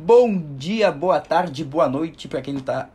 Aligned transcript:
Bom 0.00 0.54
dia, 0.54 0.92
boa 0.92 1.18
tarde, 1.18 1.64
boa 1.64 1.88
noite 1.88 2.28
para 2.28 2.40
quem 2.40 2.56
tá, 2.60 2.88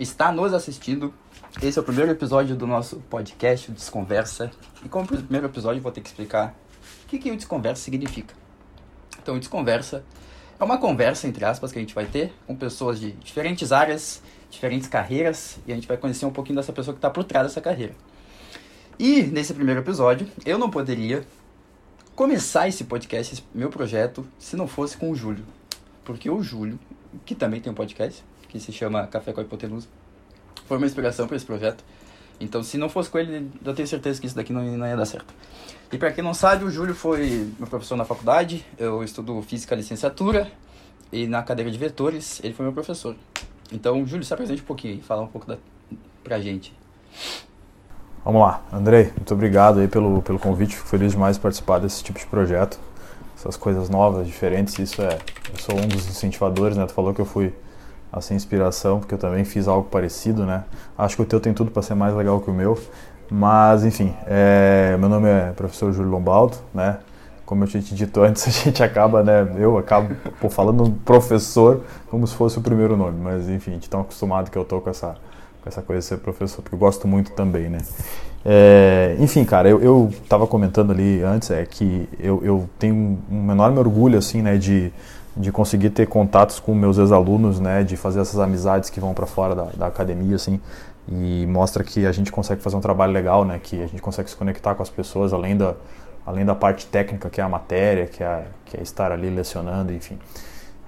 está 0.00 0.32
nos 0.32 0.52
assistindo. 0.52 1.14
Esse 1.62 1.78
é 1.78 1.80
o 1.80 1.84
primeiro 1.84 2.10
episódio 2.10 2.56
do 2.56 2.66
nosso 2.66 2.96
podcast 3.08 3.70
Desconversa. 3.70 4.50
E 4.84 4.88
como 4.88 5.06
primeiro 5.06 5.46
episódio, 5.46 5.80
vou 5.80 5.92
ter 5.92 6.00
que 6.00 6.08
explicar 6.08 6.56
o 7.04 7.06
que, 7.06 7.20
que 7.20 7.30
o 7.30 7.36
Desconversa 7.36 7.84
significa. 7.84 8.34
Então, 9.22 9.36
o 9.36 9.38
Desconversa 9.38 10.04
é 10.58 10.64
uma 10.64 10.76
conversa, 10.76 11.28
entre 11.28 11.44
aspas, 11.44 11.70
que 11.70 11.78
a 11.78 11.82
gente 11.82 11.94
vai 11.94 12.06
ter 12.06 12.32
com 12.48 12.56
pessoas 12.56 12.98
de 12.98 13.12
diferentes 13.12 13.70
áreas, 13.70 14.20
diferentes 14.50 14.88
carreiras, 14.88 15.60
e 15.68 15.72
a 15.72 15.76
gente 15.76 15.86
vai 15.86 15.98
conhecer 15.98 16.26
um 16.26 16.32
pouquinho 16.32 16.56
dessa 16.56 16.72
pessoa 16.72 16.92
que 16.92 16.98
está 16.98 17.10
por 17.10 17.22
trás 17.22 17.46
dessa 17.46 17.60
carreira. 17.60 17.94
E 18.98 19.22
nesse 19.22 19.54
primeiro 19.54 19.82
episódio, 19.82 20.26
eu 20.44 20.58
não 20.58 20.68
poderia 20.68 21.24
começar 22.16 22.66
esse 22.66 22.82
podcast, 22.82 23.34
esse 23.34 23.44
meu 23.54 23.70
projeto, 23.70 24.26
se 24.36 24.56
não 24.56 24.66
fosse 24.66 24.96
com 24.96 25.12
o 25.12 25.14
Júlio 25.14 25.44
porque 26.04 26.30
o 26.30 26.42
Júlio, 26.42 26.78
que 27.24 27.34
também 27.34 27.60
tem 27.60 27.70
um 27.70 27.74
podcast, 27.74 28.24
que 28.48 28.58
se 28.58 28.72
chama 28.72 29.06
Café 29.06 29.32
com 29.32 29.40
a 29.40 29.44
Hipotenusa, 29.44 29.88
foi 30.66 30.76
uma 30.76 30.86
inspiração 30.86 31.26
para 31.26 31.36
esse 31.36 31.46
projeto. 31.46 31.84
Então, 32.40 32.62
se 32.62 32.78
não 32.78 32.88
fosse 32.88 33.10
com 33.10 33.18
ele, 33.18 33.50
eu 33.64 33.74
tenho 33.74 33.86
certeza 33.86 34.20
que 34.20 34.26
isso 34.26 34.34
daqui 34.34 34.52
não, 34.52 34.62
não 34.62 34.86
ia 34.86 34.96
dar 34.96 35.04
certo. 35.04 35.32
E 35.92 35.98
para 35.98 36.10
quem 36.12 36.24
não 36.24 36.32
sabe, 36.32 36.64
o 36.64 36.70
Júlio 36.70 36.94
foi 36.94 37.48
meu 37.58 37.68
professor 37.68 37.96
na 37.96 38.04
faculdade, 38.04 38.64
eu 38.78 39.04
estudo 39.04 39.40
física 39.42 39.74
licenciatura, 39.74 40.50
e 41.12 41.26
na 41.26 41.42
cadeira 41.42 41.70
de 41.70 41.76
vetores, 41.76 42.40
ele 42.42 42.54
foi 42.54 42.64
meu 42.64 42.72
professor. 42.72 43.14
Então, 43.72 44.06
Júlio, 44.06 44.24
se 44.24 44.32
apresente 44.32 44.62
um 44.62 44.64
pouquinho 44.64 44.94
aí, 44.94 45.02
fala 45.02 45.22
um 45.22 45.26
pouco 45.26 45.46
da, 45.46 45.58
pra 46.24 46.40
gente. 46.40 46.74
Vamos 48.24 48.40
lá, 48.40 48.62
Andrei, 48.72 49.12
muito 49.16 49.34
obrigado 49.34 49.80
aí 49.80 49.88
pelo, 49.88 50.22
pelo 50.22 50.38
convite, 50.38 50.76
fico 50.76 50.88
feliz 50.88 51.12
demais 51.12 51.36
de 51.36 51.42
participar 51.42 51.78
desse 51.78 52.02
tipo 52.04 52.18
de 52.18 52.26
projeto 52.26 52.78
essas 53.40 53.56
coisas 53.56 53.88
novas, 53.88 54.26
diferentes, 54.26 54.78
isso 54.78 55.00
é. 55.00 55.18
Eu 55.50 55.58
sou 55.58 55.74
um 55.74 55.88
dos 55.88 56.06
incentivadores, 56.06 56.76
né? 56.76 56.86
Tu 56.86 56.92
falou 56.92 57.14
que 57.14 57.20
eu 57.20 57.24
fui 57.24 57.52
assim 58.12 58.34
inspiração, 58.34 59.00
porque 59.00 59.14
eu 59.14 59.18
também 59.18 59.44
fiz 59.44 59.66
algo 59.66 59.88
parecido, 59.88 60.44
né? 60.44 60.64
Acho 60.96 61.16
que 61.16 61.22
o 61.22 61.24
teu 61.24 61.40
tem 61.40 61.54
tudo 61.54 61.70
para 61.70 61.80
ser 61.80 61.94
mais 61.94 62.14
legal 62.14 62.40
que 62.40 62.50
o 62.50 62.54
meu. 62.54 62.78
Mas, 63.30 63.84
enfim, 63.84 64.14
é, 64.26 64.94
meu 64.98 65.08
nome 65.08 65.28
é 65.28 65.52
professor 65.52 65.90
Júlio 65.92 66.10
Lombaldo, 66.10 66.58
né? 66.74 66.98
Como 67.46 67.64
eu 67.64 67.68
tinha 67.68 67.82
te 67.82 67.94
dito 67.94 68.20
antes, 68.20 68.46
a 68.46 68.50
gente 68.50 68.82
acaba, 68.82 69.22
né? 69.22 69.54
Eu 69.56 69.78
acabo 69.78 70.14
pô, 70.38 70.50
falando 70.50 70.90
professor 71.04 71.82
como 72.10 72.26
se 72.26 72.34
fosse 72.34 72.58
o 72.58 72.60
primeiro 72.60 72.94
nome, 72.96 73.18
mas 73.22 73.48
enfim, 73.48 73.72
gente 73.72 73.88
tão 73.88 74.02
acostumado 74.02 74.50
que 74.50 74.58
eu 74.58 74.64
tô 74.64 74.80
com 74.80 74.90
essa, 74.90 75.16
com 75.62 75.68
essa 75.68 75.80
coisa 75.80 76.00
de 76.00 76.06
ser 76.06 76.18
professor, 76.18 76.60
porque 76.60 76.74
eu 76.74 76.78
gosto 76.78 77.08
muito 77.08 77.32
também, 77.32 77.70
né? 77.70 77.78
É, 78.44 79.16
enfim, 79.18 79.44
cara, 79.44 79.68
eu, 79.68 79.82
eu 79.82 80.10
tava 80.28 80.46
comentando 80.46 80.92
ali 80.92 81.22
antes 81.22 81.50
é 81.50 81.64
que 81.66 82.08
eu, 82.18 82.42
eu 82.42 82.70
tenho 82.78 83.18
um 83.30 83.52
enorme 83.52 83.78
orgulho, 83.78 84.18
assim, 84.18 84.40
né, 84.40 84.56
de, 84.56 84.90
de 85.36 85.52
conseguir 85.52 85.90
ter 85.90 86.06
contatos 86.06 86.58
com 86.58 86.74
meus 86.74 86.96
ex-alunos, 86.96 87.60
né, 87.60 87.84
de 87.84 87.96
fazer 87.96 88.20
essas 88.20 88.40
amizades 88.40 88.88
que 88.88 88.98
vão 88.98 89.12
para 89.12 89.26
fora 89.26 89.54
da, 89.54 89.64
da 89.76 89.86
academia, 89.86 90.36
assim, 90.36 90.58
e 91.08 91.46
mostra 91.46 91.84
que 91.84 92.06
a 92.06 92.12
gente 92.12 92.32
consegue 92.32 92.62
fazer 92.62 92.76
um 92.76 92.80
trabalho 92.80 93.12
legal, 93.12 93.44
né, 93.44 93.60
que 93.62 93.82
a 93.82 93.86
gente 93.86 94.00
consegue 94.00 94.30
se 94.30 94.36
conectar 94.36 94.74
com 94.74 94.82
as 94.82 94.90
pessoas 94.90 95.34
além 95.34 95.56
da, 95.56 95.74
além 96.24 96.44
da 96.44 96.54
parte 96.54 96.86
técnica, 96.86 97.28
que 97.28 97.42
é 97.42 97.44
a 97.44 97.48
matéria, 97.48 98.06
que 98.06 98.22
é, 98.22 98.44
que 98.64 98.76
é 98.76 98.82
estar 98.82 99.12
ali 99.12 99.28
lecionando, 99.28 99.92
enfim. 99.92 100.18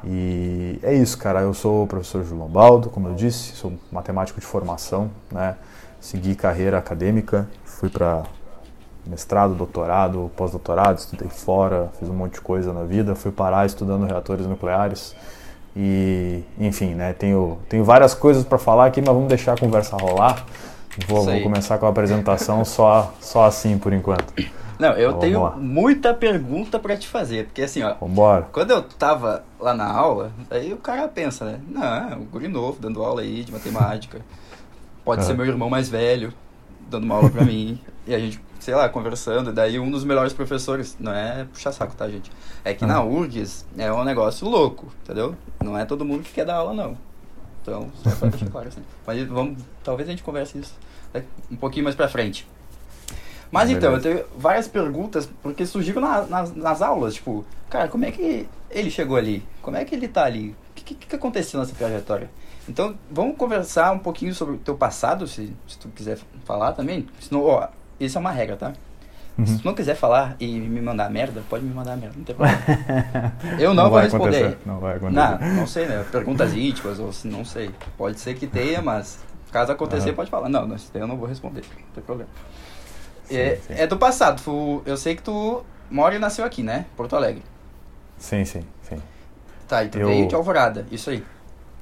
E 0.05 0.81
é 0.83 0.93
isso, 0.93 1.17
cara. 1.17 1.41
Eu 1.43 1.55
sou 1.55 1.85
o 1.85 1.87
professor 1.87 2.25
Júlio 2.25 2.43
Lombaldo, 2.43 2.91
como 2.91 3.09
eu 3.09 3.15
disse, 3.15 3.53
sou 3.53 3.73
matemático 3.91 4.41
de 4.41 4.47
formação, 4.47 5.11
né? 5.31 5.55
Segui 6.03 6.35
carreira 6.35 6.79
acadêmica, 6.79 7.49
fui 7.65 7.89
para 7.89 8.25
mestrado, 9.07 9.55
doutorado, 9.55 10.31
pós-doutorado, 10.37 10.99
estudei 10.99 11.29
fora, 11.29 11.91
fiz 11.99 12.09
um 12.09 12.13
monte 12.13 12.35
de 12.35 12.41
coisa 12.41 12.73
na 12.73 12.83
vida, 12.83 13.15
fui 13.15 13.31
parar 13.31 13.65
estudando 13.67 14.05
reatores 14.05 14.47
nucleares 14.47 15.15
e, 15.77 16.43
enfim, 16.59 16.95
né, 16.95 17.13
tenho, 17.13 17.59
tenho 17.69 17.85
várias 17.85 18.15
coisas 18.15 18.45
para 18.45 18.59
falar 18.59 18.87
aqui, 18.87 19.01
mas 19.01 19.15
vamos 19.15 19.29
deixar 19.29 19.55
a 19.55 19.57
conversa 19.57 19.97
rolar. 19.97 20.45
Vou, 21.09 21.25
vou 21.25 21.41
começar 21.41 21.79
com 21.79 21.87
a 21.87 21.89
apresentação 21.89 22.65
só, 22.67 23.15
só 23.21 23.47
assim 23.47 23.79
por 23.79 23.93
enquanto. 23.93 24.35
Não, 24.79 24.93
eu 24.93 25.11
então, 25.11 25.21
tenho 25.21 25.53
muita 25.57 26.13
pergunta 26.13 26.79
para 26.79 26.97
te 26.97 27.07
fazer, 27.07 27.47
porque 27.47 27.63
assim, 27.63 27.83
ó, 27.85 27.95
Vambora. 27.95 28.49
quando 28.53 28.73
eu 28.73 28.83
tava 28.83 29.45
lá 29.61 29.73
na 29.73 29.87
aula, 29.87 30.33
aí 30.51 30.73
o 30.73 30.77
cara 30.77 31.07
pensa, 31.07 31.45
né, 31.45 31.61
não, 31.69 32.23
o 32.23 32.25
guri 32.25 32.49
novo 32.49 32.79
dando 32.81 33.03
aula 33.03 33.23
aí 33.23 33.45
de 33.45 33.53
matemática, 33.53 34.21
Pode 35.05 35.25
ser 35.25 35.35
meu 35.35 35.47
irmão 35.47 35.69
mais 35.69 35.89
velho, 35.89 36.33
dando 36.89 37.05
uma 37.05 37.17
aula 37.17 37.31
pra 37.31 37.45
mim. 37.47 37.79
E 38.07 38.15
a 38.15 38.19
gente, 38.19 38.41
sei 38.61 38.75
lá, 38.75 38.89
conversando. 38.89 39.51
E 39.51 39.53
daí 39.53 39.79
um 39.79 39.91
dos 39.91 40.05
melhores 40.05 40.33
professores, 40.33 40.97
não 40.99 41.13
é 41.13 41.45
puxar 41.45 41.73
saco, 41.73 41.95
tá, 41.95 42.09
gente? 42.09 42.31
É 42.65 42.73
que 42.75 42.87
na 42.87 43.03
URGS 43.03 43.67
é 43.77 43.93
um 43.93 44.05
negócio 44.05 44.49
louco, 44.49 44.93
entendeu? 45.03 45.35
Não 45.63 45.77
é 45.77 45.85
todo 45.85 46.05
mundo 46.05 46.23
que 46.23 46.33
quer 46.33 46.45
dar 46.45 46.57
aula, 46.57 46.73
não. 46.73 46.97
Então, 47.63 47.91
só 48.03 48.11
pra 48.11 48.29
deixar 48.29 48.51
claro 48.51 48.69
assim. 48.69 48.83
Mas 49.07 49.27
vamos, 49.29 49.63
talvez 49.85 50.09
a 50.09 50.13
gente 50.13 50.23
converse 50.23 50.59
isso 50.59 50.75
um 51.51 51.57
pouquinho 51.57 51.85
mais 51.85 51.97
pra 51.97 52.09
frente. 52.09 52.47
Mas 53.51 53.69
é 53.69 53.73
então, 53.75 53.93
eu 53.93 54.01
tenho 54.01 54.25
várias 54.37 54.67
perguntas, 54.67 55.29
porque 55.43 55.67
surgiram 55.67 56.01
na, 56.01 56.23
nas, 56.23 56.55
nas 56.55 56.81
aulas, 56.81 57.15
tipo, 57.15 57.45
cara, 57.69 57.87
como 57.87 58.05
é 58.05 58.11
que 58.11 58.49
ele 58.71 58.91
chegou 58.91 59.17
ali? 59.17 59.45
Como 59.61 59.77
é 59.77 59.85
que 59.85 59.95
ele 59.95 60.09
tá 60.09 60.25
ali? 60.25 60.57
O 60.71 60.75
que, 60.75 60.95
que, 60.95 61.07
que 61.07 61.17
aconteceu 61.17 61.61
nessa 61.61 61.75
trajetória? 61.75 62.31
Então, 62.69 62.97
vamos 63.11 63.37
conversar 63.37 63.93
um 63.93 63.99
pouquinho 63.99 64.35
sobre 64.35 64.55
o 64.55 64.59
teu 64.59 64.77
passado, 64.77 65.27
se, 65.27 65.53
se 65.67 65.79
tu 65.79 65.89
quiser 65.89 66.19
falar 66.45 66.73
também. 66.73 67.07
Senão, 67.21 67.43
ó, 67.45 67.69
isso 67.99 68.17
é 68.17 68.21
uma 68.21 68.31
regra, 68.31 68.57
tá? 68.57 68.73
Uhum. 69.37 69.47
Se 69.47 69.59
tu 69.59 69.65
não 69.65 69.75
quiser 69.75 69.95
falar 69.95 70.37
e 70.39 70.47
me 70.47 70.81
mandar 70.81 71.11
merda, 71.11 71.43
pode 71.49 71.65
me 71.65 71.75
mandar 71.75 71.97
merda, 71.97 72.15
não 72.17 72.25
tem 72.25 72.35
problema. 72.35 72.63
Eu 73.59 73.75
não, 73.75 73.85
não 73.85 73.91
vou 73.91 74.01
responder. 74.01 74.37
Acontecer. 74.37 74.59
Não 74.67 74.79
vai 74.79 74.97
acontecer. 74.97 75.15
Não, 75.15 75.55
não 75.55 75.67
sei, 75.67 75.87
né? 75.87 76.05
Perguntas 76.11 76.55
íntimas, 76.55 76.99
ou 76.99 77.13
se 77.13 77.27
não 77.27 77.45
sei. 77.45 77.71
Pode 77.97 78.21
ser 78.21 78.35
que 78.35 78.47
tenha, 78.47 78.83
mas 78.83 79.19
caso 79.51 79.73
acontecer, 79.73 80.11
uhum. 80.11 80.17
pode 80.17 80.31
falar. 80.31 80.49
Não, 80.49 80.67
não, 80.67 80.77
eu 80.95 81.07
não 81.07 81.17
vou 81.17 81.27
responder, 81.27 81.63
não 81.63 81.95
tem 81.95 82.05
problema. 82.05 82.31
Sim, 83.25 83.37
é, 83.37 83.57
sim. 83.57 83.75
é 83.75 83.87
do 83.87 83.97
passado. 83.97 84.43
Tu, 84.43 84.83
eu 84.85 84.97
sei 84.97 85.17
que 85.17 85.23
tu 85.23 85.65
mora 85.91 86.15
e 86.15 86.19
nasceu 86.19 86.45
aqui, 86.45 86.63
né? 86.63 86.87
Porto 86.97 87.17
Alegre. 87.17 87.43
Sim, 88.19 88.45
sim, 88.45 88.63
sim. 88.83 89.01
Tá, 89.67 89.83
e 89.83 89.89
tu 89.89 89.99
eu... 89.99 90.09
veio 90.09 90.29
de 90.29 90.35
Alvorada, 90.35 90.87
isso 90.91 91.11
aí. 91.11 91.25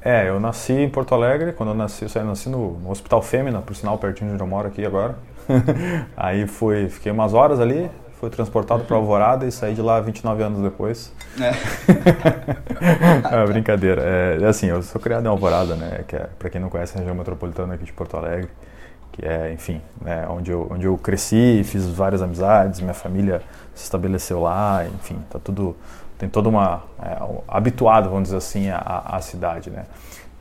É, 0.03 0.29
eu 0.29 0.41
nasci 0.41 0.73
em 0.73 0.89
Porto 0.89 1.15
Alegre, 1.15 1.53
quando 1.53 1.71
eu 1.71 1.75
nasci, 1.75 2.07
eu 2.15 2.25
nasci 2.25 2.49
no, 2.49 2.79
no 2.79 2.91
Hospital 2.91 3.21
Fêmea, 3.21 3.53
por 3.61 3.77
sinal, 3.77 3.99
pertinho 3.99 4.29
de 4.29 4.35
onde 4.35 4.43
eu 4.43 4.47
moro 4.47 4.67
aqui 4.69 4.85
agora. 4.85 5.17
Aí 6.17 6.47
fui, 6.47 6.89
fiquei 6.89 7.13
umas 7.13 7.35
horas 7.35 7.61
ali, 7.61 7.91
fui 8.19 8.31
transportado 8.31 8.85
para 8.85 8.97
Alvorada 8.97 9.47
e 9.47 9.53
saí 9.53 9.75
de 9.75 9.83
lá 9.83 10.01
29 10.01 10.43
anos 10.43 10.63
depois. 10.63 11.13
É. 11.39 11.51
é 13.43 13.47
brincadeira. 13.47 14.03
É, 14.03 14.47
assim, 14.47 14.67
eu 14.67 14.83
sou 14.83 15.01
criado 15.01 15.27
em 15.27 15.29
Alvorada, 15.29 15.75
né, 15.75 16.05
que 16.09 16.17
é, 16.17 16.29
para 16.39 16.49
quem 16.49 16.61
não 16.61 16.71
conhece, 16.71 16.97
a 16.97 16.99
região 16.99 17.15
metropolitana 17.15 17.75
aqui 17.75 17.85
de 17.85 17.93
Porto 17.93 18.17
Alegre, 18.17 18.49
que 19.21 19.27
é, 19.27 19.53
enfim, 19.53 19.83
né, 20.01 20.27
onde, 20.29 20.51
eu, 20.51 20.67
onde 20.71 20.87
eu 20.87 20.97
cresci, 20.97 21.63
fiz 21.65 21.87
várias 21.87 22.23
amizades, 22.23 22.81
minha 22.81 22.95
família 22.95 23.43
se 23.75 23.85
estabeleceu 23.85 24.41
lá, 24.41 24.87
enfim, 24.87 25.19
tá 25.29 25.39
tudo 25.39 25.77
tem 26.19 26.29
toda 26.29 26.51
uma 26.51 26.83
é, 27.03 27.17
habituado, 27.49 28.11
vamos 28.11 28.25
dizer 28.25 28.37
assim, 28.37 28.69
à, 28.69 29.19
cidade, 29.23 29.71
né? 29.71 29.87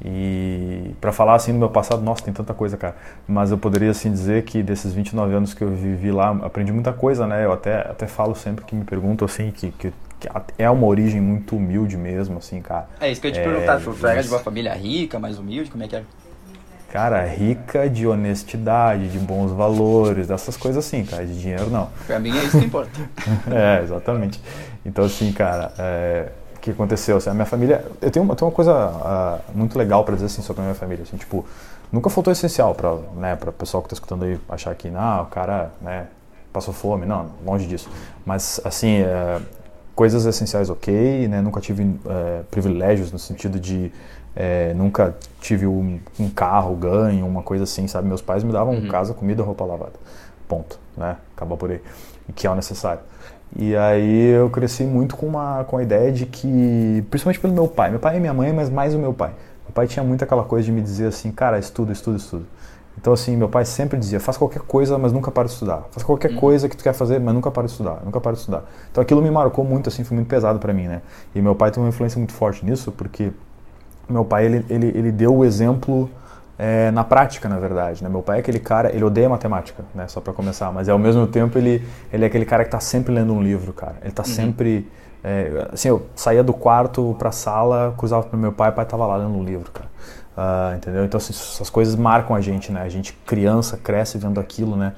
E 0.03 0.93
para 0.99 1.13
falar 1.13 1.35
assim 1.35 1.53
do 1.53 1.57
meu 1.57 1.69
passado, 1.69 2.01
nossa, 2.01 2.21
tem 2.21 2.33
tanta 2.33 2.53
coisa, 2.53 2.75
cara. 2.75 2.95
Mas 3.25 3.49
eu 3.49 3.57
poderia 3.57 3.91
assim 3.91 4.11
dizer 4.11 4.43
que 4.43 4.61
desses 4.61 4.93
29 4.93 5.33
anos 5.33 5.53
que 5.53 5.61
eu 5.61 5.69
vivi 5.69 6.11
lá, 6.11 6.31
aprendi 6.41 6.73
muita 6.73 6.91
coisa, 6.91 7.25
né? 7.25 7.45
Eu 7.45 7.53
até 7.53 7.79
até 7.79 8.07
falo 8.07 8.35
sempre 8.35 8.65
que 8.65 8.75
me 8.75 8.83
perguntam 8.83 9.25
assim 9.25 9.51
que, 9.51 9.71
que, 9.71 9.93
que 10.19 10.29
é 10.57 10.69
uma 10.69 10.85
origem 10.85 11.21
muito 11.21 11.55
humilde 11.55 11.95
mesmo, 11.95 12.39
assim, 12.39 12.61
cara. 12.61 12.87
É 12.99 13.09
isso 13.09 13.21
que 13.21 13.27
eu 13.27 13.31
ia 13.31 13.35
te 13.35 13.39
é, 13.39 13.43
perguntar, 13.43 13.79
tu 13.79 14.07
era 14.07 14.21
de 14.21 14.27
uma 14.27 14.39
família 14.39 14.73
rica, 14.73 15.17
mais 15.17 15.39
humilde, 15.39 15.71
como 15.71 15.81
é 15.81 15.87
que 15.87 15.95
era? 15.95 16.05
Cara, 16.91 17.23
rica 17.25 17.87
de 17.87 18.07
honestidade, 18.07 19.09
de 19.09 19.19
bons 19.19 19.51
valores, 19.51 20.27
dessas 20.27 20.57
coisas 20.57 20.83
assim, 20.83 21.05
cara. 21.05 21.25
De 21.25 21.39
dinheiro 21.39 21.69
não. 21.69 21.89
Pra 22.07 22.19
mim 22.19 22.35
é 22.35 22.43
isso 22.43 22.59
que 22.59 22.65
importa. 22.65 22.99
é, 23.51 23.83
exatamente. 23.83 24.41
Então, 24.83 25.05
assim, 25.05 25.31
cara, 25.31 25.71
é, 25.77 26.29
o 26.55 26.59
que 26.59 26.71
aconteceu? 26.71 27.17
Assim, 27.17 27.29
a 27.29 27.33
minha 27.33 27.45
família. 27.45 27.85
Eu 28.01 28.09
tenho, 28.09 28.27
eu 28.27 28.35
tenho 28.35 28.49
uma 28.49 28.55
coisa 28.55 28.73
uh, 28.73 29.57
muito 29.57 29.77
legal 29.77 30.03
para 30.03 30.15
dizer 30.15 30.25
assim 30.25 30.41
sobre 30.41 30.61
a 30.61 30.65
minha 30.65 30.75
família. 30.75 31.03
Assim, 31.03 31.15
tipo, 31.15 31.45
nunca 31.91 32.09
faltou 32.09 32.33
essencial 32.33 32.73
para 32.73 32.95
né, 33.15 33.37
o 33.39 33.51
pessoal 33.51 33.83
que 33.83 33.89
tá 33.89 33.93
escutando 33.93 34.25
aí 34.25 34.39
achar 34.49 34.73
que, 34.73 34.89
não, 34.89 35.23
o 35.23 35.25
cara, 35.27 35.71
né, 35.81 36.07
passou 36.51 36.73
fome. 36.73 37.05
Não, 37.05 37.27
longe 37.45 37.67
disso. 37.67 37.87
Mas, 38.25 38.59
assim, 38.65 39.01
é, 39.01 39.39
coisas 39.99 40.25
essenciais 40.25 40.69
ok, 40.69 41.27
né? 41.27 41.39
Nunca 41.39 41.61
tive 41.61 41.83
é, 42.07 42.41
privilégios 42.49 43.11
no 43.11 43.19
sentido 43.19 43.59
de 43.59 43.91
é, 44.35 44.73
nunca 44.73 45.15
tive 45.41 45.65
um, 45.65 45.99
um, 46.19 46.29
carro 46.29 46.75
ganho, 46.75 47.25
uma 47.25 47.41
coisa 47.41 47.63
assim, 47.63 47.87
sabe? 47.87 48.07
Meus 48.07 48.21
pais 48.21 48.43
me 48.43 48.51
davam 48.51 48.75
uhum. 48.75 48.87
casa, 48.87 49.13
comida, 49.13 49.43
roupa 49.43 49.65
lavada. 49.65 49.93
Ponto, 50.47 50.79
né? 50.95 51.17
Acaba 51.35 51.57
por 51.57 51.71
aí. 51.71 51.81
E 52.27 52.33
que 52.33 52.47
é 52.47 52.49
o 52.49 52.55
necessário. 52.55 53.01
E 53.55 53.75
aí 53.75 54.27
eu 54.27 54.49
cresci 54.49 54.83
muito 54.83 55.15
com, 55.15 55.25
uma, 55.25 55.63
com 55.63 55.77
a 55.77 55.83
ideia 55.83 56.11
de 56.11 56.25
que, 56.25 57.03
principalmente 57.09 57.39
pelo 57.39 57.53
meu 57.53 57.67
pai, 57.67 57.89
meu 57.89 57.99
pai 57.99 58.17
e 58.17 58.19
minha 58.19 58.33
mãe, 58.33 58.53
mas 58.53 58.69
mais 58.69 58.93
o 58.93 58.99
meu 58.99 59.13
pai. 59.13 59.31
Meu 59.65 59.73
pai 59.73 59.87
tinha 59.87 60.03
muito 60.03 60.23
aquela 60.23 60.43
coisa 60.43 60.65
de 60.65 60.71
me 60.71 60.81
dizer 60.81 61.07
assim, 61.07 61.31
cara, 61.31 61.57
estuda, 61.57 61.91
estuda, 61.91 62.17
estuda. 62.17 62.45
Então, 62.99 63.13
assim, 63.13 63.37
meu 63.37 63.47
pai 63.47 63.63
sempre 63.63 63.97
dizia: 63.97 64.19
faz 64.19 64.37
qualquer 64.37 64.61
coisa, 64.61 64.97
mas 64.97 65.13
nunca 65.13 65.31
para 65.31 65.45
de 65.45 65.53
estudar. 65.53 65.85
Faz 65.89 66.03
qualquer 66.03 66.31
uhum. 66.31 66.37
coisa 66.37 66.67
que 66.67 66.75
tu 66.75 66.83
quer 66.83 66.93
fazer, 66.93 67.17
mas 67.19 67.33
nunca 67.33 67.49
para 67.49 67.63
de 67.63 67.71
estudar. 67.71 68.01
Nunca 68.03 68.19
para 68.19 68.33
de 68.33 68.39
estudar. 68.39 68.65
Então, 68.91 69.01
aquilo 69.01 69.21
me 69.21 69.31
marcou 69.31 69.63
muito, 69.63 69.87
assim, 69.87 70.03
foi 70.03 70.15
muito 70.15 70.27
pesado 70.27 70.59
para 70.59 70.73
mim, 70.73 70.87
né? 70.87 71.01
E 71.33 71.41
meu 71.41 71.55
pai 71.55 71.71
tem 71.71 71.81
uma 71.81 71.89
influência 71.89 72.17
muito 72.17 72.33
forte 72.33 72.65
nisso, 72.65 72.91
porque 72.91 73.31
meu 74.09 74.25
pai, 74.25 74.45
ele, 74.45 74.65
ele, 74.69 74.87
ele 74.87 75.11
deu 75.11 75.35
o 75.35 75.45
exemplo 75.45 76.09
é, 76.57 76.91
na 76.91 77.03
prática, 77.03 77.47
na 77.47 77.57
verdade. 77.57 78.03
Né? 78.03 78.09
Meu 78.09 78.21
pai 78.21 78.37
é 78.37 78.39
aquele 78.41 78.59
cara, 78.59 78.93
ele 78.93 79.03
odeia 79.03 79.29
matemática, 79.29 79.83
né? 79.95 80.07
só 80.07 80.19
para 80.19 80.33
começar, 80.33 80.71
mas 80.71 80.89
ao 80.89 80.99
mesmo 80.99 81.25
tempo 81.25 81.57
ele, 81.57 81.81
ele 82.11 82.25
é 82.25 82.27
aquele 82.27 82.45
cara 82.45 82.63
que 82.63 82.67
está 82.67 82.81
sempre 82.81 83.13
lendo 83.13 83.33
um 83.33 83.41
livro, 83.41 83.71
cara. 83.71 83.95
Ele 84.01 84.09
está 84.09 84.23
uhum. 84.23 84.29
sempre. 84.29 84.91
É, 85.23 85.69
assim, 85.73 85.89
eu 85.89 86.05
saía 86.15 86.43
do 86.43 86.53
quarto 86.53 87.15
para 87.17 87.29
a 87.29 87.31
sala, 87.31 87.93
cruzava 87.97 88.23
para 88.23 88.37
meu 88.37 88.51
pai, 88.51 88.69
o 88.69 88.73
pai 88.73 88.85
estava 88.85 89.05
lá 89.05 89.17
lendo 89.17 89.37
um 89.37 89.43
livro, 89.43 89.71
cara. 89.71 89.89
Uh, 90.37 90.77
entendeu? 90.77 91.03
Então 91.03 91.17
assim, 91.17 91.33
essas 91.33 91.69
coisas 91.69 91.95
marcam 91.95 92.35
a 92.35 92.39
gente, 92.39 92.71
né? 92.71 92.81
A 92.81 92.87
gente 92.87 93.11
criança 93.25 93.75
cresce 93.77 94.17
vendo 94.17 94.39
aquilo, 94.39 94.77
né? 94.77 94.93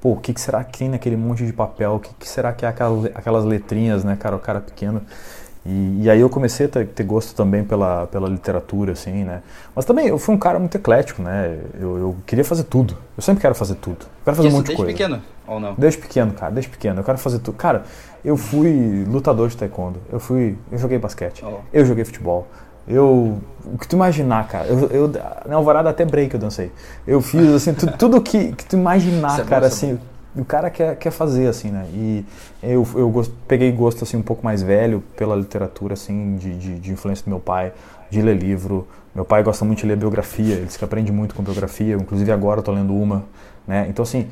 Pô, 0.00 0.12
o 0.12 0.16
que, 0.16 0.32
que 0.32 0.40
será 0.40 0.64
que 0.64 0.78
tem 0.78 0.88
naquele 0.88 1.16
monte 1.16 1.44
de 1.44 1.52
papel? 1.52 1.96
O 1.96 2.00
que, 2.00 2.14
que 2.14 2.28
será 2.28 2.52
que 2.52 2.64
é 2.64 2.68
aquelas, 2.68 3.06
aquelas 3.14 3.44
letrinhas, 3.44 4.04
né, 4.04 4.16
cara? 4.16 4.36
O 4.36 4.38
cara 4.38 4.60
pequeno. 4.60 5.02
E, 5.68 6.04
e, 6.04 6.10
aí 6.10 6.20
eu 6.20 6.28
comecei 6.28 6.66
a 6.66 6.68
ter, 6.68 6.86
ter, 6.86 7.02
gosto 7.02 7.34
também 7.34 7.64
pela, 7.64 8.06
pela 8.06 8.28
literatura, 8.28 8.92
assim, 8.92 9.24
né? 9.24 9.42
Mas 9.74 9.84
também 9.84 10.06
eu 10.06 10.16
fui 10.16 10.32
um 10.34 10.38
cara 10.38 10.60
muito 10.60 10.76
eclético, 10.76 11.20
né? 11.22 11.58
Eu, 11.80 11.98
eu 11.98 12.16
queria 12.24 12.44
fazer 12.44 12.64
tudo. 12.64 12.96
Eu 13.16 13.22
sempre 13.22 13.40
quero 13.40 13.54
fazer 13.54 13.74
tudo. 13.74 13.98
Eu 14.00 14.24
quero 14.24 14.36
fazer 14.36 14.48
Isso, 14.48 14.56
um 14.56 14.60
monte 14.60 14.70
de 14.70 14.76
coisa. 14.76 14.92
Desde 14.92 15.04
pequeno 15.04 15.22
ou 15.46 15.58
não? 15.58 15.74
Desde 15.74 15.98
pequeno, 15.98 16.32
cara. 16.34 16.52
Desde 16.52 16.70
pequeno. 16.70 17.00
Eu 17.00 17.04
quero 17.04 17.18
fazer 17.18 17.40
tudo. 17.40 17.56
Cara, 17.56 17.82
eu 18.24 18.36
fui 18.36 19.04
lutador 19.08 19.48
de 19.48 19.56
taekwondo. 19.56 20.00
Eu 20.12 20.20
fui... 20.20 20.56
Eu 20.70 20.78
joguei 20.78 20.98
basquete. 20.98 21.44
Oh. 21.44 21.58
Eu 21.72 21.84
joguei 21.84 22.04
futebol. 22.04 22.46
Eu... 22.86 23.38
O 23.64 23.76
que 23.76 23.88
tu 23.88 23.96
imaginar, 23.96 24.46
cara. 24.46 24.66
Eu, 24.66 24.86
eu, 24.90 25.12
na 25.46 25.56
Alvorada 25.56 25.90
até 25.90 26.04
break 26.04 26.32
eu 26.32 26.38
dancei. 26.38 26.70
Eu 27.04 27.20
fiz, 27.20 27.48
assim, 27.52 27.74
tu, 27.74 27.90
tudo 27.98 28.20
que, 28.20 28.52
que 28.52 28.64
tu 28.64 28.76
imaginar, 28.76 29.40
é 29.40 29.44
cara, 29.44 29.62
bom, 29.62 29.66
assim 29.66 29.98
o 30.36 30.44
cara 30.44 30.70
quer, 30.70 30.96
quer 30.96 31.10
fazer, 31.10 31.48
assim, 31.48 31.70
né? 31.70 31.86
E 31.92 32.24
eu, 32.62 32.86
eu 32.94 33.24
peguei 33.48 33.70
gosto, 33.72 34.04
assim, 34.04 34.16
um 34.16 34.22
pouco 34.22 34.44
mais 34.44 34.62
velho 34.62 35.02
pela 35.16 35.34
literatura, 35.34 35.94
assim, 35.94 36.36
de, 36.36 36.56
de, 36.56 36.78
de, 36.78 36.92
influência 36.92 37.24
do 37.24 37.30
meu 37.30 37.40
pai, 37.40 37.72
de 38.10 38.20
ler 38.20 38.36
livro. 38.36 38.86
Meu 39.14 39.24
pai 39.24 39.42
gosta 39.42 39.64
muito 39.64 39.80
de 39.80 39.86
ler 39.86 39.96
biografia, 39.96 40.54
ele 40.54 40.66
que 40.66 40.84
aprende 40.84 41.10
muito 41.10 41.34
com 41.34 41.42
biografia, 41.42 41.94
inclusive 41.94 42.30
agora 42.30 42.60
eu 42.60 42.62
tô 42.62 42.72
lendo 42.72 42.94
uma, 42.94 43.24
né? 43.66 43.86
Então, 43.88 44.02
assim, 44.02 44.28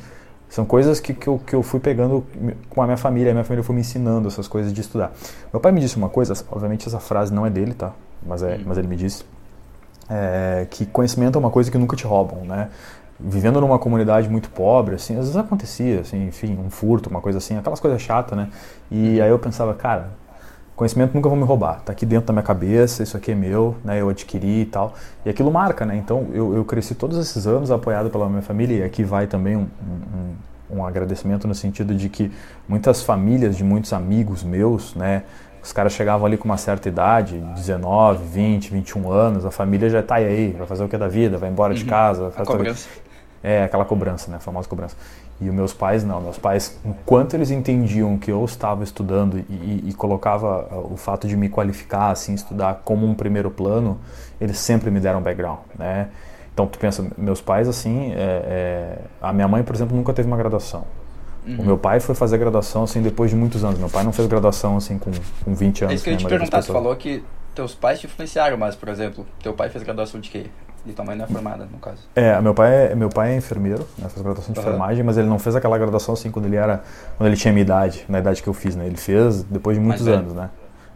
são 0.48 0.64
coisas 0.64 1.00
que, 1.00 1.14
que, 1.14 1.26
eu, 1.26 1.40
que 1.44 1.54
eu 1.54 1.62
fui 1.62 1.80
pegando 1.80 2.24
com 2.70 2.82
a 2.82 2.84
minha 2.84 2.96
família, 2.96 3.32
a 3.32 3.34
minha 3.34 3.44
família 3.44 3.64
foi 3.64 3.74
me 3.74 3.80
ensinando 3.80 4.28
essas 4.28 4.46
coisas 4.46 4.72
de 4.72 4.80
estudar. 4.80 5.12
Meu 5.52 5.60
pai 5.60 5.72
me 5.72 5.80
disse 5.80 5.96
uma 5.96 6.08
coisa, 6.08 6.34
obviamente 6.50 6.86
essa 6.86 7.00
frase 7.00 7.32
não 7.32 7.46
é 7.46 7.50
dele, 7.50 7.74
tá? 7.74 7.92
Mas, 8.24 8.42
é, 8.42 8.60
mas 8.64 8.78
ele 8.78 8.86
me 8.86 8.94
disse, 8.94 9.24
é, 10.08 10.66
que 10.70 10.86
conhecimento 10.86 11.36
é 11.36 11.40
uma 11.40 11.50
coisa 11.50 11.70
que 11.70 11.78
nunca 11.78 11.96
te 11.96 12.04
roubam, 12.06 12.44
né? 12.44 12.68
Vivendo 13.26 13.60
numa 13.60 13.78
comunidade 13.78 14.28
muito 14.28 14.50
pobre, 14.50 14.96
assim, 14.96 15.14
às 15.14 15.20
vezes 15.20 15.36
acontecia, 15.36 16.00
assim, 16.00 16.26
enfim, 16.26 16.58
um 16.58 16.68
furto, 16.68 17.08
uma 17.08 17.20
coisa 17.20 17.38
assim, 17.38 17.56
aquelas 17.56 17.80
coisas 17.80 18.00
chatas, 18.00 18.36
né? 18.36 18.48
E 18.90 19.20
aí 19.20 19.30
eu 19.30 19.38
pensava, 19.38 19.72
cara, 19.72 20.10
conhecimento 20.76 21.14
nunca 21.14 21.28
vão 21.28 21.38
me 21.38 21.44
roubar, 21.44 21.80
tá 21.80 21.92
aqui 21.92 22.04
dentro 22.04 22.26
da 22.26 22.32
minha 22.32 22.42
cabeça, 22.42 23.02
isso 23.02 23.16
aqui 23.16 23.32
é 23.32 23.34
meu, 23.34 23.76
né? 23.82 24.00
Eu 24.00 24.08
adquiri 24.08 24.62
e 24.62 24.66
tal. 24.66 24.92
E 25.24 25.30
aquilo 25.30 25.50
marca, 25.50 25.86
né? 25.86 25.96
Então 25.96 26.26
eu, 26.32 26.54
eu 26.54 26.64
cresci 26.64 26.94
todos 26.94 27.16
esses 27.16 27.46
anos 27.46 27.70
apoiado 27.70 28.10
pela 28.10 28.28
minha 28.28 28.42
família 28.42 28.78
e 28.78 28.82
aqui 28.82 29.02
vai 29.04 29.26
também 29.26 29.56
um, 29.56 29.66
um, 30.70 30.78
um 30.78 30.84
agradecimento 30.84 31.48
no 31.48 31.54
sentido 31.54 31.94
de 31.94 32.08
que 32.08 32.30
muitas 32.68 33.02
famílias 33.02 33.56
de 33.56 33.64
muitos 33.64 33.92
amigos 33.92 34.42
meus, 34.42 34.94
né? 34.94 35.22
Os 35.62 35.72
caras 35.72 35.94
chegavam 35.94 36.26
ali 36.26 36.36
com 36.36 36.44
uma 36.44 36.58
certa 36.58 36.90
idade, 36.90 37.38
19, 37.38 38.22
20, 38.22 38.70
21 38.70 39.10
anos, 39.10 39.46
a 39.46 39.50
família 39.50 39.88
já 39.88 40.02
tá 40.02 40.16
aí, 40.16 40.54
vai 40.58 40.66
fazer 40.66 40.84
o 40.84 40.88
que 40.90 40.98
da 40.98 41.08
vida, 41.08 41.38
vai 41.38 41.48
embora 41.48 41.72
uhum. 41.72 41.78
de 41.78 41.86
casa. 41.86 42.24
Vai 42.24 42.32
fazer 42.32 42.74
é, 43.44 43.62
aquela 43.62 43.84
cobrança, 43.84 44.30
né? 44.30 44.38
A 44.38 44.40
famosa 44.40 44.66
cobrança. 44.66 44.96
E 45.38 45.46
os 45.46 45.54
meus 45.54 45.74
pais 45.74 46.02
não. 46.02 46.18
Meus 46.18 46.38
pais, 46.38 46.80
enquanto 46.82 47.34
eles 47.34 47.50
entendiam 47.50 48.16
que 48.16 48.32
eu 48.32 48.42
estava 48.42 48.82
estudando 48.82 49.38
e, 49.38 49.42
e, 49.52 49.84
e, 49.90 49.92
colocava 49.92 50.66
o 50.90 50.96
fato 50.96 51.28
de 51.28 51.36
me 51.36 51.50
qualificar, 51.50 52.10
assim, 52.10 52.32
estudar 52.32 52.80
como 52.84 53.06
um 53.06 53.14
primeiro 53.14 53.50
plano, 53.50 54.00
eles 54.40 54.58
sempre 54.58 54.90
me 54.90 54.98
deram 54.98 55.20
background, 55.20 55.58
né? 55.78 56.08
Então, 56.54 56.66
tu 56.66 56.78
pensa, 56.78 57.04
meus 57.18 57.42
pais, 57.42 57.68
assim, 57.68 58.12
é, 58.12 58.16
é, 58.16 58.98
a 59.20 59.32
minha 59.32 59.46
mãe, 59.46 59.62
por 59.62 59.74
exemplo, 59.74 59.94
nunca 59.94 60.14
teve 60.14 60.26
uma 60.26 60.36
graduação. 60.38 60.84
Uhum. 61.46 61.56
O 61.58 61.64
meu 61.64 61.76
pai 61.76 62.00
foi 62.00 62.14
fazer 62.14 62.38
graduação, 62.38 62.84
assim, 62.84 63.02
depois 63.02 63.30
de 63.30 63.36
muitos 63.36 63.62
anos. 63.62 63.78
Meu 63.78 63.90
pai 63.90 64.04
não 64.04 64.12
fez 64.12 64.26
graduação, 64.26 64.78
assim, 64.78 64.96
com, 64.96 65.10
com 65.44 65.54
20 65.54 65.84
anos. 65.84 65.92
É 65.92 65.94
isso 65.96 66.04
que 66.04 66.10
eu 66.10 66.12
ia 66.12 66.18
te 66.18 66.26
perguntar, 66.26 66.62
você 66.62 66.72
falou 66.72 66.96
que 66.96 67.22
teus 67.54 67.74
pais 67.74 68.00
te 68.00 68.06
influenciaram, 68.06 68.56
mas, 68.56 68.74
por 68.74 68.88
exemplo, 68.88 69.26
teu 69.42 69.52
pai 69.52 69.68
fez 69.68 69.84
graduação 69.84 70.18
de 70.18 70.30
quê? 70.30 70.46
E 70.86 70.92
tua 70.92 71.04
mãe 71.04 71.16
não 71.16 71.24
é 71.24 71.28
formada, 71.28 71.66
no 71.70 71.78
caso. 71.78 72.02
É, 72.14 72.38
meu 72.40 72.52
pai 72.52 72.92
é, 72.92 72.94
meu 72.94 73.08
pai 73.08 73.32
é 73.32 73.36
enfermeiro, 73.36 73.86
né, 73.98 74.08
fez 74.08 74.22
graduação 74.22 74.52
de 74.52 74.60
uhum. 74.60 74.66
enfermagem, 74.66 75.04
mas 75.04 75.16
ele 75.16 75.28
não 75.28 75.38
fez 75.38 75.56
aquela 75.56 75.78
graduação 75.78 76.12
assim 76.14 76.30
quando 76.30 76.46
ele 76.46 76.56
era, 76.56 76.82
quando 77.16 77.28
ele 77.28 77.36
tinha 77.36 77.52
minha 77.52 77.62
idade, 77.62 78.04
na 78.08 78.18
idade 78.18 78.42
que 78.42 78.48
eu 78.48 78.54
fiz, 78.54 78.76
né? 78.76 78.86
Ele 78.86 78.96
fez 78.96 79.42
depois 79.44 79.76
de 79.76 79.82
muitos 79.82 80.06
anos, 80.06 80.34
né? 80.34 80.50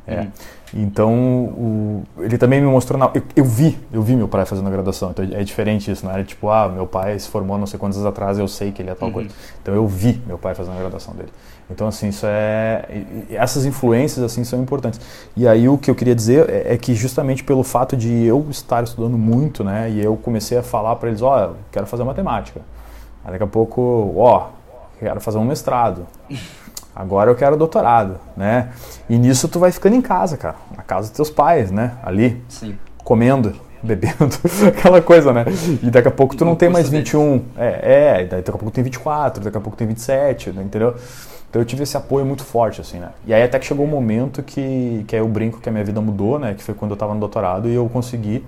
É. 0.09 0.21
Uhum. 0.21 0.29
Então, 0.75 1.15
o, 1.15 2.03
ele 2.19 2.37
também 2.37 2.61
me 2.61 2.67
mostrou. 2.67 2.99
Na, 2.99 3.11
eu, 3.15 3.23
eu, 3.37 3.45
vi, 3.45 3.79
eu 3.93 4.03
vi 4.03 4.15
meu 4.15 4.29
pai 4.29 4.45
fazendo 4.45 4.67
a 4.67 4.71
graduação. 4.71 5.11
Então 5.11 5.25
é 5.25 5.43
diferente 5.43 5.91
isso, 5.91 6.05
não 6.05 6.13
era 6.13 6.25
tipo, 6.25 6.49
ah, 6.51 6.69
meu 6.69 6.87
pai 6.87 7.19
se 7.19 7.29
formou 7.29 7.57
não 7.57 7.67
sei 7.67 7.79
quantos 7.79 7.99
anos 7.99 8.09
atrás, 8.09 8.39
eu 8.39 8.49
sei 8.49 8.73
que 8.73 8.83
ele 8.83 8.91
é 8.91 8.95
tal 8.95 9.09
uhum. 9.09 9.15
coisa. 9.15 9.31
Então 9.63 9.75
eu 9.75 9.87
vi 9.87 10.21
meu 10.27 10.39
pai 10.39 10.55
fazendo 10.55 10.77
a 10.77 10.81
graduação 10.81 11.15
dele. 11.15 11.31
Então, 11.71 11.87
assim, 11.87 12.09
isso 12.09 12.25
é. 12.27 13.05
Essas 13.31 13.67
influências, 13.67 14.25
assim, 14.25 14.43
são 14.43 14.61
importantes. 14.61 15.01
E 15.37 15.47
aí, 15.47 15.69
o 15.69 15.77
que 15.77 15.91
eu 15.91 15.95
queria 15.95 16.15
dizer 16.15 16.49
é, 16.49 16.75
é 16.75 16.79
que, 16.79 16.95
justamente 16.95 17.45
pelo 17.45 17.63
fato 17.63 17.97
de 17.97 18.25
eu 18.25 18.47
estar 18.51 18.83
estudando 18.85 19.19
muito, 19.19 19.63
né, 19.63 19.91
e 19.91 20.03
eu 20.03 20.17
comecei 20.17 20.57
a 20.57 20.63
falar 20.63 20.97
para 20.97 21.11
eles: 21.11 21.21
ó, 21.21 21.51
oh, 21.51 21.55
quero 21.71 21.87
fazer 21.87 22.05
matemática. 22.05 22.61
Aí, 23.25 23.33
daqui 23.33 23.45
a 23.45 23.47
pouco, 23.47 24.15
ó, 24.17 24.47
oh, 24.47 24.99
quero 24.99 25.21
fazer 25.21 25.39
um 25.39 25.45
mestrado. 25.45 26.07
Agora 26.99 27.31
eu 27.31 27.37
quero 27.37 27.57
doutorado, 27.57 28.17
né? 28.37 28.71
E 29.09 29.17
nisso 29.17 29.47
tu 29.47 29.61
vai 29.61 29.71
ficando 29.71 29.95
em 29.95 30.03
casa, 30.03 30.37
cara, 30.37 30.57
na 30.77 30.83
casa 30.83 31.03
dos 31.03 31.17
teus 31.17 31.31
pais, 31.31 31.71
né? 31.71 31.93
Ali, 32.03 32.43
Sim. 32.49 32.77
comendo, 33.05 33.55
bebendo, 33.81 34.29
aquela 34.67 35.01
coisa, 35.01 35.33
né? 35.33 35.45
E 35.81 35.91
daqui 35.93 36.09
a 36.09 36.11
pouco 36.11 36.35
tu 36.35 36.45
não, 36.45 36.53
não 36.53 36.57
tem 36.57 36.69
mais 36.69 36.89
21, 36.89 37.45
é, 37.57 38.23
é, 38.23 38.25
daqui 38.25 38.51
a 38.51 38.53
pouco 38.53 38.73
tem 38.73 38.83
24, 38.83 39.45
daqui 39.45 39.57
a 39.57 39.61
pouco 39.61 39.79
tem 39.79 39.87
27, 39.87 40.51
né? 40.51 40.65
entendeu? 40.65 40.97
Então 41.49 41.63
eu 41.63 41.65
tive 41.65 41.85
esse 41.85 41.97
apoio 41.97 42.27
muito 42.27 42.43
forte, 42.43 42.81
assim, 42.81 42.99
né? 42.99 43.11
E 43.25 43.33
aí 43.33 43.45
até 43.45 43.61
que 43.61 43.67
chegou 43.67 43.87
um 43.87 43.89
momento 43.89 44.43
que, 44.43 45.05
que 45.07 45.15
aí 45.15 45.23
eu 45.23 45.29
brinco 45.29 45.61
que 45.61 45.69
a 45.69 45.73
minha 45.73 45.85
vida 45.85 46.01
mudou, 46.01 46.37
né? 46.37 46.53
Que 46.53 46.65
foi 46.65 46.75
quando 46.75 46.91
eu 46.91 46.97
estava 46.97 47.15
no 47.15 47.21
doutorado 47.21 47.69
e 47.69 47.75
eu 47.75 47.89
consegui 47.89 48.45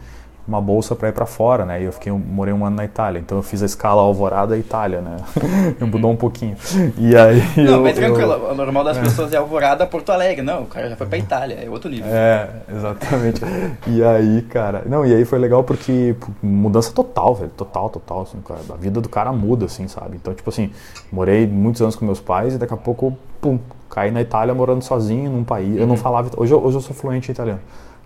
uma 0.50 0.60
bolsa 0.60 0.96
para 0.96 1.08
ir 1.08 1.12
para 1.12 1.26
fora, 1.26 1.64
né? 1.64 1.80
E 1.80 1.84
eu 1.84 1.92
fiquei, 1.92 2.10
morei 2.10 2.52
um 2.52 2.66
ano 2.66 2.74
na 2.74 2.84
Itália, 2.84 3.20
então 3.20 3.38
eu 3.38 3.42
fiz 3.42 3.62
a 3.62 3.66
escala 3.66 4.02
Alvorada 4.02 4.58
Itália, 4.58 5.00
né? 5.00 5.16
Mudou 5.80 6.10
um 6.10 6.16
pouquinho. 6.16 6.56
E 6.98 7.16
aí 7.16 7.40
Não, 7.56 7.74
eu, 7.74 7.82
mas 7.82 7.94
tranquilo, 7.94 8.32
eu... 8.32 8.50
o 8.50 8.54
normal 8.54 8.82
das 8.82 8.98
é. 8.98 9.00
pessoas 9.00 9.32
é 9.32 9.36
Alvorada 9.36 9.86
Porto 9.86 10.10
Alegre, 10.10 10.42
não, 10.42 10.62
o 10.62 10.66
cara 10.66 10.90
já 10.90 10.96
foi 10.96 11.06
para 11.06 11.18
Itália, 11.18 11.58
é 11.64 11.70
outro 11.70 11.88
nível. 11.88 12.10
É, 12.12 12.48
exatamente. 12.68 13.40
e 13.86 14.02
aí, 14.02 14.42
cara, 14.42 14.82
não, 14.86 15.06
e 15.06 15.14
aí 15.14 15.24
foi 15.24 15.38
legal 15.38 15.62
porque 15.62 16.16
mudança 16.42 16.92
total, 16.92 17.32
velho, 17.36 17.52
total, 17.56 17.88
total, 17.88 18.22
assim, 18.22 18.40
cara, 18.40 18.60
a 18.70 18.76
vida 18.76 19.00
do 19.00 19.08
cara 19.08 19.32
muda, 19.32 19.66
assim, 19.66 19.86
sabe? 19.86 20.16
Então, 20.16 20.34
tipo 20.34 20.50
assim, 20.50 20.72
morei 21.12 21.46
muitos 21.46 21.80
anos 21.80 21.94
com 21.94 22.04
meus 22.04 22.20
pais 22.20 22.54
e 22.54 22.58
daqui 22.58 22.74
a 22.74 22.76
pouco, 22.76 23.16
pum, 23.40 23.56
caí 23.88 24.10
na 24.10 24.20
Itália 24.20 24.52
morando 24.52 24.82
sozinho 24.82 25.30
num 25.30 25.44
país. 25.44 25.76
Eu 25.76 25.86
não 25.86 25.94
uhum. 25.94 26.00
falava, 26.00 26.28
hoje 26.36 26.52
eu, 26.52 26.60
hoje 26.60 26.76
eu 26.76 26.80
sou 26.80 26.94
fluente 26.94 27.30
em 27.30 27.32
italiano. 27.32 27.60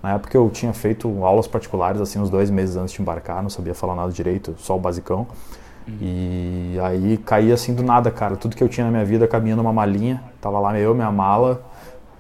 Na 0.04 0.12
época 0.16 0.36
eu 0.36 0.50
tinha 0.50 0.74
feito 0.74 1.24
aulas 1.24 1.46
particulares, 1.46 1.98
assim, 1.98 2.18
uns 2.18 2.28
dois 2.28 2.50
meses 2.50 2.76
antes 2.76 2.92
de 2.92 3.00
embarcar, 3.00 3.42
não 3.42 3.48
sabia 3.48 3.74
falar 3.74 3.94
nada 3.94 4.12
direito, 4.12 4.54
só 4.58 4.76
o 4.76 4.78
basicão. 4.78 5.26
Uhum. 5.88 5.96
E 5.98 6.78
aí 6.82 7.16
caí 7.16 7.50
assim 7.50 7.72
do 7.72 7.82
nada, 7.82 8.10
cara. 8.10 8.36
Tudo 8.36 8.54
que 8.54 8.62
eu 8.62 8.68
tinha 8.68 8.84
na 8.84 8.90
minha 8.90 9.04
vida 9.06 9.26
cabia 9.26 9.56
numa 9.56 9.72
malinha. 9.72 10.22
Tava 10.42 10.60
lá 10.60 10.78
eu, 10.78 10.94
minha 10.94 11.10
mala, 11.10 11.64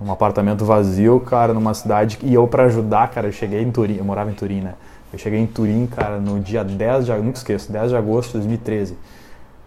um 0.00 0.10
apartamento 0.10 0.64
vazio, 0.64 1.20
cara, 1.20 1.52
numa 1.52 1.74
cidade. 1.74 2.18
E 2.22 2.32
eu, 2.32 2.48
para 2.48 2.64
ajudar, 2.64 3.10
cara, 3.10 3.28
eu 3.28 3.32
cheguei 3.32 3.60
em 3.60 3.70
Turim, 3.70 3.96
eu 3.98 4.04
morava 4.04 4.30
em 4.30 4.34
Turim, 4.34 4.62
né? 4.62 4.72
Eu 5.12 5.18
cheguei 5.18 5.38
em 5.38 5.46
Turim, 5.46 5.86
cara, 5.86 6.18
no 6.18 6.40
dia 6.40 6.64
10 6.64 7.04
de 7.04 7.12
agosto, 7.12 7.26
nunca 7.26 7.36
esqueço, 7.36 7.70
10 7.70 7.90
de 7.90 7.96
agosto 7.98 8.28
de 8.28 8.38
2013. 8.38 8.96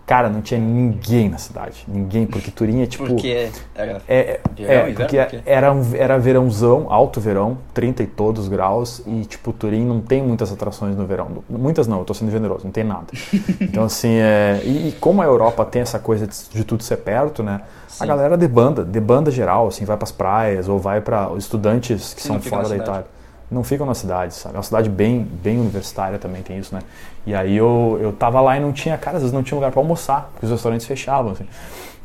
Cara, 0.08 0.30
não 0.30 0.42
tinha 0.42 0.58
ninguém 0.58 1.28
na 1.28 1.38
cidade. 1.38 1.84
Ninguém, 1.86 2.26
porque 2.26 2.50
Turim 2.50 2.82
é 2.82 2.86
tipo. 2.86 3.06
Porque 3.06 3.50
era. 3.76 4.02
É, 4.08 4.40
verão, 4.56 4.74
é 4.74 4.94
porque 4.94 5.18
era, 5.46 5.76
era 5.94 6.18
verãozão, 6.18 6.88
alto 6.90 7.20
verão, 7.20 7.58
30 7.74 8.04
e 8.04 8.08
todos 8.08 8.48
graus, 8.48 9.02
e 9.06 9.26
tipo, 9.26 9.52
Turim 9.52 9.84
não 9.84 10.00
tem 10.00 10.24
muitas 10.24 10.50
atrações 10.50 10.96
no 10.96 11.06
verão. 11.06 11.44
Muitas 11.50 11.88
não, 11.88 12.00
eu 12.00 12.06
tô 12.06 12.14
sendo 12.14 12.32
generoso, 12.32 12.64
não 12.64 12.72
tem 12.72 12.86
nada. 12.86 13.08
Então, 13.60 13.84
assim, 13.84 14.16
é, 14.18 14.62
e, 14.64 14.90
e 14.90 14.92
como 14.94 15.22
a 15.22 15.26
Europa 15.26 15.66
tem 15.66 15.82
essa 15.82 16.00
coisa 16.00 16.26
de, 16.26 16.36
de 16.52 16.64
tudo 16.64 16.84
ser 16.84 16.98
perto, 16.98 17.44
né? 17.44 17.62
Sim. 17.88 18.04
A 18.04 18.08
galera 18.08 18.38
de 18.38 18.48
banda, 18.48 18.86
de 18.86 19.00
banda 19.00 19.30
geral, 19.30 19.68
assim, 19.68 19.84
vai 19.84 19.98
para 19.98 20.06
as 20.06 20.12
praias 20.12 20.70
ou 20.70 20.80
vai 20.80 21.02
para 21.02 21.30
os 21.30 21.44
estudantes 21.44 22.14
que 22.14 22.22
Sim, 22.22 22.28
são 22.30 22.42
fora 22.42 22.70
da 22.70 22.78
Itália 22.78 23.17
não 23.50 23.64
ficam 23.64 23.86
na 23.86 23.94
cidade, 23.94 24.34
sabe? 24.34 24.56
É 24.56 24.58
uma 24.58 24.64
cidade 24.64 24.90
bem, 24.90 25.24
bem 25.44 25.60
universitária 25.60 26.18
também, 26.20 26.42
tem 26.42 26.58
isso, 26.58 26.74
né? 26.76 26.82
E 27.26 27.34
aí 27.34 27.56
eu, 27.56 27.98
eu 28.02 28.12
tava 28.14 28.42
lá 28.42 28.58
e 28.58 28.60
não 28.60 28.72
tinha, 28.74 28.98
cara, 28.98 29.18
às 29.18 29.24
vezes 29.24 29.34
não 29.34 29.44
tinha 29.44 29.56
lugar 29.56 29.72
para 29.72 29.80
almoçar, 29.82 30.30
porque 30.34 30.46
os 30.46 30.52
restaurantes 30.52 30.86
fechavam, 30.86 31.32
assim. 31.32 31.46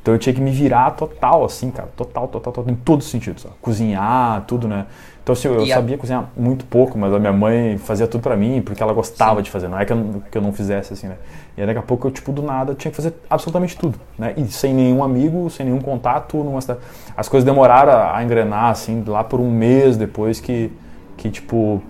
Então 0.00 0.14
eu 0.14 0.18
tinha 0.18 0.34
que 0.34 0.40
me 0.40 0.50
virar 0.50 0.90
total, 0.92 1.44
assim, 1.44 1.70
cara, 1.70 1.88
total, 1.96 2.26
total, 2.26 2.52
total, 2.52 2.72
em 2.72 2.76
todos 2.76 3.06
os 3.06 3.10
sentidos, 3.12 3.46
Cozinhar, 3.60 4.42
tudo, 4.46 4.66
né? 4.66 4.86
Então, 5.22 5.32
assim, 5.32 5.46
eu 5.46 5.64
E 5.64 5.72
a- 5.72 5.76
sabia 5.76 5.96
cozinhar 5.96 6.28
muito 6.36 6.64
pouco, 6.64 6.98
mas 6.98 7.14
a 7.14 7.18
minha 7.20 7.32
mãe 7.32 7.78
fazia 7.78 8.08
tudo 8.08 8.20
pra 8.20 8.36
mim, 8.36 8.60
porque 8.60 8.82
ela 8.82 8.92
gostava 8.92 9.40
de 9.40 9.48
fazer. 9.52 9.68
Não 9.68 9.78
é 9.78 9.84
que 9.84 9.92
eu, 9.92 9.96
não- 9.96 10.20
que 10.20 10.36
eu 10.36 10.42
não 10.42 10.52
fizesse, 10.52 10.92
assim, 10.92 11.06
né? 11.06 11.14
E 11.56 11.60
aí, 11.60 11.66
daqui 11.68 11.78
a 11.78 11.82
pouco, 11.82 12.08
eu, 12.08 12.10
tipo, 12.10 12.32
do 12.32 12.42
nada, 12.42 12.74
tinha 12.74 12.90
que 12.90 12.96
fazer 12.96 13.14
absolutamente 13.30 13.76
tudo, 13.76 14.00
né? 14.18 14.34
E 14.36 14.44
sem 14.48 14.74
nenhum 14.74 15.04
amigo, 15.04 15.48
sem 15.50 15.64
nenhum 15.66 15.80
contato, 15.80 16.36
numa 16.38 16.60
cidade. 16.60 16.80
As 17.16 17.28
coisas 17.28 17.44
demoraram 17.44 18.12
a 18.12 18.20
engrenar, 18.24 18.70
assim, 18.70 19.04
lá 19.06 19.22
por 19.22 19.38
um 19.38 19.48
mês 19.52 19.96
depois 19.96 20.40
que, 20.40 20.72
que 21.22 21.30
tipo, 21.30 21.80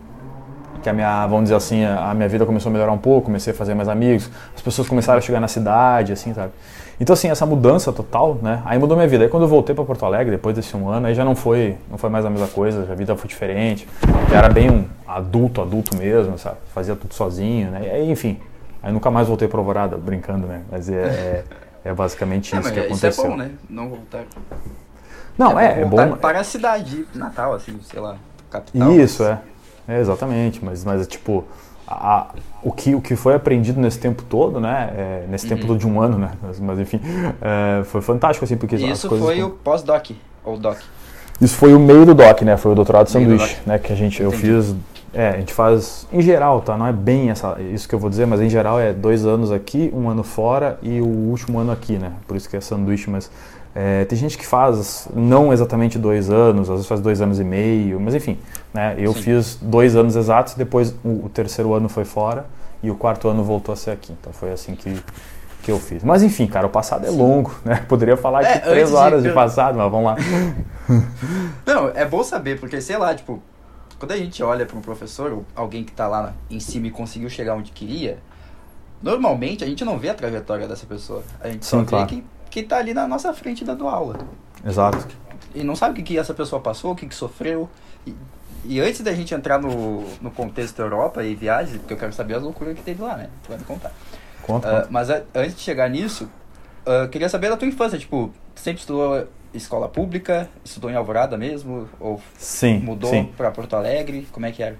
que 0.83 0.89
a 0.91 0.93
minha, 0.93 1.27
vamos 1.27 1.45
dizer 1.45 1.55
assim, 1.55 1.85
a 1.85 2.12
minha 2.12 2.29
vida 2.29 2.45
começou 2.45 2.69
a 2.69 2.73
melhorar 2.73 2.93
um 2.93 2.99
pouco, 2.99 3.27
comecei 3.27 3.53
a 3.53 3.57
fazer 3.57 3.73
mais 3.75 3.89
amigos, 3.89 4.31
as 4.55 4.61
pessoas 4.61 4.87
começaram 4.87 5.19
a 5.19 5.21
chegar 5.23 5.41
na 5.41 5.49
cidade, 5.49 6.12
assim, 6.12 6.35
sabe? 6.35 6.53
Então, 7.01 7.15
assim, 7.15 7.31
essa 7.31 7.47
mudança 7.47 7.91
total, 7.93 8.37
né? 8.43 8.61
Aí 8.67 8.79
mudou 8.79 8.95
minha 8.95 9.09
vida. 9.09 9.25
Aí 9.25 9.31
quando 9.31 9.45
eu 9.45 9.49
voltei 9.49 9.75
para 9.75 9.85
Porto 9.85 10.05
Alegre, 10.05 10.31
depois 10.31 10.55
desse 10.55 10.77
um 10.77 10.89
ano, 10.89 11.07
aí 11.07 11.15
já 11.15 11.25
não 11.25 11.35
foi, 11.35 11.77
não 11.91 11.97
foi 11.97 12.11
mais 12.11 12.27
a 12.27 12.31
mesma 12.31 12.47
coisa, 12.47 12.87
a 12.93 12.95
vida 12.95 13.17
foi 13.17 13.27
diferente. 13.27 13.89
Já 14.31 14.37
era 14.37 14.49
bem 14.51 14.71
um 14.71 14.85
adulto, 15.09 15.62
adulto 15.62 15.97
mesmo, 15.97 16.37
sabe? 16.39 16.59
Fazia 16.75 16.95
tudo 16.95 17.15
sozinho, 17.15 17.71
né? 17.71 17.91
Aí, 17.91 18.11
enfim, 18.11 18.39
aí 18.83 18.93
nunca 18.93 19.11
mais 19.11 19.27
voltei 19.27 19.49
para 19.49 19.59
Alvorada, 19.59 19.97
brincando, 19.97 20.47
né? 20.47 20.61
Mas 20.71 20.91
é, 20.91 20.95
é, 21.03 21.45
é 21.87 21.95
basicamente 21.95 22.55
É, 22.55 22.59
isso 22.59 22.69
mas 22.69 22.73
que 22.73 22.79
isso 22.81 23.07
é 23.07 23.09
aconteceu. 23.09 23.31
bom, 23.31 23.37
né? 23.37 23.51
Não 23.69 23.89
voltar. 23.89 24.25
Não, 25.39 25.59
é, 25.59 25.81
é 25.81 25.85
voltar 25.85 26.07
bom. 26.09 26.17
para 26.19 26.41
a 26.41 26.45
cidade, 26.45 27.07
Natal, 27.15 27.55
assim, 27.55 27.81
sei 27.83 27.99
lá, 27.99 28.17
capital. 28.52 28.92
Isso, 28.92 29.25
é. 29.25 29.38
É, 29.88 30.00
exatamente, 30.00 30.64
mas, 30.64 30.85
mas 30.85 31.06
tipo, 31.09 31.44
a- 31.88 32.28
o, 32.62 32.71
que, 32.71 32.94
o 32.94 33.00
que 33.00 33.16
foi 33.16 33.35
aprendido 33.35 33.80
nesse 33.80 33.99
tempo 33.99 34.23
todo, 34.23 34.61
né, 34.61 34.92
é, 34.97 35.25
nesse 35.28 35.49
tempo 35.49 35.66
todo 35.66 35.76
de 35.78 35.87
um 35.87 36.00
ano, 36.00 36.18
né, 36.18 36.30
mas, 36.40 36.61
mas 36.61 36.78
enfim, 36.78 37.00
é, 37.40 37.82
foi 37.85 38.00
fantástico, 38.00 38.44
assim, 38.44 38.56
porque 38.56 38.76
isso 38.76 39.09
coisas... 39.09 39.26
foi 39.26 39.42
o 39.42 39.50
pós-doc, 39.50 40.11
ou 40.44 40.56
doc. 40.56 40.78
Isso 41.40 41.56
foi 41.56 41.75
o 41.75 41.80
meio 41.80 42.06
do 42.06 42.14
doc, 42.14 42.42
né, 42.42 42.56
foi 42.56 42.71
o 42.71 42.75
doutorado 42.76 43.09
de 43.09 43.12
do 43.12 43.18
sanduíche, 43.18 43.56
doc. 43.56 43.66
né, 43.66 43.78
que 43.78 43.92
a 43.92 43.97
gente, 43.97 44.23
eu 44.23 44.28
Entendi. 44.28 44.42
fiz, 44.42 44.76
é, 45.12 45.30
a 45.30 45.37
gente 45.38 45.52
faz, 45.52 46.06
em 46.12 46.23
geral, 46.23 46.61
tá, 46.61 46.76
não 46.78 46.87
é 46.87 46.92
bem 46.92 47.30
essa, 47.30 47.61
isso 47.61 47.88
que 47.88 47.94
eu 47.94 47.99
vou 47.99 48.09
dizer, 48.09 48.25
mas 48.26 48.40
em 48.40 48.49
geral 48.49 48.78
é 48.78 48.92
dois 48.92 49.26
anos 49.26 49.50
aqui, 49.50 49.90
um 49.92 50.09
ano 50.09 50.23
fora 50.23 50.78
e 50.80 51.00
o 51.00 51.06
último 51.06 51.59
ano 51.59 51.73
aqui, 51.73 51.99
né, 51.99 52.12
por 52.28 52.37
isso 52.37 52.49
que 52.49 52.56
é 52.56 52.61
sanduíche, 52.61 53.11
mas... 53.11 53.28
é, 53.75 54.05
tem 54.05 54.19
gente 54.19 54.37
que 54.37 54.47
faz 54.47 55.09
não 55.14 55.52
exatamente 55.52 55.99
dois 55.99 56.29
anos, 56.31 56.69
às 56.69 56.75
vezes 56.76 56.87
faz 56.87 57.00
dois 57.00 57.21
anos 57.21 57.41
e 57.41 57.45
meio, 57.45 57.99
mas 57.99 58.14
enfim, 58.14 58.38
né? 58.75 58.95
Eu 58.99 59.12
Sim. 59.14 59.23
fiz 59.23 59.59
dois 59.62 59.97
anos 59.97 60.14
exatos, 60.17 60.55
depois 60.55 60.95
o, 61.05 61.25
o 61.26 61.31
terceiro 61.33 61.73
ano 61.75 61.88
foi 61.88 62.05
fora 62.05 62.45
e 62.83 62.91
o 62.91 62.95
quarto 62.95 63.29
ano 63.29 63.43
voltou 63.43 63.73
a 63.73 63.76
ser 63.76 63.93
aqui. 63.93 64.12
Então 64.21 64.33
foi 64.33 64.52
assim 64.52 64.75
que, 64.75 64.95
que 65.62 65.71
eu 65.71 65.79
fiz. 65.79 66.02
Mas 66.05 66.23
enfim, 66.23 66.47
cara, 66.47 66.67
o 66.67 66.71
passado 66.71 67.07
é 67.07 67.11
longo, 67.11 67.55
né? 67.64 67.76
Poderia 67.88 68.17
falar 68.17 68.43
É, 68.45 68.55
aqui 68.55 68.61
três 68.69 68.79
antes 68.83 68.91
de- 68.91 68.97
horas 68.97 69.23
de 69.23 69.31
passado, 69.33 69.79
mas 69.79 69.91
vamos 69.91 70.05
lá. 70.07 70.17
Não, 71.64 71.88
é 71.95 72.05
bom 72.05 72.23
saber, 72.23 72.59
porque 72.61 72.81
sei 72.81 72.97
lá, 72.99 73.14
tipo, 73.14 73.43
quando 73.99 74.12
a 74.12 74.17
gente 74.17 74.43
olha 74.43 74.67
para 74.67 74.76
um 74.76 74.81
professor, 74.83 75.33
ou 75.33 75.45
alguém 75.55 75.85
que 75.85 75.93
tá 75.93 76.07
lá 76.09 76.35
em 76.50 76.61
cima 76.61 76.88
e 76.88 76.91
conseguiu 76.91 77.31
chegar 77.31 77.55
onde 77.55 77.71
queria, 77.73 78.19
normalmente 79.02 79.64
a 79.64 79.67
gente 79.67 79.85
não 79.85 79.99
vê 79.99 80.09
a 80.11 80.14
trajetória 80.14 80.67
dessa 80.69 80.87
pessoa. 80.87 81.23
A 81.41 81.49
gente 81.49 81.64
só 81.64 81.79
Sim, 81.79 81.85
vê 81.85 81.88
claro. 81.91 82.07
que, 82.09 82.25
que 82.52 82.62
tá 82.62 82.76
ali 82.76 82.92
na 82.92 83.09
nossa 83.09 83.32
frente 83.32 83.64
dando 83.64 83.88
aula. 83.88 84.18
Exato. 84.64 85.09
E 85.54 85.64
não 85.64 85.75
sabe 85.75 85.92
o 85.92 85.97
que, 85.97 86.02
que 86.02 86.18
essa 86.18 86.35
pessoa 86.35 86.61
passou, 86.61 86.92
o 86.92 86.94
que, 86.94 87.06
que 87.06 87.14
sofreu. 87.14 87.66
E, 88.06 88.14
e 88.66 88.78
antes 88.80 89.00
da 89.00 89.12
gente 89.14 89.35
entrar 89.35 89.59
no, 89.59 90.04
no 90.21 90.30
contexto 90.30 90.78
Europa 90.80 91.25
e 91.25 91.35
viagens, 91.35 91.78
porque 91.78 91.94
eu 91.94 91.97
quero 91.97 92.12
saber 92.12 92.35
as 92.35 92.42
loucuras 92.42 92.75
que 92.76 92.82
teve 92.82 93.02
lá, 93.02 93.16
né? 93.16 93.30
Tu 93.42 93.49
vai 93.49 93.56
me 93.59 93.64
contar. 93.64 93.90
Conta. 94.42 94.68
Ah, 94.68 94.75
conta. 94.80 94.88
mas 94.90 95.09
a- 95.11 95.23
antes 95.35 95.54
de 95.56 95.62
chegar 95.62 95.88
nisso, 95.88 96.28
eu 96.85 97.09
queria 97.09 97.28
saber 97.30 97.49
da 97.49 97.56
tua 97.56 97.66
infância, 97.66 97.99
tipo, 97.99 98.30
sempre 98.54 98.80
estudou 98.80 99.26
escola 99.54 99.88
pública, 99.88 100.47
estudou 100.62 100.90
em 100.90 100.94
Alvorada 100.94 101.38
mesmo, 101.38 101.88
ou 101.99 102.21
sim, 102.37 102.78
mudou 102.80 103.25
pra 103.37 103.50
Porto 103.50 103.75
Alegre, 103.76 104.26
como 104.30 104.44
é 104.47 104.52
que 104.52 104.62
era? 104.62 104.76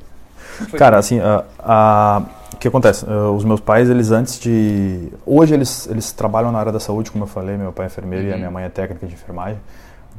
Cara, 0.79 0.99
assim, 0.99 1.21
a- 1.21 1.45
a- 1.59 2.23
o 2.55 2.57
que 2.57 2.69
acontece? 2.69 3.05
Ah, 3.09 3.31
os 3.31 3.45
meus 3.45 3.61
pais, 3.61 3.89
eles 3.91 4.11
antes 4.11 4.39
de. 4.39 5.09
Hoje 5.27 5.55
eles, 5.55 5.89
eles 5.91 6.13
trabalham 6.13 6.53
na 6.53 6.59
área 6.59 6.73
da 6.73 6.81
saúde, 6.81 7.11
como 7.11 7.25
eu 7.25 7.29
falei, 7.29 7.57
meu 7.57 7.73
pai 7.73 7.87
é 7.87 7.89
enfermeiro 7.89 8.27
e 8.27 8.31
a 8.31 8.33
Uhum. 8.35 8.39
minha 8.39 8.51
mãe 8.51 8.65
é 8.65 8.69
técnica 8.69 9.07
de 9.07 9.15
enfermagem. 9.15 9.59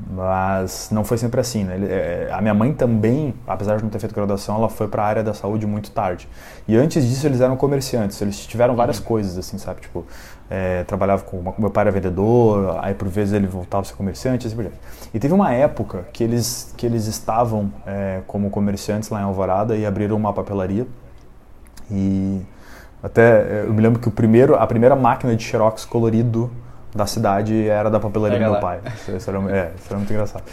Mas 0.10 0.90
não 0.92 1.04
foi 1.04 1.18
sempre 1.20 1.40
assim, 1.40 1.64
né? 1.64 1.76
Ele- 1.76 1.86
é, 1.88 2.30
a 2.32 2.42
minha 2.42 2.54
mãe 2.54 2.74
também, 2.74 3.34
apesar 3.48 3.78
de 3.78 3.84
não 3.84 3.90
ter 3.92 4.00
feito 4.00 4.14
graduação, 4.14 4.56
ela 4.56 4.68
foi 4.68 4.88
para 4.88 5.04
a 5.04 5.06
área 5.06 5.24
da 5.24 5.34
saúde 5.36 5.68
muito 5.68 5.92
tarde. 5.92 6.28
E 6.68 6.76
antes 6.76 7.08
disso 7.08 7.28
eles 7.28 7.42
eram 7.42 7.56
comerciantes, 7.56 8.20
eles 8.22 8.46
tiveram 8.46 8.76
várias 8.76 9.00
coisas, 9.00 9.38
assim, 9.38 9.58
sabe? 9.60 9.82
Tipo, 9.82 10.04
é, 10.56 10.84
trabalhava 10.84 11.24
com. 11.24 11.42
Meu 11.58 11.72
pai 11.72 11.82
era 11.86 11.92
vendedor, 11.92 12.78
aí 12.84 12.94
por 12.94 13.08
vezes 13.08 13.34
ele 13.34 13.48
voltava 13.48 13.82
a 13.82 13.86
ser 13.86 13.96
comerciante, 13.96 14.46
assim 14.46 14.56
por 14.56 14.62
diante. 14.62 14.78
E 15.12 15.18
teve 15.20 15.34
uma 15.34 15.52
época 15.52 16.06
que 16.14 16.24
eles, 16.24 16.72
que 16.78 16.86
eles 16.86 17.08
estavam 17.08 17.72
é, 17.88 18.20
como 18.28 18.52
comerciantes 18.52 19.10
lá 19.10 19.20
em 19.22 19.24
Alvorada 19.24 19.76
e 19.76 19.84
abriram 19.86 20.16
uma 20.16 20.32
papelaria. 20.32 20.86
E 21.92 22.42
até 23.02 23.42
eh, 23.42 23.64
eu 23.68 23.74
me 23.74 23.82
lembro 23.82 24.00
que 24.00 24.08
o 24.08 24.12
primeiro, 24.12 24.56
a 24.56 24.66
primeira 24.68 24.96
máquina 24.96 25.36
de 25.36 25.44
xerox 25.44 25.86
colorido 25.86 26.52
da 26.96 27.06
cidade 27.08 27.68
era 27.68 27.90
da 27.90 28.00
papelaria 28.00 28.38
do 28.38 28.42
meu 28.42 28.52
lá. 28.54 28.60
pai. 28.60 28.80
Isso 29.18 29.30
era, 29.30 29.40
é, 29.52 29.72
isso 29.76 29.88
era 29.90 29.98
muito 29.98 30.14
engraçado. 30.14 30.44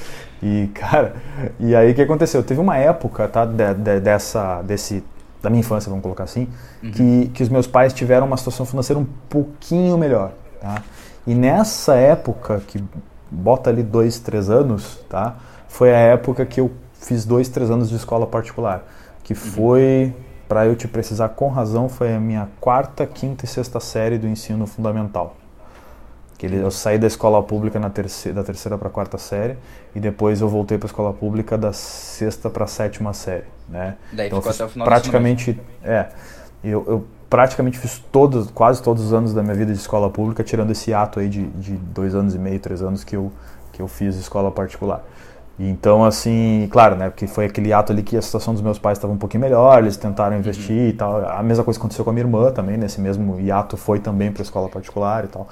E, 0.43 0.71
cara, 0.75 1.15
e 1.61 1.77
aí 1.77 1.93
o 1.93 1.95
que 1.95 2.01
aconteceu? 2.03 2.43
Teve 2.43 2.59
uma 2.61 2.77
época, 2.79 3.29
tá, 3.29 3.45
de- 3.45 3.75
de- 3.75 4.01
dessa, 4.01 4.63
desse, 4.63 5.05
da 5.43 5.51
minha 5.51 5.61
infância, 5.61 5.89
vamos 5.89 6.03
colocar 6.03 6.25
assim, 6.25 6.49
que, 6.93 7.29
que 7.29 7.43
os 7.43 7.49
meus 7.49 7.67
pais 7.67 7.93
tiveram 7.93 8.27
uma 8.27 8.37
situação 8.37 8.67
financeira 8.67 9.01
um 9.01 9.07
pouquinho 9.29 9.97
melhor, 9.97 10.33
tá? 10.61 10.83
E 11.27 11.35
nessa 11.35 11.95
época, 11.95 12.63
que 12.67 12.83
bota 13.31 13.71
ali 13.71 13.83
dois, 13.83 14.19
três 14.19 14.51
anos, 14.51 14.99
tá? 15.09 15.37
Foi 15.69 15.95
a 15.95 15.99
época 15.99 16.45
que 16.45 16.61
eu 16.61 16.71
fiz 16.95 17.25
dois, 17.25 17.49
três 17.49 17.71
anos 17.71 17.89
de 17.89 17.97
escola 17.97 18.27
particular, 18.27 18.85
que 19.23 19.35
foi, 19.35 20.15
para 20.49 20.67
eu 20.67 20.75
te 20.75 20.89
precisar 20.89 21.31
com 21.31 21.49
razão, 21.49 21.89
foi 21.89 22.15
a 22.15 22.21
minha 22.21 22.49
quarta, 22.61 23.07
quinta 23.07 23.45
e 23.45 23.49
sexta 23.49 23.81
série 23.81 24.19
do 24.19 24.27
ensino 24.27 24.67
fundamental. 24.67 25.37
Que 26.41 26.47
ele- 26.47 26.57
eu 26.57 26.71
saí 26.71 26.99
da 26.99 27.07
escola 27.07 27.43
pública 27.43 27.79
na 27.79 27.91
terceira, 27.91 28.37
da 28.37 28.43
terceira 28.43 28.79
para 28.79 28.89
a 28.89 28.91
quarta 28.91 29.19
série 29.19 29.59
e 29.95 30.01
depois 30.01 30.41
eu 30.41 30.49
voltei 30.49 30.79
para 30.79 30.87
a 30.87 30.91
escola 30.91 31.13
pública 31.13 31.59
da 31.59 31.71
sexta 31.71 32.49
para 32.49 32.65
a 32.65 32.67
sétima 32.67 33.13
série, 33.13 33.45
né? 33.69 33.97
Daí 34.11 34.29
Então, 34.29 34.41
ficou 34.41 34.51
até 34.55 34.65
o 34.65 34.69
final 34.71 34.87
do 34.87 34.89
praticamente 34.89 35.61
é, 35.85 36.07
eu, 36.65 36.83
eu 36.89 37.05
praticamente 37.29 37.79
fiz 37.79 38.03
todos, 38.11 38.51
quase 38.53 38.83
todos 38.83 39.05
os 39.05 39.13
anos 39.13 39.35
da 39.35 39.43
minha 39.43 39.55
vida 39.55 39.71
de 39.71 39.79
escola 39.79 40.09
pública, 40.09 40.43
tirando 40.43 40.71
esse 40.71 40.95
ato 40.95 41.21
aí 41.21 41.29
de, 41.29 41.47
de 41.49 41.73
dois 41.73 42.15
anos 42.15 42.35
e 42.35 42.39
meio, 42.39 42.59
três 42.59 42.81
anos 42.81 43.05
que 43.05 43.15
eu 43.15 43.31
que 43.73 43.83
eu 43.83 43.87
fiz 43.87 44.17
escola 44.17 44.51
particular. 44.51 45.05
Então, 45.59 46.05
assim, 46.07 46.67
claro, 46.73 46.97
né? 46.97 47.11
Porque 47.11 47.27
foi 47.27 47.45
aquele 47.45 47.71
ato 47.71 47.93
ali 47.93 48.03
que 48.03 48.17
a 48.17 48.23
situação 48.23 48.55
dos 48.55 48.63
meus 48.63 48.79
pais 48.79 48.97
estava 48.97 49.13
um 49.13 49.19
pouquinho 49.19 49.43
melhor, 49.43 49.79
eles 49.83 49.97
tentaram 49.99 50.39
investir 50.39 50.89
e 50.89 50.93
tal. 50.95 51.19
A 51.29 51.43
mesma 51.43 51.63
coisa 51.65 51.79
aconteceu 51.79 52.03
com 52.03 52.11
a 52.11 52.15
minha 52.15 52.25
irmã 52.25 52.51
também, 52.51 52.79
nesse 52.79 52.99
mesmo 52.99 53.39
hiato 53.39 53.77
foi 53.77 54.01
também 54.01 54.33
para 54.33 54.43
escola 54.43 54.71
particular 54.71 55.25
e 55.27 55.29
tal. 55.29 55.47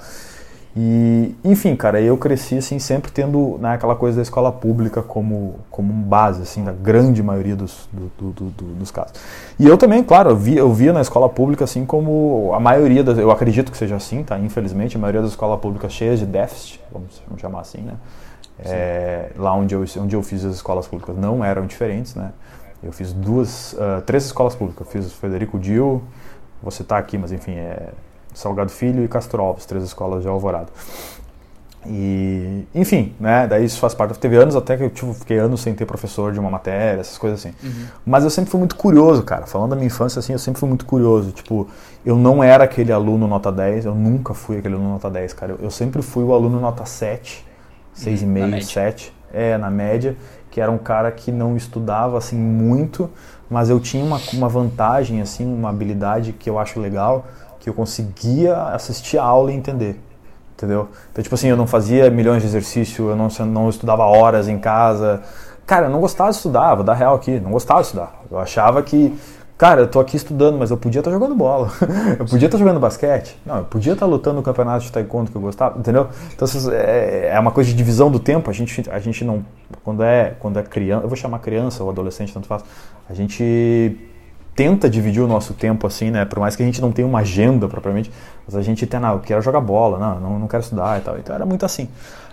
E, 0.77 1.35
enfim, 1.43 1.75
cara, 1.75 1.99
eu 1.99 2.15
cresci 2.15 2.57
assim 2.57 2.77
sempre 2.77 3.11
tendo 3.11 3.57
né, 3.59 3.73
aquela 3.73 3.95
coisa 3.95 4.17
da 4.17 4.21
escola 4.21 4.51
pública 4.51 5.01
como 5.01 5.55
como 5.71 5.91
um 5.91 6.01
base 6.01 6.43
assim 6.43 6.63
da 6.63 6.71
grande 6.71 7.23
maioria 7.23 7.55
dos, 7.55 7.89
do- 7.91 8.11
do- 8.19 8.31
do- 8.31 8.49
do- 8.51 8.73
dos 8.75 8.91
casos. 8.91 9.13
E 9.59 9.65
eu 9.67 9.77
também, 9.77 10.03
claro, 10.03 10.29
eu 10.29 10.35
via, 10.37 10.59
eu 10.59 10.71
via 10.71 10.93
na 10.93 11.01
escola 11.01 11.27
pública 11.27 11.63
assim 11.63 11.85
como 11.85 12.51
a 12.53 12.59
maioria 12.59 13.03
das, 13.03 13.17
eu 13.17 13.31
acredito 13.31 13.71
que 13.71 13.77
seja 13.77 13.95
assim, 13.95 14.23
tá? 14.23 14.37
Infelizmente, 14.37 14.95
a 14.95 14.99
maioria 14.99 15.21
das 15.21 15.31
escolas 15.31 15.59
públicas 15.59 15.91
cheias 15.91 16.19
de 16.19 16.25
déficit, 16.27 16.79
vamos, 16.91 17.19
vamos 17.27 17.41
chamar 17.41 17.61
assim, 17.61 17.79
né? 17.81 17.93
É, 18.63 19.31
lá 19.37 19.53
onde 19.53 19.73
eu 19.73 19.83
onde 19.97 20.15
eu 20.15 20.21
fiz 20.21 20.45
as 20.45 20.55
escolas 20.55 20.85
públicas 20.87 21.15
não 21.17 21.43
eram 21.43 21.65
diferentes, 21.65 22.13
né? 22.13 22.31
Eu 22.83 22.91
fiz 22.91 23.11
duas, 23.11 23.75
ah, 23.79 24.01
três 24.05 24.25
escolas 24.25 24.53
públicas. 24.55 24.85
Eu 24.85 24.91
fiz 24.91 25.11
Federico 25.13 25.57
Dil, 25.57 26.01
vou 26.61 26.71
citar 26.71 26.99
aqui, 26.99 27.17
mas 27.17 27.31
enfim, 27.31 27.53
é 27.53 27.89
Salgado 28.39 28.71
Filho 28.71 29.03
e 29.03 29.07
Castro 29.07 29.41
Alves, 29.41 29.65
três 29.65 29.83
escolas 29.83 30.21
de 30.21 30.27
Alvorada. 30.27 30.67
E, 31.85 32.65
enfim, 32.75 33.13
né? 33.19 33.47
Daí 33.47 33.63
isso 33.63 33.79
faz 33.79 33.93
parte. 33.93 34.17
Teve 34.19 34.35
anos 34.35 34.55
até 34.55 34.75
que 34.75 34.83
eu 34.83 34.89
tipo, 34.89 35.13
fiquei 35.13 35.37
anos 35.37 35.61
sem 35.61 35.73
ter 35.73 35.85
professor 35.85 36.33
de 36.33 36.39
uma 36.39 36.49
matéria, 36.49 36.99
essas 36.99 37.17
coisas 37.17 37.39
assim. 37.39 37.55
Mas 38.05 38.23
eu 38.23 38.29
sempre 38.29 38.51
fui 38.51 38.59
muito 38.59 38.75
curioso, 38.75 39.23
cara. 39.23 39.45
Falando 39.45 39.71
da 39.71 39.75
minha 39.75 39.87
infância, 39.87 40.19
assim, 40.19 40.33
eu 40.33 40.39
sempre 40.39 40.59
fui 40.59 40.67
muito 40.67 40.85
curioso. 40.85 41.31
Tipo, 41.31 41.67
eu 42.05 42.17
não 42.17 42.43
era 42.43 42.65
aquele 42.65 42.91
aluno 42.91 43.27
nota 43.27 43.51
10, 43.51 43.85
eu 43.85 43.95
nunca 43.95 44.33
fui 44.33 44.57
aquele 44.57 44.75
aluno 44.75 44.91
nota 44.91 45.09
10, 45.09 45.33
cara. 45.33 45.53
Eu, 45.53 45.59
eu 45.63 45.71
sempre 45.71 46.01
fui 46.01 46.23
o 46.23 46.33
aluno 46.33 46.59
nota 46.59 46.85
7, 46.85 47.45
Uhum, 48.05 48.31
na 48.31 48.47
6,5, 48.47 48.47
média. 48.47 48.61
7. 48.61 49.13
É, 49.31 49.57
na 49.57 49.69
média, 49.69 50.17
que 50.49 50.59
era 50.59 50.71
um 50.71 50.77
cara 50.77 51.11
que 51.11 51.31
não 51.31 51.55
estudava, 51.55 52.17
assim, 52.17 52.37
muito, 52.37 53.09
mas 53.49 53.69
eu 53.69 53.79
tinha 53.79 54.03
uma, 54.03 54.19
uma 54.33 54.49
vantagem, 54.49 55.21
assim, 55.21 55.45
uma 55.45 55.69
habilidade 55.69 56.33
que 56.33 56.49
eu 56.49 56.57
acho 56.59 56.79
legal, 56.79 57.27
que 57.59 57.69
eu 57.69 57.73
conseguia 57.73 58.55
assistir 58.73 59.17
a 59.17 59.23
aula 59.23 59.51
e 59.51 59.55
entender 59.55 59.99
entendeu? 60.59 60.89
Então, 61.11 61.23
tipo 61.23 61.33
assim, 61.33 61.47
eu 61.47 61.55
não 61.55 61.65
fazia 61.65 62.09
milhões 62.09 62.41
de 62.41 62.47
exercícios, 62.49 62.99
eu 62.99 63.15
não, 63.15 63.29
não 63.45 63.69
estudava 63.69 64.03
horas 64.03 64.49
em 64.49 64.59
casa. 64.59 65.21
Cara, 65.65 65.85
eu 65.85 65.89
não 65.89 66.01
gostava 66.01 66.29
de 66.31 66.35
estudar, 66.35 66.75
vou 66.75 66.83
dar 66.83 66.95
real 66.95 67.15
aqui, 67.15 67.39
não 67.39 67.51
gostava 67.51 67.79
de 67.79 67.87
estudar. 67.87 68.21
Eu 68.29 68.37
achava 68.37 68.83
que, 68.83 69.17
Cara, 69.57 69.81
eu 69.81 69.87
tô 69.89 69.99
aqui 69.99 70.15
estudando, 70.15 70.57
mas 70.57 70.71
eu 70.71 70.77
podia 70.77 70.99
estar 71.01 71.11
jogando 71.11 71.35
bola. 71.35 71.69
eu 72.17 72.25
podia 72.25 72.45
estar 72.45 72.57
jogando 72.57 72.79
basquete. 72.79 73.37
Não, 73.45 73.57
eu 73.57 73.65
podia 73.65 73.91
estar 73.91 74.05
lutando 74.05 74.37
no 74.37 74.41
campeonato 74.41 74.85
de 74.85 74.91
taekwondo 74.91 75.29
que 75.29 75.35
eu 75.35 75.41
gostava, 75.41 75.77
entendeu? 75.77 76.07
Então 76.33 76.47
é, 76.71 77.31
é 77.33 77.39
uma 77.41 77.51
coisa 77.51 77.69
de 77.69 77.75
divisão 77.75 78.09
do 78.09 78.19
tempo. 78.19 78.49
A 78.49 78.53
gente, 78.53 78.89
a 78.89 78.99
gente 78.99 79.25
não. 79.25 79.45
Quando 79.83 80.01
é, 80.01 80.33
quando 80.39 80.59
é 80.59 80.63
criança, 80.63 81.03
eu 81.03 81.09
vou 81.09 81.17
chamar 81.17 81.39
criança 81.39 81.83
ou 81.83 81.89
adolescente, 81.89 82.33
tanto 82.33 82.47
faz. 82.47 82.63
A 83.09 83.13
gente 83.13 83.97
tenta 84.59 84.89
dividir 84.89 85.21
o 85.21 85.27
nosso 85.27 85.53
tempo 85.53 85.87
assim, 85.87 86.11
né? 86.11 86.25
Por 86.25 86.37
mais 86.37 86.53
que 86.53 86.61
a 86.61 86.65
gente 86.65 86.81
não 86.81 86.91
tenha 86.91 87.07
uma 87.07 87.19
agenda 87.19 87.65
propriamente, 87.69 88.11
mas 88.45 88.57
a 88.57 88.61
gente 88.61 88.85
tem, 88.85 88.99
não, 88.99 89.13
eu 89.13 89.19
quero 89.21 89.41
jogar 89.41 89.61
bola, 89.61 89.97
não, 89.97 90.19
não, 90.19 90.39
não 90.39 90.47
quero 90.49 90.61
estudar 90.61 90.99
e 90.99 91.01
tal. 91.01 91.17
Então 91.17 91.33
era 91.33 91.45
muito 91.45 91.65
assim. 91.65 91.87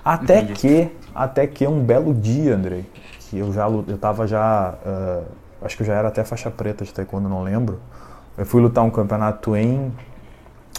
Até 0.05 0.41
Entendi. 0.41 0.55
que, 0.55 0.91
até 1.15 1.47
que 1.47 1.65
um 1.69 1.85
belo 1.85 2.13
dia, 2.13 2.57
Andrei, 2.57 2.85
que 3.21 3.39
eu 3.39 3.53
já 3.53 3.69
eu 3.69 3.97
tava 3.97 4.27
já 4.27 4.75
uh, 4.85 5.25
acho 5.63 5.77
que 5.77 5.85
eu 5.85 5.87
já 5.87 5.95
era 5.95 6.09
até 6.09 6.25
faixa 6.25 6.51
preta 6.51 6.85
de 6.85 6.93
taekwondo, 6.93 7.29
não 7.29 7.45
lembro. 7.45 7.79
Eu 8.37 8.45
fui 8.45 8.61
lutar 8.61 8.83
um 8.83 8.91
campeonato 8.91 9.55
em 9.55 9.87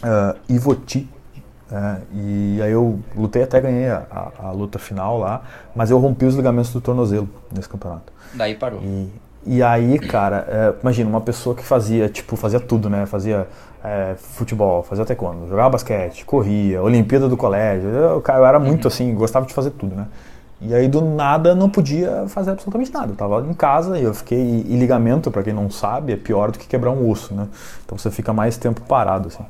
uh, 0.04 0.36
Ivoti. 0.50 1.10
Uh, 1.72 2.02
e 2.14 2.62
aí 2.62 2.72
eu 2.74 3.00
lutei 3.16 3.44
até 3.44 3.62
ganhei 3.62 3.88
a, 3.88 4.06
a, 4.12 4.48
a, 4.48 4.52
luta 4.52 4.78
final 4.78 5.18
lá, 5.18 5.44
mas 5.74 5.92
eu 5.92 5.98
rompi 5.98 6.26
os 6.26 6.36
ligamentos 6.36 6.74
do 6.74 6.82
tornozelo 6.82 7.30
nesse 7.54 7.70
campeonato. 7.70 8.12
Daí 8.34 8.56
parou. 8.56 8.82
E, 8.82 9.10
e 9.48 9.64
aí, 9.64 9.98
cara, 9.98 10.46
é, 10.50 10.74
imagina, 10.82 11.10
uma 11.10 11.22
pessoa 11.22 11.56
que 11.56 11.64
fazia, 11.64 12.10
tipo, 12.10 12.36
fazia 12.36 12.60
tudo, 12.60 12.90
né? 12.90 13.06
Fazia 13.06 13.48
é, 13.84 14.16
futebol, 14.18 14.84
fazia 14.84 15.06
taekwondo, 15.06 15.48
jogava 15.48 15.70
basquete, 15.70 16.26
corria, 16.26 16.82
Olimpíada 16.82 17.30
do 17.30 17.38
colégio. 17.38 17.90
Eu, 17.90 18.24
eu 18.26 18.46
era 18.46 18.60
muito 18.60 18.86
uhum. 18.86 18.88
assim, 18.88 19.14
gostava 19.16 19.46
de 19.46 19.54
fazer 19.54 19.72
tudo, 19.72 19.96
né? 19.96 20.08
E 20.60 20.74
aí 20.74 20.88
do 20.88 21.02
nada 21.02 21.54
não 21.54 21.70
podia 21.70 22.26
fazer 22.28 22.52
absolutamente 22.52 22.92
nada. 22.92 23.08
Eu 23.08 23.14
estava 23.14 23.42
em 23.42 23.54
casa 23.54 24.00
e 24.00 24.04
eu 24.04 24.14
fiquei 24.14 24.66
e 24.68 24.76
ligamento, 24.76 25.30
para 25.30 25.44
quem 25.44 25.54
não 25.54 25.70
sabe, 25.70 26.14
é 26.14 26.18
pior 26.18 26.52
do 26.52 26.58
que 26.58 26.68
quebrar 26.68 26.92
um 26.92 27.10
osso, 27.10 27.34
né? 27.34 27.48
Então 27.86 27.98
você 27.98 28.10
fica 28.10 28.34
mais 28.34 28.58
tempo 28.58 28.82
parado 28.82 29.28
assim. 29.28 29.46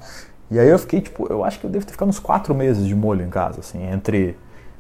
E 0.51 0.59
aí 0.59 0.67
eu 0.67 0.77
fiquei 0.77 1.01
tipo, 1.01 1.27
eu 1.29 1.43
acho 1.43 1.59
que 1.59 1.65
eu 1.65 1.69
devo 1.69 1.85
ter 1.85 1.93
ficado 1.93 2.09
uns 2.09 2.19
quatro 2.19 2.53
meses 2.53 2.85
de 2.85 2.95
molho 2.95 3.25
em 3.25 3.29
casa, 3.29 3.61
assim, 3.61 3.83
entre 3.89 4.37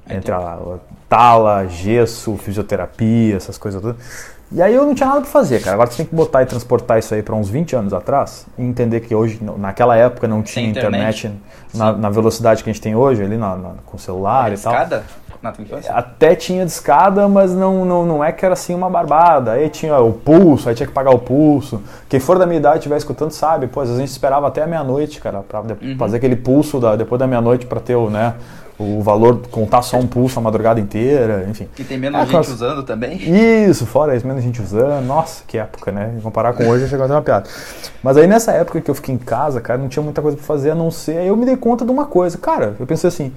entre 0.09 0.31
a, 0.31 0.37
a 0.37 0.77
tala, 1.09 1.67
gesso, 1.67 2.35
fisioterapia, 2.37 3.35
essas 3.35 3.57
coisas 3.57 3.81
todas. 3.81 3.97
E 4.51 4.61
aí 4.61 4.73
eu 4.73 4.85
não 4.85 4.95
tinha 4.95 5.09
nada 5.09 5.21
para 5.21 5.29
fazer, 5.29 5.61
cara. 5.61 5.73
Agora 5.73 5.89
você 5.89 5.97
tem 5.97 6.05
que 6.05 6.15
botar 6.15 6.41
e 6.41 6.45
transportar 6.45 6.97
isso 6.99 7.13
aí 7.13 7.21
para 7.21 7.35
uns 7.35 7.49
20 7.49 7.75
anos 7.75 7.93
atrás 7.93 8.45
e 8.57 8.63
entender 8.63 9.01
que 9.01 9.13
hoje, 9.13 9.39
naquela 9.57 9.95
época, 9.95 10.27
não 10.27 10.41
tinha 10.41 10.69
internet, 10.69 11.27
internet 11.27 11.41
na, 11.73 11.91
na, 11.91 12.09
velocidade 12.09 12.63
que 12.63 12.69
a 12.69 12.73
gente 12.73 12.81
tem 12.81 12.95
hoje, 12.95 13.21
ali 13.21 13.37
na, 13.37 13.55
na 13.57 13.69
com 13.85 13.97
celular 13.97 14.51
é 14.51 14.55
e 14.55 14.57
tal. 14.57 14.73
Escada? 14.73 15.03
infância? 15.59 15.93
Até 15.93 16.35
tinha 16.35 16.65
de 16.65 16.71
escada, 16.71 17.27
mas 17.27 17.53
não, 17.53 17.85
não, 17.85 18.05
não 18.05 18.23
é 18.23 18.31
que 18.31 18.43
era 18.43 18.53
assim 18.53 18.73
uma 18.73 18.89
barbada. 18.89 19.51
Aí 19.51 19.69
tinha 19.69 19.97
o 19.99 20.13
pulso, 20.13 20.69
aí 20.69 20.75
tinha 20.75 20.87
que 20.87 20.93
pagar 20.93 21.11
o 21.11 21.19
pulso. 21.19 21.81
Quem 22.09 22.19
for 22.19 22.39
da 22.39 22.45
minha 22.45 22.59
idade 22.59 22.79
estiver 22.79 22.97
escutando 22.97 23.31
sabe, 23.31 23.67
pô, 23.67 23.81
às 23.81 23.87
vezes 23.87 23.99
a 23.99 24.05
gente 24.05 24.11
esperava 24.11 24.47
até 24.47 24.63
a 24.63 24.67
meia-noite, 24.67 25.21
cara, 25.21 25.41
pra 25.41 25.61
uhum. 25.61 25.95
fazer 25.97 26.17
aquele 26.17 26.35
pulso 26.35 26.79
da, 26.79 26.95
depois 26.95 27.19
da 27.19 27.27
meia-noite 27.27 27.65
para 27.65 27.79
ter 27.79 27.95
o, 27.95 28.09
né, 28.09 28.33
o 28.79 29.01
valor, 29.01 29.41
contar 29.49 29.81
só 29.81 29.97
um 29.97 30.05
pulso 30.05 30.37
a 30.37 30.41
madrugada 30.41 30.79
inteira, 30.79 31.47
enfim. 31.49 31.67
E 31.79 31.83
tem 31.83 31.97
menos 31.97 32.21
é, 32.21 32.25
gente 32.25 32.51
usando 32.51 32.83
também? 32.83 33.17
Isso, 33.67 33.85
fora 33.87 34.15
isso, 34.15 34.27
menos 34.27 34.43
gente 34.43 34.61
usando. 34.61 35.03
Nossa, 35.05 35.43
que 35.47 35.57
época, 35.57 35.91
né? 35.91 36.13
Comparar 36.21 36.53
com 36.53 36.67
hoje, 36.67 36.87
chegou 36.87 37.05
a 37.05 37.07
ter 37.07 37.13
uma 37.15 37.21
piada. 37.21 37.49
Mas 38.03 38.17
aí 38.17 38.27
nessa 38.27 38.51
época 38.51 38.79
que 38.79 38.91
eu 38.91 38.95
fiquei 38.95 39.15
em 39.15 39.17
casa, 39.17 39.59
cara, 39.59 39.79
não 39.79 39.87
tinha 39.87 40.03
muita 40.03 40.21
coisa 40.21 40.37
para 40.37 40.45
fazer 40.45 40.71
a 40.71 40.75
não 40.75 40.91
ser. 40.91 41.17
Aí 41.17 41.27
eu 41.27 41.35
me 41.35 41.45
dei 41.45 41.57
conta 41.57 41.83
de 41.83 41.91
uma 41.91 42.05
coisa. 42.05 42.37
Cara, 42.37 42.75
eu 42.79 42.85
pensei 42.85 43.07
assim, 43.07 43.33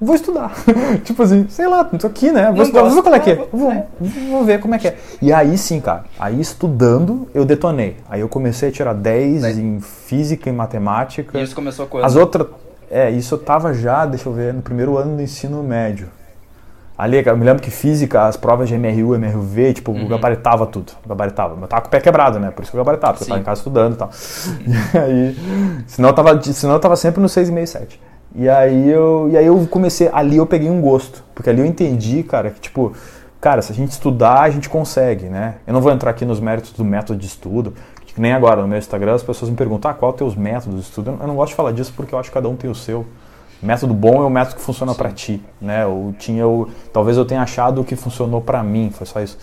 vou 0.00 0.14
estudar. 0.14 0.54
tipo 1.04 1.22
assim, 1.22 1.46
sei 1.50 1.66
lá, 1.66 1.84
tô 1.84 2.06
aqui, 2.06 2.32
né? 2.32 2.46
Vou 2.46 2.54
não 2.54 2.62
estudar, 2.62 2.82
vou 2.84 2.90
ver 2.92 3.02
qual 3.02 3.14
é 3.14 3.20
que 3.20 3.30
é. 3.30 3.48
Vou, 3.52 3.86
vou 4.30 4.44
ver 4.44 4.58
como 4.58 4.74
é 4.74 4.78
que 4.78 4.88
é. 4.88 4.96
E 5.20 5.30
aí 5.34 5.58
sim, 5.58 5.80
cara, 5.80 6.04
aí 6.18 6.40
estudando, 6.40 7.28
eu 7.34 7.44
detonei. 7.44 7.96
Aí 8.08 8.20
eu 8.20 8.28
comecei 8.28 8.70
a 8.70 8.72
tirar 8.72 8.94
10 8.94 9.42
né? 9.42 9.52
em 9.52 9.80
física 9.80 10.48
e 10.48 10.52
matemática. 10.52 11.38
E 11.38 11.42
isso 11.42 11.54
começou 11.54 11.84
a 11.84 11.88
coisa. 11.88 12.06
As 12.06 12.16
outras. 12.16 12.46
É, 12.90 13.10
isso 13.10 13.34
eu 13.34 13.38
tava 13.38 13.74
já, 13.74 14.06
deixa 14.06 14.28
eu 14.28 14.32
ver, 14.32 14.54
no 14.54 14.62
primeiro 14.62 14.96
ano 14.96 15.16
do 15.16 15.22
ensino 15.22 15.62
médio. 15.62 16.08
Ali, 16.96 17.22
eu 17.24 17.36
me 17.36 17.44
lembro 17.44 17.62
que 17.62 17.70
física, 17.70 18.26
as 18.26 18.36
provas 18.36 18.68
de 18.68 18.76
MRU, 18.76 19.14
MRV, 19.14 19.74
tipo, 19.74 19.92
uhum. 19.92 20.08
gabaritava 20.08 20.66
tudo. 20.66 20.92
Gabaritava. 21.06 21.54
Mas 21.54 21.68
tava 21.68 21.82
com 21.82 21.88
o 21.88 21.90
pé 21.92 22.00
quebrado, 22.00 22.40
né? 22.40 22.50
Por 22.50 22.62
isso 22.62 22.72
que 22.72 22.76
eu 22.76 22.80
gabaritava, 22.80 23.12
porque 23.12 23.24
Sim. 23.24 23.30
eu 23.30 23.34
tava 23.34 23.40
em 23.40 23.44
casa 23.44 23.60
estudando 23.60 23.94
e 23.94 23.96
tal. 23.96 24.10
E 24.94 24.98
aí, 24.98 25.36
senão 25.86 26.08
eu 26.08 26.12
tava, 26.12 26.42
senão 26.42 26.74
eu 26.74 26.80
tava 26.80 26.96
sempre 26.96 27.20
no 27.20 27.28
6,5, 27.28 27.66
7. 27.66 28.00
E 28.34 28.48
aí 28.48 28.90
eu, 28.90 29.28
e 29.30 29.36
aí 29.36 29.46
eu 29.46 29.66
comecei, 29.70 30.10
ali 30.12 30.36
eu 30.36 30.46
peguei 30.46 30.68
um 30.68 30.80
gosto, 30.80 31.24
porque 31.34 31.48
ali 31.48 31.60
eu 31.60 31.66
entendi, 31.66 32.22
cara, 32.22 32.50
que 32.50 32.60
tipo, 32.60 32.92
cara, 33.40 33.62
se 33.62 33.72
a 33.72 33.74
gente 33.74 33.92
estudar, 33.92 34.42
a 34.42 34.50
gente 34.50 34.68
consegue, 34.68 35.26
né? 35.26 35.54
Eu 35.66 35.72
não 35.72 35.80
vou 35.80 35.92
entrar 35.92 36.10
aqui 36.10 36.24
nos 36.24 36.40
méritos 36.40 36.72
do 36.72 36.84
método 36.84 37.18
de 37.18 37.26
estudo, 37.26 37.74
que 38.18 38.22
nem 38.22 38.32
agora 38.32 38.60
no 38.60 38.66
meu 38.66 38.78
Instagram 38.78 39.14
as 39.14 39.22
pessoas 39.22 39.48
me 39.48 39.56
perguntam, 39.56 39.88
ah, 39.88 39.94
qual 39.94 40.10
é 40.10 40.12
os 40.14 40.18
teus 40.18 40.34
métodos 40.34 40.74
de 40.74 40.80
estudo? 40.80 41.16
Eu 41.20 41.26
não 41.28 41.36
gosto 41.36 41.50
de 41.50 41.54
falar 41.54 41.70
disso 41.70 41.92
porque 41.94 42.12
eu 42.12 42.18
acho 42.18 42.30
que 42.30 42.34
cada 42.34 42.48
um 42.48 42.56
tem 42.56 42.68
o 42.68 42.74
seu. 42.74 43.06
Método 43.62 43.94
bom 43.94 44.20
é 44.20 44.26
o 44.26 44.30
método 44.30 44.56
que 44.56 44.62
funciona 44.62 44.92
para 44.92 45.10
ti, 45.12 45.40
né? 45.60 45.84
Eu 45.84 46.12
tinha, 46.18 46.40
eu, 46.40 46.68
talvez 46.92 47.16
eu 47.16 47.24
tenha 47.24 47.42
achado 47.42 47.80
o 47.80 47.84
que 47.84 47.94
funcionou 47.94 48.40
para 48.40 48.60
mim, 48.60 48.90
foi 48.92 49.06
só 49.06 49.20
isso. 49.20 49.38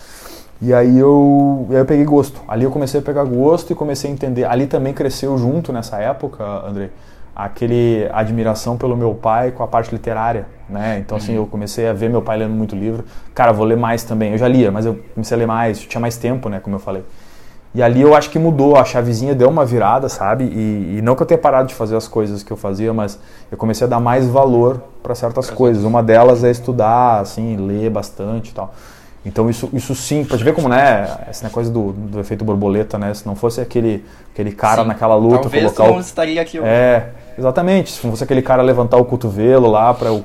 E 0.60 0.74
aí 0.74 0.98
eu, 0.98 1.66
eu 1.70 1.86
peguei 1.86 2.04
gosto. 2.04 2.38
Ali 2.46 2.64
eu 2.64 2.70
comecei 2.70 3.00
a 3.00 3.02
pegar 3.02 3.24
gosto 3.24 3.72
e 3.72 3.74
comecei 3.74 4.10
a 4.10 4.12
entender. 4.12 4.44
Ali 4.44 4.66
também 4.66 4.92
cresceu 4.92 5.38
junto 5.38 5.72
nessa 5.72 5.98
época, 5.98 6.44
André 6.44 6.90
aquele 7.34 8.08
admiração 8.14 8.78
pelo 8.78 8.96
meu 8.96 9.14
pai 9.14 9.50
com 9.50 9.62
a 9.62 9.66
parte 9.66 9.92
literária, 9.92 10.46
né? 10.70 10.98
Então 10.98 11.18
assim, 11.18 11.32
uhum. 11.32 11.42
eu 11.42 11.46
comecei 11.46 11.86
a 11.86 11.92
ver 11.92 12.08
meu 12.08 12.22
pai 12.22 12.38
lendo 12.38 12.54
muito 12.54 12.74
livro. 12.74 13.04
Cara, 13.34 13.52
vou 13.52 13.66
ler 13.66 13.76
mais 13.76 14.04
também. 14.04 14.32
Eu 14.32 14.38
já 14.38 14.48
lia, 14.48 14.72
mas 14.72 14.86
eu 14.86 14.98
comecei 15.14 15.34
a 15.34 15.38
ler 15.38 15.46
mais, 15.46 15.78
tinha 15.80 16.00
mais 16.00 16.16
tempo, 16.16 16.48
né, 16.48 16.60
como 16.60 16.76
eu 16.76 16.80
falei. 16.80 17.04
E 17.76 17.82
ali 17.82 18.00
eu 18.00 18.14
acho 18.14 18.30
que 18.30 18.38
mudou, 18.38 18.74
a 18.74 18.86
chavezinha 18.86 19.34
deu 19.34 19.50
uma 19.50 19.62
virada, 19.62 20.08
sabe? 20.08 20.44
E, 20.44 20.96
e 20.96 21.02
não 21.02 21.14
que 21.14 21.22
eu 21.22 21.26
tenha 21.26 21.36
parado 21.36 21.68
de 21.68 21.74
fazer 21.74 21.94
as 21.94 22.08
coisas 22.08 22.42
que 22.42 22.50
eu 22.50 22.56
fazia, 22.56 22.90
mas 22.94 23.18
eu 23.52 23.58
comecei 23.58 23.86
a 23.86 23.90
dar 23.90 24.00
mais 24.00 24.26
valor 24.26 24.80
para 25.02 25.14
certas 25.14 25.50
coisas. 25.50 25.84
Uma 25.84 26.02
delas 26.02 26.42
é 26.42 26.50
estudar, 26.50 27.20
assim, 27.20 27.54
ler 27.58 27.90
bastante 27.90 28.48
e 28.48 28.54
tal. 28.54 28.72
Então 29.26 29.50
isso, 29.50 29.68
isso 29.74 29.94
sim, 29.94 30.24
pode 30.24 30.42
ver 30.42 30.54
como, 30.54 30.70
né, 30.70 31.18
essa 31.28 31.50
coisa 31.50 31.70
do, 31.70 31.92
do 31.92 32.18
efeito 32.18 32.46
borboleta, 32.46 32.96
né? 32.96 33.12
Se 33.12 33.26
não 33.26 33.36
fosse 33.36 33.60
aquele, 33.60 34.02
aquele 34.32 34.52
cara 34.52 34.80
sim, 34.80 34.88
naquela 34.88 35.14
luta, 35.14 35.40
talvez 35.40 35.64
colocar 35.64 35.92
não 35.92 35.98
o... 35.98 36.00
estaria 36.00 36.40
aqui. 36.40 36.58
É, 36.60 37.10
exatamente. 37.38 37.90
Se 37.90 37.98
fosse 38.00 38.24
aquele 38.24 38.40
cara 38.40 38.62
levantar 38.62 38.96
o 38.96 39.04
cotovelo 39.04 39.70
lá 39.70 39.92
para 39.92 40.08
eu 40.08 40.24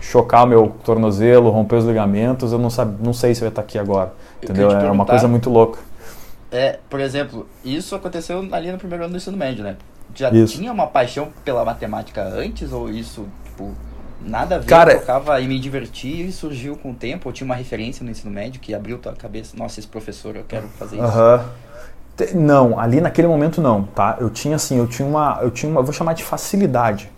chocar 0.00 0.44
o 0.44 0.46
meu 0.46 0.72
tornozelo, 0.82 1.50
romper 1.50 1.76
os 1.76 1.84
ligamentos, 1.84 2.52
eu 2.52 2.58
não, 2.58 2.70
sabe, 2.70 2.96
não 3.04 3.12
sei 3.12 3.34
se 3.34 3.42
eu 3.42 3.46
ia 3.46 3.50
estar 3.50 3.60
aqui 3.60 3.78
agora, 3.78 4.14
entendeu? 4.42 4.70
É 4.70 4.90
uma 4.90 5.04
coisa 5.04 5.28
muito 5.28 5.50
louca. 5.50 5.78
É, 6.54 6.78
por 6.88 7.00
exemplo, 7.00 7.48
isso 7.64 7.96
aconteceu 7.96 8.46
ali 8.52 8.70
no 8.70 8.78
primeiro 8.78 9.02
ano 9.02 9.12
do 9.12 9.16
ensino 9.16 9.36
médio, 9.36 9.64
né? 9.64 9.76
Já 10.14 10.30
isso. 10.30 10.56
tinha 10.56 10.70
uma 10.72 10.86
paixão 10.86 11.30
pela 11.44 11.64
matemática 11.64 12.22
antes 12.22 12.72
ou 12.72 12.88
isso, 12.88 13.26
tipo, 13.44 13.72
nada 14.24 14.54
a 14.54 14.58
ver, 14.60 14.66
Cara, 14.66 14.92
eu 14.92 15.00
tocava 15.00 15.40
e 15.40 15.48
me 15.48 15.58
divertia 15.58 16.24
e 16.24 16.30
surgiu 16.30 16.76
com 16.76 16.92
o 16.92 16.94
tempo, 16.94 17.28
ou 17.28 17.32
tinha 17.32 17.44
uma 17.44 17.56
referência 17.56 18.04
no 18.04 18.10
ensino 18.12 18.30
médio 18.30 18.60
que 18.60 18.72
abriu 18.72 18.98
tua 18.98 19.14
cabeça, 19.14 19.56
nossa, 19.56 19.80
esse 19.80 19.88
professor, 19.88 20.36
eu 20.36 20.44
quero 20.44 20.68
fazer 20.68 20.94
isso. 20.96 21.04
Uh 21.04 21.10
-huh. 21.10 21.44
Não, 22.36 22.78
ali 22.78 23.00
naquele 23.00 23.26
momento 23.26 23.60
não, 23.60 23.82
tá? 23.82 24.16
Eu 24.20 24.30
tinha 24.30 24.54
assim, 24.54 24.78
eu 24.78 24.86
tinha 24.86 25.08
uma, 25.08 25.40
eu 25.42 25.50
tinha 25.50 25.68
uma, 25.68 25.82
vou 25.82 25.92
chamar 25.92 26.12
de 26.12 26.22
facilidade. 26.22 27.10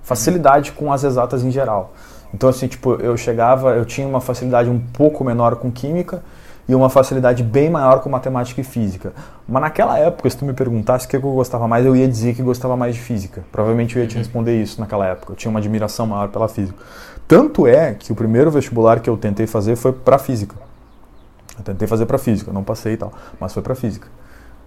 Facilidade 0.00 0.70
com 0.70 0.92
as 0.92 1.02
exatas 1.02 1.42
em 1.42 1.50
geral. 1.50 1.92
Então 2.32 2.48
assim, 2.48 2.68
tipo, 2.68 2.94
eu 2.94 3.16
chegava, 3.16 3.74
eu 3.74 3.84
tinha 3.84 4.06
uma 4.06 4.20
facilidade 4.20 4.70
um 4.70 4.78
pouco 4.78 5.24
menor 5.24 5.56
com 5.56 5.68
química, 5.72 6.22
e 6.68 6.74
uma 6.74 6.90
facilidade 6.90 7.42
bem 7.42 7.70
maior 7.70 8.00
com 8.00 8.10
matemática 8.10 8.60
e 8.60 8.64
física. 8.64 9.12
Mas 9.48 9.62
naquela 9.62 9.98
época, 9.98 10.28
se 10.28 10.36
tu 10.36 10.44
me 10.44 10.52
perguntasse 10.52 11.06
o 11.06 11.08
que 11.08 11.16
eu 11.16 11.20
gostava 11.20 11.66
mais, 11.66 11.86
eu 11.86 11.96
ia 11.96 12.06
dizer 12.06 12.34
que 12.34 12.42
gostava 12.42 12.76
mais 12.76 12.94
de 12.94 13.00
física. 13.00 13.42
Provavelmente 13.50 13.96
eu 13.96 14.02
ia 14.02 14.08
te 14.08 14.16
uhum. 14.16 14.18
responder 14.18 14.62
isso 14.62 14.78
naquela 14.78 15.06
época. 15.06 15.32
Eu 15.32 15.36
tinha 15.36 15.50
uma 15.50 15.58
admiração 15.58 16.06
maior 16.06 16.28
pela 16.28 16.46
física. 16.46 16.78
Tanto 17.26 17.66
é 17.66 17.94
que 17.94 18.12
o 18.12 18.14
primeiro 18.14 18.50
vestibular 18.50 19.00
que 19.00 19.08
eu 19.08 19.16
tentei 19.16 19.46
fazer 19.46 19.76
foi 19.76 19.92
para 19.92 20.18
física. 20.18 20.54
Eu 21.56 21.64
tentei 21.64 21.88
fazer 21.88 22.04
para 22.04 22.18
física, 22.18 22.52
não 22.52 22.62
passei 22.62 22.92
e 22.92 22.96
tal, 22.96 23.12
mas 23.40 23.52
foi 23.52 23.62
para 23.62 23.74
física. 23.74 24.06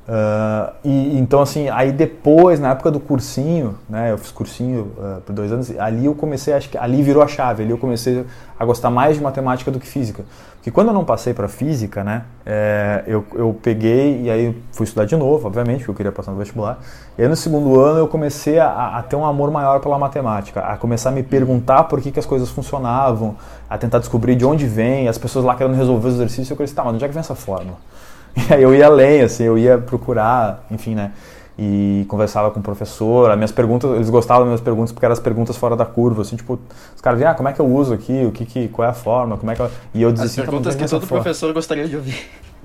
Uh, 0.07 0.73
e 0.83 1.19
então 1.19 1.41
assim, 1.41 1.69
aí 1.69 1.91
depois, 1.91 2.59
na 2.59 2.71
época 2.71 2.89
do 2.89 2.99
cursinho, 2.99 3.77
né, 3.87 4.11
eu 4.11 4.17
fiz 4.17 4.31
cursinho 4.31 4.91
uh, 4.97 5.21
por 5.21 5.31
dois 5.33 5.51
anos, 5.51 5.71
ali 5.79 6.05
eu 6.05 6.15
comecei, 6.15 6.53
acho 6.53 6.69
que 6.69 6.77
ali 6.77 7.03
virou 7.03 7.21
a 7.21 7.27
chave, 7.27 7.63
ali 7.63 7.71
eu 7.71 7.77
comecei 7.77 8.25
a 8.59 8.65
gostar 8.65 8.89
mais 8.89 9.15
de 9.15 9.23
matemática 9.23 9.69
do 9.69 9.79
que 9.79 9.87
física. 9.87 10.23
Porque 10.55 10.69
quando 10.69 10.87
eu 10.87 10.93
não 10.93 11.05
passei 11.05 11.33
para 11.33 11.47
física, 11.47 12.03
né, 12.03 12.23
é, 12.45 13.03
eu, 13.07 13.25
eu 13.33 13.57
peguei 13.61 14.23
e 14.23 14.29
aí 14.29 14.57
fui 14.71 14.85
estudar 14.85 15.05
de 15.05 15.15
novo, 15.15 15.47
obviamente, 15.47 15.77
porque 15.77 15.91
eu 15.91 15.95
queria 15.95 16.11
passar 16.11 16.31
no 16.31 16.37
vestibular. 16.37 16.79
E 17.17 17.21
aí 17.21 17.27
no 17.27 17.35
segundo 17.35 17.79
ano 17.79 17.99
eu 17.99 18.07
comecei 18.07 18.59
a, 18.59 18.97
a 18.97 19.03
ter 19.03 19.15
um 19.15 19.25
amor 19.25 19.51
maior 19.51 19.79
pela 19.79 19.97
matemática, 19.97 20.61
a 20.61 20.77
começar 20.77 21.09
a 21.09 21.11
me 21.11 21.23
perguntar 21.23 21.85
por 21.85 22.01
que, 22.01 22.11
que 22.11 22.19
as 22.19 22.25
coisas 22.25 22.49
funcionavam, 22.49 23.35
a 23.69 23.77
tentar 23.77 23.99
descobrir 23.99 24.35
de 24.35 24.45
onde 24.45 24.65
vem, 24.65 25.07
as 25.07 25.17
pessoas 25.17 25.45
lá 25.45 25.55
querendo 25.55 25.75
resolver 25.75 26.07
os 26.07 26.15
exercícios, 26.15 26.49
eu 26.49 26.57
falei, 26.57 26.71
tá, 26.73 26.83
mas 26.83 26.95
onde 26.95 27.05
é 27.05 27.07
que 27.07 27.13
vem 27.13 27.21
essa 27.21 27.35
fórmula? 27.35 27.77
E 28.49 28.53
aí 28.53 28.63
eu 28.63 28.73
ia 28.73 28.85
além, 28.85 29.21
assim, 29.21 29.43
eu 29.43 29.57
ia 29.57 29.77
procurar, 29.77 30.65
enfim, 30.71 30.95
né? 30.95 31.11
E 31.59 32.05
conversava 32.07 32.49
com 32.49 32.59
o 32.59 32.63
professor, 32.63 33.29
as 33.29 33.35
minhas 33.35 33.51
perguntas, 33.51 33.91
eles 33.91 34.09
gostavam 34.09 34.43
das 34.43 34.47
minhas 34.47 34.61
perguntas 34.61 34.91
porque 34.91 35.05
eram 35.05 35.13
as 35.13 35.19
perguntas 35.19 35.57
fora 35.57 35.75
da 35.75 35.85
curva, 35.85 36.21
assim, 36.21 36.35
tipo, 36.35 36.59
os 36.95 37.01
caras 37.01 37.19
viam, 37.19 37.29
ah, 37.29 37.35
como 37.35 37.49
é 37.49 37.53
que 37.53 37.59
eu 37.59 37.67
uso 37.67 37.93
aqui, 37.93 38.25
o 38.25 38.31
que, 38.31 38.45
que 38.45 38.67
qual 38.69 38.87
é 38.87 38.91
a 38.91 38.93
forma, 38.93 39.37
como 39.37 39.51
é 39.51 39.55
que 39.55 39.61
eu... 39.61 39.69
E 39.93 40.01
eu 40.01 40.11
dizia 40.11 40.25
as 40.25 40.31
assim, 40.31 40.41
perguntas 40.41 40.75
que 40.75 40.85
todo 40.87 41.05
forma. 41.05 41.23
professor 41.23 41.53
gostaria 41.53 41.87
de 41.87 41.95
ouvir. 41.95 42.17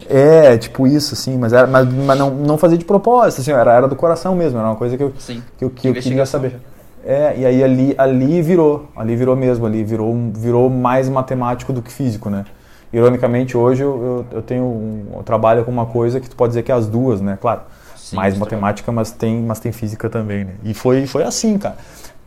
É, 0.08 0.56
tipo 0.56 0.86
isso, 0.86 1.14
assim, 1.14 1.36
mas, 1.36 1.52
era, 1.52 1.66
mas, 1.66 1.92
mas 1.92 2.18
não, 2.18 2.30
não 2.30 2.56
fazia 2.58 2.78
de 2.78 2.84
propósito, 2.84 3.40
assim, 3.40 3.50
era, 3.50 3.72
era 3.72 3.88
do 3.88 3.96
coração 3.96 4.34
mesmo, 4.34 4.58
era 4.58 4.68
uma 4.68 4.76
coisa 4.76 4.96
que 4.96 5.02
eu, 5.02 5.12
Sim. 5.18 5.42
que 5.58 5.64
eu, 5.64 5.70
que 5.70 5.88
eu 5.88 5.94
queria 5.94 6.24
saber. 6.26 6.60
É, 7.04 7.34
e 7.38 7.46
aí 7.46 7.62
ali, 7.62 7.94
ali 7.96 8.42
virou, 8.42 8.88
ali 8.96 9.14
virou 9.14 9.36
mesmo, 9.36 9.64
ali 9.64 9.84
virou, 9.84 10.14
virou 10.34 10.68
mais 10.68 11.08
matemático 11.08 11.72
do 11.72 11.80
que 11.80 11.92
físico, 11.92 12.28
né? 12.28 12.44
Ironicamente, 12.92 13.56
hoje 13.56 13.82
eu, 13.82 14.24
eu, 14.30 14.38
eu 14.38 14.42
tenho 14.42 14.64
um, 14.64 15.06
eu 15.16 15.22
trabalho 15.22 15.64
com 15.64 15.70
uma 15.70 15.86
coisa 15.86 16.20
que 16.20 16.28
tu 16.30 16.36
pode 16.36 16.50
dizer 16.50 16.62
que 16.62 16.72
é 16.72 16.74
as 16.74 16.86
duas, 16.86 17.20
né? 17.20 17.36
Claro, 17.40 17.62
Sim, 17.96 18.16
mais 18.16 18.36
matemática, 18.38 18.92
mas 18.92 19.10
tem, 19.10 19.42
mas 19.42 19.58
tem 19.60 19.72
física 19.72 20.08
também, 20.08 20.44
né? 20.44 20.54
E 20.64 20.72
foi, 20.74 21.06
foi 21.06 21.24
assim, 21.24 21.58
cara. 21.58 21.76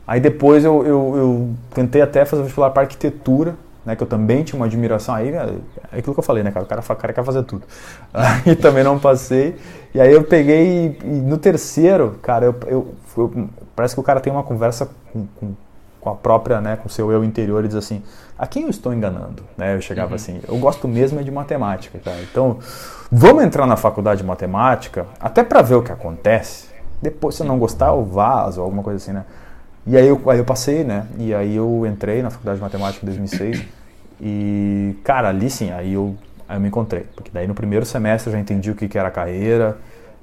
Aí 0.08 0.20
depois 0.20 0.66
eu, 0.66 0.86
eu, 0.86 1.14
eu 1.18 1.50
tentei 1.74 2.02
até 2.02 2.26
fazer 2.26 2.42
vestibular 2.44 2.72
para 2.72 2.84
arquitetura, 2.84 3.56
né? 3.86 3.96
Que 3.96 4.04
eu 4.04 4.08
também 4.08 4.44
tinha 4.44 4.60
uma 4.60 4.66
admiração. 4.66 5.14
Aí 5.16 5.30
é 5.30 5.54
é 5.92 6.00
aquilo 6.00 6.14
que 6.14 6.20
eu 6.20 6.24
falei, 6.24 6.44
né, 6.44 6.52
cara? 6.52 6.66
O 6.66 6.68
cara, 6.68 6.82
o 6.82 6.96
cara 6.96 7.14
quer 7.14 7.24
fazer 7.24 7.44
tudo. 7.44 7.64
Aí 8.14 8.56
também 8.56 8.84
não 8.84 9.00
passei. 9.00 9.56
E 9.94 10.00
aí 10.00 10.12
eu 10.14 10.24
peguei 10.24 10.98
e, 11.04 11.06
e 11.06 11.10
no 11.22 11.38
terceiro, 11.38 12.20
cara, 12.22 12.46
eu, 12.46 12.56
eu, 12.68 12.96
eu- 13.18 13.50
parece 13.76 13.96
que 13.96 14.00
o 14.00 14.04
cara 14.04 14.20
tem 14.20 14.32
uma 14.32 14.44
conversa 14.44 14.90
com, 15.12 15.26
com, 15.40 15.54
com 16.00 16.10
a 16.10 16.16
própria, 16.16 16.62
né, 16.62 16.76
com 16.78 16.88
o 16.88 16.92
seu 16.92 17.12
eu 17.12 17.24
interior 17.24 17.66
e 17.66 17.68
diz 17.68 17.76
assim, 17.76 18.02
a 18.38 18.48
quem 18.48 18.64
eu 18.64 18.70
estou 18.70 18.94
enganando? 18.94 19.44
Né? 19.58 19.76
Eu 19.76 19.82
chegava 19.82 20.16
assim, 20.16 20.40
eu 20.48 20.58
gosto 20.58 20.88
mesmo 20.88 21.20
é 21.20 21.24
de 21.24 21.32
matemática, 21.32 22.00
cara. 22.00 22.22
Então, 22.22 22.60
vamos 23.12 23.44
entrar 23.44 23.66
na 23.66 23.76
faculdade 23.76 24.22
de 24.22 24.28
matemática, 24.28 25.06
até 25.20 25.44
para 25.44 25.62
ver 25.62 25.76
o 25.76 25.84
que 25.84 25.92
acontece. 25.92 26.70
Depois, 27.02 27.36
se 27.36 27.44
eu 27.44 27.48
não 27.48 27.60
gostar, 27.60 27.88
eu 27.88 28.04
vazo, 28.06 28.62
alguma 28.62 28.84
coisa 28.84 28.98
assim, 28.98 29.12
né? 29.12 29.26
E 29.86 29.98
aí 29.98 30.08
eu, 30.08 30.22
aí 30.30 30.38
eu 30.38 30.46
passei, 30.46 30.84
né? 30.84 31.08
E 31.18 31.34
aí 31.34 31.56
eu 31.56 31.86
entrei 31.86 32.22
na 32.22 32.30
faculdade 32.30 32.58
de 32.58 32.62
matemática 32.62 33.06
em 33.06 33.08
2006. 33.08 33.66
E, 34.22 34.96
cara, 35.04 35.30
ali 35.30 35.50
sim, 35.50 35.72
aí 35.72 35.94
eu, 35.94 36.16
aí 36.48 36.58
eu 36.58 36.62
me 36.62 36.68
encontrei. 36.68 37.06
Porque 37.16 37.32
daí 37.34 37.48
no 37.48 37.56
primeiro 37.56 37.86
semestre 37.86 38.30
eu 38.30 38.34
já 38.34 38.40
entendi 38.40 38.70
o 38.70 38.76
que, 38.76 38.88
que 38.88 38.98
era 38.98 39.10
carreira. 39.10 39.78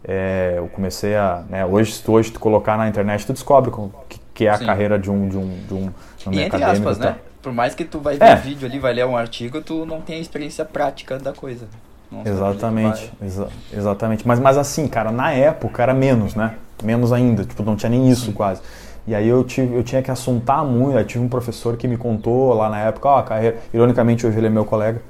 É, 0.05 0.55
eu 0.57 0.69
comecei 0.69 1.17
a. 1.17 1.43
Né, 1.49 1.67
hoje, 1.67 2.01
hoje 2.07 2.31
tu 2.31 2.39
colocar 2.39 2.77
na 2.77 2.89
internet, 2.89 3.27
tu 3.27 3.33
descobre 3.33 3.71
o 3.71 3.91
que, 4.09 4.21
que 4.37 4.47
é 4.47 4.51
a 4.51 4.59
Sim. 4.59 4.67
carreira 4.67 4.99
de 4.99 5.11
um, 5.11 5.29
de 5.29 5.37
um, 5.39 5.59
de 5.67 5.75
um, 5.75 5.91
E 6.31 6.41
entre 6.41 6.63
acadêmico 6.63 6.91
aspas, 6.91 6.99
tal. 6.99 7.11
né? 7.13 7.17
Por 7.43 7.53
mais 7.53 7.75
que 7.75 7.85
tu 7.85 7.99
vai 7.99 8.19
ver 8.19 8.25
É. 8.27 8.37
vídeo 8.37 8.69
ali, 8.69 8.79
vai 8.79 8.93
ler 8.93 9.07
um 9.07 9.17
artigo, 9.17 9.63
tu 9.63 9.87
não 9.87 10.01
tem 10.03 10.17
a 10.17 10.21
experiência 10.21 10.63
prática 10.65 11.19
da 11.19 11.33
coisa. 11.33 11.67
Não 12.13 12.23
Exatamente, 12.25 13.11
exa- 13.23 13.49
exatamente. 13.73 14.29
Mas, 14.29 14.39
mas 14.39 14.59
assim, 14.59 14.87
cara, 14.87 15.11
na 15.11 15.33
época 15.33 15.83
era 15.83 15.95
menos, 15.95 16.35
né? 16.35 16.55
Menos 16.85 17.13
ainda, 17.13 17.45
tipo, 17.45 17.63
não 17.63 17.75
tinha 17.77 17.89
nem 17.89 18.11
isso 18.11 18.31
quase. 18.33 18.61
E 19.07 19.15
aí 19.15 19.27
eu, 19.27 19.43
tive, 19.43 19.75
eu 19.75 19.83
tinha 19.83 20.03
que 20.03 20.11
assuntar 20.11 20.65
muito, 20.65 20.99
aí 20.99 21.05
tive 21.05 21.25
um 21.25 21.29
professor 21.29 21.77
que 21.77 21.89
me 21.89 21.97
contou 21.97 22.53
lá 22.53 22.69
na 22.69 22.81
época, 22.81 23.09
ó, 23.09 23.19
a 23.19 23.23
carreira, 23.23 23.57
ironicamente 23.73 24.27
hoje 24.27 24.37
ele 24.37 24.49
é 24.49 24.51
meu 24.51 24.65
colega, 24.65 25.01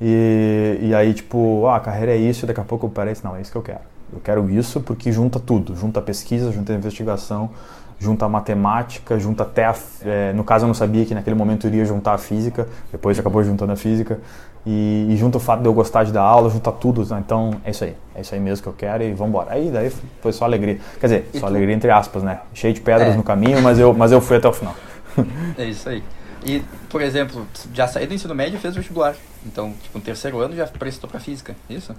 e, 0.00 0.78
e 0.82 0.94
aí 0.94 1.14
tipo, 1.14 1.62
ó, 1.62 1.74
a 1.74 1.80
carreira 1.80 2.12
é 2.12 2.16
isso, 2.16 2.44
e 2.44 2.46
daqui 2.46 2.60
a 2.60 2.64
pouco 2.64 2.86
eu 2.86 2.90
parei 2.90 3.14
não, 3.22 3.34
é 3.36 3.40
isso 3.40 3.50
que 3.50 3.56
eu 3.56 3.62
quero. 3.62 3.80
Eu 4.12 4.20
quero 4.20 4.50
isso 4.50 4.80
porque 4.80 5.10
junta 5.10 5.40
tudo, 5.40 5.74
junta 5.74 6.00
a 6.00 6.02
pesquisa, 6.02 6.52
junta 6.52 6.72
a 6.72 6.76
investigação, 6.76 7.50
junta 7.98 8.24
a 8.26 8.28
matemática, 8.28 9.18
junta 9.18 9.42
até 9.44 9.64
a, 9.66 9.74
é, 10.04 10.32
no 10.32 10.44
caso 10.44 10.64
eu 10.64 10.68
não 10.68 10.74
sabia 10.74 11.04
que 11.06 11.14
naquele 11.14 11.36
momento 11.36 11.66
iria 11.66 11.84
juntar 11.84 12.14
a 12.14 12.18
física, 12.18 12.68
depois 12.92 13.18
acabou 13.18 13.42
juntando 13.42 13.72
a 13.72 13.76
física, 13.76 14.18
e, 14.66 15.06
e 15.10 15.16
junta 15.16 15.36
o 15.36 15.40
fato 15.40 15.60
de 15.60 15.66
eu 15.66 15.74
gostar 15.74 16.04
de 16.04 16.12
dar 16.12 16.22
aula, 16.22 16.48
junta 16.50 16.72
tudo, 16.72 17.04
né? 17.06 17.22
então 17.24 17.54
é 17.64 17.70
isso 17.70 17.84
aí, 17.84 17.94
é 18.14 18.20
isso 18.22 18.34
aí 18.34 18.40
mesmo 18.40 18.62
que 18.62 18.68
eu 18.68 18.72
quero 18.72 19.02
e 19.02 19.12
vamos 19.12 19.28
embora. 19.28 19.52
Aí 19.52 19.70
daí 19.70 19.92
foi 20.22 20.32
só 20.32 20.44
alegria, 20.44 20.78
quer 20.98 21.06
dizer, 21.06 21.30
E 21.34 21.38
só 21.38 21.46
tu- 21.46 21.50
alegria 21.50 21.74
entre 21.74 21.90
aspas, 21.90 22.22
né? 22.22 22.40
Cheio 22.54 22.72
de 22.72 22.80
pedras 22.80 23.14
É. 23.14 23.16
no 23.16 23.22
caminho, 23.22 23.60
mas 23.62 23.78
eu, 23.78 23.92
mas 23.94 24.10
eu 24.12 24.20
fui 24.20 24.36
até 24.38 24.48
o 24.48 24.52
final. 24.52 24.74
É 25.58 25.64
isso 25.64 25.88
aí. 25.88 26.02
E, 26.44 26.62
por 26.90 27.00
exemplo, 27.00 27.46
já 27.72 27.86
saí 27.88 28.06
do 28.06 28.12
ensino 28.14 28.34
médio 28.34 28.56
e 28.56 28.60
fez 28.60 28.74
vestibular. 28.74 29.14
Então, 29.46 29.72
tipo, 29.82 29.96
no 29.98 30.04
terceiro 30.04 30.40
ano 30.40 30.54
já 30.54 30.66
prestou 30.66 31.08
pra 31.08 31.18
física, 31.20 31.54
isso? 31.70 31.94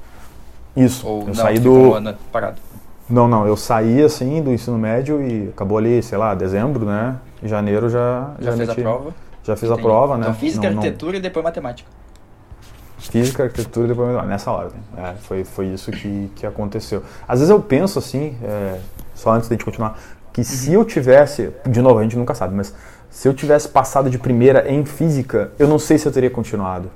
Isso, 0.75 1.07
Ou 1.07 1.21
eu 1.21 1.27
não, 1.27 1.33
saí 1.35 1.57
do... 1.57 1.71
um 1.73 1.93
ano 1.93 2.15
parado. 2.31 2.57
Não, 3.09 3.27
não, 3.27 3.45
eu 3.45 3.55
saí 3.55 4.01
assim 4.03 4.41
do 4.41 4.51
ensino 4.51 4.77
médio 4.77 5.21
e 5.21 5.49
acabou 5.49 5.77
ali, 5.77 6.01
sei 6.01 6.17
lá, 6.17 6.33
dezembro, 6.33 6.85
né? 6.85 7.17
Em 7.43 7.47
janeiro 7.47 7.87
já... 7.89 8.31
Já, 8.39 8.53
fez 8.53 8.67
meti- 8.67 8.79
a 8.81 8.83
prova? 8.83 9.13
Já 9.43 9.55
fiz 9.55 9.69
a 9.69 9.73
Entendi. 9.73 9.87
prova, 9.87 10.17
né? 10.17 10.21
Então, 10.23 10.33
física, 10.33 10.63
Não- 10.67 10.71
não- 10.75 10.81
arquitetura 10.81 11.17
e 11.17 11.19
depois 11.21 11.43
matemática. 11.43 11.89
Física, 12.97 13.43
arquitetura 13.43 13.85
e 13.85 13.89
depois 13.89 14.25
nessa 14.27 14.49
ordem. 14.51 14.79
É, 14.97 15.13
foi, 15.21 15.43
foi 15.43 15.67
isso 15.67 15.91
que, 15.91 16.31
que 16.35 16.47
aconteceu. 16.47 17.03
Às 17.27 17.39
vezes 17.39 17.51
eu 17.51 17.61
penso 17.61 17.99
assim, 17.99 18.35
é, 18.43 18.79
só 19.13 19.31
antes 19.31 19.47
da 19.47 19.53
gente 19.53 19.63
continuar, 19.65 19.99
que 20.33 20.43
se 20.43 20.73
eu 20.73 20.83
tivesse, 20.83 21.51
de 21.67 21.81
novo, 21.81 21.99
a 21.99 22.03
gente 22.03 22.17
nunca 22.17 22.33
sabe, 22.33 22.55
mas 22.55 22.73
se 23.11 23.27
eu 23.27 23.33
tivesse 23.33 23.69
passado 23.69 24.09
de 24.09 24.17
primeira 24.17 24.67
em 24.71 24.83
física, 24.83 25.51
eu 25.59 25.67
não 25.67 25.77
sei 25.77 25.99
se 25.99 26.07
eu 26.07 26.11
teria 26.11 26.29
continuado. 26.31 26.89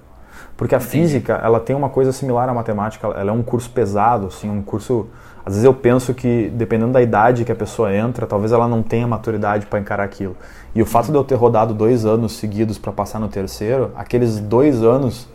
Porque 0.58 0.74
a 0.74 0.78
Entendi. 0.80 0.92
física, 0.92 1.40
ela 1.44 1.60
tem 1.60 1.76
uma 1.76 1.90
coisa 1.90 2.12
similar 2.12 2.50
à 2.50 2.54
matemática, 2.54 3.08
ela 3.08 3.30
é 3.30 3.34
um 3.34 3.44
curso 3.44 3.70
pesado, 3.70 4.28
assim, 4.28 4.50
um 4.50 4.64
curso... 4.64 5.08
Às 5.50 5.56
vezes 5.56 5.66
eu 5.66 5.74
penso 5.74 6.14
que, 6.14 6.52
dependendo 6.54 6.92
da 6.92 7.02
idade 7.02 7.44
que 7.44 7.52
a 7.52 7.56
pessoa 7.56 7.92
entra, 7.92 8.28
talvez 8.28 8.52
ela 8.52 8.68
não 8.68 8.84
tenha 8.84 9.08
maturidade 9.08 9.66
para 9.66 9.80
encarar 9.80 10.04
aquilo. 10.04 10.38
E 10.76 10.82
o 10.82 10.86
fato 10.86 11.10
de 11.10 11.18
eu 11.18 11.24
ter 11.24 11.34
rodado 11.34 11.74
dois 11.74 12.06
anos 12.06 12.34
seguidos 12.34 12.78
para 12.78 12.92
passar 12.92 13.18
no 13.18 13.28
terceiro, 13.28 13.92
aqueles 13.96 14.40
dois 14.40 14.84
anos 14.84 15.28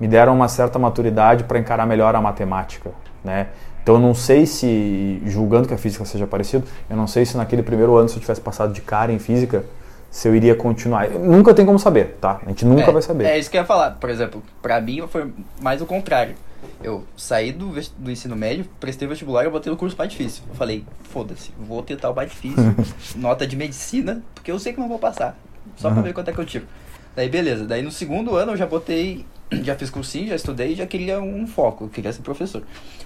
me 0.00 0.08
deram 0.08 0.34
uma 0.34 0.48
certa 0.48 0.76
maturidade 0.76 1.44
para 1.44 1.56
encarar 1.56 1.86
melhor 1.86 2.16
a 2.16 2.20
matemática, 2.20 2.90
né? 3.22 3.46
Então 3.80 3.94
eu 3.94 4.00
não 4.00 4.12
sei 4.12 4.44
se, 4.44 5.22
julgando 5.24 5.68
que 5.68 5.74
a 5.74 5.78
física 5.78 6.04
seja 6.04 6.26
parecida, 6.26 6.64
eu 6.88 6.96
não 6.96 7.06
sei 7.06 7.24
se 7.24 7.36
naquele 7.36 7.62
primeiro 7.62 7.94
ano, 7.94 8.08
se 8.08 8.16
eu 8.16 8.20
tivesse 8.20 8.40
passado 8.40 8.72
de 8.72 8.80
cara 8.80 9.12
em 9.12 9.20
física, 9.20 9.64
se 10.10 10.26
eu 10.26 10.34
iria 10.34 10.56
continuar. 10.56 11.08
Nunca 11.10 11.54
tem 11.54 11.64
como 11.64 11.78
saber, 11.78 12.18
tá? 12.20 12.40
A 12.44 12.48
gente 12.48 12.66
nunca 12.66 12.90
é, 12.90 12.92
vai 12.92 13.02
saber. 13.02 13.24
É 13.24 13.38
isso 13.38 13.48
que 13.48 13.56
eu 13.56 13.60
ia 13.60 13.66
falar. 13.66 13.92
Por 14.00 14.10
exemplo, 14.10 14.42
pra 14.60 14.80
mim 14.80 15.00
foi 15.06 15.32
mais 15.60 15.80
o 15.80 15.86
contrário. 15.86 16.34
Eu 16.82 17.04
saí 17.16 17.52
do, 17.52 17.72
do 17.98 18.10
ensino 18.10 18.34
médio, 18.36 18.66
prestei 18.78 19.06
vestibular 19.06 19.42
e 19.42 19.46
eu 19.46 19.50
botei 19.50 19.72
o 19.72 19.76
curso 19.76 19.96
mais 19.96 20.10
difícil. 20.10 20.42
Eu 20.48 20.54
falei, 20.54 20.84
foda-se, 21.04 21.52
vou 21.58 21.82
tentar 21.82 22.10
o 22.10 22.14
mais 22.14 22.30
difícil, 22.30 22.74
nota 23.16 23.46
de 23.46 23.56
medicina, 23.56 24.22
porque 24.34 24.50
eu 24.50 24.58
sei 24.58 24.72
que 24.72 24.80
não 24.80 24.88
vou 24.88 24.98
passar. 24.98 25.36
Só 25.76 25.90
pra 25.90 26.02
ver 26.02 26.12
quanto 26.12 26.28
é 26.28 26.32
que 26.32 26.38
eu 26.38 26.46
tiro. 26.46 26.66
Daí 27.14 27.28
beleza, 27.28 27.66
daí 27.66 27.82
no 27.82 27.90
segundo 27.90 28.34
ano 28.36 28.52
eu 28.52 28.56
já 28.56 28.66
botei, 28.66 29.26
já 29.62 29.74
fiz 29.74 29.90
cursinho, 29.90 30.28
já 30.28 30.36
estudei, 30.36 30.74
já 30.74 30.86
queria 30.86 31.20
um 31.20 31.46
foco, 31.46 31.84
eu 31.84 31.88
queria 31.88 32.12
ser 32.12 32.22
professor. 32.22 32.62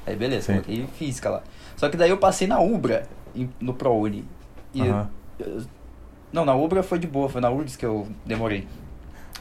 Aí 0.06 0.14
beleza, 0.14 0.46
Sim. 0.46 0.52
coloquei 0.52 0.86
física 0.98 1.30
lá. 1.30 1.42
Só 1.76 1.88
que 1.88 1.96
daí 1.96 2.10
eu 2.10 2.18
passei 2.18 2.46
na 2.46 2.60
Ubra, 2.60 3.08
no 3.60 3.74
ProUni. 3.74 4.24
E 4.72 4.82
Aham. 4.82 5.08
não, 6.32 6.44
na 6.44 6.54
Ubra 6.54 6.82
foi 6.82 6.98
de 6.98 7.06
boa, 7.06 7.28
foi 7.28 7.40
na 7.40 7.50
URGS 7.50 7.76
que 7.76 7.86
eu 7.86 8.06
demorei. 8.24 8.66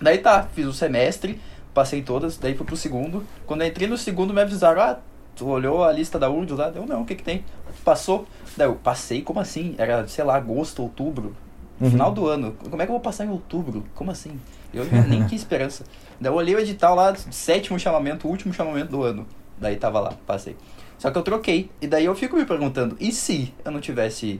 Daí 0.01 0.17
tá, 0.17 0.43
fiz 0.53 0.65
o 0.65 0.73
semestre, 0.73 1.39
passei 1.73 2.01
todas, 2.01 2.37
daí 2.37 2.55
fui 2.55 2.65
pro 2.65 2.75
segundo. 2.77 3.23
Quando 3.45 3.61
eu 3.61 3.67
entrei 3.67 3.87
no 3.87 3.97
segundo, 3.97 4.33
me 4.33 4.41
avisaram, 4.41 4.81
ah, 4.81 4.99
tu 5.35 5.47
olhou 5.47 5.83
a 5.83 5.91
lista 5.91 6.17
da 6.19 6.29
URGS 6.29 6.57
lá? 6.57 6.69
Deu, 6.69 6.85
não, 6.85 7.01
o 7.01 7.05
que 7.05 7.15
que 7.15 7.23
tem? 7.23 7.43
Passou. 7.83 8.25
Daí 8.55 8.67
eu, 8.67 8.75
passei, 8.75 9.21
como 9.21 9.39
assim? 9.39 9.75
Era, 9.77 10.07
sei 10.07 10.23
lá, 10.23 10.35
agosto, 10.35 10.81
outubro, 10.83 11.35
Uhum. 11.81 11.89
final 11.89 12.11
do 12.11 12.27
ano. 12.27 12.55
Como 12.69 12.81
é 12.81 12.85
que 12.85 12.91
eu 12.91 12.93
vou 12.95 12.99
passar 13.01 13.25
em 13.25 13.29
outubro? 13.29 13.83
Como 13.95 14.11
assim? 14.11 14.39
Eu 14.73 14.85
nem 14.85 15.25
tinha 15.25 15.35
esperança. 15.35 15.83
Daí 16.21 16.31
eu 16.31 16.35
olhei 16.35 16.55
o 16.55 16.59
edital 16.59 16.95
lá, 16.95 17.13
sétimo 17.15 17.79
chamamento, 17.79 18.27
último 18.27 18.53
chamamento 18.53 18.91
do 18.91 19.03
ano. 19.03 19.25
Daí 19.59 19.75
tava 19.75 19.99
lá, 19.99 20.13
passei. 20.25 20.55
Só 20.99 21.09
que 21.11 21.17
eu 21.17 21.23
troquei. 21.23 21.69
E 21.81 21.87
daí 21.87 22.05
eu 22.05 22.15
fico 22.15 22.35
me 22.37 22.45
perguntando, 22.45 22.95
e 22.99 23.11
se 23.11 23.53
eu 23.65 23.71
não 23.71 23.81
tivesse 23.81 24.39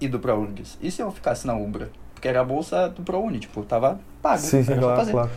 ido 0.00 0.18
pra 0.18 0.34
URGS? 0.34 0.76
E 0.82 0.90
se 0.90 1.00
eu 1.00 1.10
ficasse 1.12 1.46
na 1.46 1.54
Umbra? 1.54 1.90
Porque 2.12 2.26
era 2.28 2.40
a 2.40 2.44
bolsa 2.44 2.88
do 2.88 3.02
ProUni, 3.02 3.38
tipo, 3.38 3.62
tava 3.62 3.98
pago. 4.20 4.42
Sim, 4.42 4.62
sim, 4.62 4.76
claro, 4.76 4.96
fazer. 4.96 5.12
claro. 5.12 5.30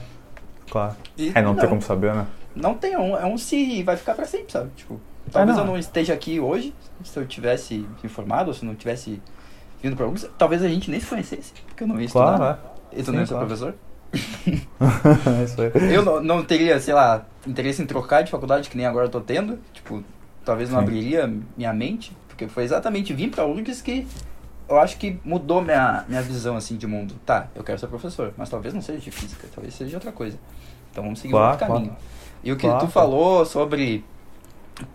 Claro. 0.69 0.95
E 1.17 1.31
É, 1.33 1.41
não, 1.41 1.55
tem 1.55 1.67
como 1.67 1.81
saber, 1.81 2.13
né? 2.13 2.25
Não 2.55 2.73
tem, 2.73 2.93
é 2.93 2.99
um, 2.99 3.15
é 3.15 3.25
um 3.25 3.37
se 3.37 3.83
vai 3.83 3.95
ficar 3.95 4.13
pra 4.15 4.25
sempre, 4.25 4.51
sabe? 4.51 4.71
Tipo, 4.75 4.99
talvez 5.31 5.57
não. 5.57 5.65
eu 5.65 5.71
não 5.71 5.77
esteja 5.77 6.13
aqui 6.13 6.39
hoje, 6.39 6.73
se 7.03 7.17
eu 7.17 7.25
tivesse 7.25 7.85
informado, 8.03 8.49
ou 8.49 8.53
se 8.53 8.65
não 8.65 8.75
tivesse 8.75 9.21
vindo 9.81 9.95
pra 9.95 10.07
URGS, 10.07 10.29
talvez 10.37 10.63
a 10.63 10.67
gente 10.67 10.89
nem 10.89 10.99
se 10.99 11.05
conhecesse, 11.05 11.53
porque 11.67 11.83
eu 11.83 11.87
não 11.87 11.99
ia 11.99 12.05
estudar. 12.05 12.37
Claro, 12.37 12.59
E 12.91 13.03
tu 13.03 13.05
Sim, 13.05 13.11
não 13.11 13.19
ia 13.19 13.25
ser 13.25 13.33
claro. 13.33 13.47
professor? 13.47 13.75
é. 14.13 15.43
isso 15.43 15.61
aí. 15.61 15.93
Eu 15.93 16.03
não, 16.03 16.21
não 16.23 16.43
teria, 16.43 16.79
sei 16.79 16.93
lá, 16.93 17.25
interesse 17.45 17.81
em 17.81 17.85
trocar 17.85 18.23
de 18.23 18.31
faculdade 18.31 18.69
que 18.69 18.77
nem 18.77 18.85
agora 18.85 19.05
eu 19.05 19.11
tô 19.11 19.21
tendo. 19.21 19.59
Tipo, 19.73 20.03
talvez 20.43 20.69
não 20.69 20.79
Sim. 20.79 20.83
abriria 20.83 21.33
minha 21.55 21.73
mente. 21.73 22.15
Porque 22.27 22.47
foi 22.47 22.63
exatamente 22.63 23.13
vir 23.13 23.29
pra 23.29 23.45
URGS 23.45 23.81
que 23.81 24.07
eu 24.69 24.79
acho 24.79 24.97
que 24.97 25.19
mudou 25.23 25.61
minha, 25.61 26.03
minha 26.07 26.21
visão, 26.21 26.55
assim, 26.57 26.75
de 26.77 26.85
mundo. 26.87 27.15
Tá, 27.25 27.47
eu 27.55 27.63
quero 27.63 27.79
ser 27.79 27.87
professor, 27.87 28.33
mas 28.37 28.49
talvez 28.49 28.73
não 28.73 28.81
seja 28.81 28.99
de 28.99 29.11
física, 29.11 29.47
talvez 29.53 29.73
seja 29.73 29.89
de 29.89 29.95
outra 29.95 30.11
coisa. 30.11 30.37
Então 30.91 31.03
vamos 31.03 31.19
seguir 31.19 31.31
Claro, 31.33 31.51
outro 31.53 31.67
caminho. 31.67 31.87
claro. 31.89 32.01
E 32.43 32.51
o 32.51 32.55
que 32.57 32.67
Claro, 32.67 32.85
tu 32.85 32.91
falou 32.91 33.45
sobre... 33.45 34.03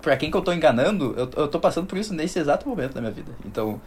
Pra 0.00 0.16
quem 0.16 0.30
que 0.30 0.36
eu 0.36 0.42
tô 0.42 0.52
enganando, 0.52 1.14
eu, 1.16 1.28
eu 1.36 1.48
tô 1.48 1.58
passando 1.58 1.86
por 1.86 1.98
isso 1.98 2.14
nesse 2.14 2.38
exato 2.38 2.68
momento 2.68 2.94
da 2.94 3.00
minha 3.00 3.12
vida. 3.12 3.32
Então, 3.44 3.80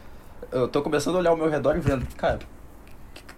eu 0.51 0.67
tô 0.67 0.81
começando 0.81 1.15
a 1.15 1.19
olhar 1.19 1.29
ao 1.29 1.37
meu 1.37 1.49
redor 1.49 1.75
e 1.77 1.79
vendo, 1.79 2.05
cara, 2.17 2.39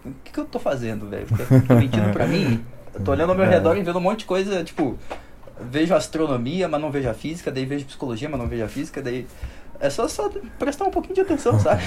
o 0.04 0.12
que, 0.24 0.32
que 0.32 0.40
eu 0.40 0.46
tô 0.46 0.58
fazendo, 0.60 1.08
velho? 1.08 1.28
Tô 1.68 1.76
mentindo 1.76 2.10
pra 2.12 2.26
mim? 2.26 2.64
Eu 2.96 3.04
tô 3.04 3.12
olhando 3.12 3.30
ao 3.30 3.36
meu 3.36 3.46
É. 3.46 3.50
redor 3.50 3.78
e 3.78 3.84
vendo 3.84 3.98
um 4.00 4.02
monte 4.02 4.20
de 4.20 4.26
coisa, 4.26 4.64
tipo, 4.64 4.98
vejo 5.70 5.94
astronomia, 5.94 6.68
mas 6.68 6.82
não 6.82 6.90
vejo 6.90 7.08
a 7.10 7.14
física, 7.14 7.52
daí 7.52 7.64
vejo 7.66 7.86
psicologia, 7.86 8.28
mas 8.28 8.40
não 8.40 8.48
vejo 8.48 8.64
a 8.64 8.68
física, 8.68 9.02
daí. 9.04 9.28
É 9.80 9.90
só, 9.90 10.08
só 10.08 10.30
prestar 10.58 10.86
um 10.86 10.92
pouquinho 10.92 11.16
de 11.16 11.22
atenção, 11.22 11.58
sabe? 11.60 11.84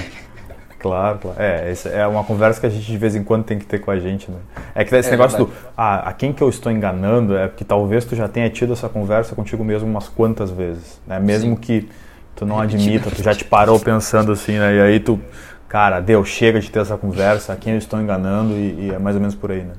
Claro, 0.79 1.19
claro. 1.19 1.37
É, 1.39 1.75
é 1.93 2.07
uma 2.07 2.25
conversa 2.25 2.59
que 2.59 2.67
a 2.67 2.71
gente 2.71 2.87
de 2.87 2.97
vez 2.97 3.15
em 3.15 3.23
quando 3.23 3.45
tem 3.45 3.59
que 3.59 3.67
ter 3.67 3.81
com 3.81 3.91
a 3.91 3.99
gente, 3.99 4.31
né? 4.31 4.39
É 4.75 4.83
que 4.83 4.95
esse 4.95 5.09
é 5.09 5.13
negócio 5.13 5.37
verdade. 5.37 5.61
do, 5.61 5.73
ah, 5.77 6.09
a 6.09 6.13
quem 6.15 6.33
que 6.33 6.43
eu 6.43 6.49
estou 6.49 6.73
enganando, 6.73 7.37
é 7.37 7.49
que 7.49 7.65
talvez 7.65 8.05
tu 8.05 8.17
já 8.17 8.27
tenha 8.27 8.49
tido 8.49 8.73
essa 8.73 8.89
conversa 8.89 9.35
contigo 9.35 9.63
mesmo 9.63 9.89
umas 9.89 10.09
quantas 10.09 10.51
vezes, 10.51 10.99
né? 11.07 11.21
Mesmo 11.21 11.55
Sim. 11.55 11.61
que 11.61 11.89
tu 12.35 12.47
não 12.47 12.59
admita, 12.61 13.11
tu 13.11 13.23
já 13.23 13.35
te 13.35 13.45
parou 13.45 13.79
pensando 13.79 14.33
assim, 14.33 14.59
né? 14.59 14.77
E 14.77 14.81
aí 14.81 15.01
tu, 15.01 15.21
cara, 15.69 16.01
deu, 16.01 16.25
chega 16.25 16.59
de 16.59 16.71
ter 16.71 16.79
essa 16.79 16.97
conversa, 16.97 17.53
a 17.53 17.57
quem 17.57 17.75
eu 17.75 17.79
estou 17.79 18.01
enganando 18.01 18.55
e, 18.55 18.87
e 18.87 18.91
é 18.91 18.99
mais 18.99 19.15
ou 19.15 19.21
menos 19.21 19.35
por 19.35 19.53
aí, 19.53 19.63
né? 19.63 19.75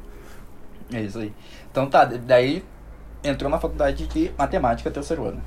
É 0.93 1.01
isso 1.01 1.17
aí. 1.17 1.33
Então 1.71 1.87
tá, 1.87 2.05
daí 2.05 2.63
entrou 3.23 3.49
na 3.49 3.59
faculdade 3.59 4.05
de 4.05 4.31
matemática 4.37 4.91
terceiro 4.91 5.25
ano. 5.25 5.41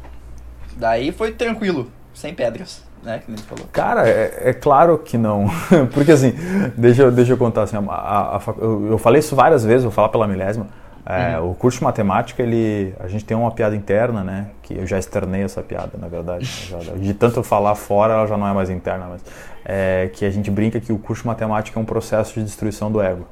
Daí 0.77 1.13
foi 1.13 1.31
tranquilo, 1.31 1.93
sem 2.15 2.35
pedras 2.35 2.83
né? 3.05 3.21
Que 3.25 3.31
nem 3.31 3.39
falou. 3.39 3.67
Cara, 3.71 4.09
é, 4.09 4.51
é, 4.51 4.53
claro 4.53 4.99
que 4.99 5.19
não. 5.19 5.47
Porque 5.93 6.11
assim, 6.11 6.33
deixa 6.77 7.03
eu, 7.03 7.13
deixa 7.13 7.33
eu 7.33 7.37
contar 7.37 7.63
assim, 7.63 7.77
a, 7.77 7.81
a, 7.81 8.37
a, 8.37 8.41
eu, 8.59 8.99
falei 8.99 9.21
isso 9.21 9.37
várias 9.37 9.65
vezes, 9.65 9.83
vou 9.83 9.93
falar 9.93 10.09
pela 10.09 10.27
milésima. 10.27 10.67
É, 11.07 11.39
uhum. 11.39 11.51
O 11.51 11.55
curso 11.55 11.79
de 11.79 11.85
matemática, 11.85 12.43
ele, 12.43 12.95
a 12.99 13.07
gente 13.09 13.27
tem 13.27 13.37
uma 13.37 13.51
piada 13.51 13.77
interna, 13.77 14.25
né? 14.25 14.47
Que 14.63 14.79
eu 14.79 14.87
já 14.87 14.99
externei 14.99 15.43
essa 15.43 15.63
piada, 15.63 15.99
na 15.99 16.09
verdade. 16.09 16.47
Já, 16.47 16.79
de 16.79 17.13
tanto 17.13 17.43
falar 17.43 17.75
fora, 17.75 18.15
ela 18.15 18.27
já 18.27 18.39
não 18.39 18.49
é 18.49 18.55
mais 18.55 18.71
interna, 18.71 19.07
mas 19.11 19.23
é 19.67 20.11
que 20.15 20.25
a 20.25 20.31
gente 20.31 20.51
brinca 20.51 20.81
que 20.81 20.95
o 20.95 20.99
curso 20.99 21.23
de 21.23 21.29
matemática 21.29 21.79
é 21.79 21.83
um 21.83 21.85
processo 21.85 22.33
de 22.35 22.43
destruição 22.43 22.91
do 22.91 23.03
ego. 23.03 23.27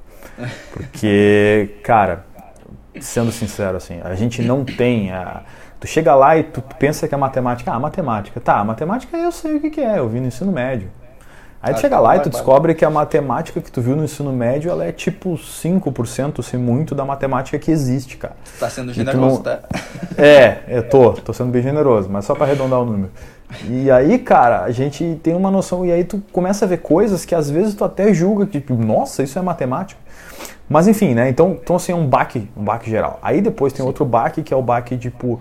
Porque, 0.71 1.77
cara, 1.83 2.27
sendo 3.01 3.33
sincero, 3.33 3.79
assim, 3.79 4.03
a 4.05 4.15
gente 4.15 4.43
não 4.43 4.67
tem 4.67 5.11
a, 5.11 5.41
Tu 5.83 5.89
chega 5.89 6.15
lá 6.15 6.39
e 6.39 6.45
tu 6.45 6.63
pensa 6.79 7.09
que 7.09 7.15
a 7.15 7.19
matemática, 7.19 7.73
ah, 7.73 7.79
matemática, 7.81 8.41
tá, 8.41 8.61
a 8.61 8.65
matemática 8.65 9.17
eu 9.17 9.33
sei 9.33 9.57
o 9.57 9.61
que, 9.61 9.69
que 9.69 9.81
é, 9.81 9.99
eu 9.99 10.09
vi 10.09 10.21
no 10.21 10.29
ensino 10.29 10.53
médio. 10.53 10.89
Aí 11.61 11.75
tu 11.75 11.81
chega 11.81 11.99
lá 11.99 12.17
e 12.17 12.21
tu 12.21 12.31
descobre 12.31 12.73
que 12.73 12.85
a 12.85 12.91
matemática 12.91 13.61
que 13.61 13.71
tu 13.71 13.81
viu 13.81 13.97
no 13.97 14.05
ensino 14.05 14.33
médio, 14.33 14.71
ela 14.71 14.85
é 14.85 14.93
tipo 14.93 15.35
5%, 15.35 16.41
se 16.41 16.57
muito, 16.57 16.95
da 16.95 17.05
matemática 17.05 17.59
que 17.59 17.73
existe, 17.73 18.17
cara. 18.17 18.37
Tá 18.61 18.71
sendo 18.71 18.93
generoso, 18.93 19.37
não... 19.37 19.43
tá? 19.43 19.61
É, 20.17 20.59
eu 20.69 20.89
tô, 20.89 21.15
tô 21.15 21.33
sendo 21.33 21.51
bem 21.51 21.63
generoso, 21.63 22.09
mas 22.09 22.27
só 22.27 22.35
para 22.35 22.45
arredondar 22.45 22.81
o 22.81 22.85
número. 22.85 23.11
E 23.69 23.91
aí, 23.91 24.21
cara, 24.21 24.63
a 24.63 24.71
gente 24.71 25.19
tem 25.21 25.35
uma 25.35 25.51
noção, 25.51 25.85
e 25.85 25.91
aí 25.91 26.05
tu 26.05 26.23
começa 26.31 26.65
a 26.65 26.69
ver 26.69 26.79
coisas 26.79 27.25
que 27.25 27.35
às 27.35 27.51
vezes 27.51 27.75
tu 27.75 27.85
até 27.85 28.15
julga 28.15 28.47
que, 28.47 28.61
tipo, 28.61 28.77
nossa, 28.77 29.25
isso 29.25 29.37
é 29.37 29.43
matemática. 29.43 30.01
Mas 30.69 30.89
enfim, 30.89 31.15
né? 31.15 31.29
Então, 31.29 31.59
então 31.63 31.77
assim, 31.77 31.93
é 31.93 31.95
um 31.95 32.07
baque, 32.07 32.49
um 32.57 32.65
baque 32.65 32.89
geral. 32.89 33.19
Aí 33.23 33.41
depois 33.41 33.73
tem 33.73 33.83
Sim. 33.83 33.87
outro 33.87 34.05
baque 34.05 34.43
que 34.43 34.55
é 34.55 34.57
o 34.57 34.63
baque 34.63 34.97
tipo 34.97 35.41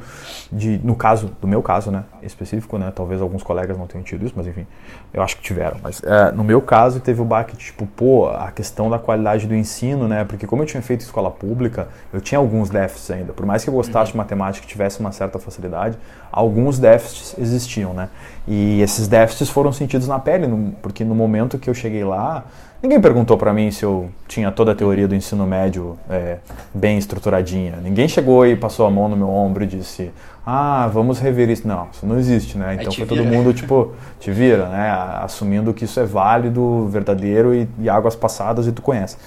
de 0.51 0.79
no 0.83 0.95
caso, 0.95 1.31
do 1.39 1.47
meu 1.47 1.61
caso, 1.61 1.89
né, 1.89 2.03
específico, 2.21 2.77
né? 2.77 2.91
Talvez 2.93 3.21
alguns 3.21 3.43
colegas 3.43 3.77
não 3.77 3.87
tenham 3.87 4.03
tido 4.03 4.25
isso, 4.25 4.33
mas 4.35 4.47
enfim, 4.47 4.67
eu 5.13 5.21
acho 5.21 5.37
que 5.37 5.43
tiveram. 5.43 5.77
Mas 5.81 6.01
é, 6.03 6.31
no 6.31 6.43
meu 6.43 6.61
caso 6.61 6.99
teve 6.99 7.21
o 7.21 7.25
baque 7.25 7.55
tipo, 7.55 7.85
pô, 7.85 8.27
a 8.27 8.51
questão 8.51 8.89
da 8.89 8.99
qualidade 8.99 9.47
do 9.47 9.55
ensino, 9.55 10.07
né? 10.07 10.25
Porque 10.25 10.45
como 10.45 10.63
eu 10.63 10.65
tinha 10.65 10.81
feito 10.81 11.01
escola 11.01 11.31
pública, 11.31 11.87
eu 12.11 12.19
tinha 12.19 12.39
alguns 12.39 12.69
déficits 12.69 13.11
ainda. 13.11 13.33
Por 13.33 13.45
mais 13.45 13.63
que 13.63 13.69
eu 13.69 13.73
gostasse 13.73 14.11
uhum. 14.11 14.13
de 14.13 14.17
matemática 14.17 14.65
e 14.65 14.69
tivesse 14.69 14.99
uma 14.99 15.11
certa 15.11 15.39
facilidade, 15.39 15.97
alguns 16.31 16.77
déficits 16.77 17.35
existiam, 17.37 17.93
né? 17.93 18.09
E 18.47 18.81
esses 18.81 19.07
déficits 19.07 19.49
foram 19.49 19.71
sentidos 19.71 20.07
na 20.07 20.19
pele, 20.19 20.47
porque 20.81 21.03
no 21.03 21.15
momento 21.15 21.57
que 21.57 21.69
eu 21.69 21.73
cheguei 21.73 22.03
lá, 22.03 22.43
Ninguém 22.81 22.99
perguntou 22.99 23.37
para 23.37 23.53
mim 23.53 23.69
se 23.69 23.83
eu 23.83 24.09
tinha 24.27 24.51
toda 24.51 24.71
a 24.71 24.75
teoria 24.75 25.07
do 25.11 25.15
ensino 25.15 25.45
médio 25.45 25.97
é, 26.09 26.37
bem 26.73 26.97
estruturadinha. 26.97 27.75
Ninguém 27.83 28.07
chegou 28.07 28.45
e 28.47 28.55
passou 28.55 28.85
a 28.85 28.89
mão 28.89 29.09
no 29.09 29.15
meu 29.15 29.29
ombro 29.29 29.63
e 29.63 29.67
disse: 29.67 30.11
Ah, 30.45 30.89
vamos 30.91 31.19
rever 31.19 31.49
isso. 31.49 31.67
Não, 31.67 31.89
isso 31.91 32.05
não 32.05 32.17
existe, 32.17 32.57
né? 32.57 32.77
Então 32.79 32.91
foi 32.91 33.05
todo 33.05 33.23
mundo 33.23 33.53
tipo 33.53 33.91
te 34.19 34.31
vira, 34.31 34.67
né? 34.69 34.89
Assumindo 35.21 35.73
que 35.73 35.85
isso 35.85 35.99
é 35.99 36.05
válido, 36.05 36.87
verdadeiro 36.87 37.53
e, 37.53 37.69
e 37.79 37.89
águas 37.89 38.15
passadas 38.15 38.65
e 38.67 38.71
tu 38.71 38.81
conhece. 38.81 39.17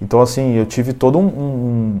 Então 0.00 0.20
assim, 0.20 0.52
eu 0.54 0.66
tive 0.66 0.92
todo 0.92 1.18
um, 1.18 1.26
um 1.26 2.00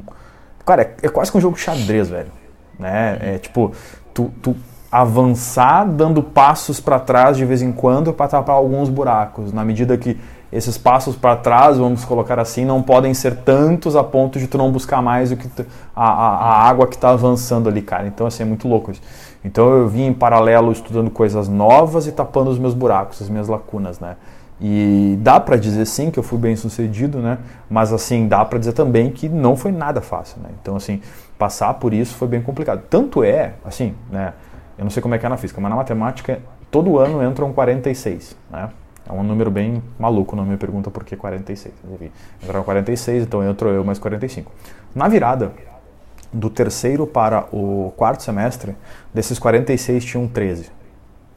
cara, 0.64 0.82
é, 0.82 0.94
é, 1.02 1.08
quase 1.08 1.32
que 1.32 1.38
um 1.38 1.40
jogo 1.40 1.56
de 1.56 1.62
xadrez, 1.62 2.08
velho, 2.08 2.30
né? 2.78 3.18
É 3.20 3.38
tipo 3.38 3.72
tu, 4.12 4.30
tu 4.42 4.54
avançar 4.92 5.86
dando 5.86 6.22
passos 6.22 6.80
para 6.80 6.98
trás 6.98 7.36
de 7.36 7.44
vez 7.44 7.62
em 7.62 7.72
quando 7.72 8.12
para 8.12 8.28
tapar 8.28 8.56
alguns 8.56 8.88
buracos, 8.88 9.52
na 9.52 9.64
medida 9.64 9.96
que 9.96 10.18
esses 10.52 10.76
passos 10.76 11.14
para 11.14 11.36
trás, 11.36 11.78
vamos 11.78 12.04
colocar 12.04 12.38
assim, 12.38 12.64
não 12.64 12.82
podem 12.82 13.14
ser 13.14 13.36
tantos 13.36 13.94
a 13.94 14.02
ponto 14.02 14.38
de 14.38 14.48
tu 14.48 14.58
não 14.58 14.72
buscar 14.72 15.00
mais 15.00 15.30
o 15.30 15.36
que 15.36 15.48
tu, 15.48 15.64
a, 15.94 16.04
a, 16.04 16.36
a, 16.36 16.68
água 16.68 16.86
que 16.86 16.96
está 16.96 17.10
avançando 17.10 17.68
ali, 17.68 17.82
cara. 17.82 18.06
Então, 18.08 18.26
assim, 18.26 18.42
é 18.42 18.46
muito 18.46 18.66
louco 18.66 18.90
isso. 18.90 19.00
Então, 19.44 19.70
eu 19.70 19.88
vim 19.88 20.06
em 20.06 20.12
paralelo 20.12 20.72
estudando 20.72 21.10
coisas 21.10 21.48
novas 21.48 22.06
e 22.06 22.12
tapando 22.12 22.50
os 22.50 22.58
meus 22.58 22.74
buracos, 22.74 23.22
as 23.22 23.28
minhas 23.28 23.48
lacunas, 23.48 24.00
né? 24.00 24.16
E 24.60 25.16
dá 25.20 25.40
para 25.40 25.56
dizer 25.56 25.86
sim 25.86 26.10
que 26.10 26.18
eu 26.18 26.22
fui 26.22 26.38
bem 26.38 26.54
sucedido, 26.54 27.18
né? 27.18 27.38
Mas 27.68 27.92
assim, 27.94 28.28
dá 28.28 28.44
para 28.44 28.58
dizer 28.58 28.74
também 28.74 29.10
que 29.10 29.26
não 29.26 29.56
foi 29.56 29.72
nada 29.72 30.02
fácil, 30.02 30.38
né? 30.42 30.50
Então 30.60 30.76
assim, 30.76 31.00
passar 31.38 31.72
por 31.74 31.94
isso 31.94 32.14
foi 32.14 32.28
bem 32.28 32.42
complicado. 32.42 32.82
Tanto 32.90 33.24
é, 33.24 33.54
assim, 33.64 33.94
né? 34.10 34.34
Eu 34.76 34.84
não 34.84 34.90
sei 34.90 35.02
como 35.02 35.14
é 35.14 35.18
que 35.18 35.24
é 35.24 35.28
na 35.30 35.38
física, 35.38 35.60
mas 35.62 35.70
na 35.70 35.76
matemática 35.76 36.40
todo 36.70 36.98
ano 36.98 37.24
entram 37.24 37.52
46, 37.54 38.36
né? 38.50 38.68
É 39.10 39.12
um 39.12 39.24
número 39.24 39.50
bem 39.50 39.82
maluco, 39.98 40.36
não 40.36 40.44
me 40.44 40.56
pergunta 40.56 40.88
por 40.90 41.04
que 41.04 41.16
46. 41.16 41.74
Entraram 42.42 42.62
46, 42.62 43.24
então 43.24 43.48
entrou 43.48 43.72
eu 43.72 43.84
mais 43.84 43.98
45. 43.98 44.52
Na 44.94 45.08
virada 45.08 45.52
do 46.32 46.48
terceiro 46.48 47.08
para 47.08 47.44
o 47.52 47.92
quarto 47.96 48.22
semestre, 48.22 48.76
desses 49.12 49.38
46 49.38 50.04
tinham 50.04 50.28
13. 50.28 50.70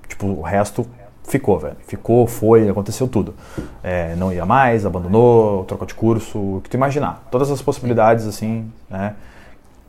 Tipo, 0.08 0.28
o 0.28 0.42
resto 0.42 0.86
ficou, 1.24 1.58
velho. 1.58 1.76
Ficou, 1.88 2.28
foi, 2.28 2.70
aconteceu 2.70 3.08
tudo. 3.08 3.34
É, 3.82 4.16
não 4.16 4.32
ia 4.32 4.46
mais, 4.46 4.86
abandonou, 4.86 5.64
trocou 5.64 5.88
de 5.88 5.96
curso, 5.96 6.38
o 6.38 6.62
que 6.64 6.70
tu 6.70 6.76
imaginar. 6.76 7.28
Todas 7.32 7.50
as 7.50 7.60
possibilidades, 7.60 8.28
assim, 8.28 8.72
né, 8.88 9.16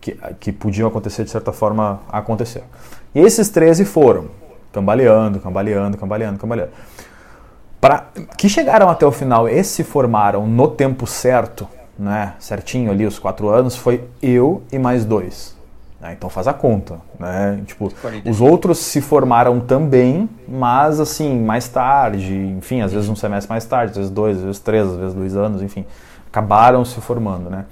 que, 0.01 0.13
que 0.41 0.53
podiam 0.53 0.89
acontecer, 0.89 1.23
de 1.25 1.31
certa 1.31 1.53
forma, 1.53 2.01
aconteceram. 2.09 2.67
E 3.15 3.21
esses 3.21 3.51
13 3.51 3.85
foram, 3.85 4.29
cambaleando, 4.73 5.39
cambaleando, 5.39 5.99
cambaleando, 5.99 6.39
cambaleando 6.39 6.73
para 7.85 8.07
que 8.39 8.49
chegaram 8.49 8.89
até 8.89 9.05
o 9.05 9.13
final 9.13 9.47
e 9.47 9.63
se 9.63 9.85
formaram 9.85 10.47
no 10.47 10.69
tempo 10.69 11.07
certo, 11.07 11.69
né, 11.99 12.33
certinho 12.39 12.91
ali 12.91 13.05
os 13.05 13.19
quatro 13.19 13.51
anos, 13.51 13.77
foi 13.77 14.05
eu 14.23 14.63
e 14.73 14.79
mais 14.79 15.05
dois. 15.05 15.55
Né, 16.01 16.15
então 16.17 16.31
faz 16.31 16.49
a 16.49 16.55
conta, 16.55 16.99
né? 17.21 17.61
Tipo, 17.67 17.93
os 18.25 18.41
outros 18.41 18.79
se 18.79 19.03
formaram 19.03 19.61
também, 19.61 20.31
mas 20.49 20.99
assim 20.99 21.39
mais 21.39 21.69
tarde, 21.69 22.35
enfim, 22.57 22.81
às 22.81 22.91
vezes 22.91 23.07
um 23.07 23.15
semestre 23.15 23.51
mais 23.51 23.67
tarde, 23.67 23.91
às 23.91 23.97
vezes 23.99 24.11
dois, 24.11 24.39
às 24.39 24.45
vezes 24.45 24.61
três, 24.61 24.89
às 24.89 24.97
vezes 24.97 25.15
dois 25.15 25.37
anos, 25.37 25.61
enfim, 25.61 25.85
acabaram 26.27 26.87
se 26.87 26.99
formando, 27.03 27.51
né? 27.51 27.67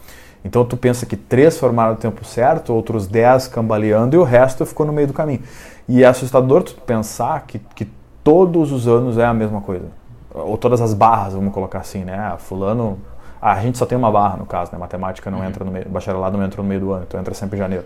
Então 0.44 0.62
tu 0.62 0.76
pensa 0.76 1.06
que 1.06 1.16
três 1.16 1.58
formaram 1.58 1.92
no 1.92 1.98
tempo 1.98 2.22
certo, 2.22 2.74
outros 2.74 3.06
dez 3.06 3.48
cambaleando 3.48 4.14
e 4.14 4.18
o 4.18 4.24
resto 4.24 4.66
ficou 4.66 4.84
no 4.84 4.92
meio 4.92 5.06
do 5.06 5.14
caminho. 5.14 5.40
E 5.88 6.04
é 6.04 6.06
assustador 6.06 6.64
tu 6.64 6.74
pensar 6.82 7.46
que, 7.46 7.58
que 7.74 7.88
todos 8.22 8.72
os 8.72 8.86
anos 8.86 9.16
é 9.16 9.24
a 9.24 9.32
mesma 9.32 9.62
coisa 9.62 10.01
ou 10.34 10.56
todas 10.56 10.80
as 10.80 10.94
barras, 10.94 11.34
vamos 11.34 11.52
colocar 11.52 11.80
assim, 11.80 12.04
né? 12.04 12.16
Ah, 12.16 12.36
fulano. 12.38 12.98
Ah, 13.40 13.52
a 13.52 13.60
gente 13.60 13.76
só 13.76 13.86
tem 13.86 13.98
uma 13.98 14.10
barra 14.10 14.36
no 14.36 14.46
caso, 14.46 14.72
né? 14.72 14.78
Matemática 14.78 15.30
não 15.30 15.38
uhum. 15.38 15.44
entra 15.44 15.64
no 15.64 15.70
meio, 15.70 15.88
bacharelado 15.88 16.38
não 16.38 16.44
entra 16.44 16.62
no 16.62 16.68
meio 16.68 16.80
do 16.80 16.92
ano, 16.92 17.04
então 17.06 17.20
entra 17.20 17.34
sempre 17.34 17.56
em 17.56 17.58
janeiro. 17.58 17.84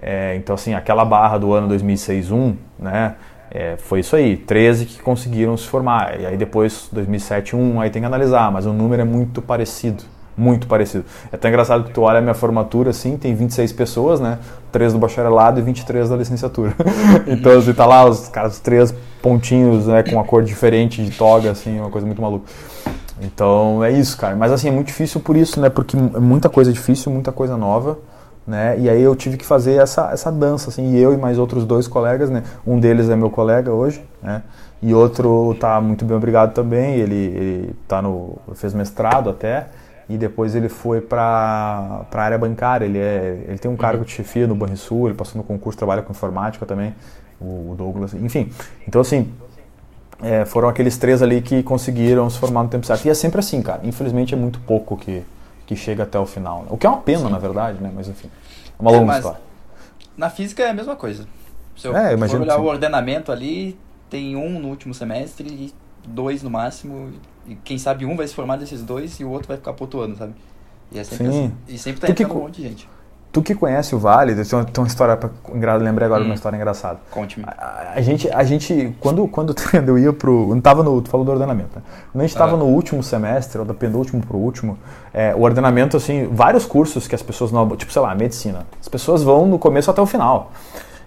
É, 0.00 0.36
então, 0.36 0.54
assim, 0.54 0.74
aquela 0.74 1.04
barra 1.04 1.38
do 1.38 1.52
ano 1.52 1.68
2006-1, 1.74 2.54
né? 2.78 3.16
É, 3.50 3.76
foi 3.78 4.00
isso 4.00 4.14
aí, 4.14 4.36
13 4.36 4.86
que 4.86 5.02
conseguiram 5.02 5.56
se 5.56 5.66
formar. 5.66 6.20
E 6.20 6.26
aí 6.26 6.36
depois, 6.36 6.88
2007, 6.92 7.56
1, 7.56 7.80
aí 7.80 7.90
tem 7.90 8.02
que 8.02 8.06
analisar, 8.06 8.50
mas 8.52 8.66
o 8.66 8.72
número 8.72 9.02
é 9.02 9.04
muito 9.04 9.40
parecido. 9.40 10.04
Muito 10.38 10.68
parecido. 10.68 11.04
É 11.32 11.36
tão 11.36 11.50
engraçado 11.50 11.82
que 11.82 11.90
tu 11.90 12.02
olha 12.02 12.20
a 12.20 12.22
minha 12.22 12.34
formatura, 12.34 12.90
assim, 12.90 13.16
tem 13.16 13.34
26 13.34 13.72
pessoas, 13.72 14.20
né? 14.20 14.38
3 14.70 14.92
do 14.92 14.98
bacharelado 15.00 15.58
e 15.58 15.62
23 15.62 16.08
da 16.08 16.16
licenciatura. 16.16 16.72
então, 17.26 17.58
assim, 17.58 17.72
tá 17.74 17.84
lá 17.84 18.08
os 18.08 18.28
caras, 18.28 18.60
três 18.60 18.94
pontinhos, 19.20 19.88
né, 19.88 20.04
com 20.04 20.12
uma 20.12 20.22
cor 20.22 20.44
diferente 20.44 21.04
de 21.04 21.10
toga, 21.10 21.50
assim, 21.50 21.80
uma 21.80 21.90
coisa 21.90 22.06
muito 22.06 22.22
maluca. 22.22 22.44
Então 23.20 23.82
é 23.82 23.90
isso, 23.90 24.16
cara. 24.16 24.36
Mas 24.36 24.52
assim, 24.52 24.68
é 24.68 24.70
muito 24.70 24.86
difícil 24.86 25.20
por 25.20 25.36
isso, 25.36 25.60
né? 25.60 25.68
Porque 25.68 25.96
é 25.96 26.20
muita 26.20 26.48
coisa 26.48 26.72
difícil, 26.72 27.10
muita 27.12 27.32
coisa 27.32 27.56
nova, 27.56 27.98
né? 28.46 28.78
E 28.78 28.88
aí 28.88 29.02
eu 29.02 29.14
tive 29.16 29.36
que 29.36 29.44
fazer 29.44 29.74
essa, 29.74 30.10
essa 30.12 30.30
dança, 30.30 30.70
assim, 30.70 30.92
e 30.92 30.98
eu 30.98 31.12
e 31.12 31.16
mais 31.16 31.38
outros 31.38 31.64
dois 31.64 31.88
colegas, 31.88 32.30
né? 32.30 32.44
Um 32.66 32.78
deles 32.78 33.08
é 33.08 33.16
meu 33.16 33.30
colega 33.30 33.72
hoje, 33.72 34.02
né? 34.22 34.42
E 34.80 34.94
outro 34.94 35.56
tá 35.58 35.80
muito 35.80 36.04
bem 36.04 36.16
obrigado 36.16 36.54
também, 36.54 36.94
ele, 36.94 37.14
ele 37.14 37.76
tá 37.88 38.00
no, 38.00 38.38
fez 38.54 38.72
mestrado 38.72 39.28
até, 39.28 39.66
e 40.08 40.16
depois 40.16 40.54
ele 40.54 40.68
foi 40.68 41.00
para 41.00 42.06
a 42.10 42.20
área 42.20 42.38
bancária, 42.38 42.84
ele, 42.84 42.98
é, 42.98 43.44
ele 43.46 43.58
tem 43.58 43.70
um 43.70 43.76
cargo 43.76 44.04
de 44.04 44.10
chefia 44.10 44.46
no 44.46 44.54
Banrisul, 44.54 45.08
ele 45.08 45.16
passou 45.16 45.36
no 45.36 45.44
concurso, 45.44 45.78
trabalha 45.78 46.02
com 46.02 46.12
informática 46.12 46.64
também, 46.64 46.94
o 47.40 47.74
Douglas, 47.76 48.14
enfim. 48.14 48.50
Então, 48.86 49.00
assim, 49.00 49.30
é, 50.22 50.44
foram 50.44 50.68
aqueles 50.68 50.96
três 50.96 51.22
ali 51.22 51.40
que 51.40 51.62
conseguiram 51.62 52.28
se 52.28 52.38
formar 52.38 52.62
no 52.62 52.68
tempo 52.68 52.86
certo. 52.86 53.04
E 53.04 53.10
é 53.10 53.14
sempre 53.14 53.38
assim, 53.38 53.62
cara. 53.62 53.80
Infelizmente 53.84 54.34
é 54.34 54.36
muito 54.36 54.58
pouco 54.60 54.96
que, 54.96 55.22
que 55.66 55.76
chega 55.76 56.02
até 56.02 56.18
o 56.18 56.26
final. 56.26 56.62
Né? 56.62 56.68
O 56.70 56.76
que 56.76 56.86
é 56.86 56.90
uma 56.90 57.00
pena, 57.00 57.26
Sim. 57.26 57.30
na 57.30 57.38
verdade, 57.38 57.80
né? 57.80 57.90
Mas 57.94 58.08
enfim, 58.08 58.28
é 58.78 58.82
uma 58.82 58.90
é, 58.90 58.98
longa 58.98 59.16
história. 59.16 59.40
Na 60.16 60.30
física 60.30 60.62
é 60.62 60.70
a 60.70 60.74
mesma 60.74 60.96
coisa. 60.96 61.26
Se 61.76 61.86
eu 61.86 61.96
é, 61.96 62.16
for 62.16 62.40
olhar 62.40 62.58
o 62.58 62.64
ordenamento 62.64 63.30
ali, 63.30 63.78
tem 64.10 64.34
um 64.34 64.58
no 64.58 64.68
último 64.68 64.92
semestre 64.92 65.48
e 65.48 65.72
dois 66.04 66.42
no 66.42 66.50
máximo, 66.50 67.12
e 67.48 67.54
quem 67.64 67.78
sabe 67.78 68.04
um 68.06 68.16
vai 68.16 68.26
se 68.26 68.34
formar 68.34 68.56
desses 68.56 68.82
dois 68.82 69.18
e 69.20 69.24
o 69.24 69.30
outro 69.30 69.48
vai 69.48 69.56
ficar 69.56 69.72
pontuando, 69.72 70.16
sabe? 70.16 70.32
E 70.92 70.98
é 70.98 71.04
sempre 71.04 71.32
Sim. 71.32 71.44
assim. 71.46 71.52
E 71.68 71.78
sempre 71.78 72.00
tá 72.00 72.06
Tu 72.06 72.14
que 72.14 72.22
entrando 72.22 72.36
um 72.36 72.40
co- 72.40 72.46
monte 72.46 72.62
de 72.62 72.68
gente. 72.68 72.88
Tu 73.30 73.42
que 73.42 73.54
conhece 73.54 73.94
o 73.94 73.98
Vale, 73.98 74.34
tem 74.34 74.58
uma, 74.58 74.64
tem 74.64 74.82
uma 74.82 74.86
história 74.88 75.14
pra 75.14 75.28
lembrei 75.76 76.06
agora 76.06 76.22
de 76.22 76.26
Hum. 76.26 76.30
uma 76.30 76.34
história 76.34 76.56
engraçada. 76.56 76.98
Conte-me. 77.10 77.44
A, 77.46 77.92
a 77.96 78.00
gente, 78.00 78.26
a 78.32 78.42
gente, 78.42 78.94
quando, 78.98 79.28
quando 79.28 79.54
eu 79.86 79.98
ia 79.98 80.12
pro. 80.14 80.48
Não 80.54 80.62
tava 80.62 80.82
no. 80.82 81.00
Tu 81.02 81.10
falou 81.10 81.26
do 81.26 81.32
ordenamento, 81.32 81.68
né? 81.76 81.82
Quando 82.10 82.22
a 82.22 82.24
gente 82.24 82.34
estava 82.34 82.54
Ah. 82.54 82.56
no 82.56 82.64
último 82.64 83.02
semestre, 83.02 83.58
ou 83.58 83.66
do 83.66 83.74
penúltimo 83.74 84.22
pro 84.24 84.38
último, 84.38 84.78
é, 85.12 85.34
o 85.34 85.42
ordenamento, 85.42 85.94
assim, 85.94 86.26
vários 86.32 86.64
cursos 86.64 87.06
que 87.06 87.14
as 87.14 87.22
pessoas 87.22 87.52
não. 87.52 87.68
Tipo, 87.76 87.92
sei 87.92 88.00
lá, 88.00 88.14
medicina. 88.14 88.66
As 88.80 88.88
pessoas 88.88 89.22
vão 89.22 89.48
do 89.50 89.58
começo 89.58 89.90
até 89.90 90.00
o 90.00 90.06
final. 90.06 90.50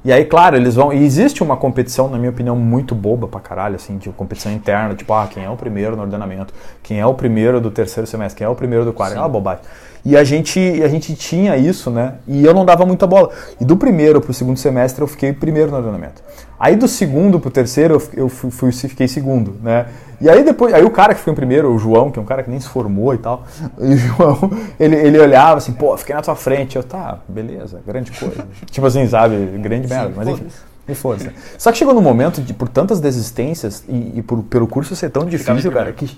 E 0.04 0.12
aí, 0.12 0.26
claro, 0.26 0.56
eles 0.56 0.76
vão. 0.76 0.92
E 0.92 1.04
existe 1.04 1.44
uma 1.44 1.56
competição, 1.56 2.10
na 2.10 2.18
minha 2.18 2.32
opinião, 2.32 2.56
muito 2.56 2.96
boba 2.96 3.28
pra 3.28 3.40
caralho, 3.40 3.76
assim, 3.76 3.98
de 3.98 4.10
competição 4.10 4.52
interna, 4.52 4.96
tipo, 4.96 5.14
ah, 5.14 5.28
quem 5.32 5.44
é 5.44 5.50
o 5.50 5.56
primeiro 5.56 5.96
no 5.96 6.02
ordenamento, 6.02 6.54
quem 6.82 7.00
é 7.00 7.06
o 7.06 7.14
primeiro 7.14 7.62
do 7.62 7.70
terceiro 7.70 8.08
semestre, 8.08 8.40
quem 8.40 8.46
é 8.46 8.50
o 8.50 8.56
primeiro 8.56 8.84
do 8.84 8.94
quarto, 8.94 9.16
é 9.16 9.20
uma 9.20 9.30
bobagem. 9.30 9.64
E 10.04 10.18
a 10.18 10.24
gente, 10.24 10.60
a 10.84 10.88
gente 10.88 11.14
tinha 11.16 11.56
isso, 11.56 11.92
né? 11.92 12.16
E 12.28 12.44
eu 12.44 12.54
não 12.54 12.66
dava 12.66 12.86
muita 12.86 13.06
bola. 13.06 13.30
E 13.60 13.66
do 13.66 13.78
primeiro 13.78 14.20
pro 14.20 14.34
segundo 14.34 14.58
semestre 14.58 15.04
eu 15.04 15.08
fiquei 15.08 15.32
primeiro 15.32 15.70
no 15.70 15.78
ordenamento. 15.78 16.24
Aí 16.62 16.76
do 16.76 16.88
segundo 16.88 17.40
pro 17.40 17.50
terceiro 17.50 18.00
eu, 18.14 18.30
fui, 18.30 18.52
fui- 18.52 18.72
fiquei 18.72 19.08
segundo, 19.08 19.56
né? 19.64 19.88
E 20.22 20.30
aí 20.30 20.44
depois, 20.44 20.72
aí 20.76 20.84
o 20.84 20.92
cara 20.92 21.16
que 21.16 21.20
ficou 21.20 21.34
em 21.34 21.36
primeiro, 21.36 21.74
o 21.74 21.80
João, 21.80 22.12
que 22.12 22.20
é 22.20 22.22
um 22.22 22.26
cara 22.26 22.44
que 22.44 22.52
nem 22.52 22.60
se 22.60 22.68
formou 22.68 23.12
e 23.16 23.18
tal, 23.18 23.44
e 23.82 23.96
o 23.96 23.98
João, 23.98 24.52
ele, 24.80 24.96
ele 24.96 25.20
olhava 25.20 25.58
assim, 25.58 25.74
pô, 25.74 25.98
fiquei 25.98 26.14
na 26.14 26.22
tua 26.22 26.36
frente. 26.36 26.76
Eu, 26.76 26.84
tá, 26.84 27.18
beleza, 27.28 27.82
grande 27.84 28.12
coisa. 28.12 28.46
tipo 28.70 28.86
assim, 28.86 29.08
sabe, 29.08 29.36
grande 29.58 29.88
Sim, 29.88 29.94
merda. 29.96 30.14
Mas 30.16 30.28
enfim, 30.28 30.46
foda-se. 30.94 31.26
né? 31.26 31.34
Só 31.58 31.72
que 31.72 31.80
chegou 31.80 31.96
num 31.96 32.02
momento, 32.02 32.40
de, 32.40 32.54
por 32.54 32.70
tantas 32.70 33.00
desistências 33.00 33.84
e, 33.90 34.20
e 34.20 34.22
por, 34.22 34.44
pelo 34.44 34.68
curso 34.68 34.96
ser 34.96 35.10
tão 35.10 35.26
difícil, 35.26 35.72
cara, 35.72 35.92
que 35.92 36.16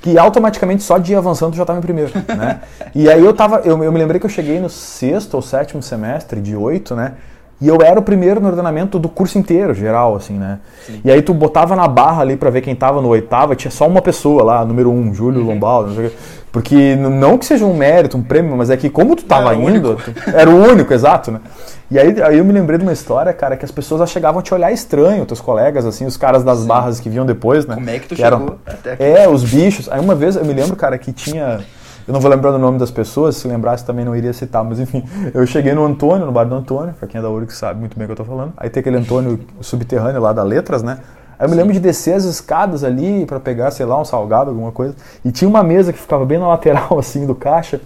que 0.00 0.18
automaticamente 0.18 0.82
só 0.82 0.98
de 0.98 1.12
ir 1.12 1.16
avançando 1.16 1.52
tu 1.52 1.56
já 1.56 1.62
estava 1.62 1.78
em 1.78 1.82
primeiro, 1.82 2.10
né? 2.28 2.60
E 2.94 3.10
aí 3.10 3.24
eu 3.24 3.32
tava, 3.32 3.60
eu, 3.64 3.82
eu 3.82 3.92
me 3.92 3.98
lembrei 3.98 4.20
que 4.20 4.26
eu 4.26 4.30
cheguei 4.30 4.60
no 4.60 4.68
sexto 4.68 5.34
ou 5.34 5.42
sétimo 5.42 5.82
semestre 5.82 6.40
de 6.40 6.54
oito, 6.54 6.94
né? 6.94 7.14
E 7.62 7.68
eu 7.68 7.80
era 7.80 7.98
o 7.98 8.02
primeiro 8.02 8.40
no 8.40 8.48
ordenamento 8.48 8.98
do 8.98 9.08
curso 9.08 9.38
inteiro, 9.38 9.72
geral, 9.72 10.16
assim, 10.16 10.34
né? 10.34 10.58
Sim. 10.84 11.00
E 11.04 11.10
aí 11.12 11.22
tu 11.22 11.32
botava 11.32 11.76
na 11.76 11.86
barra 11.86 12.20
ali 12.22 12.36
pra 12.36 12.50
ver 12.50 12.60
quem 12.60 12.74
tava 12.74 13.00
no 13.00 13.06
oitava, 13.08 13.54
tinha 13.54 13.70
só 13.70 13.86
uma 13.86 14.02
pessoa 14.02 14.42
lá, 14.42 14.64
número 14.64 14.90
um, 14.90 15.14
Júlio 15.14 15.40
Lombaldo, 15.44 15.90
não 15.90 15.94
sei 15.96 16.06
o 16.06 16.10
quê. 16.10 16.16
Porque 16.50 16.96
não 16.96 17.38
que 17.38 17.46
seja 17.46 17.64
um 17.64 17.72
mérito, 17.74 18.16
um 18.18 18.22
prêmio, 18.22 18.56
mas 18.56 18.68
é 18.68 18.76
que 18.76 18.90
como 18.90 19.14
tu 19.14 19.24
tava 19.24 19.54
Era 19.54 19.56
indo, 19.56 19.96
era 20.34 20.50
o 20.50 20.54
único, 20.70 20.92
exato, 20.92 21.30
né? 21.30 21.40
E 21.88 21.98
aí, 21.98 22.20
aí 22.20 22.38
eu 22.38 22.44
me 22.44 22.52
lembrei 22.52 22.76
de 22.78 22.84
uma 22.84 22.92
história, 22.92 23.32
cara, 23.32 23.56
que 23.56 23.64
as 23.64 23.70
pessoas 23.70 24.00
já 24.00 24.06
chegavam 24.06 24.40
a 24.40 24.42
te 24.42 24.52
olhar 24.52 24.72
estranho, 24.72 25.24
teus 25.24 25.40
colegas, 25.40 25.86
assim, 25.86 26.04
os 26.04 26.16
caras 26.16 26.42
das 26.42 26.66
barras 26.66 26.98
que 26.98 27.08
vinham 27.08 27.24
depois, 27.24 27.64
né? 27.64 27.76
Como 27.76 27.88
é 27.88 27.98
que 27.98 28.08
tu 28.14 28.20
eram- 28.22 28.38
chegou 28.40 28.58
até 28.66 28.92
aqui? 28.94 29.02
é, 29.04 29.28
os 29.28 29.44
bichos. 29.44 29.88
Aí 29.90 30.00
uma 30.00 30.14
vez 30.16 30.34
eu 30.36 30.44
me 30.44 30.52
lembro, 30.52 30.74
cara, 30.74 30.98
que 30.98 31.12
tinha. 31.12 31.60
Eu 32.06 32.12
não 32.12 32.20
vou 32.20 32.30
lembrar 32.30 32.50
do 32.50 32.58
nome 32.58 32.78
das 32.78 32.90
pessoas, 32.90 33.36
se 33.36 33.46
lembrasse 33.46 33.84
também 33.84 34.04
não 34.04 34.16
iria 34.16 34.32
citar, 34.32 34.64
mas 34.64 34.80
enfim, 34.80 35.04
eu 35.32 35.46
cheguei 35.46 35.72
no 35.72 35.84
Antônio, 35.84 36.26
no 36.26 36.32
bar 36.32 36.44
do 36.44 36.54
Antônio, 36.54 36.94
pra 36.94 37.06
quem 37.06 37.18
é 37.18 37.22
da 37.22 37.30
URG 37.30 37.52
sabe 37.52 37.78
muito 37.78 37.96
bem 37.96 38.04
o 38.04 38.08
que 38.08 38.12
eu 38.12 38.16
tô 38.16 38.24
falando. 38.24 38.52
Aí 38.56 38.68
tem 38.68 38.80
aquele 38.80 38.96
Antônio 38.96 39.38
subterrâneo 39.60 40.20
lá 40.20 40.32
da 40.32 40.42
Letras, 40.42 40.82
né? 40.82 40.98
Aí 41.38 41.46
eu 41.46 41.50
me 41.50 41.56
lembro 41.56 41.72
de 41.72 41.80
descer 41.80 42.14
as 42.14 42.24
escadas 42.24 42.84
ali 42.84 43.26
pra 43.26 43.40
pegar, 43.40 43.70
sei 43.70 43.86
lá, 43.86 44.00
um 44.00 44.04
salgado, 44.04 44.50
alguma 44.50 44.72
coisa. 44.72 44.94
E 45.24 45.32
tinha 45.32 45.48
uma 45.48 45.62
mesa 45.62 45.92
que 45.92 45.98
ficava 45.98 46.24
bem 46.24 46.38
na 46.38 46.46
lateral, 46.48 46.98
assim, 47.00 47.26
do 47.26 47.34
caixa. 47.34 47.80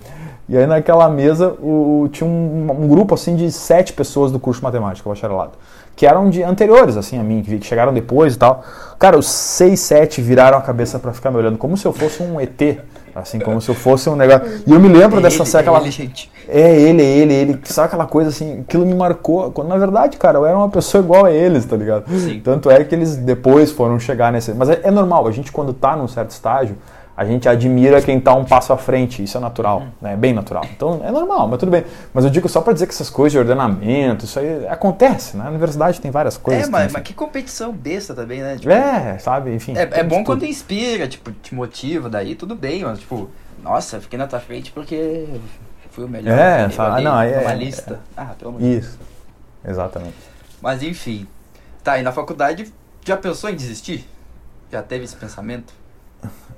E 0.49 0.57
aí 0.57 0.67
naquela 0.67 1.09
mesa 1.09 1.49
o, 1.61 2.09
tinha 2.13 2.29
um, 2.29 2.67
um 2.71 2.89
grupo, 2.89 3.15
assim, 3.15 3.35
de 3.35 3.51
sete 3.51 3.93
pessoas 3.93 4.31
do 4.31 4.39
curso 4.39 4.61
de 4.61 4.65
matemática, 4.65 5.09
bacharelado. 5.09 5.53
Que 5.97 6.07
eram 6.07 6.29
de 6.29 6.43
anteriores, 6.43 6.97
assim, 6.97 7.19
a 7.19 7.23
mim, 7.23 7.43
que, 7.43 7.61
chegaram 7.65 7.93
depois 7.93 8.35
e 8.35 8.39
tal. 8.39 8.63
Cara, 8.99 9.19
os 9.19 9.27
seis, 9.27 9.81
sete 9.81 10.21
viraram 10.21 10.59
a 10.59 10.63
cabeça 10.63 10.99
pra 10.99 11.13
ficar 11.13 11.31
me 11.31 11.39
olhando, 11.39 11.59
como 11.59 11.77
se 11.77 11.87
eu 11.87 11.93
fosse 11.93 12.23
um 12.23 12.41
ET. 12.41 12.61
Assim, 13.17 13.39
como 13.39 13.63
se 13.63 13.71
eu 13.71 13.75
fosse 13.75 14.11
um 14.11 14.15
negócio. 14.15 14.63
E 14.67 14.71
eu 14.71 14.79
me 14.79 14.89
lembro 14.89 15.23
dessa 15.23 15.43
ele, 15.43 15.57
aquela. 15.57 15.81
ele, 15.81 15.91
gente. 15.91 16.31
É 16.47 16.79
ele, 16.79 17.03
é 17.03 17.07
ele, 17.07 17.35
é 17.35 17.37
ele. 17.39 17.61
Sabe 17.65 17.87
aquela 17.87 18.05
coisa 18.05 18.29
assim? 18.29 18.61
Aquilo 18.61 18.85
me 18.85 18.95
marcou. 18.95 19.51
Quando 19.53 19.69
na 19.69 19.79
verdade, 19.79 20.19
cara, 20.19 20.37
eu 20.37 20.45
era 20.45 20.55
uma 20.55 20.69
pessoa 20.69 21.03
igual 21.03 21.25
a 21.25 21.33
eles, 21.33 21.65
tá 21.65 21.77
ligado? 21.77 22.05
Sim. 22.11 22.43
Tanto 22.45 22.71
é 22.71 22.85
que 22.85 22.95
eles 22.95 23.17
depois 23.17 23.73
foram 23.73 23.99
chegar 23.99 24.31
nesse. 24.31 24.53
Mas 24.53 24.69
é, 24.69 24.81
é 24.83 24.91
normal, 24.91 25.27
a 25.27 25.31
gente 25.31 25.51
quando 25.51 25.73
tá 25.73 25.97
num 25.97 26.07
certo 26.07 26.33
estágio, 26.33 26.77
a 27.17 27.25
gente 27.25 27.49
admira 27.49 28.03
quem 28.03 28.21
tá 28.21 28.35
um 28.35 28.45
passo 28.45 28.73
à 28.73 28.77
frente. 28.77 29.23
Isso 29.23 29.37
é 29.39 29.41
natural, 29.41 29.81
Hum. 29.83 29.89
né? 30.03 30.13
É 30.13 30.17
bem 30.17 30.33
natural. 30.35 30.65
Então 30.71 31.01
é 31.03 31.11
normal, 31.11 31.49
mas 31.49 31.59
tudo 31.59 31.71
bem. 31.71 31.85
Mas 32.13 32.25
eu 32.25 32.31
digo 32.31 32.49
só 32.49 32.61
pra 32.61 32.73
dizer 32.73 32.87
que 32.87 32.93
essas 32.93 33.09
coisas 33.09 33.33
de 33.33 33.39
ordenamento, 33.39 34.25
isso 34.27 34.39
aí 34.39 34.67
acontece, 34.69 35.37
né? 35.37 35.45
Na 35.45 35.51
universidade 35.51 36.01
tem 36.01 36.11
várias 36.11 36.37
coisas. 36.37 36.69
É, 36.69 36.71
mas, 36.71 36.93
mas 36.93 37.03
que 37.03 37.15
competição 37.15 37.73
besta 37.73 38.15
também, 38.15 38.41
né? 38.43 38.57
Tipo, 38.57 38.71
É, 38.71 39.19
sabe? 39.19 39.55
Enfim. 39.55 39.75
É, 39.77 39.83
é 39.83 40.03
bom 40.05 40.17
tudo. 40.17 40.27
quando 40.27 40.45
inspira, 40.45 41.09
tipo, 41.09 41.33
te 41.33 41.55
motiva, 41.55 42.09
daí 42.11 42.35
tudo 42.35 42.55
bem, 42.55 42.85
mas 42.85 42.99
tipo, 42.99 43.31
nossa, 43.63 44.01
fiquei 44.01 44.19
na 44.19 44.27
tua 44.27 44.39
frente 44.41 44.71
porque 44.73 45.27
fui 45.91 46.05
o 46.05 46.09
melhor. 46.09 46.39
É, 46.39 46.67
eu 46.67 46.71
sabe? 46.71 47.01
Ah, 47.01 47.01
não, 47.01 47.15
aí 47.17 47.35
numa 47.35 47.53
é- 47.53 47.57
lista. 47.57 47.99
Ah, 48.17 48.35
pelo 48.39 48.51
amor 48.51 48.61
de 48.61 48.69
Deus. 48.73 48.85
Isso. 48.85 48.99
Exatamente. 49.67 50.15
Mas 50.61 50.83
enfim. 50.83 51.27
Tá, 51.83 51.99
e 51.99 52.03
na 52.03 52.13
faculdade 52.13 52.73
já 53.05 53.17
pensou 53.17 53.49
em 53.49 53.55
desistir? 53.55 54.07
Já 54.71 54.83
teve 54.83 55.05
esse 55.05 55.17
pensamento? 55.17 55.73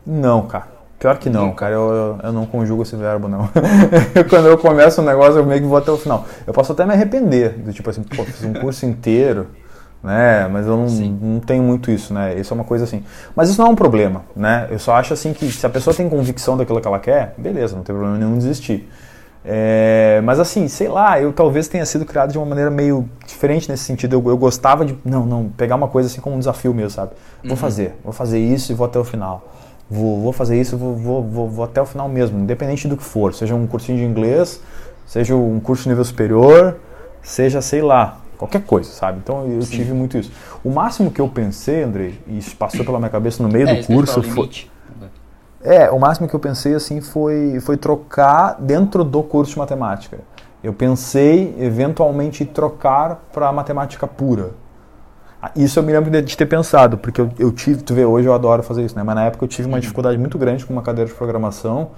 Não, 0.06 0.46
cara. 0.46 0.78
Pior 0.98 1.16
que 1.16 1.30
não, 1.30 1.52
cara. 1.52 1.74
Eu, 1.74 2.18
eu, 2.22 2.32
não 2.32 2.44
conjugo 2.44 2.82
esse 2.82 2.96
verbo, 2.96 3.28
não. 3.28 3.48
Quando 4.28 4.48
eu 4.48 4.58
começo 4.58 5.00
um 5.00 5.04
negócio, 5.04 5.38
eu 5.38 5.46
meio 5.46 5.60
que 5.60 5.66
vou 5.66 5.78
até 5.78 5.92
o 5.92 5.96
final. 5.96 6.26
Eu 6.46 6.52
posso 6.52 6.72
até 6.72 6.84
me 6.84 6.92
arrepender. 6.92 7.50
Do 7.50 7.72
tipo 7.72 7.88
assim, 7.88 8.02
pô, 8.02 8.24
fiz 8.24 8.42
um 8.42 8.52
curso 8.54 8.84
inteiro, 8.84 9.46
né? 10.02 10.48
Mas 10.48 10.66
eu 10.66 10.76
não, 10.76 10.88
Sim. 10.88 11.16
não 11.22 11.40
tenho 11.40 11.62
muito 11.62 11.90
isso, 11.90 12.12
né? 12.12 12.34
Isso 12.34 12.52
é 12.52 12.54
uma 12.54 12.64
coisa 12.64 12.82
assim. 12.82 13.04
Mas 13.36 13.48
isso 13.48 13.60
não 13.60 13.68
é 13.68 13.70
um 13.70 13.76
problema, 13.76 14.24
né? 14.34 14.66
Eu 14.70 14.78
só 14.80 14.96
acho 14.96 15.12
assim 15.12 15.32
que 15.32 15.48
se 15.52 15.64
a 15.64 15.70
pessoa 15.70 15.94
tem 15.94 16.08
convicção 16.08 16.56
daquilo 16.56 16.80
que 16.80 16.88
ela 16.88 16.98
quer, 16.98 17.34
beleza, 17.38 17.76
não 17.76 17.84
tem 17.84 17.94
problema 17.94 18.18
nenhum 18.18 18.36
desistir. 18.36 18.88
É, 19.44 20.20
mas 20.24 20.38
assim, 20.40 20.68
sei 20.68 20.88
lá, 20.88 21.20
eu 21.20 21.32
talvez 21.32 21.68
tenha 21.68 21.86
sido 21.86 22.04
criado 22.04 22.32
de 22.32 22.38
uma 22.38 22.46
maneira 22.46 22.70
meio 22.70 23.08
diferente 23.26 23.68
nesse 23.70 23.84
sentido. 23.84 24.14
Eu, 24.14 24.28
eu 24.28 24.36
gostava 24.36 24.84
de, 24.84 24.96
não, 25.04 25.24
não, 25.24 25.48
pegar 25.48 25.76
uma 25.76 25.88
coisa 25.88 26.08
assim 26.08 26.20
como 26.20 26.36
um 26.36 26.38
desafio 26.38 26.74
mesmo, 26.74 26.90
sabe? 26.90 27.12
Vou 27.42 27.52
Uhum. 27.52 27.56
fazer, 27.56 27.94
vou 28.04 28.12
fazer 28.12 28.38
isso 28.38 28.72
e 28.72 28.74
vou 28.74 28.86
até 28.86 28.98
o 28.98 29.04
final. 29.04 29.42
Vou, 29.90 30.20
vou 30.20 30.32
fazer 30.32 30.60
isso, 30.60 30.76
vou, 30.76 30.94
vou, 30.94 31.22
vou, 31.22 31.48
vou 31.48 31.64
até 31.64 31.80
o 31.80 31.86
final 31.86 32.08
mesmo, 32.08 32.38
independente 32.38 32.86
do 32.86 32.96
que 32.96 33.02
for. 33.02 33.32
Seja 33.32 33.54
um 33.54 33.66
cursinho 33.66 33.96
de 33.96 34.04
inglês, 34.04 34.60
seja 35.06 35.34
um 35.34 35.58
curso 35.60 35.84
de 35.84 35.88
nível 35.88 36.04
superior, 36.04 36.76
seja, 37.22 37.62
sei 37.62 37.80
lá, 37.80 38.18
qualquer 38.36 38.62
coisa, 38.62 38.90
sabe? 38.90 39.18
Então 39.22 39.46
eu 39.46 39.62
Sim. 39.62 39.78
tive 39.78 39.92
muito 39.92 40.18
isso. 40.18 40.30
O 40.62 40.70
máximo 40.70 41.10
que 41.10 41.20
eu 41.20 41.28
pensei, 41.28 41.82
Andrei, 41.82 42.20
e 42.26 42.36
isso 42.36 42.54
passou 42.56 42.84
pela 42.84 42.98
minha 42.98 43.10
cabeça 43.10 43.42
no 43.42 43.48
meio 43.48 43.66
do 43.66 43.72
eu 43.72 43.76
ia 43.78 43.84
curso, 43.84 44.22
foi, 44.22 44.42
limite. 44.42 44.70
É, 45.62 45.90
o 45.90 45.98
máximo 45.98 46.28
que 46.28 46.34
eu 46.34 46.40
pensei 46.40 46.74
assim 46.74 47.00
foi, 47.00 47.58
foi 47.60 47.76
trocar 47.76 48.56
dentro 48.60 49.02
do 49.02 49.22
curso 49.22 49.52
de 49.52 49.58
matemática. 49.58 50.18
Eu 50.62 50.72
pensei 50.72 51.54
eventualmente 51.58 52.44
trocar 52.44 53.16
para 53.32 53.52
matemática 53.52 54.06
pura. 54.06 54.50
Ah, 55.40 55.50
Isso 55.54 55.78
eu 55.78 55.82
me 55.84 55.92
lembro 55.92 56.10
de 56.22 56.36
ter 56.36 56.46
pensado, 56.46 56.98
porque 56.98 57.20
eu, 57.20 57.30
eu 57.38 57.52
tive, 57.52 57.82
tu 57.82 57.94
vê, 57.94 58.04
hoje 58.04 58.26
eu 58.26 58.34
adoro 58.34 58.62
fazer 58.62 58.84
isso, 58.84 58.96
né? 58.96 59.02
Mas 59.04 59.14
na 59.14 59.24
época 59.24 59.44
eu 59.44 59.48
tive 59.48 59.68
uma 59.68 59.78
dificuldade 59.78 60.18
muito 60.18 60.36
grande 60.36 60.66
com 60.66 60.72
uma 60.72 60.82
cadeira 60.82 61.08
de 61.08 61.14
programação. 61.14 61.90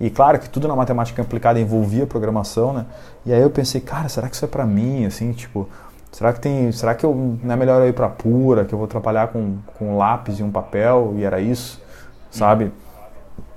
E 0.00 0.10
claro 0.10 0.38
que 0.38 0.48
tudo 0.48 0.68
na 0.68 0.76
matemática 0.76 1.20
aplicada 1.22 1.58
envolvia 1.58 2.06
programação, 2.06 2.72
né? 2.72 2.86
E 3.24 3.32
aí 3.32 3.40
eu 3.40 3.50
pensei, 3.50 3.80
cara, 3.80 4.08
será 4.08 4.28
que 4.28 4.34
isso 4.34 4.44
é 4.44 4.48
para 4.48 4.64
mim, 4.66 5.06
assim, 5.06 5.32
tipo, 5.32 5.68
será 6.10 6.32
que 6.32 6.40
tem, 6.40 6.70
será 6.72 6.94
que 6.94 7.04
eu, 7.04 7.38
não 7.42 7.52
é 7.52 7.56
melhor 7.56 7.80
eu 7.82 7.88
ir 7.88 7.94
para 7.94 8.08
pura, 8.08 8.64
que 8.64 8.74
eu 8.74 8.78
vou 8.78 8.86
trabalhar 8.86 9.28
com, 9.28 9.56
com 9.78 9.92
um 9.92 9.96
lápis 9.96 10.38
e 10.38 10.42
um 10.42 10.50
papel 10.50 11.14
e 11.16 11.24
era 11.24 11.40
isso, 11.40 11.80
sabe? 12.30 12.72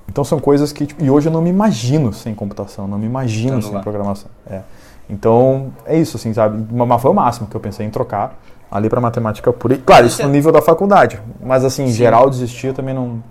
Então 0.10 0.24
são 0.24 0.40
coisas 0.40 0.72
que. 0.74 0.86
tipo, 0.88 1.04
e 1.04 1.10
hoje 1.10 1.28
eu 1.30 1.32
não 1.32 1.42
me 1.42 1.50
imagino 1.50 2.12
sem 2.12 2.34
computação, 2.34 2.88
não 2.88 2.98
me 2.98 3.06
imagino 3.06 3.60
Estando 3.60 3.64
sem 3.64 3.74
lá. 3.76 3.82
programação. 3.82 4.30
É. 4.50 4.62
Então 5.10 5.72
é 5.86 5.98
isso, 5.98 6.18
assim, 6.18 6.34
sabe? 6.34 6.66
Mas 6.74 7.02
foi 7.02 7.12
o 7.12 7.14
máximo 7.14 7.48
que 7.48 7.56
eu 7.56 7.60
pensei 7.62 7.86
em 7.86 7.90
trocar 7.90 8.40
ali 8.72 8.90
para 8.90 9.00
matemática 9.00 9.52
pura. 9.54 9.78
Claro, 9.78 10.06
isso 10.08 10.22
no 10.24 10.30
nível 10.30 10.52
da 10.52 10.62
faculdade. 10.62 11.20
Mas 11.42 11.64
assim, 11.64 11.86
em 11.86 11.92
geral, 11.92 12.30
desistir 12.30 12.68
eu 12.68 12.74
também 12.74 12.94
não. 12.94 13.24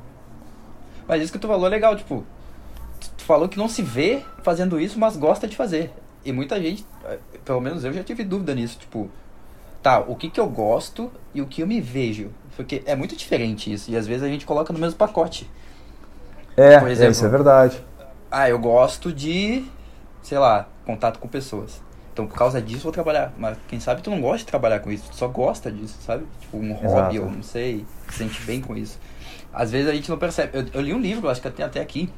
Mas 1.06 1.22
isso 1.22 1.32
que 1.32 1.38
tu 1.38 1.48
falou 1.48 1.66
é 1.66 1.70
legal, 1.70 1.96
tipo, 1.96 2.24
tu- 3.00 3.10
tu 3.18 3.24
falou 3.24 3.48
que 3.48 3.58
não 3.58 3.68
se 3.68 3.82
vê 3.82 4.22
fazendo 4.42 4.80
isso, 4.80 4.98
mas 4.98 5.16
gosta 5.16 5.46
de 5.48 5.56
fazer. 5.56 5.92
E 6.24 6.32
muita 6.32 6.60
gente, 6.60 6.84
eh, 7.04 7.18
pelo 7.44 7.60
menos 7.60 7.84
eu 7.84 7.92
já 7.92 8.02
tive 8.04 8.22
dúvida 8.24 8.54
nisso, 8.54 8.78
tipo, 8.78 9.08
tá, 9.82 10.00
o 10.00 10.14
que 10.16 10.28
que 10.28 10.38
eu 10.40 10.48
gosto 10.48 11.10
e 11.34 11.40
o 11.40 11.46
que 11.46 11.62
eu 11.62 11.66
me 11.66 11.80
vejo. 11.80 12.28
Porque 12.56 12.82
é 12.86 12.94
muito 12.96 13.16
diferente 13.16 13.72
isso, 13.72 13.90
e 13.90 13.96
às 13.96 14.06
vezes 14.06 14.22
a 14.22 14.28
gente 14.28 14.44
coloca 14.44 14.72
no 14.72 14.78
mesmo 14.78 14.96
pacote. 14.98 15.48
É, 16.58 16.78
Por 16.80 16.88
é, 16.88 16.92
exemplo. 16.92 17.12
isso 17.12 17.24
é 17.24 17.28
verdade. 17.28 17.84
Ah, 18.30 18.48
eu 18.50 18.58
gosto 18.58 19.12
de, 19.12 19.64
sei 20.22 20.38
lá, 20.38 20.66
contato 20.84 21.18
com 21.18 21.28
pessoas. 21.28 21.80
Então, 22.12 22.26
por 22.26 22.36
causa 22.36 22.60
disso, 22.60 22.82
vou 22.82 22.92
trabalhar. 22.92 23.32
Mas 23.38 23.56
quem 23.68 23.78
sabe 23.78 24.02
tu 24.02 24.10
não 24.10 24.20
gosta 24.20 24.38
de 24.38 24.46
trabalhar 24.46 24.80
com 24.80 24.90
isso, 24.90 25.08
tu 25.08 25.16
só 25.16 25.28
gosta 25.28 25.70
disso, 25.70 25.96
sabe? 26.02 26.24
Tipo, 26.40 26.56
um 26.58 26.72
Exato. 26.72 26.86
hobby, 26.88 27.18
ou 27.20 27.30
não 27.30 27.42
sei, 27.44 27.86
se 28.08 28.18
sente 28.18 28.42
bem 28.42 28.60
com 28.60 28.76
isso. 28.76 28.98
Às 29.52 29.70
vezes 29.70 29.88
a 29.88 29.94
gente 29.94 30.10
não 30.10 30.18
percebe. 30.18 30.58
Eu, 30.58 30.66
eu 30.74 30.80
li 30.80 30.92
um 30.92 31.00
livro, 31.00 31.28
acho 31.28 31.40
que 31.40 31.48
tem 31.48 31.64
até 31.64 31.80
aqui, 31.80 32.12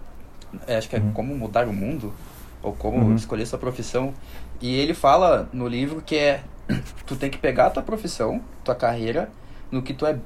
é, 0.67 0.77
acho 0.79 0.89
que 0.89 0.97
é 0.97 1.01
Uhum. 1.01 1.13
Como 1.13 1.37
Mudar 1.37 1.69
o 1.69 1.73
Mundo, 1.73 2.15
ou 2.63 2.73
Como 2.73 2.97
Uhum. 3.09 3.15
Escolher 3.15 3.45
Sua 3.47 3.59
Profissão. 3.59 4.15
E 4.61 4.75
ele 4.75 4.95
fala 4.95 5.49
no 5.53 5.69
livro 5.69 6.01
que 6.01 6.17
é, 6.17 6.43
tu 7.07 7.15
tem 7.15 7.29
que 7.31 7.37
pegar 7.39 7.67
a 7.67 7.71
tua 7.71 7.83
profissão, 7.83 8.41
tua 8.65 8.75
carreira, 8.75 9.31
no 9.71 9.83
que 9.83 9.93
tu 9.93 10.07
é 10.07 10.19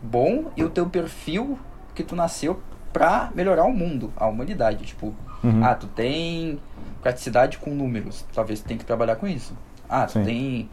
bom 0.00 0.52
e 0.56 0.62
o 0.62 0.70
teu 0.70 0.88
perfil 0.88 1.58
que 1.94 2.04
tu 2.04 2.14
nasceu 2.14 2.60
pra 2.92 3.30
melhorar 3.34 3.64
o 3.64 3.72
mundo, 3.72 4.12
a 4.16 4.26
humanidade. 4.26 4.84
Tipo, 4.84 5.14
Uhum. 5.42 5.64
ah, 5.64 5.74
tu 5.74 5.86
tem 5.88 6.60
praticidade 7.02 7.58
com 7.58 7.70
números, 7.70 8.24
talvez 8.34 8.60
tu 8.60 8.66
tenha 8.68 8.78
que 8.78 8.84
trabalhar 8.84 9.16
com 9.16 9.26
isso. 9.26 9.54
Ah, 9.88 10.06
tu 10.06 10.12
Sim. 10.12 10.24
tem. 10.24 10.70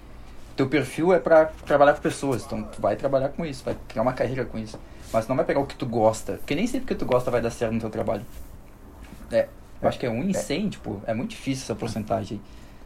Teu 0.55 0.67
perfil 0.67 1.13
é 1.13 1.19
pra 1.19 1.45
trabalhar 1.65 1.93
com 1.93 2.01
pessoas, 2.01 2.45
então 2.45 2.63
tu 2.63 2.81
vai 2.81 2.95
trabalhar 2.95 3.29
com 3.29 3.45
isso, 3.45 3.63
vai 3.63 3.75
criar 3.87 4.01
uma 4.01 4.13
carreira 4.13 4.43
com 4.45 4.57
isso. 4.59 4.77
Mas 5.11 5.27
não 5.27 5.35
vai 5.35 5.45
pegar 5.45 5.59
o 5.61 5.65
que 5.65 5.75
tu 5.75 5.85
gosta, 5.85 6.33
porque 6.33 6.53
nem 6.53 6.67
sempre 6.67 6.83
o 6.83 6.87
que 6.87 6.95
tu 6.95 7.05
gosta 7.05 7.31
vai 7.31 7.41
dar 7.41 7.49
certo 7.49 7.71
no 7.73 7.79
teu 7.79 7.89
trabalho. 7.89 8.23
É, 9.31 9.47
eu 9.81 9.87
acho 9.87 9.97
que 9.97 10.05
é 10.05 10.09
um 10.09 10.21
em 10.23 10.33
100, 10.33 10.69
tipo, 10.69 11.01
é 11.07 11.13
muito 11.13 11.31
difícil 11.31 11.63
essa 11.63 11.75
porcentagem. 11.75 12.41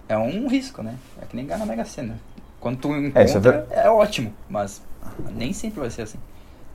É 0.07 0.17
um 0.17 0.47
risco, 0.47 0.83
né? 0.83 0.95
É 1.21 1.25
que 1.25 1.35
nem 1.35 1.45
ganhar 1.45 1.57
na 1.57 1.65
Mega 1.65 1.83
Sena. 1.85 2.17
Quando 2.59 2.77
tu 2.77 2.95
encontra, 2.95 3.23
isso 3.23 3.37
é 3.37 3.39
ver- 3.41 3.65
é 3.71 3.89
ótimo, 3.89 4.33
mas 4.49 4.81
nem 5.35 5.51
sempre 5.51 5.79
vai 5.81 5.89
ser 5.89 6.03
assim. 6.03 6.19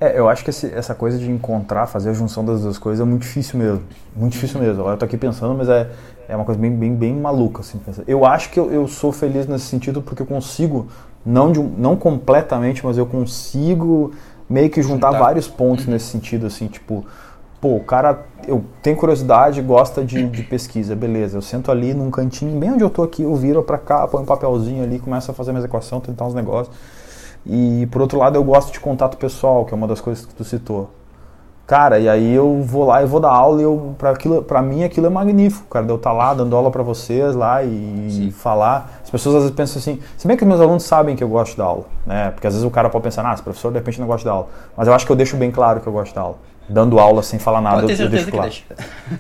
É, 0.01 0.17
eu 0.19 0.29
acho 0.29 0.45
que 0.45 0.51
esse- 0.51 0.73
essa 0.73 0.95
coisa 0.95 1.19
de 1.19 1.29
encontrar, 1.29 1.87
fazer 1.87 2.11
a 2.11 2.13
junção 2.13 2.45
das 2.45 2.63
duas 2.63 2.79
coisas 2.79 3.05
é 3.05 3.09
muito 3.09 3.23
difícil 3.23 3.59
mesmo. 3.59 3.83
Muito 4.15 4.33
difícil 4.33 4.61
mesmo. 4.61 4.81
Agora 4.81 4.95
eu 4.95 4.99
tô 4.99 5.05
aqui 5.05 5.17
pensando, 5.17 5.55
mas 5.57 5.69
é, 5.69 5.91
é 6.29 6.37
uma 6.37 6.45
coisa 6.45 6.61
bem, 6.61 6.71
bem, 6.71 6.95
bem 6.95 7.15
maluca. 7.15 7.61
Assim, 7.61 7.81
eu 8.07 8.25
acho 8.25 8.51
que 8.51 8.61
eu, 8.61 8.71
eu 8.71 8.87
sou 8.87 9.11
feliz 9.11 9.47
nesse 9.49 9.65
sentido 9.65 10.01
porque 10.01 10.23
eu 10.23 10.27
consigo, 10.27 10.87
não, 11.27 11.51
de 11.51 11.59
não 11.61 11.97
completamente, 11.97 12.85
mas 12.87 12.97
eu 12.97 13.07
consigo 13.07 14.13
meio 14.49 14.71
que 14.71 14.81
juntar 14.83 15.09
Juntar. 15.09 15.19
vários 15.19 15.49
pontos 15.49 15.87
nesse 15.87 16.07
sentido, 16.07 16.47
assim, 16.47 16.69
tipo, 16.69 17.05
pô, 17.61 17.75
o 17.77 17.81
cara, 17.81 18.25
eu 18.47 18.65
tenho 18.81 18.97
curiosidade, 18.97 19.61
gosta 19.61 20.05
de, 20.05 20.29
de 20.29 20.43
pesquisa, 20.45 20.95
beleza. 20.95 21.37
Eu 21.37 21.43
sento 21.43 21.73
ali 21.73 21.93
num 21.93 22.09
cantinho, 22.09 22.57
bem 22.59 22.71
onde 22.73 22.85
eu 22.85 22.89
tô 22.89 23.03
aqui, 23.03 23.25
eu 23.25 23.35
viro 23.35 23.65
pra 23.65 23.77
cá, 23.79 24.07
põe 24.07 24.23
um 24.23 24.27
papelzinho 24.27 24.85
ali, 24.85 25.01
começo 25.01 25.29
a 25.31 25.35
fazer 25.35 25.51
minhas 25.51 25.65
equações, 25.65 26.05
tentar 26.05 26.25
uns 26.25 26.35
negócios. 26.35 26.75
E 27.49 27.87
por 27.91 28.03
outro 28.03 28.19
lado, 28.19 28.37
eu 28.37 28.45
gosto 28.45 28.73
de 28.73 28.79
contato 28.79 29.17
pessoal, 29.17 29.65
que 29.65 29.73
é 29.73 29.77
uma 29.77 29.89
das 29.89 30.01
coisas 30.01 30.27
que 30.27 30.35
tu 30.35 30.45
citou. 30.45 30.91
Cara, 31.67 31.99
e 31.99 32.09
aí 32.09 32.33
eu 32.35 32.63
vou 32.63 32.87
lá 32.87 33.03
e 33.03 33.07
vou 33.07 33.21
dar 33.21 33.31
aula 33.31 33.61
e 33.61 33.65
eu, 33.65 33.95
pra, 33.99 34.11
aquilo, 34.11 34.43
pra 34.43 34.63
mim 34.63 34.85
aquilo 34.85 35.07
é 35.07 35.11
magnífico, 35.11 35.67
cara, 35.69 35.85
de 35.85 35.93
eu 35.93 35.97
estar 35.97 36.13
lá 36.13 36.33
dando 36.33 36.57
aula 36.57 36.71
pra 36.71 36.83
vocês 36.83 37.35
lá 37.35 37.63
e 37.63 38.09
Sim. 38.11 38.31
falar. 38.31 39.01
As 39.05 39.11
pessoas 39.11 39.35
às 39.35 39.43
vezes 39.43 39.55
pensam 39.55 39.79
assim, 39.79 40.01
se 40.17 40.27
bem 40.27 40.35
que 40.35 40.47
meus 40.47 40.63
alunos 40.63 40.85
sabem 40.85 41.15
que 41.15 41.23
eu 41.23 41.29
gosto 41.29 41.59
da 41.59 41.65
aula, 41.65 41.85
né? 42.07 42.31
Porque 42.31 42.47
às 42.47 42.55
vezes 42.55 42.67
o 42.67 42.71
cara 42.71 42.89
pode 42.89 43.05
pensar, 43.05 43.23
ah, 43.27 43.35
esse 43.35 43.43
professor 43.43 43.71
de 43.71 43.77
repente 43.77 44.01
não 44.01 44.07
gosta 44.07 44.27
da 44.27 44.35
aula. 44.35 44.49
Mas 44.75 44.89
eu 44.89 44.95
acho 44.95 45.05
que 45.05 45.13
eu 45.13 45.17
deixo 45.17 45.37
bem 45.37 45.51
claro 45.51 45.81
que 45.81 45.87
eu 45.87 45.93
gosto 45.93 46.15
da 46.15 46.23
aula. 46.23 46.37
Dando 46.69 46.99
aula 46.99 47.23
sem 47.23 47.39
falar 47.39 47.61
nada, 47.63 47.81
Pode 47.81 47.93
eu, 47.93 47.97
ter 47.97 48.05
eu 48.05 48.09
deixo 48.11 48.31
claro. 48.31 48.51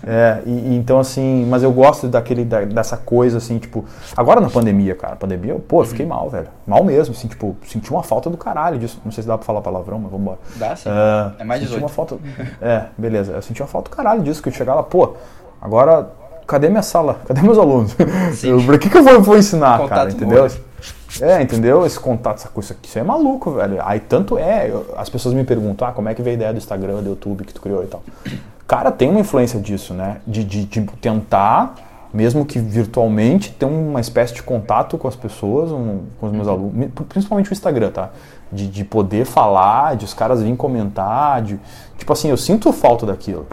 É, 0.06 0.42
e, 0.44 0.50
e 0.50 0.76
então 0.76 0.98
assim, 0.98 1.46
mas 1.48 1.62
eu 1.62 1.72
gosto 1.72 2.06
daquele, 2.08 2.44
da- 2.44 2.64
dessa 2.64 2.96
coisa 2.96 3.38
assim, 3.38 3.58
tipo, 3.58 3.84
agora 4.16 4.40
na 4.40 4.50
pandemia, 4.50 4.94
cara, 4.94 5.16
pandemia, 5.16 5.52
eu, 5.52 5.58
pô, 5.60 5.80
eu 5.82 5.86
fiquei 5.86 6.04
mal, 6.04 6.28
velho. 6.28 6.48
Mal 6.66 6.84
mesmo, 6.84 7.14
assim, 7.14 7.26
tipo, 7.26 7.56
senti 7.66 7.90
uma 7.90 8.02
falta 8.02 8.28
do 8.28 8.36
caralho 8.36 8.78
disso. 8.78 9.00
Não 9.04 9.10
sei 9.10 9.22
se 9.22 9.28
dá 9.28 9.38
pra 9.38 9.46
falar 9.46 9.60
palavrão, 9.62 9.98
mas 9.98 10.10
vambora. 10.12 10.38
Dá 10.56 10.76
sim. 10.76 10.90
É, 10.90 11.40
É 11.42 11.44
mais 11.44 11.60
senti 11.60 11.70
18. 11.72 11.82
uma 11.82 11.88
falta. 11.88 12.16
É, 12.60 12.84
beleza. 12.98 13.32
Eu 13.32 13.42
senti 13.42 13.62
uma 13.62 13.68
falta 13.68 13.88
do 13.90 13.96
caralho 13.96 14.22
disso, 14.22 14.42
que 14.42 14.48
eu 14.48 14.52
chegava 14.52 14.80
lá, 14.80 14.82
pô, 14.82 15.14
agora, 15.60 16.08
cadê 16.48 16.68
minha 16.68 16.82
sala? 16.82 17.20
Cadê 17.26 17.42
meus 17.42 17.58
alunos? 17.58 17.94
Sim. 18.34 18.60
Pra 18.66 18.76
que, 18.78 18.90
que 18.90 18.98
eu 18.98 19.04
vou, 19.04 19.22
vou 19.22 19.38
ensinar, 19.38 19.78
Contato 19.78 19.88
cara? 19.98 20.10
Entendeu? 20.10 20.42
olho. 20.44 20.52
É, 21.20 21.40
entendeu? 21.42 21.86
Esse 21.86 21.98
contato, 21.98 22.36
essa 22.38 22.48
coisa 22.48 22.72
aqui, 22.74 22.88
isso 22.88 22.98
é 22.98 23.02
maluco, 23.02 23.52
velho. 23.52 23.78
Aí 23.84 23.98
tanto 24.00 24.36
é, 24.38 24.68
eu- 24.70 24.86
as 24.96 25.08
pessoas 25.08 25.34
me 25.34 25.42
perguntam, 25.44 25.86
ah, 25.88 25.92
como 25.92 26.08
é 26.08 26.14
que 26.14 26.22
veio 26.22 26.34
a 26.34 26.36
ideia 26.36 26.52
do 26.52 26.58
Instagram, 26.58 27.02
do 27.02 27.10
YouTube 27.10 27.44
que 27.44 27.52
tu 27.54 27.60
criou 27.60 27.82
e 27.82 27.86
tal. 27.86 28.02
Cara, 28.66 28.90
tem 28.90 29.08
uma 29.10 29.20
influência 29.20 29.58
disso, 29.58 29.94
né? 29.94 30.18
De, 30.26 30.44
de, 30.44 30.64
de 30.66 30.82
tentar, 31.00 31.74
mesmo 32.12 32.44
que 32.44 32.58
virtualmente, 32.58 33.50
ter 33.52 33.64
uma 33.64 34.00
espécie 34.00 34.34
de 34.34 34.42
contato 34.42 34.98
com 34.98 35.08
as 35.08 35.16
pessoas, 35.16 35.72
um- 35.72 36.00
com 36.20 36.26
os 36.26 36.32
meus 36.32 36.46
alunos, 36.46 36.74
mi- 36.74 36.88
principalmente 37.08 37.50
o 37.50 37.52
Instagram, 37.54 37.90
tá? 37.90 38.10
De, 38.52 38.66
de 38.66 38.84
poder 38.84 39.24
falar, 39.24 39.96
de 39.96 40.04
os 40.04 40.12
caras 40.14 40.40
virem 40.40 40.54
comentar, 40.56 41.40
de, 41.42 41.58
tipo 41.96 42.12
assim, 42.12 42.28
eu 42.28 42.36
sinto 42.36 42.70
falta 42.72 43.06
daquilo. 43.06 43.46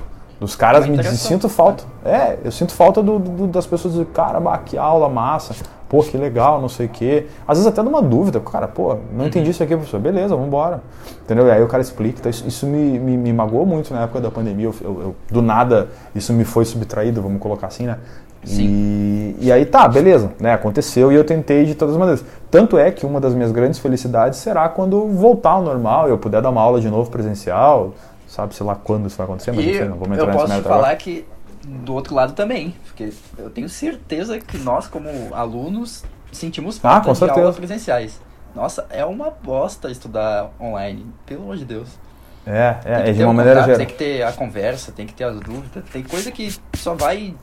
Dos 0.46 0.56
caras 0.56 0.86
me 0.92 0.98
dizem, 1.04 1.18
sinto 1.30 1.50
falta. 1.50 1.84
É, 2.04 2.38
eu 2.44 2.52
sinto 2.52 2.72
falta 2.74 3.02
do, 3.04 3.20
do- 3.20 3.48
das 3.48 3.66
pessoas 3.66 3.94
dizerem, 3.94 4.12
cara, 4.14 4.40
bah, 4.40 4.58
que 4.60 4.78
aula 4.78 5.10
massa, 5.10 5.56
pô, 5.90 6.02
que 6.04 6.18
legal, 6.18 6.62
não 6.62 6.70
sei 6.70 6.86
o 6.86 6.90
quê. 6.90 7.28
Às 7.48 7.58
vezes 7.58 7.68
até 7.68 7.82
de 7.82 7.88
uma 7.88 8.02
dúvida, 8.02 8.40
cara, 8.40 8.68
pô, 8.68 8.98
não 9.16 9.26
entendi 9.28 9.50
isso 9.52 9.62
aqui, 9.64 9.76
professor, 9.76 10.00
beleza, 10.00 10.30
vamos 10.36 10.48
embora. 10.48 10.82
Entendeu? 11.24 11.48
E 11.48 11.52
aí 11.52 11.62
o 11.64 11.68
cara 11.68 11.82
explica, 11.82 12.20
então 12.20 12.30
isso, 12.30 12.48
isso 12.48 12.66
me, 12.66 12.98
me, 13.00 13.18
me 13.18 13.34
magoou 13.34 13.66
muito 13.66 13.94
na 13.94 14.04
época 14.04 14.22
da 14.22 14.30
pandemia, 14.32 14.66
eu, 14.66 14.76
eu- 14.82 15.02
eu- 15.02 15.16
do 15.32 15.42
nada 15.42 15.90
isso 16.14 16.32
me 16.34 16.44
foi 16.46 16.66
subtraído, 16.66 17.22
vamos 17.22 17.40
colocar 17.42 17.68
assim, 17.68 17.86
né? 17.88 17.98
E, 18.48 19.36
e 19.40 19.52
aí 19.52 19.66
tá, 19.66 19.88
beleza, 19.88 20.32
né? 20.40 20.54
Aconteceu 20.54 21.12
e 21.12 21.16
eu 21.16 21.24
tentei 21.24 21.66
de 21.66 21.74
todas 21.74 21.96
as 21.96 22.00
maneiras. 22.00 22.24
Tanto 22.52 22.78
é 22.78 22.92
que 22.92 23.04
uma 23.06 23.20
das 23.20 23.34
minhas 23.34 23.52
grandes 23.52 23.80
felicidades 23.80 24.38
será 24.40 24.70
quando 24.70 25.08
voltar 25.08 25.52
ao 25.52 25.64
normal, 25.64 26.08
eu 26.08 26.18
puder 26.18 26.42
dar 26.44 26.52
uma 26.52 26.62
aula 26.62 26.80
de 26.80 26.88
novo 26.90 27.10
presencial, 27.10 27.94
sabe, 28.36 28.54
sei 28.54 28.66
lá 28.66 28.76
quando 28.76 29.08
isso 29.08 29.18
vai 29.18 29.26
acontecer, 29.26 29.52
mas 29.52 29.66
E 29.66 29.80
não 29.86 29.98
vamos 29.98 30.18
eu 30.18 30.24
entrar 30.26 30.26
nesse 30.28 30.38
posso 30.48 30.62
te 30.62 30.64
falar 30.64 30.78
agora. 30.80 30.96
que 30.98 31.26
do 31.66 31.94
outro 31.94 32.14
lado 32.14 32.34
também, 32.34 32.76
porque 32.86 33.12
eu 33.38 33.50
tenho 33.50 33.68
certeza 33.68 34.38
que 34.40 34.58
nós, 34.60 34.88
como 34.88 35.10
alunos, 35.34 36.04
sentimos 36.32 36.78
Ah, 36.78 36.82
falta 36.82 37.06
com 37.08 37.14
de 37.14 37.18
certeza. 37.20 37.40
aulas 37.42 37.56
presenciais. 37.56 38.20
Nossa, 38.54 38.86
é 38.90 39.04
uma 39.04 39.30
bosta 39.32 39.90
estudar 39.90 40.50
online, 40.62 41.06
pelo 41.26 41.44
amor 41.44 41.58
de 41.58 41.66
Deus. 41.66 41.90
É, 42.46 42.76
é, 42.86 43.10
é 43.10 43.12
de 43.14 43.24
uma 43.24 43.34
maneira 43.34 43.62
geral. 43.64 43.78
Tem 43.78 43.88
que 43.88 43.96
ter 43.96 44.22
a 44.24 44.32
conversa, 44.32 44.92
tem 44.92 45.08
que 45.08 45.14
ter 45.14 45.24
as 45.24 45.40
dúvidas. 45.40 45.84
Tem 45.92 46.04
coisa 46.04 46.32
que 46.32 46.56
só 46.76 46.94
vai 46.94 47.34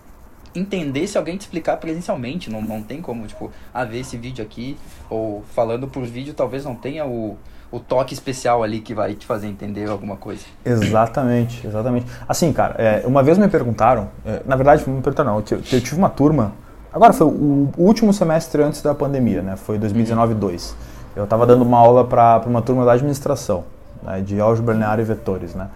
entender 0.55 1.07
se 1.07 1.17
alguém 1.17 1.37
te 1.37 1.43
explicar 1.43 1.77
presencialmente. 1.77 2.51
Não, 2.51 2.63
não 2.63 2.83
tem 2.83 3.01
como, 3.01 3.27
tipo, 3.27 3.51
ah, 3.73 3.85
ver 3.85 4.01
esse 4.01 4.17
vídeo 4.17 4.45
aqui, 4.45 4.77
ou 5.09 5.43
falando 5.55 5.89
por 5.89 6.05
vídeo, 6.05 6.35
talvez 6.35 6.65
não 6.65 6.75
tenha 6.75 7.07
o, 7.07 7.37
o 7.71 7.81
toque 7.81 8.13
especial 8.13 8.63
ali 8.63 8.81
que 8.81 8.95
vai 8.95 9.15
te 9.15 9.25
fazer 9.25 9.49
entender 9.49 9.89
alguma 9.89 10.17
coisa. 10.17 10.45
Exatamente, 10.65 11.67
exatamente. 11.67 12.07
Assim, 12.29 12.53
cara, 12.53 12.75
é, 12.79 13.03
uma 13.07 13.23
vez 13.23 13.39
me 13.39 13.49
perguntaram, 13.49 14.11
é, 14.27 14.43
na 14.45 14.57
verdade, 14.57 14.89
me 14.89 15.01
perguntaram 15.01 15.33
não, 15.33 15.39
eu, 15.39 15.59
eu 15.59 15.81
tive 15.81 15.97
uma 15.97 16.11
turma, 16.11 16.53
agora 16.93 17.13
foi 17.13 17.27
o, 17.27 17.71
o 17.77 17.83
último 17.83 18.13
semestre 18.13 18.63
antes 18.63 18.83
da 18.83 18.95
pandemia, 18.95 19.41
né? 19.41 19.57
Foi 19.57 19.79
2019-2. 19.79 20.75
Eu 21.17 21.25
estava 21.25 21.47
dando 21.47 21.63
uma 21.63 21.79
aula 21.79 22.05
para 22.05 22.43
uma 22.47 22.63
turma 22.63 22.85
da 22.85 22.93
administração, 22.93 23.65
né, 24.03 24.21
de 24.21 24.41
álgebra 24.41 24.75
linear 24.75 24.99
e 25.01 25.05
vetores, 25.05 25.55
né? 25.55 25.69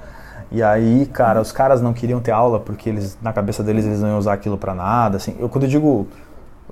E 0.51 0.63
aí, 0.63 1.07
cara, 1.13 1.41
os 1.41 1.51
caras 1.51 1.83
não 1.83 1.93
queriam 1.93 2.21
ter 2.21 2.31
aula 2.31 2.61
porque 2.61 2.89
eles, 2.89 3.19
na 3.21 3.33
cabeça 3.33 3.63
deles, 3.63 3.85
eles 3.85 4.01
não 4.01 4.11
iam 4.11 4.19
usar 4.19 4.35
aquilo 4.35 4.57
para 4.57 4.75
nada, 4.75 5.17
assim. 5.17 5.37
Eu, 5.39 5.49
quando 5.49 5.65
eu 5.65 5.71
digo 5.71 6.07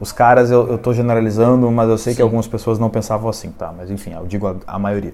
os 0.01 0.13
caras, 0.13 0.51
eu, 0.51 0.69
eu 0.69 0.79
tô 0.79 0.93
generalizando, 0.93 1.71
mas 1.71 1.89
eu 1.89 1.99
sei 1.99 2.13
que 2.13 2.19
Sim. 2.19 2.23
algumas 2.23 2.47
pessoas 2.47 2.79
não 2.79 2.91
pensavam 2.91 3.29
assim, 3.29 3.51
tá? 3.51 3.73
Mas 3.77 3.91
enfim, 3.91 4.13
eu 4.13 4.27
digo 4.27 4.47
a, 4.47 4.57
a 4.67 4.79
maioria. 4.79 5.13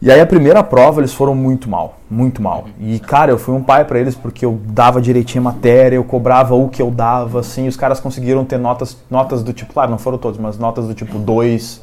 E 0.00 0.10
aí 0.10 0.20
a 0.20 0.26
primeira 0.26 0.62
prova 0.62 1.00
eles 1.00 1.14
foram 1.14 1.34
muito 1.34 1.70
mal, 1.70 1.98
muito 2.10 2.42
mal. 2.42 2.66
E 2.78 2.98
cara, 2.98 3.30
eu 3.30 3.38
fui 3.38 3.54
um 3.54 3.62
pai 3.62 3.84
pra 3.84 3.98
eles 3.98 4.14
porque 4.14 4.44
eu 4.44 4.60
dava 4.66 5.00
direitinho 5.00 5.40
a 5.40 5.44
matéria, 5.44 5.96
eu 5.96 6.04
cobrava 6.04 6.54
o 6.54 6.68
que 6.68 6.82
eu 6.82 6.90
dava, 6.90 7.40
assim, 7.40 7.66
os 7.66 7.76
caras 7.76 7.98
conseguiram 7.98 8.44
ter 8.44 8.58
notas, 8.58 8.96
notas 9.10 9.42
do 9.42 9.52
tipo, 9.52 9.72
claro, 9.72 9.90
não 9.90 9.98
foram 9.98 10.18
todos, 10.18 10.38
mas 10.38 10.58
notas 10.58 10.86
do 10.86 10.92
tipo 10.92 11.18
2, 11.18 11.82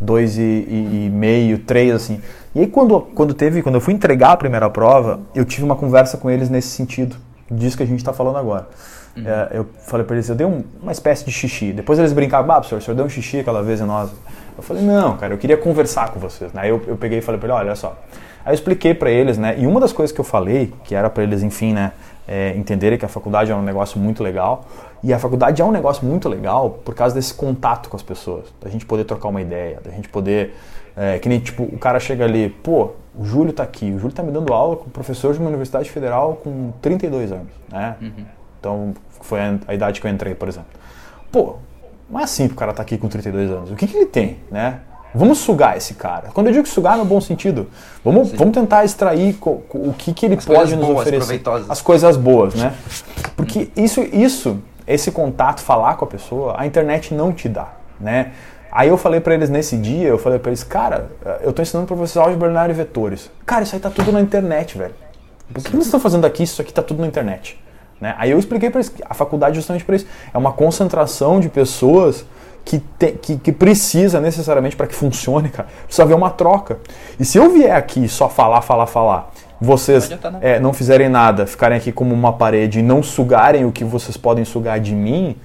2 0.00 0.38
e, 0.38 0.40
e, 0.42 1.06
e 1.06 1.10
meio, 1.10 1.58
3, 1.58 1.94
assim. 1.94 2.20
E 2.54 2.60
aí 2.60 2.66
quando, 2.66 3.00
quando 3.00 3.34
teve, 3.34 3.62
quando 3.62 3.76
eu 3.76 3.80
fui 3.80 3.94
entregar 3.94 4.32
a 4.32 4.36
primeira 4.36 4.68
prova, 4.70 5.20
eu 5.34 5.44
tive 5.44 5.64
uma 5.64 5.76
conversa 5.76 6.16
com 6.18 6.30
eles 6.30 6.48
nesse 6.48 6.68
sentido, 6.68 7.16
disso 7.50 7.76
que 7.76 7.82
a 7.82 7.86
gente 7.86 8.02
tá 8.04 8.12
falando 8.12 8.36
agora. 8.38 8.68
É, 9.16 9.58
eu 9.58 9.66
falei 9.86 10.04
pra 10.04 10.16
eles, 10.16 10.28
eu 10.28 10.34
dei 10.34 10.44
um- 10.46 10.64
uma 10.82 10.90
espécie 10.90 11.24
de 11.24 11.30
xixi. 11.30 11.72
Depois 11.72 11.98
eles 12.00 12.12
brincavam, 12.12 12.50
ah, 12.50 12.54
professor, 12.56 12.78
o 12.78 12.82
senhor 12.82 12.96
deu 12.96 13.04
um 13.06 13.08
xixi 13.08 13.38
aquela 13.38 13.62
vez 13.62 13.80
em 13.80 13.84
nós. 13.84 14.10
Eu 14.56 14.62
falei, 14.62 14.82
não, 14.82 15.16
cara, 15.16 15.34
eu 15.34 15.38
queria 15.38 15.56
conversar 15.56 16.10
com 16.10 16.18
vocês. 16.18 16.52
Né? 16.52 16.62
Aí 16.62 16.68
eu, 16.70 16.82
eu 16.86 16.96
peguei 16.96 17.18
e 17.18 17.22
falei 17.22 17.38
pra 17.40 17.48
ele, 17.48 17.58
olha 17.58 17.76
só. 17.76 17.96
Aí 18.44 18.50
eu 18.50 18.54
expliquei 18.54 18.92
pra 18.92 19.10
eles, 19.10 19.38
né? 19.38 19.54
E 19.56 19.66
uma 19.66 19.78
das 19.80 19.92
coisas 19.92 20.12
que 20.12 20.20
eu 20.20 20.24
falei, 20.24 20.72
que 20.84 20.94
era 20.96 21.08
pra 21.08 21.22
eles, 21.22 21.42
enfim, 21.44 21.72
né, 21.72 21.92
é, 22.26 22.54
entenderem 22.56 22.98
que 22.98 23.04
a 23.04 23.08
faculdade 23.08 23.50
é 23.52 23.54
um 23.54 23.62
negócio 23.62 24.00
muito 24.00 24.22
legal. 24.22 24.66
E 25.04 25.12
a 25.12 25.18
faculdade 25.18 25.60
é 25.60 25.64
um 25.64 25.70
negócio 25.70 26.06
muito 26.06 26.30
legal 26.30 26.78
por 26.82 26.94
causa 26.94 27.14
desse 27.14 27.34
contato 27.34 27.90
com 27.90 27.96
as 27.96 28.02
pessoas. 28.02 28.46
Da 28.58 28.70
gente 28.70 28.86
poder 28.86 29.04
trocar 29.04 29.28
uma 29.28 29.42
ideia, 29.42 29.78
da 29.84 29.90
gente 29.90 30.08
poder. 30.08 30.54
é, 30.96 31.18
que 31.18 31.28
nem, 31.28 31.38
tipo, 31.38 31.62
o 31.62 31.78
cara 31.78 32.00
chega 32.00 32.24
ali, 32.24 32.48
pô, 32.48 32.92
o 33.14 33.22
Júlio 33.22 33.52
tá 33.52 33.62
aqui. 33.62 33.92
O 33.92 33.98
Júlio 33.98 34.16
tá 34.16 34.22
me 34.22 34.32
dando 34.32 34.54
aula 34.54 34.76
com 34.76 34.88
professor 34.88 35.34
de 35.34 35.40
uma 35.40 35.48
universidade 35.48 35.90
federal 35.90 36.40
com 36.42 36.72
32 36.80 37.32
anos, 37.32 37.52
né? 37.70 37.96
Então, 38.58 38.94
foi 39.20 39.40
a, 39.68 39.74
idade 39.74 40.00
que 40.00 40.06
eu 40.06 40.10
entrei, 40.10 40.34
por 40.34 40.48
exemplo. 40.48 40.70
Pô, 41.30 41.56
não 42.08 42.18
é 42.18 42.24
assim 42.24 42.48
pro 42.48 42.56
cara 42.56 42.70
estar 42.70 42.82
aqui 42.82 42.96
com 42.96 43.06
32 43.06 43.50
anos. 43.50 43.70
O 43.72 43.76
que, 43.76 43.86
que 43.86 43.94
ele 43.94 44.06
tem, 44.06 44.38
né? 44.50 44.80
Vamos 45.14 45.38
sugar 45.38 45.76
esse 45.76 45.94
cara. 45.94 46.30
Quando 46.32 46.46
eu 46.46 46.52
digo 46.54 46.66
sugar 46.66 46.96
no 46.96 47.04
bom 47.04 47.20
sentido, 47.20 47.68
vamos, 48.02 48.32
vamos 48.32 48.54
tentar 48.54 48.86
extrair 48.86 49.36
o 49.42 49.94
que, 49.98 50.14
que 50.14 50.24
ele 50.24 50.36
As 50.36 50.46
pode 50.46 50.74
nos 50.74 50.86
boas, 50.86 51.00
oferecer. 51.06 51.42
As 51.68 51.82
coisas 51.82 52.16
boas, 52.16 52.54
né? 52.54 52.74
Porque 53.36 53.70
isso, 53.76 54.00
isso, 54.00 54.58
esse 54.86 55.10
contato, 55.10 55.60
falar 55.60 55.94
com 55.96 56.04
a 56.04 56.08
pessoa, 56.08 56.54
a 56.58 56.66
internet 56.66 57.14
não 57.14 57.32
te 57.32 57.48
dá, 57.48 57.68
né? 57.98 58.32
Aí 58.70 58.88
eu 58.88 58.96
falei 58.96 59.20
pra 59.20 59.34
eles 59.34 59.48
nesse 59.48 59.76
dia, 59.76 60.08
eu 60.08 60.18
falei 60.18 60.38
pra 60.38 60.50
eles, 60.50 60.64
cara, 60.64 61.08
eu 61.42 61.52
tô 61.52 61.62
ensinando 61.62 61.86
pra 61.86 61.94
vocês 61.94 62.16
álgebra 62.16 62.48
linear 62.48 62.68
e 62.70 62.72
vetores. 62.72 63.30
Cara, 63.46 63.62
isso 63.62 63.74
aí 63.74 63.80
tá 63.80 63.88
tudo 63.88 64.10
na 64.10 64.20
internet, 64.20 64.76
velho. 64.76 64.94
O 65.50 65.54
que 65.54 65.70
vocês 65.70 65.84
estão 65.84 66.00
fazendo 66.00 66.24
aqui? 66.26 66.42
Isso 66.42 66.60
aqui 66.60 66.72
tá 66.72 66.82
tudo 66.82 67.00
na 67.00 67.06
internet. 67.06 67.62
Né? 68.00 68.14
Aí 68.18 68.32
eu 68.32 68.38
expliquei 68.38 68.70
para 68.70 68.80
eles 68.80 68.92
a 69.08 69.14
faculdade 69.14 69.52
é 69.52 69.54
justamente 69.54 69.84
para 69.84 69.94
isso. 69.94 70.06
É 70.32 70.36
uma 70.36 70.52
concentração 70.52 71.38
de 71.38 71.48
pessoas 71.48 72.24
que, 72.64 72.78
te, 72.78 73.12
que, 73.12 73.36
que, 73.36 73.52
precisa 73.52 74.20
necessariamente 74.20 74.74
para 74.74 74.86
que 74.86 74.94
funcione, 74.94 75.50
cara, 75.50 75.68
precisa 75.84 76.02
haver 76.02 76.14
uma 76.14 76.30
troca. 76.30 76.78
E 77.20 77.24
se 77.24 77.38
eu 77.38 77.50
vier 77.50 77.76
aqui 77.76 78.08
só 78.08 78.28
falar, 78.28 78.62
falar, 78.62 78.86
falar, 78.86 79.30
vocês 79.64 80.08
não, 80.10 80.38
é, 80.40 80.60
não 80.60 80.72
fizerem 80.72 81.08
nada, 81.08 81.46
ficarem 81.46 81.76
aqui 81.76 81.90
como 81.90 82.14
uma 82.14 82.32
parede 82.32 82.80
e 82.80 82.82
não 82.82 83.02
sugarem 83.02 83.64
o 83.64 83.72
que 83.72 83.84
vocês 83.84 84.16
podem 84.16 84.44
sugar 84.44 84.78
de 84.78 84.94
mim, 84.94 85.36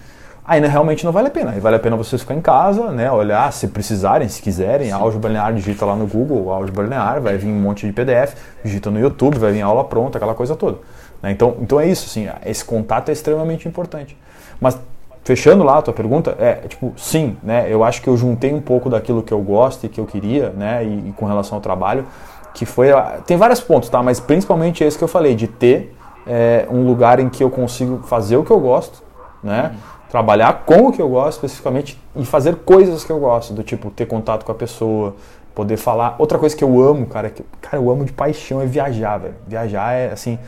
aí 0.46 0.60
né, 0.60 0.68
realmente 0.68 1.06
não 1.06 1.12
vale 1.12 1.28
a 1.28 1.32
pena. 1.32 1.52
Aí 1.52 1.60
vale 1.60 1.76
a 1.76 1.80
pena 1.80 1.96
vocês 1.96 2.22
ficar 2.22 2.36
em 2.36 2.42
casa, 2.42 2.92
né, 2.92 3.12
olhar, 3.12 3.52
se 3.54 3.68
precisarem, 3.68 4.28
se 4.28 4.42
quiserem, 4.42 4.92
álgebra 4.92 5.30
linear, 5.30 5.54
digita 5.54 5.86
lá 5.86 5.96
no 5.96 6.06
Google, 6.06 6.52
álgebra 6.52 6.84
linear, 6.84 7.22
vai 7.22 7.38
vir 7.38 7.48
um 7.48 7.60
monte 7.60 7.88
de 7.88 7.94
PDF, 7.94 8.36
digita 8.64 8.92
no 8.92 9.00
YouTube, 9.00 9.40
vai 9.40 9.52
vir 9.52 9.62
aula 9.62 9.84
pronta, 9.84 10.18
aquela 10.18 10.36
coisa 10.36 10.56
toda. 10.56 10.78
Né? 11.22 11.32
Então, 11.32 11.56
então 11.62 11.80
é 11.80 11.88
isso, 11.88 12.06
assim, 12.06 12.28
esse 12.46 12.64
contato 12.64 13.10
é 13.10 13.12
extremamente 13.12 13.68
importante. 13.68 14.18
Mas 14.60 14.78
fechando 15.24 15.64
lá 15.64 15.78
a 15.78 15.82
tua 15.82 15.94
pergunta, 15.94 16.36
é 16.40 16.54
tipo, 16.68 16.94
sim, 16.98 17.38
né? 17.44 17.68
Eu 17.70 17.84
acho 17.84 18.02
que 18.02 18.08
eu 18.08 18.18
juntei 18.18 18.52
um 18.54 18.62
pouco 18.62 18.90
daquilo 18.90 19.22
que 19.22 19.32
eu 19.32 19.40
gosto 19.42 19.86
e 19.86 19.90
que 19.90 20.00
eu 20.00 20.06
queria, 20.06 20.50
né? 20.50 20.84
E, 20.84 21.10
e 21.10 21.14
com 21.16 21.26
relação 21.26 21.56
ao 21.56 21.62
trabalho, 21.62 22.06
que 22.54 22.66
foi. 22.66 22.88
Tem 23.26 23.38
vários 23.38 23.62
pontos, 23.62 23.89
tá? 23.89 24.02
Mas 24.02 24.20
principalmente 24.20 24.84
esse 24.84 24.97
que 24.97 25.04
eu 25.04 25.08
falei, 25.08 25.36
de 25.36 25.47
ter 25.47 25.95
é, 26.28 26.68
um 26.70 26.86
lugar 26.86 27.20
em 27.20 27.30
que 27.30 27.43
eu 27.43 27.50
consigo 27.50 28.04
fazer 28.04 28.38
o 28.38 28.43
que 28.43 28.52
eu 28.52 28.60
gosto, 28.60 29.04
né? 29.43 29.72
Uhum. 29.74 29.80
Trabalhar 30.10 30.64
com 30.66 30.88
o 30.88 30.91
que 30.91 31.02
eu 31.02 31.10
gosto 31.10 31.38
especificamente 31.38 32.02
e 32.16 32.26
fazer 32.26 32.56
coisas 32.56 33.04
que 33.04 33.12
eu 33.12 33.20
gosto, 33.20 33.54
do 33.54 33.64
tipo 33.64 33.91
ter 33.91 34.08
contato 34.08 34.43
com 34.43 34.52
a 34.52 34.56
pessoa, 34.56 35.16
poder 35.54 35.78
falar. 35.78 36.16
Outra 36.18 36.39
coisa 36.39 36.56
que 36.56 36.64
eu 36.64 36.82
amo, 36.82 37.06
cara, 37.06 37.28
é 37.28 37.30
que, 37.30 37.43
cara, 37.62 37.78
eu 37.78 37.89
amo 37.91 38.04
de 38.04 38.12
paixão 38.12 38.60
é 38.60 38.66
viajar, 38.66 39.18
velho. 39.18 39.36
Viajar 39.47 39.93
é 39.93 40.12
assim 40.12 40.39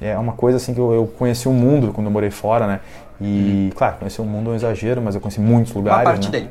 é 0.00 0.16
uma 0.16 0.32
coisa 0.32 0.56
assim 0.58 0.72
que 0.72 0.80
eu, 0.80 0.92
eu 0.92 1.06
conheci 1.06 1.48
o 1.48 1.52
mundo 1.52 1.92
quando 1.92 2.06
eu 2.06 2.10
morei 2.12 2.30
fora, 2.30 2.66
né? 2.66 2.80
E, 3.20 3.64
uhum. 3.64 3.70
claro, 3.76 3.96
conheci 3.96 4.20
o 4.20 4.24
mundo 4.24 4.50
é 4.50 4.52
um 4.52 4.56
exagero, 4.56 5.02
mas 5.02 5.14
eu 5.14 5.20
conheci 5.20 5.40
muitos 5.40 5.72
lugares. 5.74 6.02
Uma 6.02 6.12
parte 6.12 6.30
né? 6.30 6.30
dele. 6.30 6.50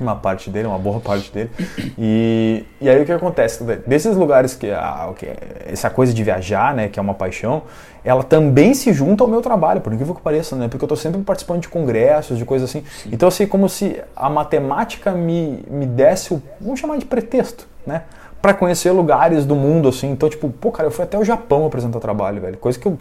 Uma 0.00 0.16
parte 0.16 0.48
dele, 0.48 0.66
uma 0.66 0.78
boa 0.78 0.98
parte 0.98 1.30
dele. 1.30 1.50
E, 1.98 2.64
e 2.80 2.88
aí 2.88 3.02
o 3.02 3.04
que 3.04 3.12
acontece? 3.12 3.62
Desses 3.86 4.16
lugares 4.16 4.54
que, 4.54 4.70
a, 4.70 5.12
que 5.16 5.26
essa 5.66 5.90
coisa 5.90 6.14
de 6.14 6.24
viajar, 6.24 6.74
né, 6.74 6.88
que 6.88 6.98
é 6.98 7.02
uma 7.02 7.14
paixão, 7.14 7.62
ela 8.02 8.24
também 8.24 8.72
se 8.72 8.92
junta 8.92 9.22
ao 9.22 9.28
meu 9.28 9.42
trabalho, 9.42 9.80
por 9.80 9.92
incrível 9.92 10.14
que 10.14 10.22
pareça, 10.22 10.56
né? 10.56 10.68
Porque 10.68 10.82
eu 10.82 10.86
estou 10.86 10.96
sempre 10.96 11.20
participando 11.20 11.60
de 11.60 11.68
congressos, 11.68 12.38
de 12.38 12.44
coisas 12.44 12.70
assim. 12.70 12.82
Sim. 13.02 13.10
Então, 13.12 13.28
assim, 13.28 13.46
como 13.46 13.68
se 13.68 14.00
a 14.16 14.30
matemática 14.30 15.12
me, 15.12 15.62
me 15.68 15.84
desse 15.84 16.32
o, 16.32 16.42
vamos 16.58 16.80
chamar 16.80 16.96
de 16.96 17.04
pretexto, 17.04 17.66
né? 17.86 18.02
para 18.40 18.54
conhecer 18.54 18.90
lugares 18.90 19.44
do 19.44 19.54
mundo, 19.54 19.88
assim. 19.88 20.10
Então, 20.10 20.28
tipo, 20.28 20.48
pô, 20.48 20.72
cara, 20.72 20.88
eu 20.88 20.90
fui 20.90 21.04
até 21.04 21.18
o 21.18 21.24
Japão 21.24 21.66
apresentar 21.66 22.00
trabalho, 22.00 22.40
velho. 22.40 22.56
Coisa 22.56 22.78
que 22.78 22.86
eu 22.86 22.98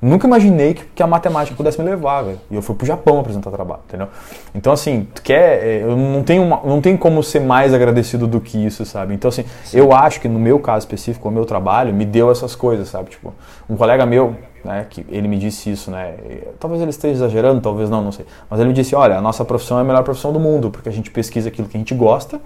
nunca 0.00 0.26
imaginei 0.26 0.74
que, 0.74 0.84
que 0.94 1.02
a 1.02 1.06
matemática 1.06 1.56
pudesse 1.56 1.80
me 1.80 1.88
levar, 1.88 2.22
velho. 2.22 2.40
E 2.50 2.54
eu 2.54 2.62
fui 2.62 2.74
pro 2.74 2.86
Japão 2.86 3.20
apresentar 3.20 3.50
trabalho, 3.50 3.80
entendeu? 3.86 4.08
Então, 4.54 4.72
assim, 4.72 5.06
tu 5.14 5.22
quer. 5.22 5.64
É, 5.64 5.82
eu 5.82 5.96
não 5.96 6.22
tenho, 6.22 6.42
uma, 6.42 6.60
não 6.64 6.80
tenho 6.80 6.98
como 6.98 7.22
ser 7.22 7.40
mais 7.40 7.72
agradecido 7.72 8.26
do 8.26 8.40
que 8.40 8.64
isso, 8.64 8.84
sabe? 8.84 9.14
Então, 9.14 9.28
assim, 9.28 9.44
Sim. 9.64 9.78
eu 9.78 9.92
acho 9.92 10.20
que 10.20 10.28
no 10.28 10.38
meu 10.38 10.58
caso 10.58 10.80
específico, 10.80 11.28
o 11.28 11.32
meu 11.32 11.44
trabalho 11.44 11.94
me 11.94 12.04
deu 12.04 12.30
essas 12.30 12.54
coisas, 12.54 12.88
sabe? 12.88 13.10
Tipo, 13.10 13.32
um 13.68 13.76
colega 13.76 14.04
meu, 14.04 14.36
né, 14.64 14.86
que 14.88 15.04
ele 15.08 15.28
me 15.28 15.38
disse 15.38 15.70
isso, 15.70 15.90
né? 15.90 16.14
Talvez 16.60 16.80
ele 16.80 16.90
esteja 16.90 17.14
exagerando, 17.14 17.60
talvez 17.60 17.88
não, 17.88 18.02
não 18.02 18.12
sei. 18.12 18.26
Mas 18.50 18.60
ele 18.60 18.68
me 18.68 18.74
disse: 18.74 18.94
olha, 18.94 19.16
a 19.16 19.20
nossa 19.20 19.44
profissão 19.44 19.78
é 19.78 19.80
a 19.80 19.84
melhor 19.84 20.02
profissão 20.02 20.32
do 20.32 20.40
mundo, 20.40 20.70
porque 20.70 20.88
a 20.88 20.92
gente 20.92 21.10
pesquisa 21.10 21.48
aquilo 21.48 21.68
que 21.68 21.76
a 21.76 21.80
gente 21.80 21.94
gosta 21.94 22.40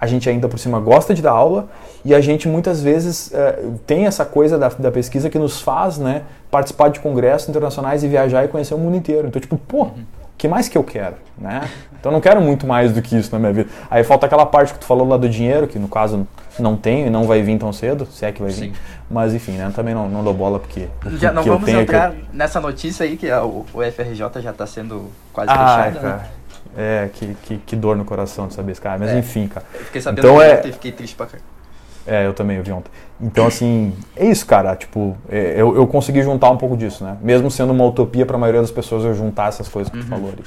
a 0.00 0.06
gente 0.06 0.28
ainda 0.28 0.48
por 0.48 0.58
cima 0.58 0.78
gosta 0.78 1.12
de 1.12 1.20
dar 1.20 1.32
aula 1.32 1.68
e 2.04 2.14
a 2.14 2.20
gente 2.20 2.48
muitas 2.48 2.80
vezes 2.80 3.32
é, 3.32 3.64
tem 3.86 4.06
essa 4.06 4.24
coisa 4.24 4.56
da, 4.56 4.68
da, 4.68 4.90
pesquisa 4.90 5.28
que 5.28 5.38
nos 5.38 5.60
faz 5.60 5.98
né, 5.98 6.22
participar 6.50 6.88
de 6.88 7.00
congressos 7.00 7.48
internacionais 7.48 8.04
e 8.04 8.08
viajar 8.08 8.44
e 8.44 8.48
conhecer 8.48 8.74
o 8.74 8.78
mundo 8.78 8.96
inteiro. 8.96 9.26
Então, 9.26 9.40
tipo, 9.40 9.56
pô, 9.56 9.84
o 9.84 9.92
que 10.36 10.46
mais 10.46 10.68
que 10.68 10.78
eu 10.78 10.84
quero? 10.84 11.16
Né? 11.36 11.68
Então, 11.98 12.12
eu 12.12 12.14
não 12.14 12.20
quero 12.20 12.40
muito 12.40 12.64
mais 12.64 12.92
do 12.92 13.02
que 13.02 13.16
isso 13.16 13.32
na 13.32 13.40
minha 13.40 13.52
vida. 13.52 13.70
Aí 13.90 14.04
falta 14.04 14.26
aquela 14.26 14.46
parte 14.46 14.72
que 14.72 14.78
tu 14.78 14.86
falou 14.86 15.06
lá 15.06 15.16
do 15.16 15.28
dinheiro, 15.28 15.66
que 15.66 15.78
no 15.80 15.88
caso 15.88 16.26
não 16.60 16.76
tenho 16.76 17.08
e 17.08 17.10
não 17.10 17.24
vai 17.24 17.42
vir 17.42 17.58
tão 17.58 17.72
cedo, 17.72 18.06
se 18.06 18.24
é 18.24 18.30
que 18.30 18.40
vai 18.40 18.52
vir. 18.52 18.70
Sim. 18.70 18.72
Mas 19.10 19.34
enfim, 19.34 19.52
né, 19.52 19.72
também 19.74 19.94
não, 19.94 20.08
não 20.08 20.22
dou 20.22 20.32
bola 20.32 20.60
porque. 20.60 20.88
Já 21.14 21.32
não 21.32 21.42
vamos 21.42 21.68
entrar 21.68 22.14
nessa 22.32 22.60
notícia 22.60 23.04
aí 23.04 23.16
que 23.16 23.28
a, 23.28 23.44
o, 23.44 23.66
o 23.74 23.82
FRJ 23.82 24.40
já 24.40 24.50
está 24.50 24.66
sendo 24.66 25.10
quase 25.32 25.50
ah, 25.50 25.84
fechado. 25.84 26.06
Né? 26.06 26.20
É, 26.80 27.10
que, 27.12 27.34
que, 27.42 27.56
que, 27.58 27.74
dor 27.74 27.96
no 27.96 28.04
coração 28.04 28.46
de 28.46 28.54
saber 28.54 28.70
esse 28.70 28.80
cara. 28.80 28.98
Mas 28.98 29.10
é. 29.10 29.18
enfim, 29.18 29.48
cara. 29.48 29.66
Eu 29.74 29.84
fiquei 29.86 30.00
sabendo 30.00 30.24
então, 30.24 30.40
é... 30.40 30.62
e 30.64 30.72
fiquei 30.72 30.92
triste 30.92 31.16
pra 31.16 31.26
caramba. 31.26 31.58
É, 32.06 32.24
eu 32.24 32.32
também, 32.32 32.56
eu 32.56 32.62
vi 32.62 32.70
ontem. 32.72 32.90
Então, 33.20 33.46
assim, 33.46 33.92
é 34.16 34.26
isso, 34.26 34.46
cara. 34.46 34.74
Tipo, 34.74 35.18
é, 35.28 35.54
eu, 35.60 35.76
eu 35.76 35.86
consegui 35.86 36.22
juntar 36.22 36.50
um 36.50 36.56
pouco 36.56 36.74
disso, 36.76 37.04
né? 37.04 37.18
Mesmo 37.20 37.50
sendo 37.50 37.72
uma 37.72 37.84
utopia 37.84 38.24
para 38.24 38.36
a 38.36 38.38
maioria 38.38 38.62
das 38.62 38.70
pessoas 38.70 39.04
eu 39.04 39.14
juntar 39.14 39.48
essas 39.48 39.68
coisas 39.68 39.90
que 39.90 39.98
uhum. 39.98 40.04
tu 40.04 40.08
falou 40.08 40.30
ali. 40.30 40.42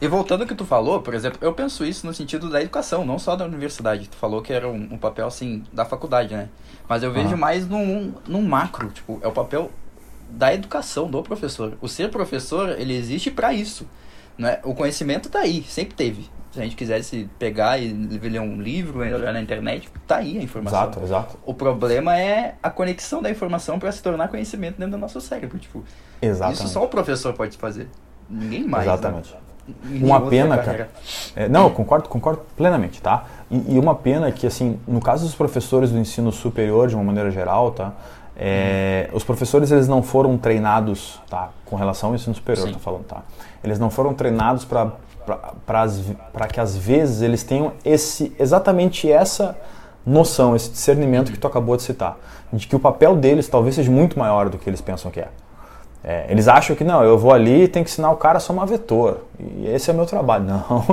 E 0.00 0.08
voltando 0.08 0.40
ao 0.40 0.46
que 0.48 0.54
tu 0.54 0.64
falou, 0.64 1.00
por 1.00 1.14
exemplo, 1.14 1.38
eu 1.40 1.52
penso 1.52 1.84
isso 1.84 2.04
no 2.04 2.12
sentido 2.12 2.50
da 2.50 2.60
educação, 2.60 3.06
não 3.06 3.16
só 3.18 3.36
da 3.36 3.44
universidade. 3.44 4.08
Tu 4.08 4.16
falou 4.16 4.42
que 4.42 4.52
era 4.52 4.66
um, 4.66 4.88
um 4.90 4.98
papel, 4.98 5.26
assim, 5.26 5.62
da 5.72 5.84
faculdade, 5.84 6.34
né? 6.34 6.48
Mas 6.88 7.04
eu 7.04 7.12
vejo 7.12 7.30
uhum. 7.30 7.36
mais 7.36 7.68
num, 7.68 8.12
num 8.26 8.42
macro, 8.42 8.88
tipo, 8.88 9.20
é 9.22 9.28
o 9.28 9.32
papel 9.32 9.70
da 10.28 10.52
educação, 10.52 11.08
do 11.08 11.22
professor. 11.22 11.74
O 11.80 11.88
ser 11.88 12.10
professor, 12.10 12.70
ele 12.70 12.96
existe 12.96 13.30
para 13.30 13.52
isso. 13.52 13.86
Né? 14.36 14.58
O 14.64 14.74
conhecimento 14.74 15.28
tá 15.28 15.40
aí, 15.40 15.62
sempre 15.62 15.94
teve. 15.94 16.28
Se 16.50 16.60
a 16.60 16.62
gente 16.62 16.76
quisesse 16.76 17.28
pegar 17.36 17.78
e 17.78 17.92
ler 17.92 18.40
um 18.40 18.60
livro, 18.60 19.00
olhar 19.00 19.32
na 19.32 19.40
internet, 19.40 19.88
tá 20.06 20.18
aí 20.18 20.38
a 20.38 20.42
informação. 20.42 20.82
Exato, 20.82 21.00
exato. 21.02 21.38
O 21.44 21.52
problema 21.52 22.16
é 22.16 22.54
a 22.62 22.70
conexão 22.70 23.20
da 23.20 23.28
informação 23.28 23.76
para 23.76 23.90
se 23.90 24.00
tornar 24.00 24.28
conhecimento 24.28 24.76
dentro 24.76 24.92
do 24.92 24.98
nosso 24.98 25.20
cérebro. 25.20 25.58
Tipo, 25.58 25.82
Exatamente. 26.22 26.58
Isso 26.58 26.68
só 26.68 26.84
o 26.84 26.88
professor 26.88 27.34
pode 27.34 27.56
fazer. 27.56 27.88
Ninguém 28.30 28.64
mais. 28.64 28.86
Né? 28.86 28.92
Exatamente. 28.92 29.34
Né? 29.34 29.40
Uma 30.00 30.20
pena, 30.28 30.58
cara. 30.58 30.90
É, 31.34 31.48
não, 31.48 31.64
eu 31.64 31.70
concordo, 31.70 32.08
concordo 32.08 32.42
plenamente, 32.56 33.00
tá? 33.00 33.24
E, 33.50 33.74
e, 33.74 33.78
uma 33.78 33.94
pena 33.94 34.30
que, 34.30 34.46
assim, 34.46 34.78
no 34.86 35.00
caso 35.00 35.24
dos 35.24 35.34
professores 35.34 35.90
do 35.90 35.98
ensino 35.98 36.30
superior, 36.30 36.86
de 36.86 36.94
uma 36.94 37.02
maneira 37.02 37.30
geral, 37.30 37.72
tá? 37.72 37.92
É, 38.36 39.08
os 39.12 39.22
professores 39.22 39.70
eles 39.70 39.86
não 39.86 40.02
foram 40.02 40.36
treinados, 40.36 41.20
tá? 41.30 41.50
Com 41.64 41.76
relação 41.76 42.10
ao 42.10 42.14
ensino 42.16 42.34
superior, 42.34 42.66
Sim. 42.66 42.72
tô 42.74 42.80
falando, 42.80 43.04
tá? 43.04 43.22
Eles 43.62 43.78
não 43.78 43.90
foram 43.90 44.12
treinados 44.12 44.64
para 44.64 46.46
que 46.52 46.60
às 46.60 46.76
vezes 46.76 47.22
eles 47.22 47.44
tenham 47.44 47.72
esse 47.84 48.34
exatamente 48.38 49.10
essa 49.10 49.56
noção, 50.04 50.54
esse 50.54 50.70
discernimento 50.70 51.32
que 51.32 51.38
tu 51.38 51.46
acabou 51.46 51.76
de 51.76 51.82
citar, 51.82 52.18
de 52.52 52.66
que 52.66 52.76
o 52.76 52.80
papel 52.80 53.16
deles 53.16 53.48
talvez 53.48 53.74
seja 53.74 53.90
muito 53.90 54.18
maior 54.18 54.48
do 54.50 54.58
que 54.58 54.68
eles 54.68 54.80
pensam 54.80 55.10
que 55.10 55.20
é. 55.20 55.28
É, 56.06 56.26
eles 56.28 56.48
acham 56.48 56.76
que 56.76 56.84
não, 56.84 57.02
eu 57.02 57.16
vou 57.16 57.32
ali 57.32 57.62
e 57.62 57.68
tenho 57.68 57.82
que 57.82 57.90
ensinar 57.90 58.10
o 58.10 58.16
cara 58.16 58.36
a 58.36 58.40
somar 58.40 58.66
vetor. 58.66 59.22
E 59.40 59.66
esse 59.66 59.90
é 59.90 59.94
meu 59.94 60.04
trabalho. 60.04 60.44
Não, 60.44 60.84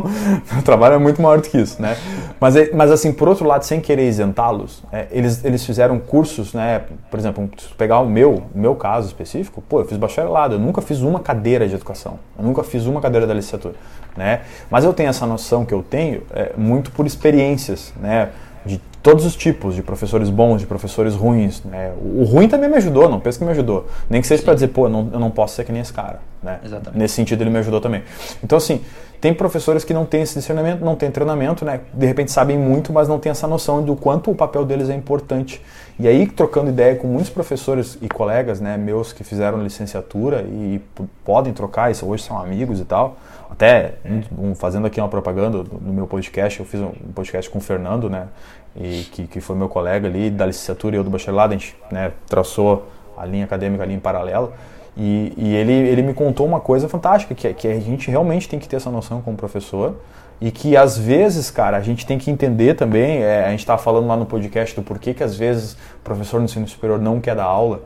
meu 0.53 0.63
trabalho 0.63 0.95
é 0.95 0.97
muito 0.97 1.21
maior 1.21 1.41
do 1.41 1.49
que 1.49 1.57
isso, 1.57 1.81
né? 1.81 1.97
Mas, 2.39 2.55
é, 2.55 2.71
mas 2.73 2.89
assim, 2.89 3.11
por 3.11 3.27
outro 3.27 3.45
lado, 3.45 3.63
sem 3.63 3.81
querer 3.81 4.07
isentá-los, 4.07 4.81
é, 4.91 5.07
eles, 5.11 5.43
eles 5.43 5.65
fizeram 5.65 5.99
cursos, 5.99 6.53
né? 6.53 6.83
Por 7.09 7.19
exemplo, 7.19 7.49
pegar 7.77 7.99
o 7.99 8.05
meu, 8.05 8.41
o 8.55 8.57
meu 8.57 8.73
caso 8.73 9.07
específico, 9.07 9.61
pô, 9.61 9.81
eu 9.81 9.85
fiz 9.85 9.97
bacharelado, 9.97 10.55
eu 10.55 10.59
nunca 10.59 10.81
fiz 10.81 11.01
uma 11.01 11.19
cadeira 11.19 11.67
de 11.67 11.75
educação, 11.75 12.17
eu 12.39 12.45
nunca 12.45 12.63
fiz 12.63 12.85
uma 12.85 13.01
cadeira 13.01 13.27
da 13.27 13.33
licenciatura, 13.33 13.75
né? 14.15 14.41
Mas 14.69 14.85
eu 14.85 14.93
tenho 14.93 15.09
essa 15.09 15.25
noção 15.25 15.65
que 15.65 15.73
eu 15.73 15.83
tenho 15.83 16.23
é, 16.33 16.53
muito 16.57 16.89
por 16.91 17.05
experiências, 17.05 17.93
né? 17.99 18.29
De 18.65 18.79
todos 19.01 19.25
os 19.25 19.35
tipos, 19.35 19.75
de 19.75 19.81
professores 19.81 20.29
bons, 20.29 20.59
de 20.59 20.67
professores 20.67 21.15
ruins. 21.15 21.63
Né? 21.63 21.91
O, 22.01 22.23
ruim 22.23 22.47
também 22.47 22.69
me 22.69 22.77
ajudou, 22.77 23.09
não 23.09 23.19
penso 23.19 23.39
que 23.39 23.45
me 23.45 23.51
ajudou. 23.51 23.87
Nem 24.09 24.21
que 24.21 24.27
seja 24.27 24.43
para 24.43 24.53
dizer, 24.53 24.67
pô, 24.69 24.85
eu 24.85 24.89
não, 24.89 25.09
eu 25.13 25.19
não 25.19 25.31
posso 25.31 25.55
ser 25.55 25.63
que 25.63 25.71
nem 25.71 25.81
esse 25.81 25.93
cara. 25.93 26.19
Né? 26.41 26.59
Exatamente. 26.63 26.99
Nesse 26.99 27.15
sentido, 27.15 27.41
ele 27.41 27.49
me 27.49 27.59
ajudou 27.59 27.81
também. 27.81 28.03
Então, 28.43 28.57
assim, 28.57 28.81
tem 29.19 29.33
professores 29.33 29.83
que 29.83 29.93
não 29.93 30.05
têm 30.05 30.21
esse 30.21 30.35
discernimento, 30.35 30.83
não 30.83 30.95
têm 30.95 31.09
treinamento, 31.11 31.65
né? 31.65 31.81
de 31.93 32.05
repente 32.05 32.31
sabem 32.31 32.57
muito, 32.57 32.93
mas 32.93 33.07
não 33.07 33.19
têm 33.19 33.31
essa 33.31 33.47
noção 33.47 33.83
do 33.83 33.95
quanto 33.95 34.31
o 34.31 34.35
papel 34.35 34.65
deles 34.65 34.89
é 34.89 34.95
importante. 34.95 35.61
E 36.01 36.07
aí, 36.07 36.25
trocando 36.25 36.71
ideia 36.71 36.95
com 36.95 37.05
muitos 37.05 37.29
professores 37.29 37.95
e 38.01 38.09
colegas 38.09 38.59
né, 38.59 38.75
meus 38.75 39.13
que 39.13 39.23
fizeram 39.23 39.61
licenciatura 39.61 40.41
e 40.41 40.81
podem 41.23 41.53
trocar, 41.53 41.91
isso 41.91 42.07
hoje 42.07 42.23
são 42.23 42.39
amigos 42.39 42.79
e 42.79 42.85
tal, 42.85 43.17
até 43.51 43.93
um, 44.35 44.55
fazendo 44.55 44.87
aqui 44.87 44.99
uma 44.99 45.07
propaganda 45.07 45.59
no 45.59 45.93
meu 45.93 46.07
podcast, 46.07 46.59
eu 46.59 46.65
fiz 46.65 46.81
um 46.81 46.89
podcast 47.13 47.47
com 47.51 47.59
o 47.59 47.61
Fernando, 47.61 48.09
né? 48.09 48.29
E 48.75 49.03
que, 49.11 49.27
que 49.27 49.39
foi 49.39 49.55
meu 49.55 49.69
colega 49.69 50.07
ali 50.07 50.31
da 50.31 50.47
licenciatura 50.47 50.95
e 50.95 50.97
eu 50.97 51.03
do 51.03 51.11
bacharelado, 51.11 51.53
a 51.53 51.55
gente 51.55 51.75
né, 51.91 52.11
traçou 52.27 52.87
a 53.15 53.23
linha 53.23 53.45
acadêmica 53.45 53.83
ali 53.83 53.93
em 53.93 53.99
paralelo. 53.99 54.53
E, 54.97 55.33
e 55.37 55.53
ele, 55.53 55.71
ele 55.71 56.01
me 56.01 56.15
contou 56.15 56.47
uma 56.47 56.59
coisa 56.59 56.89
fantástica, 56.89 57.35
que, 57.35 57.47
é, 57.47 57.53
que 57.53 57.67
a 57.67 57.79
gente 57.79 58.09
realmente 58.09 58.49
tem 58.49 58.57
que 58.57 58.67
ter 58.67 58.77
essa 58.77 58.89
noção 58.89 59.21
como 59.21 59.37
professor 59.37 59.97
e 60.41 60.49
que 60.49 60.75
às 60.75 60.97
vezes, 60.97 61.51
cara, 61.51 61.77
a 61.77 61.81
gente 61.81 62.03
tem 62.03 62.17
que 62.17 62.31
entender 62.31 62.73
também, 62.73 63.21
é, 63.21 63.45
a 63.45 63.51
gente 63.51 63.59
estava 63.59 63.81
falando 63.81 64.07
lá 64.07 64.17
no 64.17 64.25
podcast 64.25 64.75
do 64.75 64.81
porquê 64.81 65.13
que 65.13 65.23
às 65.23 65.35
vezes 65.35 65.73
o 65.73 66.03
professor 66.03 66.39
no 66.39 66.45
ensino 66.45 66.67
superior 66.67 66.99
não 66.99 67.21
quer 67.21 67.35
dar 67.35 67.43
aula, 67.43 67.83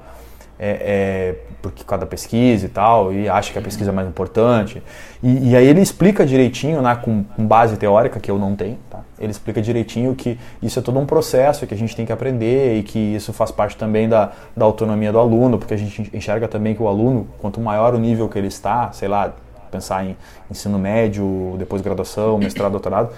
é, 0.58 0.70
é, 0.70 1.36
porque 1.62 1.84
por 1.84 1.90
causa 1.90 2.06
da 2.06 2.10
pesquisa 2.10 2.66
e 2.66 2.70
tal, 2.70 3.12
e 3.12 3.28
acha 3.28 3.52
que 3.52 3.60
a 3.60 3.62
pesquisa 3.62 3.92
é 3.92 3.94
mais 3.94 4.08
importante. 4.08 4.82
E, 5.22 5.50
e 5.50 5.56
aí 5.56 5.68
ele 5.68 5.82
explica 5.82 6.26
direitinho, 6.26 6.82
né, 6.82 6.96
com, 6.96 7.26
com, 7.26 7.46
base 7.46 7.76
teórica, 7.76 8.22
que 8.22 8.32
eu 8.32 8.40
não 8.40 8.56
tenho, 8.56 8.78
tá? 8.90 9.02
ele 9.20 9.32
explica 9.32 9.62
direitinho 9.62 10.16
que 10.16 10.40
isso 10.62 10.80
é 10.80 10.82
todo 10.82 10.98
um 10.98 11.06
processo 11.06 11.68
que 11.68 11.74
a 11.74 11.78
gente 11.78 11.94
tem 11.94 12.06
que 12.06 12.14
aprender 12.14 12.78
e 12.78 12.84
que 12.84 13.00
isso 13.00 13.34
faz 13.34 13.52
parte 13.52 13.76
também 13.76 14.08
da, 14.08 14.32
da 14.56 14.64
autonomia 14.64 15.12
do 15.12 15.20
aluno, 15.20 15.58
porque 15.58 15.74
a 15.74 15.78
gente 15.78 16.10
enxerga 16.14 16.48
também 16.48 16.74
que 16.74 16.82
o 16.82 16.88
aluno, 16.88 17.28
quanto 17.40 17.60
maior 17.60 17.94
o 17.94 18.00
nível 18.00 18.30
que 18.30 18.38
ele 18.38 18.48
está, 18.48 18.94
sei 18.94 19.10
lá, 19.10 19.34
pensar 19.72 20.06
em 20.06 20.16
ensino 20.50 20.78
médio, 20.78 21.56
depois 21.58 21.82
graduação, 21.82 22.38
mestrado, 22.38 22.72
doutorado, 22.72 23.10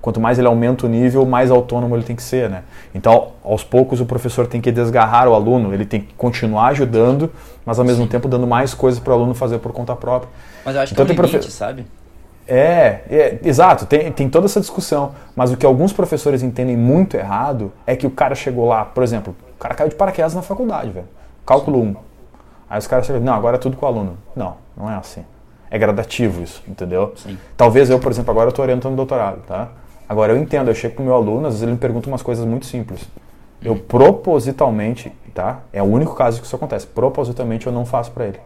quanto 0.00 0.20
mais 0.20 0.38
ele 0.38 0.46
aumenta 0.48 0.86
o 0.86 0.88
nível, 0.88 1.24
mais 1.26 1.50
autônomo 1.50 1.94
ele 1.96 2.04
tem 2.04 2.16
que 2.16 2.22
ser, 2.22 2.48
né? 2.48 2.62
Então, 2.94 3.32
aos 3.44 3.62
poucos 3.62 4.00
o 4.00 4.06
professor 4.06 4.46
tem 4.46 4.60
que 4.60 4.72
desgarrar 4.72 5.28
o 5.28 5.34
aluno, 5.34 5.72
ele 5.72 5.84
tem 5.84 6.00
que 6.00 6.14
continuar 6.14 6.68
ajudando, 6.68 7.30
mas 7.64 7.78
ao 7.78 7.84
mesmo 7.84 8.04
Sim. 8.04 8.10
tempo 8.10 8.28
dando 8.28 8.46
mais 8.46 8.74
coisas 8.74 9.00
para 9.00 9.12
o 9.12 9.14
aluno 9.14 9.34
fazer 9.34 9.58
por 9.58 9.72
conta 9.72 9.94
própria. 9.94 10.30
Mas 10.64 10.74
eu 10.74 10.80
acho 10.82 10.94
então, 10.94 11.04
que 11.06 11.12
é 11.12 11.14
um 11.14 11.16
limite, 11.16 11.38
profe... 11.38 11.52
sabe? 11.52 11.86
É, 12.48 13.00
é, 13.10 13.40
exato, 13.42 13.86
tem, 13.86 14.12
tem 14.12 14.28
toda 14.28 14.46
essa 14.46 14.60
discussão. 14.60 15.12
Mas 15.34 15.52
o 15.52 15.56
que 15.56 15.66
alguns 15.66 15.92
professores 15.92 16.42
entendem 16.42 16.76
muito 16.76 17.16
errado 17.16 17.72
é 17.86 17.96
que 17.96 18.06
o 18.06 18.10
cara 18.10 18.34
chegou 18.34 18.66
lá, 18.68 18.84
por 18.84 19.02
exemplo, 19.02 19.34
o 19.56 19.58
cara 19.58 19.74
caiu 19.74 19.88
de 19.88 19.96
paraquedas 19.96 20.34
na 20.34 20.42
faculdade, 20.42 20.90
velho. 20.90 21.08
Cálculo 21.44 21.80
1. 21.82 21.96
Aí 22.68 22.78
os 22.78 22.86
caras 22.86 23.06
chegam, 23.06 23.22
não, 23.22 23.34
agora 23.34 23.56
é 23.56 23.58
tudo 23.58 23.76
com 23.76 23.86
o 23.86 23.88
aluno. 23.88 24.18
Não, 24.34 24.56
não 24.76 24.90
é 24.90 24.96
assim. 24.96 25.24
É 25.70 25.78
gradativo 25.78 26.42
isso, 26.42 26.62
entendeu? 26.68 27.12
Sim. 27.16 27.36
Talvez 27.56 27.90
eu, 27.90 27.98
por 27.98 28.12
exemplo, 28.12 28.30
agora 28.30 28.46
eu 28.46 28.50
estou 28.50 28.64
orientando 28.64 28.94
doutorado, 28.94 29.42
tá? 29.46 29.68
Agora 30.08 30.32
eu 30.32 30.38
entendo, 30.38 30.68
eu 30.68 30.74
chego 30.74 30.94
com 30.94 31.02
o 31.02 31.06
meu 31.06 31.14
aluno, 31.14 31.46
às 31.46 31.54
vezes 31.54 31.62
ele 31.62 31.72
me 31.72 31.78
pergunta 31.78 32.08
umas 32.08 32.22
coisas 32.22 32.44
muito 32.44 32.66
simples. 32.66 33.08
Eu 33.62 33.72
hum. 33.72 33.78
propositalmente, 33.78 35.12
tá? 35.34 35.60
É 35.72 35.82
o 35.82 35.86
único 35.86 36.14
caso 36.14 36.40
que 36.40 36.46
isso 36.46 36.54
acontece. 36.54 36.86
Propositalmente 36.86 37.66
eu 37.66 37.72
não 37.72 37.84
faço 37.84 38.12
para 38.12 38.26
ele. 38.26 38.38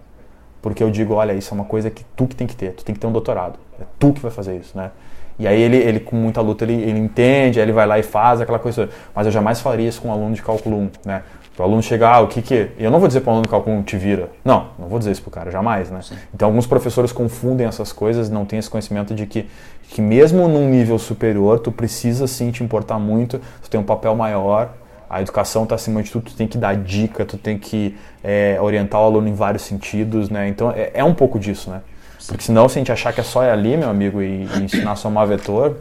Porque 0.62 0.82
eu 0.82 0.90
digo, 0.90 1.14
olha, 1.14 1.32
isso 1.32 1.52
é 1.52 1.54
uma 1.54 1.64
coisa 1.64 1.90
que 1.90 2.04
tu 2.16 2.26
que 2.26 2.34
tem 2.34 2.46
que 2.46 2.56
ter, 2.56 2.72
tu 2.72 2.84
tem 2.84 2.94
que 2.94 3.00
ter 3.00 3.06
um 3.06 3.12
doutorado. 3.12 3.58
É 3.80 3.84
tu 3.98 4.12
que 4.12 4.20
vai 4.20 4.30
fazer 4.30 4.56
isso, 4.56 4.76
né? 4.76 4.90
E 5.38 5.46
aí 5.46 5.60
ele, 5.60 5.78
ele 5.78 6.00
com 6.00 6.16
muita 6.16 6.42
luta, 6.42 6.64
ele, 6.64 6.74
ele 6.74 6.98
entende, 6.98 7.58
aí 7.58 7.64
ele 7.64 7.72
vai 7.72 7.86
lá 7.86 7.98
e 7.98 8.02
faz 8.02 8.42
aquela 8.42 8.58
coisa. 8.58 8.90
Mas 9.14 9.24
eu 9.24 9.32
jamais 9.32 9.60
faria 9.60 9.88
isso 9.88 10.02
com 10.02 10.08
um 10.08 10.12
aluno 10.12 10.34
de 10.34 10.42
cálculo 10.42 10.76
1, 10.76 10.90
né? 11.04 11.22
O 11.60 11.62
aluno 11.62 11.82
chegar, 11.82 12.14
ah, 12.14 12.20
o 12.20 12.26
que 12.26 12.40
que... 12.40 12.70
Eu 12.78 12.90
não 12.90 12.98
vou 12.98 13.06
dizer 13.06 13.20
para 13.20 13.30
o 13.30 13.32
aluno 13.34 13.46
cálculo 13.46 13.76
1, 13.76 13.82
te 13.82 13.96
vira. 13.98 14.30
Não, 14.42 14.68
não 14.78 14.88
vou 14.88 14.98
dizer 14.98 15.10
isso 15.10 15.20
para 15.20 15.28
o 15.28 15.32
cara, 15.32 15.50
jamais, 15.50 15.90
né? 15.90 16.00
Sim. 16.00 16.16
Então 16.34 16.48
alguns 16.48 16.66
professores 16.66 17.12
confundem 17.12 17.66
essas 17.66 17.92
coisas, 17.92 18.30
não 18.30 18.46
têm 18.46 18.58
esse 18.58 18.70
conhecimento 18.70 19.14
de 19.14 19.26
que, 19.26 19.46
que 19.90 20.00
mesmo 20.00 20.48
num 20.48 20.70
nível 20.70 20.98
superior, 20.98 21.58
tu 21.58 21.70
precisa 21.70 22.26
sim 22.26 22.50
te 22.50 22.64
importar 22.64 22.98
muito, 22.98 23.38
tu 23.62 23.68
tem 23.68 23.78
um 23.78 23.84
papel 23.84 24.16
maior, 24.16 24.70
a 25.10 25.20
educação 25.20 25.64
está 25.64 25.74
acima 25.74 26.02
de 26.02 26.10
tudo, 26.10 26.30
tu 26.30 26.34
tem 26.34 26.46
que 26.46 26.56
dar 26.56 26.76
dica, 26.76 27.26
tu 27.26 27.36
tem 27.36 27.58
que 27.58 27.94
é, 28.24 28.58
orientar 28.60 29.00
o 29.00 29.04
aluno 29.04 29.28
em 29.28 29.34
vários 29.34 29.62
sentidos, 29.62 30.30
né? 30.30 30.48
Então 30.48 30.70
é, 30.70 30.92
é, 30.94 31.04
um 31.04 31.12
pouco 31.12 31.38
disso, 31.38 31.68
né? 31.68 31.82
Porque 32.26 32.44
senão 32.44 32.68
se 32.68 32.78
a 32.78 32.80
gente 32.80 32.92
achar 32.92 33.12
que 33.12 33.20
é 33.20 33.24
só 33.24 33.44
ir 33.44 33.50
ali, 33.50 33.76
meu 33.76 33.90
amigo, 33.90 34.22
e, 34.22 34.44
e 34.46 34.62
ensinar 34.62 34.96
só 34.96 35.08
uma 35.08 35.26
vetor, 35.26 35.76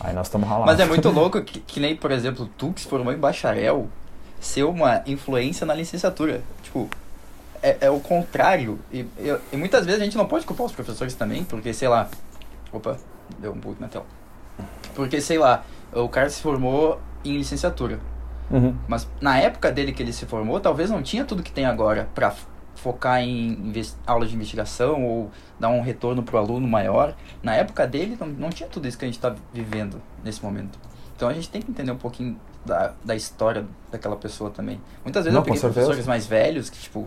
aí 0.00 0.14
nós 0.14 0.28
estamos 0.28 0.48
ralados. 0.48 0.72
Mas 0.72 0.80
é 0.80 0.86
muito 0.86 1.10
louco 1.10 1.42
que, 1.42 1.60
que, 1.60 1.80
nem, 1.80 1.96
por 1.96 2.10
exemplo, 2.10 2.48
tu 2.56 2.72
que 2.72 2.80
se 2.80 2.86
formou 2.86 3.12
em 3.12 3.18
bacharel, 3.18 3.88
ser 4.40 4.64
uma 4.64 5.02
influência 5.06 5.66
na 5.66 5.74
licenciatura. 5.74 6.42
Tipo, 6.62 6.88
é, 7.62 7.78
é 7.82 7.90
o 7.90 8.00
contrário. 8.00 8.78
E, 8.92 9.00
e, 9.18 9.38
e, 9.52 9.56
muitas 9.56 9.84
vezes 9.84 10.00
a 10.00 10.04
gente 10.04 10.16
não 10.16 10.26
pode 10.26 10.44
culpar 10.46 10.66
os 10.66 10.72
professores 10.72 11.14
também, 11.14 11.44
porque, 11.44 11.72
sei 11.72 11.88
lá... 11.88 12.08
Opa, 12.72 12.96
deu 13.38 13.52
um 13.52 13.60
pouco 13.60 13.80
na 13.80 13.88
tela. 13.88 14.06
Porque, 14.94 15.20
sei 15.20 15.38
lá, 15.38 15.64
o 15.92 16.08
cara 16.08 16.28
se 16.28 16.40
formou 16.40 17.00
em 17.24 17.36
licenciatura 17.38 17.98
Uhum. 18.50 18.76
Mas 18.86 19.08
na 19.20 19.38
época 19.38 19.70
dele 19.72 19.92
que 19.92 20.02
ele 20.02 20.12
se 20.12 20.26
formou, 20.26 20.60
talvez 20.60 20.90
não 20.90 21.02
tinha 21.02 21.24
tudo 21.24 21.42
que 21.42 21.50
tem 21.50 21.64
agora 21.64 22.08
para 22.14 22.34
focar 22.76 23.20
em 23.20 23.72
aulas 24.06 24.30
de 24.30 24.36
investigação 24.36 25.04
ou 25.04 25.30
dar 25.58 25.68
um 25.68 25.80
retorno 25.80 26.22
para 26.22 26.36
o 26.36 26.38
aluno 26.38 26.68
maior. 26.68 27.14
Na 27.42 27.54
época 27.54 27.86
dele, 27.86 28.16
não, 28.18 28.26
não 28.28 28.50
tinha 28.50 28.68
tudo 28.68 28.86
isso 28.86 28.98
que 28.98 29.04
a 29.04 29.08
gente 29.08 29.16
está 29.16 29.34
vivendo 29.52 30.00
nesse 30.22 30.42
momento. 30.42 30.78
Então 31.16 31.28
a 31.28 31.32
gente 31.32 31.48
tem 31.48 31.60
que 31.60 31.70
entender 31.70 31.90
um 31.90 31.96
pouquinho 31.96 32.38
da, 32.66 32.92
da 33.04 33.14
história 33.14 33.64
daquela 33.90 34.16
pessoa 34.16 34.50
também. 34.50 34.80
Muitas 35.04 35.24
vezes 35.24 35.34
não, 35.34 35.40
eu 35.40 35.44
peguei 35.44 35.60
professores 35.60 36.06
mais 36.06 36.26
velhos 36.26 36.68
que, 36.68 36.78
tipo, 36.78 37.06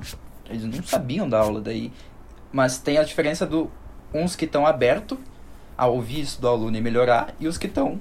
eles 0.49 0.63
não 0.63 0.83
sabiam 0.83 1.29
da 1.29 1.39
aula 1.39 1.61
daí. 1.61 1.91
Mas 2.51 2.79
tem 2.79 2.97
a 2.97 3.03
diferença 3.03 3.45
do 3.45 3.69
uns 4.13 4.35
que 4.35 4.45
estão 4.45 4.65
abertos 4.65 5.17
a 5.77 5.85
ouvir 5.87 6.21
isso 6.21 6.41
do 6.41 6.47
aluno 6.47 6.75
e 6.75 6.81
melhorar 6.81 7.33
e 7.39 7.47
os 7.47 7.57
que 7.57 7.67
estão 7.67 7.99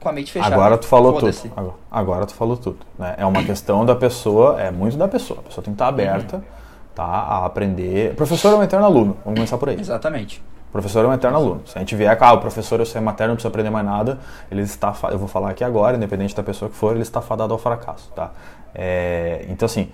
com 0.00 0.08
a 0.08 0.12
mente 0.12 0.32
fechada. 0.32 0.54
Agora 0.54 0.78
tu 0.78 0.86
falou 0.86 1.12
tudo. 1.12 1.52
Agora, 1.54 1.74
agora, 1.90 2.26
tu 2.26 2.34
falou 2.34 2.56
tudo. 2.56 2.78
Né? 2.98 3.14
É 3.18 3.26
uma 3.26 3.44
questão 3.44 3.84
da 3.84 3.94
pessoa, 3.94 4.60
é 4.60 4.70
muito 4.70 4.96
da 4.96 5.06
pessoa. 5.06 5.40
A 5.40 5.42
pessoa 5.42 5.62
tem 5.62 5.72
que 5.72 5.76
estar 5.76 5.88
aberta 5.88 6.36
uhum. 6.36 6.42
tá, 6.94 7.04
a 7.04 7.46
aprender. 7.46 8.14
Professor 8.16 8.54
é 8.54 8.56
um 8.56 8.62
eterno 8.62 8.86
aluno, 8.86 9.16
vamos 9.24 9.38
começar 9.38 9.58
por 9.58 9.68
aí. 9.68 9.78
Exatamente. 9.78 10.42
O 10.72 10.78
professor 10.80 11.04
é 11.04 11.08
um 11.08 11.12
eterno 11.12 11.36
aluno. 11.36 11.60
Se 11.66 11.76
a 11.76 11.80
gente 11.80 11.94
vier, 11.94 12.16
ah, 12.18 12.32
o 12.32 12.38
professor 12.38 12.80
eu 12.80 12.86
sou 12.86 13.00
materno, 13.02 13.32
não 13.32 13.36
precisa 13.36 13.48
aprender 13.48 13.68
mais 13.68 13.84
nada, 13.84 14.18
ele 14.50 14.62
está, 14.62 14.94
eu 15.10 15.18
vou 15.18 15.28
falar 15.28 15.50
aqui 15.50 15.62
agora, 15.62 15.96
independente 15.96 16.34
da 16.34 16.42
pessoa 16.42 16.70
que 16.70 16.76
for, 16.76 16.94
ele 16.94 17.02
está 17.02 17.20
fadado 17.20 17.52
ao 17.52 17.58
fracasso, 17.58 18.10
tá? 18.16 18.30
É, 18.74 19.44
então 19.50 19.66
assim, 19.66 19.90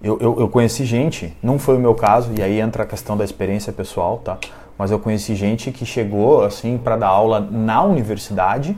eu, 0.00 0.16
eu, 0.20 0.38
eu, 0.38 0.48
conheci 0.48 0.84
gente, 0.84 1.36
não 1.42 1.58
foi 1.58 1.76
o 1.76 1.80
meu 1.80 1.96
caso, 1.96 2.30
e 2.38 2.40
aí 2.40 2.60
entra 2.60 2.84
a 2.84 2.86
questão 2.86 3.16
da 3.16 3.24
experiência 3.24 3.72
pessoal, 3.72 4.18
tá? 4.18 4.38
Mas 4.78 4.92
eu 4.92 5.00
conheci 5.00 5.34
gente 5.34 5.72
que 5.72 5.84
chegou 5.84 6.44
assim 6.44 6.78
para 6.78 6.96
dar 6.96 7.08
aula 7.08 7.40
na 7.40 7.82
universidade 7.82 8.76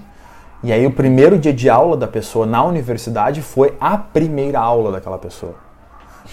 e 0.65 0.73
aí 0.73 0.87
o 0.87 0.93
primeiro 0.93 1.39
dia 1.39 1.53
de 1.53 1.69
aula 1.69 1.97
da 1.97 2.07
pessoa 2.07 2.47
na 2.47 2.65
universidade 2.65 3.43
foi 3.43 3.75
a 3.81 3.99
primeira 3.99 4.61
aula 4.61 4.93
daquela 4.93 5.19
pessoa. 5.19 5.57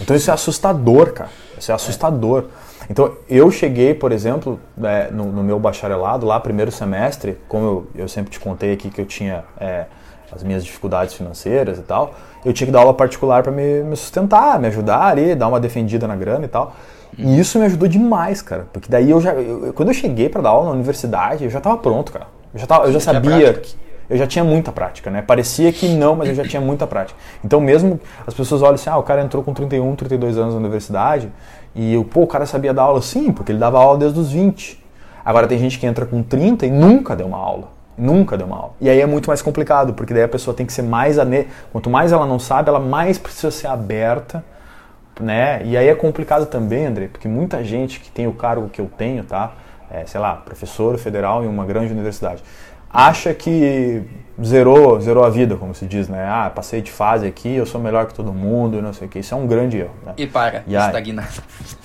Então 0.00 0.14
isso 0.14 0.30
é 0.30 0.34
assustador, 0.34 1.12
cara. 1.12 1.30
Isso 1.58 1.72
é 1.72 1.74
assustador. 1.74 2.44
Então 2.90 3.12
eu 3.28 3.48
cheguei, 3.52 3.94
por 3.94 4.10
exemplo, 4.10 4.58
é, 4.82 5.12
no, 5.12 5.26
no, 5.26 5.44
meu 5.44 5.60
bacharelado 5.60 6.26
lá, 6.26 6.40
primeiro 6.40 6.72
semestre, 6.72 7.38
como 7.48 7.64
eu, 7.64 8.02
eu 8.02 8.08
sempre 8.08 8.32
te 8.32 8.40
contei 8.40 8.72
aqui 8.72 8.90
que 8.90 9.00
eu 9.00 9.06
tinha 9.06 9.44
é, 9.60 9.84
as 10.32 10.42
minhas 10.42 10.64
dificuldades 10.64 11.14
financeiras 11.14 11.78
e 11.78 11.82
tal, 11.82 12.12
eu 12.44 12.52
tinha 12.52 12.66
que 12.66 12.72
dar 12.72 12.80
aula 12.80 12.92
particular 12.92 13.44
para 13.44 13.52
me, 13.52 13.84
me, 13.84 13.96
sustentar, 13.96 14.58
me 14.58 14.66
ajudar 14.66 15.04
ali, 15.04 15.36
dar 15.36 15.46
uma 15.46 15.60
defendida 15.60 16.08
na 16.08 16.16
grana 16.16 16.44
e 16.44 16.48
tal. 16.48 16.74
E 17.16 17.38
isso 17.38 17.60
me 17.60 17.66
ajudou 17.66 17.86
demais, 17.86 18.42
cara. 18.42 18.66
Porque 18.72 18.90
daí 18.90 19.10
eu 19.10 19.20
já, 19.20 19.34
eu, 19.34 19.72
quando 19.72 19.90
eu 19.90 19.94
cheguei 19.94 20.28
para 20.28 20.42
dar 20.42 20.48
aula 20.48 20.66
na 20.66 20.72
universidade, 20.72 21.44
eu 21.44 21.50
já 21.50 21.58
estava 21.58 21.76
pronto, 21.76 22.10
cara. 22.10 22.26
Eu 22.52 22.58
já, 22.58 22.66
tava, 22.66 22.86
eu 22.86 22.92
já 22.92 23.00
sabia 23.00 23.52
que 23.54 23.76
eu 24.08 24.16
já 24.16 24.26
tinha 24.26 24.44
muita 24.44 24.72
prática, 24.72 25.08
né? 25.08 25.22
Parecia 25.22 25.72
que 25.72 25.88
não, 25.88 26.16
mas 26.16 26.28
eu 26.28 26.34
já 26.34 26.42
tinha 26.42 26.60
muita 26.60 26.84
prática. 26.84 27.16
Então, 27.44 27.60
mesmo 27.60 28.00
as 28.26 28.34
pessoas 28.34 28.60
olham 28.60 28.74
assim, 28.74 28.90
ah, 28.90 28.98
o 28.98 29.04
cara 29.04 29.22
entrou 29.22 29.44
com 29.44 29.54
31, 29.54 29.94
32 29.94 30.36
anos 30.36 30.54
na 30.54 30.58
universidade 30.58 31.30
e 31.74 31.96
o, 31.96 32.04
pô, 32.04 32.22
o 32.22 32.26
cara 32.26 32.46
sabia 32.46 32.74
dar 32.74 32.82
aula 32.82 33.00
sim, 33.00 33.32
porque 33.32 33.52
ele 33.52 33.58
dava 33.58 33.78
aula 33.78 33.98
desde 33.98 34.18
os 34.18 34.32
20. 34.32 34.82
Agora 35.24 35.46
tem 35.46 35.58
gente 35.58 35.78
que 35.78 35.86
entra 35.86 36.04
com 36.04 36.22
30 36.22 36.66
e 36.66 36.70
nunca 36.70 37.14
deu 37.14 37.26
uma 37.26 37.38
aula. 37.38 37.68
Nunca 37.96 38.36
deu 38.36 38.46
uma 38.46 38.56
aula. 38.56 38.72
E 38.80 38.88
aí 38.88 39.00
é 39.00 39.06
muito 39.06 39.28
mais 39.28 39.42
complicado, 39.42 39.92
porque 39.94 40.14
daí 40.14 40.22
a 40.22 40.28
pessoa 40.28 40.54
tem 40.54 40.66
que 40.66 40.72
ser 40.72 40.82
mais. 40.82 41.18
Ane... 41.18 41.46
Quanto 41.70 41.90
mais 41.90 42.12
ela 42.12 42.26
não 42.26 42.38
sabe, 42.38 42.68
ela 42.68 42.80
mais 42.80 43.18
precisa 43.18 43.50
ser 43.50 43.66
aberta. 43.66 44.44
Né? 45.20 45.60
E 45.64 45.76
aí 45.76 45.86
é 45.86 45.94
complicado 45.94 46.46
também, 46.46 46.86
André, 46.86 47.08
porque 47.08 47.28
muita 47.28 47.62
gente 47.62 48.00
que 48.00 48.10
tem 48.10 48.26
o 48.26 48.32
cargo 48.32 48.70
que 48.70 48.80
eu 48.80 48.90
tenho, 48.96 49.22
tá? 49.22 49.52
É, 49.90 50.06
sei 50.06 50.18
lá, 50.18 50.36
professor 50.36 50.96
federal 50.96 51.44
em 51.44 51.46
uma 51.46 51.66
grande 51.66 51.92
universidade 51.92 52.42
acha 52.92 53.32
que 53.32 54.02
zerou, 54.42 55.00
zerou 55.00 55.24
a 55.24 55.30
vida, 55.30 55.56
como 55.56 55.74
se 55.74 55.86
diz, 55.86 56.08
né? 56.08 56.24
Ah, 56.26 56.50
passei 56.54 56.80
de 56.80 56.90
fase 56.90 57.26
aqui, 57.26 57.54
eu 57.54 57.66
sou 57.66 57.80
melhor 57.80 58.06
que 58.06 58.14
todo 58.14 58.32
mundo, 58.32 58.80
não 58.80 58.92
sei 58.92 59.06
o 59.06 59.10
que. 59.10 59.18
Isso 59.18 59.34
é 59.34 59.36
um 59.36 59.46
grande 59.46 59.78
erro. 59.78 59.94
Né? 60.04 60.14
E 60.16 60.26
para, 60.26 60.64
e 60.66 60.74
estagna. 60.74 61.28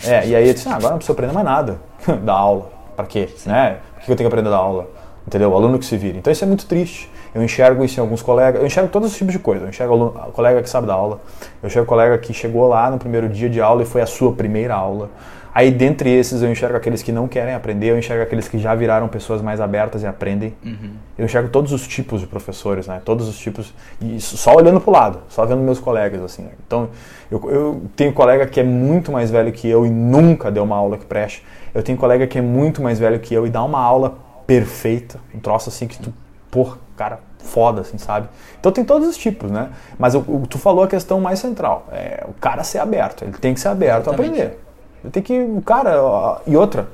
É, 0.04 0.28
e 0.28 0.36
aí 0.36 0.48
eu 0.48 0.54
disse, 0.54 0.68
ah, 0.68 0.76
agora 0.76 0.92
não 0.92 0.98
preciso 0.98 1.14
aprender 1.14 1.34
mais 1.34 1.46
nada 1.46 1.80
da 2.24 2.34
aula. 2.34 2.72
Para 2.96 3.06
quê? 3.06 3.30
Né? 3.46 3.78
Por 3.96 4.06
que 4.06 4.12
eu 4.12 4.16
tenho 4.16 4.30
que 4.30 4.34
aprender 4.34 4.50
da 4.50 4.58
aula? 4.58 4.90
Entendeu? 5.28 5.52
O 5.52 5.56
aluno 5.56 5.80
que 5.80 5.86
se 5.86 5.98
vira. 5.98 6.18
Então 6.18 6.32
isso 6.32 6.44
é 6.44 6.48
muito 6.48 6.66
triste. 6.66 7.12
Eu 7.34 7.44
enxergo 7.44 7.84
isso 7.84 8.00
em 8.00 8.02
alguns 8.02 8.22
colegas, 8.22 8.62
eu 8.62 8.66
enxergo 8.66 8.90
todos 8.90 9.12
os 9.12 9.18
tipos 9.18 9.34
de 9.34 9.40
coisa. 9.40 9.66
Eu 9.66 9.70
enxergo 9.70 9.94
o 9.94 10.32
colega 10.32 10.62
que 10.64 10.70
sabe 10.70 10.88
da 10.88 10.94
aula, 10.94 11.20
eu 11.62 11.68
enxergo 11.68 11.84
o 11.84 11.90
colega 11.90 12.18
que 12.18 12.34
chegou 12.34 12.66
lá 12.66 12.90
no 12.90 12.98
primeiro 12.98 13.28
dia 13.28 13.50
de 13.50 13.60
aula 13.60 13.84
e 13.84 13.86
foi 13.86 14.02
a 14.02 14.06
sua 14.06 14.32
primeira 14.32 14.74
aula. 14.74 15.10
Aí, 15.56 15.72
dentre 15.72 16.10
esses, 16.10 16.42
eu 16.42 16.52
enxergo 16.52 16.76
aqueles 16.76 17.02
que 17.02 17.14
não 17.14 17.30
querem 17.30 17.54
aprender, 17.54 17.92
eu 17.92 17.98
enxergo 17.98 18.22
aqueles 18.22 18.46
que 18.46 18.60
já 18.60 18.76
viraram 18.76 19.08
pessoas 19.08 19.42
mais 19.42 19.62
abertas 19.62 20.04
e 20.04 20.06
aprendem. 20.06 20.54
Uhum. 20.62 20.92
Eu 21.18 21.24
enxergo 21.24 21.48
todos 21.48 21.72
os 21.72 21.88
tipos 21.88 22.20
de 22.20 22.28
professores, 22.28 22.88
né? 22.88 23.02
Todos 23.06 23.26
os 23.30 23.38
tipos. 23.40 23.74
E 24.02 24.20
só 24.20 24.54
olhando 24.54 24.82
para 24.82 24.90
o 24.90 24.94
lado, 24.94 25.20
só 25.30 25.46
vendo 25.46 25.62
meus 25.62 25.80
colegas, 25.80 26.22
assim. 26.22 26.42
Né? 26.42 26.52
Então, 26.68 26.90
eu, 27.32 27.42
eu 27.50 27.82
tenho 27.96 28.12
colega 28.12 28.46
que 28.46 28.60
é 28.60 28.66
muito 28.66 29.14
mais 29.14 29.32
velho 29.32 29.50
que 29.54 29.66
eu 29.66 29.86
e 29.86 29.90
nunca 29.90 30.52
deu 30.52 30.66
uma 30.66 30.76
aula 30.76 30.98
que 30.98 31.06
preste. 31.06 31.42
Eu 31.74 31.82
tenho 31.82 31.98
colega 31.98 32.28
que 32.28 32.38
é 32.38 32.42
muito 32.42 32.82
mais 32.82 33.00
velho 33.00 33.18
que 33.18 33.34
eu 33.34 33.48
e 33.48 33.50
dá 33.50 33.64
uma 33.64 33.80
aula 33.80 34.18
perfeita. 34.46 35.22
Um 35.34 35.40
troço 35.40 35.70
assim 35.70 35.88
que 35.88 35.98
tu, 35.98 36.14
porra, 36.52 36.80
cara, 36.98 37.20
foda, 37.40 37.80
assim, 37.80 37.98
sabe? 37.98 38.28
Então 38.60 38.74
tem 38.74 38.84
todos 38.84 39.08
os 39.08 39.16
tipos, 39.16 39.50
né? 39.50 39.70
Mas 39.98 40.16
o, 40.16 40.20
o, 40.20 40.44
tu 40.50 40.58
falou 40.58 40.84
a 40.84 40.88
questão 40.90 41.22
mais 41.22 41.40
central. 41.40 41.88
É 41.94 42.26
o 42.28 42.34
cara 42.34 42.62
ser 42.66 42.80
aberto. 42.80 43.24
Ele 43.24 43.32
tem 43.32 43.54
que 43.54 43.60
ser 43.62 43.70
aberto 43.70 44.10
Exatamente. 44.10 44.42
a 44.42 44.44
aprender. 44.44 44.65
Tem 45.12 45.22
que, 45.22 45.62
cara, 45.66 46.42
e 46.46 46.56
outra, 46.56 46.88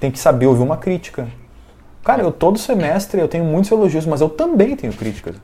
tem 0.00 0.10
que 0.10 0.18
saber 0.18 0.46
ouvir 0.46 0.62
uma 0.62 0.76
crítica. 0.76 1.26
Cara, 2.04 2.22
eu 2.22 2.30
todo 2.30 2.58
semestre 2.58 3.20
eu 3.20 3.28
tenho 3.28 3.44
muitos 3.44 3.70
elogios, 3.70 4.04
mas 4.04 4.20
eu 4.20 4.28
também 4.28 4.76
tenho 4.76 4.92
críticas. 4.92 5.36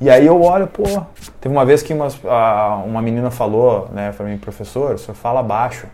E 0.00 0.10
aí 0.10 0.26
eu 0.26 0.42
olho, 0.42 0.66
pô, 0.66 0.82
teve 1.40 1.54
uma 1.54 1.64
vez 1.64 1.82
que 1.82 1.94
uma, 1.94 2.08
uma 2.84 3.00
menina 3.00 3.30
falou, 3.30 3.88
né, 3.92 4.12
para 4.12 4.26
mim, 4.26 4.36
professor, 4.36 4.94
o 4.94 4.98
senhor 4.98 5.14
fala 5.14 5.42
baixo. 5.42 5.86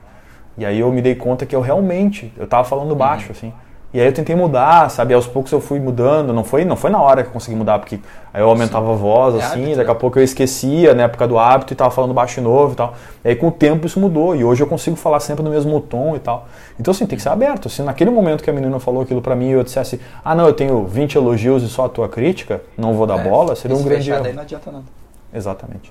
E 0.57 0.65
aí 0.65 0.81
eu 0.81 0.91
me 0.91 1.01
dei 1.01 1.15
conta 1.15 1.47
que 1.47 1.55
eu 1.55 1.61
realmente, 1.61 2.33
eu 2.37 2.47
tava 2.47 2.65
falando 2.65 2.95
baixo, 2.97 3.27
uhum. 3.27 3.33
assim. 3.33 3.53
E 3.93 3.99
aí 3.99 4.07
eu 4.07 4.13
tentei 4.13 4.37
mudar, 4.37 4.91
sabe? 4.91 5.15
Aos 5.15 5.27
poucos 5.27 5.51
eu 5.51 5.63
fui 5.63 5.81
mudando, 5.81 6.31
não 6.31 6.45
foi, 6.45 6.63
não 6.63 6.77
foi 6.77 6.91
na 6.91 7.01
hora 7.01 7.23
que 7.23 7.31
eu 7.31 7.33
consegui 7.33 7.57
mudar, 7.57 7.79
porque 7.79 7.99
aí 8.35 8.43
eu 8.43 8.49
aumentava 8.49 8.93
a 8.93 8.95
voz, 8.95 9.35
é 9.35 9.39
assim, 9.39 9.63
hábito, 9.63 9.77
daqui 9.79 9.91
a 9.91 9.95
né? 9.95 10.01
pouco 10.01 10.19
eu 10.19 10.23
esquecia, 10.25 10.93
na 10.93 11.05
época 11.05 11.27
do 11.27 11.39
hábito, 11.39 11.73
e 11.73 11.77
tava 11.77 11.91
falando 11.91 12.13
baixo 12.13 12.39
e 12.39 12.43
novo 12.43 12.75
e 12.75 12.77
tal. 12.77 12.95
E 13.25 13.29
aí 13.29 13.37
com 13.37 13.49
o 13.49 13.51
tempo 13.51 13.87
isso 13.87 13.99
mudou, 13.99 14.37
e 14.37 14.45
hoje 14.45 14.63
eu 14.63 14.67
consigo 14.67 14.95
falar 14.95 15.21
sempre 15.21 15.43
no 15.43 15.51
mesmo 15.51 15.81
tom 15.81 16.15
e 16.15 16.19
tal. 16.19 16.47
Então 16.79 16.93
assim, 16.93 17.07
tem 17.07 17.17
que 17.17 17.23
ser 17.23 17.31
aberto. 17.31 17.71
Se 17.71 17.81
naquele 17.83 18.11
momento 18.11 18.45
que 18.45 18.51
a 18.51 18.53
menina 18.53 18.79
falou 18.79 19.03
aquilo 19.03 19.23
para 19.23 19.35
mim 19.35 19.49
e 19.49 19.53
eu 19.53 19.65
dissesse, 19.65 19.99
ah 20.23 20.35
não, 20.35 20.47
eu 20.47 20.53
tenho 20.53 20.85
20 20.85 21.15
elogios 21.15 21.63
e 21.63 21.69
só 21.69 21.87
a 21.87 21.89
tua 21.89 22.11
crítica, 22.11 22.61
não 22.77 22.93
vou 22.93 23.07
dar 23.07 23.21
é, 23.21 23.25
bola, 23.25 23.57
seria 23.57 23.75
um 23.75 23.83
grande 23.83 24.11
erro. 24.11 24.23
Daí 24.23 24.35
não 24.35 24.43
adianta 24.43 24.71
nada. 24.71 24.85
Exatamente. 25.33 25.91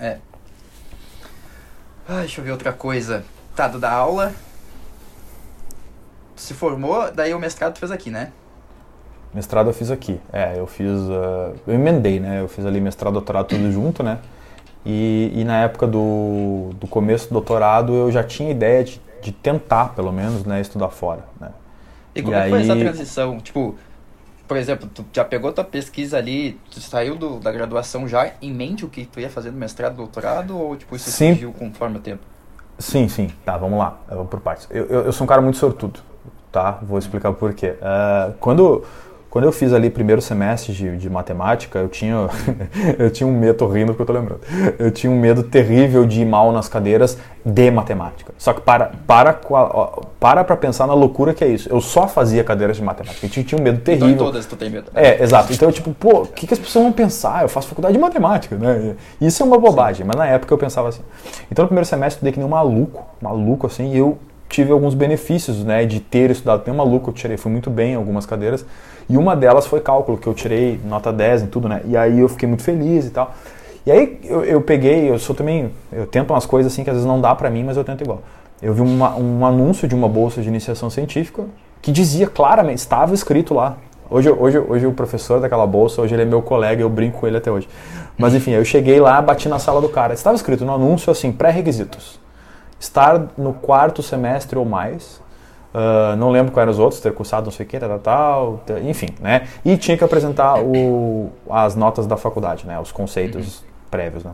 É. 0.00 0.16
Ah, 2.08 2.20
deixa 2.20 2.40
eu 2.40 2.44
ver 2.44 2.52
outra 2.52 2.72
coisa. 2.72 3.24
Tá, 3.54 3.68
do 3.68 3.78
da 3.78 3.90
aula, 3.90 4.32
se 6.36 6.54
formou, 6.54 7.10
daí 7.12 7.34
o 7.34 7.38
mestrado 7.38 7.74
tu 7.74 7.80
fez 7.80 7.90
aqui, 7.90 8.10
né? 8.10 8.32
Mestrado 9.34 9.68
eu 9.68 9.74
fiz 9.74 9.90
aqui. 9.90 10.20
É, 10.32 10.58
eu 10.58 10.66
fiz. 10.66 10.88
Uh, 10.88 11.54
eu 11.66 11.74
emendei, 11.74 12.20
né? 12.20 12.40
Eu 12.40 12.48
fiz 12.48 12.64
ali 12.64 12.80
mestrado, 12.80 13.12
doutorado 13.12 13.46
tudo 13.46 13.70
junto, 13.70 14.02
né? 14.02 14.18
E, 14.84 15.32
e 15.34 15.44
na 15.44 15.62
época 15.62 15.86
do, 15.86 16.70
do 16.80 16.86
começo 16.86 17.28
do 17.28 17.32
doutorado 17.32 17.92
eu 17.92 18.12
já 18.12 18.22
tinha 18.22 18.50
ideia 18.50 18.84
de, 18.84 19.00
de 19.20 19.32
tentar, 19.32 19.94
pelo 19.96 20.12
menos, 20.12 20.44
né, 20.44 20.60
estudar 20.60 20.90
fora, 20.90 21.24
né? 21.40 21.50
E 22.14 22.22
como 22.22 22.34
e 22.34 22.38
é 22.38 22.42
aí... 22.42 22.50
foi 22.50 22.60
essa 22.60 22.76
transição? 22.76 23.40
Tipo, 23.40 23.74
por 24.46 24.56
exemplo, 24.56 24.88
tu 24.94 25.04
já 25.12 25.24
pegou 25.24 25.52
tua 25.52 25.64
pesquisa 25.64 26.18
ali, 26.18 26.60
tu 26.70 26.80
saiu 26.80 27.16
do, 27.16 27.40
da 27.40 27.50
graduação 27.50 28.06
já 28.06 28.30
em 28.40 28.52
mente 28.54 28.84
o 28.84 28.88
que 28.88 29.04
tu 29.04 29.18
ia 29.18 29.28
fazer 29.28 29.50
no 29.50 29.58
mestrado, 29.58 29.96
doutorado, 29.96 30.56
ou 30.56 30.76
tipo, 30.76 30.94
isso 30.94 31.10
sim. 31.10 31.32
surgiu 31.32 31.52
conforme 31.52 31.96
o 31.96 32.00
tempo? 32.00 32.22
Sim, 32.78 33.08
sim. 33.08 33.32
Tá, 33.44 33.56
vamos 33.56 33.78
lá. 33.78 33.98
Eu 34.08 34.18
vou 34.18 34.26
por 34.26 34.38
partes. 34.38 34.68
Eu, 34.70 34.86
eu, 34.86 35.00
eu 35.06 35.12
sou 35.12 35.24
um 35.24 35.28
cara 35.28 35.42
muito 35.42 35.58
sortudo 35.58 36.00
tá? 36.56 36.78
Vou 36.80 36.98
explicar 36.98 37.34
por 37.34 37.52
quê. 37.52 37.74
Uh, 37.82 38.32
quando, 38.40 38.82
quando 39.28 39.44
eu 39.44 39.52
fiz 39.52 39.74
ali 39.74 39.90
primeiro 39.90 40.22
semestre 40.22 40.72
de, 40.72 40.96
de 40.96 41.10
matemática, 41.10 41.78
eu 41.78 41.86
tinha, 41.86 42.16
eu 42.98 43.10
tinha 43.10 43.26
um 43.26 43.38
medo, 43.38 43.58
tô 43.58 43.66
rindo 43.66 43.88
porque 43.88 44.00
eu 44.00 44.06
tô 44.06 44.12
lembrando, 44.14 44.40
eu 44.78 44.90
tinha 44.90 45.12
um 45.12 45.20
medo 45.20 45.42
terrível 45.42 46.06
de 46.06 46.22
ir 46.22 46.24
mal 46.24 46.50
nas 46.52 46.66
cadeiras 46.66 47.18
de 47.44 47.70
matemática. 47.70 48.32
Só 48.38 48.54
que 48.54 48.62
para 48.62 48.90
para 49.06 49.38
para 50.18 50.44
para 50.44 50.56
pensar 50.56 50.86
na 50.86 50.94
loucura 50.94 51.34
que 51.34 51.44
é 51.44 51.48
isso. 51.48 51.68
Eu 51.68 51.82
só 51.82 52.08
fazia 52.08 52.42
cadeiras 52.42 52.78
de 52.78 52.82
matemática. 52.82 53.26
Eu 53.26 53.30
tinha, 53.30 53.44
tinha 53.44 53.60
um 53.60 53.62
medo 53.62 53.80
terrível. 53.82 54.08
Então, 54.08 54.26
todas 54.26 54.46
tu 54.46 54.56
tem 54.56 54.70
medo. 54.70 54.90
É, 54.94 55.22
exato. 55.22 55.52
Então, 55.52 55.68
eu, 55.68 55.72
tipo, 55.74 55.92
pô, 55.92 56.22
o 56.22 56.26
que, 56.26 56.46
que 56.46 56.54
as 56.54 56.58
pessoas 56.58 56.84
vão 56.84 56.92
pensar? 56.92 57.42
Eu 57.42 57.50
faço 57.50 57.68
faculdade 57.68 57.92
de 57.92 58.00
matemática, 58.00 58.56
né? 58.56 58.96
Isso 59.20 59.42
é 59.42 59.46
uma 59.46 59.58
bobagem, 59.58 60.06
mas 60.06 60.16
na 60.16 60.26
época 60.26 60.54
eu 60.54 60.58
pensava 60.58 60.88
assim. 60.88 61.02
Então, 61.52 61.64
no 61.64 61.68
primeiro 61.68 61.86
semestre 61.86 62.14
eu 62.14 62.16
estudei 62.16 62.32
que 62.32 62.38
nem 62.38 62.46
um 62.46 62.50
maluco, 62.50 63.04
maluco 63.20 63.66
assim, 63.66 63.92
e 63.92 63.98
eu 63.98 64.16
tive 64.48 64.72
alguns 64.72 64.94
benefícios 64.94 65.64
né, 65.64 65.84
de 65.84 66.00
ter 66.00 66.30
estudado. 66.30 66.62
Tem 66.62 66.74
maluco, 66.74 67.10
eu 67.10 67.14
tirei, 67.14 67.36
fui 67.36 67.50
muito 67.50 67.70
bem 67.70 67.92
em 67.92 67.96
algumas 67.96 68.26
cadeiras. 68.26 68.64
E 69.08 69.16
uma 69.16 69.36
delas 69.36 69.66
foi 69.66 69.80
cálculo, 69.80 70.18
que 70.18 70.26
eu 70.26 70.34
tirei 70.34 70.80
nota 70.84 71.12
10 71.12 71.42
em 71.42 71.46
tudo, 71.46 71.68
né? 71.68 71.82
E 71.84 71.96
aí 71.96 72.20
eu 72.20 72.28
fiquei 72.28 72.48
muito 72.48 72.62
feliz 72.62 73.06
e 73.06 73.10
tal. 73.10 73.34
E 73.84 73.90
aí 73.90 74.18
eu, 74.24 74.44
eu 74.44 74.60
peguei, 74.60 75.08
eu 75.08 75.18
sou 75.18 75.34
também, 75.34 75.70
eu 75.92 76.06
tento 76.06 76.32
umas 76.32 76.44
coisas 76.44 76.72
assim 76.72 76.82
que 76.82 76.90
às 76.90 76.96
vezes 76.96 77.06
não 77.06 77.20
dá 77.20 77.34
para 77.34 77.48
mim, 77.48 77.62
mas 77.62 77.76
eu 77.76 77.84
tento 77.84 78.02
igual. 78.02 78.20
Eu 78.60 78.74
vi 78.74 78.80
uma, 78.80 79.16
um 79.16 79.46
anúncio 79.46 79.86
de 79.86 79.94
uma 79.94 80.08
bolsa 80.08 80.42
de 80.42 80.48
iniciação 80.48 80.90
científica 80.90 81.44
que 81.80 81.92
dizia 81.92 82.26
claramente, 82.26 82.78
estava 82.78 83.14
escrito 83.14 83.54
lá. 83.54 83.76
Hoje, 84.10 84.30
hoje, 84.30 84.58
hoje 84.58 84.86
o 84.86 84.92
professor 84.92 85.40
daquela 85.40 85.66
bolsa, 85.66 86.00
hoje 86.00 86.14
ele 86.14 86.22
é 86.22 86.24
meu 86.24 86.42
colega, 86.42 86.82
eu 86.82 86.88
brinco 86.88 87.20
com 87.20 87.26
ele 87.26 87.36
até 87.36 87.50
hoje. 87.50 87.68
Mas 88.18 88.34
enfim, 88.34 88.52
eu 88.52 88.64
cheguei 88.64 88.98
lá, 89.00 89.20
bati 89.22 89.48
na 89.48 89.58
sala 89.58 89.80
do 89.80 89.88
cara. 89.88 90.14
Estava 90.14 90.34
escrito 90.34 90.64
no 90.64 90.74
anúncio 90.74 91.10
assim, 91.10 91.30
pré-requisitos 91.30 92.25
estar 92.78 93.26
no 93.36 93.52
quarto 93.52 94.02
semestre 94.02 94.58
ou 94.58 94.64
mais. 94.64 95.20
Uh, 95.74 96.16
não 96.16 96.30
lembro 96.30 96.52
quais 96.52 96.62
eram 96.62 96.72
os 96.72 96.78
outros, 96.78 97.00
ter 97.00 97.12
cursado 97.12 97.46
não 97.46 97.52
sei 97.52 97.66
o 97.66 97.68
que, 97.68 97.78
tal, 97.78 97.98
tal, 97.98 98.62
tal, 98.64 98.78
enfim, 98.78 99.08
né? 99.20 99.46
E 99.62 99.76
tinha 99.76 99.96
que 99.96 100.02
apresentar 100.02 100.58
o, 100.58 101.30
as 101.50 101.74
notas 101.76 102.06
da 102.06 102.16
faculdade, 102.16 102.66
né? 102.66 102.80
Os 102.80 102.90
conceitos 102.90 103.58
uhum. 103.58 103.64
prévios, 103.90 104.24
né? 104.24 104.32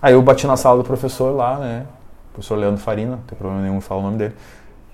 Aí 0.00 0.14
eu 0.14 0.22
bati 0.22 0.46
na 0.46 0.56
sala 0.56 0.78
do 0.78 0.84
professor 0.84 1.30
lá, 1.34 1.58
né? 1.58 1.86
professor 2.32 2.56
Leandro 2.56 2.80
Farina, 2.80 3.12
não 3.12 3.18
tem 3.18 3.36
problema 3.36 3.62
nenhum 3.62 3.76
em 3.76 3.80
falar 3.80 4.00
o 4.00 4.04
nome 4.04 4.16
dele. 4.16 4.34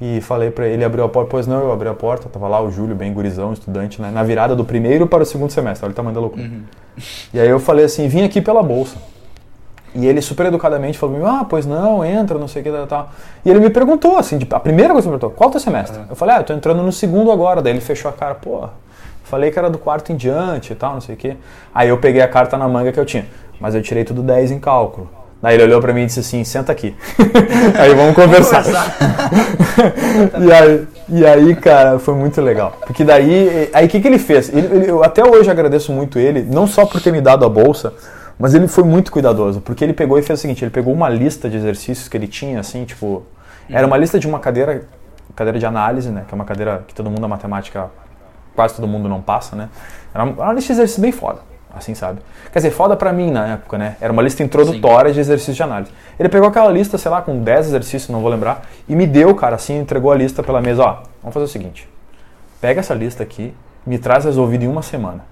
E 0.01 0.20
falei 0.20 0.51
para 0.51 0.66
ele, 0.66 0.74
ele 0.74 0.85
abriu 0.85 1.05
a 1.05 1.09
porta, 1.09 1.31
pois 1.31 1.47
não, 1.47 1.61
eu 1.61 1.72
abri 1.72 1.89
a 1.89 1.95
porta, 1.95 2.29
tava 2.29 2.47
lá 2.47 2.61
o 2.61 2.70
Júlio, 2.70 2.95
bem 2.95 3.12
gurizão, 3.12 3.53
estudante, 3.53 4.01
né? 4.01 4.11
Na 4.11 4.22
virada 4.22 4.55
do 4.55 4.64
primeiro 4.64 5.07
para 5.07 5.22
o 5.22 5.26
segundo 5.26 5.51
semestre, 5.51 5.85
olha 5.85 5.93
o 5.93 5.95
tamanho 5.95 6.14
da 6.14 6.20
loucura. 6.20 6.45
Uhum. 6.45 6.62
E 7.33 7.41
aí 7.41 7.49
eu 7.49 7.59
falei 7.59 7.85
assim, 7.85 8.07
vim 8.07 8.22
aqui 8.22 8.41
pela 8.41 8.62
bolsa. 8.62 8.97
E 9.99 10.07
ele 10.07 10.22
super 10.22 10.46
educadamente 10.46 10.96
falou 10.96 11.26
ah, 11.26 11.44
pois 11.44 11.66
não, 11.66 12.05
entra, 12.05 12.38
não 12.38 12.46
sei 12.46 12.62
o 12.62 12.64
que, 12.64 12.70
tal, 12.70 12.86
tal. 12.86 13.11
E 13.44 13.51
ele 13.51 13.59
me 13.59 13.68
perguntou, 13.68 14.16
assim, 14.16 14.38
a 14.49 14.61
primeira 14.61 14.92
coisa 14.92 15.09
que 15.09 15.12
ele 15.12 15.18
perguntou, 15.18 15.36
qual 15.36 15.49
é 15.49 15.51
o 15.51 15.53
teu 15.53 15.61
semestre? 15.61 16.01
Eu 16.09 16.14
falei, 16.14 16.36
ah, 16.36 16.38
eu 16.38 16.44
tô 16.44 16.53
entrando 16.53 16.80
no 16.84 16.92
segundo 16.92 17.32
agora. 17.32 17.61
Daí 17.61 17.72
ele 17.72 17.80
fechou 17.80 18.09
a 18.09 18.14
cara, 18.14 18.36
pô, 18.36 18.68
falei 19.24 19.51
que 19.51 19.59
era 19.59 19.68
do 19.68 19.76
quarto 19.76 20.12
em 20.12 20.16
diante 20.16 20.72
e 20.72 20.76
tal, 20.76 20.94
não 20.94 21.01
sei 21.01 21.16
o 21.16 21.18
que. 21.18 21.36
Aí 21.74 21.88
eu 21.88 21.99
peguei 21.99 22.22
a 22.22 22.28
carta 22.28 22.57
na 22.57 22.68
manga 22.68 22.92
que 22.92 23.01
eu 23.01 23.05
tinha, 23.05 23.26
mas 23.61 23.74
eu 23.74 23.82
tirei 23.82 24.05
tudo 24.05 24.22
10 24.22 24.53
em 24.53 24.61
cálculo. 24.61 25.11
Daí 25.42 25.57
ele 25.57 25.64
olhou 25.64 25.80
para 25.80 25.92
mim 25.92 26.03
e 26.03 26.07
disse 26.07 26.20
assim, 26.20 26.44
senta 26.44 26.70
aqui. 26.70 26.94
aí 27.76 27.92
vamos 27.92 28.14
conversar. 28.14 28.64
e, 30.40 30.53
aí, 30.53 30.86
e 31.09 31.26
aí, 31.26 31.57
cara, 31.57 31.99
foi 31.99 32.14
muito 32.14 32.40
legal. 32.40 32.76
Porque 32.86 33.03
daí, 33.03 33.68
aí 33.72 33.86
o 33.86 33.88
que, 33.88 33.99
que 33.99 34.07
ele 34.07 34.18
fez? 34.20 34.49
Ele, 34.49 34.76
ele, 34.76 34.90
eu 34.90 35.03
até 35.03 35.24
hoje 35.24 35.51
agradeço 35.51 35.92
muito 35.92 36.20
ele, 36.20 36.42
não 36.42 36.68
só 36.68 36.86
por 36.86 37.01
ter 37.01 37.11
me 37.11 37.20
dado 37.20 37.44
a 37.44 37.49
bolsa, 37.49 37.92
mas 38.39 38.55
ele 38.55 38.68
foi 38.68 38.84
muito 38.84 39.11
cuidadoso, 39.11 39.61
porque 39.61 39.82
ele 39.82 39.93
pegou 39.93 40.18
e 40.18 40.22
fez 40.22 40.39
o 40.39 40.43
seguinte, 40.43 40.64
ele 40.64 40.70
pegou 40.70 40.95
uma 40.95 41.09
lista 41.09 41.49
de 41.49 41.57
exercícios 41.57 42.09
que 42.09 42.16
ele 42.16 42.28
tinha, 42.28 42.61
assim, 42.61 42.84
tipo... 42.84 43.24
Era 43.68 43.86
uma 43.86 43.99
lista 43.99 44.18
de 44.18 44.26
uma 44.26 44.39
cadeira, 44.39 44.86
cadeira 45.36 45.59
de 45.59 45.66
análise, 45.66 46.09
né? 46.09 46.24
Que 46.26 46.32
é 46.32 46.36
uma 46.36 46.45
cadeira 46.45 46.84
que 46.86 46.95
todo 46.95 47.11
mundo 47.11 47.20
da 47.20 47.28
matemática, 47.28 47.91
quase 48.55 48.74
todo 48.74 48.89
mundo 48.89 49.09
não 49.09 49.20
passa, 49.20 49.55
né? 49.55 49.68
Era 50.14 50.24
uma 50.24 50.53
lista 50.55 50.72
de 50.72 50.80
exercícios 50.80 51.03
bem 51.03 51.12
foda, 51.12 51.41
assim, 51.74 51.95
sabe? 51.95 52.20
Quer 52.51 52.61
dizer, 52.61 52.70
foda 52.70 52.97
pra 52.97 53.12
mim 53.12 53.30
na 53.30 53.47
época, 53.47 53.76
né? 53.76 53.97
Era 54.01 54.12
uma 54.12 54.22
lista 54.22 54.43
introdutória 54.43 55.11
Sim. 55.11 55.14
de 55.14 55.20
exercícios 55.20 55.57
de 55.57 55.62
análise. 55.62 55.91
Ele 56.18 56.30
pegou 56.30 56.49
aquela 56.49 56.70
lista, 56.72 56.97
sei 56.97 57.11
lá, 57.11 57.20
com 57.20 57.43
10 57.43 57.66
exercícios, 57.66 58.09
não 58.09 58.20
vou 58.20 58.30
lembrar, 58.30 58.62
e 58.89 58.97
me 58.97 59.07
deu, 59.07 59.34
cara, 59.34 59.57
assim, 59.57 59.78
entregou 59.78 60.11
a 60.11 60.16
lista 60.16 60.43
pela 60.43 60.62
mesa, 60.62 60.82
ó, 60.82 60.93
vamos 61.20 61.34
fazer 61.34 61.45
o 61.45 61.49
seguinte, 61.49 61.89
pega 62.61 62.80
essa 62.80 62.95
lista 62.95 63.22
aqui, 63.22 63.53
me 63.84 63.99
traz 63.99 64.24
resolvido 64.24 64.64
em 64.64 64.68
uma 64.68 64.82
semana. 64.82 65.24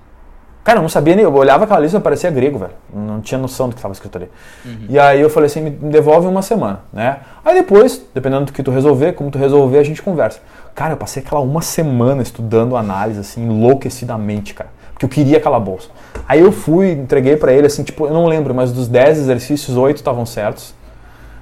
Cara, 0.67 0.81
eu 0.81 0.83
não 0.83 0.89
sabia 0.89 1.15
nem. 1.15 1.23
Eu 1.23 1.33
olhava 1.33 1.63
aquela 1.63 1.79
lista 1.79 1.97
e 1.97 2.01
parecia 2.01 2.29
grego, 2.29 2.59
velho. 2.59 2.73
Não 2.93 3.21
tinha 3.21 3.39
noção 3.39 3.69
do 3.69 3.73
que 3.73 3.79
estava 3.79 3.93
escrito 3.95 4.19
ali. 4.19 4.29
Uhum. 4.65 4.87
E 4.89 4.99
aí 4.99 5.21
eu 5.21 5.31
falei 5.31 5.47
assim: 5.47 5.61
me 5.61 5.71
devolve 5.71 6.27
uma 6.27 6.43
semana, 6.43 6.81
né? 6.93 7.19
Aí 7.45 7.55
depois, 7.55 8.03
dependendo 8.13 8.47
do 8.47 8.53
que 8.53 8.65
tu 8.65 8.73
resolver, 8.73 9.13
como 9.13 9.31
tu 9.31 9.39
resolver, 9.39 9.79
a 9.79 9.85
gente 9.85 10.03
conversa. 10.03 10.41
Cara, 10.75 10.95
eu 10.95 10.97
passei 10.97 11.23
aquela 11.23 11.41
uma 11.41 11.63
semana 11.63 12.21
estudando 12.21 12.77
análise, 12.77 13.21
assim, 13.21 13.45
enlouquecidamente, 13.45 14.55
cara. 14.55 14.69
Porque 14.93 15.05
eu 15.05 15.09
queria 15.09 15.37
aquela 15.37 15.61
bolsa. 15.61 15.89
Aí 16.27 16.41
eu 16.41 16.51
fui, 16.51 16.91
entreguei 16.91 17.37
para 17.37 17.53
ele, 17.53 17.69
assim, 17.69 17.85
tipo, 17.85 18.05
eu 18.05 18.13
não 18.13 18.27
lembro, 18.27 18.53
mas 18.53 18.73
dos 18.73 18.89
10 18.89 19.19
exercícios, 19.19 19.77
8 19.77 19.99
estavam 19.99 20.27
certos. 20.27 20.75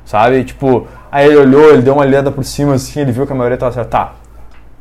Sabe? 0.04 0.44
Tipo, 0.44 0.86
aí 1.10 1.28
ele 1.28 1.36
olhou, 1.36 1.70
ele 1.70 1.80
deu 1.80 1.94
uma 1.94 2.02
olhada 2.02 2.30
por 2.30 2.44
cima, 2.44 2.74
assim, 2.74 3.00
ele 3.00 3.10
viu 3.10 3.26
que 3.26 3.32
a 3.32 3.34
maioria 3.34 3.54
estava 3.54 3.72
certa. 3.72 3.90
Tá, 3.90 4.12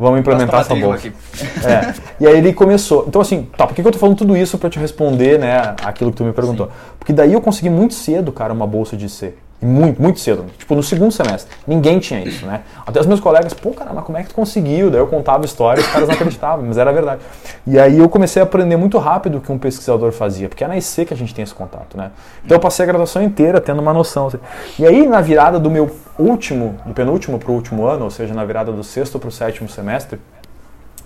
Vamos 0.03 0.19
implementar 0.19 0.59
essa 0.59 0.75
bolsa. 0.75 1.07
É. 1.07 1.93
E 2.19 2.27
aí 2.27 2.37
ele 2.37 2.53
começou. 2.53 3.05
Então, 3.07 3.21
assim, 3.21 3.49
tá, 3.57 3.65
por 3.65 3.73
que 3.73 3.81
eu 3.81 3.91
tô 3.91 3.97
falando 3.97 4.17
tudo 4.17 4.37
isso 4.37 4.57
para 4.57 4.69
te 4.69 4.79
responder, 4.79 5.39
né, 5.39 5.75
aquilo 5.83 6.11
que 6.11 6.17
tu 6.17 6.23
me 6.23 6.31
perguntou? 6.31 6.67
Sim. 6.67 6.71
Porque 6.99 7.11
daí 7.11 7.33
eu 7.33 7.41
consegui 7.41 7.69
muito 7.69 7.93
cedo, 7.93 8.31
cara, 8.31 8.53
uma 8.53 8.67
bolsa 8.67 8.95
de 8.95 9.09
C. 9.09 9.33
Muito, 9.63 10.01
muito 10.01 10.19
cedo. 10.19 10.45
Tipo, 10.57 10.75
no 10.75 10.83
segundo 10.83 11.11
semestre. 11.11 11.55
Ninguém 11.65 11.97
tinha 11.97 12.21
isso, 12.21 12.45
né? 12.45 12.61
Até 12.85 12.99
os 12.99 13.05
meus 13.05 13.21
colegas, 13.21 13.53
pô, 13.53 13.71
cara, 13.71 13.93
mas 13.93 14.03
como 14.03 14.17
é 14.17 14.23
que 14.23 14.29
tu 14.29 14.35
conseguiu? 14.35 14.91
Daí 14.91 14.99
eu 14.99 15.07
contava 15.07 15.45
histórias, 15.45 15.85
os 15.85 15.91
caras 15.91 16.07
não 16.09 16.15
acreditavam, 16.15 16.65
mas 16.65 16.77
era 16.77 16.91
verdade. 16.91 17.21
E 17.65 17.79
aí 17.79 17.97
eu 17.97 18.09
comecei 18.09 18.41
a 18.41 18.43
aprender 18.43 18.75
muito 18.75 18.97
rápido 18.97 19.37
o 19.37 19.41
que 19.41 19.51
um 19.51 19.57
pesquisador 19.57 20.11
fazia, 20.11 20.49
porque 20.49 20.63
é 20.63 20.67
na 20.67 20.77
IC 20.77 21.05
que 21.05 21.13
a 21.13 21.17
gente 21.17 21.33
tem 21.33 21.43
esse 21.43 21.53
contato, 21.53 21.95
né? 21.95 22.11
Então 22.43 22.57
eu 22.57 22.59
passei 22.59 22.83
a 22.83 22.87
graduação 22.87 23.23
inteira 23.23 23.61
tendo 23.61 23.81
uma 23.81 23.93
noção. 23.93 24.27
Assim. 24.27 24.39
E 24.77 24.85
aí, 24.85 25.07
na 25.07 25.21
virada 25.21 25.57
do 25.57 25.71
meu 25.71 25.89
último, 26.19 26.75
do 26.85 26.93
penúltimo 26.93 27.39
para 27.39 27.51
o 27.51 27.55
último 27.55 27.85
ano, 27.85 28.03
ou 28.03 28.11
seja, 28.11 28.33
na 28.33 28.43
virada 28.43 28.71
do 28.71 28.83
sexto 28.83 29.17
para 29.17 29.29
o 29.29 29.31
sétimo 29.31 29.69
semestre, 29.69 30.19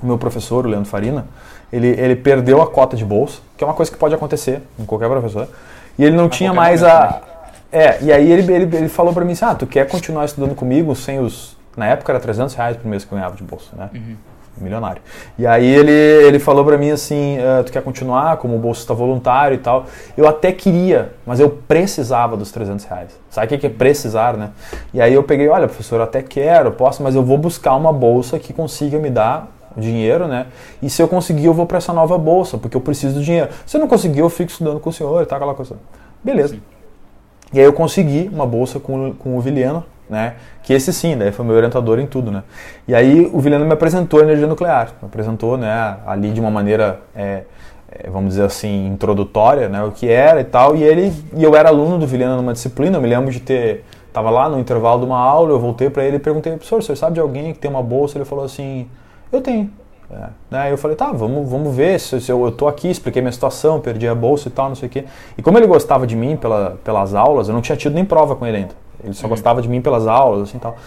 o 0.02 0.06
meu 0.06 0.18
professor, 0.18 0.66
o 0.66 0.70
Leandro 0.70 0.90
Farina, 0.90 1.28
ele, 1.72 1.88
ele 1.88 2.16
perdeu 2.16 2.62
a 2.62 2.68
cota 2.68 2.98
de 2.98 3.06
bolsa, 3.06 3.40
que 3.56 3.64
é 3.64 3.68
uma 3.68 3.74
coisa 3.74 3.92
que 3.92 3.98
pode 3.98 4.16
acontecer 4.16 4.62
com 4.78 4.86
qualquer 4.86 5.10
professor, 5.10 5.48
e 5.98 6.04
ele 6.04 6.16
não 6.16 6.26
a 6.26 6.30
tinha 6.30 6.54
mais 6.54 6.84
a... 6.84 7.08
Também 7.08 7.37
é, 7.72 7.98
e 8.02 8.12
aí 8.12 8.32
ele, 8.32 8.54
ele, 8.54 8.78
ele 8.78 8.90
falou 8.90 9.14
para 9.14 9.26
mim 9.26 9.34
assim, 9.34 9.46
ah, 9.46 9.56
tu 9.56 9.68
quer 9.68 9.88
continuar 9.88 10.26
estudando 10.26 10.56
comigo 10.56 10.96
sem 10.96 11.20
os... 11.20 11.58
Na 11.76 11.86
época 11.88 12.12
era 12.12 12.20
300 12.20 12.56
reais 12.56 12.78
por 12.78 12.88
mês 12.88 13.04
que 13.04 13.14
eu 13.14 13.18
ganhava 13.18 13.36
de 13.36 13.44
bolsa, 13.44 13.70
né? 13.76 13.90
Uhum. 13.94 14.16
Milionário. 14.60 15.02
E 15.38 15.46
aí 15.46 15.68
ele, 15.68 15.92
ele 15.92 16.40
falou 16.40 16.66
para 16.66 16.78
mim 16.80 16.90
assim, 16.90 17.38
uh, 17.38 17.64
tu 17.64 17.72
quer 17.72 17.84
continuar 17.84 18.38
como 18.38 18.58
bolsista 18.58 18.92
voluntário 18.94 19.54
e 19.54 19.60
tal? 19.60 19.86
Eu 20.16 20.28
até 20.28 20.52
queria, 20.52 21.14
mas 21.24 21.40
eu 21.40 21.48
precisava 21.68 22.36
dos 22.36 22.52
300 22.52 22.84
reais. 22.86 23.20
Sabe 23.30 23.54
o 23.54 23.60
que 23.60 23.68
é 23.68 23.70
precisar, 23.70 24.36
né? 24.36 24.50
E 24.92 25.00
aí 25.00 25.14
eu 25.14 25.22
peguei, 25.22 25.48
olha 25.48 25.68
professor, 25.68 25.98
eu 25.98 26.04
até 26.04 26.24
quero, 26.24 26.72
posso, 26.72 27.04
mas 27.04 27.14
eu 27.14 27.24
vou 27.24 27.38
buscar 27.38 27.76
uma 27.76 27.94
bolsa 27.94 28.40
que 28.40 28.52
consiga 28.52 28.98
me 28.98 29.12
dar 29.12 29.48
dinheiro, 29.76 30.28
né? 30.28 30.48
E 30.82 30.90
se 30.90 31.00
eu 31.00 31.08
conseguir, 31.08 31.46
eu 31.46 31.54
vou 31.54 31.68
para 31.68 31.78
essa 31.78 31.94
nova 31.94 32.18
bolsa, 32.18 32.58
porque 32.58 32.76
eu 32.76 32.82
preciso 32.82 33.14
do 33.14 33.24
dinheiro. 33.24 33.50
Se 33.68 33.78
eu 33.78 33.82
não 33.82 33.88
conseguir, 33.88 34.20
eu 34.20 34.30
fico 34.30 34.50
estudando 34.50 34.80
com 34.80 34.90
o 34.90 34.94
senhor 34.94 35.22
e 35.22 35.26
tal, 35.28 35.38
aquela 35.38 35.54
coisa. 35.54 35.76
Beleza. 36.24 36.56
Sim. 36.56 36.77
E 37.54 37.60
aí 37.60 37.66
eu 37.66 37.74
consegui 37.74 38.30
uma 38.32 38.46
bolsa 38.46 38.80
com, 38.80 39.14
com 39.14 39.38
o 39.38 39.42
Viliano, 39.42 39.84
né? 40.10 40.36
Que 40.64 40.74
esse 40.74 40.92
sim, 40.94 41.18
daí 41.18 41.32
foi 41.32 41.46
meu 41.46 41.56
orientador 41.56 42.00
em 42.00 42.06
tudo, 42.06 42.32
né? 42.32 42.44
E 42.88 42.96
aí 42.96 43.30
o 43.34 43.40
Vilhena 43.40 43.64
me 43.64 43.74
apresentou 43.74 44.20
a 44.20 44.24
energia 44.24 44.48
nuclear, 44.48 44.94
me 45.02 45.08
apresentou, 45.08 45.58
né, 45.58 45.98
ali 46.06 46.32
de 46.32 46.40
uma 46.40 46.52
maneira, 46.52 47.00
é, 47.16 47.44
é, 47.90 48.10
vamos 48.10 48.30
dizer 48.30 48.44
assim, 48.44 48.88
introdutória, 48.88 49.70
né, 49.70 49.84
o 49.84 49.92
que 49.92 50.10
era 50.10 50.42
e 50.42 50.44
tal, 50.44 50.76
e 50.76 50.84
ele, 50.84 51.14
e 51.36 51.44
eu 51.44 51.56
era 51.56 51.70
aluno 51.70 51.98
do 51.98 52.08
Vilhena 52.08 52.36
numa 52.36 52.54
disciplina, 52.54 52.98
eu 52.98 53.02
me 53.02 53.08
lembro 53.08 53.32
de 53.32 53.40
ter, 53.40 53.86
tava 54.12 54.30
lá 54.30 54.50
no 54.50 54.60
intervalo 54.60 55.00
de 55.00 55.06
uma 55.06 55.20
aula, 55.20 55.52
eu 55.52 55.60
voltei 55.60 55.90
para 55.90 56.04
ele 56.04 56.18
e 56.18 56.20
perguntei, 56.20 56.54
professor, 56.54 56.84
você 56.84 56.96
sabe 56.96 57.16
de 57.16 57.20
alguém 57.20 57.54
que 57.54 57.60
tem 57.60 57.72
uma 57.72 57.84
bolsa? 57.84 58.18
Ele 58.18 58.26
falou 58.26 58.44
assim, 58.44 58.88
eu 59.32 59.42
tenho. 59.42 59.70
É. 60.10 60.30
Né? 60.50 60.72
Eu 60.72 60.78
falei, 60.78 60.96
tá, 60.96 61.12
vamos, 61.12 61.50
vamos 61.50 61.76
ver 61.76 62.00
se, 62.00 62.22
se 62.22 62.32
eu, 62.32 62.46
eu 62.46 62.52
tô 62.52 62.68
aqui, 62.68 62.90
expliquei 62.90 63.22
minha 63.22 63.32
situação, 63.32 63.80
perdi 63.80 64.08
a 64.08 64.16
bolsa 64.16 64.48
e 64.48 64.52
tal, 64.52 64.70
não 64.70 64.76
sei 64.76 64.88
o 64.88 64.92
quê. 64.92 65.06
E 65.38 65.42
como 65.42 65.58
ele 65.58 65.68
gostava 65.68 66.08
de 66.08 66.16
mim 66.16 66.38
pela, 66.38 66.78
pelas 66.84 67.14
aulas, 67.14 67.50
eu 67.50 67.54
não 67.54 67.62
tinha 67.62 67.76
tido 67.76 67.94
nem 67.94 68.06
prova 68.06 68.36
com 68.36 68.46
ele 68.46 68.58
ainda. 68.58 68.76
Ele 69.04 69.14
só 69.14 69.24
uhum. 69.24 69.30
gostava 69.30 69.62
de 69.62 69.68
mim 69.68 69.82
pelas 69.82 70.08
aulas, 70.08 70.50
assim 70.50 70.58
tal. 70.58 70.78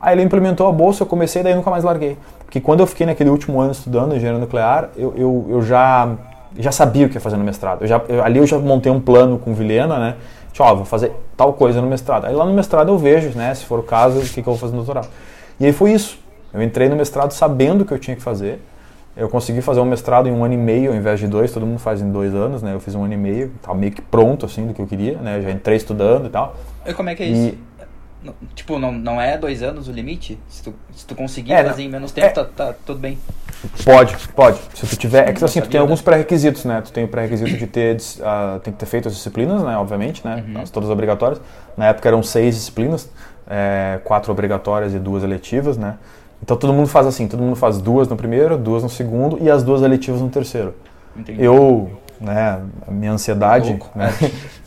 Aí 0.00 0.14
ele 0.14 0.22
implementou 0.22 0.66
a 0.68 0.72
bolsa, 0.72 1.02
eu 1.02 1.06
comecei, 1.06 1.42
daí 1.42 1.54
nunca 1.54 1.70
mais 1.70 1.82
larguei. 1.82 2.16
Porque 2.44 2.60
quando 2.60 2.80
eu 2.80 2.86
fiquei 2.86 3.04
naquele 3.04 3.30
último 3.30 3.60
ano 3.60 3.72
estudando 3.72 4.14
engenharia 4.14 4.40
nuclear, 4.40 4.90
eu, 4.96 5.12
eu, 5.16 5.46
eu 5.50 5.62
já, 5.62 6.08
já 6.56 6.70
sabia 6.70 7.06
o 7.06 7.08
que 7.08 7.16
ia 7.16 7.20
fazer 7.20 7.36
no 7.36 7.44
mestrado. 7.44 7.82
Eu 7.82 7.88
já, 7.88 8.00
eu, 8.08 8.22
ali 8.22 8.38
eu 8.38 8.46
já 8.46 8.58
montei 8.58 8.92
um 8.92 9.00
plano 9.00 9.38
com 9.38 9.52
Vilhena, 9.52 9.98
né? 9.98 10.16
Tipo, 10.52 10.64
ó, 10.64 10.74
vou 10.74 10.84
fazer 10.84 11.12
tal 11.36 11.52
coisa 11.52 11.80
no 11.80 11.88
mestrado. 11.88 12.26
Aí 12.26 12.34
lá 12.34 12.44
no 12.44 12.54
mestrado 12.54 12.90
eu 12.90 12.98
vejo, 12.98 13.36
né, 13.36 13.52
se 13.54 13.64
for 13.64 13.80
o 13.80 13.82
caso, 13.82 14.20
o 14.20 14.22
que, 14.22 14.34
que 14.34 14.38
eu 14.40 14.44
vou 14.44 14.56
fazer 14.56 14.72
no 14.72 14.78
doutorado. 14.78 15.08
E 15.58 15.66
aí 15.66 15.72
foi 15.72 15.92
isso. 15.92 16.18
Eu 16.52 16.62
entrei 16.62 16.88
no 16.88 16.96
mestrado 16.96 17.32
sabendo 17.32 17.82
o 17.82 17.84
que 17.84 17.92
eu 17.92 17.98
tinha 17.98 18.16
que 18.16 18.22
fazer. 18.22 18.60
Eu 19.18 19.28
consegui 19.28 19.60
fazer 19.60 19.80
um 19.80 19.84
mestrado 19.84 20.28
em 20.28 20.32
um 20.32 20.44
ano 20.44 20.54
e 20.54 20.56
meio 20.56 20.92
ao 20.92 20.96
invés 20.96 21.18
de 21.18 21.26
dois, 21.26 21.50
todo 21.50 21.66
mundo 21.66 21.80
faz 21.80 22.00
em 22.00 22.10
dois 22.10 22.34
anos, 22.34 22.62
né? 22.62 22.72
Eu 22.72 22.78
fiz 22.78 22.94
um 22.94 23.02
ano 23.02 23.12
e 23.12 23.16
meio, 23.16 23.52
estava 23.56 23.76
meio 23.76 23.90
que 23.90 24.00
pronto, 24.00 24.46
assim, 24.46 24.64
do 24.64 24.72
que 24.72 24.80
eu 24.80 24.86
queria, 24.86 25.18
né? 25.18 25.38
Eu 25.38 25.42
já 25.42 25.50
entrei 25.50 25.76
estudando 25.76 26.26
e 26.26 26.30
tal. 26.30 26.56
E 26.86 26.94
como 26.94 27.10
é 27.10 27.16
que 27.16 27.24
é 27.24 27.26
isso? 27.26 27.58
Tipo, 28.54 28.78
não, 28.78 28.90
não 28.90 29.20
é 29.20 29.38
dois 29.38 29.62
anos 29.62 29.88
o 29.88 29.92
limite? 29.92 30.38
Se 30.48 30.62
tu, 30.62 30.74
se 30.92 31.06
tu 31.06 31.14
conseguir 31.14 31.52
é, 31.52 31.64
fazer 31.64 31.82
em 31.82 31.88
menos 31.88 32.10
tempo, 32.10 32.26
é, 32.26 32.30
tá, 32.30 32.44
tá 32.44 32.74
tudo 32.84 32.98
bem. 32.98 33.16
Pode, 33.84 34.16
pode. 34.34 34.58
Se 34.74 34.86
tu 34.86 34.96
tiver. 34.96 35.28
É 35.28 35.32
que 35.32 35.44
assim, 35.44 35.60
tu 35.60 35.68
tem 35.68 35.80
alguns 35.80 36.02
pré-requisitos, 36.02 36.64
né? 36.64 36.80
Tu 36.80 36.92
tem 36.92 37.04
o 37.04 37.08
pré-requisito 37.08 37.56
de 37.56 37.66
ter. 37.66 37.96
Uh, 37.96 38.58
tem 38.60 38.72
que 38.72 38.78
ter 38.78 38.86
feito 38.86 39.08
as 39.08 39.14
disciplinas, 39.14 39.62
né? 39.62 39.76
Obviamente, 39.76 40.24
né? 40.24 40.44
Uhum. 40.46 40.64
todas 40.64 40.90
obrigatórias. 40.90 41.40
Na 41.76 41.86
época 41.86 42.08
eram 42.08 42.22
seis 42.22 42.56
disciplinas, 42.56 43.08
é, 43.48 44.00
quatro 44.04 44.32
obrigatórias 44.32 44.94
e 44.94 44.98
duas 44.98 45.22
eletivas, 45.22 45.76
né? 45.76 45.96
Então 46.42 46.56
todo 46.56 46.72
mundo 46.72 46.88
faz 46.88 47.06
assim, 47.06 47.26
todo 47.26 47.40
mundo 47.40 47.56
faz 47.56 47.78
duas 47.78 48.08
no 48.08 48.16
primeiro, 48.16 48.56
duas 48.56 48.82
no 48.82 48.88
segundo 48.88 49.38
e 49.40 49.50
as 49.50 49.62
duas 49.62 49.82
eletivas 49.82 50.20
no 50.20 50.28
terceiro. 50.28 50.74
Entendi. 51.16 51.42
Eu, 51.42 51.90
né, 52.20 52.60
a 52.86 52.90
minha 52.90 53.12
ansiedade, 53.12 53.78
né, 53.94 54.12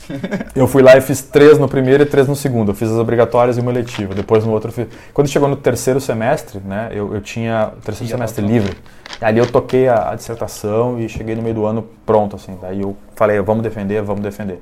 eu 0.56 0.68
fui 0.68 0.82
lá 0.82 0.98
e 0.98 1.02
fiz 1.02 1.22
três 1.22 1.58
no 1.58 1.68
primeiro 1.68 2.04
e 2.04 2.06
três 2.06 2.28
no 2.28 2.36
segundo. 2.36 2.72
Eu 2.72 2.76
fiz 2.76 2.90
as 2.90 2.98
obrigatórias 2.98 3.58
e 3.58 3.62
uma 3.62 3.72
eletiva. 3.72 4.14
Depois 4.14 4.46
no 4.46 4.52
outro 4.52 4.70
eu 4.70 4.74
fiz... 4.74 4.88
Quando 5.14 5.28
chegou 5.28 5.48
no 5.48 5.56
terceiro 5.56 6.02
semestre, 6.02 6.60
né, 6.60 6.90
eu, 6.92 7.14
eu 7.14 7.22
tinha 7.22 7.72
o 7.78 7.82
terceiro 7.82 8.12
semestre 8.12 8.46
livre. 8.46 8.78
Ali 9.20 9.40
eu 9.40 9.48
toquei 9.48 9.88
a, 9.88 10.12
a 10.12 10.16
dissertação 10.16 11.00
e 11.00 11.08
cheguei 11.08 11.36
no 11.36 11.42
meio 11.42 11.56
do 11.56 11.66
ano 11.66 11.88
pronto, 12.06 12.36
assim. 12.36 12.58
Daí 12.62 12.82
eu 12.82 12.96
falei, 13.16 13.40
vamos 13.42 13.64
defender, 13.64 14.02
vamos 14.02 14.22
defender. 14.22 14.62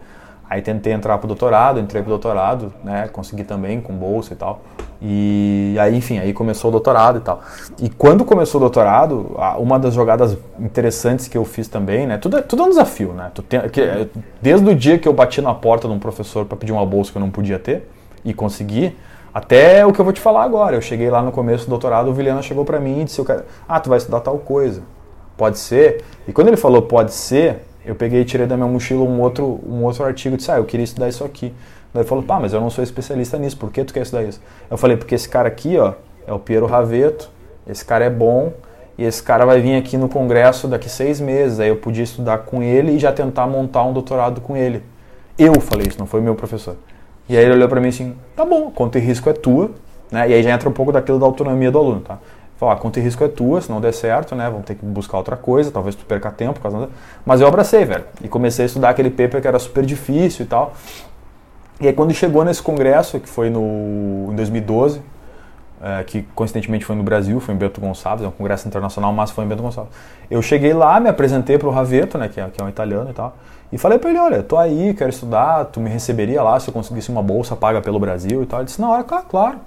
Aí 0.49 0.63
tentei 0.63 0.93
entrar 0.93 1.17
para 1.19 1.25
o 1.25 1.27
doutorado, 1.27 1.79
entrei 1.79 2.01
para 2.01 2.09
o 2.09 2.13
doutorado, 2.13 2.73
né, 2.83 3.07
consegui 3.13 3.43
também 3.43 3.79
com 3.79 3.93
bolsa 3.93 4.33
e 4.33 4.35
tal. 4.35 4.61
E 5.01 5.75
aí, 5.79 5.95
enfim, 5.95 6.17
aí 6.17 6.33
começou 6.33 6.69
o 6.69 6.71
doutorado 6.71 7.19
e 7.19 7.21
tal. 7.21 7.41
E 7.79 7.87
quando 7.87 8.25
começou 8.25 8.59
o 8.59 8.61
doutorado, 8.61 9.35
uma 9.59 9.77
das 9.77 9.93
jogadas 9.93 10.35
interessantes 10.59 11.27
que 11.27 11.37
eu 11.37 11.45
fiz 11.45 11.67
também, 11.67 12.07
né, 12.07 12.17
tudo, 12.17 12.37
é, 12.37 12.41
tudo 12.41 12.63
é 12.63 12.65
um 12.65 12.69
desafio, 12.69 13.13
né? 13.13 13.31
Que, 13.71 14.09
desde 14.41 14.67
o 14.67 14.75
dia 14.75 14.97
que 14.97 15.07
eu 15.07 15.13
bati 15.13 15.39
na 15.39 15.53
porta 15.53 15.87
de 15.87 15.93
um 15.93 15.99
professor 15.99 16.45
para 16.45 16.57
pedir 16.57 16.71
uma 16.71 16.85
bolsa 16.85 17.11
que 17.11 17.17
eu 17.17 17.21
não 17.21 17.29
podia 17.29 17.59
ter 17.59 17.87
e 18.25 18.33
consegui, 18.33 18.97
até 19.31 19.85
o 19.85 19.93
que 19.93 20.01
eu 20.01 20.03
vou 20.03 20.13
te 20.13 20.19
falar 20.19 20.43
agora. 20.43 20.75
Eu 20.75 20.81
cheguei 20.81 21.09
lá 21.11 21.21
no 21.21 21.31
começo 21.31 21.65
do 21.65 21.69
doutorado, 21.69 22.09
o 22.09 22.13
Vilhena 22.13 22.41
chegou 22.41 22.65
para 22.65 22.79
mim 22.79 23.01
e 23.01 23.03
disse: 23.05 23.23
"Ah, 23.67 23.79
tu 23.79 23.87
vai 23.87 23.99
estudar 23.99 24.19
tal 24.21 24.39
coisa". 24.39 24.81
Pode 25.37 25.59
ser? 25.59 26.03
E 26.27 26.33
quando 26.33 26.47
ele 26.47 26.57
falou 26.57 26.81
pode 26.81 27.13
ser, 27.13 27.61
eu 27.86 27.95
peguei 27.95 28.21
e 28.21 28.25
tirei 28.25 28.45
da 28.45 28.55
minha 28.55 28.67
mochila 28.67 29.03
um 29.03 29.21
outro, 29.21 29.59
um 29.67 29.84
outro 29.84 30.03
artigo 30.03 30.36
e 30.36 30.38
disse, 30.38 30.51
ah, 30.51 30.57
eu 30.57 30.65
queria 30.65 30.84
estudar 30.84 31.07
isso 31.07 31.23
aqui. 31.23 31.53
Daí 31.93 32.03
falou, 32.03 32.23
pá, 32.23 32.39
mas 32.39 32.53
eu 32.53 32.61
não 32.61 32.69
sou 32.69 32.84
especialista 32.84 33.38
nisso, 33.38 33.57
por 33.57 33.71
que 33.71 33.84
tu 33.84 33.93
quer 33.93 34.01
estudar 34.01 34.23
isso? 34.23 34.41
Eu 34.69 34.77
falei, 34.77 34.95
porque 34.95 35.15
esse 35.15 35.27
cara 35.27 35.47
aqui, 35.47 35.77
ó, 35.77 35.93
é 36.27 36.34
o 36.34 36.39
Piero 36.39 36.65
Raveto, 36.65 37.30
esse 37.67 37.84
cara 37.84 38.05
é 38.05 38.09
bom, 38.09 38.53
e 38.97 39.03
esse 39.03 39.23
cara 39.23 39.45
vai 39.45 39.61
vir 39.61 39.75
aqui 39.75 39.97
no 39.97 40.09
congresso 40.09 40.67
daqui 40.67 40.89
seis 40.89 41.19
meses, 41.19 41.59
aí 41.59 41.69
eu 41.69 41.77
podia 41.77 42.03
estudar 42.03 42.39
com 42.39 42.61
ele 42.61 42.91
e 42.91 42.99
já 42.99 43.11
tentar 43.11 43.47
montar 43.47 43.84
um 43.84 43.93
doutorado 43.93 44.41
com 44.41 44.55
ele. 44.57 44.84
Eu 45.38 45.59
falei 45.61 45.88
isso, 45.88 45.97
não 45.97 46.05
foi 46.05 46.21
meu 46.21 46.36
professor. 46.36 46.75
E 47.27 47.38
aí 47.38 47.45
ele 47.45 47.53
olhou 47.53 47.69
para 47.69 47.80
mim 47.80 47.88
assim, 47.88 48.15
tá 48.36 48.43
bom, 48.43 48.69
conta 48.69 48.99
e 48.99 49.01
risco 49.01 49.30
é 49.30 49.34
tua, 49.34 49.71
né? 50.11 50.30
E 50.30 50.34
aí 50.34 50.43
já 50.43 50.51
entra 50.51 50.67
um 50.67 50.73
pouco 50.73 50.91
daquilo 50.91 51.17
da 51.17 51.25
autonomia 51.25 51.71
do 51.71 51.77
aluno, 51.77 52.01
tá? 52.01 52.19
Falar, 52.60 52.74
a 52.74 52.76
conta 52.76 52.99
e 52.99 53.01
risco 53.01 53.24
é 53.24 53.30
tua, 53.30 53.62
se 53.62 53.72
não 53.72 53.80
der 53.80 53.93
certo, 53.93 54.36
né? 54.36 54.49
Vamos 54.49 54.66
ter 54.66 54.76
que 54.76 54.86
buscar 54.86 55.18
outra 55.18 55.38
coisa, 55.38 55.72
talvez 55.72 55.95
tu 55.95 56.03
perca 56.03 56.30
tempo. 56.30 56.60
Causa 56.60 56.89
Mas 57.26 57.39
eu 57.39 57.47
abracei, 57.47 57.86
velho. 57.86 58.03
E 58.22 58.28
comecei 58.28 58.64
a 58.64 58.66
estudar 58.66 58.89
aquele 58.89 59.10
paper 59.10 59.41
que 59.41 59.47
era 59.47 59.57
super 59.57 59.86
difícil 59.86 60.43
e 60.43 60.47
tal. 60.49 60.74
E 61.80 61.88
aí 61.88 61.93
quando 61.93 62.14
chegou 62.14 62.43
nesse 62.43 62.62
congresso, 62.62 63.18
que 63.18 63.30
foi 63.30 63.49
no, 63.49 64.28
em 64.30 64.36
2012, 64.36 65.01
é, 65.82 66.03
que 66.03 66.24
coincidentemente 66.36 66.84
foi 66.84 66.97
no 66.97 67.03
Brasil, 67.03 67.39
foi 67.39 67.55
em 67.55 67.57
Bento 67.57 67.80
Gonçalves, 67.80 68.26
é 68.26 68.28
um 68.28 68.32
congresso 68.32 68.68
internacional, 68.68 69.14
mas 69.14 69.32
foi 69.32 69.45
em 69.45 69.47
Bento 69.47 69.64
Gonçalves. 69.64 69.93
Eu 70.30 70.41
cheguei 70.41 70.74
lá, 70.74 70.99
me 70.99 71.07
apresentei 71.07 71.57
para 71.57 71.70
o 71.70 71.72
Raveto, 71.72 72.18
né, 72.18 72.28
que 72.28 72.41
é, 72.41 72.49
que 72.49 72.62
é 72.62 72.66
um 72.66 72.68
italiano 72.68 73.10
e 73.10 73.14
tal, 73.14 73.38
e 73.72 73.78
falei 73.78 73.97
para 73.97 74.10
ele, 74.10 74.20
olha, 74.20 74.43
tô 74.43 74.57
aí, 74.57 74.93
quero 74.93 75.10
estudar, 75.10 75.64
tu 75.64 75.80
me 75.80 75.89
receberia 75.89 76.43
lá 76.43 76.60
se 76.60 76.68
eu 76.68 76.74
conseguisse 76.74 77.10
uma 77.10 77.24
bolsa 77.24 77.55
paga 77.55 77.80
pelo 77.80 77.99
Brasil 77.99 78.43
e 78.43 78.45
tal. 78.45 78.60
Ele 78.60 78.66
disse, 78.66 78.82
na 78.82 78.89
hora, 78.89 79.03
claro, 79.05 79.26
claro, 79.30 79.60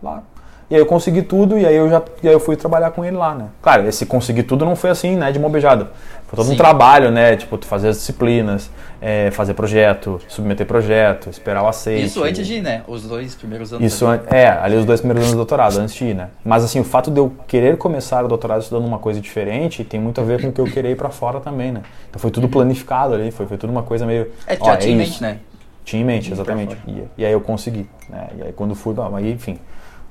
claro. 0.00 0.33
E 0.70 0.74
aí 0.74 0.80
eu 0.80 0.86
consegui 0.86 1.22
tudo 1.22 1.58
e 1.58 1.66
aí 1.66 1.76
eu 1.76 1.90
já 1.90 1.98
aí 1.98 2.32
eu 2.32 2.40
fui 2.40 2.56
trabalhar 2.56 2.90
com 2.90 3.04
ele 3.04 3.16
lá, 3.16 3.34
né? 3.34 3.46
Claro, 3.60 3.86
esse 3.86 4.06
conseguir 4.06 4.44
tudo 4.44 4.64
não 4.64 4.74
foi 4.74 4.90
assim, 4.90 5.14
né, 5.14 5.30
de 5.30 5.38
uma 5.38 5.48
beijada. 5.48 5.90
Foi 6.26 6.36
todo 6.36 6.46
Sim. 6.46 6.54
um 6.54 6.56
trabalho, 6.56 7.10
né? 7.10 7.36
Tipo, 7.36 7.58
fazer 7.66 7.88
as 7.88 7.98
disciplinas, 7.98 8.70
é, 9.00 9.30
fazer 9.30 9.52
projeto, 9.52 10.18
submeter 10.26 10.66
projeto, 10.66 11.28
esperar 11.28 11.62
o 11.62 11.68
aceite. 11.68 12.06
Isso 12.06 12.24
antes 12.24 12.46
de 12.46 12.54
ir, 12.54 12.62
né? 12.62 12.82
Os 12.88 13.02
dois 13.02 13.34
primeiros 13.34 13.72
anos. 13.72 13.84
Isso, 13.84 14.06
é, 14.30 14.48
ali 14.48 14.76
os 14.76 14.86
dois 14.86 15.00
primeiros 15.00 15.24
anos 15.24 15.34
do 15.34 15.36
doutorado, 15.36 15.78
antes 15.78 15.94
de 15.94 16.06
ir, 16.06 16.14
né? 16.14 16.28
Mas 16.42 16.64
assim, 16.64 16.80
o 16.80 16.84
fato 16.84 17.10
de 17.10 17.20
eu 17.20 17.30
querer 17.46 17.76
começar 17.76 18.24
o 18.24 18.28
doutorado 18.28 18.62
estudando 18.62 18.86
uma 18.86 18.98
coisa 18.98 19.20
diferente 19.20 19.84
tem 19.84 20.00
muito 20.00 20.18
a 20.20 20.24
ver 20.24 20.40
com 20.40 20.48
o 20.48 20.52
que 20.52 20.60
eu 20.60 20.64
queria 20.64 20.90
ir 20.90 20.96
pra 20.96 21.10
fora 21.10 21.40
também, 21.40 21.70
né? 21.72 21.82
Então 22.08 22.18
foi 22.18 22.30
tudo 22.30 22.48
planificado 22.48 23.14
ali, 23.14 23.30
foi, 23.30 23.46
foi 23.46 23.58
tudo 23.58 23.70
uma 23.70 23.82
coisa 23.82 24.06
meio. 24.06 24.28
É, 24.46 24.56
já 24.56 24.62
ó, 24.62 24.76
tinha 24.76 24.92
é 24.92 24.94
em 24.94 24.96
mente, 24.96 25.22
né? 25.22 25.38
Tinha 25.84 26.00
em 26.00 26.04
mente, 26.06 26.32
exatamente. 26.32 26.74
E, 26.88 27.04
e, 27.18 27.26
aí 27.26 27.32
eu 27.32 27.40
consegui, 27.42 27.86
né? 28.08 28.28
E 28.38 28.42
aí 28.42 28.52
quando 28.52 28.74
fui, 28.74 28.94
aí, 29.18 29.30
enfim 29.30 29.58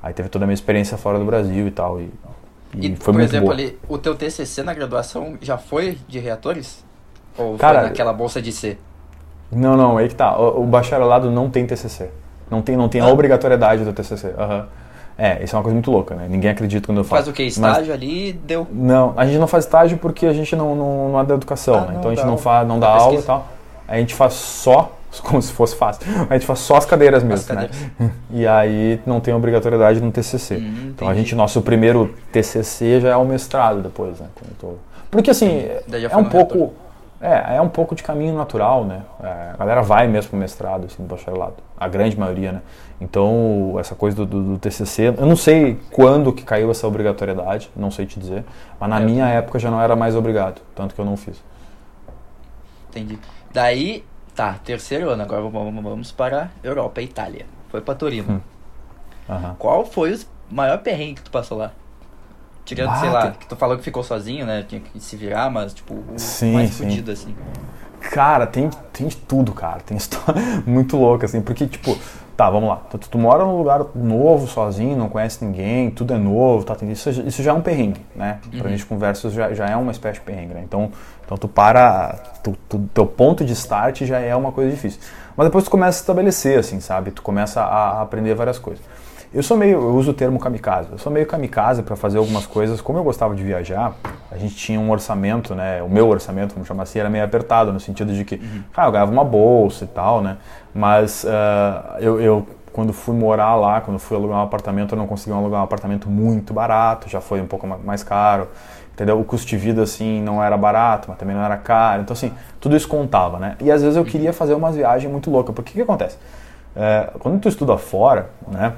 Aí 0.04 0.14
teve 0.14 0.28
toda 0.28 0.44
a 0.44 0.48
minha 0.48 0.54
experiência 0.54 0.98
fora 0.98 1.18
do 1.18 1.24
Brasil 1.24 1.66
e 1.66 1.72
tal. 1.72 2.02
E, 2.02 2.12
e, 2.76 2.92
e 2.92 2.96
foi 2.98 3.06
por 3.06 3.14
muito 3.14 3.30
exemplo, 3.30 3.48
boa. 3.48 3.54
ali, 3.54 3.80
o 3.88 3.98
teu 3.98 4.14
TCC 4.14 4.62
na 4.62 4.74
graduação 4.74 5.38
já 5.42 5.58
foi 5.58 5.98
de 6.10 6.20
reatores? 6.20 6.84
Ou 7.38 7.58
Cara, 7.58 7.80
foi 7.80 7.90
naquela 7.90 8.12
bolsa 8.12 8.42
de 8.42 8.52
C? 8.52 8.78
Não, 9.50 9.78
não, 9.78 9.98
aí 9.98 10.10
que 10.10 10.16
tá. 10.16 10.38
O, 10.38 10.64
o 10.64 10.66
bacharelado 10.66 11.32
não 11.32 11.50
tem 11.50 11.66
TCC. 11.66 12.10
Não 12.52 12.62
tem, 12.62 12.76
não 12.76 12.90
tem 12.90 13.00
ah. 13.00 13.06
a 13.06 13.08
obrigatoriedade 13.08 13.86
do 13.86 13.94
TCC. 13.94 14.28
Uhum. 14.28 14.66
É, 15.18 15.44
isso 15.44 15.56
é 15.56 15.58
uma 15.58 15.64
coisa 15.64 15.74
muito 15.74 15.92
louca, 15.92 16.16
né? 16.16 16.28
Ninguém 16.28 16.52
acredita 16.52 16.86
quando 16.88 16.98
eu 16.98 17.04
falo. 17.04 17.22
Faz 17.22 17.28
o 17.28 17.34
que? 17.34 17.44
Estágio 17.44 17.82
Mas, 17.82 17.92
ali, 17.92 18.34
deu? 18.34 18.68
Não, 18.72 19.14
a 19.16 19.26
gente 19.26 19.38
não 19.38 19.48
faz 19.48 19.64
estágio 19.66 19.98
porque 20.00 20.26
a 20.26 20.34
gente 20.34 20.56
não, 20.56 20.76
não, 20.76 21.10
não 21.10 21.20
é 21.20 21.24
da 21.24 21.36
educação, 21.36 21.76
ah, 21.76 21.92
né? 21.92 21.96
Então 22.00 22.12
a 22.12 22.16
gente 22.16 22.26
não, 22.26 22.38
faz, 22.38 22.68
não 22.68 22.80
dá 22.80 22.90
aula 22.90 23.20
e 23.20 23.24
tal. 23.24 23.48
A 23.88 23.98
gente 23.98 24.16
faz 24.16 24.34
só 24.34 24.92
como 25.22 25.42
se 25.42 25.52
fosse 25.52 25.76
fácil. 25.76 26.06
A 26.30 26.34
gente 26.34 26.46
faz 26.46 26.60
só 26.60 26.78
as 26.78 26.86
cadeiras 26.86 27.24
mesmo, 27.24 27.36
as 27.36 27.46
cadeiras. 27.46 27.78
né? 28.00 28.12
E 28.32 28.48
aí 28.48 29.00
não 29.06 29.20
tem 29.20 29.34
obrigatoriedade 29.34 30.02
no 30.02 30.12
TCC. 30.12 30.56
Hum, 30.56 30.94
então 30.96 31.08
a 31.08 31.14
gente, 31.14 31.36
nosso 31.36 31.62
primeiro 31.62 32.14
TCC 32.32 33.02
já 33.02 33.10
é 33.10 33.16
o 33.16 33.26
mestrado 33.26 33.82
depois, 33.82 34.20
né? 34.20 34.28
Tô... 34.60 34.74
Porque 35.12 35.30
assim, 35.30 35.68
é 36.10 36.18
um 36.18 36.26
pouco... 36.26 36.74
É, 37.22 37.56
é 37.56 37.62
um 37.62 37.70
pouco 37.70 37.96
de 37.96 38.04
caminho 38.04 38.36
natural, 38.36 38.84
né? 38.84 39.02
É, 39.24 39.52
a 39.54 39.58
galera 39.58 39.82
vai 39.82 40.10
mesmo 40.10 40.32
pro 40.32 40.38
mestrado, 40.38 40.88
assim, 40.88 41.02
do 41.02 41.08
bacharelado. 41.08 41.56
A 41.78 41.88
grande 41.88 42.20
maioria, 42.20 42.52
né? 42.52 42.62
Então, 43.00 43.76
essa 43.80 43.96
coisa 43.96 44.18
do, 44.18 44.26
do, 44.26 44.44
do, 44.44 44.58
TCC, 44.58 45.14
eu 45.18 45.26
não 45.26 45.38
sei 45.38 45.80
quando 45.90 46.34
que 46.34 46.44
caiu 46.44 46.70
essa 46.70 46.86
obrigatoriedade, 46.86 47.72
não 47.78 47.90
sei 47.90 48.06
te 48.06 48.20
dizer, 48.20 48.44
mas 48.78 48.90
na 48.90 49.00
é, 49.00 49.06
minha 49.06 49.26
época 49.26 49.58
já 49.58 49.72
não 49.72 49.82
era 49.82 49.96
mais 49.96 50.18
obrigado, 50.18 50.62
tanto 50.76 50.94
que 50.94 51.00
eu 51.00 51.06
não 51.06 51.16
fiz. 51.16 51.42
Entendi. 52.90 53.18
Daí, 53.54 54.04
Tá, 54.36 54.60
terceiro 54.64 55.10
ano, 55.10 55.22
agora 55.22 55.42
vamos 55.42 56.12
para 56.12 56.50
Europa, 56.64 57.02
Itália. 57.02 57.46
Foi 57.70 57.82
para 57.82 57.94
Torino. 57.94 58.34
Hum. 58.34 59.34
Uhum. 59.34 59.56
Qual 59.58 59.86
foi 59.86 60.14
o 60.14 60.20
maior 60.50 60.80
perrengue 60.80 61.16
que 61.16 61.24
tu 61.24 61.32
passou 61.32 61.58
lá? 61.58 61.72
Tirando, 62.66 62.92
ah, 62.92 62.96
sei 62.96 63.10
lá, 63.10 63.32
que 63.32 63.46
tu 63.46 63.56
falou 63.56 63.78
que 63.78 63.84
ficou 63.84 64.04
sozinho, 64.04 64.46
né? 64.46 64.64
Tinha 64.68 64.82
que 64.82 65.00
se 65.00 65.16
virar, 65.16 65.50
mas, 65.50 65.74
tipo, 65.74 65.94
o 65.94 66.18
sim, 66.18 66.54
mais 66.54 66.72
sim. 66.72 66.86
fudido, 66.86 67.12
assim. 67.12 67.36
Cara, 68.00 68.48
tem, 68.48 68.70
tem 68.92 69.08
de 69.08 69.18
tudo, 69.18 69.52
cara. 69.54 69.82
Tem 69.82 69.98
história 69.98 70.42
muito 70.66 70.98
louca, 70.98 71.26
assim, 71.26 71.42
porque, 71.42 71.68
tipo, 71.68 71.98
tá, 72.38 72.50
vamos 72.50 72.70
lá. 72.70 72.78
Tu, 72.90 72.98
tu, 72.98 73.18
mora 73.18 73.44
num 73.44 73.58
lugar 73.58 73.86
novo, 73.94 74.48
sozinho, 74.48 74.98
não 74.98 75.10
conhece 75.10 75.44
ninguém, 75.44 75.92
tudo 75.92 76.14
é 76.14 76.18
novo, 76.18 76.64
tá? 76.64 76.76
Isso, 76.86 77.10
isso 77.10 77.44
já 77.44 77.52
é 77.52 77.54
um 77.54 77.62
perrengue, 77.62 78.02
né? 78.16 78.40
Pra 78.50 78.64
uhum. 78.64 78.70
gente 78.70 78.86
conversa, 78.86 79.30
já, 79.30 79.54
já 79.54 79.66
é 79.68 79.76
uma 79.76 79.92
espécie 79.92 80.20
de 80.20 80.26
perrengue, 80.26 80.54
né? 80.54 80.62
Então, 80.64 80.92
então 81.34 81.38
tu 81.38 81.48
para, 81.48 82.16
tu, 82.44 82.56
tu, 82.70 82.80
teu 82.94 83.08
ponto 83.08 83.44
de 83.44 83.54
start 83.54 84.04
já 84.04 84.20
é 84.20 84.36
uma 84.36 84.52
coisa 84.52 84.70
difícil. 84.70 85.00
Mas 85.36 85.48
depois 85.48 85.64
tu 85.64 85.72
começa 85.72 86.00
a 86.00 86.02
estabelecer, 86.02 86.60
assim, 86.60 86.80
sabe? 86.80 87.10
Tu 87.10 87.24
começa 87.24 87.60
a, 87.62 87.66
a 87.66 88.02
aprender 88.04 88.36
várias 88.36 88.60
coisas. 88.60 88.84
Eu 89.34 89.42
sou 89.42 89.58
meio, 89.58 89.82
eu 89.82 89.96
uso 89.96 90.12
o 90.12 90.14
termo 90.14 90.38
kamikaze. 90.38 90.90
Eu 90.92 91.00
sou 91.00 91.12
meio 91.12 91.26
kamikaze 91.26 91.82
para 91.82 91.96
fazer 91.96 92.20
algumas 92.20 92.46
coisas. 92.46 92.82
Como 92.82 93.00
eu 93.00 93.04
gostava 93.04 93.34
de 93.34 93.44
viajar, 93.44 93.96
a 94.32 94.38
gente 94.38 94.56
tinha 94.56 94.80
um 94.80 94.92
orçamento, 94.92 95.56
né? 95.56 95.82
O 95.82 95.90
meu 95.90 96.08
orçamento, 96.08 96.54
vamos 96.54 96.68
chamar 96.68 96.84
assim, 96.84 97.00
era 97.00 97.10
meio 97.10 97.24
apertado 97.24 97.74
no 97.74 97.80
sentido 97.80 98.14
de 98.14 98.24
que, 98.24 98.36
uhum. 98.36 98.64
ah, 98.78 98.86
eu 98.86 98.92
ganhava 98.92 99.12
uma 99.12 99.24
bolsa 99.24 99.86
e 99.86 99.88
tal, 99.88 100.22
né? 100.22 100.38
Mas 100.72 101.24
uh, 101.24 101.98
eu, 102.00 102.22
eu, 102.22 102.48
quando 102.72 102.94
fui 102.94 103.16
morar 103.16 103.56
lá, 103.56 103.82
quando 103.82 103.98
fui 103.98 104.16
alugar 104.16 104.38
um 104.38 104.44
apartamento, 104.44 104.94
eu 104.94 105.00
não 105.00 105.08
consegui 105.08 105.36
alugar 105.36 105.62
um 105.62 105.64
apartamento 105.64 106.08
muito 106.08 106.54
barato, 106.54 107.10
já 107.10 107.20
foi 107.20 107.42
um 107.42 107.48
pouco 107.48 107.66
mais 107.66 108.04
caro, 108.04 108.50
entendeu? 108.94 109.20
O 109.20 109.26
custo 109.26 109.48
de 109.48 109.58
vida, 109.58 109.84
assim, 109.84 110.22
não 110.22 110.44
era 110.44 110.56
barato, 110.56 111.10
mas 111.10 111.18
também 111.18 111.36
não 111.36 111.44
era 111.44 111.58
caro. 111.58 112.02
Então, 112.02 112.14
assim, 112.14 112.32
tudo 112.60 112.76
isso 112.76 112.88
contava, 112.88 113.40
né? 113.40 113.56
E 113.60 113.72
às 113.72 113.82
vezes 113.82 113.98
eu 113.98 114.06
queria 114.06 114.32
fazer 114.32 114.54
umas 114.54 114.76
viagens 114.76 115.12
muito 115.12 115.30
loucas. 115.30 115.54
Porque 115.54 115.72
o 115.72 115.74
que 115.74 115.82
acontece? 115.82 116.18
É, 116.76 117.10
quando 117.20 117.40
tu 117.40 117.50
estuda 117.50 117.78
fora, 117.78 118.30
né? 118.48 118.74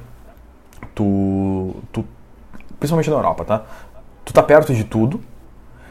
tu, 0.95 1.76
tu, 1.91 2.05
principalmente 2.80 3.09
na 3.09 3.18
Europa, 3.18 3.43
tá? 3.43 3.61
Tu 4.24 4.34
tá 4.34 4.41
perto 4.41 4.74
de 4.74 4.84
tudo 4.86 5.22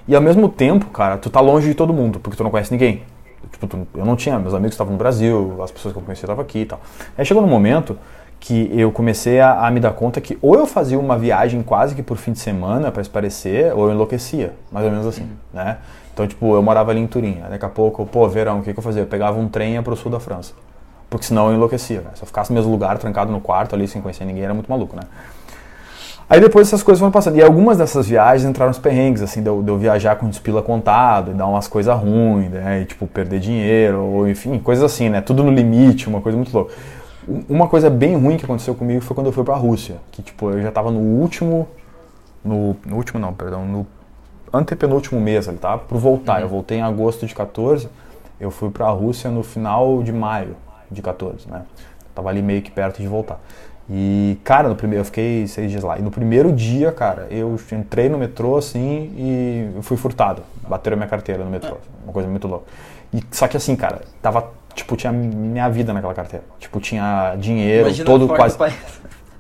e 0.09 0.17
ao 0.17 0.23
mesmo 0.23 0.49
tempo, 0.49 0.87
cara, 0.87 1.19
tu 1.19 1.31
tá 1.31 1.41
longe 1.41 1.69
de 1.69 1.75
todo 1.75 1.93
mundo, 1.93 2.19
porque 2.19 2.37
tu 2.37 2.43
não 2.43 2.51
conhece 2.51 2.73
ninguém. 2.73 3.03
Tipo, 3.53 3.67
tu, 3.67 3.87
eu 3.95 4.05
não 4.05 4.17
tinha, 4.17 4.39
meus 4.39 4.55
amigos 4.55 4.75
estavam 4.75 4.93
no 4.93 4.99
Brasil, 4.99 5.63
as 5.63 5.71
pessoas 5.71 5.93
que 5.93 5.99
eu 5.99 6.03
conhecia 6.03 6.25
estavam 6.25 6.43
aqui 6.43 6.61
e 6.61 6.67
tal. 6.67 6.81
Aí 7.17 7.25
chegou 7.25 7.43
no 7.43 7.49
momento 7.49 7.97
que 8.45 8.71
eu 8.79 8.93
comecei 8.93 9.41
a, 9.41 9.67
a, 9.67 9.71
me 9.71 9.81
dar 9.81 9.93
conta 9.93 10.21
que 10.21 10.39
ou 10.43 10.55
eu 10.55 10.67
fazia 10.67 10.99
uma 10.99 11.19
viagem 11.19 11.63
quase 11.63 11.95
que 11.95 12.03
por 12.03 12.17
fim 12.19 12.33
de 12.33 12.39
semana 12.39 12.93
para 12.93 13.03
se 13.03 13.09
parecer, 13.09 13.73
ou 13.75 13.87
eu 13.87 13.93
enlouquecia, 13.93 14.53
mais 14.71 14.85
ou 14.85 14.93
menos 14.93 15.07
assim, 15.07 15.23
uhum. 15.23 15.29
né? 15.53 15.79
Então, 16.13 16.27
tipo, 16.27 16.55
eu 16.55 16.63
morava 16.63 16.91
ali 16.91 17.01
em 17.01 17.07
Turim, 17.07 17.43
daqui 17.49 17.65
a 17.65 17.69
pouco, 17.69 18.07
pô, 18.07 18.29
verão, 18.29 18.61
o 18.61 18.63
que, 18.63 18.73
que 18.73 18.79
eu 18.79 18.83
fazia? 18.83 19.03
Eu 19.03 19.07
pegava 19.07 19.39
um 19.39 19.49
trem 19.49 19.83
para 19.83 19.93
o 19.93 19.97
sul 19.97 20.13
da 20.13 20.21
França 20.21 20.53
porque 21.15 21.27
senão 21.27 21.49
eu 21.49 21.55
enlouquecia. 21.55 22.01
Né? 22.01 22.11
Se 22.15 22.23
eu 22.23 22.27
ficasse 22.27 22.51
no 22.51 22.57
mesmo 22.57 22.73
lugar, 22.73 22.99
trancado 22.99 23.31
no 23.31 23.41
quarto 23.41 23.75
ali, 23.75 23.87
sem 23.87 24.03
conhecer 24.03 24.25
ninguém, 24.25 24.43
era 24.43 24.53
muito 24.53 24.69
maluco, 24.69 24.97
né? 24.97 25.03
Aí 26.29 26.41
depois 26.41 26.67
essas 26.67 26.83
coisas 26.83 26.99
foram 26.99 27.13
passando. 27.13 27.37
E 27.37 27.43
algumas 27.43 27.79
dessas 27.79 28.09
viagens 28.09 28.49
entraram 28.49 28.71
nos 28.71 28.81
perrengues, 28.81 29.23
assim, 29.23 29.41
de 29.41 29.49
eu, 29.49 29.63
de 29.63 29.69
eu 29.69 29.79
viajar 29.79 30.17
com 30.17 30.29
despila 30.29 30.61
contado 30.61 31.31
e 31.31 31.35
dar 31.35 31.47
umas 31.47 31.69
coisas 31.69 31.95
ruins, 31.97 32.51
né? 32.51 32.81
E, 32.81 32.85
tipo, 32.87 33.07
perder 33.07 33.39
dinheiro, 33.39 34.01
ou 34.01 34.29
enfim, 34.29 34.59
coisas 34.59 34.83
assim, 34.83 35.09
né? 35.09 35.21
Tudo 35.21 35.45
no 35.45 35.53
limite, 35.53 36.09
uma 36.09 36.21
coisa 36.21 36.37
muito 36.37 36.53
louca. 36.53 36.75
Uma 37.49 37.69
coisa 37.69 37.89
bem 37.89 38.17
ruim 38.17 38.37
que 38.37 38.45
aconteceu 38.45 38.75
comigo 38.75 39.01
foi 39.01 39.15
quando 39.15 39.27
eu 39.27 39.33
fui 39.33 39.45
pra 39.45 39.55
Rússia. 39.55 39.97
Que, 40.13 40.23
tipo, 40.23 40.51
eu 40.51 40.63
já 40.63 40.71
tava 40.71 40.91
no 40.91 40.99
último. 40.99 41.69
No, 42.45 42.77
no 42.85 42.97
último, 42.97 43.19
não, 43.19 43.33
perdão. 43.33 43.65
No 43.65 43.87
antepenúltimo 44.53 45.21
mês 45.21 45.49
ali, 45.49 45.59
tá? 45.59 45.79
Pro 45.79 45.99
voltar. 45.99 46.37
Uhum. 46.37 46.43
Eu 46.43 46.49
voltei 46.49 46.79
em 46.79 46.83
agosto 46.83 47.27
de 47.27 47.35
14. 47.35 47.89
Eu 48.39 48.51
fui 48.51 48.71
pra 48.71 48.89
Rússia 48.91 49.31
no 49.31 49.43
final 49.43 50.03
de 50.03 50.13
maio 50.13 50.57
de 50.91 51.01
14, 51.01 51.49
né? 51.51 51.63
Tava 52.15 52.29
ali 52.29 52.43
meio 52.43 52.63
que 52.63 52.71
perto 52.71 53.01
de 53.01 53.09
voltar. 53.09 53.41
E, 53.89 54.39
cara, 54.43 54.69
no 54.69 54.77
primeiro, 54.77 55.03
eu 55.03 55.05
fiquei 55.05 55.47
seis 55.47 55.71
dias 55.71 55.83
lá. 55.83 55.99
E 55.99 56.03
no 56.03 56.11
primeiro 56.11 56.53
dia, 56.53 56.91
cara, 56.91 57.27
eu 57.31 57.59
entrei 57.73 58.09
no 58.09 58.17
metrô 58.17 58.57
assim 58.57 59.13
e 59.17 59.83
fui 59.83 59.97
furtado. 59.97 60.43
Bateram 60.69 60.97
minha 60.97 61.09
carteira 61.09 61.45
no 61.45 61.51
metrô. 61.51 61.77
Uma 62.03 62.13
coisa 62.13 62.29
muito 62.29 62.49
louca. 62.49 62.65
E, 63.13 63.23
só 63.31 63.47
que 63.47 63.57
assim, 63.57 63.77
cara, 63.77 64.03
tava, 64.23 64.51
tipo, 64.75 64.97
tinha 64.97 65.13
minha 65.13 65.69
vida 65.69 65.93
naquela 65.93 66.15
carteira. 66.15 66.45
Tipo, 66.59 66.81
tinha 66.81 67.35
dinheiro, 67.37 67.89
Imagina 67.89 68.07
todo 68.07 68.29
quase. 68.29 68.57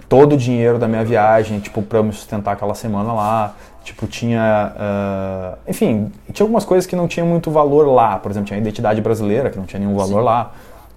Todo 0.06 0.34
o 0.34 0.36
dinheiro 0.36 0.78
da 0.78 0.86
minha 0.86 1.02
viagem, 1.02 1.58
tipo, 1.60 1.82
pra 1.82 1.98
eu 1.98 2.04
me 2.04 2.12
sustentar 2.12 2.52
aquela 2.52 2.74
semana 2.74 3.12
lá. 3.12 3.54
Tipo, 3.82 4.06
tinha. 4.06 4.72
Uh, 4.76 5.58
enfim, 5.66 6.12
tinha 6.32 6.44
algumas 6.44 6.64
coisas 6.64 6.86
que 6.86 6.94
não 6.94 7.08
tinham 7.08 7.26
muito 7.26 7.50
valor 7.50 7.86
lá. 7.86 8.18
Por 8.18 8.30
exemplo, 8.30 8.46
tinha 8.46 8.58
a 8.58 8.60
identidade 8.60 9.00
brasileira, 9.00 9.50
que 9.50 9.56
não 9.56 9.64
tinha 9.64 9.80
nenhum 9.80 9.96
valor 9.96 10.20
Sim. 10.20 10.24
lá 10.24 10.52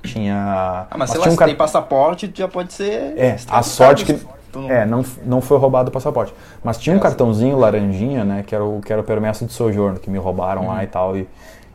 tinha. 0.08 0.88
Ah, 0.90 0.98
mas, 0.98 1.00
mas 1.00 1.10
sei 1.12 1.20
lá, 1.20 1.28
um 1.28 1.32
se 1.32 1.38
car... 1.38 1.48
tem 1.48 1.56
passaporte, 1.56 2.32
já 2.34 2.48
pode 2.48 2.74
ser. 2.74 3.14
É, 3.18 3.36
a 3.50 3.62
sorte 3.62 4.06
que. 4.06 4.14
Não... 4.54 4.72
É, 4.72 4.86
não, 4.86 5.06
não 5.26 5.42
foi 5.42 5.58
roubado 5.58 5.90
o 5.90 5.92
passaporte. 5.92 6.34
Mas 6.64 6.80
tinha 6.80 6.96
um 6.96 7.00
cartãozinho 7.00 7.58
laranjinha, 7.58 8.24
né? 8.24 8.44
Que 8.48 8.56
era 8.56 8.64
o, 8.64 8.82
que 8.82 8.92
era 8.92 9.02
o 9.02 9.06
permesso 9.06 9.46
de 9.46 9.54
sojourno, 9.54 10.00
que 10.00 10.10
me 10.10 10.18
roubaram 10.18 10.64
uhum. 10.64 10.70
lá 10.70 10.84
e 10.84 10.88
tal. 10.88 11.16
E, 11.16 11.28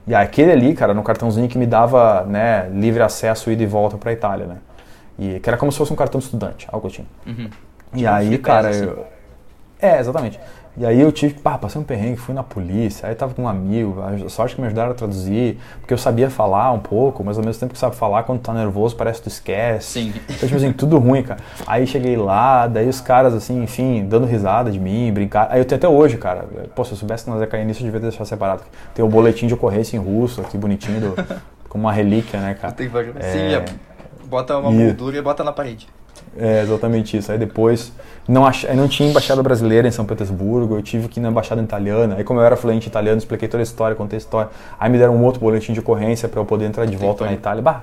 e 0.07 0.15
aquele 0.15 0.53
ali, 0.53 0.75
cara, 0.75 0.93
no 0.93 1.03
cartãozinho 1.03 1.49
que 1.49 1.57
me 1.57 1.67
dava 1.67 2.25
né, 2.25 2.69
livre 2.73 3.03
acesso 3.03 3.51
ida 3.51 3.63
e 3.63 3.67
volta 3.67 3.97
pra 3.97 4.13
Itália, 4.13 4.47
né? 4.47 4.57
E 5.19 5.39
que 5.39 5.49
era 5.49 5.57
como 5.57 5.71
se 5.71 5.79
fosse 5.79 5.93
um 5.93 5.97
cartão 5.97 6.19
de 6.19 6.25
estudante, 6.25 6.67
algo 6.73 6.89
assim. 6.89 7.07
Uhum. 7.27 7.49
E 7.93 7.99
tipo 7.99 8.11
aí, 8.11 8.39
cara. 8.39 8.69
Assim. 8.71 8.85
Eu... 8.85 9.07
É, 9.81 9.99
exatamente. 9.99 10.41
E 10.75 10.87
aí 10.87 10.99
eu 10.99 11.13
tive, 11.13 11.35
pá, 11.35 11.59
passei 11.59 11.79
um 11.79 11.85
perrengue, 11.85 12.17
fui 12.17 12.35
na 12.35 12.43
polícia, 12.43 13.07
aí 13.07 13.15
tava 13.15 13.35
com 13.35 13.43
um 13.43 13.49
amigo, 13.49 14.01
a 14.01 14.29
sorte 14.31 14.55
que 14.55 14.61
me 14.61 14.67
ajudaram 14.69 14.93
a 14.93 14.95
traduzir, 14.95 15.59
porque 15.81 15.93
eu 15.93 15.99
sabia 15.99 16.31
falar 16.31 16.73
um 16.73 16.79
pouco, 16.79 17.23
mas 17.23 17.37
ao 17.37 17.45
mesmo 17.45 17.61
tempo 17.61 17.75
que 17.75 17.79
sabe 17.79 17.95
falar, 17.95 18.23
quando 18.23 18.41
tá 18.41 18.55
nervoso 18.55 18.97
parece 18.97 19.19
que 19.19 19.25
tu 19.25 19.33
esquece. 19.33 20.01
Sim. 20.01 20.15
Então, 20.25 20.49
tipo 20.49 20.57
assim, 20.57 20.73
tudo 20.73 20.99
ruim, 20.99 21.23
cara. 21.23 21.41
Aí 21.67 21.87
cheguei 21.87 22.17
lá, 22.17 22.67
daí 22.67 22.89
os 22.89 23.03
caras, 23.03 23.35
assim, 23.35 23.63
enfim, 23.63 24.07
dando 24.07 24.27
risada 24.27 24.71
de 24.71 24.81
mim, 24.81 25.13
brincar. 25.13 25.49
Aí 25.51 25.61
eu 25.61 25.65
tenho 25.67 25.79
até 25.79 25.89
hoje, 25.89 26.17
cara, 26.17 26.47
pô, 26.75 26.85
se 26.87 26.93
eu 26.93 26.97
soubesse 26.97 27.25
que 27.25 27.31
nós 27.31 27.41
ia 27.41 27.47
cair 27.47 27.67
nisso, 27.67 27.83
eu 27.83 27.85
devia 27.85 28.01
deixar 28.01 28.25
separado. 28.25 28.63
Tem 28.95 29.05
o 29.05 29.09
boletim 29.09 29.47
de 29.47 29.53
ocorrência 29.53 29.99
em 29.99 30.01
russo, 30.01 30.41
aqui 30.41 30.57
bonitinho, 30.57 31.01
do, 31.01 31.15
como 31.69 31.85
uma 31.85 31.93
relíquia, 31.93 32.41
né, 32.41 32.55
cara. 32.55 32.73
Tem 32.73 32.89
que 32.89 32.97
é... 32.97 33.33
Sim, 33.33 33.55
é, 33.55 33.65
bota 34.25 34.57
uma 34.57 34.71
moldura 34.71 35.19
e 35.19 35.21
bota 35.21 35.45
na 35.45 35.53
parede. 35.53 35.87
É 36.37 36.63
exatamente 36.63 37.17
isso. 37.17 37.31
Aí 37.31 37.39
depois 37.39 37.93
não, 38.27 38.47
ach... 38.47 38.65
não 38.75 38.89
tinha 38.89 39.09
embaixada 39.09 39.43
brasileira 39.43 39.87
em 39.87 39.91
São 39.91 40.05
Petersburgo, 40.05 40.77
eu 40.77 40.83
tive 40.83 41.09
que 41.09 41.21
ir 41.21 41.23
na 41.23 41.29
embaixada 41.29 41.61
italiana. 41.61 42.17
Aí 42.17 42.25
como 42.25 42.41
eu 42.41 42.45
era 42.45 42.57
fluente 42.57 42.89
italiano, 42.89 43.19
expliquei 43.19 43.49
toda 43.49 43.63
a 43.63 43.65
história, 43.65 43.95
contei 43.95 44.17
a 44.17 44.19
história. 44.19 44.51
Aí 44.79 44.91
me 44.91 44.99
deram 44.99 45.15
um 45.15 45.25
outro 45.25 45.41
boletim 45.41 45.73
de 45.73 45.81
ocorrência 45.81 46.29
para 46.29 46.41
eu 46.41 46.45
poder 46.45 46.67
entrar 46.67 46.87
de 46.87 46.97
volta 46.97 47.25
na 47.25 47.33
Itália. 47.33 47.63
Bah. 47.63 47.83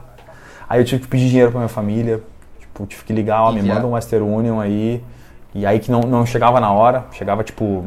Aí 0.68 0.80
eu 0.80 0.86
tive 0.86 1.02
que 1.02 1.08
pedir 1.08 1.30
dinheiro 1.30 1.52
para 1.52 1.60
minha 1.60 1.70
família, 1.70 2.22
tipo, 2.60 2.86
tive 2.86 3.04
que 3.04 3.14
ligar, 3.14 3.42
ó, 3.42 3.52
me 3.52 3.62
manda 3.62 3.86
um 3.86 3.92
Western 3.92 4.24
Union 4.24 4.60
aí. 4.60 5.04
E 5.54 5.66
aí 5.66 5.80
que 5.80 5.92
não, 5.92 6.02
não 6.02 6.26
chegava 6.26 6.60
na 6.60 6.72
hora, 6.72 7.06
chegava 7.12 7.44
tipo, 7.44 7.86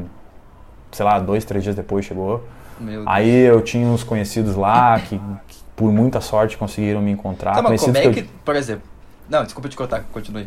sei 0.90 1.04
lá, 1.04 1.18
dois, 1.18 1.44
três 1.44 1.62
dias 1.62 1.76
depois 1.76 2.04
chegou. 2.04 2.44
aí 3.06 3.30
eu 3.30 3.60
tinha 3.60 3.86
uns 3.86 4.02
conhecidos 4.02 4.56
lá 4.56 4.98
que, 4.98 5.16
que, 5.46 5.58
por 5.76 5.92
muita 5.92 6.20
sorte 6.20 6.56
conseguiram 6.56 7.00
me 7.00 7.12
encontrar. 7.12 7.54
Tá, 7.54 7.62
mas 7.62 7.80
como 7.80 7.96
é 7.96 8.10
que, 8.10 8.20
eu... 8.20 8.26
por 8.44 8.56
exemplo, 8.56 8.82
não, 9.32 9.44
desculpa 9.44 9.66
te 9.66 9.76
cortar, 9.76 10.04
continue. 10.12 10.46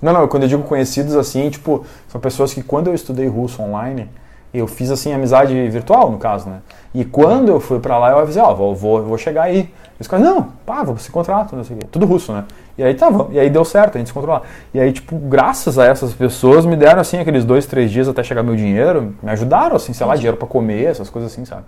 Não, 0.00 0.12
não, 0.12 0.28
quando 0.28 0.44
eu 0.44 0.48
digo 0.48 0.62
conhecidos 0.62 1.16
assim, 1.16 1.50
tipo, 1.50 1.84
são 2.08 2.20
pessoas 2.20 2.54
que 2.54 2.62
quando 2.62 2.86
eu 2.86 2.94
estudei 2.94 3.26
russo 3.26 3.60
online, 3.60 4.08
eu 4.52 4.68
fiz 4.68 4.88
assim 4.90 5.12
amizade 5.12 5.52
virtual, 5.68 6.12
no 6.12 6.18
caso, 6.18 6.48
né? 6.48 6.60
E 6.94 7.04
quando 7.04 7.48
eu 7.48 7.58
fui 7.58 7.80
para 7.80 7.98
lá, 7.98 8.10
eu 8.12 8.20
avisei, 8.20 8.40
ó, 8.40 8.52
oh, 8.52 8.54
vou, 8.54 8.74
vou, 8.74 9.02
vou 9.02 9.18
chegar 9.18 9.42
aí. 9.42 9.68
E 9.98 10.02
os 10.02 10.06
caras, 10.06 10.24
não, 10.24 10.42
pá, 10.64 10.84
vou 10.84 10.96
se 10.96 11.10
contrato, 11.10 11.56
não 11.56 11.64
sei 11.64 11.76
o 11.76 11.80
quê. 11.80 11.86
Tudo 11.90 12.06
russo, 12.06 12.32
né? 12.32 12.44
E 12.78 12.84
aí 12.84 12.94
tá, 12.94 13.08
e 13.30 13.40
aí 13.40 13.50
deu 13.50 13.64
certo, 13.64 13.96
a 13.96 13.98
gente 13.98 14.06
se 14.06 14.12
encontrou 14.12 14.36
lá. 14.36 14.42
E 14.72 14.78
aí, 14.78 14.92
tipo, 14.92 15.16
graças 15.16 15.76
a 15.76 15.84
essas 15.84 16.12
pessoas, 16.12 16.64
me 16.64 16.76
deram, 16.76 17.00
assim, 17.00 17.18
aqueles 17.18 17.44
dois, 17.44 17.66
três 17.66 17.90
dias 17.90 18.06
até 18.06 18.22
chegar 18.22 18.44
meu 18.44 18.54
dinheiro, 18.54 19.14
me 19.20 19.30
ajudaram, 19.30 19.74
assim, 19.74 19.92
sei 19.92 20.06
lá, 20.06 20.14
dinheiro 20.14 20.36
para 20.36 20.46
comer, 20.46 20.84
essas 20.84 21.10
coisas 21.10 21.32
assim, 21.32 21.44
sabe? 21.44 21.64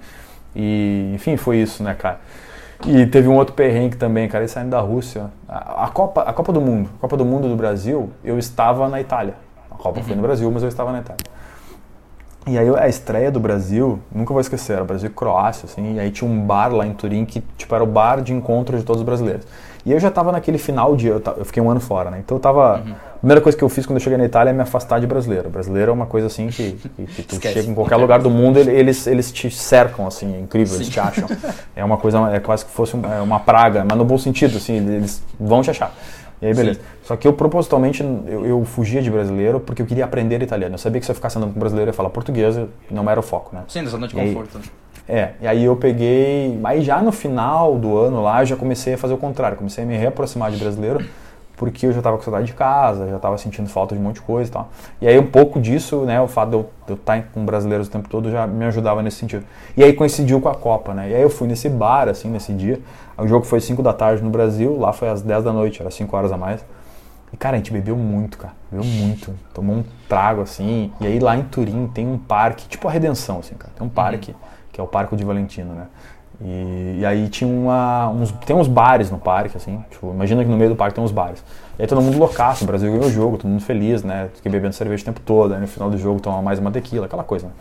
E, 0.54 1.10
enfim, 1.12 1.36
foi 1.36 1.56
isso, 1.56 1.82
né, 1.82 1.94
cara? 1.94 2.20
E 2.84 3.06
teve 3.06 3.28
um 3.28 3.34
outro 3.34 3.54
perrengue 3.54 3.96
também, 3.96 4.28
cara, 4.28 4.44
ele 4.44 4.48
saindo 4.48 4.70
da 4.70 4.80
Rússia. 4.80 5.30
A, 5.48 5.84
a, 5.84 5.88
Copa, 5.88 6.22
a 6.22 6.32
Copa 6.32 6.52
do 6.52 6.60
Mundo, 6.60 6.90
a 6.96 7.00
Copa 7.00 7.16
do 7.16 7.24
Mundo 7.24 7.48
do 7.48 7.56
Brasil, 7.56 8.10
eu 8.22 8.38
estava 8.38 8.88
na 8.88 9.00
Itália. 9.00 9.34
A 9.70 9.74
Copa 9.74 9.98
uhum. 9.98 10.04
foi 10.04 10.14
no 10.14 10.20
uhum. 10.20 10.26
Brasil, 10.26 10.50
mas 10.50 10.62
eu 10.62 10.68
estava 10.68 10.92
na 10.92 10.98
Itália. 10.98 11.24
E 12.46 12.56
aí 12.56 12.68
a 12.76 12.88
estreia 12.88 13.30
do 13.30 13.40
Brasil, 13.40 13.98
nunca 14.14 14.32
vou 14.32 14.40
esquecer, 14.40 14.74
era 14.74 14.84
Brasil 14.84 15.08
e 15.08 15.12
Croácia, 15.12 15.66
assim, 15.66 15.94
e 15.94 16.00
aí 16.00 16.12
tinha 16.12 16.30
um 16.30 16.46
bar 16.46 16.72
lá 16.72 16.86
em 16.86 16.92
Turim 16.92 17.24
que, 17.24 17.42
tipo, 17.56 17.74
era 17.74 17.82
o 17.82 17.86
bar 17.86 18.20
de 18.20 18.32
encontro 18.32 18.78
de 18.78 18.84
todos 18.84 19.00
os 19.00 19.06
brasileiros. 19.06 19.44
E 19.86 19.92
eu 19.92 20.00
já 20.00 20.08
estava 20.08 20.32
naquele 20.32 20.58
final 20.58 20.96
de. 20.96 21.06
Eu, 21.06 21.22
eu, 21.38 21.44
fiquei 21.44 21.62
um 21.62 21.70
ano 21.70 21.78
fora, 21.78 22.10
né? 22.10 22.18
Então 22.18 22.36
eu 22.36 22.40
tava. 22.40 22.82
Uhum. 22.84 22.92
A 23.14 23.18
primeira 23.18 23.40
coisa 23.40 23.56
que 23.56 23.62
eu 23.62 23.68
fiz 23.68 23.86
quando 23.86 23.98
eu 23.98 24.02
cheguei 24.02 24.18
na 24.18 24.24
Itália 24.24 24.50
é 24.50 24.52
me 24.52 24.60
afastar 24.60 24.98
de 24.98 25.06
brasileiro. 25.06 25.48
Brasileiro 25.48 25.92
é 25.92 25.94
uma 25.94 26.06
coisa 26.06 26.26
assim 26.26 26.48
que, 26.48 26.72
que, 26.96 27.06
que 27.06 27.22
tu 27.22 27.40
chega 27.40 27.60
em 27.60 27.74
qualquer 27.74 27.94
lugar 27.96 28.20
do 28.20 28.28
mundo, 28.28 28.58
eles, 28.58 29.06
eles 29.06 29.30
te 29.30 29.48
cercam, 29.48 30.06
assim, 30.06 30.34
é 30.34 30.40
incrível, 30.40 30.74
Sim. 30.74 30.82
eles 30.82 30.88
te 30.88 30.98
acham. 30.98 31.28
É 31.74 31.84
uma 31.84 31.96
coisa, 31.96 32.18
é 32.32 32.40
quase 32.40 32.64
que 32.64 32.70
fosse 32.72 32.94
uma, 32.94 33.14
é 33.14 33.20
uma 33.20 33.38
praga, 33.38 33.84
mas 33.88 33.96
no 33.96 34.04
bom 34.04 34.18
sentido, 34.18 34.56
assim, 34.56 34.74
eles 34.74 35.22
vão 35.38 35.62
te 35.62 35.70
achar. 35.70 35.94
E 36.42 36.46
aí, 36.46 36.54
beleza. 36.54 36.80
Sim. 36.80 36.86
Só 37.04 37.16
que 37.16 37.26
eu 37.26 37.32
propositalmente 37.32 38.02
eu, 38.02 38.44
eu, 38.44 38.64
fugia 38.64 39.00
de 39.00 39.10
brasileiro 39.10 39.60
porque 39.60 39.82
eu 39.82 39.86
queria 39.86 40.04
aprender 40.04 40.42
italiano. 40.42 40.74
Eu 40.74 40.78
sabia 40.78 41.00
que 41.00 41.06
se 41.06 41.12
eu 41.12 41.14
ficasse 41.14 41.38
andando 41.38 41.54
com 41.54 41.60
brasileiro 41.60 41.90
eu 41.90 41.92
ia 41.92 41.96
falar 41.96 42.10
português, 42.10 42.58
não 42.90 43.08
era 43.08 43.20
o 43.20 43.22
foco, 43.22 43.54
né? 43.54 43.62
Sim, 43.68 43.86
zona 43.86 44.08
de 44.08 44.14
conforto. 44.14 44.58
Aí, 44.58 44.64
é, 45.08 45.30
e 45.40 45.46
aí 45.46 45.64
eu 45.64 45.76
peguei, 45.76 46.58
aí 46.64 46.82
já 46.82 47.00
no 47.00 47.12
final 47.12 47.78
do 47.78 47.96
ano 47.96 48.22
lá, 48.22 48.42
eu 48.42 48.46
já 48.46 48.56
comecei 48.56 48.94
a 48.94 48.98
fazer 48.98 49.14
o 49.14 49.18
contrário, 49.18 49.56
comecei 49.56 49.84
a 49.84 49.86
me 49.86 49.96
reaproximar 49.96 50.50
de 50.50 50.56
brasileiro, 50.56 51.04
porque 51.56 51.86
eu 51.86 51.92
já 51.92 51.98
estava 51.98 52.16
com 52.16 52.24
saudade 52.24 52.46
de 52.46 52.52
casa, 52.52 53.08
já 53.08 53.16
estava 53.16 53.38
sentindo 53.38 53.68
falta 53.68 53.94
de 53.94 54.00
um 54.00 54.04
monte 54.04 54.16
de 54.16 54.22
coisa 54.22 54.50
e 54.50 54.52
tal. 54.52 54.68
E 55.00 55.06
aí 55.06 55.16
um 55.18 55.26
pouco 55.26 55.60
disso, 55.60 56.00
né, 56.00 56.20
o 56.20 56.26
fato 56.26 56.50
de 56.50 56.56
eu, 56.56 56.70
de 56.86 56.92
eu 56.92 56.96
estar 56.96 57.22
com 57.32 57.44
brasileiros 57.44 57.86
o 57.86 57.90
tempo 57.90 58.08
todo 58.08 58.30
já 58.30 58.48
me 58.48 58.64
ajudava 58.64 59.00
nesse 59.00 59.18
sentido. 59.18 59.44
E 59.76 59.82
aí 59.82 59.92
coincidiu 59.92 60.40
com 60.40 60.48
a 60.48 60.54
Copa, 60.54 60.92
né, 60.92 61.10
e 61.10 61.14
aí 61.14 61.22
eu 61.22 61.30
fui 61.30 61.46
nesse 61.46 61.68
bar, 61.68 62.08
assim, 62.08 62.28
nesse 62.28 62.52
dia, 62.52 62.80
o 63.16 63.28
jogo 63.28 63.46
foi 63.46 63.60
5 63.60 63.82
da 63.82 63.92
tarde 63.92 64.24
no 64.24 64.30
Brasil, 64.30 64.76
lá 64.76 64.92
foi 64.92 65.08
às 65.08 65.22
10 65.22 65.44
da 65.44 65.52
noite, 65.52 65.80
era 65.80 65.90
5 65.90 66.16
horas 66.16 66.32
a 66.32 66.36
mais. 66.36 66.64
E 67.32 67.36
cara, 67.36 67.54
a 67.54 67.58
gente 67.58 67.72
bebeu 67.72 67.96
muito, 67.96 68.38
cara, 68.38 68.54
bebeu 68.70 68.84
muito, 68.84 69.32
tomou 69.54 69.76
um 69.76 69.84
trago, 70.08 70.42
assim, 70.42 70.92
e 71.00 71.06
aí 71.06 71.20
lá 71.20 71.36
em 71.36 71.44
Turim 71.44 71.86
tem 71.86 72.06
um 72.06 72.18
parque, 72.18 72.68
tipo 72.68 72.88
a 72.88 72.90
Redenção, 72.90 73.38
assim, 73.38 73.54
cara, 73.54 73.72
tem 73.76 73.86
um 73.86 73.90
parque... 73.90 74.32
Uhum 74.32 74.45
que 74.76 74.80
é 74.80 74.84
o 74.84 74.86
Parque 74.86 75.16
de 75.16 75.24
Valentino, 75.24 75.72
né? 75.74 75.86
E, 76.38 76.98
e 77.00 77.06
aí 77.06 77.30
tinha 77.30 77.48
uma, 77.48 78.10
uns, 78.10 78.30
tem 78.30 78.54
uns 78.54 78.68
bares 78.68 79.10
no 79.10 79.16
parque, 79.16 79.56
assim, 79.56 79.82
tipo, 79.90 80.10
imagina 80.10 80.44
que 80.44 80.50
no 80.50 80.56
meio 80.56 80.68
do 80.68 80.76
parque 80.76 80.94
tem 80.94 81.02
uns 81.02 81.10
bares. 81.10 81.42
E 81.78 81.82
aí 81.82 81.88
todo 81.88 82.02
mundo 82.02 82.18
loucaço, 82.18 82.62
o 82.62 82.66
Brasil 82.66 82.92
ganhou 82.92 83.06
o 83.06 83.10
jogo, 83.10 83.38
todo 83.38 83.48
mundo 83.48 83.62
feliz, 83.62 84.02
né? 84.02 84.28
Fiquei 84.34 84.52
bebendo 84.52 84.74
cerveja 84.74 85.02
o 85.02 85.06
tempo 85.06 85.20
todo, 85.20 85.54
aí 85.54 85.60
no 85.62 85.66
final 85.66 85.88
do 85.88 85.96
jogo 85.96 86.20
tomar 86.20 86.42
mais 86.42 86.58
uma 86.58 86.70
tequila, 86.70 87.06
aquela 87.06 87.24
coisa, 87.24 87.46
né? 87.46 87.52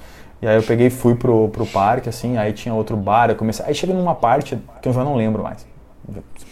E 0.42 0.48
aí 0.48 0.58
eu 0.58 0.64
peguei 0.64 0.88
e 0.88 0.90
fui 0.90 1.16
pro, 1.16 1.48
pro 1.48 1.66
parque, 1.66 2.10
assim, 2.10 2.36
aí 2.36 2.52
tinha 2.52 2.76
outro 2.76 2.98
bar, 2.98 3.30
eu 3.30 3.38
comecei. 3.38 3.66
Aí 3.66 3.74
cheguei 3.74 3.96
numa 3.96 4.14
parte 4.14 4.58
que 4.82 4.90
eu 4.90 4.92
já 4.92 5.06
não 5.06 5.16
lembro 5.16 5.42
mais. 5.42 5.66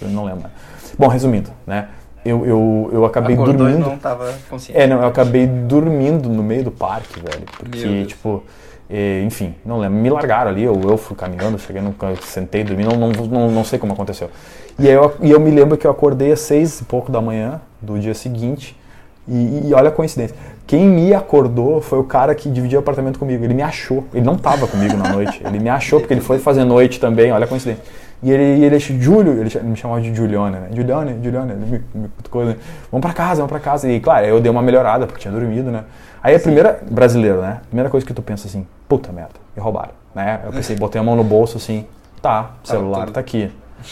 Eu 0.01 0.07
não 0.07 0.23
lembro 0.23 0.43
mais. 0.43 0.53
Bom, 0.97 1.07
resumindo, 1.07 1.49
né? 1.67 1.89
Eu, 2.23 2.45
eu, 2.45 2.89
eu 2.93 3.05
acabei 3.05 3.35
Acordou 3.35 3.53
dormindo. 3.53 3.85
não 3.85 3.97
tava 3.97 4.33
consciente. 4.49 4.79
É, 4.79 4.87
não, 4.87 5.01
eu 5.01 5.07
acabei 5.09 5.45
dormindo 5.45 6.29
no 6.29 6.41
meio 6.41 6.63
do 6.63 6.71
parque, 6.71 7.19
velho. 7.19 7.43
Porque, 7.57 8.05
tipo, 8.05 8.41
eh, 8.95 9.23
enfim, 9.25 9.55
não 9.65 9.79
lembro. 9.79 9.97
Me 9.97 10.07
largaram 10.07 10.51
ali, 10.51 10.63
eu, 10.63 10.79
eu 10.83 10.97
fui 10.97 11.17
caminhando, 11.17 11.57
cheguei 11.57 11.81
no 11.81 11.93
canto, 11.93 12.23
sentei, 12.23 12.63
dormi, 12.63 12.83
não, 12.83 12.95
não, 12.95 13.09
não, 13.09 13.49
não 13.49 13.63
sei 13.63 13.79
como 13.79 13.91
aconteceu. 13.91 14.29
E 14.77 14.87
eu, 14.87 15.15
e 15.19 15.31
eu 15.31 15.39
me 15.39 15.49
lembro 15.49 15.75
que 15.77 15.87
eu 15.87 15.89
acordei 15.89 16.31
às 16.31 16.41
seis 16.41 16.81
e 16.81 16.83
pouco 16.83 17.11
da 17.11 17.19
manhã 17.19 17.59
do 17.81 17.97
dia 17.97 18.13
seguinte. 18.13 18.77
E, 19.27 19.69
e 19.69 19.73
olha 19.73 19.89
a 19.89 19.91
coincidência. 19.91 20.35
Quem 20.67 20.87
me 20.87 21.11
acordou 21.11 21.81
foi 21.81 21.97
o 21.97 22.03
cara 22.03 22.35
que 22.35 22.49
dividia 22.49 22.77
o 22.77 22.81
apartamento 22.81 23.17
comigo. 23.17 23.43
Ele 23.43 23.53
me 23.55 23.63
achou. 23.63 24.03
Ele 24.13 24.23
não 24.23 24.35
estava 24.35 24.67
comigo 24.67 24.95
na 24.95 25.09
noite. 25.09 25.41
Ele 25.43 25.59
me 25.59 25.69
achou 25.69 25.99
porque 25.99 26.13
ele 26.13 26.21
foi 26.21 26.37
fazer 26.37 26.63
noite 26.63 26.99
também. 26.99 27.31
Olha 27.31 27.45
a 27.45 27.47
coincidência. 27.47 27.83
E 28.21 28.31
ele, 28.31 28.63
ele 28.63 28.79
Júlio, 28.79 29.33
ele 29.33 29.49
me 29.63 29.75
chamava 29.75 30.01
de 30.01 30.13
Juliana, 30.13 30.59
né? 30.59 30.67
Juliana, 30.73 31.13
Juliana, 31.21 31.53
ele 31.53 31.65
me, 31.65 31.81
me 31.93 32.45
né? 32.45 32.55
Vamos 32.89 33.01
pra 33.01 33.13
casa, 33.13 33.35
vamos 33.37 33.49
pra 33.49 33.59
casa. 33.59 33.91
E 33.91 33.99
claro, 33.99 34.25
eu 34.25 34.39
dei 34.39 34.49
uma 34.49 34.61
melhorada 34.61 35.05
porque 35.05 35.21
tinha 35.21 35.33
dormido, 35.33 35.69
né? 35.69 35.83
Aí 36.23 36.33
a 36.33 36.39
primeira, 36.39 36.79
brasileiro, 36.89 37.41
né? 37.41 37.59
Primeira 37.67 37.89
coisa 37.89 38.05
que 38.07 38.13
tu 38.13 38.21
pensa 38.21 38.47
assim, 38.47 38.65
puta 38.87 39.11
merda, 39.11 39.33
me 39.53 39.61
roubaram, 39.61 39.91
né? 40.15 40.39
Eu 40.45 40.53
pensei, 40.53 40.73
botei 40.73 41.01
a 41.01 41.03
mão 41.03 41.17
no 41.17 41.23
bolso 41.23 41.57
assim, 41.57 41.85
tá, 42.21 42.51
celular 42.63 43.09
tá 43.09 43.19
aqui. 43.19 43.51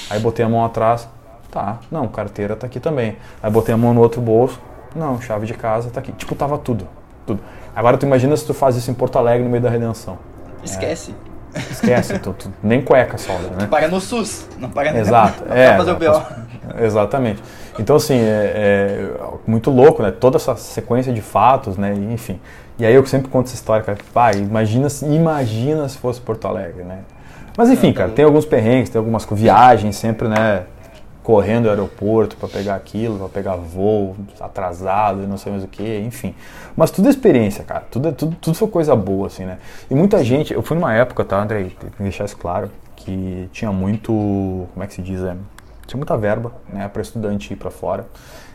Aí 0.09 0.17
botei 0.17 0.45
a 0.45 0.47
mão 0.47 0.63
atrás, 0.63 1.09
tá, 1.51 1.79
não, 1.91 2.07
carteira 2.07 2.55
tá 2.55 2.67
aqui 2.67 2.79
também. 2.79 3.17
Aí 3.43 3.51
botei 3.51 3.75
a 3.75 3.77
mão 3.77 3.93
no 3.93 3.99
outro 3.99 4.21
bolso, 4.21 4.61
não, 4.95 5.19
chave 5.19 5.45
de 5.45 5.53
casa 5.53 5.89
tá 5.89 5.99
aqui. 5.99 6.13
Tipo, 6.13 6.33
tava 6.33 6.57
tudo, 6.57 6.87
tudo. 7.27 7.41
Agora 7.75 7.97
tu 7.97 8.05
imagina 8.05 8.35
se 8.37 8.45
tu 8.45 8.53
faz 8.53 8.77
isso 8.77 8.89
em 8.89 8.93
Porto 8.93 9.17
Alegre 9.17 9.43
no 9.43 9.49
meio 9.49 9.63
da 9.63 9.69
redenção. 9.69 10.17
Esquece. 10.63 11.13
Esquece, 11.69 12.17
tu, 12.17 12.31
tu, 12.31 12.53
nem 12.63 12.81
cueca 12.81 13.17
sobra, 13.17 13.49
né? 13.49 13.67
Paga 13.67 13.89
no 13.89 13.99
SUS, 13.99 14.47
não 14.57 14.69
paga 14.69 14.97
Exato, 14.97 15.43
não 15.45 15.51
é. 15.55 15.75
fazer 15.75 15.91
o 15.91 15.95
BO. 15.97 16.25
Exatamente. 16.81 17.43
Então, 17.81 17.95
assim, 17.95 18.15
é, 18.15 18.53
é, 18.55 19.09
muito 19.47 19.71
louco, 19.71 20.03
né? 20.03 20.11
Toda 20.11 20.37
essa 20.37 20.55
sequência 20.55 21.11
de 21.11 21.21
fatos, 21.21 21.77
né? 21.77 21.93
Enfim. 22.11 22.39
E 22.77 22.85
aí 22.85 22.93
eu 22.93 23.05
sempre 23.05 23.27
conto 23.29 23.47
essa 23.47 23.55
história, 23.55 23.83
cara. 23.83 23.97
Pai, 24.13 24.33
imagina, 24.35 24.89
se- 24.89 25.05
imagina 25.05 25.87
se 25.89 25.97
fosse 25.97 26.21
Porto 26.21 26.47
Alegre, 26.47 26.83
né? 26.83 26.99
Mas 27.57 27.69
enfim, 27.69 27.91
cara, 27.91 28.09
tem 28.11 28.23
alguns 28.23 28.45
perrengues, 28.45 28.89
tem 28.89 28.99
algumas 28.99 29.25
viagens 29.29 29.95
sempre, 29.95 30.27
né? 30.27 30.63
Correndo 31.23 31.65
ao 31.65 31.71
aeroporto 31.71 32.35
para 32.37 32.47
pegar 32.49 32.75
aquilo, 32.75 33.17
para 33.19 33.29
pegar 33.29 33.55
voo 33.55 34.15
atrasado 34.39 35.23
e 35.23 35.27
não 35.27 35.37
sei 35.37 35.51
mais 35.51 35.63
o 35.63 35.67
que, 35.67 35.99
enfim. 35.99 36.33
Mas 36.75 36.89
tudo 36.91 37.07
é 37.07 37.11
experiência, 37.11 37.63
cara. 37.63 37.83
Tudo, 37.91 38.07
é- 38.09 38.11
tudo, 38.11 38.35
tudo 38.41 38.55
foi 38.55 38.67
coisa 38.67 38.95
boa, 38.95 39.27
assim, 39.27 39.45
né? 39.45 39.57
E 39.89 39.93
muita 39.95 40.23
gente, 40.23 40.53
eu 40.53 40.61
fui 40.63 40.75
numa 40.75 40.93
época, 40.93 41.23
tá, 41.25 41.41
André? 41.41 41.63
Tem 41.79 41.89
que 41.89 42.03
deixar 42.03 42.25
isso 42.25 42.37
claro, 42.37 42.71
que 42.95 43.49
tinha 43.51 43.71
muito, 43.71 44.11
como 44.73 44.83
é 44.83 44.87
que 44.87 44.93
se 44.93 45.01
diz, 45.01 45.21
é, 45.23 45.35
tinha 45.91 45.99
muita 45.99 46.17
verba, 46.17 46.53
né, 46.69 46.87
para 46.87 47.01
estudante 47.01 47.53
ir 47.53 47.57
para 47.57 47.69
fora. 47.69 48.05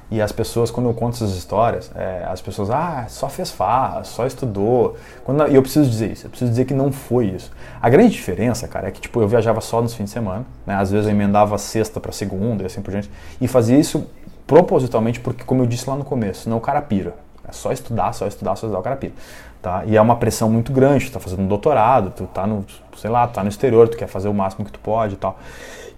E 0.08 0.22
as 0.22 0.30
pessoas, 0.30 0.70
quando 0.70 0.88
eu 0.88 0.94
conto 0.94 1.14
essas 1.14 1.34
histórias, 1.36 1.90
é, 1.96 2.24
as 2.28 2.40
pessoas, 2.40 2.70
ah, 2.70 3.06
só 3.08 3.28
fez 3.28 3.50
farra, 3.50 4.04
só 4.04 4.24
estudou. 4.24 4.96
Quando, 5.24 5.48
e 5.48 5.54
eu 5.54 5.62
preciso 5.62 5.90
dizer 5.90 6.12
isso, 6.12 6.26
eu 6.26 6.30
preciso 6.30 6.50
dizer 6.50 6.64
que 6.64 6.72
não 6.72 6.92
foi 6.92 7.26
isso. 7.26 7.50
A 7.82 7.90
grande 7.90 8.12
diferença, 8.12 8.68
cara, 8.68 8.86
é 8.86 8.90
que 8.92 9.00
tipo, 9.00 9.20
eu 9.20 9.26
viajava 9.26 9.60
só 9.60 9.82
nos 9.82 9.94
fins 9.94 10.04
de 10.04 10.10
semana, 10.10 10.46
né? 10.64 10.76
Às 10.76 10.92
vezes 10.92 11.06
eu 11.06 11.12
emendava 11.12 11.58
sexta 11.58 11.98
para 11.98 12.12
segunda 12.12 12.62
e 12.62 12.66
assim 12.66 12.80
por 12.80 12.92
diante. 12.92 13.10
E 13.40 13.48
fazia 13.48 13.76
isso 13.76 14.06
propositalmente 14.46 15.18
porque, 15.18 15.42
como 15.42 15.62
eu 15.62 15.66
disse 15.66 15.90
lá 15.90 15.96
no 15.96 16.04
começo, 16.04 16.42
senão 16.42 16.58
o 16.58 16.60
cara 16.60 16.80
pira. 16.80 17.14
É 17.46 17.50
só 17.50 17.72
estudar, 17.72 18.12
só 18.12 18.28
estudar, 18.28 18.54
só 18.54 18.66
estudar, 18.66 18.78
o 18.78 18.82
cara 18.82 18.96
pira. 18.96 19.12
Tá? 19.60 19.82
E 19.86 19.96
é 19.96 20.00
uma 20.00 20.14
pressão 20.14 20.48
muito 20.48 20.72
grande, 20.72 21.06
tu 21.06 21.12
tá 21.12 21.18
fazendo 21.18 21.42
um 21.42 21.48
doutorado, 21.48 22.12
tu 22.16 22.26
tá 22.26 22.46
no, 22.46 22.64
sei 22.96 23.10
lá, 23.10 23.26
tu 23.26 23.34
tá 23.34 23.42
no 23.42 23.48
exterior, 23.48 23.88
tu 23.88 23.96
quer 23.96 24.06
fazer 24.06 24.28
o 24.28 24.34
máximo 24.34 24.64
que 24.64 24.70
tu 24.70 24.78
pode 24.78 25.14
e 25.14 25.16
tal. 25.16 25.36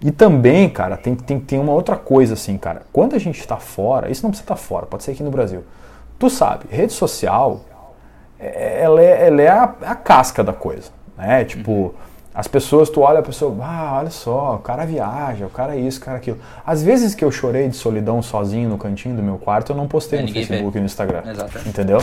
E 0.01 0.11
também, 0.11 0.69
cara, 0.69 0.95
tem, 0.95 1.15
tem, 1.15 1.39
tem 1.39 1.59
uma 1.59 1.73
outra 1.73 1.95
coisa 1.97 2.33
assim, 2.33 2.57
cara. 2.57 2.83
Quando 2.93 3.15
a 3.15 3.19
gente 3.19 3.39
está 3.39 3.57
fora, 3.57 4.09
isso 4.09 4.23
não 4.23 4.29
precisa 4.29 4.45
estar 4.45 4.55
fora, 4.55 4.85
pode 4.85 5.03
ser 5.03 5.11
aqui 5.11 5.23
no 5.23 5.31
Brasil. 5.31 5.63
Tu 6.17 6.29
sabe, 6.29 6.65
rede 6.69 6.93
social, 6.93 7.61
é- 8.39 8.81
ela 8.81 9.01
é, 9.01 9.27
ela 9.27 9.41
é 9.41 9.47
a, 9.49 9.63
a 9.81 9.95
casca 9.95 10.43
da 10.43 10.53
coisa, 10.53 10.89
né? 11.17 11.43
Tipo, 11.43 11.93
as 12.33 12.47
pessoas, 12.47 12.89
tu 12.89 13.01
olha 13.01 13.19
a 13.19 13.23
pessoa, 13.23 13.53
ah, 13.61 13.97
olha 13.99 14.09
só, 14.11 14.55
o 14.55 14.59
cara 14.59 14.85
viaja, 14.85 15.45
o 15.47 15.49
cara 15.49 15.75
é 15.75 15.79
isso, 15.79 15.99
o 15.99 16.03
cara 16.03 16.17
é 16.17 16.19
aquilo. 16.19 16.37
Às 16.65 16.83
vezes 16.83 17.15
que 17.15 17.25
eu 17.25 17.31
chorei 17.31 17.67
de 17.67 17.75
solidão 17.75 18.21
sozinho 18.21 18.69
no 18.69 18.77
cantinho 18.77 19.15
do 19.15 19.23
meu 19.23 19.37
quarto, 19.37 19.71
eu 19.71 19.75
não 19.75 19.87
postei 19.87 20.19
É, 20.19 20.21
no 20.21 20.27
Facebook 20.31 20.71
vê. 20.71 20.77
e 20.77 20.81
no 20.81 20.85
Instagram. 20.85 21.21
Exato. 21.29 21.59
Entendeu? 21.67 21.97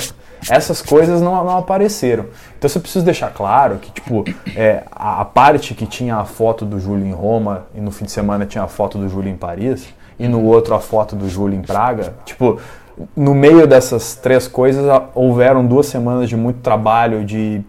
Essas 0.51 0.83
coisas 0.83 1.23
não, 1.23 1.33
não 1.45 1.57
apareceram. 1.59 2.27
Então 2.59 2.69
eu 2.75 2.81
preciso 2.81 3.05
deixar 3.05 3.31
claro 3.33 3.77
que, 3.79 3.91
tipo, 3.93 4.25
é, 4.57 4.83
a, 4.91 5.21
a 5.21 5.25
parte 5.25 5.75
que 5.75 5.87
tinha 5.87 6.17
a 6.17 6.25
foto 6.25 6.67
do 6.67 6.79
Júlio 6.81 7.07
em 7.07 7.13
Roma 7.13 7.67
e 7.75 7.81
no 7.81 7.91
fim 7.91 8.05
de 8.05 8.11
semana 8.11 8.45
tinha 8.45 8.65
a 8.65 8.69
foto 8.69 8.99
do 8.99 9.09
Júlio 9.09 9.31
em 9.31 9.37
Paris 9.37 9.87
e 10.19 10.27
no 10.29 10.43
outro 10.43 10.75
a 10.75 10.81
foto 10.81 11.15
do 11.15 11.29
Júlio 11.29 11.57
em 11.59 11.63
Praga, 11.63 12.15
tipo, 12.25 12.59
no 13.15 13.35
meio 13.35 13.67
dessas 13.67 14.15
três 14.15 14.49
coisas 14.49 14.85
houveram 15.15 15.65
duas 15.67 15.87
semanas 15.87 16.29
de 16.29 16.37
muito 16.37 16.61
trabalho, 16.61 17.25
de, 17.25 17.63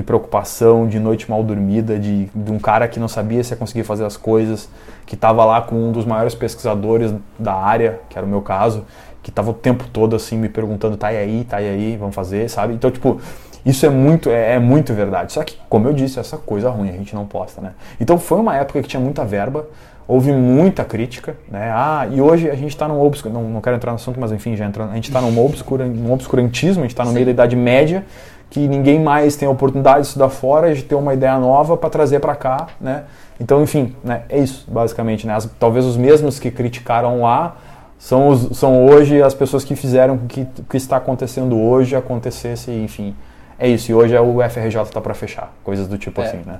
de 0.00 0.02
preocupação, 0.02 0.88
de 0.88 0.98
noite 0.98 1.30
mal 1.30 1.42
dormida, 1.42 1.98
de, 1.98 2.24
de 2.34 2.50
um 2.50 2.58
cara 2.58 2.88
que 2.88 2.98
não 2.98 3.08
sabia 3.08 3.44
se 3.44 3.52
ia 3.52 3.56
conseguir 3.56 3.84
fazer 3.84 4.04
as 4.04 4.16
coisas, 4.16 4.68
que 5.06 5.14
estava 5.14 5.44
lá 5.44 5.60
com 5.60 5.76
um 5.76 5.92
dos 5.92 6.04
maiores 6.04 6.34
pesquisadores 6.34 7.14
da 7.38 7.54
área, 7.54 8.00
que 8.08 8.16
era 8.16 8.26
o 8.26 8.28
meu 8.28 8.40
caso, 8.40 8.84
que 9.22 9.30
estava 9.30 9.50
o 9.50 9.54
tempo 9.54 9.84
todo 9.92 10.16
assim 10.16 10.38
me 10.38 10.48
perguntando, 10.48 10.96
tá 10.96 11.12
e 11.12 11.18
aí, 11.18 11.44
tá 11.44 11.60
e 11.60 11.68
aí, 11.68 11.96
vamos 11.96 12.14
fazer, 12.14 12.48
sabe? 12.48 12.72
Então, 12.72 12.90
tipo, 12.90 13.20
isso 13.64 13.84
é 13.84 13.90
muito, 13.90 14.30
é, 14.30 14.54
é 14.54 14.58
muito 14.58 14.94
verdade. 14.94 15.32
Só 15.32 15.44
que, 15.44 15.56
como 15.68 15.86
eu 15.86 15.92
disse, 15.92 16.18
essa 16.18 16.38
coisa 16.38 16.70
ruim 16.70 16.88
a 16.88 16.92
gente 16.92 17.14
não 17.14 17.26
posta, 17.26 17.60
né? 17.60 17.72
Então 18.00 18.18
foi 18.18 18.38
uma 18.38 18.56
época 18.56 18.80
que 18.80 18.88
tinha 18.88 19.00
muita 19.00 19.22
verba, 19.22 19.66
houve 20.08 20.32
muita 20.32 20.82
crítica, 20.82 21.36
né? 21.50 21.70
Ah, 21.74 22.08
e 22.10 22.22
hoje 22.22 22.48
a 22.48 22.54
gente 22.54 22.70
está 22.70 22.88
num 22.88 23.00
obscur... 23.00 23.30
não, 23.30 23.44
não 23.44 23.60
quero 23.60 23.76
entrar 23.76 23.92
no 23.92 23.96
assunto, 23.96 24.18
mas 24.18 24.32
enfim, 24.32 24.56
já 24.56 24.64
entrando, 24.64 24.92
a 24.92 24.94
gente 24.94 25.08
está 25.08 25.20
num, 25.20 25.38
obscura... 25.44 25.84
num 25.84 26.12
obscurantismo, 26.12 26.82
a 26.82 26.84
gente 26.84 26.92
está 26.92 27.04
no 27.04 27.12
meio 27.12 27.26
da 27.26 27.32
Idade 27.32 27.54
Média, 27.54 28.04
que 28.50 28.66
ninguém 28.66 29.00
mais 29.00 29.36
tem 29.36 29.46
a 29.46 29.50
oportunidade 29.50 30.00
de 30.02 30.06
estudar 30.08 30.28
fora, 30.28 30.74
de 30.74 30.82
ter 30.82 30.96
uma 30.96 31.14
ideia 31.14 31.38
nova 31.38 31.76
para 31.76 31.88
trazer 31.88 32.18
para 32.20 32.34
cá, 32.34 32.66
né? 32.80 33.04
Então, 33.40 33.62
enfim, 33.62 33.94
né? 34.04 34.24
É 34.28 34.38
isso, 34.40 34.66
basicamente, 34.68 35.26
né? 35.26 35.34
As- 35.34 35.48
talvez 35.58 35.84
os 35.86 35.96
mesmos 35.96 36.38
que 36.40 36.50
criticaram 36.50 37.22
lá 37.22 37.56
são, 37.98 38.28
os, 38.28 38.58
são 38.58 38.84
hoje 38.86 39.22
as 39.22 39.34
pessoas 39.34 39.62
que 39.64 39.76
fizeram 39.76 40.18
com 40.18 40.26
que 40.26 40.40
o 40.58 40.62
que 40.64 40.76
está 40.76 40.96
acontecendo 40.96 41.58
hoje 41.58 41.94
acontecesse, 41.94 42.70
enfim. 42.72 43.14
É 43.58 43.68
isso, 43.68 43.90
e 43.90 43.94
hoje 43.94 44.14
é 44.14 44.20
o 44.20 44.42
FRJ 44.42 44.82
está 44.82 45.00
para 45.00 45.14
fechar, 45.14 45.52
coisas 45.62 45.86
do 45.86 45.96
tipo 45.96 46.20
É. 46.20 46.26
assim, 46.26 46.38
né? 46.44 46.58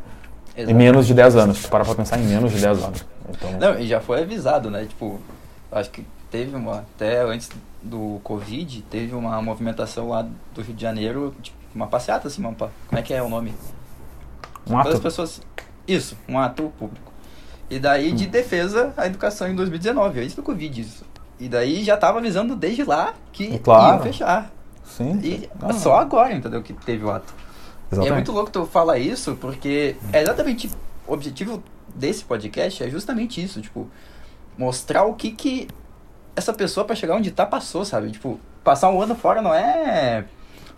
Em 0.56 0.62
Exato. 0.62 0.76
menos 0.76 1.06
de 1.06 1.14
10 1.14 1.36
anos, 1.36 1.66
para 1.66 1.84
pra 1.84 1.94
pensar 1.94 2.18
em 2.18 2.24
menos 2.24 2.52
de 2.52 2.60
10 2.60 2.84
anos. 2.84 3.04
Então, 3.30 3.52
Não, 3.58 3.78
e 3.78 3.86
já 3.86 4.00
foi 4.00 4.22
avisado, 4.22 4.70
né? 4.70 4.84
Tipo, 4.84 5.18
acho 5.72 5.90
que 5.90 6.04
teve 6.30 6.54
uma. 6.54 6.84
Até 6.96 7.22
antes 7.22 7.48
do 7.82 8.20
Covid, 8.22 8.82
teve 8.90 9.14
uma 9.14 9.40
movimentação 9.40 10.08
lá 10.10 10.26
do 10.54 10.60
Rio 10.62 10.74
de 10.74 10.82
Janeiro, 10.82 11.34
tipo, 11.40 11.56
uma 11.74 11.86
passeata, 11.86 12.28
assim, 12.28 12.40
uma, 12.40 12.52
como 12.54 12.70
é 12.92 13.02
que 13.02 13.12
é 13.14 13.22
o 13.22 13.28
nome? 13.28 13.54
um 14.66 14.72
Todas 14.72 14.86
as 14.86 14.92
ato. 14.94 15.02
pessoas. 15.02 15.42
Isso, 15.86 16.16
um 16.28 16.38
ato 16.38 16.72
público. 16.78 17.10
E 17.68 17.78
daí 17.78 18.12
de 18.12 18.26
defesa 18.26 18.92
à 18.96 19.06
educação 19.06 19.48
em 19.48 19.54
2019, 19.54 20.20
antes 20.20 20.34
do 20.34 20.42
Covid, 20.42 20.80
isso. 20.80 21.04
E 21.38 21.48
daí 21.48 21.82
já 21.84 21.96
tava 21.96 22.18
avisando 22.18 22.54
desde 22.56 22.84
lá 22.84 23.14
que 23.32 23.58
Claro. 23.60 23.94
iam 23.96 24.02
fechar. 24.02 24.50
Sim. 24.84 25.18
E 25.22 25.48
Ah, 25.62 25.72
só 25.72 25.96
agora, 25.98 26.32
entendeu? 26.34 26.62
Que 26.62 26.72
teve 26.72 27.04
o 27.04 27.10
ato. 27.10 27.32
E 27.32 27.40
é 27.40 27.94
Exatamente. 27.94 28.14
muito 28.14 28.32
louco 28.32 28.50
tu 28.50 28.66
falar 28.66 28.98
isso, 28.98 29.36
porque 29.40 29.96
é 30.12 30.20
exatamente 30.22 30.70
o 31.06 31.12
objetivo 31.12 31.62
desse 31.94 32.24
podcast 32.24 32.82
é 32.84 32.90
justamente 32.90 33.42
isso, 33.42 33.60
tipo, 33.60 33.88
mostrar 34.58 35.04
o 35.04 35.14
que 35.14 35.30
que 35.32 35.68
essa 36.36 36.52
pessoa 36.52 36.84
pra 36.84 36.94
chegar 36.94 37.16
onde 37.16 37.30
tá 37.30 37.44
passou, 37.46 37.84
sabe? 37.84 38.10
Tipo, 38.10 38.38
passar 38.62 38.90
um 38.90 39.00
ano 39.00 39.14
fora 39.14 39.40
não 39.42 39.52
é 39.54 40.24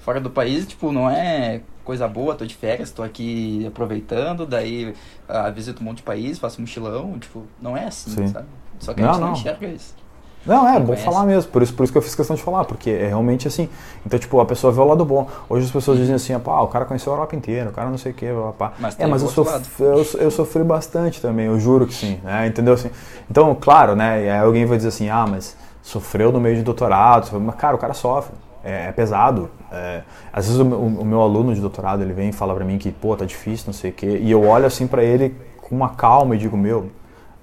fora 0.03 0.21
do 0.21 0.31
país, 0.31 0.67
tipo, 0.67 0.93
não 0.93 1.09
é 1.09 1.63
coisa 1.85 2.07
boa, 2.07 2.35
tô 2.35 2.45
de 2.47 2.55
férias, 2.55 2.91
tô 2.91 3.03
aqui 3.03 3.65
aproveitando, 3.67 4.47
daí 4.47 4.95
ah, 5.29 5.51
visito 5.51 5.81
um 5.83 5.85
monte 5.87 5.99
de 5.99 6.03
país, 6.05 6.39
faço 6.39 6.61
mochilão, 6.61 7.19
tipo, 7.19 7.45
não 7.61 7.77
é 7.77 7.87
assim, 7.87 8.11
Sim. 8.11 8.27
sabe? 8.27 8.47
Só 8.79 8.93
que 8.95 9.01
a 9.01 9.05
Não, 9.05 9.13
gente 9.13 9.21
não 9.21 9.29
não. 9.29 9.33
enxerga 9.33 9.67
isso. 9.69 9.95
Não, 10.45 10.69
é 10.69 10.73
Não 10.73 10.81
bom 10.81 10.87
conhece. 10.87 11.05
falar 11.05 11.25
mesmo, 11.25 11.53
por 11.53 11.63
isso, 11.63 11.73
por 11.73 11.85
isso 11.85 11.93
que 11.93 11.99
eu 11.99 12.03
fiz 12.03 12.17
questão 12.17 12.35
de 12.35 12.43
falar, 12.43 12.65
porque 12.65 12.91
é 12.91 13.07
realmente 13.07 13.47
assim. 13.47 13.69
Então, 14.05 14.19
tipo, 14.19 14.41
a 14.41 14.45
pessoa 14.45 14.73
vê 14.73 14.81
o 14.81 14.85
lado 14.85 15.05
bom. 15.05 15.29
Hoje 15.49 15.67
as 15.67 15.71
pessoas 15.71 15.99
dizem 15.99 16.17
assim, 16.17 16.37
pá, 16.41 16.61
o 16.63 16.67
cara 16.67 16.85
conheceu 16.85 17.13
a 17.13 17.15
Europa 17.17 17.37
inteira, 17.37 17.71
o 17.71 17.73
cara 17.73 17.89
não 17.89 17.97
sei 17.99 18.11
o 18.11 18.15
quê, 18.15 18.27
pá. 18.59 18.73
Mas 18.77 18.99
é, 18.99 19.07
mas 19.07 19.23
eu, 19.23 19.29
sof... 19.29 19.81
eu, 19.81 20.05
eu 20.21 20.31
sofri 20.33 20.65
bastante 20.65 21.21
também, 21.21 21.47
eu 21.47 21.61
juro 21.61 21.87
que 21.87 21.95
sim, 21.95 22.19
né? 22.25 22.49
Entendeu 22.49 22.75
assim? 22.75 22.91
Então, 23.31 23.55
claro, 23.55 23.95
né? 23.95 24.25
E 24.25 24.29
aí 24.31 24.39
alguém 24.41 24.67
vai 24.67 24.77
dizer 24.77 24.89
assim, 24.89 25.09
ah, 25.09 25.27
mas 25.29 25.57
sofreu 25.81 26.33
no 26.33 26.41
meio 26.41 26.57
de 26.57 26.63
doutorado, 26.65 27.25
sofreu- 27.27 27.41
mas 27.41 27.55
cara, 27.55 27.77
o 27.77 27.79
cara 27.79 27.95
sofre. 27.95 28.35
É, 28.65 28.89
é 28.89 28.93
pesado. 28.93 29.51
É, 29.71 30.03
às 30.33 30.47
vezes 30.47 30.61
o, 30.61 30.65
meu- 30.65 30.79
o 30.81 31.05
meu 31.05 31.21
aluno 31.21 31.55
de 31.55 31.61
doutorado 31.61 32.03
ele 32.03 32.13
vem 32.13 32.29
e 32.29 32.33
fala 32.33 32.55
pra 32.55 32.65
mim 32.65 32.79
que, 32.79 32.93
pô, 32.93 33.17
tá 33.17 33.25
difícil, 33.25 33.67
não 33.67 33.73
sei 33.73 33.91
o 33.91 33.95
quê, 33.95 34.19
e 34.23 34.31
eu 34.31 34.43
olho 34.47 34.67
assim 34.67 34.87
pra 34.87 35.03
ele 35.03 35.35
com 35.61 35.75
uma 35.75 35.91
calma 35.91 36.35
e 36.35 36.39
digo, 36.39 36.57
meu, 36.57 36.91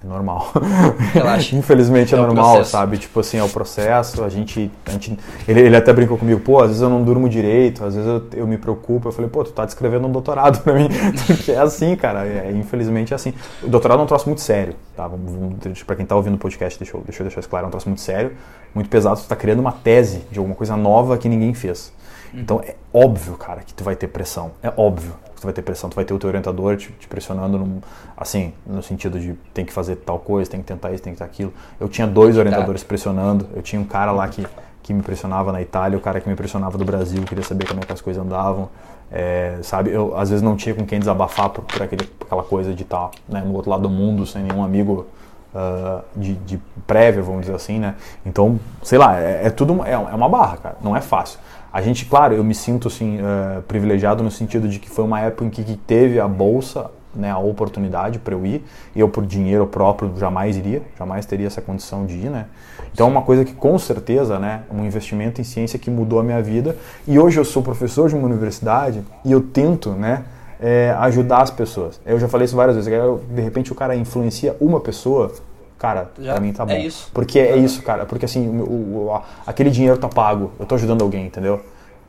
é 0.04 0.08
normal. 0.08 0.52
Relaxa. 1.14 1.56
Infelizmente 1.56 2.16
é, 2.16 2.18
É 2.18 2.22
normal, 2.22 2.56
processo. 2.56 2.72
sabe? 2.72 2.98
Tipo 2.98 3.20
assim, 3.20 3.38
é 3.38 3.44
o 3.44 3.50
processo, 3.50 4.24
a 4.24 4.30
gente. 4.30 4.72
A 4.86 4.92
gente 4.92 5.18
ele, 5.48 5.62
ele 5.62 5.76
até 5.76 5.92
brincou 5.92 6.18
comigo, 6.18 6.40
pô, 6.40 6.60
às 6.60 6.68
vezes 6.68 6.82
eu 6.82 6.90
não 6.90 7.04
durmo 7.04 7.28
direito, 7.28 7.84
às 7.84 7.96
vezes 7.96 8.08
eu, 8.10 8.24
eu 8.34 8.48
me 8.48 8.58
preocupo. 8.58 9.10
Eu 9.10 9.12
falei, 9.12 9.30
pô, 9.30 9.44
tu 9.44 9.52
tá 9.52 9.66
descrevendo 9.66 10.08
um 10.08 10.12
doutorado 10.12 10.62
pra 10.62 10.74
mim. 10.74 10.88
Porque 11.28 11.52
é 11.52 11.60
assim, 11.60 11.96
cara. 11.96 12.26
É, 12.26 12.52
infelizmente 12.52 13.14
é 13.14 13.16
assim. 13.16 13.34
O 13.62 13.68
doutorado 13.68 14.00
é 14.00 14.04
um 14.04 14.08
troço 14.08 14.28
muito 14.28 14.42
sério, 14.42 14.76
tá? 14.96 15.08
Vamos, 15.08 15.32
vamos, 15.34 15.84
pra 15.84 15.96
quem 15.96 16.06
tá 16.06 16.16
ouvindo 16.16 16.36
o 16.36 16.38
podcast, 16.40 16.80
deixa 16.80 16.96
eu, 16.96 17.02
deixa 17.02 17.22
eu 17.22 17.26
deixar 17.26 17.42
isso 17.42 17.50
claro, 17.50 17.66
é 17.66 17.68
um 17.68 17.72
troço 17.72 17.90
muito 17.90 18.02
sério, 18.02 18.32
muito 18.74 18.90
pesado. 18.90 19.20
Tu 19.20 19.28
tá 19.28 19.36
criando 19.36 19.60
uma 19.60 19.72
tese 19.72 20.24
de 20.32 20.40
alguma 20.40 20.56
coisa 20.56 20.78
nova 20.78 21.18
que 21.18 21.28
ninguém 21.28 21.54
fez. 21.54 21.92
Então 22.34 22.62
é 22.66 22.76
óbvio, 22.94 23.34
cara, 23.36 23.62
que 23.66 23.74
tu 23.74 23.84
vai 23.84 23.96
ter 23.96 24.08
pressão. 24.08 24.52
É 24.62 24.72
óbvio 24.78 25.14
tu 25.40 25.46
vai 25.46 25.54
ter 25.54 25.62
pressão. 25.62 25.90
Tu 25.90 25.96
vai 25.96 26.06
ter 26.06 26.14
o 26.14 26.20
teu 26.20 26.28
orientador 26.28 26.78
te, 26.78 26.92
te 26.92 27.08
pressionando, 27.08 27.58
num, 27.58 27.82
assim, 28.16 28.54
no 28.66 28.82
sentido 28.82 29.20
de 29.20 29.34
tem 29.54 29.66
que 29.66 29.74
fazer 29.74 29.96
tal 29.98 30.20
coisa, 30.20 30.50
tem 30.50 30.62
que 30.62 30.68
tentar 30.68 30.92
isso, 30.92 31.04
tem 31.04 31.14
que 31.14 31.20
tentar 31.20 31.32
aquilo. 31.32 31.54
Eu 31.80 31.88
tinha 31.90 32.08
dois 32.08 32.38
orientadores 32.38 32.84
pressionando. 32.84 33.48
Eu 33.56 33.62
tinha 33.62 33.82
um 33.82 33.86
cara 33.86 34.12
lá 34.12 34.28
que, 34.28 34.46
que 34.84 34.94
me 34.94 35.02
pressionava 35.02 35.52
na 35.52 35.62
Itália, 35.62 35.98
o 35.98 36.02
cara 36.02 36.20
que 36.20 36.30
me 36.30 36.36
pressionava 36.36 36.78
do 36.78 36.86
Brasil, 36.86 37.24
queria 37.24 37.44
saber 37.44 37.68
como 37.68 37.80
é 37.80 37.84
que 37.84 37.94
as 37.94 38.02
coisas 38.02 38.24
andavam. 38.24 38.70
É, 39.12 39.58
sabe, 39.64 39.90
eu 39.90 40.16
às 40.16 40.30
vezes 40.30 40.44
não 40.44 40.56
tinha 40.56 40.76
com 40.76 40.86
quem 40.86 41.00
desabafar 41.00 41.50
por, 41.50 41.64
por 41.64 41.82
aquele, 41.82 42.06
por 42.06 42.26
aquela 42.26 42.44
coisa 42.44 42.74
de 42.76 42.84
estar 42.84 43.10
né, 43.28 43.42
no 43.42 43.54
outro 43.54 43.72
lado 43.72 43.82
do 43.84 43.90
mundo, 43.90 44.26
sem 44.28 44.44
nenhum 44.44 44.64
amigo 44.64 45.08
uh, 45.54 46.04
de, 46.16 46.36
de 46.36 46.60
prévia, 46.86 47.22
vamos 47.22 47.42
dizer 47.42 47.56
assim, 47.56 47.80
né? 47.80 47.96
Então, 48.26 48.60
sei 48.84 48.98
lá, 48.98 49.20
é, 49.20 49.48
é 49.48 49.50
tudo 49.50 49.84
é, 49.84 49.94
é 49.94 49.98
uma 49.98 50.30
barra, 50.30 50.58
cara. 50.58 50.78
Não 50.82 50.96
é 50.96 51.02
fácil. 51.02 51.40
A 51.72 51.82
gente, 51.82 52.06
claro, 52.06 52.34
eu 52.34 52.44
me 52.44 52.56
sinto 52.56 52.88
assim 52.88 53.20
uh, 53.20 53.62
privilegiado 53.64 54.24
no 54.24 54.32
sentido 54.32 54.68
de 54.68 54.80
que 54.80 54.90
foi 54.90 55.06
uma 55.06 55.22
época 55.22 55.46
em 55.46 55.50
que, 55.50 55.64
que 55.64 55.78
teve 55.78 56.20
a 56.20 56.28
bolsa, 56.28 56.90
né, 57.14 57.30
a 57.32 57.38
oportunidade 57.38 58.20
para 58.20 58.34
eu 58.34 58.46
ir. 58.46 58.64
Eu 58.96 59.08
por 59.08 59.26
dinheiro 59.26 59.68
próprio 59.68 60.12
jamais 60.18 60.58
iria, 60.58 60.82
jamais 60.98 61.26
teria 61.26 61.48
essa 61.48 61.62
condição 61.62 62.06
de 62.06 62.16
ir, 62.16 62.30
né? 62.30 62.48
Então 62.92 63.08
é 63.08 63.10
uma 63.10 63.22
coisa 63.22 63.46
que 63.46 63.54
com 63.54 63.78
certeza, 63.78 64.40
né, 64.40 64.64
um 64.72 64.84
investimento 64.84 65.40
em 65.40 65.44
ciência 65.44 65.78
que 65.78 65.92
mudou 65.92 66.20
a 66.20 66.24
minha 66.24 66.42
vida. 66.42 66.76
E 67.08 67.20
hoje 67.20 67.40
eu 67.40 67.46
sou 67.46 67.62
professor 67.62 68.10
de 68.10 68.16
uma 68.16 68.26
universidade 68.26 69.04
e 69.24 69.32
eu 69.32 69.42
tento, 69.42 69.92
né, 69.92 70.24
é, 70.60 70.96
ajudar 71.00 71.42
as 71.42 71.52
pessoas. 71.52 72.02
Eu 72.06 72.20
já 72.20 72.28
falei 72.28 72.46
isso 72.46 72.56
várias 72.56 72.76
vezes. 72.76 72.92
Eu, 72.92 73.24
de 73.30 73.42
repente 73.42 73.72
o 73.72 73.76
cara 73.76 73.96
influencia 73.96 74.56
uma 74.60 74.80
pessoa, 74.80 75.32
cara, 75.80 76.12
Já 76.20 76.34
pra 76.34 76.42
mim 76.42 76.54
tá 76.54 76.66
bom. 76.66 76.72
é 76.74 76.80
isso. 76.80 77.10
Porque 77.14 77.40
é 77.40 77.56
isso, 77.58 77.82
cara. 77.82 78.06
Porque 78.06 78.26
assim, 78.26 78.48
o, 78.60 79.08
o- 79.08 79.22
aquele 79.48 79.72
dinheiro 79.72 79.98
tá 79.98 80.08
pago. 80.08 80.52
Eu 80.60 80.66
tô 80.66 80.76
ajudando 80.76 81.02
alguém, 81.02 81.26
entendeu? 81.26 81.62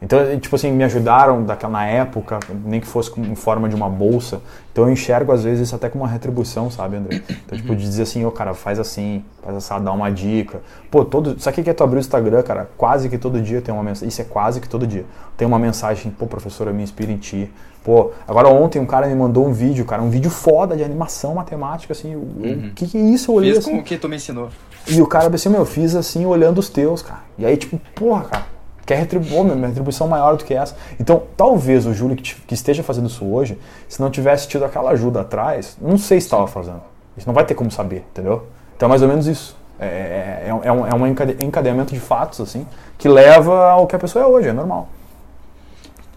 Então, 0.02 0.18
tipo 0.40 0.56
assim, 0.56 0.72
me 0.72 0.82
ajudaram 0.82 1.44
daquela, 1.44 1.74
na 1.74 1.86
época, 1.86 2.40
nem 2.64 2.80
que 2.80 2.86
fosse 2.86 3.12
em 3.20 3.34
forma 3.34 3.68
de 3.68 3.74
uma 3.74 3.88
bolsa. 3.88 4.40
Então 4.72 4.84
eu 4.84 4.92
enxergo 4.92 5.30
às 5.30 5.44
vezes 5.44 5.66
isso 5.66 5.74
até 5.76 5.90
como 5.90 6.04
uma 6.04 6.10
retribuição, 6.10 6.70
sabe, 6.70 6.96
André? 6.96 7.22
Então, 7.28 7.58
tipo, 7.58 7.76
de 7.76 7.82
dizer 7.82 8.04
assim, 8.04 8.24
ô 8.24 8.30
cara, 8.30 8.54
faz 8.54 8.78
assim, 8.78 9.22
faz 9.42 9.56
assim, 9.56 9.84
dá 9.84 9.92
uma 9.92 10.10
dica. 10.10 10.62
Pô, 10.90 11.04
todo. 11.04 11.38
Sabe 11.38 11.60
o 11.60 11.64
que 11.64 11.68
é 11.68 11.74
tu 11.74 11.84
abrir 11.84 11.98
o 11.98 12.00
Instagram, 12.00 12.42
cara? 12.42 12.70
Quase 12.78 13.10
que 13.10 13.18
todo 13.18 13.42
dia 13.42 13.60
tem 13.60 13.74
uma 13.74 13.82
mensagem. 13.82 14.08
Isso 14.08 14.22
é 14.22 14.24
quase 14.24 14.60
que 14.60 14.68
todo 14.68 14.86
dia. 14.86 15.04
Tem 15.36 15.46
uma 15.46 15.58
mensagem, 15.58 16.10
pô, 16.10 16.26
professora, 16.26 16.72
me 16.72 16.82
inspira 16.82 17.12
em 17.12 17.18
ti. 17.18 17.52
Pô, 17.84 18.10
agora 18.26 18.48
ontem 18.48 18.78
um 18.78 18.86
cara 18.86 19.06
me 19.06 19.14
mandou 19.14 19.46
um 19.46 19.52
vídeo, 19.52 19.84
cara, 19.84 20.02
um 20.02 20.10
vídeo 20.10 20.30
foda 20.30 20.76
de 20.76 20.84
animação 20.84 21.34
matemática, 21.34 21.92
assim. 21.92 22.14
O 22.14 22.20
o 22.20 22.74
que, 22.74 22.86
que 22.86 22.96
é 22.96 23.00
isso? 23.00 23.30
Eu 23.30 23.34
olhei 23.36 23.50
Fiz 23.54 23.58
assim. 23.58 23.72
com 23.72 23.78
o 23.78 23.82
que 23.82 23.98
tu 23.98 24.08
me 24.08 24.16
ensinou. 24.16 24.48
E 24.88 25.00
o 25.02 25.06
cara 25.06 25.28
disse, 25.28 25.48
meu, 25.48 25.60
eu 25.60 25.66
fiz 25.66 25.94
assim 25.94 26.24
olhando 26.24 26.58
os 26.58 26.70
teus, 26.70 27.02
cara. 27.02 27.20
E 27.38 27.44
aí, 27.44 27.56
tipo, 27.56 27.78
porra, 27.94 28.24
cara, 28.24 28.46
quer 28.90 28.98
retribuir, 28.98 29.44
minha 29.44 29.68
retribuição 29.68 30.08
maior 30.08 30.36
do 30.36 30.44
que 30.44 30.52
essa. 30.52 30.74
Então, 30.98 31.22
talvez 31.36 31.86
o 31.86 31.94
Júlio 31.94 32.16
que, 32.16 32.22
te- 32.24 32.34
que 32.46 32.54
esteja 32.54 32.82
fazendo 32.82 33.08
isso 33.08 33.24
hoje, 33.24 33.56
se 33.88 34.00
não 34.00 34.10
tivesse 34.10 34.48
tido 34.48 34.64
aquela 34.64 34.90
ajuda 34.90 35.20
atrás, 35.20 35.76
não 35.80 35.96
sei 35.96 36.20
se 36.20 36.26
estava 36.26 36.48
fazendo. 36.48 36.82
Isso 37.16 37.26
não 37.26 37.34
vai 37.34 37.44
ter 37.44 37.54
como 37.54 37.70
saber, 37.70 38.04
entendeu? 38.10 38.46
Então 38.76 38.86
é 38.86 38.90
mais 38.90 39.00
ou 39.02 39.08
menos 39.08 39.28
isso. 39.28 39.56
É, 39.78 39.86
é, 39.86 40.46
é, 40.48 40.72
um, 40.72 40.86
é 40.86 40.94
um 40.94 41.06
encade- 41.06 41.36
encadeamento 41.40 41.94
de 41.94 42.00
fatos, 42.00 42.40
assim, 42.40 42.66
que 42.98 43.08
leva 43.08 43.70
ao 43.70 43.86
que 43.86 43.94
a 43.94 43.98
pessoa 43.98 44.24
é 44.24 44.26
hoje, 44.26 44.48
é 44.48 44.52
normal. 44.52 44.88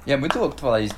E 0.06 0.12
é 0.12 0.18
muito 0.18 0.38
louco 0.40 0.56
tu 0.56 0.62
falar 0.62 0.82
isso. 0.82 0.95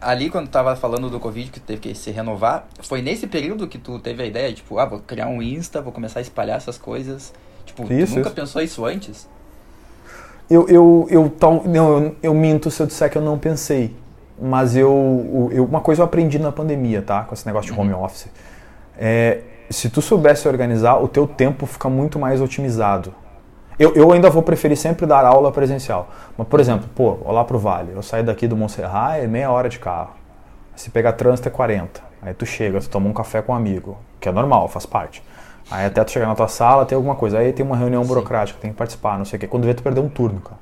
Ali, 0.00 0.30
quando 0.30 0.46
tu 0.48 0.50
tava 0.50 0.74
falando 0.74 1.08
do 1.10 1.20
Covid, 1.20 1.50
que 1.50 1.60
tu 1.60 1.66
teve 1.66 1.80
que 1.80 1.94
se 1.94 2.10
renovar, 2.10 2.66
foi 2.82 3.02
nesse 3.02 3.26
período 3.26 3.68
que 3.68 3.78
tu 3.78 3.98
teve 4.00 4.22
a 4.22 4.26
ideia, 4.26 4.52
tipo, 4.52 4.78
ah, 4.78 4.86
vou 4.86 4.98
criar 5.00 5.28
um 5.28 5.40
Insta, 5.40 5.80
vou 5.80 5.92
começar 5.92 6.18
a 6.18 6.22
espalhar 6.22 6.56
essas 6.56 6.76
coisas. 6.78 7.32
Tipo, 7.64 7.82
Isso, 7.92 8.14
tu 8.14 8.16
nunca 8.16 8.28
isso. 8.30 8.34
pensou 8.34 8.62
isso 8.62 8.84
antes? 8.84 9.28
Eu, 10.52 10.68
eu, 10.68 11.06
eu, 11.10 11.30
tal, 11.30 11.62
não, 11.64 11.98
eu, 12.02 12.16
eu 12.22 12.34
minto 12.34 12.70
se 12.70 12.82
eu 12.82 12.86
disser 12.86 13.10
que 13.10 13.16
eu 13.16 13.22
não 13.22 13.38
pensei. 13.38 13.94
Mas 14.40 14.76
eu, 14.76 15.50
eu- 15.52 15.64
uma 15.64 15.80
coisa 15.80 16.02
eu 16.02 16.04
aprendi 16.04 16.38
na 16.38 16.50
pandemia, 16.52 17.00
tá? 17.00 17.22
Com 17.22 17.32
esse 17.34 17.46
negócio 17.46 17.72
de 17.72 17.78
home 17.78 17.92
office. 17.94 18.26
É, 18.98 19.38
se 19.70 19.88
tu 19.88 20.02
soubesse 20.02 20.46
organizar, 20.48 20.96
o 21.02 21.08
teu 21.08 21.26
tempo 21.26 21.64
fica 21.64 21.88
muito 21.88 22.18
mais 22.18 22.40
otimizado. 22.40 23.14
Eu, 23.78 23.94
eu 23.94 24.12
ainda 24.12 24.28
vou 24.28 24.42
preferir 24.42 24.76
sempre 24.76 25.06
dar 25.06 25.24
aula 25.24 25.50
presencial. 25.50 26.10
Mas, 26.36 26.46
por 26.46 26.60
exemplo, 26.60 26.88
pô, 26.94 27.16
olá 27.24 27.44
pro 27.44 27.58
Vale. 27.58 27.92
Eu 27.94 28.02
saio 28.02 28.24
daqui 28.24 28.46
do 28.46 28.56
Montserrat, 28.56 29.20
é 29.22 29.26
meia 29.26 29.50
hora 29.50 29.68
de 29.68 29.78
carro. 29.78 30.10
Se 30.76 30.90
pegar 30.90 31.12
trânsito 31.12 31.48
é 31.48 31.50
40. 31.50 32.00
Aí 32.20 32.34
tu 32.34 32.44
chega, 32.44 32.78
tu 32.80 32.88
toma 32.88 33.08
um 33.08 33.12
café 33.12 33.40
com 33.42 33.52
um 33.52 33.56
amigo, 33.56 33.96
que 34.20 34.28
é 34.28 34.32
normal, 34.32 34.68
faz 34.68 34.86
parte. 34.86 35.22
Aí 35.72 35.86
até 35.86 36.04
tu 36.04 36.10
chegar 36.10 36.26
na 36.26 36.34
tua 36.34 36.48
sala, 36.48 36.84
tem 36.84 36.94
alguma 36.94 37.14
coisa. 37.14 37.38
Aí 37.38 37.50
tem 37.50 37.64
uma 37.64 37.76
reunião 37.76 38.04
burocrática, 38.04 38.58
tem 38.60 38.70
que 38.70 38.76
participar, 38.76 39.16
não 39.16 39.24
sei 39.24 39.38
o 39.38 39.40
quê. 39.40 39.46
Quando 39.46 39.64
vê, 39.64 39.72
tu 39.72 39.82
perdeu 39.82 40.04
um 40.04 40.08
turno, 40.08 40.38
cara. 40.38 40.60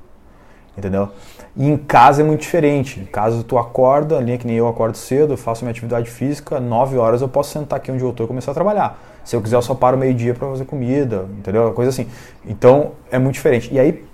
Entendeu? 0.77 1.09
E 1.53 1.69
em 1.69 1.75
casa 1.75 2.21
é 2.21 2.23
muito 2.23 2.39
diferente. 2.39 3.01
Em 3.01 3.05
casa 3.05 3.43
tu 3.43 3.57
acorda, 3.57 4.17
ali 4.17 4.37
que 4.37 4.47
nem 4.47 4.55
eu 4.55 4.69
acordo 4.69 4.95
cedo, 4.95 5.35
faço 5.35 5.65
minha 5.65 5.71
atividade 5.71 6.09
física, 6.09 6.61
9 6.61 6.97
horas 6.97 7.21
eu 7.21 7.27
posso 7.27 7.51
sentar 7.51 7.77
aqui 7.77 7.91
onde 7.91 8.01
eu 8.01 8.13
tô 8.13 8.23
e 8.23 8.27
começar 8.27 8.51
a 8.51 8.53
trabalhar. 8.53 8.97
Se 9.25 9.35
eu 9.35 9.41
quiser, 9.41 9.57
eu 9.57 9.61
só 9.61 9.75
paro 9.75 9.97
meio-dia 9.97 10.33
para 10.33 10.47
fazer 10.47 10.63
comida, 10.63 11.25
entendeu? 11.37 11.73
Coisa 11.73 11.89
assim. 11.89 12.07
Então 12.45 12.93
é 13.11 13.19
muito 13.19 13.33
diferente. 13.33 13.69
E 13.69 13.77
aí, 13.77 14.05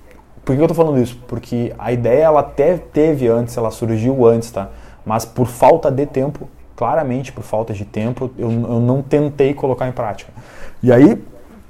por 0.43 0.55
que 0.55 0.61
eu 0.63 0.67
tô 0.67 0.73
falando 0.73 0.99
isso? 0.99 1.15
Porque 1.27 1.75
a 1.77 1.91
ideia 1.91 2.23
ela 2.23 2.39
até 2.39 2.75
teve 2.75 3.27
antes, 3.27 3.55
ela 3.55 3.69
surgiu 3.69 4.25
antes, 4.25 4.49
tá? 4.49 4.69
Mas 5.05 5.25
por 5.25 5.45
falta 5.45 5.91
de 5.91 6.07
tempo, 6.07 6.49
claramente 6.75 7.31
por 7.31 7.43
falta 7.43 7.71
de 7.71 7.85
tempo, 7.85 8.31
eu, 8.35 8.49
eu 8.49 8.79
não 8.79 9.03
tentei 9.03 9.53
colocar 9.53 9.87
em 9.87 9.91
prática. 9.91 10.33
E 10.81 10.91
aí, 10.91 11.21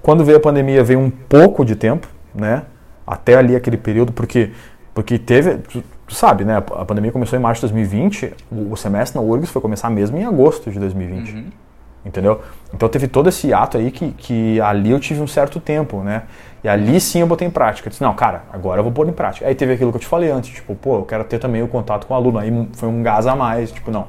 quando 0.01 0.23
veio 0.23 0.37
a 0.37 0.41
pandemia, 0.41 0.83
veio 0.83 0.99
um 0.99 1.09
pouco 1.09 1.63
de 1.63 1.75
tempo, 1.75 2.07
né? 2.33 2.63
Até 3.05 3.35
ali 3.35 3.55
aquele 3.55 3.77
período, 3.77 4.11
porque 4.11 4.51
porque 4.97 5.19
teve, 5.19 5.57
tu, 5.57 5.83
tu 6.07 6.15
sabe, 6.15 6.43
né? 6.43 6.57
A 6.57 6.83
pandemia 6.83 7.11
começou 7.11 7.37
em 7.37 7.41
março 7.41 7.59
de 7.59 7.71
2020, 7.71 8.33
o, 8.51 8.71
o 8.71 8.75
semestre 8.75 9.19
na 9.19 9.23
URGS 9.23 9.51
foi 9.51 9.61
começar 9.61 9.91
mesmo 9.91 10.17
em 10.17 10.25
agosto 10.25 10.71
de 10.71 10.79
2020. 10.79 11.33
Uhum. 11.35 11.45
Entendeu? 12.03 12.41
Então 12.73 12.89
teve 12.89 13.07
todo 13.07 13.29
esse 13.29 13.53
ato 13.53 13.77
aí 13.77 13.91
que, 13.91 14.11
que 14.13 14.59
ali 14.59 14.89
eu 14.89 14.99
tive 14.99 15.21
um 15.21 15.27
certo 15.27 15.59
tempo, 15.59 16.01
né? 16.01 16.23
E 16.63 16.67
ali 16.67 16.99
sim 16.99 17.19
eu 17.19 17.27
botei 17.27 17.47
em 17.47 17.51
prática. 17.51 17.87
Eu 17.87 17.91
disse, 17.91 18.01
não, 18.01 18.15
cara, 18.15 18.41
agora 18.51 18.79
eu 18.79 18.83
vou 18.83 18.91
pôr 18.91 19.07
em 19.07 19.11
prática. 19.11 19.45
Aí 19.45 19.53
teve 19.53 19.73
aquilo 19.73 19.91
que 19.91 19.97
eu 19.97 20.01
te 20.01 20.07
falei 20.07 20.31
antes, 20.31 20.55
tipo, 20.55 20.73
pô, 20.73 20.95
eu 20.95 21.03
quero 21.03 21.23
ter 21.25 21.37
também 21.37 21.61
o 21.61 21.67
contato 21.67 22.07
com 22.07 22.15
o 22.15 22.17
aluno. 22.17 22.39
Aí 22.39 22.51
foi 22.73 22.89
um 22.89 23.03
gás 23.03 23.27
a 23.27 23.35
mais, 23.35 23.71
tipo, 23.71 23.91
não, 23.91 24.07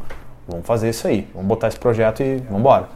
vamos 0.48 0.66
fazer 0.66 0.88
isso 0.88 1.06
aí, 1.06 1.28
vamos 1.34 1.48
botar 1.48 1.68
esse 1.68 1.78
projeto 1.78 2.22
e 2.22 2.36
vamos 2.36 2.60
embora. 2.60 2.88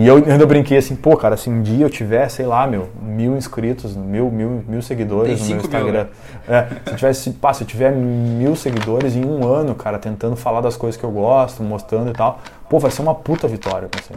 E 0.00 0.06
eu 0.06 0.16
ainda 0.16 0.46
brinquei 0.46 0.78
assim, 0.78 0.96
pô, 0.96 1.14
cara, 1.14 1.36
se 1.36 1.50
um 1.50 1.60
dia 1.60 1.84
eu 1.84 1.90
tiver, 1.90 2.26
sei 2.30 2.46
lá, 2.46 2.66
meu, 2.66 2.88
mil 3.02 3.36
inscritos, 3.36 3.94
mil, 3.94 4.30
mil, 4.30 4.64
mil 4.66 4.80
seguidores 4.80 5.38
Tem 5.38 5.50
no 5.50 5.56
meu 5.56 5.62
cinco 5.62 5.76
mil, 5.76 5.78
Instagram. 5.78 6.06
É, 6.48 6.66
se, 6.86 6.90
eu 6.90 6.96
tivesse, 6.96 7.30
pá, 7.32 7.52
se 7.52 7.64
eu 7.64 7.66
tiver 7.66 7.92
mil 7.92 8.56
seguidores 8.56 9.14
em 9.14 9.22
um 9.22 9.46
ano, 9.46 9.74
cara, 9.74 9.98
tentando 9.98 10.36
falar 10.36 10.62
das 10.62 10.74
coisas 10.74 10.98
que 10.98 11.04
eu 11.04 11.10
gosto, 11.10 11.62
mostrando 11.62 12.08
e 12.08 12.14
tal, 12.14 12.40
pô, 12.66 12.78
vai 12.78 12.90
ser 12.90 13.02
uma 13.02 13.14
puta 13.14 13.46
vitória, 13.46 13.84
eu 13.84 13.88
pensei. 13.90 14.16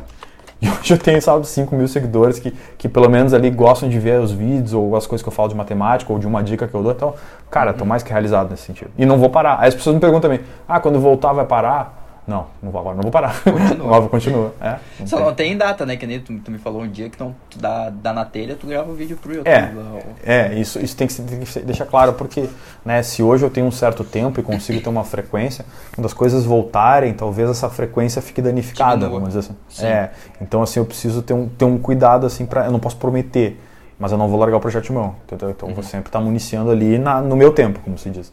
E 0.62 0.70
hoje 0.70 0.94
eu 0.94 0.98
tenho, 0.98 1.22
sabe, 1.22 1.46
5 1.46 1.76
mil 1.76 1.90
seguidores 1.90 2.40
que, 2.40 2.52
que 2.78 2.88
pelo 2.88 3.10
menos 3.10 3.34
ali 3.34 3.50
gostam 3.50 3.90
de 3.90 4.00
ver 4.00 4.22
os 4.22 4.32
vídeos 4.32 4.74
ou 4.74 4.96
as 4.96 5.06
coisas 5.06 5.22
que 5.22 5.28
eu 5.28 5.34
falo 5.34 5.50
de 5.50 5.56
matemática 5.56 6.14
ou 6.14 6.18
de 6.18 6.26
uma 6.26 6.42
dica 6.42 6.66
que 6.66 6.74
eu 6.74 6.82
dou. 6.82 6.94
Então, 6.94 7.14
cara, 7.52 7.74
tô 7.74 7.84
mais 7.84 8.02
que 8.02 8.10
realizado 8.10 8.50
nesse 8.50 8.64
sentido. 8.64 8.90
E 8.98 9.06
não 9.06 9.18
vou 9.18 9.30
parar. 9.30 9.60
Aí 9.60 9.68
as 9.68 9.76
pessoas 9.76 9.94
me 9.94 10.00
perguntam 10.00 10.32
também, 10.32 10.46
ah, 10.66 10.80
quando 10.80 10.98
voltar 10.98 11.34
vai 11.34 11.46
parar? 11.46 12.03
Não, 12.26 12.48
não 12.62 12.72
vou 12.72 12.80
agora, 12.80 12.96
não 12.96 13.04
vou 13.04 13.12
parar. 13.12 13.42
Continua. 13.44 14.08
Continua. 14.10 14.54
É, 14.62 14.78
não 15.00 15.08
Só 15.08 15.18
tem. 15.18 15.26
não 15.26 15.34
tem 15.34 15.58
data, 15.58 15.86
né? 15.86 15.98
Que 15.98 16.08
nem 16.08 16.22
tu, 16.22 16.34
tu 16.40 16.52
me 16.52 16.58
falou 16.58 16.82
um 16.82 16.88
dia 16.88 17.10
que 17.10 17.20
não, 17.20 17.36
tu 17.50 17.60
dá, 17.60 17.90
dá 17.90 18.14
na 18.14 18.24
telha, 18.24 18.56
tu 18.56 18.66
grava 18.66 18.90
o 18.90 18.94
vídeo 18.94 19.18
pro 19.18 19.34
YouTube. 19.34 19.50
É, 19.50 19.72
lá, 19.76 20.00
é 20.24 20.54
isso, 20.56 20.80
isso 20.80 20.96
tem 20.96 21.06
que, 21.06 21.22
tem 21.22 21.40
que 21.42 21.60
deixar 21.60 21.86
claro, 21.86 22.14
porque 22.14 22.48
né, 22.86 23.04
se 23.04 23.22
hoje 23.22 23.44
eu 23.44 23.50
tenho 23.50 23.66
um 23.66 23.72
certo 23.72 24.06
tempo 24.06 24.40
e 24.40 24.44
consigo 24.44 24.80
ter 24.80 24.90
uma 24.90 25.04
frequência, 25.04 25.66
quando 25.94 26.06
as 26.06 26.14
coisas 26.14 26.46
voltarem, 26.46 27.14
talvez 27.14 27.50
essa 27.50 27.70
frequência 27.70 28.22
fique 28.22 28.42
danificada, 28.42 29.06
Diminua. 29.06 29.20
vamos 29.20 29.30
dizer 29.34 29.40
assim. 29.40 29.56
Sim. 29.68 29.86
É, 29.86 30.12
então 30.42 30.64
assim, 30.64 30.80
eu 30.80 30.86
preciso 30.86 31.22
ter 31.22 31.34
um, 31.34 31.50
ter 31.50 31.66
um 31.66 31.78
cuidado, 31.78 32.26
assim, 32.26 32.46
pra, 32.46 32.66
eu 32.66 32.72
não 32.72 32.80
posso 32.80 32.96
prometer, 32.96 33.60
mas 34.00 34.14
eu 34.14 34.18
não 34.18 34.30
vou 34.30 34.40
largar 34.40 34.58
o 34.58 34.62
projeto 34.62 34.86
de 34.86 34.94
mão, 34.94 35.16
entendeu? 35.26 35.50
Então 35.50 35.68
eu 35.68 35.76
vou 35.76 35.84
sempre 35.84 36.08
estar 36.08 36.22
municiando 36.22 36.72
ali 36.72 36.98
na, 36.98 37.22
no 37.22 37.36
meu 37.36 37.52
tempo, 37.52 37.80
como 37.84 37.98
se 37.98 38.10
diz. 38.10 38.32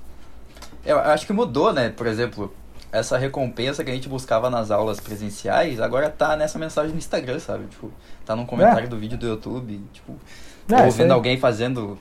Eu 0.85 0.99
acho 0.99 1.27
que 1.27 1.33
mudou, 1.33 1.73
né? 1.73 1.91
Por 1.91 2.07
exemplo, 2.07 2.53
essa 2.93 3.17
recompensa 3.17 3.85
que 3.85 3.91
a 3.91 3.95
gente 3.95 4.09
buscava 4.09 4.51
nas 4.51 4.71
aulas 4.71 4.99
presenciais, 4.99 5.81
agora 5.81 6.11
tá 6.11 6.37
nessa 6.37 6.59
mensagem 6.59 6.93
no 6.93 6.99
Instagram, 6.99 7.39
sabe? 7.39 7.67
Tipo, 7.67 7.91
tá 8.27 8.35
num 8.35 8.45
comentário 8.47 8.85
É. 8.87 8.89
do 8.89 8.97
vídeo 8.99 9.17
do 9.17 9.27
YouTube, 9.27 9.81
tipo, 9.93 10.15
É, 10.71 10.83
ouvindo 10.85 11.13
alguém 11.13 11.37
fazendo. 11.39 11.99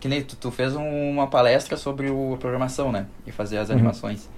Que 0.00 0.06
nem 0.08 0.22
tu, 0.22 0.36
tu 0.36 0.50
fez 0.50 0.74
um- 0.76 1.10
uma 1.10 1.26
palestra 1.26 1.76
sobre 1.76 2.08
o, 2.10 2.34
a 2.34 2.36
programação, 2.36 2.92
né? 2.92 3.06
E 3.26 3.32
fazer 3.32 3.56
Uhum. 3.56 3.62
as 3.62 3.70
animações. 3.70 4.28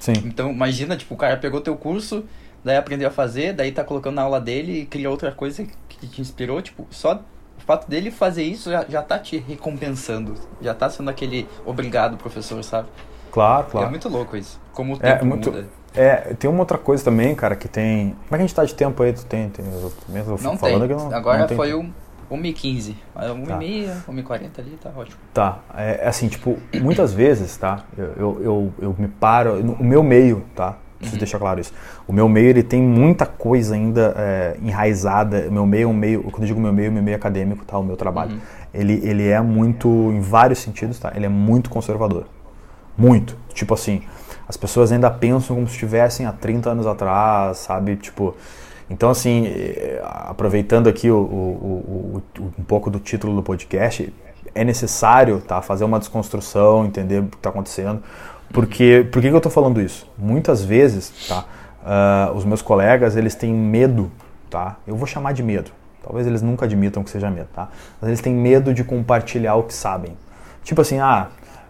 Sim. 0.00 0.12
Então, 0.24 0.50
imagina, 0.50 0.96
tipo, 0.96 1.14
o 1.14 1.16
cara 1.16 1.36
pegou 1.36 1.60
teu 1.60 1.76
curso, 1.76 2.24
daí 2.64 2.76
aprendeu 2.76 3.08
a 3.08 3.10
fazer, 3.10 3.52
daí 3.52 3.70
tá 3.72 3.84
colocando 3.84 4.16
na 4.16 4.22
aula 4.22 4.40
dele 4.40 4.80
e 4.80 4.86
cria 4.86 5.08
outra 5.10 5.30
coisa 5.32 5.64
que 5.88 6.06
te 6.06 6.20
inspirou, 6.20 6.60
tipo, 6.60 6.86
só 6.90 7.14
o 7.58 7.60
fato 7.66 7.88
dele 7.88 8.10
fazer 8.10 8.42
isso 8.42 8.70
já, 8.70 8.84
já 8.88 9.00
tá 9.02 9.18
te 9.18 9.38
recompensando, 9.38 10.34
já 10.60 10.74
tá 10.74 10.90
sendo 10.90 11.08
aquele 11.08 11.48
obrigado 11.64 12.16
professor, 12.16 12.62
sabe? 12.64 12.88
Claro, 13.36 13.66
claro. 13.70 13.86
É 13.86 13.90
muito 13.90 14.08
louco 14.08 14.34
isso, 14.36 14.58
como 14.72 14.94
o 14.94 14.98
É, 15.02 15.12
tempo 15.12 15.26
muito- 15.26 15.52
muda. 15.52 15.66
É, 15.94 16.34
tem 16.38 16.48
uma 16.50 16.60
outra 16.60 16.78
coisa 16.78 17.04
também, 17.04 17.34
cara, 17.34 17.54
que 17.54 17.68
tem. 17.68 18.10
Como 18.10 18.24
é 18.30 18.30
que 18.30 18.34
a 18.36 18.38
gente 18.46 18.54
tá 18.54 18.64
de 18.64 18.74
tempo 18.74 19.02
aí? 19.02 19.12
Tu 19.12 19.24
tem. 19.26 19.48
tem 19.50 19.64
mesmo 20.08 20.38
Não 20.42 20.56
falando 20.58 20.86
tem, 20.86 20.96
que 20.96 21.02
não, 21.02 21.14
agora 21.14 21.38
não 21.40 21.46
tem 21.46 21.56
foi 21.56 21.68
tempo. 21.70 21.84
um 22.30 22.36
1h15, 22.38 22.94
mas 23.14 23.30
1h30, 23.30 23.86
Tá. 24.06 24.12
1h40 24.12 24.58
ali, 24.58 24.78
tá 24.82 24.90
ótimo. 24.96 25.16
Tá, 25.32 25.58
é 25.76 26.00
é 26.04 26.08
assim, 26.08 26.28
tipo, 26.28 26.58
muitas 26.80 27.12
vezes, 27.12 27.56
tá? 27.56 27.84
Eu, 27.96 28.04
eu, 28.16 28.40
eu, 28.42 28.72
eu 28.80 28.96
me 28.98 29.08
paro. 29.08 29.54
O 29.78 29.84
meu 29.84 30.02
meio, 30.02 30.44
tá? 30.54 30.76
Preciso 30.98 31.18
deixar 31.18 31.38
claro 31.38 31.60
isso. 31.60 31.72
O 32.08 32.12
meu 32.12 32.26
meio, 32.28 32.48
ele 32.48 32.62
tem 32.62 32.80
muita 32.82 33.26
coisa 33.26 33.74
ainda 33.74 34.14
é, 34.16 34.56
enraizada. 34.62 35.46
O 35.48 35.52
meu 35.52 35.66
meio 35.66 35.84
é 35.84 35.86
um 35.86 35.94
meio. 35.94 36.22
Quando 36.24 36.42
eu 36.42 36.46
digo 36.48 36.60
meu 36.60 36.72
meio, 36.72 36.90
meu 36.90 37.02
meio 37.02 37.16
acadêmico, 37.16 37.64
tá? 37.66 37.78
O 37.78 37.82
meu 37.84 37.96
trabalho. 37.98 38.32
Uhum. 38.32 38.40
Ele, 38.74 39.00
ele 39.04 39.28
é 39.28 39.40
muito. 39.42 39.88
Em 39.88 40.20
vários 40.20 40.58
sentidos, 40.58 40.98
tá? 40.98 41.12
Ele 41.14 41.26
é 41.26 41.28
muito 41.30 41.68
conservador. 41.70 42.26
Muito. 42.96 43.36
Tipo 43.52 43.74
assim, 43.74 44.02
as 44.48 44.56
pessoas 44.56 44.92
ainda 44.92 45.10
pensam 45.10 45.56
como 45.56 45.66
se 45.66 45.74
estivessem 45.74 46.26
há 46.26 46.32
30 46.32 46.70
anos 46.70 46.86
atrás, 46.86 47.58
sabe? 47.58 47.96
Tipo. 47.96 48.34
Então, 48.88 49.10
assim, 49.10 49.46
eh, 49.48 50.00
aproveitando 50.04 50.88
aqui 50.88 51.10
o, 51.10 51.16
o- 51.18 52.22
o- 52.38 52.42
um 52.58 52.62
pouco 52.62 52.88
do 52.88 53.00
título 53.00 53.34
do 53.34 53.42
podcast, 53.42 54.12
é 54.54 54.62
necessário 54.62 55.40
tá, 55.40 55.60
fazer 55.60 55.84
uma 55.84 55.98
desconstrução, 55.98 56.84
entender 56.86 57.18
o 57.20 57.26
que 57.26 57.36
está 57.36 57.50
acontecendo. 57.50 58.00
Porque, 58.52 59.04
por 59.10 59.20
que, 59.20 59.28
que 59.28 59.34
eu 59.34 59.38
estou 59.38 59.50
falando 59.50 59.80
isso? 59.80 60.08
Muitas 60.16 60.64
vezes, 60.64 61.12
tá, 61.28 61.44
ah, 61.84 62.30
os 62.34 62.44
meus 62.44 62.62
colegas, 62.62 63.16
eles 63.16 63.34
têm 63.34 63.52
medo, 63.52 64.08
tá? 64.48 64.76
Eu 64.86 64.94
vou 64.94 65.06
chamar 65.06 65.32
de 65.32 65.42
medo. 65.42 65.72
Talvez 66.00 66.24
eles 66.24 66.40
nunca 66.40 66.64
admitam 66.64 67.02
que 67.02 67.10
seja 67.10 67.28
medo, 67.28 67.48
tá? 67.52 67.68
Mas 68.00 68.08
eles 68.08 68.20
têm 68.20 68.32
medo 68.32 68.72
de 68.72 68.84
compartilhar 68.84 69.56
o 69.56 69.64
que 69.64 69.74
sabem. 69.74 70.16
Tipo 70.62 70.80
assim, 70.82 71.00
ah, 71.00 71.26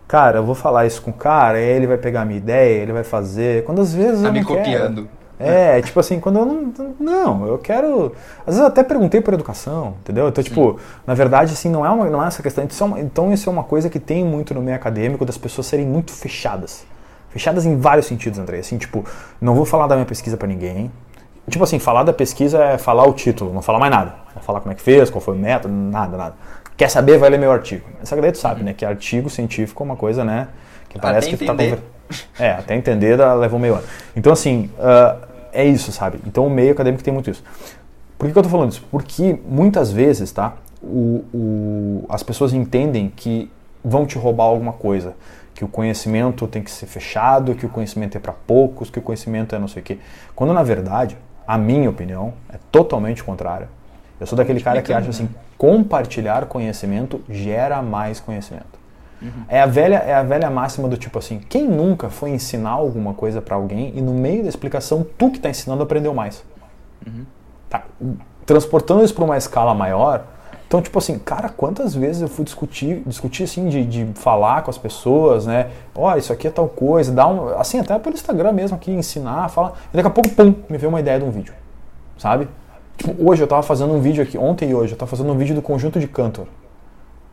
cara, 0.09 0.39
eu 0.39 0.45
vou 0.45 0.55
falar 0.55 0.87
isso 0.87 1.03
com 1.03 1.11
o 1.11 1.15
cara, 1.15 1.59
aí 1.59 1.65
ele 1.65 1.87
vai 1.87 1.99
pegar 1.99 2.23
a 2.23 2.25
minha 2.25 2.39
ideia, 2.39 2.83
ele 2.83 2.93
vai 2.93 3.05
fazer. 3.05 3.65
Quando 3.65 3.81
às 3.81 3.93
vezes 3.95 4.23
Tá 4.23 4.29
eu 4.29 4.33
me 4.33 4.41
não 4.41 4.47
quero. 4.47 4.59
copiando. 4.61 5.09
É, 5.39 5.81
tipo 5.83 6.01
assim, 6.01 6.19
quando 6.19 6.39
eu 6.39 6.47
não. 6.47 6.73
Não, 6.99 7.47
eu 7.47 7.59
quero. 7.59 8.13
Às 8.41 8.47
vezes 8.55 8.61
eu 8.61 8.67
até 8.67 8.83
perguntei 8.83 9.21
por 9.21 9.35
educação, 9.35 9.95
entendeu? 10.01 10.29
Então, 10.29 10.43
tipo, 10.43 10.79
na 11.07 11.13
verdade, 11.15 11.53
assim, 11.53 11.69
não 11.69 11.85
é, 11.85 11.91
uma, 11.91 12.07
não 12.09 12.25
é 12.25 12.29
essa 12.29 12.43
questão. 12.43 12.65
Isso 12.65 12.83
é 12.83 12.87
uma- 12.87 13.01
então, 13.01 13.33
isso 13.33 13.49
é 13.49 13.53
uma 13.53 13.65
coisa 13.65 13.91
que 13.91 13.99
tem 14.01 14.25
muito 14.25 14.55
no 14.55 14.63
meio 14.63 14.77
acadêmico 14.77 15.25
das 15.25 15.37
pessoas 15.37 15.67
serem 15.67 15.85
muito 15.87 16.11
fechadas. 16.13 16.85
Fechadas 17.31 17.67
em 17.67 17.77
vários 17.79 18.07
sentidos, 18.07 18.39
André. 18.39 18.59
Assim, 18.61 18.79
tipo, 18.79 19.05
não 19.41 19.55
vou 19.55 19.67
falar 19.67 19.87
da 19.87 19.95
minha 19.95 20.07
pesquisa 20.07 20.37
pra 20.39 20.49
ninguém. 20.49 20.91
Tipo 21.51 21.63
assim, 21.63 21.79
falar 21.79 22.03
da 22.03 22.13
pesquisa 22.13 22.59
é 22.65 22.79
falar 22.79 23.07
o 23.07 23.13
título, 23.13 23.53
não 23.53 23.61
falar 23.63 23.79
mais 23.79 23.93
nada. 23.93 24.15
Não 24.35 24.43
falar 24.43 24.61
como 24.61 24.73
é 24.73 24.75
que 24.75 24.83
fez, 24.83 25.11
qual 25.11 25.21
foi 25.21 25.35
o 25.35 25.39
método, 25.39 25.73
nada, 25.73 26.17
nada. 26.17 26.35
Quer 26.77 26.89
saber, 26.91 27.19
vai 27.19 27.31
ler 27.31 27.39
meu 27.39 27.51
artigo. 27.51 27.87
Essa 28.03 28.17
daí 28.21 28.33
tu 28.33 28.39
sabe, 28.39 28.63
né? 28.63 28.75
Que 28.75 28.85
artigo 28.85 29.31
científico 29.31 29.83
é 29.83 29.85
uma 29.87 29.97
coisa, 29.97 30.25
né? 30.25 30.49
Que 30.89 30.99
parece 30.99 31.29
Até 31.29 31.37
que 31.37 31.45
tu 31.45 31.47
tá 31.47 31.53
entender. 31.55 31.77
conver- 31.77 31.85
é, 32.39 32.51
até 32.53 32.75
entender 32.77 33.17
leva 33.17 33.57
um 33.57 33.59
meio 33.59 33.75
ano. 33.75 33.85
Então, 34.15 34.33
assim, 34.33 34.71
ah, 34.79 35.17
é 35.53 35.65
isso, 35.65 35.91
sabe? 35.91 36.21
Então, 36.27 36.47
o 36.47 36.51
meio 36.51 36.73
acadêmico 36.73 37.03
tem 37.03 37.13
muito 37.15 37.31
isso. 37.31 37.43
Por 38.19 38.27
que, 38.27 38.33
que 38.33 38.39
eu 38.39 38.43
tô 38.43 38.49
falando 38.49 38.73
isso? 38.73 38.85
Porque 38.91 39.39
muitas 39.49 39.91
vezes, 39.91 40.31
tá? 40.33 40.55
O, 40.83 41.25
o- 41.35 42.05
as 42.09 42.23
pessoas 42.23 42.53
entendem 42.53 43.11
que 43.15 43.51
vão 43.85 44.05
te 44.07 44.19
roubar 44.19 44.45
alguma 44.45 44.73
coisa. 44.73 45.15
Que 45.55 45.65
o 45.65 45.69
conhecimento 45.69 46.47
tem 46.47 46.63
que 46.63 46.71
ser 46.71 46.85
fechado, 46.87 47.55
que 47.55 47.65
o 47.65 47.69
conhecimento 47.71 48.17
é 48.17 48.21
para 48.21 48.33
poucos, 48.33 48.91
que 48.91 48.99
o 48.99 49.03
conhecimento 49.03 49.55
é 49.55 49.59
não 49.59 49.69
sei 49.69 49.81
o 49.81 49.85
quê. 49.85 49.99
Quando, 50.35 50.53
na 50.53 50.63
verdade, 50.63 51.17
a 51.49 51.57
minha 51.57 51.89
opinião 51.89 52.35
é 52.53 52.59
totalmente 52.71 53.25
contrária. 53.25 53.69
Eu 54.21 54.27
sou 54.27 54.37
daquele 54.37 54.61
cara 54.61 54.81
que 54.81 54.93
acha 54.93 55.11
assim, 55.11 55.29
compartilhar 55.59 56.47
conhecimento 56.47 57.21
gera 57.29 57.83
mais 57.83 58.19
conhecimento. 58.21 58.77
É 59.49 59.61
a 59.61 59.67
velha 59.67 59.97
é 59.97 60.15
a 60.15 60.23
velha 60.23 60.51
máxima 60.51 60.89
do 60.89 60.97
tipo 60.97 61.19
assim, 61.19 61.41
quem 61.49 61.67
nunca 61.67 62.11
foi 62.11 62.31
ensinar 62.31 62.71
alguma 62.71 63.15
coisa 63.15 63.41
para 63.41 63.57
alguém 63.57 63.93
e 63.97 64.03
no 64.03 64.13
meio 64.13 64.43
da 64.43 64.49
explicação 64.49 65.07
tu 65.17 65.31
que 65.31 65.39
está 65.39 65.49
ensinando 65.49 65.83
aprendeu 65.83 66.13
mais. 66.13 66.45
Tá, 67.69 67.85
transportando 68.45 69.03
isso 69.03 69.15
para 69.15 69.25
uma 69.25 69.37
escala 69.37 69.75
maior, 69.75 70.25
então 70.69 70.83
tipo 70.83 70.99
assim, 70.99 71.19
cara, 71.19 71.49
quantas 71.49 71.95
vezes 71.95 72.23
eu 72.23 72.29
fui 72.29 72.45
discutir, 72.45 73.03
discutir 73.07 73.45
assim 73.45 73.69
de, 73.69 73.85
de 73.85 74.07
falar 74.15 74.63
com 74.63 74.71
as 74.71 74.79
pessoas, 74.79 75.47
né? 75.47 75.71
Ó, 75.95 76.15
isso 76.17 76.33
aqui 76.33 76.49
é 76.49 76.51
tal 76.51 76.69
coisa, 76.69 77.13
dá 77.13 77.27
um, 77.27 77.49
assim 77.59 77.79
até 77.79 77.99
pelo 77.99 78.15
Instagram 78.15 78.53
mesmo 78.53 78.77
aqui 78.77 78.91
ensinar, 78.91 79.49
fala, 79.49 79.75
e 79.93 79.97
daqui 79.97 80.09
a 80.09 80.11
pouco 80.11 80.31
pum, 80.31 80.55
me 80.69 80.77
veio 80.77 80.89
uma 80.89 81.01
ideia 81.01 81.19
de 81.19 81.25
um 81.25 81.31
vídeo, 81.31 81.55
sabe? 82.19 82.49
Tipo, 82.97 83.29
hoje 83.29 83.43
eu 83.43 83.47
tava 83.47 83.63
fazendo 83.63 83.93
um 83.93 84.01
vídeo 84.01 84.23
aqui, 84.23 84.39
ontem 84.39 84.71
e 84.71 84.75
hoje, 84.75 84.93
eu 84.93 84.99
tava 84.99 85.11
fazendo 85.11 85.31
um 85.31 85.37
vídeo 85.37 85.55
do 85.55 85.63
conjunto 85.63 86.01
de 86.01 86.09
Cantor. 86.09 86.47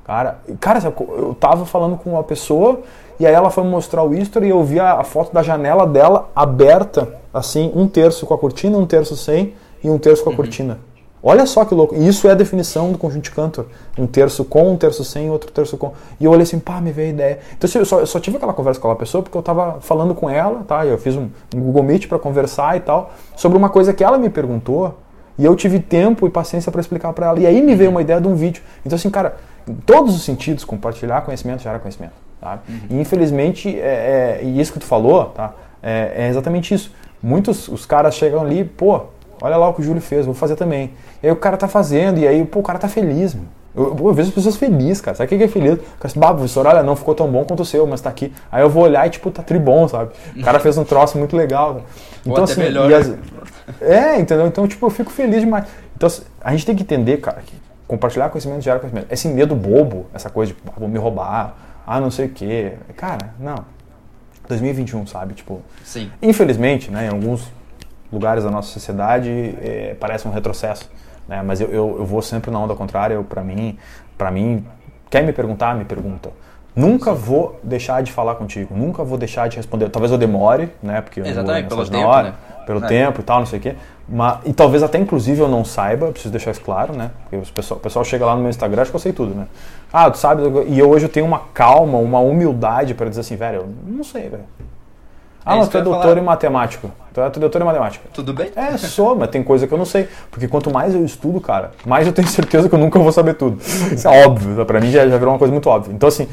Cara, 0.06 0.40
cara, 0.60 0.82
eu 1.18 1.34
tava 1.40 1.66
falando 1.66 1.96
com 1.98 2.12
uma 2.12 2.24
pessoa 2.24 2.82
e 3.18 3.26
aí 3.26 3.34
ela 3.34 3.50
foi 3.50 3.64
me 3.64 3.70
mostrar 3.70 4.04
o 4.04 4.14
history 4.14 4.48
e 4.48 4.50
eu 4.50 4.62
vi 4.62 4.78
a, 4.78 5.02
foto 5.04 5.34
da 5.34 5.42
janela 5.42 5.88
dela 5.88 6.30
aberta, 6.36 7.22
assim, 7.34 7.72
um 7.74 7.88
terço 7.88 8.26
com 8.26 8.34
a 8.34 8.38
cortina, 8.38 8.78
um 8.78 8.86
terço 8.86 9.16
sem 9.16 9.54
e 9.82 9.90
um 9.90 9.98
terço 9.98 10.24
com 10.24 10.32
a 10.32 10.36
cortina. 10.36 10.80
Olha 11.26 11.46
só 11.46 11.64
que 11.64 11.74
louco. 11.74 11.96
E 11.96 12.06
isso 12.06 12.28
é 12.28 12.32
a 12.32 12.36
definição 12.36 12.92
do 12.92 12.98
conjunto 12.98 13.24
de 13.24 13.32
Cantor. 13.32 13.68
Um 13.98 14.06
terço 14.06 14.44
com, 14.44 14.74
um 14.74 14.76
terço 14.76 15.06
sem, 15.06 15.30
outro 15.30 15.50
terço 15.54 15.78
com. 15.78 15.94
E 16.20 16.26
eu 16.26 16.32
olhei 16.32 16.44
assim, 16.44 16.60
pá, 16.60 16.82
me 16.82 16.92
veio 16.92 17.08
a 17.08 17.12
ideia. 17.12 17.40
Então 17.58 17.70
eu 17.74 17.86
só, 17.86 18.00
eu 18.02 18.06
só 18.06 18.20
tive 18.20 18.36
aquela 18.36 18.52
conversa 18.52 18.78
com 18.78 18.88
aquela 18.90 19.00
pessoa 19.00 19.24
porque 19.24 19.38
eu 19.38 19.42
tava 19.42 19.80
falando 19.80 20.14
com 20.14 20.30
ela, 20.30 20.66
tá? 20.68 20.86
Eu 20.86 20.98
fiz 20.98 21.16
um, 21.16 21.30
um 21.56 21.62
Google 21.62 21.84
Meet 21.84 22.08
para 22.10 22.20
conversar 22.20 22.76
e 22.76 22.82
tal, 22.82 23.14
sobre 23.38 23.58
uma 23.58 23.70
coisa 23.70 23.94
que 23.94 24.04
ela 24.04 24.18
me 24.18 24.30
perguntou 24.30 24.96
e 25.38 25.46
eu 25.46 25.56
tive 25.56 25.80
tempo 25.80 26.28
e 26.28 26.30
paciência 26.30 26.72
para 26.72 26.82
explicar 26.82 27.12
para 27.14 27.28
ela. 27.28 27.40
E 27.40 27.46
aí 27.46 27.62
me 27.62 27.76
veio 27.76 27.90
uma 27.90 28.02
ideia 28.02 28.22
de 28.22 28.28
um 28.28 28.36
vídeo. 28.36 28.62
Então, 28.86 28.96
assim, 28.96 29.10
cara, 29.10 29.36
em 29.68 29.74
todos 29.74 30.16
os 30.16 30.24
sentidos, 30.24 30.64
compartilhar 30.64 31.22
conhecimento 31.22 31.62
gera 31.62 31.80
conhecimento. 31.80 32.14
Tá? 32.40 32.60
E 32.90 33.00
infelizmente, 33.00 33.70
é, 33.80 34.40
é, 34.42 34.44
e 34.44 34.60
isso 34.60 34.74
que 34.74 34.80
tu 34.80 34.86
falou, 34.86 35.26
tá? 35.26 35.54
É, 35.82 36.26
é 36.26 36.28
exatamente 36.28 36.74
isso. 36.74 36.92
Muitos 37.22 37.70
os 37.70 37.86
caras 37.86 38.16
chegam 38.16 38.42
ali, 38.42 38.66
pô, 38.66 39.02
olha 39.42 39.56
lá 39.56 39.70
o 39.70 39.74
que 39.74 39.82
o 39.82 39.84
Júlio 39.84 40.02
fez, 40.02 40.26
vou 40.26 40.36
fazer 40.36 40.56
também. 40.56 40.92
E 41.22 41.28
aí 41.28 41.32
o 41.32 41.38
cara 41.38 41.56
tá 41.56 41.68
fazendo, 41.70 42.20
e 42.20 42.28
aí, 42.28 42.44
pô, 42.44 42.60
o 42.60 42.64
cara 42.64 42.78
tá 42.78 42.90
feliz, 42.90 43.34
meu. 43.34 43.46
Eu, 43.76 43.98
eu 43.98 44.14
vejo 44.14 44.30
as 44.30 44.36
pessoas 44.36 44.56
felizes, 44.56 45.02
cara. 45.02 45.16
Sabe 45.16 45.34
o 45.34 45.38
que 45.38 45.44
é 45.44 45.48
feliz? 45.48 45.74
O 45.74 46.00
cara 46.00 46.14
bah, 46.18 46.34
professor, 46.34 46.68
olha, 46.68 46.84
não 46.84 46.96
ficou 46.96 47.16
tão 47.16 47.28
bom 47.28 47.44
quanto 47.44 47.62
o 47.62 47.66
seu, 47.66 47.88
mas 47.88 48.02
tá 48.02 48.10
aqui. 48.10 48.32
Aí 48.52 48.62
eu 48.62 48.70
vou 48.70 48.84
olhar 48.84 49.08
e, 49.08 49.10
tipo, 49.10 49.32
tá 49.32 49.42
tribom, 49.42 49.88
sabe? 49.88 50.12
O 50.36 50.44
cara 50.44 50.60
fez 50.60 50.78
um 50.78 50.84
troço 50.84 51.18
muito 51.18 51.36
legal. 51.36 51.76
cara. 51.76 51.86
Ou 52.26 52.44
até 52.44 52.56
melhor, 52.56 52.90
e 52.90 52.94
né? 52.94 52.96
as- 53.00 53.82
é, 53.82 54.20
entendeu? 54.20 54.48
Então, 54.48 54.68
tipo, 54.68 54.86
eu 54.86 54.90
fico 54.90 55.12
feliz 55.12 55.42
demais. 55.42 55.66
Então, 55.96 56.10
a 56.42 56.52
gente 56.52 56.66
tem 56.66 56.76
que 56.76 56.84
entender, 56.84 57.18
cara, 57.18 57.42
que 57.42 57.56
compartilhar 57.88 58.30
conhecimento 58.30 58.62
gera 58.62 58.80
conhecimento. 58.80 59.12
Esse 59.12 59.28
medo 59.28 59.56
bobo, 59.56 60.06
essa 60.14 60.30
coisa 60.30 60.54
de, 60.54 60.60
ah, 60.68 60.74
vou 60.78 60.88
me 60.88 60.98
roubar, 60.98 61.56
ah, 61.86 62.00
não 62.00 62.12
sei 62.12 62.26
o 62.28 62.30
quê. 62.30 62.74
Cara, 62.96 63.34
não. 63.40 63.66
2021, 64.48 65.08
sabe? 65.08 65.34
Tipo, 65.34 65.62
Sim. 65.84 66.12
infelizmente, 66.22 66.92
né, 66.92 67.06
em 67.06 67.10
alguns 67.10 67.50
lugares 68.12 68.44
da 68.44 68.52
nossa 68.52 68.68
sociedade, 68.72 69.30
eh, 69.30 69.96
parece 70.00 70.28
um 70.28 70.32
retrocesso. 70.32 70.90
Né? 71.28 71.42
Mas 71.42 71.62
eu, 71.62 71.68
eu, 71.70 71.96
eu 72.00 72.06
vou 72.06 72.22
sempre 72.22 72.52
na 72.52 72.60
onda 72.60 72.76
contrária. 72.76 73.22
Pra 73.24 73.42
mim, 73.44 73.78
para 74.18 74.30
mim, 74.30 74.66
quer 75.10 75.24
me 75.24 75.32
perguntar, 75.34 75.76
me 75.76 75.86
pergunta. 75.86 76.30
Nunca 76.76 77.14
vou 77.14 77.60
deixar 77.62 78.02
de 78.02 78.12
falar 78.12 78.36
contigo, 78.36 78.76
nunca 78.76 79.04
vou 79.04 79.18
deixar 79.18 79.48
de 79.48 79.58
responder. 79.58 79.90
Talvez 79.90 80.12
eu 80.12 80.18
demore, 80.18 80.70
né? 80.82 81.02
Porque 81.02 81.20
eu 81.20 81.26
Exatamente, 81.26 81.68
pelo 81.70 81.88
tempo, 81.88 82.08
hora, 82.08 82.30
né? 82.30 82.34
pelo 82.66 82.84
É. 82.84 82.88
tempo 82.88 83.22
e 83.22 83.24
tal, 83.24 83.40
não 83.40 83.46
sei 83.46 83.60
o 83.60 83.62
quê. 83.62 83.76
Mas, 84.10 84.40
e 84.46 84.54
talvez 84.54 84.82
até 84.84 84.98
inclusive 84.98 85.40
eu 85.40 85.48
não 85.48 85.64
saiba, 85.64 86.08
preciso 86.12 86.32
deixar 86.32 86.52
isso 86.52 86.62
claro, 86.62 86.94
né? 86.94 87.12
Porque 87.24 87.38
o 87.38 87.54
pessoal, 87.54 87.78
o 87.78 87.82
pessoal 87.82 88.04
chega 88.04 88.26
lá 88.26 88.36
no 88.36 88.42
meu 88.42 88.50
Instagram, 88.50 88.82
acho 88.82 88.92
que 88.92 88.96
eu 88.96 89.00
sei 89.00 89.14
tudo, 89.14 89.36
né? 89.36 89.48
Ah, 89.92 90.10
tu 90.10 90.18
sabe, 90.18 90.42
e 90.68 90.80
eu 90.80 90.90
hoje 90.90 91.06
eu 91.06 91.10
tenho 91.10 91.26
uma 91.26 91.42
calma, 91.54 92.00
uma 92.00 92.20
humildade 92.20 92.94
para 92.96 93.08
dizer 93.08 93.22
assim, 93.22 93.36
velho, 93.36 93.58
eu 93.62 93.70
não 93.86 94.04
sei, 94.04 94.30
velho. 94.30 94.44
Ah, 95.46 95.56
É 95.56 95.60
mas 95.60 95.68
tu 95.70 95.78
é 95.78 95.82
doutor 95.82 96.02
falar. 96.04 96.18
em 96.18 96.24
matemática. 96.24 96.88
Tu 97.14 97.20
é 97.22 97.30
doutor 97.30 97.62
em 97.62 97.66
matemática. 97.66 98.06
Tudo 98.14 98.34
bem? 98.34 98.50
É, 98.56 98.78
sou, 98.78 99.16
mas 99.16 99.30
tem 99.30 99.44
coisa 99.44 99.68
que 99.68 99.74
eu 99.74 99.78
não 99.78 99.86
sei. 99.86 100.08
Porque 100.32 100.48
quanto 100.48 100.72
mais 100.72 100.96
eu 100.96 101.04
estudo, 101.06 101.40
cara, 101.42 101.72
mais 101.86 102.08
eu 102.08 102.14
tenho 102.14 102.28
certeza 102.28 102.70
que 102.70 102.74
eu 102.76 102.80
nunca 102.80 102.98
vou 102.98 103.12
saber 103.12 103.34
tudo. 103.36 103.58
Isso 103.62 104.08
é 104.08 104.26
óbvio, 104.26 104.66
pra 104.66 104.80
mim 104.80 104.90
já, 104.90 105.08
já 105.08 105.18
virou 105.18 105.34
uma 105.34 105.38
coisa 105.40 105.52
muito 105.52 105.70
óbvia. 105.70 105.94
Então, 105.94 106.08
assim, 106.10 106.28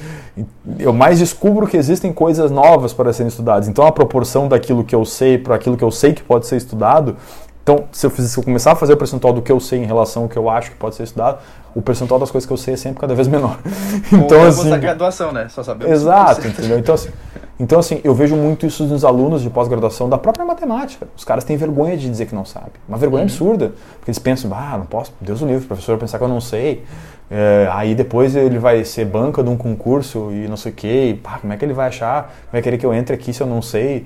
eu 0.79 0.93
mais 0.93 1.19
descubro 1.19 1.67
que 1.67 1.77
existem 1.77 2.13
coisas 2.13 2.51
novas 2.51 2.93
para 2.93 3.13
serem 3.13 3.29
estudadas. 3.29 3.69
Então, 3.69 3.87
a 3.87 3.93
proporção 3.93 4.49
daquilo 4.49 4.85
que 4.85 4.95
eu 4.95 5.05
sei 5.05 5.37
para 5.39 5.55
aquilo 5.57 5.77
que 5.77 5.85
eu 5.85 5.91
sei 5.91 6.13
que 6.13 6.23
pode 6.23 6.47
ser 6.47 6.57
estudado. 6.57 7.17
Então, 7.63 7.85
se 7.93 8.07
eu, 8.07 8.11
fiz- 8.11 8.31
se 8.31 8.39
eu 8.39 8.43
começar 8.43 8.73
a 8.73 8.77
fazer 8.77 8.95
o 8.95 8.97
percentual 8.97 9.35
do 9.35 9.43
que 9.43 9.53
eu 9.53 9.61
sei 9.61 9.81
em 9.83 9.87
relação 9.87 10.23
ao 10.23 10.29
que 10.31 10.37
eu 10.37 10.49
acho 10.49 10.71
que 10.71 10.77
pode 10.77 10.95
ser 10.95 11.03
estudado, 11.03 11.39
o 11.75 11.83
percentual 11.83 12.19
das 12.19 12.31
coisas 12.31 12.47
que 12.47 12.53
eu 12.53 12.57
sei 12.57 12.75
é 12.75 12.77
sempre 12.77 13.01
cada 13.01 13.15
vez 13.15 13.29
menor. 13.29 13.59
Ou 14.13 14.19
Então, 14.19 14.39
vou 14.39 14.49
assim. 14.49 14.81
graduação, 14.81 15.33
né? 15.33 15.49
Só 15.49 15.63
saber 15.63 15.89
Exato, 15.89 16.47
entendeu? 16.47 16.79
Então, 16.79 16.95
assim, 16.95 17.11
Então, 17.59 17.79
assim, 17.79 18.01
eu 18.03 18.15
vejo 18.15 18.37
muito 18.37 18.67
isso 18.67 18.85
nos 18.85 19.05
alunos 19.05 19.43
de 19.43 19.51
pós-graduação 19.51 20.09
da 20.09 20.17
própria 20.19 20.45
matemática. 20.45 21.07
Os 21.17 21.25
caras 21.25 21.45
têm 21.45 21.57
vergonha 21.57 21.97
de 21.97 22.09
dizer 22.09 22.27
que 22.27 22.35
não 22.35 22.45
sabe. 22.45 22.73
Uma 22.89 22.97
vergonha 22.97 23.23
uhum. 23.23 23.29
absurda. 23.29 23.73
Porque 23.99 24.11
eles 24.11 24.19
pensam, 24.19 24.51
ah, 24.55 24.77
não 24.79 24.87
posso, 24.87 25.13
Deus 25.21 25.43
o 25.43 25.47
livre, 25.47 25.65
o 25.65 25.69
professor 25.69 25.99
pensar 25.99 26.19
que 26.19 26.25
eu 26.25 26.29
não 26.29 26.41
sei. 26.41 26.85
É, 27.33 27.69
aí 27.71 27.95
depois 27.95 28.35
ele 28.35 28.59
vai 28.59 28.85
ser 28.85 29.05
banca 29.05 29.41
de 29.41 29.49
um 29.49 29.57
concurso 29.57 30.33
e 30.33 30.49
não 30.49 30.57
sei 30.57 30.73
o 30.73 30.75
quê. 30.75 31.11
E, 31.11 31.15
pá, 31.15 31.39
como 31.39 31.53
é 31.53 31.57
que 31.57 31.65
ele 31.65 31.73
vai 31.73 31.87
achar? 31.87 32.35
Vai 32.51 32.61
querer 32.61 32.77
que 32.77 32.85
eu 32.85 32.93
entre 32.93 33.15
aqui 33.15 33.33
se 33.33 33.41
eu 33.41 33.47
não 33.47 33.63
sei? 33.63 34.05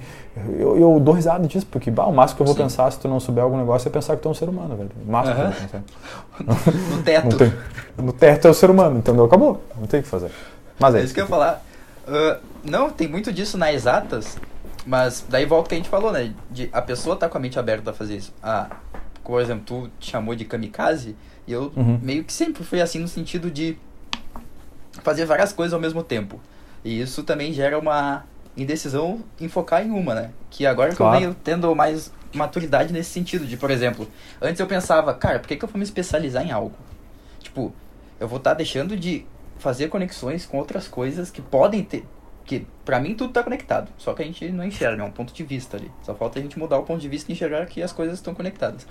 Eu, 0.59 0.79
eu 0.79 1.01
dou 1.01 1.15
risada 1.15 1.47
disso, 1.47 1.67
porque 1.71 1.91
bah, 1.91 2.05
o 2.05 2.13
máximo 2.13 2.37
que 2.37 2.43
eu 2.43 2.47
vou 2.47 2.55
Sim. 2.55 2.65
pensar 2.65 2.93
se 2.93 2.99
tu 2.99 3.09
não 3.09 3.19
souber 3.19 3.43
algum 3.43 3.57
negócio 3.57 3.89
é 3.89 3.91
pensar 3.91 4.17
que 4.17 4.23
tu 4.23 4.29
é 4.29 4.31
um 4.31 4.35
ser 4.35 4.47
humano, 4.47 4.77
velho. 4.77 4.91
O 5.07 5.11
máximo 5.11 5.37
uhum. 5.37 5.51
que 5.51 5.57
eu 5.57 5.59
vou 5.59 6.53
pensar. 6.61 6.75
no 6.97 7.03
teto. 7.03 7.37
Tem, 7.39 7.53
no 7.97 8.13
teto 8.13 8.49
é 8.49 8.51
o 8.51 8.55
ser 8.55 8.71
humano, 8.71 8.99
entendeu? 8.99 9.25
Acabou. 9.25 9.65
Não 9.79 9.87
tem 9.87 10.01
o 10.01 10.03
que 10.03 10.09
fazer. 10.09 10.31
Mas 10.79 10.95
é, 10.95 11.01
é 11.01 11.05
isso 11.05 11.15
que 11.15 11.21
eu 11.21 11.25
ia 11.25 11.29
falar. 11.29 11.65
Uh, 12.07 12.41
não, 12.63 12.91
tem 12.91 13.09
muito 13.09 13.33
disso 13.33 13.57
nas 13.57 13.75
exatas, 13.75 14.37
mas 14.87 15.25
daí 15.29 15.47
volta 15.47 15.67
o 15.67 15.69
que 15.69 15.75
a 15.75 15.79
gente 15.79 15.89
falou, 15.89 16.13
né? 16.13 16.35
De, 16.51 16.69
a 16.73 16.83
pessoa 16.83 17.17
tá 17.17 17.29
com 17.29 17.39
a 17.39 17.41
mente 17.41 17.59
aberta 17.59 17.91
a 17.91 17.95
fazer 17.95 18.17
isso. 18.17 18.33
Ah, 18.43 18.69
por 19.23 19.41
exemplo, 19.41 19.65
tu 19.65 19.91
te 19.99 20.11
chamou 20.11 20.35
de 20.35 20.45
kamikaze, 20.45 21.17
e 21.47 21.53
eu 21.53 21.73
uhum. 21.77 21.99
meio 22.03 22.25
que 22.25 22.33
sempre 22.33 22.63
fui 22.65 22.81
assim 22.81 22.99
no 22.99 23.09
sentido 23.09 23.51
de 23.51 23.77
fazer 25.03 25.25
várias 25.25 25.53
coisas 25.53 25.73
ao 25.73 25.81
mesmo 25.81 26.03
tempo. 26.03 26.41
E 26.85 27.01
isso 27.01 27.23
também 27.23 27.53
gera 27.53 27.79
uma 27.79 28.25
indecisão 28.57 29.23
em 29.41 29.49
focar 29.49 29.85
em 29.85 29.91
uma, 29.91 30.15
né? 30.15 30.31
Que 30.51 30.67
agora 30.67 30.95
claro. 30.95 31.19
que 31.19 31.25
eu 31.25 31.29
venho 31.29 31.37
tendo 31.43 31.75
mais 31.75 32.13
maturidade 32.35 32.93
nesse 32.93 33.11
sentido, 33.11 33.47
de, 33.47 33.57
por 33.57 33.71
exemplo, 33.71 34.09
antes 34.43 34.61
eu 34.61 34.67
pensava, 34.67 35.15
cara, 35.15 35.39
por 35.39 35.49
que, 35.49 35.57
que 35.57 35.65
eu 35.65 35.69
vou 35.69 35.79
me 35.79 35.85
especializar 35.85 36.45
em 36.45 36.51
algo? 36.51 36.75
Tipo, 37.45 37.73
eu 38.19 38.27
vou 38.27 38.39
estar 38.39 38.51
tá 38.51 38.57
deixando 38.57 38.97
de 38.97 39.25
fazer 39.59 39.89
conexões 39.89 40.47
com 40.47 40.59
outras 40.59 40.89
coisas 40.89 41.31
que 41.31 41.41
podem 41.41 41.85
ter. 41.85 42.05
Que 42.45 42.67
pra 42.85 42.99
mim 42.99 43.15
tudo 43.15 43.33
tá 43.33 43.43
conectado, 43.43 43.91
só 43.97 44.13
que 44.13 44.23
a 44.23 44.25
gente 44.25 44.51
não 44.51 44.65
enxerga, 44.65 45.03
é 45.03 45.07
um 45.07 45.11
ponto 45.11 45.33
de 45.33 45.45
vista 45.45 45.77
ali. 45.77 45.91
Só 46.03 46.15
falta 46.15 46.39
a 46.39 46.43
gente 46.43 46.59
mudar 46.59 46.79
o 46.79 46.83
ponto 46.83 47.01
de 47.01 47.09
vista 47.09 47.31
e 47.31 47.35
enxergar 47.35 47.65
que 47.67 47.83
as 47.83 47.93
coisas 47.93 48.17
estão 48.17 48.35
conectadas. 48.35 48.87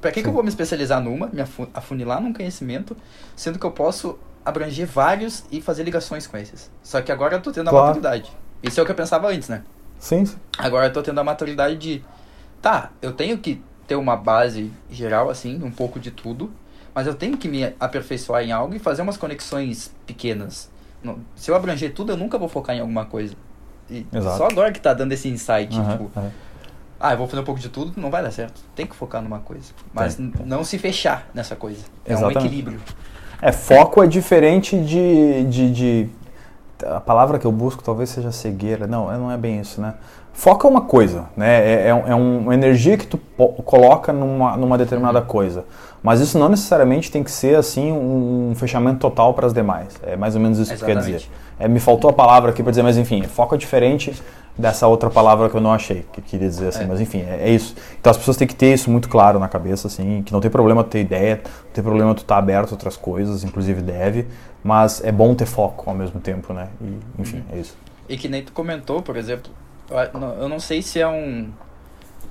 Pra 0.00 0.10
que, 0.10 0.22
que 0.22 0.28
eu 0.28 0.32
vou 0.32 0.42
me 0.42 0.48
especializar 0.48 1.00
numa, 1.00 1.28
me 1.28 1.40
afunilar 1.72 2.20
num 2.20 2.32
conhecimento, 2.32 2.96
sendo 3.36 3.58
que 3.58 3.64
eu 3.64 3.70
posso 3.70 4.18
abranger 4.44 4.86
vários 4.86 5.44
e 5.50 5.60
fazer 5.60 5.84
ligações 5.84 6.26
com 6.26 6.36
esses? 6.36 6.70
Só 6.82 7.00
que 7.00 7.12
agora 7.12 7.36
eu 7.36 7.40
tô 7.40 7.52
tendo 7.52 7.68
a 7.68 7.70
claro. 7.70 7.86
maturidade. 7.86 8.30
Isso 8.62 8.80
é 8.80 8.82
o 8.82 8.86
que 8.86 8.92
eu 8.92 8.96
pensava 8.96 9.28
antes, 9.28 9.48
né? 9.48 9.62
Sim, 9.98 10.26
sim. 10.26 10.36
Agora 10.58 10.86
eu 10.86 10.92
tô 10.92 11.02
tendo 11.02 11.20
a 11.20 11.24
maturidade 11.24 11.76
de. 11.76 12.04
Tá, 12.60 12.90
eu 13.00 13.12
tenho 13.12 13.38
que 13.38 13.62
ter 13.86 13.96
uma 13.96 14.16
base 14.16 14.70
geral, 14.90 15.30
assim, 15.30 15.62
um 15.62 15.70
pouco 15.70 15.98
de 15.98 16.10
tudo 16.10 16.52
mas 16.94 17.06
eu 17.06 17.14
tenho 17.14 17.36
que 17.36 17.48
me 17.48 17.74
aperfeiçoar 17.80 18.42
em 18.42 18.52
algo 18.52 18.74
e 18.74 18.78
fazer 18.78 19.02
umas 19.02 19.16
conexões 19.16 19.92
pequenas. 20.06 20.70
Se 21.34 21.50
eu 21.50 21.54
abranger 21.54 21.92
tudo, 21.92 22.12
eu 22.12 22.16
nunca 22.16 22.38
vou 22.38 22.48
focar 22.48 22.76
em 22.76 22.80
alguma 22.80 23.04
coisa. 23.04 23.34
E 23.90 24.06
Exato. 24.12 24.38
só 24.38 24.46
agora 24.46 24.72
que 24.72 24.80
tá 24.80 24.94
dando 24.94 25.12
esse 25.12 25.28
insight, 25.28 25.76
uhum, 25.76 25.90
tipo, 25.90 26.10
uhum. 26.16 26.30
ah, 27.00 27.12
eu 27.12 27.18
vou 27.18 27.26
fazer 27.26 27.42
um 27.42 27.44
pouco 27.44 27.60
de 27.60 27.68
tudo, 27.68 28.00
não 28.00 28.10
vai 28.10 28.22
dar 28.22 28.30
certo. 28.30 28.60
Tem 28.74 28.86
que 28.86 28.94
focar 28.94 29.20
numa 29.20 29.40
coisa. 29.40 29.72
Mas 29.92 30.18
não 30.18 30.64
se 30.64 30.78
fechar 30.78 31.28
nessa 31.34 31.56
coisa. 31.56 31.84
É 32.06 32.12
Exatamente. 32.12 32.38
um 32.38 32.46
equilíbrio. 32.46 32.80
É, 33.40 33.50
foco 33.50 34.02
é 34.02 34.06
diferente 34.06 34.78
de, 34.78 35.44
de, 35.44 35.72
de, 35.72 36.08
A 36.86 37.00
palavra 37.00 37.40
que 37.40 37.44
eu 37.44 37.50
busco 37.50 37.82
talvez 37.82 38.10
seja 38.10 38.30
cegueira. 38.30 38.86
Não, 38.86 39.10
não 39.18 39.30
é 39.30 39.36
bem 39.36 39.60
isso, 39.60 39.80
né? 39.80 39.94
Foco 40.32 40.66
é 40.66 40.70
uma 40.70 40.82
coisa, 40.82 41.28
né? 41.36 41.60
É, 41.60 41.88
é, 41.88 41.88
é 41.88 42.14
uma 42.14 42.54
energia 42.54 42.96
que 42.96 43.06
tu 43.06 43.18
coloca 43.64 44.12
numa, 44.12 44.56
numa 44.56 44.78
determinada 44.78 45.18
uhum. 45.20 45.26
coisa. 45.26 45.64
Mas 46.02 46.20
isso 46.20 46.38
não 46.38 46.48
necessariamente 46.48 47.10
tem 47.10 47.22
que 47.22 47.30
ser 47.30 47.56
assim 47.56 47.92
um 47.92 48.52
fechamento 48.56 48.98
total 48.98 49.34
para 49.34 49.46
as 49.46 49.52
demais. 49.52 49.94
É 50.02 50.16
mais 50.16 50.34
ou 50.34 50.40
menos 50.40 50.58
isso 50.58 50.72
Exatamente. 50.72 51.04
que 51.04 51.10
quer 51.10 51.16
dizer. 51.18 51.30
É, 51.58 51.68
me 51.68 51.78
faltou 51.78 52.10
a 52.10 52.12
palavra 52.12 52.50
aqui 52.50 52.62
para 52.62 52.70
dizer, 52.70 52.82
mas 52.82 52.96
enfim, 52.96 53.22
foco 53.22 53.54
é 53.54 53.58
diferente 53.58 54.12
dessa 54.58 54.86
outra 54.86 55.08
palavra 55.08 55.48
que 55.48 55.56
eu 55.56 55.60
não 55.60 55.72
achei, 55.72 56.04
que 56.12 56.20
queria 56.20 56.48
dizer 56.48 56.68
assim, 56.68 56.84
é. 56.84 56.86
mas 56.86 57.00
enfim, 57.00 57.20
é, 57.20 57.48
é, 57.48 57.50
isso. 57.50 57.74
Então 57.98 58.10
as 58.10 58.16
pessoas 58.16 58.36
têm 58.36 58.46
que 58.46 58.54
ter 58.54 58.74
isso 58.74 58.90
muito 58.90 59.08
claro 59.08 59.38
na 59.38 59.48
cabeça, 59.48 59.86
assim, 59.86 60.22
que 60.22 60.32
não 60.32 60.40
tem 60.40 60.50
problema 60.50 60.84
ter 60.84 61.00
ideia, 61.00 61.40
não 61.44 61.72
tem 61.72 61.82
problema 61.82 62.14
tu 62.14 62.22
estar 62.22 62.34
tá 62.34 62.38
aberto 62.38 62.70
a 62.70 62.72
outras 62.72 62.96
coisas, 62.96 63.44
inclusive 63.44 63.80
deve, 63.80 64.26
mas 64.62 65.02
é 65.02 65.10
bom 65.10 65.34
ter 65.34 65.46
foco 65.46 65.88
ao 65.88 65.96
mesmo 65.96 66.20
tempo, 66.20 66.52
né? 66.52 66.68
E, 66.80 67.22
enfim, 67.22 67.38
uhum. 67.38 67.56
é 67.56 67.60
isso. 67.60 67.76
E 68.08 68.16
que 68.16 68.28
nem 68.28 68.42
tu 68.42 68.52
comentou, 68.52 69.00
por 69.00 69.16
exemplo, 69.16 69.50
eu 70.38 70.48
não 70.48 70.60
sei 70.60 70.82
se 70.82 71.00
é 71.00 71.08
um, 71.08 71.48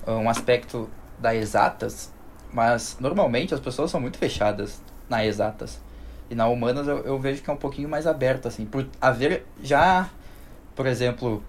um 0.08 0.30
aspecto 0.30 0.90
da 1.18 1.36
exatas, 1.36 2.11
mas 2.54 2.98
normalmente 3.00 3.54
as 3.54 3.60
pessoas 3.60 3.92
são 3.92 4.00
muito 4.00 4.18
fechadas 4.18 4.82
na 5.10 5.26
exatas. 5.26 5.80
E 6.30 6.36
na 6.36 6.48
humanas 6.48 6.88
eu, 6.88 7.00
eu 7.00 7.20
vejo 7.20 7.42
que 7.42 7.50
é 7.50 7.54
um 7.54 7.58
pouquinho 7.58 7.90
mais 7.90 8.08
aberto, 8.08 8.48
assim, 8.48 8.66
por 8.66 8.88
haver 9.02 9.46
já, 9.62 10.10
por 10.76 10.86
exemplo, 10.86 11.44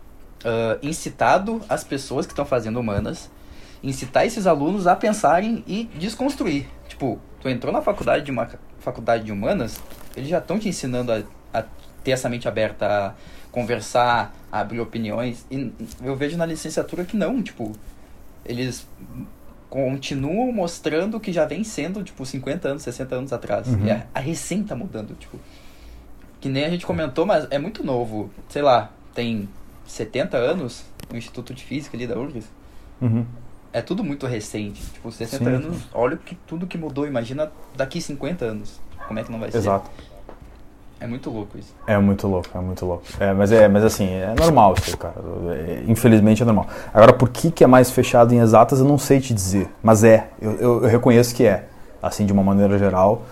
uh, 0.45 0.79
incitado 0.83 1.62
as 1.69 1.85
pessoas 1.85 2.27
que 2.27 2.33
estão 2.33 2.45
fazendo 2.45 2.81
humanas, 2.81 3.31
incitar 3.83 4.27
esses 4.27 4.47
alunos 4.47 4.87
a 4.87 4.97
pensarem 4.97 5.62
e 5.66 5.85
desconstruir. 5.95 6.66
Tipo, 6.89 7.20
tu 7.41 7.49
entrou 7.49 7.73
na 7.73 7.83
faculdade 7.83 8.24
de 8.24 8.31
uma 8.31 8.49
faculdade 8.79 9.24
de 9.24 9.33
humanas, 9.33 9.81
eles 10.16 10.29
já 10.29 10.39
estão 10.39 10.59
te 10.59 10.69
ensinando 10.69 11.12
a, 11.12 11.23
a 11.55 11.65
ter 12.03 12.12
essa 12.12 12.29
mente 12.29 12.49
aberta, 12.49 12.87
a 12.87 13.15
conversar, 13.53 14.35
a 14.51 14.61
abrir 14.61 14.81
opiniões. 14.81 15.47
E 15.51 15.73
eu 16.03 16.16
vejo 16.16 16.37
na 16.37 16.47
licenciatura 16.47 17.05
que 17.05 17.16
não, 17.16 17.43
tipo, 17.43 17.73
eles 18.45 18.87
continuam 19.73 20.53
mostrando 20.53 21.16
o 21.16 21.20
que 21.20 21.32
já 21.32 21.47
vem 21.47 21.65
sendo, 21.65 22.05
tipo, 22.05 22.27
50 22.27 22.69
anos, 22.69 22.82
60 22.82 23.15
anos 23.15 23.32
atrás. 23.32 23.66
Uhum. 23.69 23.86
E 23.86 23.90
a, 23.90 24.20
recém 24.20 24.62
tá 24.62 24.77
mudando, 24.77 25.16
tipo. 25.19 25.39
Que 26.43 26.51
nem 26.51 26.66
a 26.66 26.69
gente 26.69 26.85
comentou, 26.85 27.24
mas 27.24 27.47
é 27.51 27.59
muito 27.59 27.82
novo. 27.82 28.31
Sei 28.51 28.61
lá, 28.61 28.90
tem 29.15 29.49
70 29.86 30.36
anos 30.36 30.85
no 31.11 31.16
Instituto 31.16 31.55
de 31.55 31.65
Física 31.65 31.97
ali 31.97 32.07
da 32.07 32.19
URGS. 32.19 32.51
Uhum. 33.01 33.24
É 33.73 33.81
tudo 33.81 34.05
muito 34.05 34.27
recente. 34.27 34.82
Tipo, 34.93 35.11
60 35.11 35.43
Sim. 35.43 35.51
anos, 35.51 35.78
olha 35.94 36.19
que, 36.19 36.35
tudo 36.47 36.66
que 36.66 36.77
mudou. 36.77 37.07
Imagina 37.07 37.51
daqui 37.74 37.99
50 37.99 38.44
anos. 38.44 38.78
Como 39.09 39.19
é 39.19 39.24
que 39.24 39.32
não 39.32 39.40
vai 39.40 39.49
Exato. 39.49 39.90
ser? 39.97 40.12
É 41.03 41.07
muito 41.09 41.31
louco 41.31 41.59
isso. 41.59 41.74
É 41.85 41.99
muito 41.99 42.29
louco, 42.29 42.49
é 42.55 42.61
muito 42.61 42.87
louco. 42.87 43.03
É, 43.19 43.33
mas, 43.33 43.51
é, 43.51 43.66
mas 43.66 43.83
assim, 43.85 44.09
é 44.09 44.33
normal 44.39 44.74
isso, 44.79 44.97
cara. 44.97 45.16
É, 45.51 45.83
infelizmente 45.89 46.43
é 46.43 46.47
normal. 46.47 46.69
Agora, 46.95 47.12
por 47.12 47.29
que, 47.29 47.51
que 47.51 47.65
é 47.65 47.66
mais 47.66 47.91
fechado 47.91 48.33
em 48.33 48.39
exatas, 48.39 48.79
eu 48.79 48.85
não 48.85 48.97
sei 48.97 49.20
te 49.20 49.35
dizer. 49.35 49.69
Mas 49.83 50.05
é, 50.05 50.29
eu, 50.41 50.53
eu, 50.53 50.83
eu 50.85 50.89
reconheço 50.89 51.35
que 51.35 51.45
é. 51.45 51.65
Assim, 52.01 52.24
de 52.24 52.33
uma 52.33 52.45
maneira 52.45 52.79
geral. 52.79 53.23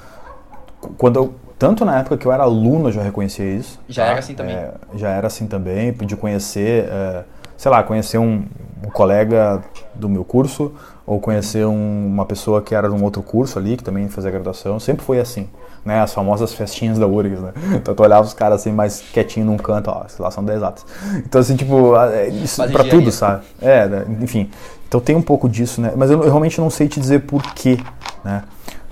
Quando 0.99 1.17
eu, 1.17 1.35
tanto 1.57 1.85
na 1.85 2.01
época 2.01 2.17
que 2.17 2.27
eu 2.27 2.33
era 2.33 2.43
aluno, 2.43 2.89
eu 2.89 2.93
já 2.93 3.03
reconhecia 3.03 3.47
isso. 3.47 3.79
Já 3.89 4.05
tá? 4.05 4.11
era 4.11 4.19
assim 4.19 4.35
também? 4.35 4.57
É, 4.57 4.73
já 4.97 5.09
era 5.11 5.27
assim 5.29 5.47
também. 5.47 5.93
De 5.93 6.17
conhecer, 6.17 6.89
é, 6.91 7.23
sei 7.57 7.71
lá, 7.71 7.85
conhecer 7.85 8.19
um, 8.19 8.45
um, 8.87 8.91
colega 8.91 9.63
do 9.95 10.09
meu 10.09 10.25
curso, 10.25 10.73
ou 11.07 11.21
conhecer 11.21 11.67
um, 11.67 12.07
uma 12.07 12.25
pessoa 12.25 12.63
que 12.63 12.75
era 12.75 12.89
de 12.89 12.95
um 12.95 13.03
outro 13.03 13.23
curso 13.23 13.59
ali, 13.59 13.77
que 13.77 13.85
também 13.85 14.09
fazia 14.09 14.31
graduação. 14.31 14.79
Sempre 14.79 15.05
foi 15.05 15.21
assim 15.21 15.49
né? 15.85 16.01
As 16.01 16.13
famosas 16.13 16.53
festinhas 16.53 16.99
da 16.99 17.07
URGS, 17.07 17.41
né? 17.41 17.53
Então 17.77 17.95
tu 17.95 18.03
olhava 18.03 18.27
os 18.27 18.35
caras 18.35 18.61
assim 18.61 18.73
mais 18.73 19.01
quietinho 19.13 19.47
num 19.47 19.57
canto, 19.57 19.91
ó, 19.91 20.05
lá 20.19 20.31
são 20.31 20.45
10 20.45 20.63
atos. 20.63 20.85
Então 21.17 21.41
assim, 21.41 21.57
tipo, 21.57 21.97
é, 21.97 22.29
isso 22.29 22.63
para 22.71 22.85
tudo, 22.85 23.11
sabe? 23.11 23.45
É, 23.61 23.87
né? 23.87 24.05
enfim. 24.21 24.51
Então 24.89 25.01
tem 25.01 25.15
um 25.15 25.23
pouco 25.23 25.49
disso, 25.49 25.81
né? 25.81 25.93
Mas 25.97 26.11
eu, 26.11 26.19
eu, 26.19 26.25
realmente 26.25 26.61
não 26.61 26.71
sei 26.71 26.89
te 26.89 27.01
dizer 27.01 27.21
por 27.21 27.43
quê, 27.55 27.79
né? 28.25 28.43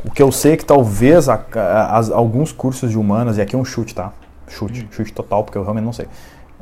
O 0.05 0.11
que 0.11 0.23
eu 0.23 0.31
sei 0.31 0.53
é 0.53 0.57
que 0.57 0.65
talvez 0.65 1.29
a, 1.29 1.35
a, 1.55 1.99
a, 1.99 2.15
alguns 2.15 2.53
cursos 2.53 2.91
de 2.91 2.97
humanas, 2.97 3.37
e 3.37 3.41
aqui 3.41 3.57
é 3.57 3.59
um 3.59 3.65
chute, 3.65 3.95
tá? 3.95 4.13
Chute, 4.47 4.85
hum. 4.85 4.89
chute 4.93 5.13
total, 5.13 5.43
porque 5.43 5.59
eu 5.59 5.63
realmente 5.63 5.85
não 5.85 5.93
sei. 5.93 6.07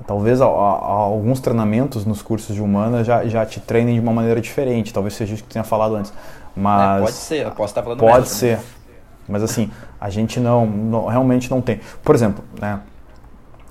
Talvez 0.06 0.40
alguns 0.40 1.40
treinamentos 1.40 2.06
nos 2.06 2.22
cursos 2.22 2.54
de 2.54 2.62
humanas 2.62 3.06
já, 3.06 3.26
já 3.26 3.44
te 3.44 3.60
treinem 3.60 3.94
de 3.94 4.00
uma 4.00 4.12
maneira 4.12 4.40
diferente. 4.40 4.92
Talvez 4.92 5.14
seja 5.14 5.34
isso 5.34 5.42
que 5.42 5.48
tinha 5.50 5.64
falado 5.64 5.96
antes. 5.96 6.12
Mas. 6.54 6.98
É, 6.98 7.00
pode 7.00 7.16
ser, 7.16 7.46
eu 7.46 7.50
posso 7.50 7.70
estar 7.72 7.82
falando 7.82 7.98
Pode 7.98 8.28
ser. 8.28 8.58
Mas 9.28 9.42
assim, 9.42 9.70
a 10.00 10.08
gente 10.08 10.38
não, 10.38 10.66
não, 10.66 11.06
realmente 11.06 11.50
não 11.50 11.60
tem. 11.60 11.80
Por 12.04 12.14
exemplo, 12.14 12.44
né? 12.60 12.80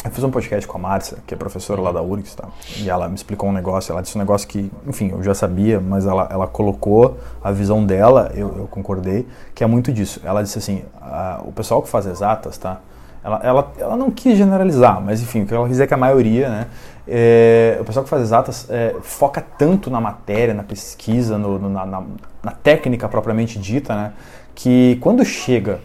Eu 0.03 0.11
fiz 0.11 0.23
um 0.23 0.29
podcast 0.29 0.67
com 0.67 0.77
a 0.77 0.81
Márcia, 0.81 1.17
que 1.25 1.33
é 1.33 1.37
professora 1.37 1.81
lá 1.81 1.91
da 1.91 1.99
URGS, 1.99 2.35
tá? 2.35 2.47
E 2.77 2.87
ela 2.87 3.09
me 3.09 3.15
explicou 3.15 3.49
um 3.49 3.51
negócio, 3.51 3.91
ela 3.91 4.03
disse 4.03 4.15
um 4.15 4.19
negócio 4.19 4.47
que, 4.47 4.71
enfim, 4.85 5.09
eu 5.09 5.23
já 5.23 5.33
sabia, 5.33 5.79
mas 5.79 6.05
ela, 6.05 6.27
ela 6.29 6.45
colocou 6.45 7.17
a 7.43 7.51
visão 7.51 7.83
dela, 7.83 8.31
eu, 8.35 8.55
eu 8.55 8.67
concordei, 8.67 9.27
que 9.55 9.63
é 9.63 9.67
muito 9.67 9.91
disso. 9.91 10.21
Ela 10.23 10.43
disse 10.43 10.59
assim, 10.59 10.83
a, 11.01 11.41
o 11.43 11.51
pessoal 11.51 11.81
que 11.81 11.89
faz 11.89 12.05
exatas, 12.05 12.55
tá? 12.55 12.81
Ela, 13.26 13.39
ela, 13.41 13.73
ela 13.80 13.97
não 13.97 14.11
quis 14.11 14.38
generalizar, 14.38 15.02
mas 15.02 15.19
enfim, 15.19 15.41
o 15.41 15.45
que 15.47 15.53
ela 15.56 15.68
quis 15.68 15.80
é 15.80 15.88
que 15.88 15.93
a 15.95 15.97
maioria, 15.97 16.47
né? 16.47 16.68
É, 17.07 17.76
o 17.81 17.84
pessoal 17.84 18.03
que 18.03 18.10
faz 18.10 18.22
exatas 18.22 18.68
é, 18.69 18.95
foca 19.02 19.43
tanto 19.57 19.89
na 19.89 19.99
matéria, 19.99 20.53
na 20.53 20.61
pesquisa, 20.61 21.35
no, 21.35 21.57
no, 21.57 21.68
na, 21.68 21.88
na, 21.88 22.03
na 22.43 22.52
técnica 22.52 23.10
propriamente 23.10 23.57
dita, 23.57 23.95
né? 23.95 24.14
Que 24.53 24.99
quando 25.02 25.26
chega 25.26 25.80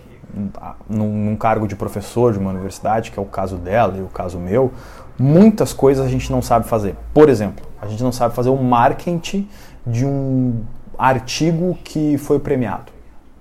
num, 0.86 1.08
num, 1.08 1.34
cargo 1.34 1.66
de 1.66 1.74
professor 1.74 2.30
de 2.34 2.38
uma 2.38 2.50
universidade, 2.50 3.10
que 3.10 3.18
é 3.18 3.22
o 3.22 3.26
caso 3.26 3.56
dela 3.56 3.96
e 3.96 4.02
o 4.02 4.08
caso 4.08 4.38
meu, 4.38 4.70
muitas 5.18 5.72
coisas 5.72 6.04
a 6.04 6.10
gente 6.10 6.30
não 6.30 6.42
sabe 6.42 6.68
fazer. 6.68 6.94
Por 7.14 7.30
exemplo, 7.30 7.64
a 7.80 7.86
gente 7.86 8.02
não 8.02 8.12
sabe 8.12 8.34
fazer 8.34 8.50
o 8.50 8.56
marketing 8.62 9.48
de 9.86 10.04
um 10.04 10.62
artigo 10.98 11.78
que 11.82 12.18
foi 12.18 12.38
premiado. 12.38 12.92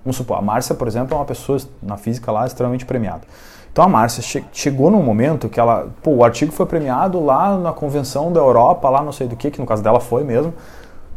Vamos 0.02 0.16
supor, 0.16 0.38
a 0.38 0.40
Márcia, 0.40 0.74
por 0.74 0.88
exemplo, 0.88 1.14
é 1.14 1.18
uma 1.18 1.26
pessoa 1.26 1.58
na 1.82 1.98
física 1.98 2.32
lá 2.32 2.46
extremamente 2.46 2.86
premiada. 2.86 3.22
Então 3.72 3.84
a 3.84 3.88
Márcia 3.88 4.22
che 4.22 4.44
chegou 4.52 4.90
num 4.90 5.02
momento 5.02 5.48
que 5.48 5.60
ela, 5.60 5.88
pô, 6.02 6.10
o 6.10 6.24
artigo 6.24 6.52
foi 6.52 6.66
premiado 6.66 7.24
lá 7.24 7.56
na 7.56 7.72
convenção 7.72 8.32
da 8.32 8.40
Europa, 8.40 8.88
lá 8.88 9.02
não 9.02 9.12
sei 9.12 9.28
do 9.28 9.36
que, 9.36 9.50
que 9.50 9.60
no 9.60 9.66
caso 9.66 9.82
dela 9.82 10.00
foi 10.00 10.24
mesmo, 10.24 10.52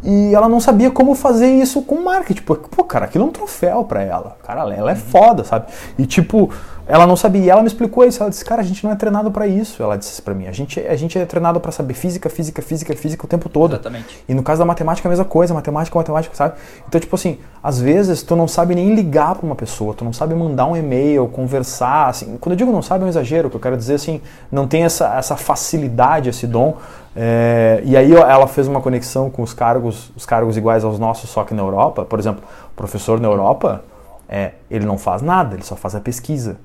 e 0.03 0.35
ela 0.35 0.49
não 0.49 0.59
sabia 0.59 0.91
como 0.91 1.15
fazer 1.15 1.47
isso 1.47 1.81
com 1.81 2.01
marketing. 2.03 2.43
Porque, 2.43 2.67
pô, 2.69 2.84
cara, 2.84 3.05
aquilo 3.05 3.23
é 3.23 3.27
um 3.27 3.31
troféu 3.31 3.85
para 3.85 4.01
ela. 4.01 4.38
Cara, 4.43 4.61
ela 4.73 4.91
é 4.91 4.95
foda, 4.95 5.43
sabe? 5.43 5.67
E 5.97 6.05
tipo, 6.05 6.49
ela 6.85 7.07
não 7.07 7.15
sabia. 7.15 7.41
E 7.41 7.49
ela 7.49 7.61
me 7.61 7.68
explicou 7.68 8.05
isso. 8.05 8.22
Ela 8.22 8.30
disse, 8.30 8.43
cara, 8.43 8.61
a 8.61 8.65
gente 8.65 8.84
não 8.84 8.91
é 8.91 8.95
treinado 8.95 9.31
para 9.31 9.47
isso. 9.47 9.81
Ela 9.81 9.97
disse 9.97 10.22
para 10.22 10.34
mim. 10.34 10.47
A 10.47 10.51
gente, 10.51 10.80
a 10.80 10.95
gente 10.95 11.18
é 11.18 11.26
treinado 11.26 11.60
para 11.60 11.72
saber 11.72 11.93
física, 11.93 12.30
física, 12.30 12.61
física, 12.61 12.95
física 12.95 13.26
o 13.26 13.27
tempo 13.27 13.47
todo. 13.47 13.73
Exatamente. 13.73 14.23
E 14.27 14.34
no 14.34 14.43
caso 14.43 14.60
da 14.60 14.65
matemática 14.65 15.07
é 15.07 15.10
a 15.10 15.11
mesma 15.11 15.26
coisa. 15.26 15.53
Matemática, 15.53 15.97
matemática, 15.97 16.35
sabe? 16.35 16.55
Então, 16.88 16.99
tipo 16.99 17.15
assim, 17.15 17.39
às 17.61 17.80
vezes 17.80 18.22
tu 18.22 18.35
não 18.35 18.47
sabe 18.47 18.76
nem 18.76 18.93
ligar 18.93 19.35
para 19.35 19.45
uma 19.45 19.55
pessoa. 19.55 19.93
Tu 19.93 20.03
não 20.03 20.11
sabe 20.11 20.35
mandar 20.35 20.65
um 20.65 20.76
e-mail, 20.76 21.27
conversar. 21.27 22.10
Assim, 22.10 22.38
quando 22.38 22.53
eu 22.53 22.57
digo 22.57 22.72
não 22.72 22.81
sabe 22.81 23.03
é 23.03 23.05
um 23.05 23.10
exagero. 23.10 23.49
que 23.49 23.55
eu 23.55 23.61
quero 23.61 23.77
dizer 23.77 23.95
assim, 23.95 24.22
não 24.51 24.68
tem 24.68 24.84
essa, 24.84 25.15
essa 25.15 25.38
facilidade, 25.38 26.30
esse 26.30 26.45
dom. 26.45 26.77
É, 27.15 27.81
e 27.85 27.95
aí 27.95 28.11
ela 28.14 28.47
fez 28.47 28.68
uma 28.68 28.81
conexão 28.81 29.30
com 29.30 29.41
os 29.41 29.53
cargos, 29.53 30.11
os 30.15 30.26
cargos 30.26 30.57
iguais 30.57 30.84
aos 30.84 30.99
nossos, 30.99 31.30
só 31.30 31.43
que 31.43 31.53
na 31.53 31.61
Europa. 31.61 32.03
Por 32.03 32.19
exemplo, 32.19 32.43
o 32.72 32.76
professor 32.76 33.19
na 33.22 33.27
Europa, 33.27 33.84
é, 34.27 34.51
ele 34.69 34.85
não 34.85 34.97
faz 34.97 35.22
nada, 35.22 35.55
ele 35.55 35.64
só 35.64 35.76
faz 35.76 35.95
a 35.95 36.01
pesquisa. 36.01 36.57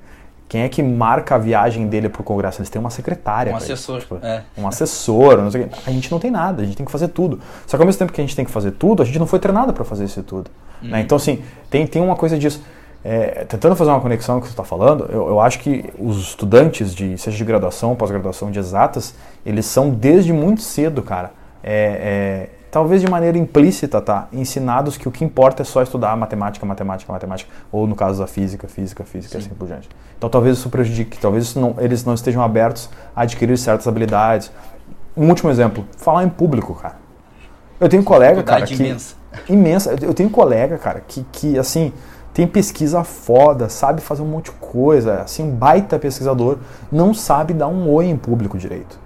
Quem 0.48 0.62
é 0.62 0.68
que 0.68 0.82
marca 0.82 1.34
a 1.34 1.38
viagem 1.38 1.86
dele 1.88 2.08
para 2.08 2.22
o 2.22 2.24
congresso? 2.24 2.60
Eles 2.60 2.70
têm 2.70 2.80
uma 2.80 2.90
secretária. 2.90 3.52
Um 3.52 3.56
assessor. 3.56 4.00
Tipo, 4.00 4.18
é. 4.22 4.42
Um 4.56 4.66
assessor, 4.66 5.36
não 5.36 5.50
sei 5.50 5.62
o 5.62 5.68
quê. 5.68 5.74
A 5.86 5.90
gente 5.90 6.10
não 6.10 6.18
tem 6.18 6.30
nada, 6.30 6.62
a 6.62 6.64
gente 6.64 6.76
tem 6.76 6.86
que 6.86 6.92
fazer 6.92 7.08
tudo. 7.08 7.38
Só 7.66 7.76
que 7.76 7.82
ao 7.82 7.86
mesmo 7.86 7.98
tempo 7.98 8.12
que 8.12 8.20
a 8.20 8.24
gente 8.24 8.34
tem 8.34 8.44
que 8.46 8.50
fazer 8.50 8.70
tudo, 8.72 9.02
a 9.02 9.04
gente 9.04 9.18
não 9.18 9.26
foi 9.26 9.38
treinado 9.38 9.74
para 9.74 9.84
fazer 9.84 10.04
isso 10.04 10.22
tudo. 10.22 10.50
Né? 10.80 10.98
Uhum. 10.98 11.04
Então, 11.04 11.16
assim, 11.16 11.42
tem, 11.68 11.86
tem 11.86 12.00
uma 12.00 12.16
coisa 12.16 12.38
disso. 12.38 12.62
É, 13.04 13.44
tentando 13.44 13.76
fazer 13.76 13.90
uma 13.90 14.00
conexão 14.00 14.36
com 14.36 14.38
o 14.38 14.42
que 14.42 14.48
você 14.48 14.52
está 14.52 14.64
falando, 14.64 15.04
eu, 15.10 15.28
eu, 15.28 15.40
acho 15.40 15.60
que 15.60 15.84
os 15.98 16.18
estudantes, 16.18 16.94
de, 16.94 17.16
seja 17.16 17.36
de 17.36 17.44
graduação, 17.44 17.94
pós-graduação, 17.94 18.50
de 18.50 18.58
exatas, 18.58 19.14
eles 19.46 19.66
são 19.66 19.90
desde 19.90 20.32
muito 20.32 20.62
cedo, 20.62 21.00
cara, 21.00 21.30
é, 21.62 22.48
é, 22.50 22.57
talvez 22.70 23.00
de 23.00 23.10
maneira 23.10 23.38
implícita, 23.38 24.00
tá, 24.00 24.28
ensinados 24.32 24.96
que 24.96 25.08
o 25.08 25.10
que 25.10 25.24
importa 25.24 25.62
é 25.62 25.64
só 25.64 25.82
estudar 25.82 26.16
matemática, 26.16 26.64
matemática, 26.64 27.12
matemática, 27.12 27.50
ou 27.72 27.86
no 27.86 27.94
caso 27.94 28.20
da 28.20 28.26
física, 28.26 28.68
física, 28.68 29.04
física, 29.04 29.32
Sim. 29.32 29.46
assim 29.46 29.54
por 29.54 29.66
diante. 29.66 29.88
Então 30.16 30.28
talvez 30.28 30.58
isso 30.58 30.68
prejudique, 30.68 31.18
talvez 31.18 31.44
isso 31.44 31.60
não, 31.60 31.74
eles 31.78 32.04
não 32.04 32.14
estejam 32.14 32.42
abertos 32.42 32.90
a 33.14 33.22
adquirir 33.22 33.56
certas 33.56 33.86
habilidades. 33.86 34.50
Um 35.16 35.28
último 35.28 35.50
exemplo, 35.50 35.84
falar 35.96 36.24
em 36.24 36.28
público, 36.28 36.74
cara. 36.74 36.96
Eu 37.80 37.88
tenho 37.88 38.02
um 38.02 38.04
colega, 38.04 38.42
cara, 38.42 38.66
que 38.66 38.74
imensa. 38.74 39.14
imensa. 39.48 39.96
Eu 40.00 40.12
tenho 40.12 40.28
um 40.28 40.32
colega, 40.32 40.78
cara, 40.78 41.00
que, 41.06 41.24
que 41.32 41.58
assim 41.58 41.92
tem 42.34 42.46
pesquisa 42.46 43.02
foda, 43.02 43.68
sabe 43.68 44.00
fazer 44.00 44.22
um 44.22 44.26
monte 44.26 44.44
de 44.44 44.52
coisa, 44.52 45.22
assim, 45.22 45.42
um 45.42 45.50
baita 45.50 45.98
pesquisador, 45.98 46.58
não 46.90 47.12
sabe 47.12 47.52
dar 47.52 47.66
um 47.66 47.90
oi 47.90 48.06
em 48.06 48.16
público 48.16 48.56
direito. 48.56 48.96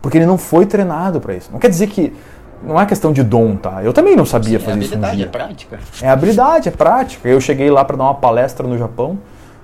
Porque 0.00 0.16
ele 0.16 0.26
não 0.26 0.38
foi 0.38 0.64
treinado 0.64 1.20
para 1.20 1.34
isso. 1.34 1.50
Não 1.50 1.58
quer 1.58 1.70
dizer 1.70 1.88
que 1.88 2.14
não 2.62 2.80
é 2.80 2.86
questão 2.86 3.12
de 3.12 3.22
dom, 3.22 3.56
tá? 3.56 3.82
Eu 3.82 3.92
também 3.92 4.16
não 4.16 4.24
sabia 4.24 4.58
Sim, 4.58 4.64
fazer 4.64 4.78
é 4.78 4.82
isso 4.82 4.96
um 4.96 5.00
dia. 5.00 5.24
É 5.24 5.28
prática. 5.28 5.78
É 6.02 6.08
habilidade, 6.08 6.68
é 6.68 6.72
prática. 6.72 7.28
Eu 7.28 7.40
cheguei 7.40 7.70
lá 7.70 7.84
para 7.84 7.96
dar 7.96 8.04
uma 8.04 8.14
palestra 8.14 8.66
no 8.66 8.76
Japão, 8.76 9.18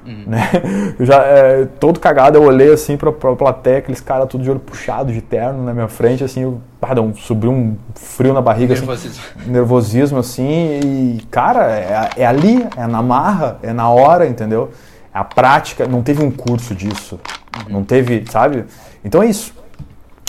uhum. 0.07 0.25
né? 0.27 0.51
Eu 0.99 1.05
já 1.07 1.23
é, 1.23 1.67
todo 1.81 1.99
cagado, 1.99 2.39
eu 2.39 2.43
olhei 2.43 2.73
assim 2.73 2.97
para 2.97 3.11
a 3.11 3.37
plateia, 3.37 3.79
aqueles 3.79 4.01
caras 4.01 4.29
tudo 4.29 4.45
de 4.45 4.51
olho 4.51 4.61
puxado, 4.61 5.13
de 5.13 5.21
terno 5.21 5.65
na 5.65 5.75
minha 5.75 5.89
frente, 5.89 6.23
assim, 6.23 6.43
eu, 6.43 6.61
pardon, 6.81 7.15
subiu 7.15 7.51
um 7.51 7.77
frio 7.95 8.33
na 8.33 8.41
barriga, 8.41 8.75
nervosismo, 8.75 9.23
assim, 9.37 9.51
nervosismo 9.51 10.19
assim, 10.19 10.81
e 10.85 11.23
cara, 11.31 11.73
é, 11.73 12.23
é 12.23 12.27
ali, 12.27 12.67
é 12.77 12.87
na 12.87 13.03
marra, 13.03 13.59
é 13.63 13.73
na 13.73 13.89
hora, 13.91 14.27
entendeu? 14.27 14.71
É 15.13 15.19
a 15.19 15.25
prática, 15.25 15.87
não 15.87 16.03
teve 16.03 16.23
um 16.23 16.31
curso 16.31 16.75
disso, 16.75 17.19
uhum. 17.57 17.73
não 17.73 17.85
teve, 17.85 18.25
sabe? 18.31 18.65
Então 19.05 19.23
é 19.23 19.27
isso. 19.27 19.64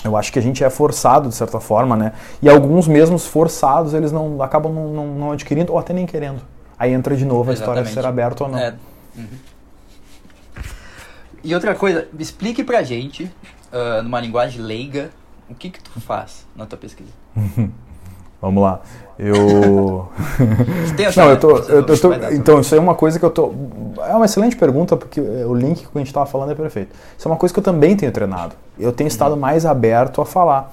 Eu 0.05 0.15
acho 0.15 0.31
que 0.31 0.39
a 0.39 0.41
gente 0.41 0.63
é 0.63 0.69
forçado, 0.69 1.27
de 1.27 1.35
certa 1.35 1.59
forma, 1.59 1.95
né? 1.95 2.13
E 2.41 2.49
alguns 2.49 2.87
mesmos 2.87 3.25
forçados, 3.25 3.93
eles 3.93 4.11
não 4.11 4.41
acabam 4.41 4.71
não, 4.71 4.87
não, 4.89 5.07
não 5.07 5.31
adquirindo 5.31 5.73
ou 5.73 5.79
até 5.79 5.93
nem 5.93 6.05
querendo. 6.05 6.41
Aí 6.77 6.93
entra 6.93 7.15
de 7.15 7.25
novo 7.25 7.51
a 7.51 7.53
história 7.53 7.83
de 7.83 7.89
ser 7.89 8.05
aberto 8.05 8.41
ou 8.41 8.49
não. 8.49 8.59
É. 8.59 8.75
Uhum. 9.15 9.27
E 11.43 11.53
outra 11.53 11.75
coisa, 11.75 12.07
explique 12.19 12.63
pra 12.63 12.83
gente, 12.83 13.31
uh, 13.71 14.01
numa 14.03 14.19
linguagem 14.19 14.61
leiga, 14.61 15.11
o 15.49 15.55
que 15.55 15.69
que 15.69 15.81
tu 15.81 16.01
faz 16.01 16.45
na 16.55 16.65
tua 16.65 16.77
pesquisa. 16.77 17.11
Vamos 18.41 18.61
lá. 18.61 18.81
Eu. 19.17 20.09
Não, 21.15 21.29
eu 21.29 21.39
tô. 21.39 21.57
Eu, 21.57 21.75
eu 21.77 21.99
tô 21.99 22.13
então, 22.31 22.59
isso 22.59 22.75
é 22.75 22.79
uma 22.79 22.93
coisa 22.93 23.17
que 23.17 23.25
eu 23.25 23.29
tô. 23.29 23.53
É 24.05 24.13
uma 24.13 24.25
excelente 24.25 24.55
pergunta, 24.55 24.97
porque 24.97 25.21
o 25.21 25.53
link 25.53 25.79
que 25.79 25.87
a 25.95 25.97
gente 25.97 26.07
estava 26.07 26.25
falando 26.25 26.51
é 26.51 26.55
perfeito. 26.55 26.93
Isso 27.17 27.27
é 27.27 27.31
uma 27.31 27.37
coisa 27.37 27.53
que 27.53 27.59
eu 27.59 27.63
também 27.63 27.95
tenho 27.95 28.11
treinado. 28.11 28.55
Eu 28.79 28.91
tenho 28.91 29.07
estado 29.07 29.33
uhum. 29.33 29.39
mais 29.39 29.65
aberto 29.65 30.21
a 30.21 30.25
falar. 30.25 30.69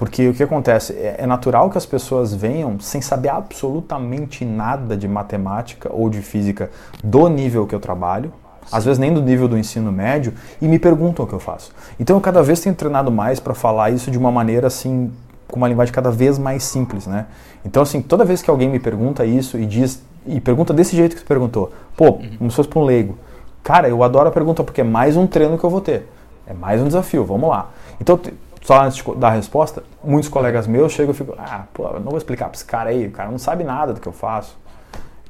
Porque 0.00 0.28
o 0.28 0.32
que 0.32 0.42
acontece? 0.42 0.94
É, 0.94 1.16
é 1.18 1.26
natural 1.26 1.68
que 1.68 1.76
as 1.76 1.84
pessoas 1.84 2.32
venham 2.32 2.80
sem 2.80 3.02
saber 3.02 3.28
absolutamente 3.28 4.46
nada 4.46 4.96
de 4.96 5.06
matemática 5.06 5.90
ou 5.92 6.08
de 6.08 6.22
física 6.22 6.70
do 7.04 7.28
nível 7.28 7.66
que 7.66 7.74
eu 7.74 7.80
trabalho, 7.80 8.32
às 8.72 8.84
vezes 8.84 8.98
nem 8.98 9.12
do 9.12 9.20
nível 9.20 9.46
do 9.46 9.58
ensino 9.58 9.92
médio, 9.92 10.32
e 10.58 10.66
me 10.66 10.78
perguntam 10.78 11.26
o 11.26 11.28
que 11.28 11.34
eu 11.34 11.38
faço. 11.38 11.70
Então 11.98 12.16
eu 12.16 12.20
cada 12.20 12.42
vez 12.42 12.60
tenho 12.60 12.74
treinado 12.74 13.10
mais 13.10 13.40
para 13.40 13.52
falar 13.52 13.90
isso 13.90 14.10
de 14.10 14.16
uma 14.16 14.32
maneira 14.32 14.68
assim, 14.68 15.12
com 15.46 15.56
uma 15.56 15.68
linguagem 15.68 15.92
cada 15.92 16.10
vez 16.10 16.38
mais 16.38 16.62
simples, 16.62 17.06
né? 17.06 17.26
Então 17.62 17.82
assim, 17.82 18.00
toda 18.00 18.24
vez 18.24 18.40
que 18.40 18.48
alguém 18.48 18.70
me 18.70 18.78
pergunta 18.78 19.26
isso 19.26 19.58
e 19.58 19.66
diz 19.66 20.02
e 20.26 20.40
pergunta 20.40 20.72
desse 20.72 20.96
jeito 20.96 21.14
que 21.14 21.22
tu 21.22 21.28
perguntou, 21.28 21.72
pô, 21.94 22.12
uhum. 22.12 22.36
como 22.38 22.50
se 22.50 22.56
fosse 22.56 22.68
para 22.70 22.78
um 22.78 22.84
leigo. 22.84 23.18
Cara, 23.62 23.86
eu 23.86 24.02
adoro 24.02 24.28
a 24.28 24.32
pergunta 24.32 24.64
porque 24.64 24.80
é 24.80 24.84
mais 24.84 25.14
um 25.14 25.26
treino 25.26 25.58
que 25.58 25.64
eu 25.64 25.68
vou 25.68 25.82
ter. 25.82 26.08
É 26.50 26.52
mais 26.52 26.82
um 26.82 26.86
desafio, 26.86 27.24
vamos 27.24 27.48
lá. 27.48 27.70
Então, 28.00 28.20
só 28.60 28.82
antes 28.82 29.04
de 29.04 29.14
dar 29.14 29.28
a 29.28 29.30
resposta, 29.30 29.84
muitos 30.02 30.28
colegas 30.28 30.66
meus 30.66 30.92
chegam 30.92 31.12
e 31.12 31.14
ficam, 31.14 31.36
ah, 31.38 31.62
pô, 31.72 31.86
eu 31.86 32.00
não 32.00 32.10
vou 32.10 32.18
explicar 32.18 32.46
para 32.46 32.56
esse 32.56 32.64
cara 32.64 32.90
aí, 32.90 33.06
o 33.06 33.10
cara 33.12 33.30
não 33.30 33.38
sabe 33.38 33.62
nada 33.62 33.94
do 33.94 34.00
que 34.00 34.08
eu 34.08 34.12
faço. 34.12 34.58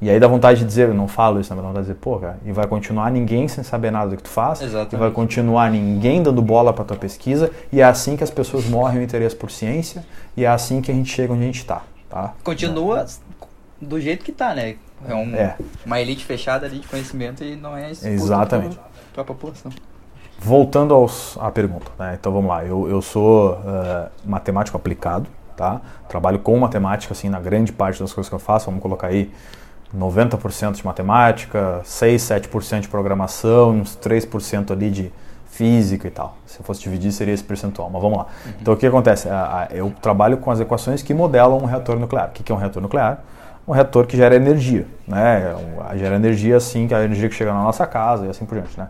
E 0.01 0.09
aí 0.09 0.19
dá 0.19 0.27
vontade 0.27 0.61
de 0.61 0.65
dizer, 0.65 0.89
eu 0.89 0.95
não 0.95 1.07
falo 1.07 1.39
isso, 1.39 1.53
mas 1.53 1.61
dá 1.61 1.67
vontade 1.67 1.85
de 1.85 1.91
dizer, 1.91 2.01
pô, 2.01 2.17
cara, 2.17 2.39
e 2.43 2.51
vai 2.51 2.65
continuar 2.65 3.11
ninguém 3.11 3.47
sem 3.47 3.63
saber 3.63 3.91
nada 3.91 4.09
do 4.09 4.17
que 4.17 4.23
tu 4.23 4.29
faz, 4.29 4.59
Exatamente. 4.59 4.95
e 4.95 4.97
vai 4.97 5.11
continuar 5.11 5.69
ninguém 5.69 6.23
dando 6.23 6.41
bola 6.41 6.73
para 6.73 6.83
tua 6.83 6.97
pesquisa, 6.97 7.51
e 7.71 7.81
é 7.81 7.83
assim 7.83 8.17
que 8.17 8.23
as 8.23 8.31
pessoas 8.31 8.65
morrem 8.65 8.99
o 8.99 9.03
interesse 9.03 9.35
por 9.35 9.51
ciência, 9.51 10.03
e 10.35 10.43
é 10.43 10.47
assim 10.47 10.81
que 10.81 10.91
a 10.91 10.95
gente 10.95 11.13
chega 11.13 11.31
onde 11.31 11.43
a 11.43 11.45
gente 11.45 11.59
está, 11.59 11.83
tá? 12.09 12.33
Continua 12.43 13.05
do 13.79 14.01
jeito 14.01 14.25
que 14.25 14.31
está, 14.31 14.55
né? 14.55 14.75
É, 15.07 15.13
um, 15.13 15.35
é, 15.35 15.55
uma 15.85 16.01
elite 16.01 16.25
fechada 16.25 16.65
ali 16.65 16.79
de 16.79 16.87
conhecimento 16.87 17.43
e 17.43 17.55
não 17.55 17.77
é 17.77 17.91
Exatamente. 17.91 18.79
para 19.13 19.21
a 19.21 19.25
população. 19.25 19.71
Voltando 20.43 20.93
aos, 20.93 21.37
à 21.39 21.51
pergunta, 21.51 21.91
né? 21.99 22.17
então 22.19 22.31
vamos 22.31 22.49
lá, 22.49 22.65
eu, 22.65 22.89
eu 22.89 22.99
sou 22.99 23.51
uh, 23.51 24.09
matemático 24.25 24.75
aplicado, 24.75 25.27
tá? 25.55 25.79
trabalho 26.09 26.39
com 26.39 26.57
matemática 26.57 27.13
assim, 27.13 27.29
na 27.29 27.39
grande 27.39 27.71
parte 27.71 27.99
das 27.99 28.11
coisas 28.11 28.27
que 28.27 28.33
eu 28.33 28.39
faço, 28.39 28.65
vamos 28.65 28.81
colocar 28.81 29.07
aí 29.07 29.31
90% 29.95 30.73
de 30.73 30.85
matemática, 30.85 31.81
6, 31.83 32.21
7% 32.21 32.79
de 32.81 32.87
programação, 32.87 33.71
uns 33.71 33.95
3% 33.95 34.71
ali 34.71 34.89
de 34.89 35.11
física 35.51 36.07
e 36.07 36.11
tal. 36.11 36.37
Se 36.45 36.59
eu 36.59 36.65
fosse 36.65 36.81
dividir, 36.81 37.11
seria 37.11 37.33
esse 37.33 37.43
percentual, 37.43 37.89
mas 37.91 38.01
vamos 38.01 38.17
lá. 38.17 38.25
Uhum. 38.45 38.51
Então, 38.61 38.73
o 38.73 38.77
que 38.77 38.87
acontece? 38.87 39.27
Eu 39.69 39.93
trabalho 40.01 40.37
com 40.37 40.49
as 40.49 40.59
equações 40.59 41.03
que 41.03 41.13
modelam 41.13 41.57
um 41.57 41.65
reator 41.65 41.99
nuclear. 41.99 42.29
O 42.29 42.31
que 42.31 42.51
é 42.51 42.55
um 42.55 42.57
reator 42.57 42.81
nuclear? 42.81 43.21
Um 43.67 43.73
reator 43.73 44.07
que 44.07 44.17
gera 44.17 44.35
energia, 44.35 44.87
né? 45.07 45.55
Gera 45.95 46.15
energia 46.15 46.57
assim, 46.57 46.87
que 46.87 46.93
é 46.93 46.97
a 46.97 47.03
energia 47.03 47.29
que 47.29 47.35
chega 47.35 47.53
na 47.53 47.61
nossa 47.61 47.85
casa 47.85 48.25
e 48.25 48.29
assim 48.29 48.45
por 48.45 48.55
diante, 48.55 48.77
né? 48.79 48.87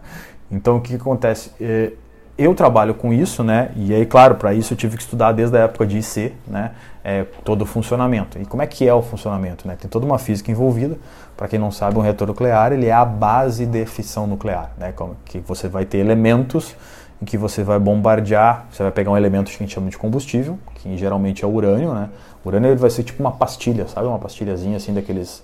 Então, 0.52 0.78
o 0.78 0.82
que 0.82 0.96
acontece? 0.96 1.52
É, 1.60 1.92
eu 2.38 2.56
trabalho 2.56 2.94
com 2.94 3.14
isso, 3.14 3.44
né? 3.44 3.72
E 3.76 3.94
aí, 3.94 4.06
claro, 4.06 4.36
para 4.36 4.54
isso 4.54 4.74
eu 4.74 4.78
tive 4.78 4.98
que 4.98 5.04
estudar 5.04 5.32
desde 5.32 5.56
a 5.58 5.62
época 5.62 5.86
de 5.86 6.00
IC, 6.00 6.34
né? 6.48 6.72
É, 7.04 7.26
todo 7.44 7.62
o 7.62 7.66
funcionamento. 7.66 8.40
E 8.40 8.46
como 8.46 8.62
é 8.62 8.68
que 8.68 8.88
é 8.88 8.94
o 8.94 9.02
funcionamento? 9.02 9.68
Né? 9.68 9.76
Tem 9.80 9.90
toda 9.90 10.06
uma 10.06 10.18
física 10.18 10.52
envolvida. 10.52 10.98
Para 11.36 11.48
quem 11.48 11.58
não 11.58 11.72
sabe, 11.72 11.98
um 11.98 12.02
reator 12.02 12.28
nuclear 12.28 12.72
ele 12.72 12.86
é 12.86 12.92
a 12.92 13.04
base 13.06 13.66
de 13.66 13.86
fissão 13.86 14.28
nuclear, 14.28 14.72
né? 14.78 14.92
Como 14.92 15.16
que 15.26 15.40
você 15.40 15.68
vai 15.68 15.86
ter 15.86 15.98
elementos 15.98 16.76
em 17.22 17.26
que 17.26 17.38
você 17.38 17.64
vai 17.64 17.80
bombardear, 17.80 18.66
você 18.72 18.84
vai 18.84 18.92
pegar 18.92 19.12
um 19.12 19.18
elemento 19.18 19.50
que 19.50 19.56
a 19.56 19.60
gente 19.60 19.74
chama 19.74 19.90
de 19.90 19.98
combustível, 19.98 20.58
que 20.76 20.98
geralmente 20.98 21.44
é 21.44 21.48
o 21.48 21.52
urânio, 21.52 21.94
né? 21.94 22.10
O 22.44 22.50
urânio 22.50 22.70
ele 22.70 22.80
vai 22.80 22.90
ser 22.90 23.04
tipo 23.04 23.22
uma 23.22 23.32
pastilha, 23.32 23.88
sabe? 23.88 24.08
Uma 24.08 24.20
pastilhazinha 24.20 24.78
assim 24.78 24.94
daqueles... 24.94 25.44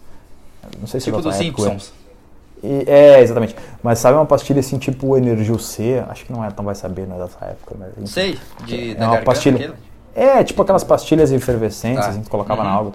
Não 0.80 0.88
sei 0.88 1.00
se 1.00 1.06
tipo 1.06 1.22
dos 1.22 1.36
Simpsons. 1.36 1.94
E, 2.64 2.84
é, 2.88 3.22
exatamente. 3.22 3.56
Mas 3.84 4.00
sabe 4.00 4.16
uma 4.16 4.26
pastilha 4.26 4.60
assim, 4.60 4.78
tipo 4.78 5.16
Energio 5.18 5.60
C? 5.60 6.04
Acho 6.10 6.26
que 6.26 6.32
não 6.32 6.44
é, 6.44 6.50
não 6.56 6.66
vai 6.66 6.76
saber, 6.76 7.08
né, 7.08 7.16
dessa 7.18 7.46
época. 7.46 7.76
Mas, 7.78 8.10
Sei, 8.10 8.38
de, 8.66 8.92
é 8.92 8.96
da 8.96 9.12
uma 9.12 9.22
pastilha. 9.22 9.58
Aquele? 9.58 9.74
É, 10.16 10.44
tipo 10.44 10.62
aquelas 10.62 10.84
pastilhas 10.84 11.32
efervescentes, 11.32 12.04
tá. 12.04 12.10
assim, 12.10 12.22
que 12.22 12.30
colocava 12.30 12.62
uhum. 12.62 12.68
na 12.68 12.74
água. 12.74 12.92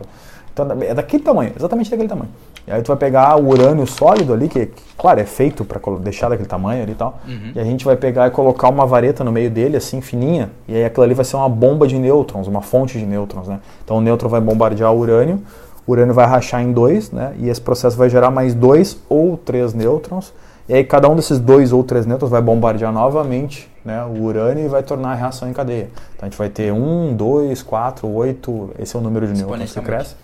Então 0.52 0.66
é 0.82 0.92
daquele 0.92 1.22
tamanho, 1.22 1.52
exatamente 1.56 1.90
daquele 1.90 2.08
tamanho. 2.08 2.30
E 2.66 2.70
aí 2.70 2.82
tu 2.82 2.88
vai 2.88 2.96
pegar 2.96 3.36
o 3.40 3.48
urânio 3.48 3.86
sólido 3.86 4.32
ali, 4.32 4.48
que, 4.48 4.70
claro, 4.98 5.18
é 5.18 5.24
feito 5.24 5.64
para 5.64 5.80
deixar 5.98 6.28
daquele 6.28 6.48
tamanho 6.48 6.82
ali 6.82 6.92
e 6.92 6.94
tal. 6.94 7.18
Uhum. 7.26 7.52
E 7.54 7.60
a 7.60 7.64
gente 7.64 7.84
vai 7.84 7.96
pegar 7.96 8.28
e 8.28 8.30
colocar 8.30 8.68
uma 8.68 8.86
vareta 8.86 9.24
no 9.24 9.32
meio 9.32 9.50
dele, 9.50 9.76
assim, 9.76 10.00
fininha. 10.00 10.50
E 10.68 10.76
aí 10.76 10.84
aquilo 10.84 11.04
ali 11.04 11.14
vai 11.14 11.24
ser 11.24 11.36
uma 11.36 11.48
bomba 11.48 11.86
de 11.86 11.98
nêutrons, 11.98 12.46
uma 12.46 12.60
fonte 12.60 12.98
de 12.98 13.06
nêutrons, 13.06 13.48
né? 13.48 13.60
Então 13.84 13.96
o 13.96 14.00
nêutron 14.00 14.28
vai 14.28 14.40
bombardear 14.40 14.92
o 14.92 14.98
urânio 14.98 15.42
urânio 15.86 16.14
vai 16.14 16.26
rachar 16.26 16.62
em 16.62 16.72
dois, 16.72 17.10
né? 17.10 17.34
E 17.38 17.48
esse 17.48 17.60
processo 17.60 17.96
vai 17.96 18.08
gerar 18.08 18.30
mais 18.30 18.54
dois 18.54 18.98
ou 19.08 19.36
três 19.36 19.74
nêutrons. 19.74 20.32
E 20.68 20.74
aí 20.74 20.84
cada 20.84 21.08
um 21.08 21.16
desses 21.16 21.38
dois 21.38 21.72
ou 21.72 21.82
três 21.82 22.06
nêutrons 22.06 22.30
vai 22.30 22.40
bombardear 22.40 22.92
novamente 22.92 23.70
né, 23.84 24.04
o 24.04 24.22
urânio 24.22 24.64
e 24.64 24.68
vai 24.68 24.82
tornar 24.82 25.12
a 25.12 25.14
reação 25.14 25.48
em 25.48 25.52
cadeia. 25.52 25.90
Então 26.14 26.26
a 26.26 26.30
gente 26.30 26.38
vai 26.38 26.48
ter 26.48 26.72
um, 26.72 27.14
dois, 27.14 27.62
quatro, 27.62 28.08
oito, 28.08 28.70
esse 28.78 28.94
é 28.94 28.98
o 28.98 29.02
número 29.02 29.26
de 29.26 29.32
nêutrons 29.34 29.72
que 29.72 29.80
cresce. 29.80 30.14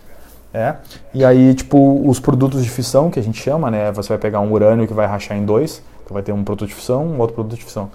É. 0.54 0.76
E 1.12 1.24
aí, 1.24 1.54
tipo, 1.54 2.08
os 2.08 2.18
produtos 2.18 2.62
de 2.62 2.70
fissão, 2.70 3.10
que 3.10 3.18
a 3.18 3.22
gente 3.22 3.40
chama, 3.40 3.70
né? 3.70 3.92
Você 3.92 4.08
vai 4.08 4.18
pegar 4.18 4.40
um 4.40 4.50
urânio 4.50 4.86
que 4.86 4.94
vai 4.94 5.06
rachar 5.06 5.36
em 5.36 5.44
dois, 5.44 5.82
então 6.02 6.14
vai 6.14 6.22
ter 6.22 6.32
um 6.32 6.42
produto 6.42 6.68
de 6.68 6.74
fissão, 6.74 7.04
um 7.04 7.18
outro 7.18 7.34
produto 7.34 7.58
de 7.58 7.64
fissão. 7.64 7.90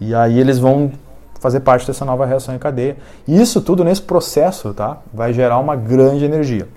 E 0.00 0.14
aí 0.14 0.38
eles 0.38 0.58
vão 0.58 0.92
fazer 1.40 1.60
parte 1.60 1.86
dessa 1.86 2.04
nova 2.04 2.24
reação 2.24 2.54
em 2.54 2.58
cadeia. 2.58 2.96
E 3.26 3.40
isso 3.40 3.60
tudo 3.60 3.82
nesse 3.84 4.02
processo, 4.02 4.72
tá? 4.72 4.98
Vai 5.12 5.32
gerar 5.32 5.58
uma 5.58 5.74
grande 5.74 6.24
energia. 6.24 6.68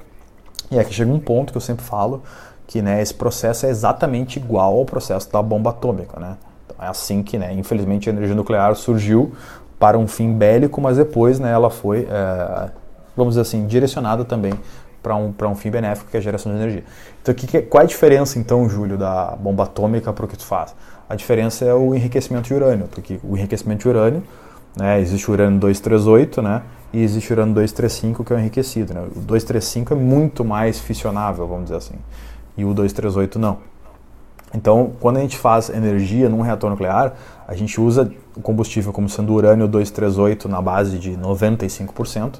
E 0.72 0.80
aqui 0.80 0.94
chega 0.94 1.12
um 1.12 1.20
ponto 1.20 1.52
que 1.52 1.58
eu 1.58 1.62
sempre 1.62 1.84
falo, 1.84 2.24
que 2.66 2.82
né, 2.82 3.02
esse 3.02 3.14
processo 3.14 3.66
é 3.66 3.70
exatamente 3.70 4.40
igual 4.40 4.78
ao 4.78 4.86
processo 4.86 5.30
da 5.30 5.42
bomba 5.42 5.72
atômica, 5.72 6.18
né? 6.18 6.38
Então, 6.66 6.78
é 6.86 6.88
assim 6.88 7.22
que, 7.22 7.38
né, 7.38 7.54
infelizmente, 7.54 8.10
a 8.10 8.14
energia 8.14 8.34
nuclear 8.34 8.74
surgiu 8.76 9.34
para 9.78 9.98
um 9.98 10.08
fim 10.08 10.34
bélico, 10.34 10.80
mas 10.80 10.96
depois, 10.96 11.40
né, 11.40 11.52
ela 11.52 11.70
foi, 11.70 12.08
é, 12.10 12.70
vamos 13.18 13.34
dizer 13.34 13.42
assim, 13.42 13.68
direcionada 13.68 14.24
também 14.24 14.54
para 15.04 15.16
um, 15.18 15.34
um 15.50 15.56
fim 15.56 15.70
benéfico, 15.70 16.10
que 16.10 16.16
é 16.16 16.20
a 16.20 16.24
geração 16.24 16.52
de 16.54 16.60
energia. 16.60 16.84
Então, 17.22 17.34
que, 17.34 17.62
qual 17.64 17.82
é 17.82 17.84
a 17.84 17.88
diferença, 17.88 18.40
então, 18.40 18.70
Júlio, 18.70 18.98
da 18.98 19.36
bomba 19.38 19.64
atômica 19.64 20.14
para 20.14 20.24
o 20.24 20.28
que 20.28 20.38
tu 20.38 20.46
faz? 20.46 20.74
A 21.10 21.16
diferença 21.16 21.66
é 21.66 21.74
o 21.74 21.94
enriquecimento 21.94 22.48
de 22.48 22.54
urânio, 22.54 22.88
porque 22.90 23.20
o 23.22 23.36
enriquecimento 23.36 23.82
de 23.82 23.90
urânio, 23.90 24.24
né, 24.78 25.02
existe 25.02 25.30
o 25.30 25.34
urânio 25.34 25.60
238, 25.60 26.42
né, 26.42 26.62
e 26.94 27.02
existe 27.02 27.32
o 27.32 27.34
urânio 27.34 27.54
235, 27.54 28.24
que 28.24 28.34
é 28.34 28.36
o 28.36 28.40
enriquecido. 28.40 28.94
Né? 28.94 29.02
O 29.16 29.20
235 29.20 29.94
é 29.94 29.98
muito 29.98 30.44
mais 30.44 30.80
fissionável, 30.80 31.48
vamos 31.48 31.66
dizer 31.66 31.78
assim, 31.78 31.96
e 32.58 32.66
o 32.66 32.74
238 32.74 33.40
não. 33.40 33.58
Então, 34.54 34.92
quando 35.00 35.18
a 35.18 35.22
gente 35.22 35.38
faz 35.38 35.70
energia 35.70 36.28
num 36.28 36.42
reator 36.42 36.70
nuclear, 36.70 37.14
a 37.48 37.56
gente 37.56 37.80
usa 37.80 38.12
o 38.36 38.42
combustível 38.42 38.92
como 38.92 39.08
sendo 39.08 39.34
urânio 39.34 39.68
238 39.68 40.50
na 40.50 40.62
base 40.62 40.98
de 40.98 41.12
95%, 41.12 42.40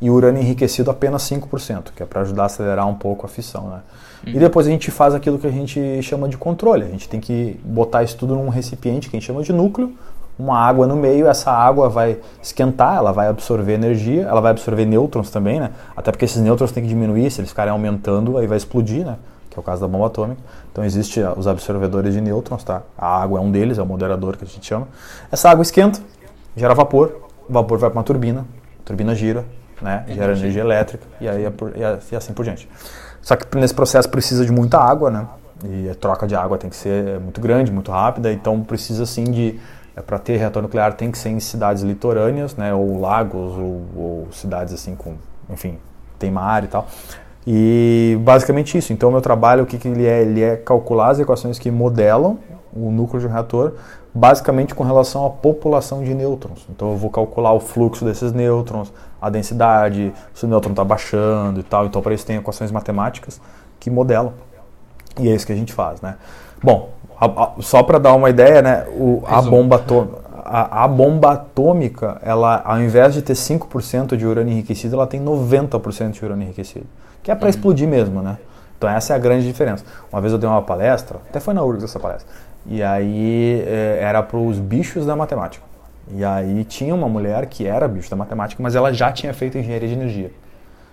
e 0.00 0.08
o 0.08 0.14
urânio 0.14 0.40
enriquecido 0.40 0.90
apenas 0.90 1.22
5%, 1.24 1.92
que 1.94 2.02
é 2.02 2.06
para 2.06 2.22
ajudar 2.22 2.44
a 2.44 2.46
acelerar 2.46 2.88
um 2.88 2.94
pouco 2.94 3.26
a 3.26 3.28
fissão. 3.28 3.68
Né? 3.68 3.80
Uhum. 4.26 4.32
E 4.32 4.38
depois 4.38 4.66
a 4.66 4.70
gente 4.70 4.90
faz 4.90 5.14
aquilo 5.14 5.38
que 5.38 5.46
a 5.46 5.50
gente 5.50 6.02
chama 6.02 6.26
de 6.26 6.38
controle. 6.38 6.84
A 6.84 6.88
gente 6.88 7.06
tem 7.06 7.20
que 7.20 7.60
botar 7.62 8.02
isso 8.02 8.16
tudo 8.16 8.34
num 8.34 8.48
recipiente 8.48 9.10
que 9.10 9.16
a 9.16 9.20
gente 9.20 9.26
chama 9.26 9.42
de 9.42 9.52
núcleo, 9.52 9.92
uma 10.40 10.58
água 10.58 10.86
no 10.86 10.96
meio, 10.96 11.26
essa 11.26 11.50
água 11.50 11.88
vai 11.88 12.18
esquentar, 12.42 12.96
ela 12.96 13.12
vai 13.12 13.28
absorver 13.28 13.74
energia, 13.74 14.22
ela 14.22 14.40
vai 14.40 14.50
absorver 14.50 14.86
nêutrons 14.86 15.30
também, 15.30 15.60
né? 15.60 15.70
Até 15.94 16.10
porque 16.10 16.24
esses 16.24 16.40
nêutrons 16.40 16.72
têm 16.72 16.82
que 16.82 16.88
diminuir, 16.88 17.30
se 17.30 17.40
eles 17.40 17.50
ficarem 17.50 17.70
aumentando, 17.70 18.38
aí 18.38 18.46
vai 18.46 18.56
explodir, 18.56 19.04
né? 19.04 19.16
Que 19.50 19.58
é 19.58 19.60
o 19.60 19.62
caso 19.62 19.80
da 19.82 19.88
bomba 19.88 20.06
atômica. 20.06 20.40
Então 20.72 20.82
existe 20.84 21.20
os 21.36 21.46
absorvedores 21.46 22.14
de 22.14 22.20
nêutrons, 22.20 22.64
tá? 22.64 22.82
A 22.96 23.22
água 23.22 23.38
é 23.38 23.42
um 23.42 23.50
deles, 23.50 23.78
é 23.78 23.82
o 23.82 23.86
moderador 23.86 24.36
que 24.36 24.44
a 24.44 24.46
gente 24.46 24.66
chama. 24.66 24.88
Essa 25.30 25.50
água 25.50 25.62
esquenta, 25.62 26.00
gera 26.56 26.74
vapor, 26.74 27.16
o 27.48 27.52
vapor 27.52 27.78
vai 27.78 27.90
para 27.90 27.98
uma 27.98 28.04
turbina, 28.04 28.46
a 28.80 28.86
turbina 28.86 29.14
gira, 29.14 29.44
né? 29.82 30.04
Gera 30.08 30.32
energia 30.32 30.62
elétrica 30.62 31.04
e 31.20 31.28
aí 31.28 31.44
é 31.44 31.50
por, 31.50 31.72
e 31.76 32.16
assim 32.16 32.32
por 32.32 32.44
diante. 32.44 32.68
Só 33.20 33.36
que 33.36 33.56
nesse 33.58 33.74
processo 33.74 34.08
precisa 34.08 34.44
de 34.44 34.52
muita 34.52 34.78
água, 34.78 35.10
né? 35.10 35.26
E 35.62 35.90
a 35.90 35.94
troca 35.94 36.26
de 36.26 36.34
água 36.34 36.56
tem 36.56 36.70
que 36.70 36.76
ser 36.76 37.20
muito 37.20 37.40
grande, 37.40 37.70
muito 37.70 37.90
rápida, 37.90 38.32
então 38.32 38.62
precisa 38.62 39.04
sim 39.04 39.24
de 39.24 39.60
é, 40.00 40.02
para 40.02 40.18
ter 40.18 40.36
reator 40.36 40.62
nuclear 40.62 40.94
tem 40.94 41.10
que 41.10 41.18
ser 41.18 41.28
em 41.28 41.40
cidades 41.40 41.82
litorâneas, 41.82 42.56
né? 42.56 42.74
Ou 42.74 43.00
lagos 43.00 43.56
ou, 43.56 43.82
ou 43.96 44.28
cidades 44.32 44.74
assim 44.74 44.94
com, 44.94 45.14
enfim, 45.48 45.78
tem 46.18 46.30
mar 46.30 46.64
e 46.64 46.68
tal. 46.68 46.86
E 47.46 48.18
basicamente 48.20 48.76
isso. 48.76 48.92
Então, 48.92 49.08
o 49.08 49.12
meu 49.12 49.20
trabalho, 49.20 49.62
o 49.62 49.66
que, 49.66 49.78
que 49.78 49.88
ele 49.88 50.06
é? 50.06 50.22
Ele 50.22 50.42
é 50.42 50.56
calcular 50.56 51.10
as 51.10 51.18
equações 51.18 51.58
que 51.58 51.70
modelam 51.70 52.38
o 52.72 52.90
núcleo 52.90 53.20
de 53.20 53.26
um 53.26 53.30
reator 53.30 53.74
basicamente 54.14 54.74
com 54.74 54.82
relação 54.82 55.24
à 55.24 55.30
população 55.30 56.02
de 56.02 56.14
nêutrons. 56.14 56.66
Então 56.68 56.90
eu 56.90 56.96
vou 56.96 57.10
calcular 57.10 57.52
o 57.52 57.60
fluxo 57.60 58.04
desses 58.04 58.32
nêutrons, 58.32 58.92
a 59.20 59.30
densidade, 59.30 60.12
se 60.34 60.44
o 60.44 60.48
nêutron 60.48 60.72
está 60.72 60.84
baixando 60.84 61.60
e 61.60 61.62
tal. 61.62 61.86
Então 61.86 62.02
para 62.02 62.14
isso 62.14 62.26
tem 62.26 62.36
equações 62.36 62.70
matemáticas 62.70 63.40
que 63.78 63.90
modelam. 63.90 64.32
E 65.18 65.28
é 65.28 65.34
isso 65.34 65.46
que 65.46 65.52
a 65.52 65.56
gente 65.56 65.72
faz, 65.72 66.00
né? 66.00 66.16
Bom, 66.62 66.90
a, 67.20 67.26
a, 67.26 67.52
só 67.60 67.82
para 67.82 67.98
dar 67.98 68.14
uma 68.14 68.30
ideia, 68.30 68.62
né, 68.62 68.86
o, 68.88 69.22
a, 69.26 69.42
bomba 69.42 69.76
atômica, 69.76 70.18
a, 70.42 70.84
a, 70.84 70.88
bomba 70.88 71.32
atômica, 71.32 72.18
ela, 72.22 72.62
ao 72.64 72.80
invés 72.80 73.12
de 73.12 73.20
ter 73.20 73.34
5% 73.34 74.16
de 74.16 74.26
urânio 74.26 74.52
enriquecido, 74.52 74.96
ela 74.96 75.06
tem 75.06 75.22
90% 75.22 76.12
de 76.12 76.24
urânio 76.24 76.44
enriquecido. 76.44 76.86
Que 77.22 77.30
é 77.30 77.34
para 77.34 77.44
uhum. 77.44 77.50
explodir 77.50 77.86
mesmo, 77.86 78.22
né? 78.22 78.38
Então 78.78 78.88
essa 78.88 79.12
é 79.12 79.16
a 79.16 79.18
grande 79.18 79.46
diferença. 79.46 79.84
Uma 80.10 80.22
vez 80.22 80.32
eu 80.32 80.38
dei 80.38 80.48
uma 80.48 80.62
palestra, 80.62 81.18
até 81.28 81.38
foi 81.38 81.52
na 81.52 81.62
URGS 81.62 81.84
essa 81.84 82.00
palestra, 82.00 82.26
e 82.64 82.82
aí 82.82 83.62
é, 83.66 83.98
era 84.00 84.22
para 84.22 84.38
os 84.38 84.58
bichos 84.58 85.04
da 85.04 85.14
matemática. 85.14 85.62
E 86.12 86.24
aí 86.24 86.64
tinha 86.64 86.94
uma 86.94 87.08
mulher 87.08 87.44
que 87.46 87.66
era 87.66 87.86
bicho 87.86 88.10
da 88.10 88.16
matemática, 88.16 88.62
mas 88.62 88.74
ela 88.74 88.92
já 88.92 89.12
tinha 89.12 89.34
feito 89.34 89.58
engenharia 89.58 89.86
de 89.86 89.94
energia. 89.94 90.30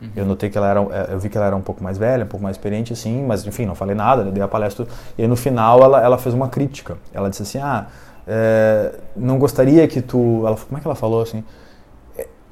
Uhum. 0.02 0.10
Eu 0.16 0.26
notei 0.26 0.50
que 0.50 0.58
ela 0.58 0.70
era, 0.70 0.80
é, 0.80 1.14
eu 1.14 1.20
vi 1.20 1.30
que 1.30 1.38
ela 1.38 1.48
era 1.48 1.56
um 1.56 1.62
pouco 1.62 1.84
mais 1.84 1.98
velha, 1.98 2.24
um 2.24 2.28
pouco 2.28 2.44
mais 2.44 2.56
experiente, 2.56 2.94
assim, 2.94 3.26
mas 3.26 3.46
enfim, 3.46 3.66
não 3.66 3.76
falei 3.76 3.96
nada, 3.96 4.24
dei 4.26 4.44
a 4.44 4.48
palestra. 4.48 4.86
E 5.18 5.22
aí 5.22 5.28
no 5.28 5.36
final 5.36 5.82
ela, 5.82 6.02
ela 6.02 6.18
fez 6.18 6.34
uma 6.36 6.50
crítica. 6.50 6.98
Ela 7.14 7.30
disse 7.30 7.44
assim: 7.44 7.60
Ah, 7.60 7.88
é, 8.28 8.94
não 9.16 9.40
gostaria 9.40 9.88
que 9.88 10.02
tu. 10.02 10.44
Ela, 10.46 10.56
como 10.56 10.78
é 10.78 10.82
que 10.82 10.88
ela 10.88 10.96
falou 10.96 11.22
assim? 11.22 11.44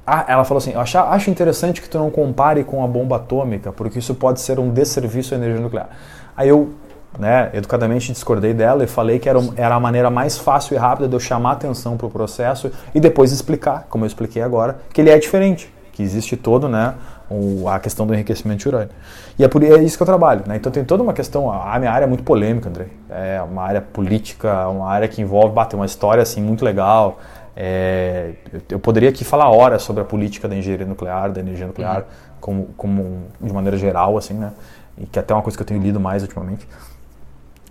Ah, 0.08 0.26
ela 0.28 0.44
falou 0.44 0.60
assim: 0.60 0.76
acho, 0.76 0.98
acho 0.98 1.30
interessante 1.30 1.82
que 1.82 1.90
tu 1.90 1.98
não 1.98 2.12
compare 2.12 2.64
com 2.64 2.84
a 2.84 2.88
bomba 2.88 3.16
atômica, 3.16 3.72
porque 3.72 4.00
isso 4.00 4.14
pode 4.14 4.40
ser 4.40 4.60
um 4.60 4.70
desserviço 4.70 5.34
à 5.34 5.38
energia 5.38 5.60
nuclear. 5.60 5.90
Aí 6.38 6.50
eu 6.50 6.74
né, 7.18 7.50
educadamente 7.54 8.12
discordei 8.12 8.54
dela 8.54 8.84
e 8.84 8.88
falei 8.88 9.20
que 9.20 9.28
era, 9.28 9.40
era 9.56 9.76
a 9.76 9.80
maneira 9.80 10.10
mais 10.10 10.38
fácil 10.38 10.76
e 10.76 10.78
rápida 10.78 11.08
de 11.08 11.16
eu 11.16 11.20
chamar 11.20 11.54
atenção 11.54 11.98
para 11.98 12.06
o 12.08 12.10
processo 12.10 12.72
e 12.94 13.00
depois 13.00 13.32
explicar, 13.32 13.88
como 13.90 14.04
eu 14.04 14.08
expliquei 14.08 14.42
agora, 14.42 14.78
que 14.94 15.02
ele 15.02 15.10
é 15.10 15.18
diferente, 15.18 15.74
que 15.92 16.04
existe 16.04 16.36
todo, 16.36 16.68
né, 16.68 16.94
o, 17.30 17.68
a 17.68 17.80
questão 17.80 18.06
do 18.06 18.14
enriquecimento 18.14 18.60
de 18.60 18.68
urânio. 18.68 18.90
E 19.38 19.44
é 19.44 19.48
por 19.48 19.64
é 19.64 19.82
isso 19.84 19.98
que 19.98 20.04
eu 20.04 20.08
trabalho. 20.08 20.44
Né? 20.48 20.58
Então 20.58 20.72
tem 20.72 20.84
toda 20.84 21.04
uma 21.04 21.14
questão, 21.14 21.52
a 21.52 21.78
minha 21.80 21.92
área 21.92 22.06
é 22.06 22.08
muito 22.08 22.24
polêmica, 22.24 22.70
André. 22.70 22.88
É 23.10 23.42
uma 23.42 23.64
área 23.64 23.82
política, 23.82 24.68
uma 24.68 24.90
área 24.90 25.08
que 25.08 25.22
envolve, 25.22 25.54
bater 25.54 25.76
uma 25.76 25.86
história 25.86 26.22
assim 26.22 26.42
muito 26.42 26.64
legal. 26.64 27.20
É, 27.56 28.34
eu 28.70 28.80
poderia 28.80 29.10
aqui 29.10 29.24
falar 29.24 29.50
horas 29.50 29.82
sobre 29.82 30.02
a 30.02 30.06
política 30.06 30.48
da 30.48 30.56
engenharia 30.56 30.86
nuclear, 30.86 31.32
da 31.32 31.40
energia 31.40 31.66
nuclear, 31.66 32.00
uhum. 32.00 32.04
como, 32.40 32.66
como 32.78 33.24
de 33.42 33.54
maneira 33.54 33.78
geral, 33.78 34.18
assim, 34.18 34.34
né? 34.34 34.52
E 34.98 35.06
que 35.06 35.18
é 35.18 35.22
até 35.22 35.34
é 35.34 35.36
uma 35.36 35.42
coisa 35.42 35.58
que 35.58 35.64
eu 35.64 35.68
tenho 35.68 35.82
lido 35.82 36.00
mais 36.00 36.22
ultimamente. 36.22 36.68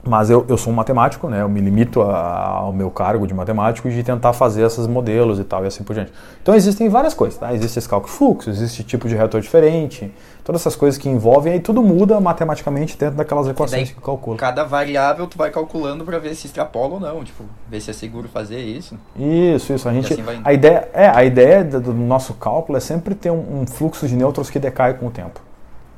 Mas 0.06 0.30
eu, 0.30 0.44
eu 0.48 0.56
sou 0.56 0.72
um 0.72 0.76
matemático, 0.76 1.28
né? 1.28 1.40
Eu 1.40 1.48
me 1.48 1.60
limito 1.60 2.02
a, 2.02 2.48
ao 2.58 2.72
meu 2.72 2.90
cargo 2.90 3.26
de 3.26 3.32
matemático 3.32 3.88
de 3.88 4.02
tentar 4.02 4.32
fazer 4.32 4.64
esses 4.64 4.86
modelos 4.86 5.38
e 5.38 5.44
tal 5.44 5.64
e 5.64 5.66
assim 5.66 5.82
por 5.82 5.94
diante. 5.94 6.12
Então 6.42 6.54
existem 6.54 6.88
várias 6.88 7.14
coisas, 7.14 7.38
tá? 7.38 7.52
Existe 7.54 7.78
esse 7.78 7.88
cálculo 7.88 8.12
fluxo, 8.12 8.50
existe 8.50 8.84
tipo 8.84 9.08
de 9.08 9.14
reator 9.14 9.40
diferente, 9.40 10.12
todas 10.44 10.60
essas 10.60 10.76
coisas 10.76 10.98
que 10.98 11.08
envolvem, 11.08 11.54
aí 11.54 11.60
tudo 11.60 11.82
muda 11.82 12.20
matematicamente 12.20 12.98
dentro 12.98 13.16
daquelas 13.16 13.48
equações 13.48 13.90
que 13.90 14.00
calcula. 14.00 14.36
Cada 14.36 14.62
variável 14.62 15.26
tu 15.26 15.38
vai 15.38 15.50
calculando 15.50 16.04
para 16.04 16.18
ver 16.18 16.34
se 16.34 16.46
extrapola 16.46 16.94
ou 16.94 17.00
não, 17.00 17.24
tipo, 17.24 17.44
ver 17.68 17.80
se 17.80 17.90
é 17.90 17.94
seguro 17.94 18.28
fazer 18.28 18.60
isso. 18.60 18.98
Isso, 19.16 19.72
isso. 19.72 19.88
A 19.88 19.92
gente, 19.92 20.12
assim 20.12 20.22
a 20.44 20.52
ideia, 20.52 20.88
é, 20.92 21.08
a 21.08 21.24
ideia 21.24 21.64
do 21.64 21.94
nosso 21.94 22.34
cálculo 22.34 22.76
é 22.76 22.80
sempre 22.80 23.14
ter 23.14 23.30
um, 23.30 23.62
um 23.62 23.66
fluxo 23.66 24.06
de 24.06 24.14
nêutrons 24.14 24.50
que 24.50 24.58
decai 24.58 24.94
com 24.94 25.06
o 25.06 25.10
tempo, 25.10 25.40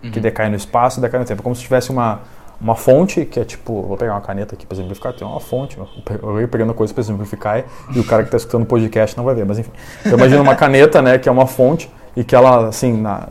uhum. 0.02 0.10
que 0.12 0.20
decai 0.20 0.48
no 0.48 0.56
espaço, 0.56 1.00
decai 1.00 1.18
no 1.18 1.26
tempo, 1.26 1.42
como 1.42 1.54
se 1.54 1.62
tivesse 1.62 1.90
uma 1.90 2.20
uma 2.60 2.74
fonte 2.74 3.24
que 3.24 3.38
é 3.38 3.44
tipo, 3.44 3.82
vou 3.82 3.96
pegar 3.96 4.14
uma 4.14 4.20
caneta 4.20 4.54
aqui 4.54 4.66
para 4.66 4.76
exemplificar, 4.76 5.12
tem 5.12 5.26
uma 5.26 5.40
fonte, 5.40 5.78
eu 6.22 6.40
ia 6.40 6.48
pegando 6.48 6.72
coisa 6.72 6.92
para 6.92 7.02
exemplificar 7.02 7.64
e 7.94 8.00
o 8.00 8.04
cara 8.04 8.22
que 8.22 8.28
está 8.28 8.38
escutando 8.38 8.62
o 8.62 8.66
podcast 8.66 9.16
não 9.16 9.24
vai 9.24 9.34
ver, 9.34 9.44
mas 9.44 9.58
enfim. 9.58 9.70
Eu 10.04 10.14
imagino 10.14 10.42
uma 10.42 10.54
caneta, 10.56 11.02
né, 11.02 11.18
que 11.18 11.28
é 11.28 11.32
uma 11.32 11.46
fonte 11.46 11.90
e 12.16 12.24
que 12.24 12.34
ela, 12.34 12.68
assim, 12.68 12.94
na, 12.98 13.28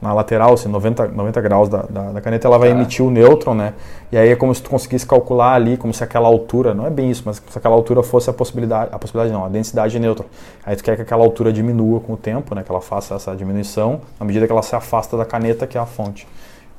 na 0.00 0.12
lateral, 0.12 0.54
assim, 0.54 0.68
90, 0.68 1.08
90 1.08 1.40
graus 1.40 1.68
da, 1.68 1.82
da, 1.82 2.12
da 2.12 2.20
caneta, 2.20 2.46
ela 2.46 2.56
vai 2.56 2.70
emitir 2.70 3.04
o 3.04 3.10
nêutron, 3.10 3.52
né, 3.52 3.74
e 4.12 4.16
aí 4.16 4.28
é 4.28 4.36
como 4.36 4.54
se 4.54 4.62
tu 4.62 4.70
conseguisse 4.70 5.04
calcular 5.04 5.54
ali, 5.54 5.76
como 5.76 5.92
se 5.92 6.04
aquela 6.04 6.28
altura, 6.28 6.72
não 6.72 6.86
é 6.86 6.90
bem 6.90 7.10
isso, 7.10 7.24
mas 7.26 7.42
se 7.44 7.58
aquela 7.58 7.74
altura 7.74 8.04
fosse 8.04 8.30
a 8.30 8.32
possibilidade, 8.32 8.90
a 8.92 8.98
possibilidade 8.98 9.32
não, 9.36 9.44
a 9.44 9.48
densidade 9.48 9.92
de 9.92 9.98
nêutron. 9.98 10.26
Aí 10.64 10.76
tu 10.76 10.84
quer 10.84 10.94
que 10.94 11.02
aquela 11.02 11.24
altura 11.24 11.52
diminua 11.52 11.98
com 11.98 12.12
o 12.12 12.16
tempo, 12.16 12.54
né, 12.54 12.62
que 12.62 12.70
ela 12.70 12.80
faça 12.80 13.16
essa 13.16 13.34
diminuição, 13.34 14.02
à 14.20 14.24
medida 14.24 14.46
que 14.46 14.52
ela 14.52 14.62
se 14.62 14.76
afasta 14.76 15.16
da 15.16 15.24
caneta, 15.24 15.66
que 15.66 15.76
é 15.76 15.80
a 15.80 15.86
fonte. 15.86 16.28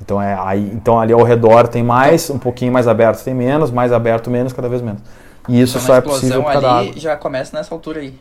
Então, 0.02 0.22
é, 0.22 0.38
aí, 0.40 0.72
então 0.74 1.00
ali 1.00 1.14
ao 1.14 1.24
redor 1.24 1.68
tem 1.68 1.84
mais, 1.84 2.30
um 2.30 2.40
pouquinho 2.40 2.72
mais 2.72 2.88
aberto 2.88 3.24
tem 3.24 3.34
menos, 3.34 3.70
mais 3.70 3.92
aberto 3.92 4.30
menos, 4.30 4.54
cada 4.54 4.70
vez 4.70 4.82
menos. 4.82 5.02
E 5.48 5.62
isso 5.62 5.78
então, 5.78 5.88
só 5.88 5.96
é 5.96 6.02
possível 6.02 6.44
por 6.44 6.54
cada 6.54 6.78
ali 6.78 7.00
já 7.00 7.16
começa 7.18 7.58
nessa 7.58 7.74
altura 7.74 8.00
aí. 8.00 8.18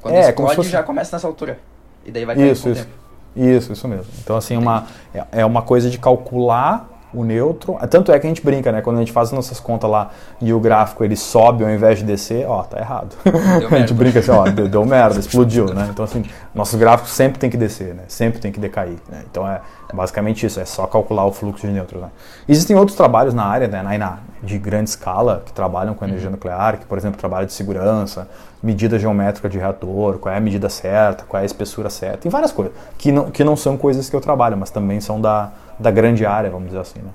Quando 0.00 0.14
é, 0.14 0.28
explode, 0.28 0.56
fosse... 0.56 0.70
já 0.70 0.82
começa 0.82 1.14
nessa 1.14 1.26
altura. 1.26 1.58
E 2.04 2.10
daí 2.10 2.24
vai 2.24 2.36
cair 2.36 2.52
isso, 2.52 2.68
isso. 2.68 2.82
Tempo. 2.82 3.00
Isso, 3.36 3.72
isso 3.72 3.86
mesmo. 3.86 4.06
Então, 4.22 4.36
assim, 4.36 4.56
uma, 4.56 4.86
é, 5.14 5.24
é 5.32 5.46
uma 5.46 5.62
coisa 5.62 5.88
de 5.90 5.98
calcular 5.98 6.88
o 7.12 7.24
nêutron. 7.24 7.78
Tanto 7.88 8.12
é 8.12 8.18
que 8.18 8.26
a 8.26 8.30
gente 8.30 8.44
brinca, 8.44 8.70
né? 8.70 8.80
Quando 8.80 8.96
a 8.96 9.00
gente 9.00 9.12
faz 9.12 9.28
as 9.28 9.32
nossas 9.32 9.58
contas 9.58 9.90
lá 9.90 10.10
e 10.40 10.52
o 10.52 10.60
gráfico 10.60 11.04
ele 11.04 11.16
sobe 11.16 11.64
ao 11.64 11.70
invés 11.70 11.98
de 11.98 12.04
descer, 12.04 12.46
ó, 12.46 12.62
tá 12.62 12.78
errado. 12.78 13.16
a 13.70 13.78
gente 13.78 13.94
brinca 13.94 14.20
assim, 14.20 14.30
ó, 14.30 14.44
deu, 14.44 14.68
deu, 14.68 14.84
merda, 14.84 15.18
explodiu, 15.18 15.66
né? 15.66 15.88
Então, 15.90 16.04
assim, 16.04 16.24
nossos 16.54 16.78
gráficos 16.78 17.12
sempre 17.12 17.38
tem 17.38 17.50
que 17.50 17.56
descer, 17.56 17.94
né? 17.94 18.04
Sempre 18.08 18.40
tem 18.40 18.52
que 18.52 18.60
decair, 18.60 18.98
né? 19.08 19.22
Então 19.30 19.46
é 19.46 19.60
basicamente 19.92 20.46
isso, 20.46 20.60
é 20.60 20.64
só 20.64 20.86
calcular 20.86 21.24
o 21.24 21.32
fluxo 21.32 21.66
de 21.66 21.72
nêutrons. 21.72 22.02
Né? 22.02 22.08
Existem 22.48 22.76
outros 22.76 22.96
trabalhos 22.96 23.34
na 23.34 23.44
área, 23.44 23.66
né? 23.66 23.82
Na, 23.98 24.18
de 24.42 24.58
grande 24.58 24.90
escala, 24.90 25.42
que 25.44 25.52
trabalham 25.52 25.94
com 25.94 26.04
energia 26.04 26.26
uhum. 26.28 26.32
nuclear, 26.32 26.78
que, 26.78 26.86
por 26.86 26.96
exemplo, 26.96 27.18
trabalham 27.18 27.46
de 27.46 27.52
segurança, 27.52 28.28
medida 28.62 28.98
geométrica 28.98 29.48
de 29.48 29.58
reator, 29.58 30.18
qual 30.18 30.34
é 30.34 30.38
a 30.38 30.40
medida 30.40 30.68
certa, 30.68 31.24
qual 31.24 31.40
é 31.40 31.42
a 31.42 31.46
espessura 31.46 31.88
certa, 31.88 32.18
tem 32.18 32.30
várias 32.30 32.52
coisas, 32.52 32.74
que 32.98 33.10
não, 33.10 33.30
que 33.30 33.42
não 33.42 33.56
são 33.56 33.76
coisas 33.76 34.10
que 34.10 34.14
eu 34.14 34.20
trabalho, 34.20 34.56
mas 34.56 34.70
também 34.70 35.00
são 35.00 35.20
da 35.20 35.52
da 35.80 35.90
grande 35.90 36.26
área, 36.26 36.50
vamos 36.50 36.68
dizer 36.68 36.80
assim, 36.80 37.00
né? 37.00 37.10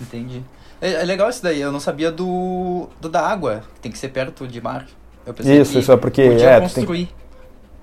Entendi. 0.00 0.42
É, 0.80 0.92
é 0.94 1.04
legal 1.04 1.28
isso 1.28 1.42
daí, 1.42 1.60
eu 1.60 1.70
não 1.70 1.80
sabia 1.80 2.10
do, 2.10 2.88
do 3.00 3.08
da 3.08 3.20
água, 3.20 3.62
que 3.74 3.80
tem 3.80 3.92
que 3.92 3.98
ser 3.98 4.08
perto 4.08 4.46
de 4.46 4.60
mar. 4.60 4.86
isso, 5.44 5.78
isso 5.78 5.92
é 5.92 5.96
porque... 5.96 6.22
é, 6.22 6.60
construir. 6.60 7.06
Tem... 7.06 7.18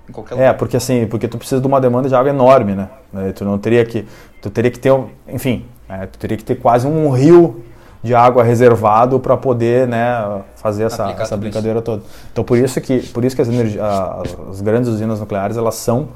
Em 0.08 0.12
qualquer 0.12 0.34
é, 0.34 0.36
lugar. 0.36 0.50
É, 0.50 0.52
porque 0.52 0.76
assim, 0.76 1.06
porque 1.06 1.28
tu 1.28 1.38
precisa 1.38 1.60
de 1.60 1.66
uma 1.66 1.80
demanda 1.80 2.08
de 2.08 2.14
água 2.14 2.30
enorme, 2.30 2.74
né? 2.74 2.88
Tu 3.34 3.44
não 3.44 3.58
teria 3.58 3.84
que, 3.84 4.06
tu 4.42 4.50
teria 4.50 4.70
que 4.70 4.78
ter, 4.78 4.92
enfim, 5.28 5.66
né? 5.88 6.08
tu 6.10 6.18
teria 6.18 6.36
que 6.36 6.44
ter 6.44 6.56
quase 6.56 6.86
um 6.86 7.10
rio 7.10 7.64
de 8.06 8.14
água 8.14 8.44
reservado 8.44 9.18
para 9.18 9.36
poder, 9.36 9.86
né, 9.88 10.42
fazer 10.54 10.84
essa, 10.84 11.10
essa 11.10 11.36
brincadeira 11.36 11.78
isso. 11.78 11.84
toda. 11.84 12.02
Então 12.32 12.44
por 12.44 12.56
isso 12.56 12.80
que, 12.80 13.00
por 13.08 13.24
isso 13.24 13.34
que 13.34 13.42
as, 13.42 13.48
as 14.50 14.60
grandes 14.60 14.88
usinas 14.88 15.20
nucleares 15.20 15.56
elas 15.56 15.74
são 15.74 16.08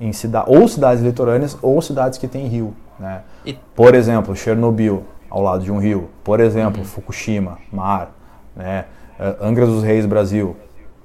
em 0.00 0.12
cida 0.12 0.44
ou 0.46 0.66
cidades 0.68 1.02
litorâneas 1.02 1.56
ou 1.62 1.80
cidades 1.80 2.18
que 2.18 2.26
têm 2.26 2.46
rio. 2.48 2.74
Né? 2.98 3.20
E... 3.44 3.52
Por 3.74 3.94
exemplo, 3.94 4.34
Chernobyl, 4.34 5.04
ao 5.30 5.42
lado 5.42 5.62
de 5.62 5.70
um 5.70 5.78
rio. 5.78 6.10
Por 6.24 6.40
exemplo, 6.40 6.80
uhum. 6.80 6.84
Fukushima, 6.84 7.58
mar. 7.72 8.10
Né? 8.54 8.84
Eh, 9.18 9.36
Angra 9.40 9.66
dos 9.66 9.82
Reis, 9.82 10.04
Brasil, 10.04 10.56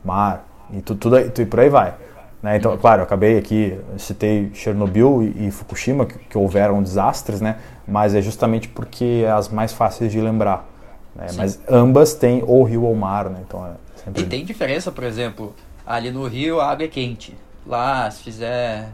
mar. 0.03 0.45
E, 0.71 0.81
tu, 0.81 0.95
tudo, 0.95 1.17
e 1.19 1.45
por 1.45 1.59
aí 1.59 1.69
vai. 1.69 1.93
Né? 2.41 2.57
Então, 2.57 2.71
uhum. 2.71 2.77
claro, 2.77 3.01
eu 3.01 3.03
acabei 3.03 3.37
aqui, 3.37 3.77
citei 3.97 4.51
Chernobyl 4.53 5.21
e, 5.21 5.47
e 5.47 5.51
Fukushima, 5.51 6.05
que, 6.05 6.17
que, 6.17 6.37
houveram 6.37 6.81
desastres, 6.81 7.39
né? 7.39 7.57
mas 7.87 8.15
é 8.15 8.21
justamente 8.21 8.67
porque 8.67 9.23
é 9.25 9.31
as 9.31 9.49
mais 9.49 9.71
fáceis 9.71 10.11
de 10.11 10.19
lembrar. 10.19 10.67
Né? 11.15 11.27
Mas 11.35 11.59
ambas 11.69 12.13
têm 12.13 12.43
ou 12.45 12.63
rio 12.63 12.83
ou 12.83 12.95
mar. 12.95 13.29
Né? 13.29 13.39
Então, 13.47 13.65
é 13.65 13.71
sempre... 14.03 14.23
E 14.23 14.25
tem 14.25 14.43
diferença, 14.43 14.91
por 14.91 15.03
exemplo, 15.03 15.55
ali 15.85 16.09
no 16.09 16.25
rio 16.27 16.59
a 16.59 16.71
água 16.71 16.85
é 16.85 16.87
quente. 16.87 17.35
Lá, 17.65 18.09
se 18.09 18.23
fizer 18.23 18.89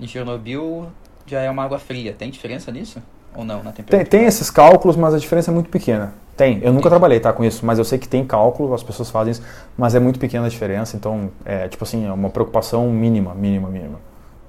em 0.00 0.06
Chernobyl, 0.06 0.86
já 1.26 1.40
é 1.40 1.50
uma 1.50 1.64
água 1.64 1.78
fria. 1.78 2.14
Tem 2.14 2.30
diferença 2.30 2.72
nisso? 2.72 3.02
Ou 3.34 3.44
não, 3.44 3.62
na 3.62 3.70
temperatura? 3.70 4.04
Tem, 4.04 4.20
tem 4.20 4.26
esses 4.26 4.50
cálculos, 4.50 4.96
mas 4.96 5.12
a 5.12 5.18
diferença 5.18 5.50
é 5.50 5.54
muito 5.54 5.68
pequena. 5.68 6.14
Tem. 6.38 6.60
Eu 6.62 6.72
nunca 6.72 6.88
trabalhei 6.88 7.18
tá, 7.18 7.32
com 7.32 7.44
isso, 7.44 7.66
mas 7.66 7.80
eu 7.80 7.84
sei 7.84 7.98
que 7.98 8.08
tem 8.08 8.24
cálculo, 8.24 8.72
as 8.72 8.82
pessoas 8.82 9.10
fazem 9.10 9.32
isso, 9.32 9.42
mas 9.76 9.96
é 9.96 9.98
muito 9.98 10.20
pequena 10.20 10.46
a 10.46 10.48
diferença, 10.48 10.96
então 10.96 11.32
é 11.44 11.66
tipo 11.66 11.82
assim, 11.82 12.06
é 12.06 12.12
uma 12.12 12.30
preocupação 12.30 12.88
mínima, 12.90 13.34
mínima, 13.34 13.68
mínima. 13.68 13.98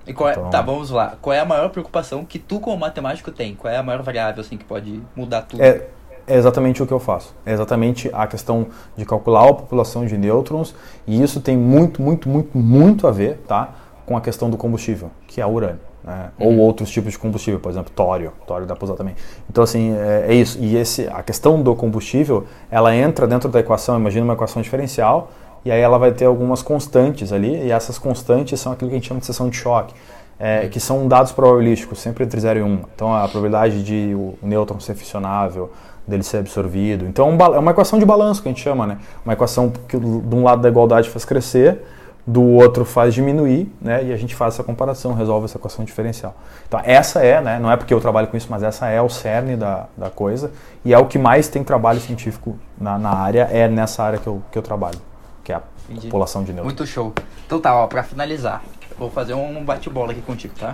E 0.05 0.13
qual 0.13 0.29
é, 0.29 0.33
então... 0.33 0.51
Tá, 0.51 0.61
vamos 0.61 0.91
lá. 0.91 1.17
Qual 1.19 1.33
é 1.33 1.39
a 1.39 1.45
maior 1.45 1.69
preocupação 1.69 2.23
que 2.23 2.37
tu 2.37 2.59
como 2.59 2.77
matemático 2.77 3.31
tem? 3.31 3.55
Qual 3.55 3.73
é 3.73 3.77
a 3.77 3.81
maior 3.81 4.03
variável 4.03 4.39
assim 4.39 4.55
que 4.55 4.65
pode 4.65 5.01
mudar 5.15 5.41
tudo? 5.41 5.63
É, 5.63 5.87
é 6.27 6.35
exatamente 6.35 6.81
o 6.83 6.85
que 6.85 6.93
eu 6.93 6.99
faço. 6.99 7.33
É 7.43 7.53
exatamente 7.53 8.07
a 8.13 8.27
questão 8.27 8.67
de 8.95 9.03
calcular 9.03 9.49
a 9.49 9.53
população 9.55 10.05
de 10.05 10.15
nêutrons 10.15 10.75
e 11.07 11.19
isso 11.19 11.41
tem 11.41 11.57
muito, 11.57 12.03
muito, 12.03 12.29
muito, 12.29 12.55
muito 12.55 13.07
a 13.07 13.11
ver, 13.11 13.39
tá, 13.47 13.69
com 14.05 14.15
a 14.15 14.21
questão 14.21 14.47
do 14.47 14.57
combustível, 14.57 15.09
que 15.27 15.41
é 15.41 15.45
o 15.45 15.49
urânio. 15.49 15.88
Né? 16.09 16.31
Uhum. 16.39 16.47
Ou 16.47 16.57
outros 16.65 16.89
tipos 16.89 17.11
de 17.11 17.19
combustível, 17.19 17.59
por 17.59 17.69
exemplo, 17.69 17.91
tório. 17.95 18.33
Tório 18.47 18.65
dá 18.65 18.75
para 18.75 18.83
usar 18.83 18.95
também. 18.95 19.13
Então, 19.47 19.63
assim, 19.63 19.95
é, 19.95 20.25
é, 20.29 20.33
isso. 20.33 20.57
E 20.59 20.75
esse, 20.75 21.07
a 21.07 21.21
questão 21.21 21.61
do 21.61 21.75
combustível, 21.75 22.45
ela 22.71 22.95
entra 22.95 23.27
dentro 23.27 23.47
da 23.47 23.59
equação, 23.59 23.95
imagina 23.99 24.23
uma 24.25 24.33
equação 24.33 24.59
diferencial, 24.59 25.29
e 25.63 25.71
aí 25.71 25.79
ela 25.79 25.99
vai 25.99 26.11
ter 26.11 26.25
algumas 26.25 26.63
constantes 26.63 27.31
ali, 27.31 27.63
e 27.63 27.71
essas 27.71 27.99
constantes 27.99 28.59
são 28.59 28.71
aquilo 28.71 28.89
que 28.89 28.95
a 28.95 28.99
gente 28.99 29.07
chama 29.07 29.19
de 29.19 29.27
seção 29.27 29.49
de 29.49 29.57
choque, 29.57 29.93
é, 30.39 30.67
que 30.67 30.79
são 30.79 31.07
dados 31.07 31.31
probabilísticos, 31.31 31.99
sempre 31.99 32.23
entre 32.23 32.39
0 32.39 32.59
e 32.59 32.63
1. 32.63 32.65
Um. 32.65 32.79
Então, 32.95 33.13
a 33.13 33.27
probabilidade 33.27 33.83
de 33.83 34.15
o 34.15 34.35
nêutron 34.41 34.79
ser 34.79 34.95
fissionável, 34.95 35.69
dele 36.07 36.23
ser 36.23 36.37
absorvido. 36.37 37.05
Então, 37.05 37.37
é 37.53 37.59
uma 37.59 37.69
equação 37.69 37.99
de 37.99 38.05
balanço 38.05 38.41
que 38.41 38.49
a 38.49 38.51
gente 38.51 38.63
chama, 38.63 38.87
né? 38.87 38.97
Uma 39.23 39.33
equação 39.33 39.71
que 39.87 39.95
de 39.95 40.35
um 40.35 40.43
lado 40.43 40.59
da 40.59 40.69
igualdade 40.69 41.07
faz 41.07 41.23
crescer, 41.23 41.83
do 42.29 42.43
outro 42.43 42.85
faz 42.85 43.11
diminuir, 43.13 43.73
né? 43.81 44.03
E 44.03 44.13
a 44.13 44.17
gente 44.17 44.35
faz 44.35 44.53
essa 44.53 44.63
comparação, 44.63 45.13
resolve 45.13 45.45
essa 45.45 45.57
equação 45.57 45.83
diferencial. 45.83 46.35
Então 46.67 46.79
essa 46.83 47.23
é, 47.23 47.41
né? 47.41 47.57
Não 47.57 47.71
é 47.71 47.75
porque 47.75 47.91
eu 47.91 47.99
trabalho 47.99 48.27
com 48.27 48.37
isso, 48.37 48.47
mas 48.51 48.61
essa 48.61 48.87
é 48.87 49.01
o 49.01 49.09
cerne 49.09 49.55
da, 49.55 49.87
da 49.97 50.11
coisa 50.11 50.51
e 50.85 50.93
é 50.93 50.97
o 50.97 51.07
que 51.07 51.17
mais 51.17 51.47
tem 51.47 51.63
trabalho 51.63 51.99
científico 51.99 52.55
na, 52.79 52.99
na 52.99 53.09
área, 53.09 53.49
é 53.51 53.67
nessa 53.67 54.03
área 54.03 54.19
que 54.19 54.27
eu, 54.27 54.43
que 54.51 54.57
eu 54.57 54.61
trabalho, 54.61 54.99
que 55.43 55.51
é 55.51 55.55
a 55.55 55.61
Entendi. 55.89 56.05
população 56.05 56.43
de 56.43 56.53
nêutrons. 56.53 56.65
Muito 56.65 56.85
show. 56.85 57.13
Então 57.47 57.59
tá, 57.59 57.73
ó, 57.73 57.87
pra 57.87 58.03
finalizar, 58.03 58.61
vou 58.97 59.09
fazer 59.09 59.33
um 59.33 59.65
bate-bola 59.65 60.11
aqui 60.11 60.21
contigo, 60.21 60.53
tá? 60.59 60.71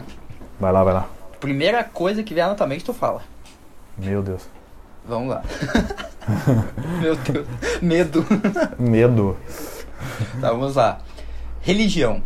Vai 0.60 0.73
lá, 0.73 0.84
vai 0.84 0.94
lá. 0.94 1.06
Primeira 1.40 1.86
coisa 1.86 2.22
que 2.22 2.34
vier 2.34 2.48
na 2.48 2.56
tua 2.56 2.68
mente, 2.68 2.84
tu 2.84 2.94
fala. 2.94 3.22
Meu 3.98 4.22
Deus. 4.22 4.41
Vamos 5.07 5.30
lá. 5.30 5.41
Meu 6.99 7.15
Deus. 7.15 7.48
Medo. 7.82 8.26
Medo. 8.77 9.38
Tá, 10.41 10.49
vamos 10.49 10.76
lá. 10.76 10.99
Religião. 11.65 12.21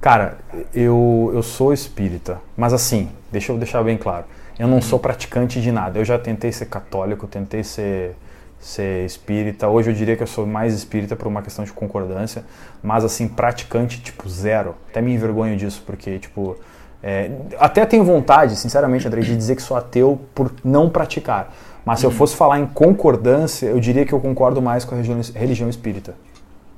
Cara, 0.00 0.38
eu, 0.74 1.30
eu 1.34 1.42
sou 1.42 1.70
espírita, 1.70 2.40
mas 2.56 2.72
assim, 2.72 3.10
deixa 3.30 3.52
eu 3.52 3.58
deixar 3.58 3.84
bem 3.84 3.98
claro. 3.98 4.24
Eu 4.58 4.66
não 4.66 4.80
sou 4.80 4.98
praticante 4.98 5.60
de 5.60 5.70
nada. 5.70 5.98
Eu 5.98 6.04
já 6.04 6.18
tentei 6.18 6.50
ser 6.50 6.64
católico, 6.64 7.26
tentei 7.26 7.62
ser, 7.62 8.16
ser 8.58 9.04
espírita. 9.04 9.68
Hoje 9.68 9.90
eu 9.90 9.94
diria 9.94 10.16
que 10.16 10.22
eu 10.22 10.26
sou 10.26 10.46
mais 10.46 10.72
espírita 10.72 11.14
por 11.14 11.28
uma 11.28 11.42
questão 11.42 11.62
de 11.62 11.70
concordância, 11.70 12.42
mas 12.82 13.04
assim, 13.04 13.28
praticante, 13.28 14.00
tipo, 14.00 14.26
zero. 14.30 14.74
Até 14.88 15.02
me 15.02 15.12
envergonho 15.12 15.54
disso, 15.54 15.82
porque, 15.84 16.18
tipo, 16.18 16.56
é, 17.02 17.30
até 17.58 17.84
tenho 17.84 18.02
vontade, 18.02 18.56
sinceramente, 18.56 19.06
André, 19.06 19.20
de 19.20 19.36
dizer 19.36 19.56
que 19.56 19.62
sou 19.62 19.76
ateu 19.76 20.18
por 20.34 20.50
não 20.64 20.88
praticar. 20.88 21.54
Mas 21.84 22.00
se 22.00 22.06
eu 22.06 22.10
fosse 22.10 22.34
falar 22.34 22.60
em 22.60 22.66
concordância, 22.66 23.66
eu 23.66 23.78
diria 23.78 24.06
que 24.06 24.14
eu 24.14 24.20
concordo 24.20 24.62
mais 24.62 24.86
com 24.86 24.94
a 24.94 24.98
religião, 24.98 25.20
religião 25.34 25.68
espírita. 25.68 26.14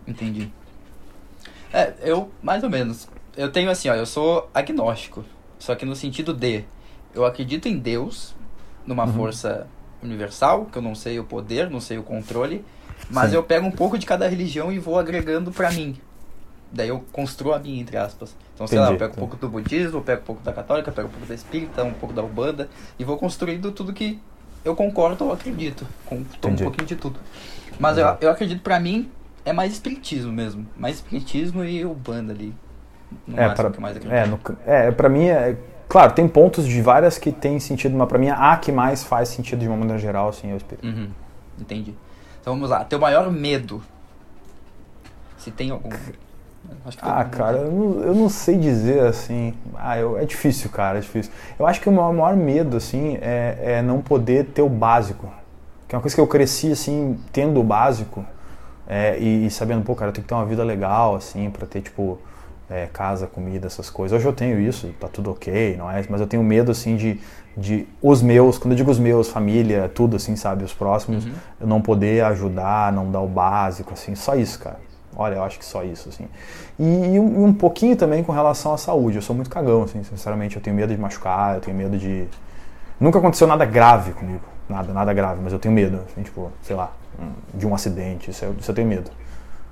Entendi. 0.05 0.51
É, 1.73 1.95
eu, 2.03 2.31
mais 2.43 2.63
ou 2.63 2.71
menos. 2.71 3.09
Eu 3.37 3.51
tenho 3.51 3.71
assim, 3.71 3.89
ó, 3.89 3.95
eu 3.95 4.07
sou 4.07 4.49
agnóstico. 4.53 5.25
Só 5.59 5.75
que 5.75 5.85
no 5.85 5.95
sentido 5.95 6.33
de, 6.33 6.65
eu 7.15 7.25
acredito 7.25 7.69
em 7.69 7.79
Deus, 7.79 8.35
numa 8.87 9.05
uhum. 9.05 9.13
força 9.13 9.67
universal, 10.03 10.65
que 10.67 10.79
eu 10.79 10.83
não 10.83 10.95
sei 10.95 11.19
o 11.19 11.25
poder, 11.25 11.71
não 11.71 11.81
sei 11.81 11.99
o 11.99 12.03
controle, 12.03 12.65
mas 13.11 13.31
Sim. 13.31 13.37
eu 13.37 13.43
pego 13.43 13.67
um 13.67 13.71
pouco 13.71 13.99
de 13.99 14.07
cada 14.07 14.27
religião 14.27 14.73
e 14.73 14.79
vou 14.79 14.99
agregando 14.99 15.53
para 15.53 15.71
mim. 15.71 15.97
Daí 16.73 16.89
eu 16.89 17.05
construo 17.13 17.53
a 17.53 17.59
minha, 17.59 17.81
entre 17.81 17.97
aspas. 17.97 18.35
Então, 18.55 18.67
sei 18.67 18.79
lá, 18.79 18.93
eu 18.93 18.97
pego 18.97 19.13
um 19.15 19.17
pouco 19.17 19.37
do 19.37 19.49
budismo, 19.49 19.99
eu 19.99 20.03
pego 20.03 20.23
um 20.23 20.25
pouco 20.25 20.43
da 20.43 20.53
católica, 20.53 20.93
pego 20.93 21.09
um 21.09 21.11
pouco 21.11 21.27
da 21.27 21.35
espírita, 21.35 21.83
um 21.83 21.93
pouco 21.93 22.15
da 22.15 22.23
ubanda, 22.23 22.69
e 22.99 23.05
vou 23.05 23.17
construindo 23.17 23.73
tudo 23.73 23.93
que 23.93 24.21
eu 24.65 24.77
concordo 24.77 25.25
ou 25.25 25.33
acredito. 25.33 25.87
Com 26.07 26.17
um 26.17 26.57
pouquinho 26.57 26.87
de 26.87 26.97
tudo. 26.97 27.19
Mas 27.79 27.99
eu, 27.99 28.17
eu 28.21 28.31
acredito 28.31 28.63
para 28.63 28.79
mim, 28.79 29.11
é 29.45 29.53
mais 29.53 29.73
espiritismo 29.73 30.33
mesmo. 30.33 30.67
Mais 30.77 30.97
espiritismo 30.97 31.65
e 31.65 31.85
o 31.85 31.95
banda 31.95 32.33
ali. 32.33 32.55
No 33.27 33.41
é, 33.41 33.49
pra, 33.49 33.71
que 33.71 33.81
mais 33.81 33.97
é, 33.97 34.27
no, 34.27 34.41
é, 34.67 34.91
pra 34.91 35.09
mim 35.09 35.25
é. 35.25 35.57
Claro, 35.89 36.13
tem 36.13 36.29
pontos 36.29 36.67
de 36.67 36.81
várias 36.81 37.19
que 37.19 37.33
tem 37.33 37.59
sentido, 37.59 37.97
mas 37.97 38.09
pra 38.09 38.19
mim 38.19 38.29
a 38.29 38.57
que 38.57 38.71
mais 38.71 39.03
faz 39.03 39.29
sentido 39.29 39.59
de 39.59 39.67
uma 39.67 39.77
maneira 39.77 39.99
geral, 39.99 40.29
assim, 40.29 40.51
é 40.51 40.55
o 40.55 40.57
espírito. 40.57 40.87
Uhum, 40.87 41.09
entendi. 41.59 41.95
Então 42.41 42.55
vamos 42.55 42.71
lá. 42.71 42.85
Teu 42.85 42.99
maior 42.99 43.31
medo. 43.31 43.83
Se 45.37 45.51
tem 45.51 45.71
algum. 45.71 45.89
ah, 47.03 47.25
cara, 47.25 47.59
eu 47.59 47.73
não, 47.73 48.01
eu 48.03 48.15
não, 48.15 48.29
sei 48.29 48.57
dizer 48.57 49.01
assim. 49.01 49.55
Ah, 49.75 49.99
eu, 49.99 50.17
é 50.17 50.25
difícil, 50.25 50.71
cara, 50.71 50.99
é 50.99 51.01
difícil. 51.01 51.33
Eu 51.59 51.67
acho 51.67 51.81
que 51.81 51.89
o 51.89 51.93
meu 51.93 52.13
maior 52.13 52.37
medo, 52.37 52.77
assim, 52.77 53.19
é, 53.21 53.59
é 53.61 53.83
não 53.83 54.01
poder 54.01 54.47
ter 54.47 54.63
o 54.63 54.69
básico. 54.69 55.33
Que 55.89 55.95
é 55.95 55.99
uma 55.99 56.03
coisa 56.03 56.15
que 56.15 56.21
eu 56.21 56.27
cresci, 56.27 56.71
assim, 56.71 57.19
tendo 57.33 57.59
o 57.59 57.65
básico. 57.65 58.25
É, 58.93 59.17
e, 59.21 59.47
e, 59.47 59.51
sabendo, 59.53 59.85
pô, 59.85 59.95
cara, 59.95 60.09
eu 60.09 60.13
tenho 60.13 60.25
que 60.25 60.29
ter 60.29 60.35
uma 60.35 60.45
vida 60.45 60.65
legal, 60.65 61.15
assim, 61.15 61.49
pra 61.49 61.65
ter, 61.65 61.81
tipo, 61.81 62.19
é, 62.69 62.89
casa, 62.93 63.25
comida, 63.25 63.69
essas 63.69 63.89
coisas. 63.89 64.19
Hoje 64.19 64.27
eu 64.27 64.33
tenho 64.33 64.59
isso, 64.59 64.93
tá 64.99 65.07
tudo 65.07 65.31
ok, 65.31 65.77
não 65.77 65.89
é? 65.89 66.05
Mas 66.11 66.21
eu 66.21 66.27
tenho 66.27 66.43
medo, 66.43 66.73
assim, 66.73 66.97
de, 66.97 67.21
de 67.57 67.87
os 68.03 68.21
meus, 68.21 68.59
quando 68.59 68.73
eu 68.73 68.77
digo 68.77 68.91
os 68.91 68.99
meus, 68.99 69.29
família, 69.29 69.89
tudo, 69.95 70.17
assim, 70.17 70.35
sabe? 70.35 70.65
Os 70.65 70.75
próximos, 70.75 71.25
uhum. 71.25 71.33
eu 71.61 71.67
não 71.69 71.81
poder 71.81 72.25
ajudar, 72.25 72.93
não 72.93 73.09
dar 73.13 73.21
o 73.21 73.29
básico, 73.29 73.93
assim, 73.93 74.17
só 74.17 74.35
isso, 74.35 74.59
cara. 74.59 74.81
Olha, 75.17 75.37
eu 75.37 75.45
acho 75.45 75.57
que 75.61 75.65
só 75.65 75.85
isso, 75.85 76.09
assim. 76.09 76.27
E, 76.77 77.15
e 77.15 77.21
um, 77.21 77.45
um, 77.45 77.53
pouquinho 77.53 77.95
também 77.95 78.25
com 78.25 78.33
relação 78.33 78.75
à 78.75 78.77
saúde. 78.77 79.19
Eu 79.19 79.23
sou 79.23 79.37
muito 79.37 79.51
cagão, 79.51 79.85
assim, 79.85 80.03
sinceramente. 80.03 80.57
Eu 80.57 80.63
tenho 80.63 80.75
medo 80.75 80.93
de 80.93 81.01
machucar, 81.01 81.55
eu 81.55 81.61
tenho 81.61 81.77
medo 81.77 81.97
de. 81.97 82.27
Nunca 82.99 83.21
aconteceu 83.21 83.47
nada 83.47 83.65
grave 83.65 84.13
comigo. 84.13 84.43
Nada, 84.69 84.93
nada 84.93 85.13
grave, 85.13 85.41
mas 85.43 85.53
eu 85.53 85.59
tenho 85.61 85.75
medo, 85.75 86.01
assim, 86.09 86.23
tipo, 86.23 86.51
sei 86.63 86.77
lá, 86.77 86.93
de 87.55 87.67
um 87.67 87.75
acidente, 87.75 88.31
isso 88.31 88.45
eu, 88.45 88.55
isso 88.59 88.71
eu 88.71 88.75
tenho 88.75 88.89
medo. 88.89 89.11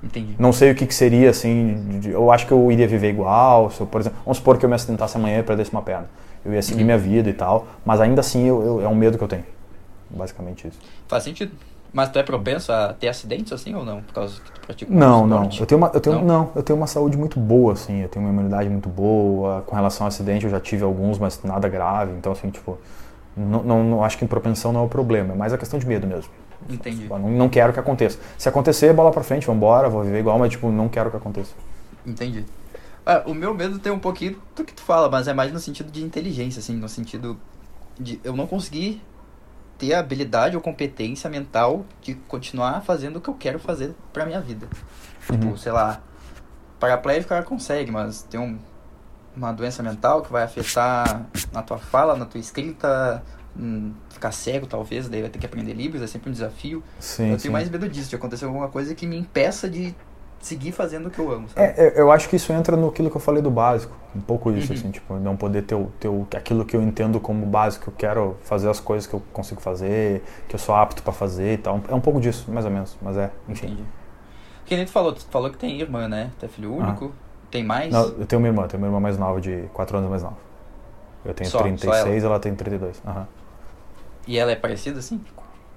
Entendi. 0.03 0.35
Não 0.39 0.53
sei 0.53 0.71
o 0.71 0.75
que, 0.75 0.85
que 0.85 0.93
seria, 0.95 1.29
assim, 1.29 1.99
de- 1.99 2.11
eu 2.11 2.31
acho 2.31 2.45
que 2.47 2.53
eu 2.53 2.71
iria 2.71 2.87
viver 2.87 3.09
igual, 3.09 3.69
se 3.69 3.81
eu, 3.81 3.87
por 3.87 3.99
exemplo, 3.99 4.19
vamos 4.23 4.37
supor 4.37 4.57
que 4.57 4.65
eu 4.65 4.69
me 4.69 4.75
acidentasse 4.75 5.17
amanhã 5.17 5.39
e 5.39 5.43
perdesse 5.43 5.71
uma 5.71 5.81
perna. 5.81 6.09
Eu 6.45 6.53
ia 6.53 6.61
seguir 6.61 6.85
minha 6.85 6.97
vida 6.97 7.29
e 7.29 7.33
tal, 7.33 7.67
mas 7.85 7.99
ainda 7.99 8.21
assim 8.21 8.45
eu, 8.47 8.61
eu- 8.63 8.81
é 8.81 8.87
um 8.87 8.95
medo 8.95 9.17
que 9.17 9.23
eu 9.23 9.27
tenho. 9.27 9.43
Basicamente 10.09 10.67
isso. 10.67 10.79
Faz 11.07 11.23
sentido. 11.23 11.51
Mas 11.91 12.09
tu 12.09 12.19
é 12.19 12.23
propenso 12.23 12.71
a 12.71 12.93
ter 12.93 13.07
acidentes 13.07 13.51
assim 13.51 13.73
ou 13.73 13.83
não? 13.83 14.01
Por 14.03 14.13
causa 14.13 14.39
que 14.39 14.51
tu 14.51 14.61
pratica 14.61 14.93
Não, 14.93 15.23
um 15.23 15.27
não. 15.27 15.49
Eu 15.59 15.65
tenho, 15.65 15.77
uma, 15.79 15.91
eu, 15.93 15.99
tenho, 15.99 16.15
Não? 16.17 16.25
não? 16.25 16.51
eu 16.55 16.61
tenho 16.63 16.77
uma 16.77 16.85
saúde 16.87 17.17
muito 17.17 17.39
boa, 17.39 17.73
assim. 17.73 18.01
Eu 18.03 18.09
tenho 18.09 18.23
uma 18.23 18.31
imunidade 18.31 18.69
muito 18.69 18.87
boa. 18.87 19.63
Com 19.65 19.75
relação 19.75 20.05
ao 20.05 20.09
acidente, 20.09 20.45
eu 20.45 20.51
já 20.51 20.59
tive 20.59 20.83
alguns, 20.83 21.17
mas 21.17 21.41
nada 21.43 21.67
grave. 21.67 22.11
Então, 22.13 22.31
assim, 22.31 22.49
tipo, 22.51 22.77
não, 23.35 23.63
não, 23.63 23.83
não- 23.83 24.03
acho 24.03 24.17
que 24.19 24.25
propensão 24.27 24.71
não 24.71 24.81
é 24.81 24.83
o 24.83 24.87
problema. 24.87 25.33
É 25.33 25.35
mais 25.37 25.51
a 25.51 25.57
questão 25.57 25.79
de 25.79 25.85
medo 25.87 26.05
mesmo. 26.05 26.31
Entendi. 26.67 27.07
Eu 27.09 27.19
não, 27.19 27.29
não 27.29 27.49
quero 27.49 27.71
que 27.73 27.79
aconteça. 27.79 28.19
Se 28.37 28.49
acontecer, 28.49 28.93
bola 28.93 29.11
pra 29.11 29.23
frente, 29.23 29.45
vambora, 29.47 29.89
vou 29.89 30.03
viver 30.03 30.19
igual, 30.19 30.37
mas, 30.39 30.51
tipo, 30.51 30.69
não 30.71 30.89
quero 30.89 31.09
que 31.11 31.17
aconteça. 31.17 31.53
Entendi. 32.05 32.45
Ah, 33.05 33.23
o 33.25 33.33
meu 33.33 33.53
medo 33.53 33.79
tem 33.79 33.91
um 33.91 33.99
pouquinho 33.99 34.39
do 34.55 34.63
que 34.63 34.73
tu 34.73 34.81
fala, 34.81 35.09
mas 35.09 35.27
é 35.27 35.33
mais 35.33 35.51
no 35.51 35.59
sentido 35.59 35.91
de 35.91 36.03
inteligência, 36.03 36.59
assim, 36.59 36.75
no 36.75 36.89
sentido 36.89 37.39
de 37.99 38.19
eu 38.23 38.35
não 38.35 38.45
conseguir 38.45 39.01
ter 39.77 39.93
a 39.93 39.99
habilidade 39.99 40.55
ou 40.55 40.61
competência 40.61 41.29
mental 41.29 41.85
de 42.01 42.13
continuar 42.27 42.81
fazendo 42.81 43.15
o 43.17 43.21
que 43.21 43.29
eu 43.29 43.33
quero 43.33 43.59
fazer 43.59 43.95
pra 44.11 44.25
minha 44.25 44.41
vida. 44.41 44.67
Tipo, 45.31 45.45
Uhum. 45.47 45.57
sei 45.57 45.71
lá, 45.71 46.01
paraplégico 46.79 47.27
o 47.27 47.29
cara 47.29 47.43
consegue, 47.43 47.89
mas 47.89 48.21
tem 48.23 48.39
um, 48.39 48.57
uma 49.35 49.51
doença 49.53 49.81
mental 49.81 50.21
que 50.21 50.31
vai 50.31 50.43
afetar 50.43 51.25
na 51.53 51.61
tua 51.63 51.77
fala, 51.77 52.15
na 52.15 52.25
tua 52.25 52.39
escrita, 52.39 53.23
hum, 53.57 53.93
ficar 54.19 54.31
cego 54.31 54.67
talvez, 54.67 55.07
daí 55.07 55.21
vai 55.21 55.29
ter 55.29 55.39
que 55.39 55.45
aprender 55.45 55.73
Libras, 55.73 56.01
é 56.01 56.07
sempre 56.07 56.29
um 56.29 56.33
desafio. 56.33 56.83
Sim, 56.99 57.31
eu 57.31 57.37
sim. 57.39 57.43
tenho 57.43 57.53
mais 57.53 57.69
medo 57.69 57.87
disso, 57.87 58.09
de 58.09 58.15
acontecer 58.15 58.45
alguma 58.45 58.67
coisa 58.67 58.93
que 58.93 59.07
me 59.07 59.17
impeça 59.17 59.69
de 59.69 59.95
seguir 60.41 60.71
fazendo 60.71 61.07
o 61.07 61.09
que 61.09 61.19
eu 61.19 61.31
amo, 61.31 61.49
sabe? 61.49 61.65
É, 61.67 61.87
eu- 61.87 61.91
eu 62.03 62.11
acho 62.11 62.29
que 62.29 62.35
isso 62.35 62.51
entra 62.53 62.77
no 62.77 62.91
que 62.91 63.01
eu 63.01 63.19
falei 63.19 63.41
do 63.41 63.49
básico. 63.51 63.93
Um 64.15 64.21
pouco 64.21 64.51
isso, 64.51 64.71
Uhum. 64.73 64.79
assim, 64.79 64.91
tipo, 64.91 65.13
não 65.15 65.35
poder 65.35 65.63
ter, 65.63 65.75
o, 65.75 65.91
ter 65.99 66.07
o- 66.07 66.25
aquilo 66.35 66.63
que 66.65 66.75
eu 66.75 66.81
entendo 66.81 67.19
como 67.19 67.45
básico. 67.45 67.89
Eu 67.89 67.93
quero 67.97 68.37
fazer 68.43 68.69
as 68.69 68.79
coisas 68.79 69.05
que 69.05 69.13
eu 69.13 69.21
consigo 69.33 69.59
fazer, 69.61 70.23
que 70.47 70.55
eu 70.55 70.59
sou 70.59 70.73
apto 70.75 71.03
pra 71.03 71.11
fazer 71.13 71.53
e 71.53 71.57
tal. 71.57 71.81
É 71.89 71.93
um 71.93 71.99
pouco 72.01 72.19
disso, 72.21 72.49
mais 72.51 72.65
ou 72.65 72.71
menos. 72.71 72.97
Mas 73.01 73.17
é, 73.17 73.31
enfim. 73.49 73.67
Entendi. 73.67 73.83
Que 74.65 74.75
nem 74.75 74.85
tu 74.85 74.91
falou, 74.91 75.11
tu 75.13 75.25
falou 75.29 75.49
que 75.49 75.57
tem 75.57 75.79
irmã, 75.79 76.07
né? 76.07 76.31
Tu 76.39 76.45
é 76.45 76.49
filho 76.49 76.73
único. 76.73 77.11
Tem 77.51 77.63
mais? 77.63 77.91
Não, 77.91 78.03
eu 78.09 78.25
tenho 78.25 78.41
uma 78.41 78.47
irmã, 78.47 78.67
tenho 78.67 78.81
uma 78.81 78.87
irmã 78.87 78.99
mais 78.99 79.17
nova, 79.17 79.41
de 79.41 79.63
4 79.73 79.97
anos 79.97 80.09
mais 80.09 80.23
nova. 80.23 80.37
Eu 81.25 81.33
tenho 81.33 81.49
Só- 81.49 81.57
só 81.57 81.63
36, 81.63 82.23
ela? 82.23 82.39
tem 82.39 82.55
32. 82.55 83.01
Aham. 83.05 83.27
E 84.29 84.37
ela 84.37 84.51
é 84.51 84.55
parecida, 84.55 84.99
assim? 84.99 85.19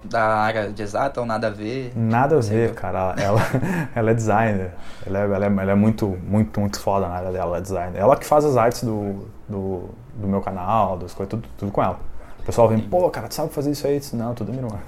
Da 0.04 0.22
área 0.22 0.68
de 0.70 0.82
exata 0.82 1.20
ou 1.20 1.26
nada 1.26 1.46
a 1.46 1.50
ver? 1.50 1.90
Nada 1.96 2.36
a 2.36 2.40
ver, 2.40 2.74
cara. 2.74 3.14
Ela, 3.18 3.40
ela 3.96 4.10
é 4.10 4.14
designer. 4.14 4.72
Ela 5.06 5.18
é, 5.20 5.22
ela, 5.22 5.44
é, 5.46 5.48
ela 5.48 5.72
é 5.72 5.74
muito, 5.74 6.06
muito, 6.28 6.60
muito 6.60 6.78
foda 6.78 7.08
na 7.08 7.14
área 7.14 7.30
dela, 7.32 7.46
ela 7.46 7.58
é 7.58 7.60
designer. 7.62 7.98
Ela 7.98 8.14
que 8.16 8.26
faz 8.26 8.44
as 8.44 8.56
artes 8.58 8.84
do, 8.84 9.26
do, 9.48 9.88
do 10.16 10.28
meu 10.28 10.42
canal, 10.42 10.98
das 10.98 11.14
coisas, 11.14 11.30
tudo, 11.30 11.48
tudo 11.56 11.72
com 11.72 11.82
ela. 11.82 11.98
O 12.40 12.44
pessoal 12.44 12.68
vem, 12.68 12.78
pô, 12.80 13.08
cara, 13.08 13.26
tu 13.28 13.34
sabe 13.34 13.52
fazer 13.54 13.70
isso 13.70 13.86
aí? 13.86 14.00
Disse, 14.00 14.14
não, 14.16 14.34
tudo 14.34 14.52
minha 14.52 14.64
irmã. 14.66 14.78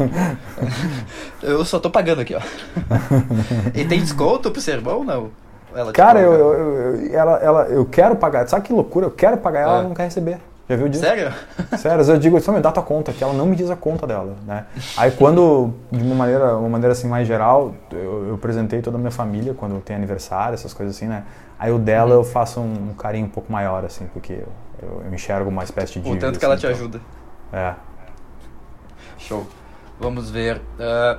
Eu 1.43 1.65
só 1.65 1.79
tô 1.81 1.89
pagando 1.89 2.21
aqui, 2.21 2.35
ó. 2.35 2.41
e 3.75 3.85
tem 3.87 4.01
desconto 4.01 4.51
pro 4.51 4.61
ser 4.61 4.81
bom, 4.83 5.05
não? 5.05 5.31
Ela 5.75 5.93
Cara, 5.93 6.21
eu, 6.21 6.33
eu, 6.33 6.53
eu- 6.55 7.15
ela, 7.15 7.39
ela, 7.39 7.63
eu 7.67 7.85
quero 7.87 8.17
pagar. 8.17 8.47
Sabe 8.47 8.67
que 8.67 8.73
loucura? 8.73 9.07
Eu 9.07 9.11
quero 9.11 9.39
pagar 9.39 9.61
ela, 9.61 9.73
É. 9.73 9.79
ela 9.79 9.89
não 9.89 9.95
quer 9.95 10.05
receber. 10.05 10.39
Já 10.69 10.77
viu 10.77 10.89
disso? 10.89 11.03
Sério? 11.05 11.33
Sério, 11.77 12.01
às 12.01 12.07
vezes 12.07 12.09
eu 12.15 12.19
digo, 12.19 12.41
só 12.41 12.51
me 12.53 12.61
dá 12.61 12.73
tua 12.73 12.83
conta, 12.83 13.13
que 13.13 13.23
ela 13.23 13.35
não 13.35 13.45
me 13.47 13.55
diz 13.55 13.71
a 13.71 13.77
conta 13.77 14.07
dela, 14.07 14.35
né? 14.47 14.65
Aí 14.97 15.11
quando, 15.11 15.75
de 15.93 16.03
uma 16.03 16.15
maneira, 16.15 16.57
uma 16.57 16.69
maneira 16.71 16.93
assim 16.93 17.07
mais 17.07 17.29
geral, 17.29 17.75
eu, 17.93 18.29
eu 18.29 18.35
apresentei 18.35 18.81
toda 18.81 18.97
a 18.97 19.01
minha 19.01 19.11
família 19.11 19.53
quando 19.53 19.79
tem 19.83 19.95
aniversário, 19.95 20.55
essas 20.55 20.73
coisas 20.73 20.97
assim, 20.97 21.07
né? 21.07 21.25
Aí 21.59 21.71
o 21.71 21.79
dela 21.79 22.15
eu 22.15 22.25
faço 22.25 22.61
um, 22.61 22.91
um 22.91 22.95
carinho 22.95 23.27
um 23.27 23.31
pouco 23.31 23.53
maior, 23.53 23.85
assim, 23.85 24.07
porque 24.13 24.43
eu, 24.83 25.03
eu 25.07 25.15
enxergo 25.15 25.51
uma 25.51 25.63
espécie 25.65 25.95
de 25.95 25.99
O 25.99 26.03
dívida. 26.03 26.27
tanto 26.27 26.39
que 26.39 26.45
ela 26.45 26.55
assim, 26.55 26.67
te 26.67 26.73
então. 26.73 26.79
ajuda. 26.81 27.01
É. 27.53 27.75
Show. 29.19 29.47
Vamos 30.01 30.31
ver. 30.31 30.61
ah, 30.81 31.19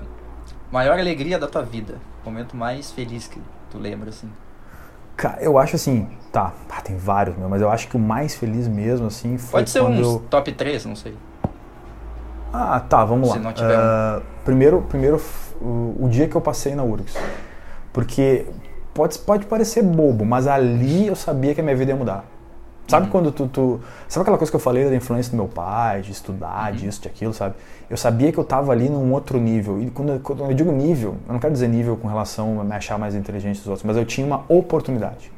maior 0.72 1.00
alegria 1.00 1.38
da 1.40 1.48
tua 1.48 1.62
vida. 1.62 1.96
Momento 2.26 2.56
mais 2.58 2.92
feliz 2.92 3.28
que 3.28 3.40
tu 3.70 3.78
lembra, 3.78 4.10
assim. 4.10 4.30
Cara, 5.16 5.38
eu 5.42 5.58
acho 5.58 5.76
assim, 5.76 6.08
tá, 6.32 6.52
ah, 6.70 6.82
tem 6.82 6.98
vários, 6.98 7.38
meu, 7.38 7.48
mas 7.48 7.62
eu 7.62 7.70
acho 7.70 7.88
que 7.88 7.96
o 7.96 8.00
mais 8.00 8.36
feliz 8.36 8.68
mesmo, 8.68 9.08
assim, 9.08 9.38
foi 9.38 9.62
Pode 9.62 9.70
ser 9.70 9.80
quando 9.82 9.94
uns 10.00 10.08
eu... 10.08 10.24
top 10.30 10.52
3, 10.52 10.86
não 10.86 10.96
sei. 10.96 11.16
Ah, 12.52 12.80
tá, 12.80 13.04
vamos 13.04 13.30
Se 13.30 13.38
lá. 13.38 13.44
não 13.44 13.54
tiver 13.54 13.78
um. 13.78 13.82
Ah, 13.82 14.22
Primeiro, 14.44 14.82
primeiro 14.84 15.20
o, 15.60 15.96
o 16.02 16.08
dia 16.10 16.28
que 16.28 16.36
eu 16.36 16.42
passei 16.42 16.76
na 16.76 16.84
URGS. 16.84 17.18
Porque 17.92 18.46
pode, 18.94 19.18
pode 19.20 19.46
parecer 19.46 19.82
bobo, 19.82 20.24
mas 20.24 20.48
ali 20.48 21.08
eu 21.08 21.16
sabia 21.16 21.56
que 21.56 21.62
a 21.62 21.64
minha 21.64 21.76
vida 21.76 21.92
ia 21.92 21.98
mudar. 21.98 22.26
Sabe 22.88 23.06
Uhum. 23.08 23.12
quando 23.12 23.32
tu, 23.32 23.48
tu- 23.48 23.80
Sabe 24.08 24.22
aquela 24.22 24.38
coisa 24.38 24.52
que 24.52 24.56
eu 24.56 24.60
falei 24.60 24.88
da 24.88 24.96
influência 24.96 25.32
do 25.32 25.36
meu 25.38 25.48
pai, 25.48 26.02
de 26.02 26.12
estudar, 26.12 26.72
Uhum. 26.72 26.78
disso, 26.78 27.02
de 27.02 27.08
aquilo, 27.08 27.34
sabe? 27.34 27.56
Eu 27.90 27.98
sabia 27.98 28.32
que 28.32 28.38
eu 28.38 28.44
tava 28.44 28.72
ali 28.72 28.90
num 28.90 29.12
outro 29.12 29.40
nível. 29.40 29.82
E 29.82 29.90
quando, 29.90 30.12
eu- 30.14 30.20
quando 30.20 30.44
eu 30.44 30.54
digo 30.54 30.72
nível, 30.72 31.16
eu 31.28 31.34
não 31.34 31.40
quero 31.40 31.52
dizer 31.54 31.68
nível 31.68 31.98
com 31.98 32.08
relação 32.08 32.60
a 32.62 32.64
me 32.64 32.74
achar 32.76 32.98
mais 33.00 33.16
inteligente 33.16 33.58
dos 33.58 33.68
outros, 33.68 33.84
mas 33.84 33.98
eu 33.98 34.06
tinha 34.06 34.26
uma 34.26 34.44
oportunidade. 34.48 35.32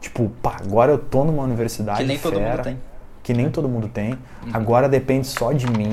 Tipo, 0.00 0.28
pá, 0.42 0.56
agora 0.64 0.92
eu 0.92 0.98
tô 0.98 1.24
numa 1.24 1.42
universidade 1.42 1.98
Que 1.98 2.04
nem 2.06 2.18
todo 2.18 2.34
mundo 2.34 2.42
fera, 2.50 2.62
tem. 2.62 2.80
que 3.22 3.32
nem 3.34 3.50
todo 3.50 3.68
mundo 3.68 3.88
tem. 3.88 4.12
Uhum. 4.12 4.18
Agora 4.52 4.88
depende 4.88 5.26
só 5.26 5.50
de 5.52 5.66
mim, 5.66 5.90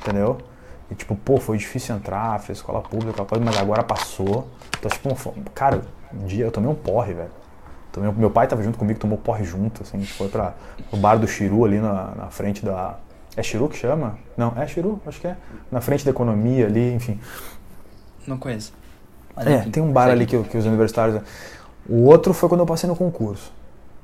entendeu? 0.00 0.38
E 0.90 0.94
tipo, 0.94 1.16
pô, 1.16 1.38
foi 1.38 1.56
difícil 1.56 1.96
entrar, 1.96 2.38
fez 2.40 2.58
escola 2.58 2.80
pública, 2.80 3.24
mas 3.42 3.56
agora 3.56 3.82
passou. 3.82 4.46
Então, 4.78 4.90
tipo, 4.90 5.50
cara, 5.54 5.80
um 6.12 6.26
dia 6.26 6.44
eu 6.44 6.50
tomei 6.52 6.68
um 6.70 6.74
porre, 6.74 7.14
velho. 7.14 7.30
Um- 8.00 8.12
meu 8.12 8.30
pai 8.30 8.46
tava 8.46 8.62
junto 8.62 8.78
comigo, 8.78 8.98
tomou 8.98 9.18
porre 9.18 9.44
junto, 9.44 9.82
assim, 9.82 9.96
a 9.96 10.00
gente 10.00 10.12
foi 10.12 10.28
pra 10.28 10.54
o 10.92 10.96
bar 10.96 11.16
do 11.18 11.26
Chiru 11.26 11.64
ali 11.64 11.78
na, 11.80 12.12
na 12.16 12.26
frente 12.30 12.64
da. 12.64 12.96
É 13.36 13.42
Chiru 13.42 13.68
que 13.68 13.76
chama? 13.76 14.18
Não, 14.36 14.52
é 14.56 14.66
Chiru, 14.66 15.00
acho 15.06 15.20
que 15.20 15.26
é. 15.26 15.36
Na 15.70 15.80
frente 15.80 16.04
da 16.04 16.10
economia 16.10 16.66
ali, 16.66 16.92
enfim. 16.94 17.18
Não 18.26 18.38
conheço. 18.38 18.72
Mas, 19.36 19.46
É, 19.46 19.56
enfim, 19.58 19.70
tem 19.70 19.82
um 19.82 19.92
bar 19.92 20.08
ali 20.10 20.26
que, 20.26 20.40
que 20.44 20.56
os 20.56 20.66
universitários. 20.66 21.20
O 21.88 22.04
outro 22.04 22.32
foi 22.32 22.48
quando 22.48 22.60
eu 22.60 22.66
passei 22.66 22.88
no 22.88 22.96
concurso, 22.96 23.52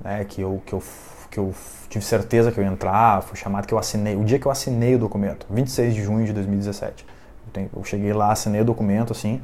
né? 0.03 0.25
Que 0.25 0.41
eu, 0.43 0.61
que 0.67 0.73
eu, 0.73 0.83
que 1.31 1.39
eu 1.39 1.55
tive 1.89 2.05
certeza 2.05 2.53
que 2.53 2.59
eu 2.59 2.65
ia 2.65 2.71
entrar, 2.71 3.23
fui 3.23 3.37
chamado 3.37 3.67
que 3.67 3.73
eu 3.75 3.79
assinei. 3.79 4.17
O 4.17 4.25
dia 4.25 4.39
que 4.39 4.47
eu 4.47 4.51
assinei 4.51 4.95
o 4.97 4.99
documento, 4.99 5.47
26 5.49 5.95
de 5.95 6.03
junho 6.03 6.27
de 6.27 6.33
2017. 6.33 7.07
Eu, 7.47 7.53
tenho- 7.53 7.71
eu 7.75 7.85
cheguei 7.85 8.13
lá, 8.13 8.33
assinei 8.33 8.61
o 8.61 8.65
documento, 8.65 9.13
assim, 9.13 9.41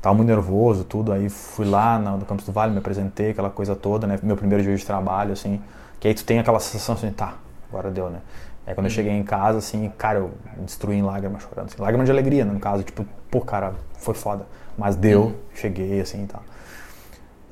tava 0.00 0.14
muito 0.14 0.28
nervoso, 0.28 0.84
tudo. 0.84 1.12
Aí 1.12 1.28
fui 1.28 1.66
lá 1.66 1.98
no, 1.98 2.24
Campus 2.24 2.44
do 2.46 2.52
Vale, 2.52 2.72
me 2.72 2.78
apresentei, 2.78 3.30
aquela 3.30 3.50
coisa 3.50 3.74
toda, 3.76 4.06
né? 4.06 4.18
Meu 4.22 4.36
primeiro 4.36 4.62
dia 4.62 4.74
de 4.76 4.84
trabalho, 4.84 5.32
assim. 5.32 5.60
Que 5.98 6.08
aí 6.08 6.14
tu 6.14 6.24
tem 6.24 6.38
aquela 6.38 6.58
sensação 6.60 6.94
assim, 6.94 7.10
tá, 7.10 7.34
agora 7.68 7.90
deu, 7.90 8.08
né? 8.10 8.20
Aí 8.66 8.74
quando 8.74 8.86
eu 8.86 8.90
cheguei 8.90 9.12
em 9.12 9.22
casa, 9.22 9.58
assim, 9.58 9.90
cara, 9.98 10.18
eu 10.20 10.30
destruí 10.58 10.96
em 10.96 11.02
lágrimas 11.02 11.42
chorando. 11.42 11.66
Assim, 11.66 11.80
lágrimas 11.82 12.06
de 12.06 12.12
alegria, 12.12 12.44
né, 12.44 12.52
no 12.52 12.60
caso, 12.60 12.82
tipo, 12.82 13.04
pô, 13.30 13.40
cara, 13.40 13.74
foi 13.98 14.14
foda. 14.14 14.46
Mas 14.78 14.96
deu, 14.96 15.22
Uhum. 15.22 15.34
cheguei, 15.54 16.00
assim 16.00 16.24
e 16.24 16.26
tal. 16.26 16.42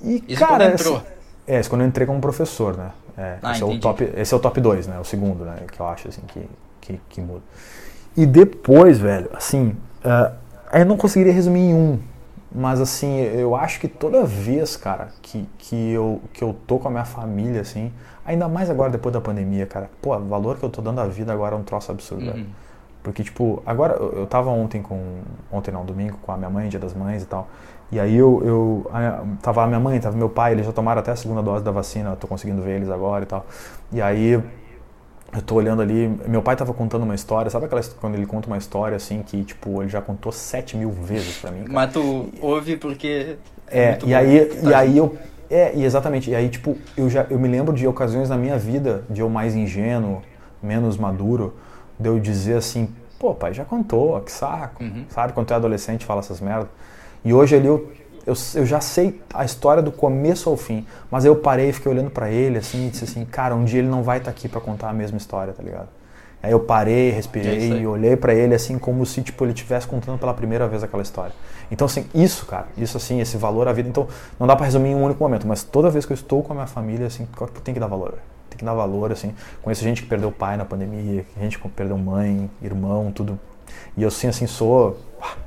E, 0.01 0.25
Isso 0.29 0.39
cara, 0.41 0.65
quando 0.65 0.73
entrou. 0.75 0.97
assim, 0.99 1.07
é, 1.47 1.61
isso 1.61 1.69
quando 1.70 1.83
eu 1.83 1.89
entrei 1.89 2.07
como 2.07 2.20
professor, 2.20 2.77
né? 2.77 2.91
É, 3.16 3.39
Ah, 3.43 3.53
esse, 3.53 3.62
é 3.62 3.66
o 3.66 3.81
top, 3.81 4.12
esse 4.16 4.33
é 4.33 4.37
o 4.37 4.41
top 4.41 4.61
2, 4.61 4.87
né? 4.87 4.99
O 5.01 5.05
segundo, 5.05 5.45
né? 5.45 5.57
Que 5.73 5.81
eu 5.81 5.87
acho, 5.89 6.09
assim, 6.09 6.23
que, 6.29 6.49
que, 6.81 7.01
que 7.09 7.20
muda. 7.20 7.43
E 8.16 8.25
depois, 8.25 8.99
velho, 8.99 9.29
assim, 9.35 9.75
ah, 10.05 10.33
eu 10.73 10.87
não 10.87 10.97
conseguiria 10.97 11.33
resumir 11.33 11.61
em 11.70 11.75
um. 11.75 11.99
Mas, 12.51 12.81
assim, 12.81 13.19
eu 13.20 13.55
acho 13.55 13.79
que 13.81 13.89
toda 13.89 14.25
vez, 14.25 14.77
cara, 14.77 15.09
que, 15.20 15.47
que, 15.59 15.91
eu, 15.93 16.20
que 16.33 16.43
eu 16.43 16.55
tô 16.66 16.79
com 16.79 16.89
a 16.89 16.91
minha 16.91 17.05
família, 17.05 17.61
assim, 17.61 17.93
ainda 18.25 18.49
mais 18.49 18.70
agora 18.70 18.91
depois 18.91 19.12
da 19.12 19.20
pandemia, 19.20 19.66
cara, 19.66 19.91
pô, 20.01 20.16
o 20.16 20.20
valor 20.27 20.57
que 20.59 20.65
eu 20.65 20.70
tô 20.70 20.81
dando 20.81 21.01
à 21.01 21.07
vida 21.07 21.33
agora 21.33 21.55
é 21.55 21.59
um 21.59 21.62
troço 21.62 21.93
absurdo. 21.93 22.31
Uhum. 22.31 22.47
Porque, 23.03 23.23
tipo, 23.23 23.62
agora 23.65 23.95
eu 23.95 24.12
eu 24.20 24.27
tava 24.27 24.51
ontem 24.51 24.83
com. 24.83 25.20
Ontem 25.53 25.70
não, 25.70 25.85
domingo, 25.85 26.19
com 26.23 26.33
a 26.33 26.37
minha 26.37 26.51
mãe, 26.51 26.69
dia 26.69 26.81
das 26.81 26.95
mães 26.95 27.23
e 27.23 27.27
tal. 27.27 27.49
E 27.93 27.99
aí 28.01 28.15
eu. 28.16 28.43
eu 28.45 28.91
a- 28.93 29.23
tava 29.41 29.62
a 29.65 29.66
minha 29.66 29.81
mãe, 29.81 29.99
tava 30.01 30.16
meu 30.16 30.29
pai, 30.29 30.53
eles 30.53 30.66
já 30.66 30.73
tomaram 30.73 31.01
até 31.01 31.12
a 31.12 31.16
segunda 31.16 31.43
dose 31.43 31.65
da 31.65 31.70
vacina, 31.70 32.11
eu 32.11 32.16
tô 32.16 32.27
conseguindo 32.27 32.61
ver 32.62 32.77
eles 32.77 32.91
agora 32.91 33.23
e 33.23 33.27
tal. 33.27 33.47
E 33.93 34.03
aí 34.03 34.43
eu 35.33 35.43
tô 35.43 35.57
olhando 35.57 35.83
ali, 35.83 36.09
meu 36.27 36.41
pai 36.43 36.57
tava 36.57 36.73
contando 36.73 37.03
uma 37.03 37.15
história, 37.15 37.51
sabe 37.51 37.67
aquela 37.67 37.83
quando 38.01 38.15
ele 38.15 38.25
conta 38.25 38.47
uma 38.47 38.57
história 38.57 38.97
assim 38.97 39.23
que, 39.23 39.45
tipo, 39.45 39.83
ele 39.83 39.91
já 39.91 40.01
contou 40.01 40.33
sete 40.33 40.77
mil 40.77 40.91
vezes 40.91 41.37
pra 41.37 41.51
mim? 41.51 41.61
cara? 41.61 41.73
Mas 41.73 41.93
tu 41.93 42.29
ouve 42.41 42.77
porque. 42.77 43.37
É, 43.67 43.91
muito 43.91 44.09
e 44.09 44.15
aí, 44.15 44.45
Tá 44.47 44.71
e 44.71 44.75
aí 44.75 44.97
eu. 44.97 45.17
É, 45.51 45.73
e 45.75 45.85
exatamente. 45.85 46.31
E 46.31 46.35
aí, 46.35 46.49
tipo, 46.49 46.77
eu 46.97 47.09
já 47.09 47.27
eu 47.31 47.39
me 47.39 47.49
lembro 47.49 47.75
de 47.75 47.87
ocasiões 47.87 48.29
na 48.29 48.37
minha 48.37 48.59
vida 48.59 49.05
de 49.09 49.21
eu 49.21 49.29
mais 49.29 49.55
ingênuo, 49.55 50.23
menos 50.63 50.97
maduro, 50.97 51.55
de 51.99 52.09
eu 52.09 52.19
dizer 52.19 52.57
assim, 52.57 52.89
pô, 53.19 53.35
pai, 53.35 53.53
já 53.53 53.65
contou, 53.65 54.19
que 54.21 54.33
saco. 54.33 54.83
Uhum. 54.83 55.05
Sabe, 55.09 55.33
quando 55.33 55.47
tu 55.47 55.53
é 55.53 55.57
adolescente 55.57 56.05
fala 56.05 56.21
essas 56.21 56.41
merdas. 56.41 56.69
E 57.25 57.33
hoje 57.33 57.57
ali 57.57 57.67
eu, 57.67 57.91
eu, 58.29 58.35
eu 58.55 58.67
já 58.67 58.79
sei 58.79 59.21
a 59.33 59.43
história 59.43 59.83
do 59.83 59.91
começo 59.91 60.51
ao 60.51 60.57
fim. 60.57 60.87
Mas 61.11 61.25
eu 61.25 61.35
parei, 61.35 61.73
fiquei 61.73 61.91
olhando 61.91 62.11
pra 62.11 62.31
ele 62.31 62.59
assim 62.59 62.87
e 62.87 62.91
disse 62.91 63.05
assim, 63.05 63.25
cara, 63.25 63.55
um 63.55 63.65
dia 63.65 63.79
ele 63.79 63.89
não 63.89 64.03
vai 64.03 64.19
estar 64.19 64.31
aqui 64.31 64.49
pra 64.49 64.61
contar 64.61 64.91
a 64.91 64.93
mesma 64.93 65.17
história, 65.17 65.55
tá 65.55 65.63
ligado? 65.63 65.89
Aí 66.43 66.53
eu 66.53 66.61
parei, 66.61 67.11
respirei 67.11 67.81
e 67.81 67.87
olhei 67.87 68.17
pra 68.17 68.33
ele 68.33 68.55
assim 68.55 68.79
como 68.79 69.05
se 69.05 69.23
tipo 69.23 69.45
ele 69.45 69.53
estivesse 69.53 69.89
contando 69.89 70.19
pela 70.19 70.33
primeira 70.35 70.69
vez 70.69 70.85
aquela 70.85 71.03
história. 71.03 71.33
Então 71.71 71.87
assim, 71.87 72.07
isso, 72.15 72.47
cara, 72.47 72.69
isso 72.77 72.97
assim, 72.97 73.21
esse 73.21 73.37
valor 73.37 73.67
à 73.67 73.73
vida, 73.73 73.89
então 73.89 74.07
não 74.39 74.47
dá 74.47 74.55
pra 74.55 74.67
resumir 74.67 74.91
em 74.91 74.95
um 74.95 75.03
único 75.03 75.25
momento, 75.25 75.49
mas 75.49 75.65
toda 75.65 75.91
vez 75.91 76.05
que 76.05 76.13
eu 76.13 76.15
estou 76.15 76.43
com 76.43 76.53
a 76.53 76.55
minha 76.55 76.67
família 76.67 77.07
assim, 77.07 77.27
tem 77.65 77.75
que 77.75 77.81
dar 77.81 77.89
valor. 77.89 78.19
Tem 78.51 78.59
que 78.59 78.65
dar 78.65 78.75
valor 78.75 79.11
assim. 79.11 79.35
Conheço 79.63 79.83
gente 79.83 80.03
que 80.03 80.09
perdeu 80.09 80.31
pai 80.31 80.57
na 80.57 80.65
pandemia, 80.65 81.25
gente 81.41 81.59
que 81.59 81.69
perdeu 81.71 81.97
mãe, 81.99 82.49
irmão, 82.63 83.11
tudo. 83.11 83.39
E 83.97 84.03
eu 84.03 84.11
sim 84.11 84.29
assim 84.29 84.47
sou 84.47 84.97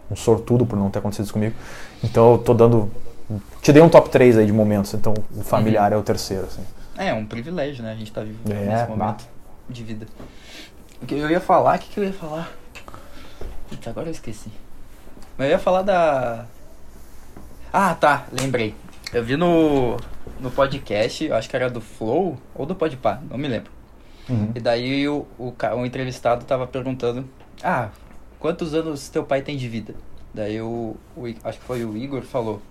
um 0.10 0.16
sortudo 0.16 0.66
por 0.66 0.78
não 0.78 0.90
ter 0.90 1.00
acontecido 1.00 1.26
isso 1.26 1.34
comigo. 1.34 1.56
Então 2.04 2.34
eu 2.34 2.38
tô 2.38 2.54
dando 2.54 2.92
te 3.62 3.72
dei 3.72 3.82
um 3.82 3.90
top 3.90 4.10
3 4.10 4.40
aí 4.40 4.46
de 4.46 4.52
momentos, 4.52 4.94
então 4.94 5.14
o 5.36 5.44
familiar 5.44 5.94
é 5.94 5.98
o 5.98 6.04
terceiro 6.04 6.46
assim. 6.46 6.64
É, 6.98 7.10
é 7.10 7.14
um 7.14 7.26
privilégio, 7.26 7.84
né? 7.84 7.92
A 7.92 7.96
gente 7.96 8.12
tá 8.12 8.22
vivendo 8.22 8.52
É, 8.52 8.66
nesse 8.66 8.90
momento 8.90 9.26
de 9.70 9.84
vida. 9.84 10.08
O 11.02 11.06
que 11.06 11.16
eu 11.16 11.30
ia 11.30 11.40
falar, 11.40 11.78
o 11.78 11.80
que, 11.80 11.90
que 11.90 12.00
eu 12.00 12.04
ia 12.04 12.14
falar? 12.14 12.52
Puta, 13.70 13.90
agora 13.90 14.08
eu 14.08 14.12
esqueci. 14.12 14.52
Mas 15.38 15.48
eu 15.48 15.52
ia 15.52 15.60
falar 15.60 15.82
da. 15.84 16.46
Ah, 17.72 17.96
tá, 17.96 18.26
lembrei. 18.32 18.76
Eu 19.14 19.24
vi 19.24 19.38
no, 19.38 19.98
no 20.40 20.52
podcast, 20.52 21.24
eu 21.24 21.36
acho 21.36 21.50
que 21.50 21.56
era 21.56 21.70
do 21.70 21.82
Flow 21.82 22.38
ou 22.54 22.66
do 22.66 22.76
Podpah, 22.76 23.22
não 23.30 23.38
me 23.38 23.48
lembro. 23.48 23.72
Uhum. 24.30 24.52
E 24.56 24.60
daí 24.60 25.08
o, 25.08 25.26
o, 25.38 25.54
o 25.78 25.86
entrevistado 25.86 26.46
tava 26.46 26.68
perguntando: 26.68 27.26
Ah, 27.64 27.90
quantos 28.42 28.74
anos 28.74 29.08
teu 29.08 29.24
pai 29.24 29.42
tem 29.42 29.56
de 29.56 29.70
vida? 29.70 29.96
Daí 30.34 30.60
o, 30.62 30.98
o 31.16 31.26
acho 31.44 31.60
que 31.60 31.66
foi 31.66 31.86
o 31.86 31.96
Igor 31.96 32.24
falou: 32.24 32.62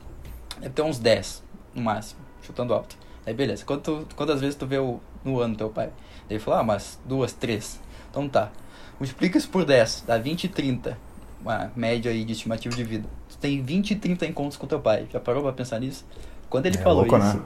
Deve 0.58 0.74
ter 0.74 0.82
uns 0.82 0.98
10 0.98 1.42
no 1.74 1.80
máximo, 1.82 2.20
chutando 2.42 2.74
alto. 2.74 2.96
Aí 3.26 3.32
beleza, 3.32 3.64
Quanto, 3.64 4.06
quantas 4.16 4.40
vezes 4.40 4.56
tu 4.56 4.66
vê 4.66 4.78
o, 4.78 5.00
no 5.24 5.40
ano 5.40 5.56
teu 5.56 5.68
pai? 5.70 5.86
Daí 6.28 6.36
ele 6.36 6.38
falou: 6.40 6.60
Ah, 6.60 6.62
mas 6.62 6.98
duas, 7.06 7.32
três. 7.32 7.80
Então 8.10 8.28
tá. 8.28 8.50
Multiplica 8.98 9.38
isso 9.38 9.48
por 9.48 9.64
10, 9.64 10.04
dá 10.06 10.18
20 10.18 10.44
e 10.44 10.48
30. 10.48 10.98
Uma 11.40 11.72
média 11.74 12.10
aí 12.10 12.22
de 12.24 12.32
estimativa 12.32 12.74
de 12.76 12.84
vida. 12.84 13.08
Tu 13.30 13.38
tem 13.38 13.62
20 13.62 13.92
e 13.92 13.96
30 13.96 14.26
encontros 14.26 14.58
com 14.58 14.66
teu 14.66 14.78
pai. 14.80 15.06
Já 15.10 15.18
parou 15.18 15.42
pra 15.42 15.52
pensar 15.52 15.78
nisso? 15.80 16.04
Quando 16.50 16.66
ele 16.66 16.76
É 16.76 16.82
falou 16.82 17.02
louco, 17.06 17.16
isso. 17.16 17.36
né? 17.38 17.42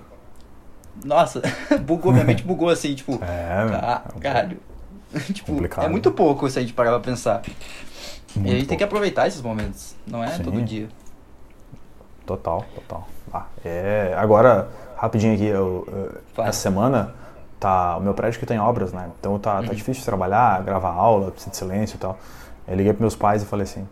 Nossa, 1.04 1.42
bugou, 1.84 2.12
minha 2.12 2.24
mente 2.24 2.42
bugou 2.42 2.68
assim, 2.68 2.94
tipo. 2.94 3.18
É, 3.22 3.68
Ca- 3.70 4.04
Caralho. 4.20 4.58
tipo, 5.32 5.52
complicado. 5.52 5.84
é 5.84 5.88
muito 5.88 6.10
pouco 6.10 6.48
se 6.50 6.58
a 6.58 6.62
gente 6.62 6.72
parar 6.72 6.90
pra 6.90 7.00
pensar. 7.00 7.42
E 8.36 8.38
a 8.38 8.42
Muito 8.42 8.56
gente 8.58 8.66
tem 8.68 8.78
que 8.78 8.84
aproveitar 8.84 9.26
esses 9.26 9.40
momentos, 9.40 9.94
não 10.06 10.22
é 10.22 10.28
Sim. 10.30 10.42
todo 10.42 10.60
dia. 10.62 10.88
Total, 12.26 12.64
total. 12.74 13.08
Ah, 13.32 13.44
é, 13.64 14.14
agora, 14.16 14.68
rapidinho 14.96 15.34
aqui, 15.34 15.44
eu, 15.46 15.86
essa 16.38 16.58
semana 16.60 17.14
tá, 17.60 17.96
o 17.96 18.00
meu 18.00 18.14
prédio 18.14 18.40
que 18.40 18.46
tem 18.46 18.58
obras, 18.58 18.92
né? 18.92 19.10
Então 19.20 19.38
tá, 19.38 19.56
tá 19.56 19.60
Uhum. 19.68 19.74
difícil 19.74 20.00
de 20.00 20.04
trabalhar, 20.06 20.62
gravar 20.62 20.90
aula, 20.92 21.30
precisa 21.30 21.50
de 21.50 21.56
silêncio 21.56 21.96
e 21.96 21.98
tal. 21.98 22.18
Eu 22.66 22.76
liguei 22.76 22.92
pros 22.92 23.00
meus 23.00 23.16
pais 23.16 23.42
e 23.42 23.46
falei 23.46 23.64
assim, 23.64 23.86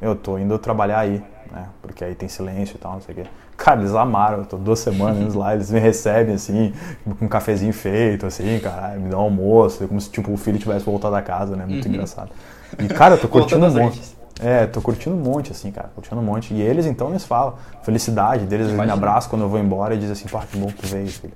eu 0.00 0.14
tô 0.14 0.38
indo 0.38 0.58
trabalhar 0.58 1.00
aí, 1.00 1.22
né? 1.52 1.66
Porque 1.82 2.04
aí 2.04 2.14
tem 2.14 2.28
silêncio 2.28 2.76
e 2.76 2.78
tal, 2.78 2.94
não 2.94 3.00
sei 3.00 3.14
o 3.14 3.18
quê. 3.18 3.24
Cara, 3.56 3.80
eles 3.80 3.94
amaram, 3.94 4.38
eu 4.38 4.44
tô 4.44 4.56
duas 4.56 4.78
semanas 4.78 5.18
indo 5.18 5.38
lá, 5.38 5.54
eles 5.54 5.70
me 5.70 5.80
recebem 5.80 6.34
assim, 6.36 6.72
com 7.18 7.24
um 7.24 7.28
cafezinho 7.28 7.72
feito, 7.72 8.24
assim, 8.24 8.60
cara, 8.60 8.96
me 8.96 9.08
dão 9.08 9.20
almoço, 9.20 9.86
como 9.88 10.00
se 10.00 10.08
tipo 10.10 10.32
o 10.32 10.36
filho 10.36 10.58
tivesse 10.58 10.84
voltado 10.84 11.14
a 11.16 11.22
casa, 11.22 11.56
né? 11.56 11.66
Muito 11.66 11.84
Uhum. 11.86 11.92
engraçado. 11.92 12.30
E 12.78 12.86
cara, 12.88 13.14
eu 13.14 13.20
tô 13.20 13.26
curtindo 13.28 13.66
um 13.66 13.70
monte. 13.74 14.16
É, 14.40 14.66
tô 14.66 14.80
curtindo 14.80 15.16
um 15.16 15.18
monte, 15.18 15.50
assim, 15.50 15.72
cara, 15.72 15.90
curtindo 15.92 16.20
um 16.20 16.24
monte. 16.24 16.54
E 16.54 16.60
eles, 16.60 16.86
então, 16.86 17.08
eles 17.10 17.24
falam. 17.24 17.54
Felicidade 17.82 18.44
deles, 18.46 18.68
eles 18.68 18.78
me 18.80 18.88
abraçam 18.92 19.28
quando 19.30 19.42
eu 19.42 19.48
vou 19.48 19.58
embora 19.58 19.96
e 19.96 19.98
dizem 19.98 20.12
assim, 20.12 20.28
pá, 20.28 20.44
que 20.48 20.56
bom 20.56 20.68
que 20.68 20.74
tu 20.74 20.86
veio, 20.86 21.08
filho. 21.08 21.32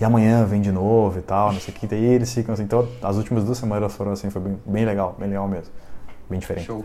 E 0.00 0.04
amanhã 0.04 0.44
vem 0.44 0.60
de 0.60 0.70
novo 0.70 1.18
e 1.18 1.22
tal, 1.22 1.52
não 1.52 1.58
sei 1.60 1.74
o 1.74 1.76
que. 1.76 1.88
Daí 1.88 2.04
eles 2.04 2.32
ficam 2.32 2.54
assim. 2.54 2.62
Então, 2.62 2.86
as 3.02 3.16
últimas 3.16 3.42
duas 3.42 3.58
semanas 3.58 3.92
foram 3.92 4.12
assim, 4.12 4.30
foi 4.30 4.40
bem, 4.40 4.58
bem 4.64 4.84
legal, 4.84 5.16
bem 5.18 5.28
legal 5.28 5.48
mesmo. 5.48 5.72
Bem 6.30 6.38
diferente. 6.38 6.66
Show. 6.66 6.84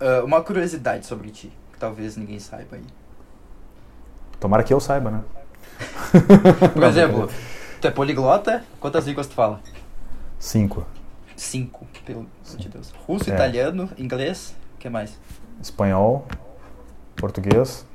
Ah, 0.00 0.22
uma 0.24 0.42
curiosidade 0.42 1.06
sobre 1.06 1.30
ti, 1.30 1.52
que 1.72 1.78
talvez 1.78 2.16
ninguém 2.16 2.38
saiba 2.38 2.76
aí. 2.76 2.84
Tomara 4.38 4.62
que 4.62 4.72
eu 4.72 4.80
saiba, 4.80 5.10
né? 5.10 5.22
Por 6.72 6.82
exemplo, 6.84 7.28
tu 7.80 7.86
é 7.86 7.90
poliglota, 7.90 8.64
quantas 8.78 9.06
línguas 9.06 9.26
tu 9.26 9.34
fala? 9.34 9.60
Cinco. 10.38 10.86
Cinco, 11.36 11.86
pelo 12.04 12.20
amor 12.20 12.56
de 12.58 12.68
Deus. 12.68 12.92
Russo, 13.06 13.30
É. 13.30 13.34
italiano, 13.34 13.88
inglês, 13.98 14.54
o 14.74 14.78
que 14.78 14.88
mais? 14.88 15.18
Espanhol, 15.60 16.26
português. 17.16 17.86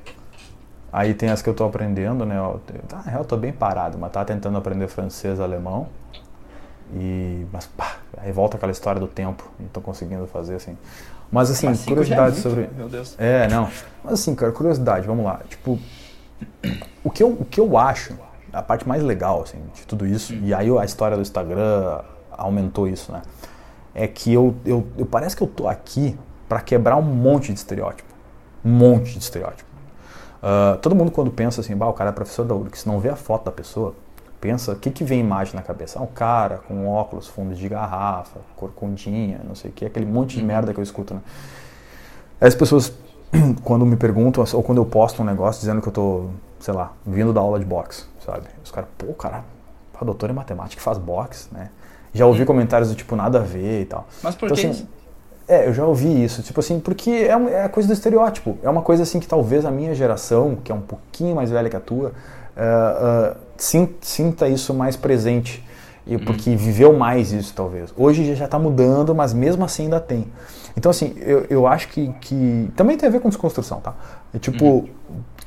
Aí 0.92 1.12
tem 1.14 1.28
as 1.30 1.42
que 1.42 1.48
eu 1.48 1.54
tô 1.54 1.64
aprendendo, 1.64 2.24
né? 2.24 2.36
Eu, 2.38 2.60
na 2.90 3.00
real, 3.02 3.20
eu 3.20 3.24
tô 3.24 3.36
bem 3.36 3.52
parado, 3.52 3.98
mas 3.98 4.12
tá 4.12 4.24
tentando 4.24 4.56
aprender 4.56 4.88
francês, 4.88 5.40
alemão. 5.40 5.88
E, 6.94 7.44
mas 7.52 7.66
pá, 7.66 7.96
aí 8.16 8.30
volta 8.30 8.56
aquela 8.56 8.70
história 8.70 9.00
do 9.00 9.08
tempo, 9.08 9.48
não 9.58 9.68
tô 9.68 9.80
conseguindo 9.80 10.26
fazer 10.28 10.54
assim. 10.54 10.78
Mas 11.30 11.50
assim, 11.50 11.66
Mas 11.66 11.84
curiosidade 11.84 12.38
é 12.38 12.40
sobre. 12.40 12.70
Meu 12.76 12.88
Deus. 12.88 13.14
É, 13.18 13.48
não. 13.48 13.68
Mas 14.02 14.14
assim, 14.14 14.34
cara, 14.34 14.52
curiosidade, 14.52 15.06
vamos 15.06 15.24
lá. 15.24 15.40
Tipo, 15.48 15.78
o 17.02 17.10
que 17.10 17.22
eu, 17.22 17.30
o 17.30 17.44
que 17.44 17.60
eu 17.60 17.76
acho, 17.76 18.14
a 18.52 18.62
parte 18.62 18.86
mais 18.86 19.02
legal, 19.02 19.42
assim, 19.42 19.58
de 19.74 19.86
tudo 19.86 20.06
isso, 20.06 20.34
e 20.34 20.54
aí 20.54 20.68
a 20.78 20.84
história 20.84 21.16
do 21.16 21.22
Instagram 21.22 22.00
aumentou 22.30 22.86
isso, 22.86 23.12
né? 23.12 23.22
É 23.94 24.06
que 24.06 24.32
eu, 24.32 24.54
eu, 24.64 24.86
eu 24.96 25.06
parece 25.06 25.34
que 25.34 25.42
eu 25.42 25.46
tô 25.46 25.66
aqui 25.66 26.16
pra 26.48 26.60
quebrar 26.60 26.96
um 26.96 27.02
monte 27.02 27.52
de 27.52 27.58
estereótipo. 27.58 28.08
Um 28.64 28.70
monte 28.70 29.12
de 29.12 29.18
estereótipo. 29.18 29.66
Ah, 30.48 30.78
todo 30.80 30.94
mundo 30.94 31.10
quando 31.10 31.30
pensa 31.30 31.60
assim, 31.60 31.74
bah, 31.74 31.88
o 31.88 31.92
cara 31.92 32.10
é 32.10 32.12
professor 32.12 32.44
da 32.44 32.54
URGS, 32.54 32.82
se 32.82 32.88
não 32.88 33.00
vê 33.00 33.08
a 33.08 33.16
foto 33.16 33.46
da 33.46 33.50
pessoa, 33.50 33.94
pensa, 34.40 34.72
o 34.72 34.76
que 34.76 34.90
que 34.90 35.04
vem 35.04 35.20
imagem 35.20 35.54
na 35.54 35.62
cabeça? 35.62 35.98
Ah, 35.98 36.02
um 36.02 36.06
cara 36.06 36.58
com 36.68 36.88
óculos, 36.88 37.26
fundo 37.26 37.54
de 37.54 37.68
garrafa, 37.68 38.40
corcundinha, 38.56 39.40
não 39.46 39.54
sei 39.54 39.70
o 39.70 39.74
que, 39.74 39.84
aquele 39.84 40.06
monte 40.06 40.36
de 40.36 40.44
merda 40.44 40.72
que 40.72 40.80
eu 40.80 40.84
escuto, 40.84 41.14
né? 41.14 41.20
As 42.40 42.54
pessoas, 42.54 42.92
quando 43.64 43.86
me 43.86 43.96
perguntam, 43.96 44.44
ou 44.52 44.62
quando 44.62 44.78
eu 44.78 44.84
posto 44.84 45.22
um 45.22 45.24
negócio 45.24 45.60
dizendo 45.60 45.80
que 45.80 45.88
eu 45.88 45.92
tô, 45.92 46.26
sei 46.60 46.74
lá, 46.74 46.92
vindo 47.04 47.32
da 47.32 47.40
aula 47.40 47.58
de 47.58 47.64
boxe, 47.64 48.04
sabe? 48.24 48.46
Os 48.62 48.70
caras, 48.70 48.88
pô, 48.96 49.12
cara, 49.14 49.44
a 49.98 50.04
doutor 50.04 50.30
em 50.30 50.34
matemática 50.34 50.80
faz 50.82 50.98
boxe, 50.98 51.48
né? 51.52 51.70
Já 52.12 52.26
ouvi 52.26 52.44
comentários 52.44 52.88
do 52.88 52.94
tipo, 52.94 53.14
nada 53.14 53.40
a 53.40 53.42
ver 53.42 53.82
e 53.82 53.84
tal. 53.84 54.06
Mas 54.22 54.34
por 54.34 54.46
Então, 54.46 54.56
que 54.56 54.66
assim? 54.66 54.88
É, 55.48 55.68
eu 55.68 55.72
já 55.72 55.84
ouvi 55.84 56.24
isso, 56.24 56.42
tipo 56.42 56.58
assim, 56.58 56.80
porque 56.80 57.10
é, 57.10 57.30
é 57.52 57.62
a 57.62 57.68
coisa 57.68 57.86
do 57.86 57.92
estereótipo. 57.92 58.58
É 58.62 58.68
uma 58.68 58.82
coisa 58.82 59.04
assim 59.04 59.20
que 59.20 59.28
talvez 59.28 59.64
a 59.64 59.70
minha 59.70 59.94
geração, 59.94 60.56
que 60.56 60.72
é 60.72 60.74
um 60.74 60.80
pouquinho 60.80 61.36
mais 61.36 61.50
velha 61.50 61.70
que 61.70 61.76
a 61.76 61.80
tua, 61.80 62.12
sin- 63.56 63.94
sinta 64.00 64.48
isso 64.48 64.72
mais 64.74 64.96
presente. 64.96 65.64
E, 66.06 66.16
porque 66.18 66.54
viveu 66.54 66.92
mais 66.92 67.32
isso, 67.32 67.52
talvez. 67.52 67.92
Hoje 67.96 68.32
já 68.36 68.44
está 68.44 68.60
mudando, 68.60 69.12
mas 69.12 69.34
mesmo 69.34 69.64
assim 69.64 69.84
ainda 69.84 69.98
tem. 69.98 70.30
Então, 70.76 70.88
assim, 70.88 71.14
eu, 71.18 71.46
eu 71.50 71.66
acho 71.66 71.88
que, 71.88 72.12
que. 72.20 72.70
Também 72.76 72.96
tem 72.96 73.08
a 73.08 73.12
ver 73.12 73.18
com 73.18 73.28
desconstrução, 73.28 73.80
tá? 73.80 73.92
É 74.32 74.38
tipo, 74.38 74.88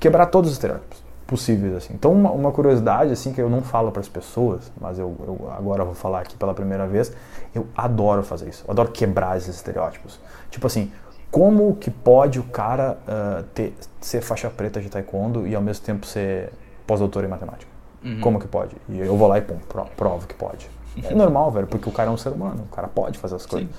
quebrar 0.02 0.26
todos 0.26 0.50
os 0.50 0.58
estereótipos 0.58 1.02
possíveis, 1.26 1.74
assim. 1.76 1.94
Então, 1.94 2.12
uma, 2.12 2.32
uma 2.32 2.52
curiosidade, 2.52 3.14
assim, 3.14 3.32
que 3.32 3.40
eu 3.40 3.50
não 3.50 3.62
falo 3.62 3.90
para 3.90 4.02
as 4.02 4.10
pessoas, 4.10 4.70
mas 4.82 5.00
eu, 5.00 5.16
eu 5.26 5.50
agora 5.58 5.86
vou 5.86 5.94
falar 5.94 6.22
aqui 6.22 6.36
pela 6.36 6.54
primeira 6.54 6.86
vez, 6.88 7.14
eu 7.56 7.66
adoro 7.74 8.22
fazer 8.22 8.50
isso. 8.50 8.66
Eu 8.68 8.72
adoro 8.72 8.92
quebrar 8.92 9.38
esses 9.38 9.56
estereótipos. 9.56 10.20
Tipo 10.52 10.68
assim, 10.68 10.92
como 11.32 11.76
que 11.76 11.90
pode 11.90 12.38
o 12.38 12.44
cara 12.44 12.98
ah, 13.08 13.44
ter, 13.54 13.74
ser 14.02 14.20
faixa 14.22 14.50
preta 14.50 14.82
de 14.82 14.90
taekwondo 14.90 15.48
e 15.48 15.56
ao 15.56 15.62
mesmo 15.62 15.86
tempo 15.86 16.06
ser 16.06 16.52
pós-doutor 16.90 17.24
em 17.24 17.28
matemática? 17.28 17.72
Uhum. 18.04 18.20
Como 18.22 18.40
que 18.40 18.48
pode? 18.48 18.76
E 18.90 19.00
eu 19.00 19.16
vou 19.16 19.28
lá 19.28 19.38
e 19.38 19.42
pum, 19.42 19.58
pro- 19.68 19.86
provo 19.96 20.26
que 20.26 20.34
pode. 20.34 20.68
É 21.04 21.14
normal, 21.14 21.52
velho, 21.52 21.68
porque 21.68 21.88
o 21.88 21.92
cara 21.92 22.10
é 22.10 22.14
um 22.14 22.18
ser 22.18 22.30
humano, 22.30 22.64
o 22.72 22.76
cara 22.76 22.88
pode 22.88 23.18
fazer 23.20 23.36
as 23.36 23.46
coisas. 23.46 23.70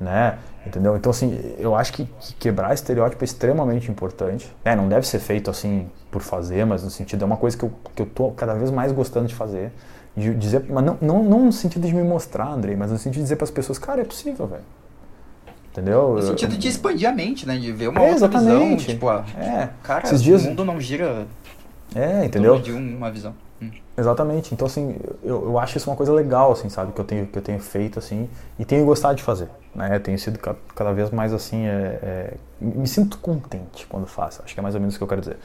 Né? 0.00 0.38
Entendeu? 0.66 0.96
Então, 0.96 1.10
assim, 1.10 1.38
eu 1.58 1.74
acho 1.74 1.92
que, 1.92 2.04
que 2.04 2.34
quebrar 2.34 2.72
estereótipo 2.72 3.22
é 3.22 3.26
extremamente 3.26 3.90
importante. 3.90 4.50
É, 4.64 4.74
não 4.76 4.88
deve 4.88 5.06
ser 5.06 5.18
feito 5.18 5.50
assim 5.50 5.88
por 6.10 6.22
fazer, 6.22 6.64
mas 6.64 6.82
no 6.84 6.90
sentido, 6.90 7.22
é 7.22 7.26
uma 7.26 7.36
coisa 7.36 7.56
que 7.56 7.64
eu, 7.64 7.72
que 7.94 8.02
eu 8.02 8.06
tô 8.06 8.30
cada 8.30 8.54
vez 8.54 8.70
mais 8.70 8.92
gostando 8.92 9.26
de 9.26 9.34
fazer. 9.34 9.72
De 10.16 10.34
dizer, 10.34 10.64
mas 10.68 10.84
não, 10.84 10.96
não, 11.00 11.22
não 11.22 11.44
no 11.46 11.52
sentido 11.52 11.86
de 11.86 11.94
me 11.94 12.02
mostrar, 12.02 12.48
Andrei, 12.48 12.76
mas 12.76 12.90
no 12.90 12.96
sentido 12.98 13.18
de 13.20 13.22
dizer 13.24 13.36
para 13.36 13.44
as 13.44 13.50
pessoas, 13.50 13.78
cara, 13.78 14.00
é 14.00 14.04
possível, 14.04 14.46
velho. 14.46 14.62
Entendeu? 15.72 16.14
No 16.14 16.22
sentido 16.22 16.56
de 16.56 16.68
expandir 16.68 17.08
a 17.08 17.12
mente, 17.12 17.46
né? 17.46 17.56
De 17.56 17.70
ver 17.72 17.88
uma 17.88 18.00
É, 18.00 18.12
outra 18.12 18.26
visão. 18.28 18.42
exatamente. 18.52 18.86
Tipo, 18.86 19.08
ah, 19.08 19.24
É, 19.36 19.68
cara, 19.82 20.04
esses 20.04 20.22
dias- 20.22 20.44
o 20.44 20.48
mundo 20.48 20.64
não 20.64 20.80
gira 20.80 21.26
é, 21.94 22.24
entendeu? 22.24 22.58
de 22.58 22.72
uma 22.72 23.10
visão. 23.10 23.34
Hum. 23.60 23.70
Exatamente. 23.96 24.54
Então, 24.54 24.66
assim, 24.66 24.96
eu, 25.22 25.44
eu 25.46 25.58
acho 25.58 25.76
isso 25.76 25.90
uma 25.90 25.96
coisa 25.96 26.12
legal, 26.12 26.52
assim, 26.52 26.68
sabe? 26.68 26.92
Que 26.92 27.00
eu 27.00 27.04
tenho, 27.04 27.26
que 27.26 27.36
eu 27.38 27.42
tenho 27.42 27.58
feito, 27.58 27.98
assim, 27.98 28.28
e 28.58 28.64
tenho 28.64 28.84
gostado 28.84 29.16
de 29.16 29.22
fazer, 29.22 29.48
né? 29.74 29.98
Tenho 29.98 30.18
sido 30.18 30.38
ca- 30.38 30.54
cada 30.76 30.92
vez 30.92 31.10
mais, 31.10 31.32
assim, 31.32 31.66
é, 31.66 31.98
é, 32.02 32.34
me 32.60 32.86
sinto 32.86 33.18
contente 33.18 33.86
quando 33.88 34.06
faço. 34.06 34.40
Acho 34.44 34.54
que 34.54 34.60
é 34.60 34.62
mais 34.62 34.74
ou 34.76 34.80
menos 34.80 34.94
o 34.94 34.98
que 34.98 35.02
eu 35.04 35.08
quero 35.08 35.20
dizer. 35.20 35.36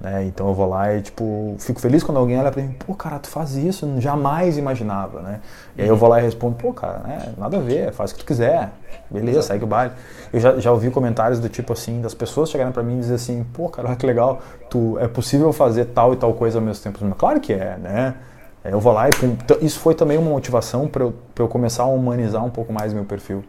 Né? 0.00 0.24
Então 0.26 0.48
eu 0.48 0.54
vou 0.54 0.68
lá 0.68 0.94
e, 0.94 1.00
tipo, 1.00 1.54
fico 1.58 1.80
feliz 1.80 2.02
quando 2.02 2.18
alguém 2.18 2.38
olha 2.38 2.52
pra 2.52 2.62
mim, 2.62 2.74
pô, 2.78 2.94
cara, 2.94 3.18
tu 3.18 3.28
faz 3.28 3.56
isso, 3.56 3.86
eu 3.86 4.00
jamais 4.00 4.58
imaginava, 4.58 5.22
né? 5.22 5.40
E 5.76 5.82
aí 5.82 5.88
eu 5.88 5.96
vou 5.96 6.08
lá 6.08 6.20
e 6.20 6.22
respondo, 6.22 6.54
pô, 6.56 6.72
cara, 6.72 6.98
né, 6.98 7.32
nada 7.38 7.56
a 7.56 7.60
ver, 7.60 7.92
faz 7.92 8.10
o 8.10 8.14
que 8.14 8.20
tu 8.20 8.26
quiser, 8.26 8.70
beleza, 9.10 9.40
segue 9.40 9.64
o 9.64 9.66
baile. 9.66 9.94
Eu 10.32 10.38
já, 10.38 10.58
já 10.58 10.70
ouvi 10.70 10.90
comentários 10.90 11.40
do 11.40 11.48
tipo 11.48 11.72
assim, 11.72 12.02
das 12.02 12.12
pessoas 12.12 12.50
chegarem 12.50 12.72
pra 12.72 12.82
mim 12.82 12.96
e 12.96 13.00
dizer 13.00 13.14
assim, 13.14 13.42
pô, 13.54 13.70
cara, 13.70 13.88
olha 13.88 13.96
que 13.96 14.06
legal, 14.06 14.42
tu, 14.68 14.98
é 15.00 15.08
possível 15.08 15.50
fazer 15.52 15.86
tal 15.86 16.12
e 16.12 16.16
tal 16.16 16.34
coisa 16.34 16.58
ao 16.58 16.64
mesmo 16.64 16.82
tempo. 16.82 16.98
Claro 17.14 17.40
que 17.40 17.54
é, 17.54 17.78
né? 17.78 18.14
Aí 18.62 18.72
eu 18.72 18.80
vou 18.80 18.92
lá 18.92 19.08
e 19.08 19.12
pum, 19.12 19.28
então, 19.28 19.56
isso 19.62 19.78
foi 19.78 19.94
também 19.94 20.18
uma 20.18 20.30
motivação 20.30 20.88
para 20.88 21.04
eu, 21.04 21.14
pra 21.34 21.44
eu 21.44 21.48
começar 21.48 21.84
a 21.84 21.86
humanizar 21.86 22.44
um 22.44 22.50
pouco 22.50 22.72
mais 22.72 22.92
meu 22.92 23.04
perfil. 23.04 23.42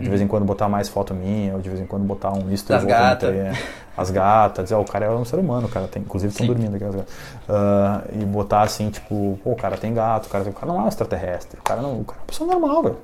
De 0.00 0.08
vez 0.08 0.20
em 0.20 0.26
quando 0.26 0.44
botar 0.44 0.68
mais 0.68 0.88
foto 0.88 1.14
minha, 1.14 1.54
ou 1.54 1.60
de 1.60 1.68
vez 1.68 1.80
em 1.80 1.86
quando 1.86 2.02
botar 2.04 2.32
um 2.32 2.40
Uhum. 2.40 2.50
Das 2.50 2.84
gatas. 2.84 3.30
As 3.96 4.10
gatas, 4.10 4.64
dizer, 4.64 4.74
ó, 4.76 4.80
o 4.80 4.84
cara 4.84 5.06
é 5.06 5.10
um 5.10 5.24
ser 5.24 5.36
humano, 5.38 5.68
cara 5.68 5.86
tem, 5.86 6.00
inclusive 6.02 6.32
estão 6.32 6.46
dormindo 6.46 6.74
aqui 6.76 6.84
as 6.84 6.94
gatas. 6.94 7.14
Ah, 7.48 8.02
e 8.12 8.24
botar 8.24 8.62
assim, 8.62 8.88
tipo, 8.90 9.38
pô, 9.44 9.50
o 9.52 9.56
cara 9.56 9.76
tem 9.76 9.92
gato, 9.92 10.26
o 10.26 10.28
cara, 10.30 10.44
tem- 10.44 10.52
o 10.52 10.56
cara 10.56 10.72
não 10.72 10.80
é 10.80 10.84
um 10.84 10.88
extraterrestre, 10.88 11.58
o 11.60 11.62
cara 11.62 11.82
não, 11.82 12.00
o 12.00 12.04
cara 12.04 12.18
é 12.18 12.22
uma 12.22 12.26
pessoa 12.26 12.50
normal, 12.50 12.82
velho. 12.82 12.96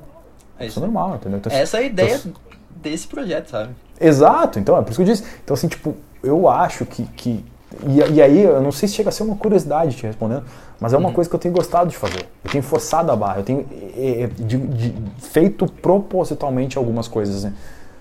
É 0.58 0.66
isso. 0.66 0.80
Pessoa 0.80 0.86
normal, 0.90 1.16
entendeu? 1.16 1.38
Então, 1.38 1.52
Essa 1.52 1.76
é 1.78 1.80
a 1.80 1.82
ideia 1.82 2.14
então, 2.16 2.32
desse 2.76 3.06
projeto, 3.06 3.50
sabe? 3.50 3.70
Exato, 4.00 4.58
então 4.58 4.76
é 4.78 4.82
por 4.82 4.90
isso 4.90 4.96
que 4.96 5.02
eu 5.10 5.14
disse. 5.14 5.24
Então, 5.44 5.54
assim, 5.54 5.68
tipo, 5.68 5.94
eu 6.22 6.48
acho 6.48 6.86
que. 6.86 7.04
que 7.04 7.44
e, 7.86 8.14
e 8.14 8.22
aí, 8.22 8.42
eu 8.42 8.60
não 8.60 8.70
sei 8.72 8.88
se 8.88 8.94
chega 8.94 9.08
a 9.08 9.12
ser 9.12 9.22
uma 9.24 9.36
curiosidade 9.36 9.96
te 9.96 10.06
respondendo, 10.06 10.44
mas 10.80 10.92
é 10.92 10.96
uma 10.96 11.12
coisa 11.12 11.28
que 11.28 11.34
eu 11.34 11.40
tenho 11.40 11.54
gostado 11.54 11.90
de 11.90 11.96
fazer. 11.96 12.26
Eu 12.44 12.50
tenho 12.50 12.62
forçado 12.62 13.10
a 13.10 13.16
barra, 13.16 13.38
eu 13.40 13.42
tenho 13.44 13.66
eh, 13.96 14.28
de- 14.38 14.58
de- 14.58 14.94
feito 15.18 15.66
propositalmente 15.66 16.78
algumas 16.78 17.08
coisas. 17.08 17.44
Assim. 17.44 17.54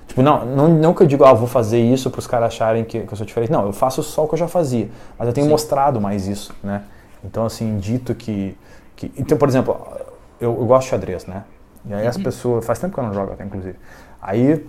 Tipo, 0.07 0.21
não, 0.21 0.45
não, 0.45 0.67
não 0.67 0.93
que 0.93 1.01
eu 1.01 1.07
digo, 1.07 1.25
ah, 1.25 1.31
eu 1.31 1.35
vou 1.35 1.47
fazer 1.47 1.79
isso 1.79 2.09
para 2.11 2.19
os 2.19 2.27
caras 2.27 2.47
acharem 2.47 2.83
que, 2.83 3.01
que 3.01 3.11
eu 3.11 3.17
sou 3.17 3.25
diferente. 3.25 3.51
Não, 3.51 3.65
eu 3.65 3.73
faço 3.73 4.03
só 4.03 4.23
o 4.23 4.27
que 4.27 4.35
eu 4.35 4.39
já 4.39 4.47
fazia, 4.47 4.87
mas 5.17 5.27
eu 5.27 5.33
tenho 5.33 5.45
Sim. 5.45 5.51
mostrado 5.51 5.99
mais 5.99 6.27
isso, 6.27 6.53
né? 6.63 6.83
Então, 7.23 7.45
assim, 7.45 7.77
dito 7.77 8.13
que. 8.13 8.55
que 8.95 9.11
então, 9.17 9.37
por 9.37 9.49
exemplo, 9.49 9.75
eu, 10.39 10.55
eu 10.59 10.65
gosto 10.65 10.83
de 10.85 10.91
xadrez, 10.91 11.25
né? 11.25 11.43
E 11.87 11.93
aí 11.93 12.05
as 12.07 12.17
pessoas. 12.17 12.63
Faz 12.65 12.77
tempo 12.77 12.93
que 12.93 12.99
eu 12.99 13.03
não 13.03 13.13
jogo 13.13 13.33
até, 13.33 13.43
inclusive. 13.43 13.75
Aí 14.21 14.63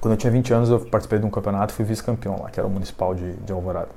quando 0.00 0.12
eu 0.12 0.16
tinha 0.18 0.30
20 0.30 0.52
anos, 0.52 0.70
eu 0.70 0.80
participei 0.80 1.18
de 1.18 1.26
um 1.26 1.30
campeonato 1.30 1.72
e 1.72 1.76
fui 1.76 1.84
vice-campeão 1.84 2.40
lá, 2.42 2.50
que 2.50 2.58
era 2.58 2.66
o 2.66 2.70
municipal 2.70 3.14
de, 3.14 3.32
de 3.34 3.52
Alvorada. 3.52 3.90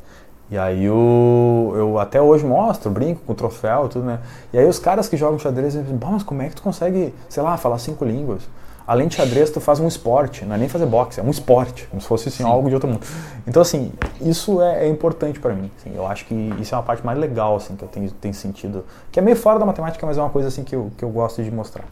E 0.51 0.57
aí 0.57 0.83
eu, 0.83 1.73
eu 1.75 1.97
até 1.97 2.21
hoje 2.21 2.45
mostro, 2.45 2.91
brinco 2.91 3.21
com 3.21 3.31
o 3.31 3.35
troféu 3.35 3.85
e 3.85 3.89
tudo, 3.89 4.05
né? 4.05 4.19
E 4.51 4.57
aí 4.57 4.67
os 4.67 4.77
caras 4.77 5.07
que 5.07 5.17
jogam 5.17 5.39
xadrez 5.39 5.73
dizem, 5.73 5.95
"Bom, 5.95 6.11
mas 6.11 6.23
como 6.23 6.41
é 6.41 6.49
que 6.49 6.55
tu 6.55 6.61
consegue, 6.61 7.13
sei 7.29 7.41
lá, 7.41 7.57
falar 7.57 7.79
cinco 7.79 8.05
línguas? 8.05 8.43
Além 8.85 9.07
de 9.07 9.15
xadrez, 9.15 9.49
tu 9.49 9.61
faz 9.61 9.79
um 9.79 9.87
esporte, 9.87 10.43
não 10.43 10.55
é 10.55 10.57
nem 10.57 10.67
fazer 10.67 10.85
boxe, 10.85 11.19
é 11.19 11.23
um 11.23 11.29
esporte, 11.29 11.87
como 11.87 12.01
se 12.01 12.07
fosse 12.07 12.27
assim, 12.27 12.43
Sim. 12.43 12.49
algo 12.49 12.67
de 12.67 12.75
outro 12.75 12.89
mundo. 12.89 13.01
Então, 13.47 13.61
assim, 13.61 13.93
isso 14.19 14.61
é, 14.61 14.85
é 14.85 14.89
importante 14.89 15.39
pra 15.39 15.53
mim. 15.53 15.71
Assim, 15.77 15.95
eu 15.95 16.05
acho 16.05 16.25
que 16.25 16.35
isso 16.59 16.75
é 16.75 16.77
uma 16.77 16.83
parte 16.83 17.05
mais 17.05 17.17
legal, 17.17 17.55
assim, 17.55 17.77
que 17.77 17.83
eu 17.83 17.87
tenho, 17.87 18.11
tenho 18.11 18.33
sentido. 18.33 18.83
Que 19.09 19.19
é 19.19 19.23
meio 19.23 19.37
fora 19.37 19.57
da 19.57 19.65
matemática, 19.65 20.05
mas 20.05 20.17
é 20.17 20.21
uma 20.21 20.29
coisa, 20.29 20.49
assim, 20.49 20.65
que 20.65 20.75
eu, 20.75 20.91
que 20.97 21.03
eu 21.03 21.09
gosto 21.09 21.41
de 21.41 21.49
mostrar. 21.49 21.85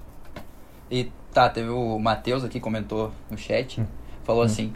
E 0.91 1.09
tá, 1.33 1.49
teve 1.49 1.69
o 1.69 1.97
Matheus 1.97 2.43
aqui 2.43 2.59
comentou 2.59 3.09
no 3.29 3.37
chat, 3.37 3.81
falou 4.23 4.43
assim: 4.43 4.73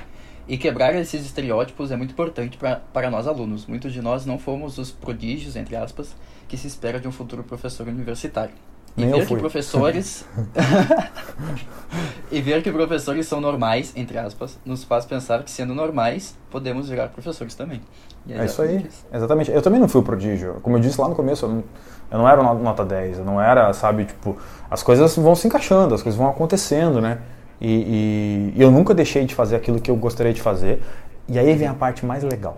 e 0.47 0.57
quebrar 0.57 0.93
esses 0.95 1.25
estereótipos 1.25 1.91
é 1.91 1.95
muito 1.95 2.11
importante 2.11 2.57
pra, 2.57 2.77
para 2.93 3.09
nós 3.09 3.27
alunos. 3.27 3.65
Muitos 3.65 3.91
de 3.93 4.01
nós 4.01 4.25
não 4.25 4.37
fomos 4.37 4.77
os 4.77 4.91
prodígios, 4.91 5.55
entre 5.55 5.75
aspas, 5.75 6.15
que 6.47 6.57
se 6.57 6.67
espera 6.67 6.99
de 6.99 7.07
um 7.07 7.11
futuro 7.11 7.43
professor 7.43 7.87
universitário. 7.87 8.53
E 8.97 9.01
Nem 9.01 9.11
ver 9.11 9.27
que 9.27 9.35
professores. 9.35 10.25
e 12.31 12.41
ver 12.41 12.61
que 12.63 12.71
professores 12.71 13.27
são 13.27 13.41
normais, 13.41 13.91
entre 13.95 14.17
aspas, 14.17 14.57
nos 14.65 14.83
faz 14.83 15.05
pensar 15.05 15.43
que 15.43 15.51
sendo 15.51 15.73
normais, 15.73 16.37
podemos 16.49 16.89
virar 16.89 17.09
professores 17.09 17.55
também. 17.55 17.81
E 18.27 18.33
É 18.33 18.45
isso 18.45 18.61
aí, 18.61 18.69
exatamente 18.69 18.89
isso. 18.89 19.05
exatamente. 19.13 19.51
Eu 19.51 19.61
também 19.61 19.79
não 19.79 19.87
fui 19.87 20.01
o 20.01 20.03
prodígio. 20.03 20.55
Como 20.61 20.77
eu 20.77 20.79
disse 20.81 20.99
lá 20.99 21.07
no 21.07 21.15
começo, 21.15 21.45
eu 21.45 21.49
não, 21.49 21.63
eu 22.11 22.17
não 22.19 22.29
era 22.29 22.41
no- 22.41 22.59
nota 22.63 22.85
10, 22.85 23.19
eu 23.19 23.25
não 23.25 23.41
era, 23.41 23.71
sabe, 23.73 24.05
tipo, 24.05 24.37
as 24.69 24.81
coisas 24.81 25.15
vão 25.15 25.35
se 25.35 25.47
encaixando, 25.47 25.93
as 25.93 26.01
coisas 26.01 26.17
vão 26.17 26.29
acontecendo, 26.29 27.01
né? 27.01 27.19
E, 27.59 28.53
e 28.55 28.61
eu 28.61 28.69
nunca 28.69 28.93
deixei 28.93 29.25
de 29.25 29.33
fazer 29.33 29.55
aquilo 29.55 29.79
que 29.79 29.89
eu 29.89 29.95
gostaria 29.95 30.33
de 30.33 30.41
fazer. 30.41 30.81
E 31.27 31.39
aí 31.39 31.55
vem 31.55 31.67
a 31.67 31.73
parte 31.73 32.05
mais 32.05 32.23
legal. 32.23 32.57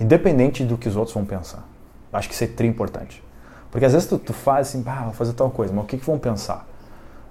Independente 0.00 0.64
do 0.64 0.76
que 0.76 0.88
os 0.88 0.96
outros 0.96 1.14
vão 1.14 1.24
pensar. 1.24 1.66
Acho 2.12 2.28
que 2.28 2.34
isso 2.34 2.44
é 2.44 2.46
tri 2.46 2.66
importante. 2.66 3.22
Porque 3.70 3.84
às 3.84 3.92
vezes 3.92 4.08
tu, 4.08 4.18
tu 4.18 4.32
faz 4.32 4.68
assim, 4.68 4.82
ah, 4.86 5.04
vou 5.04 5.12
fazer 5.12 5.34
tal 5.34 5.50
coisa, 5.50 5.72
mas 5.72 5.84
o 5.84 5.86
que, 5.86 5.98
que 5.98 6.06
vão 6.06 6.18
pensar? 6.18 6.66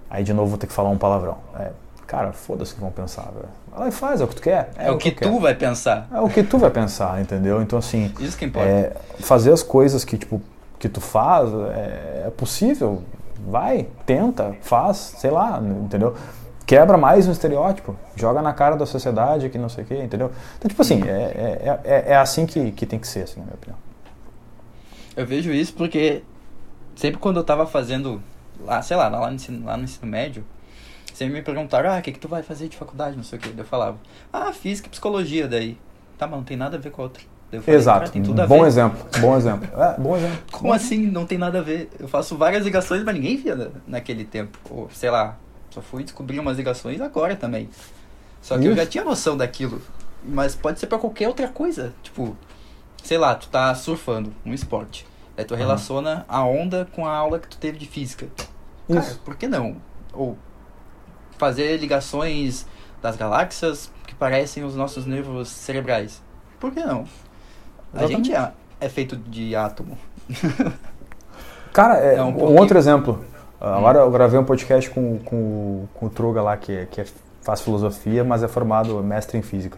Aí 0.10 0.24
de 0.24 0.34
novo 0.34 0.50
vou 0.50 0.58
ter 0.58 0.68
que 0.68 0.74
falar 0.74 0.90
um 0.90 0.98
palavrão. 0.98 1.38
É, 1.60 1.72
cara, 2.06 2.32
foda-se 2.32 2.74
o 2.74 2.76
que 2.76 2.82
vão 2.82 2.92
pensar, 2.92 3.24
velho. 3.24 3.50
Vai 3.72 3.80
lá 3.80 3.88
e 3.88 3.92
faz, 3.92 4.22
é 4.22 4.24
o 4.24 4.28
que 4.28 4.36
tu 4.36 4.42
quer. 4.42 4.72
É, 4.78 4.92
o 4.92 4.98
que, 4.98 5.12
quero. 5.12 5.32
tu 5.32 5.40
vai 5.40 5.56
pensar. 5.56 6.08
É 6.14 6.20
o 6.20 6.30
que 6.30 6.44
tu 6.44 6.58
vai 6.58 6.70
pensar, 6.70 7.20
entendeu? 7.20 7.62
Então, 7.62 7.80
assim, 7.80 8.14
Isso 8.20 8.38
que 8.38 8.46
importa. 8.46 8.70
é, 8.70 8.96
fazer 9.20 9.52
as 9.52 9.64
coisas 9.64 10.06
que, 10.06 10.18
tipo, 10.18 10.42
que 10.78 10.88
tu 10.88 11.02
faz 11.02 11.50
é, 11.76 12.24
é 12.28 12.32
possível. 12.36 13.02
Vai, 13.48 13.88
tenta, 14.06 14.56
faz, 14.62 14.98
sei 15.18 15.32
lá, 15.32 15.62
entendeu? 15.84 16.16
Quebra 16.68 16.98
mais 16.98 17.26
um 17.28 17.32
estereótipo, 17.32 17.96
joga 18.16 18.42
na 18.42 18.52
cara 18.52 18.76
da 18.76 18.86
sociedade 18.86 19.48
que 19.50 19.58
não 19.58 19.70
sei 19.70 19.86
o 19.86 19.88
quê, 19.88 19.96
entendeu? 20.04 20.32
Então, 20.58 20.68
tipo 20.68 20.82
assim, 20.82 21.02
é, 21.08 21.12
é, 21.64 21.80
é, 21.86 22.04
é 22.12 22.16
assim 22.18 22.46
que, 22.46 22.72
que 22.74 22.86
tem 22.86 23.00
que 23.00 23.08
ser, 23.08 23.22
assim, 23.24 23.40
na 23.40 23.46
minha 23.46 23.56
opinião. 23.56 23.78
Eu 25.16 25.26
vejo 25.26 25.50
isso 25.54 25.74
porque 25.74 26.24
sempre 26.94 27.20
quando 27.20 27.38
eu 27.38 27.44
tava 27.46 27.66
fazendo 27.66 28.22
lá, 28.66 28.82
sei 28.82 28.98
lá, 28.98 29.08
lá 29.08 29.30
no 29.30 29.36
ensino, 29.36 29.66
lá 29.66 29.78
no 29.78 29.86
ensino 29.86 30.06
médio, 30.12 30.44
sempre 31.14 31.36
me 31.36 31.42
perguntaram, 31.42 31.90
ah, 31.90 32.00
o 32.00 32.02
que, 32.02 32.12
que 32.12 32.20
tu 32.20 32.28
vai 32.28 32.44
fazer 32.44 32.68
de 32.68 32.76
faculdade, 32.76 33.16
não 33.16 33.24
sei 33.24 33.40
o 33.40 33.42
que. 33.42 33.58
Eu 33.58 33.64
falava, 33.66 33.98
ah, 34.34 34.52
física 34.52 34.88
e 34.88 34.92
psicologia 34.92 35.48
daí. 35.48 35.78
Tá, 36.18 36.28
mas 36.28 36.36
não 36.38 36.44
tem 36.44 36.58
nada 36.58 36.76
a 36.76 36.80
ver 36.80 36.92
com 36.92 37.02
a 37.02 37.06
outra. 37.06 37.24
Daí 37.50 37.62
falei, 37.62 37.80
Exato, 37.80 38.00
"Cara, 38.00 38.12
tem 38.12 38.22
tudo 38.22 38.42
a 38.42 38.46
bom 38.46 38.62
ver. 38.64 38.68
exemplo, 38.68 39.06
bom 39.22 39.38
exemplo. 39.38 39.70
É, 39.82 39.98
bom 39.98 40.18
exemplo. 40.18 40.38
Como 40.52 40.74
assim 40.74 40.98
não 41.08 41.26
tem 41.26 41.38
nada 41.38 41.60
a 41.60 41.62
ver? 41.62 41.90
Eu 41.98 42.10
faço 42.10 42.36
várias 42.38 42.66
ligações, 42.66 43.04
mas 43.06 43.16
ninguém 43.16 43.38
via 43.38 43.56
na- 43.56 43.70
naquele 43.88 44.26
tempo. 44.26 44.58
Ou, 44.70 44.90
sei 44.92 45.10
lá, 45.10 45.38
só 45.78 45.82
fui 45.82 46.04
descobrir 46.04 46.40
umas 46.40 46.58
ligações 46.58 47.00
agora 47.00 47.36
também. 47.36 47.70
Só 48.42 48.58
que 48.58 48.66
eu 48.66 48.76
já 48.76 48.86
tinha 48.86 49.04
noção 49.04 49.38
daquilo. 49.38 49.82
Mas 50.24 50.56
pode 50.56 50.80
ser 50.80 50.88
pra 50.88 50.98
qualquer 50.98 51.28
outra 51.28 51.48
coisa. 51.48 51.94
Tipo, 52.02 52.36
sei 53.04 53.18
lá, 53.18 53.36
tu 53.36 53.48
tá 53.50 53.74
surfando, 53.76 54.34
um 54.46 54.54
esporte. 54.54 55.06
Aí 55.38 55.46
tu 55.46 55.54
Aham. 55.54 55.60
relaciona 55.62 56.26
a 56.28 56.44
onda 56.44 56.88
com 56.94 57.06
a 57.06 57.16
aula 57.16 57.40
que 57.40 57.48
tu 57.48 57.58
teve 57.58 57.78
de 57.78 57.86
física. 57.86 58.28
Cara, 58.88 59.00
Isso. 59.02 59.20
por 59.24 59.36
que 59.36 59.48
não? 59.48 59.78
Ou 60.14 60.36
fazer 61.38 61.78
ligações 61.78 62.66
das 63.02 63.16
galáxias 63.16 63.92
que 64.08 64.16
parecem 64.16 64.64
os 64.64 64.76
nossos 64.76 65.06
nervos 65.06 65.48
cerebrais. 65.50 66.24
Por 66.60 66.72
que 66.74 66.80
não? 66.84 67.06
A 67.94 67.98
Exatamente. 68.04 68.30
gente 68.30 68.34
é, 68.36 68.52
é 68.80 68.90
feito 68.90 69.16
de 69.16 69.56
átomo. 69.56 69.96
Cara, 71.72 72.00
é, 72.00 72.16
É 72.16 72.24
um 72.24 72.30
um, 72.30 72.58
outro 72.60 72.80
exemplo. 72.80 73.24
Agora 73.60 74.00
eu 74.00 74.12
gravei 74.12 74.40
um 74.40 74.44
podcast 74.44 74.90
com, 74.90 75.18
com, 75.20 75.86
com 75.94 76.06
o 76.06 76.10
Truga 76.10 76.42
lá, 76.42 76.56
que, 76.58 76.72
é- 76.72 76.86
que 76.90 77.02
é- 77.02 77.06
faz 77.42 77.62
filosofia, 77.62 78.24
mas 78.24 78.44
é 78.44 78.48
formado 78.48 79.02
mestre 79.02 79.38
em 79.38 79.42
física. 79.42 79.78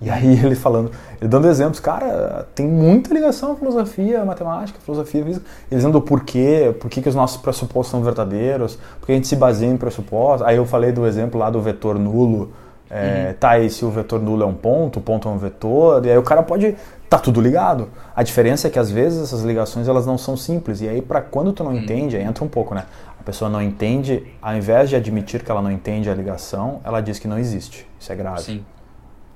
E 0.00 0.08
aí 0.08 0.32
ele 0.44 0.54
falando, 0.54 0.90
ele 1.20 1.28
dando 1.28 1.46
exemplos, 1.46 1.78
cara, 1.78 2.48
tem 2.54 2.66
muita 2.66 3.12
ligação 3.12 3.52
a 3.52 3.56
filosofia, 3.56 4.22
a 4.22 4.24
matemática, 4.24 4.78
a 4.78 4.82
filosofia, 4.82 5.24
física. 5.24 5.44
Ele 5.70 5.76
dizendo 5.78 5.98
o 5.98 6.02
porquê, 6.02 6.74
por 6.80 6.88
que 6.90 7.06
os 7.08 7.14
nossos 7.14 7.36
pressupostos 7.40 7.90
são 7.90 8.02
verdadeiros, 8.02 8.78
porque 8.98 9.12
a 9.12 9.14
gente 9.14 9.28
se 9.28 9.36
baseia 9.36 9.70
em 9.70 9.76
pressupostos. 9.76 10.46
Aí 10.46 10.56
eu 10.56 10.64
falei 10.66 10.90
do 10.90 11.06
exemplo 11.06 11.38
lá 11.38 11.50
do 11.50 11.60
vetor 11.60 11.98
nulo. 11.98 12.52
É, 12.90 13.34
Tá, 13.38 13.58
e 13.58 13.70
se 13.70 13.84
o 13.84 13.90
vetor 13.90 14.20
nulo 14.20 14.42
é 14.42 14.46
um 14.46 14.54
ponto, 14.54 14.98
o 14.98 15.02
ponto 15.02 15.28
é 15.28 15.30
um 15.30 15.38
vetor, 15.38 16.04
e 16.04 16.10
aí 16.10 16.18
o 16.18 16.22
cara 16.22 16.42
pode. 16.42 16.76
Tá 17.08 17.18
tudo 17.18 17.40
ligado. 17.40 17.88
A 18.14 18.22
diferença 18.22 18.68
é 18.68 18.70
que 18.70 18.78
às 18.78 18.90
vezes 18.90 19.20
essas 19.22 19.42
ligações 19.42 19.88
elas 19.88 20.06
não 20.06 20.16
são 20.16 20.36
simples. 20.36 20.80
E 20.80 20.88
aí, 20.88 21.02
para 21.02 21.20
quando 21.20 21.52
tu 21.52 21.64
não 21.64 21.76
entende, 21.76 22.16
aí 22.16 22.22
entra 22.22 22.44
um 22.44 22.48
pouco, 22.48 22.72
né? 22.72 22.84
A 23.18 23.22
pessoa 23.22 23.50
não 23.50 23.60
entende, 23.60 24.24
ao 24.40 24.56
invés 24.56 24.88
de 24.88 24.96
admitir 24.96 25.42
que 25.42 25.50
ela 25.50 25.60
não 25.60 25.72
entende 25.72 26.08
a 26.08 26.14
ligação, 26.14 26.80
ela 26.84 27.00
diz 27.00 27.18
que 27.18 27.26
não 27.26 27.38
existe. 27.38 27.86
Isso 27.98 28.12
é 28.12 28.16
grave. 28.16 28.42
Sim. 28.42 28.64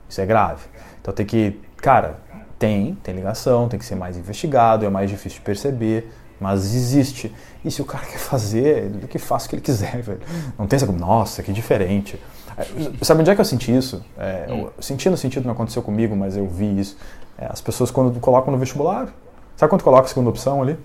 Isso 0.09 0.21
é 0.21 0.27
grave. 0.27 0.67
Então 1.01 1.13
tem 1.13 1.27
que. 1.27 1.61
Cara, 1.77 2.19
tem, 2.59 2.97
tem 3.03 3.15
ligação, 3.15 3.69
tem 3.69 3.79
que 3.79 3.85
ser 3.85 3.97
mais 3.97 4.17
investigado, 4.17 4.87
é 4.87 4.89
mais 4.89 5.11
difícil 5.11 5.41
de 5.41 5.45
perceber, 5.45 6.11
mas 6.41 6.75
existe. 6.75 7.35
E 7.65 7.71
se 7.71 7.83
o 7.83 7.85
cara 7.85 8.07
quer 8.11 8.19
fazer, 8.19 8.85
ele 8.85 9.07
que 9.09 9.19
faça 9.19 9.47
o 9.47 9.49
que 9.51 9.57
ele 9.57 9.63
quiser, 9.63 10.01
velho. 10.01 10.21
Não 10.59 10.67
tem 10.67 10.77
essa 10.77 10.87
coisa, 10.87 11.01
nossa, 11.01 11.43
que 11.43 11.53
diferente. 11.53 12.19
É, 12.57 13.05
Sabe 13.05 13.21
onde 13.21 13.31
é 13.31 13.35
que 13.35 13.41
eu 13.41 13.45
senti 13.45 13.75
isso? 13.75 14.05
É, 14.19 14.47
eu 14.49 14.73
senti 14.81 15.09
no 15.11 15.17
sentido, 15.17 15.45
não 15.45 15.53
aconteceu 15.53 15.83
comigo, 15.83 16.15
mas 16.15 16.37
eu 16.37 16.47
vi 16.47 16.79
isso. 16.79 16.97
É, 17.39 17.47
as 17.47 17.61
pessoas 17.61 17.91
quando 17.91 18.19
colocam 18.21 18.53
no 18.53 18.59
vestibular, 18.59 19.09
sabe 19.57 19.71
quando 19.71 19.83
coloca 19.83 20.05
a 20.05 20.09
segunda 20.09 20.31
opção 20.31 20.63
ali? 20.63 20.79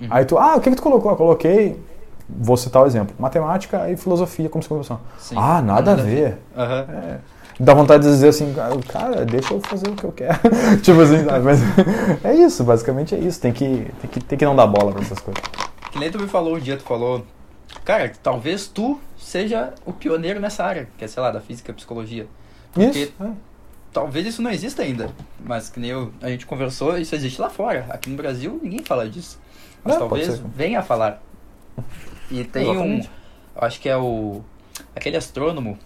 Uhum. 0.00 0.08
Aí 0.10 0.24
tu, 0.24 0.38
ah, 0.38 0.56
o 0.56 0.60
que, 0.60 0.70
que 0.70 0.76
tu 0.76 0.82
colocou? 0.82 1.10
Eu 1.10 1.16
coloquei, 1.16 1.80
vou 2.28 2.56
citar 2.56 2.82
o 2.82 2.86
exemplo, 2.86 3.14
matemática 3.18 3.90
e 3.90 3.96
filosofia 3.96 4.48
como 4.48 4.62
segunda 4.62 4.80
opção. 4.80 5.00
Sim. 5.18 5.36
Ah, 5.38 5.60
nada, 5.60 5.92
a 5.92 5.96
ver. 5.96 6.38
Aham. 6.56 6.86
É, 6.90 7.18
dá 7.58 7.74
vontade 7.74 8.04
de 8.04 8.10
dizer 8.10 8.28
assim, 8.28 8.54
cara, 8.88 9.24
deixa 9.24 9.54
eu 9.54 9.60
fazer 9.60 9.88
o 9.88 9.94
que 9.94 10.04
eu 10.04 10.12
quero. 10.12 10.38
tipo 10.82 11.00
assim? 11.00 11.24
Mas 11.42 11.60
é 12.24 12.34
isso, 12.34 12.64
basicamente 12.64 13.14
é 13.14 13.18
isso. 13.18 13.40
Tem 13.40 13.52
que, 13.52 13.90
tem 14.00 14.10
que, 14.10 14.20
tem 14.20 14.38
que 14.38 14.44
não 14.44 14.56
dar 14.56 14.66
bola 14.66 14.92
pra 14.92 15.02
essas 15.02 15.18
coisas. 15.18 15.42
Que 15.90 15.98
nem 15.98 16.10
tu 16.10 16.18
me 16.18 16.26
falou 16.26 16.56
um 16.56 16.58
dia, 16.58 16.76
tu 16.76 16.82
falou, 16.82 17.24
cara, 17.84 18.12
talvez 18.22 18.66
tu 18.66 18.98
seja 19.24 19.72
o 19.86 19.92
pioneiro 19.92 20.38
nessa 20.38 20.64
área, 20.64 20.88
que 20.98 21.04
é, 21.04 21.08
sei 21.08 21.22
lá, 21.22 21.30
da 21.30 21.40
física 21.40 21.70
e 21.70 21.74
psicologia. 21.74 22.26
Porque 22.72 22.98
Isso. 22.98 23.12
é. 23.20 23.30
talvez 23.92 24.26
isso 24.26 24.42
não 24.42 24.50
exista 24.50 24.82
ainda, 24.82 25.10
mas 25.44 25.70
que 25.70 25.80
nem 25.80 25.90
eu, 25.90 26.12
a 26.20 26.28
gente 26.28 26.44
conversou, 26.44 26.98
isso 26.98 27.14
existe 27.14 27.40
lá 27.40 27.48
fora. 27.48 27.86
Aqui 27.88 28.10
no 28.10 28.16
Brasil 28.16 28.60
ninguém 28.62 28.84
fala 28.84 29.08
disso. 29.08 29.38
Mas 29.82 29.96
É, 29.96 29.98
talvez 29.98 30.38
venha 30.54 30.80
a 30.80 30.82
falar. 30.82 31.22
E 32.30 32.44
tem 32.44 32.70
Exatamente. 32.70 33.08
um, 33.08 33.64
acho 33.64 33.80
que 33.80 33.88
é 33.88 33.96
o, 33.96 34.42
aquele 34.94 35.16
astrônomo 35.16 35.78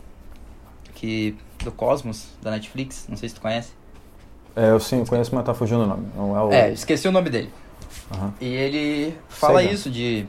que, 0.95 1.37
do 1.63 1.71
Cosmos, 1.71 2.29
da 2.43 2.51
Netflix, 2.51 3.07
não 3.09 3.17
sei 3.17 3.29
se 3.29 3.35
tu 3.35 3.41
conhece. 3.41 3.73
É, 4.57 4.71
eu 4.71 4.81
sim, 4.81 4.99
eu 4.99 5.07
conheço, 5.07 5.35
mas 5.35 5.45
tá 5.45 5.55
fugindo 5.55 5.83
o 5.83 5.87
nome. 5.87 6.09
Não 6.17 6.37
é 6.37 6.43
o. 6.43 6.53
É, 6.53 6.73
esqueci 6.73 7.07
o 7.07 7.13
nome 7.13 7.31
dele. 7.31 7.51
Aham. 8.11 8.35
E 8.41 8.47
ele 8.47 9.17
fala 9.29 9.63
isso 9.63 9.89
de 9.91 10.27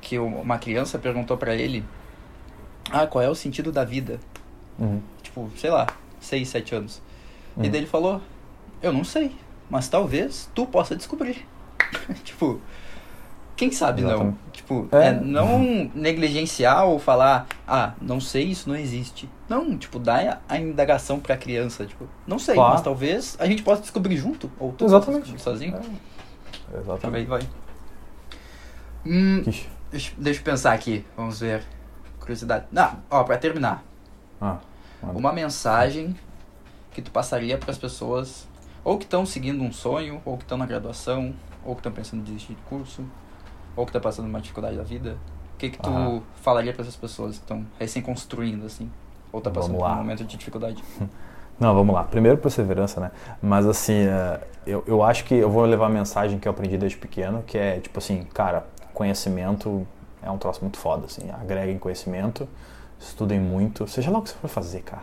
que 0.00 0.18
uma 0.18 0.58
criança 0.58 0.98
perguntou 0.98 1.36
pra 1.36 1.54
ele: 1.54 1.84
"Ah, 2.94 3.06
qual 3.06 3.22
é 3.24 3.28
o 3.28 3.34
sentido 3.34 3.70
da 3.72 3.84
vida?" 3.84 4.18
Uhum. 4.78 5.00
Tipo, 5.22 5.50
sei 5.56 5.70
lá, 5.70 5.86
6, 6.20 6.48
7 6.48 6.74
anos. 6.74 7.02
E 7.56 7.60
Uhum. 7.64 7.70
daí 7.70 7.80
ele 7.80 7.86
falou: 7.86 8.20
"Eu 8.82 8.92
não 8.92 9.04
sei, 9.04 9.34
mas 9.70 9.88
talvez 9.88 10.48
tu 10.54 10.66
possa 10.66 10.94
descobrir." 10.96 11.46
tipo, 12.24 12.60
quem 13.56 13.70
sabe 13.70 14.02
não? 14.02 14.10
Exatamente. 14.10 14.38
Tipo, 14.52 14.88
É. 14.92 15.08
é, 15.08 15.12
não 15.12 15.90
negligenciar 15.94 16.84
ou 16.86 16.98
falar: 16.98 17.46
"Ah, 17.68 17.92
não 18.00 18.20
sei, 18.20 18.44
isso 18.44 18.68
não 18.68 18.76
existe." 18.76 19.28
Não, 19.48 19.76
tipo, 19.76 19.98
dá 19.98 20.40
a 20.48 20.58
indagação 20.58 21.20
pra 21.20 21.36
criança, 21.36 21.84
tipo, 21.86 22.08
não 22.26 22.38
sei, 22.38 22.54
Claro. 22.54 22.72
mas 22.72 22.82
talvez 22.82 23.36
a 23.38 23.46
gente 23.46 23.62
possa 23.62 23.82
descobrir 23.82 24.16
junto 24.16 24.50
ou 24.58 24.72
tu 24.72 24.84
Exatamente. 24.86 25.40
sozinho. 25.40 25.74
É, 25.76 26.76
Exatamente. 26.78 27.00
Também 27.02 27.24
vai. 27.26 27.42
Hum, 29.06 29.42
deixa 29.90 30.40
eu 30.40 30.44
pensar 30.44 30.72
aqui. 30.72 31.04
Vamos 31.16 31.38
ver. 31.40 31.62
Curiosidade. 32.24 32.64
Não, 32.72 32.96
ó, 33.10 33.22
pra 33.22 33.36
terminar. 33.36 33.84
Ah. 34.40 34.56
Uma 35.02 35.30
mensagem 35.30 36.16
que 36.90 37.02
tu 37.02 37.10
passaria 37.10 37.58
pras 37.58 37.76
pessoas 37.76 38.48
ou 38.82 38.98
que 38.98 39.04
estão 39.04 39.24
seguindo 39.24 39.62
um 39.62 39.72
sonho, 39.72 40.20
ou 40.24 40.36
que 40.36 40.44
estão 40.44 40.58
na 40.58 40.66
graduação, 40.66 41.34
ou 41.64 41.74
que 41.74 41.80
estão 41.80 41.92
pensando 41.92 42.20
em 42.20 42.24
desistir 42.24 42.54
de 42.54 42.62
curso, 42.62 43.04
ou 43.76 43.86
que 43.86 43.92
tá 43.92 44.00
passando 44.00 44.26
uma 44.26 44.40
dificuldade 44.40 44.76
da 44.76 44.82
vida. 44.82 45.16
O 45.54 45.58
que 45.58 45.70
que 45.70 45.78
tu 45.78 45.90
Aham. 45.90 46.22
falaria 46.36 46.72
pra 46.72 46.82
essas 46.82 46.96
pessoas 46.96 47.36
que 47.36 47.42
estão 47.42 47.64
recém 47.78 48.02
construindo 48.02 48.66
assim? 48.66 48.90
Ou 49.32 49.40
tá 49.40 49.50
passando 49.50 49.78
por 49.78 49.86
um 49.86 49.94
momento 49.94 50.24
de 50.24 50.36
dificuldade? 50.36 50.82
Não, 51.58 51.72
vamos 51.72 51.94
lá. 51.94 52.02
Primeiro, 52.02 52.36
perseverança, 52.38 53.00
né? 53.00 53.10
Mas 53.40 53.64
assim, 53.66 54.06
é, 54.06 54.40
eu, 54.66 54.82
eu 54.86 55.02
acho 55.02 55.24
que 55.24 55.34
eu 55.34 55.48
vou 55.48 55.64
levar 55.64 55.86
a 55.86 55.90
mensagem 55.90 56.38
que 56.38 56.48
eu 56.48 56.50
aprendi 56.50 56.76
desde 56.76 56.98
pequeno, 56.98 57.42
que 57.46 57.56
é 57.56 57.78
tipo 57.78 57.98
assim, 57.98 58.24
cara, 58.34 58.66
conhecimento 58.92 59.86
é 60.24 60.30
um 60.30 60.38
troço 60.38 60.60
muito 60.62 60.78
foda, 60.78 61.06
assim. 61.06 61.30
Agreguem 61.30 61.78
conhecimento, 61.78 62.48
estudem 62.98 63.38
muito, 63.40 63.86
seja 63.86 64.10
lá 64.10 64.18
o 64.18 64.22
que 64.22 64.30
você 64.30 64.36
for 64.36 64.48
fazer, 64.48 64.80
cara. 64.80 65.02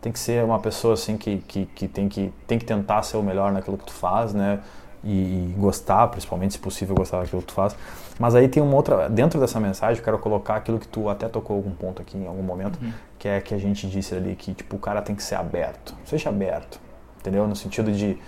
Tem 0.00 0.12
que 0.12 0.18
ser 0.18 0.44
uma 0.44 0.58
pessoa 0.60 0.94
assim 0.94 1.16
que, 1.16 1.38
que, 1.38 1.66
que, 1.66 1.88
tem, 1.88 2.08
que 2.08 2.32
tem 2.46 2.58
que 2.58 2.64
tentar 2.64 3.02
ser 3.02 3.16
o 3.16 3.22
melhor 3.22 3.52
naquilo 3.52 3.76
que 3.76 3.84
tu 3.86 3.92
faz, 3.92 4.32
né? 4.32 4.60
E, 5.04 5.10
e 5.50 5.54
gostar, 5.58 6.06
principalmente, 6.08 6.54
se 6.54 6.58
possível, 6.58 6.94
gostar 6.94 7.20
daquilo 7.20 7.40
que 7.40 7.48
tu 7.48 7.54
faz. 7.54 7.76
Mas 8.18 8.34
aí 8.34 8.48
tem 8.48 8.62
uma 8.62 8.74
outra. 8.74 9.08
Dentro 9.08 9.38
dessa 9.38 9.60
mensagem, 9.60 9.98
eu 9.98 10.04
quero 10.04 10.18
colocar 10.18 10.56
aquilo 10.56 10.78
que 10.78 10.88
tu 10.88 11.08
até 11.08 11.28
tocou 11.28 11.56
algum 11.56 11.70
ponto 11.72 12.02
aqui 12.02 12.16
em 12.16 12.26
algum 12.26 12.42
momento, 12.42 12.78
Uhum. 12.82 12.92
que 13.18 13.28
é 13.28 13.40
que 13.40 13.54
a 13.54 13.58
gente 13.58 13.88
disse 13.88 14.14
ali 14.14 14.34
que 14.34 14.52
tipo 14.54 14.76
o 14.76 14.78
cara 14.78 15.00
tem 15.02 15.14
que 15.14 15.22
ser 15.22 15.36
aberto. 15.36 15.94
Seja 16.04 16.28
aberto, 16.28 16.80
entendeu? 17.20 17.46
No 17.46 17.54
sentido 17.54 17.92
de, 17.92 18.18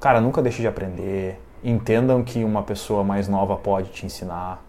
cara, 0.00 0.20
nunca 0.20 0.40
deixe 0.40 0.62
de 0.62 0.68
aprender. 0.68 1.40
Entendam 1.62 2.22
que 2.22 2.42
uma 2.44 2.62
pessoa 2.62 3.02
mais 3.04 3.28
nova 3.28 3.56
pode 3.56 3.90
te 3.90 4.06
ensinar. 4.06 4.63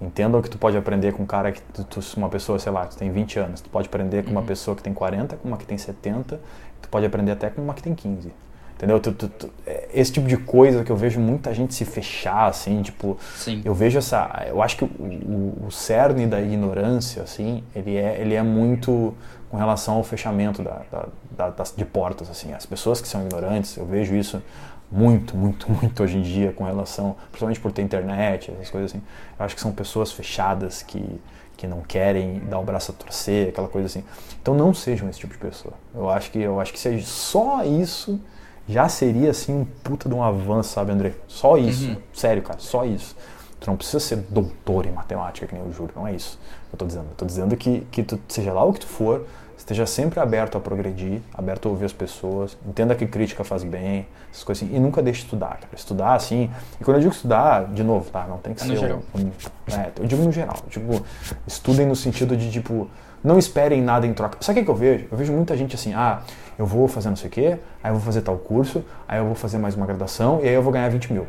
Entendam 0.00 0.40
que 0.40 0.48
tu 0.48 0.58
pode 0.58 0.76
aprender 0.76 1.12
com 1.12 1.24
um 1.24 1.26
cara 1.26 1.50
que 1.50 1.60
tu, 1.60 1.82
tu- 1.84 2.00
uma 2.16 2.28
pessoa, 2.28 2.58
sei 2.58 2.70
lá, 2.70 2.86
tu 2.86 2.96
tem 2.96 3.10
20 3.10 3.38
anos, 3.40 3.60
tu 3.60 3.68
pode 3.68 3.88
aprender 3.88 4.22
com 4.24 4.30
uma 4.30 4.40
Uhum. 4.40 4.46
pessoa 4.46 4.76
que 4.76 4.82
tem 4.82 4.94
40, 4.94 5.36
com 5.36 5.48
uma 5.48 5.56
que 5.56 5.66
tem 5.66 5.76
70, 5.76 6.40
tu 6.80 6.88
pode 6.88 7.04
aprender 7.04 7.32
até 7.32 7.50
com 7.50 7.60
uma 7.60 7.74
que 7.74 7.82
tem 7.82 7.94
15. 7.94 8.32
Entendeu? 8.76 9.00
Tu- 9.00 9.10
tu- 9.10 9.28
tu- 9.28 9.50
é 9.66 9.88
esse 9.92 10.12
tipo 10.12 10.28
de 10.28 10.36
coisa 10.36 10.84
que 10.84 10.92
eu 10.92 10.96
vejo 10.96 11.18
muita 11.18 11.52
gente 11.52 11.74
se 11.74 11.84
fechar 11.84 12.46
assim, 12.46 12.80
tipo, 12.80 13.18
Sim. 13.34 13.60
eu 13.64 13.74
vejo 13.74 13.98
essa 13.98 14.44
eu 14.48 14.62
acho 14.62 14.76
que 14.76 14.84
o, 14.84 14.86
o, 14.86 15.64
o 15.66 15.70
cerne 15.72 16.28
da 16.28 16.40
ignorância 16.40 17.24
assim 17.24 17.64
ele 17.74 17.96
é 17.96 18.20
ele 18.20 18.34
é 18.36 18.42
muito 18.44 19.12
com 19.50 19.56
relação 19.56 19.94
ao 19.96 20.04
fechamento 20.04 20.62
da, 20.62 20.82
da, 20.92 21.08
da- 21.36 21.50
das, 21.50 21.74
de 21.76 21.84
portas 21.84 22.30
assim 22.30 22.52
as 22.52 22.64
pessoas 22.66 23.00
que 23.00 23.08
são 23.08 23.22
ignorantes 23.26 23.76
eu 23.76 23.84
vejo 23.84 24.14
isso 24.14 24.40
muito 24.90 25.36
muito 25.36 25.70
muito 25.72 26.02
hoje 26.02 26.18
em 26.18 26.22
dia 26.22 26.52
com 26.52 26.64
relação 26.64 27.16
principalmente 27.30 27.60
por 27.60 27.72
ter 27.72 27.82
internet 27.82 28.50
essas 28.52 28.70
coisas 28.70 28.90
assim. 28.90 29.02
Eu 29.38 29.44
acho 29.44 29.54
que 29.54 29.60
são 29.60 29.72
pessoas 29.72 30.12
fechadas 30.12 30.82
que 30.82 31.20
que 31.56 31.66
não 31.66 31.80
querem 31.80 32.38
dar 32.48 32.60
o 32.60 32.62
braço 32.62 32.92
a 32.92 32.94
torcer 32.94 33.48
aquela 33.48 33.66
coisa 33.66 33.86
assim. 33.86 34.04
Então 34.40 34.54
não 34.54 34.72
sejam 34.72 35.08
esse 35.10 35.18
tipo 35.18 35.32
de 35.32 35.40
pessoa. 35.40 35.74
Eu 35.92 36.08
acho 36.08 36.30
que 36.30 36.38
eu 36.38 36.60
acho 36.60 36.72
que 36.72 36.78
seja 36.78 37.04
só 37.04 37.64
isso 37.64 38.20
já 38.68 38.88
seria 38.88 39.30
assim 39.30 39.52
um 39.52 39.64
puta 39.64 40.08
de 40.08 40.14
um 40.14 40.22
avanço 40.22 40.70
sabe 40.70 40.92
André? 40.92 41.14
Só 41.26 41.56
isso. 41.56 41.88
Uhum. 41.88 41.96
sério 42.12 42.42
cara 42.42 42.60
só 42.60 42.84
isso. 42.84 43.16
Tu 43.58 43.66
não 43.66 43.76
precisa 43.76 43.98
ser 43.98 44.16
doutor 44.28 44.86
em 44.86 44.92
matemática, 44.92 45.46
que 45.46 45.54
nem 45.54 45.64
o 45.64 45.72
Júlio, 45.72 45.92
não 45.96 46.06
é 46.06 46.14
isso 46.14 46.38
que 46.68 46.74
eu 46.74 46.78
tô 46.78 46.86
dizendo. 46.86 47.06
Eu 47.10 47.16
tô 47.16 47.24
dizendo 47.24 47.56
que, 47.56 47.80
que 47.90 48.02
tu, 48.02 48.20
seja 48.28 48.52
lá 48.52 48.62
o 48.64 48.72
que 48.72 48.80
tu 48.80 48.86
for, 48.86 49.26
esteja 49.68 49.84
sempre 49.84 50.18
aberto 50.18 50.56
a 50.56 50.60
progredir, 50.60 51.20
aberto 51.34 51.68
a 51.68 51.70
ouvir 51.70 51.84
as 51.84 51.92
pessoas, 51.92 52.56
entenda 52.66 52.94
que 52.94 53.06
crítica 53.06 53.44
faz 53.44 53.62
bem, 53.62 54.06
essas 54.32 54.42
coisas 54.42 54.64
assim, 54.64 54.74
e 54.74 54.80
nunca 54.80 55.02
deixe 55.02 55.20
de 55.20 55.26
estudar, 55.26 55.58
cara. 55.58 55.68
Estudar 55.74 56.14
assim, 56.14 56.50
e 56.80 56.84
quando 56.84 56.96
eu 56.96 57.00
digo 57.02 57.12
estudar, 57.12 57.66
de 57.66 57.84
novo, 57.84 58.10
tá? 58.10 58.26
Não 58.26 58.38
tem 58.38 58.54
que 58.54 58.62
É 58.62 58.66
no 58.66 58.72
ser. 58.72 58.80
geral. 58.80 59.02
Um, 59.14 59.30
é, 59.70 59.90
eu 60.00 60.06
digo 60.06 60.22
no 60.22 60.32
geral. 60.32 60.56
Tipo, 60.70 61.02
estudem 61.46 61.86
no 61.86 61.94
sentido 61.94 62.34
de, 62.34 62.50
tipo, 62.50 62.88
não 63.22 63.38
esperem 63.38 63.82
nada 63.82 64.06
em 64.06 64.14
troca. 64.14 64.38
Sabe 64.40 64.60
o 64.60 64.62
que, 64.62 64.64
que 64.64 64.70
eu 64.70 64.74
vejo? 64.74 65.06
Eu 65.12 65.18
vejo 65.18 65.32
muita 65.34 65.54
gente 65.54 65.74
assim, 65.74 65.92
ah, 65.92 66.22
eu 66.58 66.64
vou 66.64 66.88
fazer 66.88 67.10
não 67.10 67.16
sei 67.16 67.28
o 67.28 67.30
quê, 67.30 67.58
aí 67.82 67.90
eu 67.90 67.94
vou 67.94 68.02
fazer 68.02 68.22
tal 68.22 68.38
curso, 68.38 68.82
aí 69.06 69.18
eu 69.18 69.26
vou 69.26 69.34
fazer 69.34 69.58
mais 69.58 69.74
uma 69.74 69.84
graduação, 69.84 70.40
e 70.42 70.48
aí 70.48 70.54
eu 70.54 70.62
vou 70.62 70.72
ganhar 70.72 70.88
20 70.88 71.12
mil. 71.12 71.26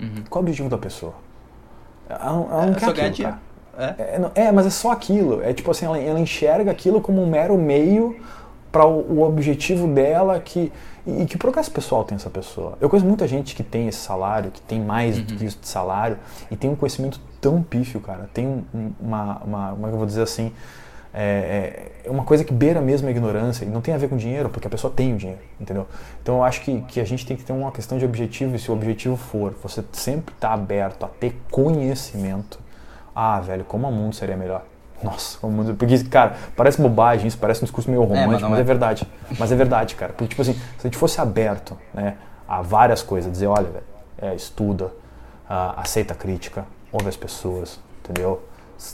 Uhum. 0.00 0.24
Qual 0.28 0.40
é 0.40 0.42
o 0.42 0.44
objetivo 0.44 0.68
da 0.68 0.76
pessoa? 0.78 1.14
Ela, 2.08 2.20
ela 2.20 2.66
não 2.66 2.72
É 2.72 2.74
quer 2.74 2.86
só 2.86 2.92
ganhar 2.92 3.08
aquilo, 3.10 3.28
cara. 3.28 3.40
É. 3.78 4.30
É, 4.34 4.44
é, 4.46 4.52
mas 4.52 4.66
é 4.66 4.70
só 4.70 4.90
aquilo. 4.92 5.42
É 5.42 5.52
tipo 5.52 5.70
assim, 5.70 5.86
ela, 5.86 5.98
ela 5.98 6.20
enxerga 6.20 6.70
aquilo 6.70 7.00
como 7.00 7.22
um 7.22 7.26
mero 7.26 7.56
meio 7.56 8.16
para 8.70 8.86
o, 8.86 9.18
o 9.18 9.22
objetivo 9.22 9.86
dela 9.86 10.40
que 10.40 10.72
e, 11.06 11.22
e 11.22 11.26
que 11.26 11.36
progresso 11.36 11.70
pessoal 11.70 12.02
tem 12.04 12.16
essa 12.16 12.30
pessoa. 12.30 12.78
Eu 12.80 12.88
conheço 12.88 13.06
muita 13.06 13.28
gente 13.28 13.54
que 13.54 13.62
tem 13.62 13.86
esse 13.88 13.98
salário, 13.98 14.50
que 14.50 14.60
tem 14.62 14.80
mais 14.80 15.18
do 15.18 15.24
que 15.36 15.44
isso 15.44 15.58
de 15.60 15.68
salário 15.68 16.16
e 16.50 16.56
tem 16.56 16.70
um 16.70 16.74
conhecimento 16.74 17.20
tão 17.40 17.62
pífio, 17.62 18.00
cara. 18.00 18.28
Tem 18.32 18.46
um- 18.46 18.64
um- 18.74 18.92
uma, 19.00 19.38
uma, 19.44 19.70
como 19.72 19.86
é 19.86 19.88
que 19.90 19.94
eu 19.94 19.98
vou 19.98 20.06
dizer 20.06 20.22
assim, 20.22 20.50
é, 21.12 21.90
é 22.04 22.10
uma 22.10 22.24
coisa 22.24 22.42
que 22.42 22.52
beira 22.52 22.80
mesmo 22.80 23.06
a 23.06 23.10
ignorância 23.10 23.64
e 23.64 23.68
não 23.68 23.80
tem 23.80 23.94
a 23.94 23.98
ver 23.98 24.08
com 24.08 24.16
dinheiro, 24.16 24.48
porque 24.48 24.66
a 24.66 24.70
pessoa 24.70 24.92
tem 24.94 25.12
o 25.14 25.16
dinheiro, 25.16 25.40
entendeu? 25.60 25.86
Então 26.22 26.36
eu 26.36 26.42
acho 26.42 26.62
que, 26.62 26.80
que 26.82 27.00
a 27.00 27.04
gente 27.04 27.24
tem 27.26 27.36
que 27.36 27.44
ter 27.44 27.52
uma 27.52 27.70
questão 27.70 27.98
de 27.98 28.04
objetivo 28.04 28.56
e 28.56 28.58
se 28.58 28.70
o 28.70 28.74
objetivo 28.74 29.16
for 29.16 29.54
você 29.62 29.84
sempre 29.92 30.34
estar 30.34 30.52
aberto 30.52 31.04
a 31.04 31.08
ter 31.08 31.36
conhecimento, 31.50 32.58
ah, 33.14 33.40
velho, 33.40 33.64
como 33.64 33.88
o 33.88 33.92
mundo 33.92 34.14
seria 34.14 34.36
melhor. 34.36 34.62
Nossa, 35.02 35.38
como 35.38 35.52
o 35.52 35.56
mundo... 35.56 35.74
Porque, 35.74 36.02
cara, 36.04 36.34
parece 36.56 36.80
bobagem 36.80 37.26
isso, 37.26 37.38
parece 37.38 37.62
um 37.62 37.64
discurso 37.64 37.90
meio 37.90 38.02
mas 38.02 38.10
romântico, 38.10 38.40
não 38.42 38.50
mas, 38.50 38.58
é. 38.58 38.62
é. 38.62 38.64
verdade. 38.64 39.08
Mas 39.38 39.52
é 39.52 39.56
verdade, 39.56 39.94
cara. 39.94 40.12
Porque, 40.12 40.28
tipo 40.28 40.42
assim, 40.42 40.54
se 40.54 40.80
a 40.80 40.82
gente 40.82 40.96
fosse 40.96 41.20
aberto 41.20 41.76
né, 41.92 42.16
a 42.48 42.62
várias 42.62 43.02
coisas, 43.02 43.30
dizer, 43.30 43.46
olha, 43.46 43.68
velho, 43.68 43.84
é, 44.20 44.34
estuda, 44.34 44.90
ah, 45.48 45.74
aceita 45.76 46.14
a 46.14 46.16
crítica, 46.16 46.64
ouve 46.90 47.08
as 47.08 47.16
pessoas, 47.16 47.78
entendeu? 48.02 48.42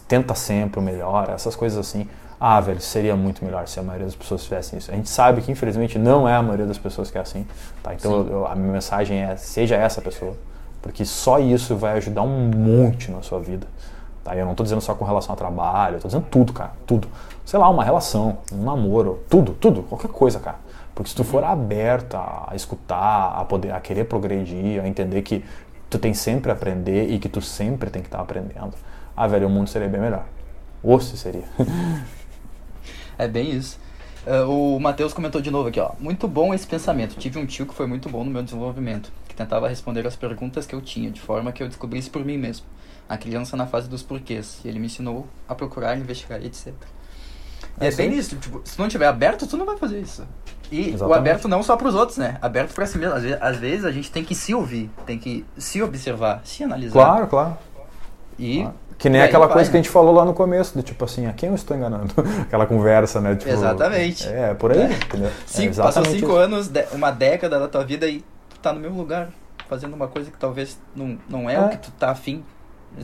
Tenta 0.09 0.35
sempre 0.35 0.79
o 0.79 0.83
melhor, 0.83 1.31
essas 1.31 1.55
coisas 1.57 1.79
assim. 1.79 2.09
Ah, 2.39 2.59
velho, 2.59 2.81
seria 2.81 3.15
muito 3.15 3.45
melhor 3.45 3.69
se 3.69 3.79
a 3.79 3.83
maioria 3.83 4.07
das 4.07 4.17
pessoas 4.17 4.43
fizessem 4.45 4.79
isso. 4.79 4.91
A 4.91 4.95
gente 4.95 5.11
sabe 5.11 5.43
que, 5.43 5.53
infelizmente, 5.53 5.99
não 5.99 6.27
é 6.27 6.35
a 6.35 6.43
maioria 6.43 6.67
das 6.67 6.79
pessoas 6.79 7.11
que 7.11 7.19
é 7.19 7.21
assim. 7.21 7.47
Tá? 7.83 7.93
Então, 7.93 8.27
eu- 8.27 8.47
a 8.47 8.55
minha 8.55 8.73
mensagem 8.73 9.23
é: 9.23 9.37
seja 9.37 9.77
essa 9.77 10.01
pessoa. 10.01 10.35
Porque 10.81 11.05
só 11.05 11.39
isso 11.39 11.77
vai 11.77 11.99
ajudar 11.99 12.23
um 12.23 12.51
monte 12.57 13.11
na 13.11 13.21
sua 13.21 13.39
vida. 13.39 13.67
Tá? 14.31 14.37
Eu 14.37 14.47
não 14.47 14.55
tô 14.55 14.63
dizendo 14.63 14.81
só 14.81 14.95
com 14.95 15.05
relação 15.05 15.33
ao 15.33 15.37
trabalho, 15.37 15.97
eu 15.97 16.01
tô 16.01 16.09
dizendo 16.09 16.27
tudo, 16.31 16.53
cara. 16.53 16.73
Tudo. 16.87 17.09
Sei 17.45 17.59
lá, 17.59 17.69
uma 17.69 17.83
relação, 17.83 18.39
um 18.53 18.63
namoro, 18.63 19.25
tudo, 19.29 19.53
tudo, 19.53 19.83
qualquer 19.83 20.09
coisa, 20.09 20.39
cara. 20.39 20.59
Porque 20.95 21.11
se 21.11 21.17
tu 21.17 21.25
for 21.25 21.43
aberto 21.43 22.15
a, 22.15 22.49
a 22.51 22.55
escutar, 22.55 23.35
a 23.37 23.45
poder, 23.45 23.73
a 23.73 23.81
querer 23.81 24.05
progredir, 24.05 24.83
a 24.83 24.87
entender 24.87 25.23
que 25.23 25.45
tu 25.89 25.99
tem 25.99 26.15
sempre 26.15 26.51
a 26.51 26.55
aprender 26.55 27.11
e 27.11 27.19
que 27.19 27.29
tu 27.29 27.41
sempre 27.43 27.91
tem 27.91 28.03
que 28.03 28.09
estar 28.09 28.21
aprendendo, 28.21 28.75
ah, 29.17 29.27
velho, 29.27 29.49
o 29.49 29.51
mundo 29.51 29.69
seria 29.69 29.89
bem 29.89 30.01
melhor. 30.01 30.25
Ou 30.83 31.01
se 31.01 31.17
seria. 31.17 31.45
É 33.19 33.29
bem 33.29 33.51
isso. 33.51 33.79
Ah, 34.27 34.47
o 34.47 34.81
Matheus 34.81 35.13
comentou 35.13 35.43
de 35.43 35.51
novo 35.51 35.69
aqui, 35.69 35.79
ó. 35.79 35.91
Muito 36.01 36.27
bom 36.27 36.55
esse 36.55 36.67
pensamento. 36.67 37.17
Tive 37.19 37.39
um 37.39 37.45
tio 37.45 37.67
que 37.67 37.75
foi 37.75 37.87
muito 37.87 38.09
bom 38.09 38.25
no 38.25 38.31
meu 38.31 38.43
desenvolvimento, 38.43 39.13
que 39.29 39.35
tentava 39.35 39.69
responder 39.69 40.07
as 40.07 40.17
perguntas 40.17 40.65
que 40.65 40.75
eu 40.75 40.81
tinha, 40.81 41.11
de 41.11 41.21
forma 41.21 41.53
que 41.53 41.63
eu 41.63 41.69
descobrisse 41.69 42.09
por 42.09 42.25
mim 42.25 42.39
mesmo. 42.39 42.65
A 43.11 43.19
criança 43.19 43.57
na 43.57 43.67
fase 43.67 43.89
dos 43.89 44.03
porquês. 44.05 44.61
E 44.65 44.69
ele 44.69 44.79
me 44.79 44.87
ensinou 44.87 45.27
a 45.49 45.55
procurar, 45.55 45.99
investigar, 45.99 46.41
etc. 46.45 46.73
E 47.81 47.85
É 47.85 47.89
é, 47.89 47.93
bem 47.93 48.15
isso, 48.15 48.37
tipo, 48.37 48.61
se 48.65 48.79
não 48.79 48.89
tiver 48.89 49.07
aberto, 49.09 49.47
tu 49.49 49.57
não 49.57 49.67
vai 49.67 49.77
fazer 49.77 49.99
isso. 50.01 50.25
E 50.71 50.83
o 50.83 50.95
Exatamente. 50.95 51.19
aberto 51.19 51.49
não 51.49 51.61
só 51.65 51.77
pros 51.77 51.97
outros, 51.97 52.19
né? 52.19 52.39
Aberto 52.41 52.73
pra 52.73 52.87
si 52.87 52.97
mesmo. 52.97 53.17
Às 53.17 53.23
vezes, 53.25 53.39
às 53.43 53.57
vezes 53.57 53.85
a 53.85 53.91
gente 53.91 54.13
tem 54.13 54.23
que 54.25 54.35
se 54.37 54.55
ouvir, 54.55 54.89
tem 55.05 55.19
que 55.19 55.45
se 55.59 55.83
observar, 55.83 56.41
se 56.45 56.63
analisar. 56.63 56.93
Claro, 56.93 57.27
claro. 57.27 57.59
E 58.39 58.61
claro. 58.63 58.75
Que 58.97 59.09
nem 59.09 59.23
aquela 59.23 59.47
vai, 59.47 59.55
coisa 59.55 59.69
né? 59.69 59.71
que 59.73 59.77
a 59.79 59.83
gente 59.83 59.91
falou 59.91 60.15
lá 60.15 60.25
no 60.27 60.35
começo, 60.35 60.77
do 60.77 60.83
tipo 60.83 61.03
assim, 61.05 61.27
a 61.27 61.33
quem 61.33 61.49
eu 61.49 61.55
estou 61.55 61.75
enganando? 61.77 62.13
Aquela 62.43 62.67
conversa, 62.67 63.19
né? 63.21 63.35
Tipo, 63.35 63.51
Exatamente. 63.51 64.29
É, 64.29 64.53
por 64.55 64.71
aí, 64.73 64.79
É. 64.83 64.93
entendeu? 64.93 65.31
Cinco, 65.47 65.73
é 65.81 65.83
passou 65.83 66.05
cinco 66.05 66.17
isso. 66.17 66.37
anos, 66.37 66.71
uma 66.93 67.11
década 67.11 67.59
da 67.59 67.67
tua 67.67 67.83
vida 67.83 68.07
e 68.07 68.21
tu 68.51 68.61
tá 68.61 68.75
no 68.75 68.79
mesmo 68.79 68.99
lugar, 68.99 69.31
fazendo 69.71 69.95
uma 69.95 70.07
coisa 70.07 70.31
que 70.31 70.37
talvez 70.37 70.79
não, 70.95 71.19
não 71.31 71.49
é, 71.49 71.55
É. 71.55 71.61
o 71.61 71.69
que 71.71 71.79
tu 71.79 71.91
tá 71.93 72.11
afim. 72.11 72.45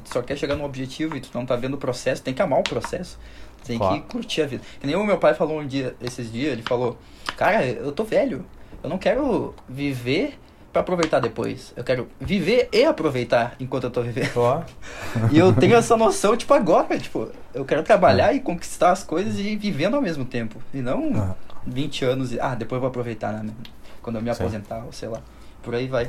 Tu 0.04 0.12
só 0.12 0.22
quer 0.22 0.36
chegar 0.36 0.56
num 0.56 0.64
objetivo 0.64 1.16
e 1.16 1.20
tu 1.20 1.30
não 1.34 1.46
tá 1.46 1.56
vendo 1.56 1.74
o 1.74 1.78
processo, 1.78 2.22
tem 2.22 2.34
que 2.34 2.42
amar 2.42 2.60
o 2.60 2.62
processo. 2.62 3.18
Tem 3.64 3.78
Claro. 3.78 3.94
que 3.96 4.08
curtir 4.08 4.42
a 4.42 4.46
vida. 4.46 4.62
Que 4.80 4.86
nem 4.86 4.94
o 4.96 5.04
meu 5.04 5.18
pai 5.18 5.34
falou 5.34 5.60
um 5.60 5.66
dia, 5.66 5.94
esses 6.00 6.30
dias, 6.30 6.52
ele 6.52 6.62
falou, 6.62 6.98
cara, 7.36 7.64
eu 7.66 7.90
tô 7.92 8.04
velho. 8.04 8.44
Eu 8.82 8.88
não 8.90 8.98
quero 8.98 9.54
viver 9.68 10.38
pra 10.72 10.82
aproveitar 10.82 11.18
depois. 11.20 11.72
Eu 11.76 11.82
quero 11.82 12.06
viver 12.20 12.68
e 12.72 12.84
aproveitar 12.84 13.56
enquanto 13.58 13.84
eu 13.84 13.90
tô 13.90 14.02
vivendo. 14.02 14.36
Ó. 14.36 14.62
E 15.32 15.38
eu 15.38 15.52
tenho 15.52 15.74
essa 15.74 15.96
noção, 15.96 16.36
tipo, 16.36 16.52
agora, 16.52 16.98
tipo, 16.98 17.30
eu 17.54 17.64
quero 17.64 17.82
trabalhar 17.82 18.32
e 18.34 18.40
conquistar 18.40 18.90
as 18.92 19.02
coisas 19.02 19.38
e 19.38 19.56
vivendo 19.56 19.94
ao 19.94 20.02
mesmo 20.02 20.24
tempo. 20.24 20.60
E 20.74 20.78
não 20.82 21.12
Ah. 21.16 21.34
20 21.66 22.04
anos 22.04 22.32
e, 22.32 22.38
ah, 22.40 22.54
depois 22.54 22.76
eu 22.76 22.80
vou 22.80 22.88
aproveitar, 22.90 23.32
né? 23.42 23.52
Quando 24.02 24.16
eu 24.16 24.22
me 24.22 24.32
Sim. 24.32 24.42
aposentar, 24.42 24.84
ou 24.84 24.92
sei 24.92 25.08
lá. 25.08 25.20
Por 25.62 25.74
aí 25.74 25.88
vai. 25.88 26.08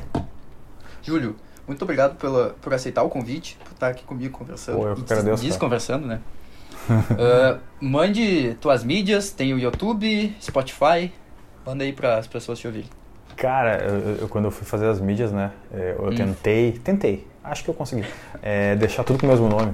Júlio, 1.02 1.34
muito 1.68 1.82
obrigado 1.82 2.16
pela, 2.16 2.56
por 2.60 2.74
aceitar 2.74 3.02
o 3.02 3.08
convite, 3.08 3.56
por 3.64 3.72
estar 3.72 3.88
aqui 3.88 4.02
comigo 4.04 4.36
conversando. 4.38 4.78
Pô, 4.78 4.86
eu 4.88 4.94
que 4.96 5.02
agradeço, 5.02 5.36
cara. 5.36 5.48
Desconversando, 5.48 6.06
né? 6.06 6.20
Ah, 6.90 7.58
mande 7.80 8.54
tuas 8.60 8.82
mídias, 8.82 9.30
tem 9.30 9.52
o 9.54 9.58
YouTube, 9.58 10.34
Spotify. 10.40 11.12
Manda 11.64 11.84
aí 11.84 11.92
para 11.92 12.16
as 12.16 12.26
pessoas 12.26 12.58
te 12.58 12.66
ouvirem. 12.66 12.88
Cara, 13.36 13.78
eu, 13.84 14.16
eu- 14.22 14.28
quando 14.28 14.46
eu 14.46 14.50
fui 14.50 14.66
fazer 14.66 14.86
as 14.88 15.00
mídias, 15.00 15.30
né, 15.30 15.52
é, 15.72 15.94
eu 15.96 16.06
Hum. 16.06 16.14
tentei, 16.14 16.72
tentei, 16.72 17.26
acho 17.44 17.62
que 17.62 17.70
eu 17.70 17.74
consegui, 17.74 18.04
é, 18.42 18.74
deixar 18.74 19.04
tudo 19.04 19.18
com 19.20 19.26
o 19.26 19.28
mesmo 19.28 19.48
nome. 19.48 19.72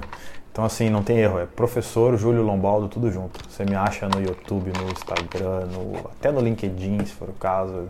Então, 0.51 0.63
assim, 0.63 0.89
não 0.89 1.01
tem 1.03 1.17
erro, 1.17 1.39
é 1.39 1.45
professor 1.45 2.15
Júlio 2.17 2.41
Lombaldo, 2.43 2.87
tudo 2.87 3.11
junto. 3.11 3.39
Você 3.49 3.65
me 3.65 3.75
acha 3.75 4.07
no 4.07 4.21
YouTube, 4.21 4.71
no 4.77 4.89
Instagram, 4.91 5.65
no- 5.67 5.97
até 6.11 6.31
no 6.31 6.39
LinkedIn, 6.41 7.05
se 7.05 7.13
for 7.13 7.27
o 7.29 7.33
caso. 7.33 7.89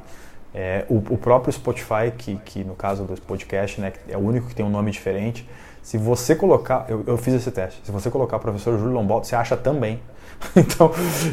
É, 0.58 0.86
o, 0.88 0.96
o 0.96 1.18
próprio 1.18 1.52
Spotify, 1.52 2.14
que, 2.18 2.38
que 2.38 2.64
no 2.64 2.76
caso 2.76 3.04
do 3.04 3.20
podcast, 3.20 3.82
né, 3.82 3.92
é 4.08 4.16
o 4.16 4.22
único 4.22 4.48
que 4.48 4.56
tem 4.56 4.66
um 4.66 4.70
nome 4.70 4.90
diferente, 4.90 5.46
se 5.84 5.98
você 5.98 6.34
colocar, 6.34 6.86
eu, 6.88 7.04
eu 7.06 7.18
fiz 7.18 7.34
esse 7.34 7.52
teste, 7.52 7.82
se 7.84 7.92
você 7.92 8.10
colocar 8.10 8.40
professor 8.40 8.80
Júlio 8.80 8.94
Lombaldo, 8.94 9.28
você 9.28 9.36
acha 9.36 9.58
também. 9.58 10.00
Então, 10.56 10.92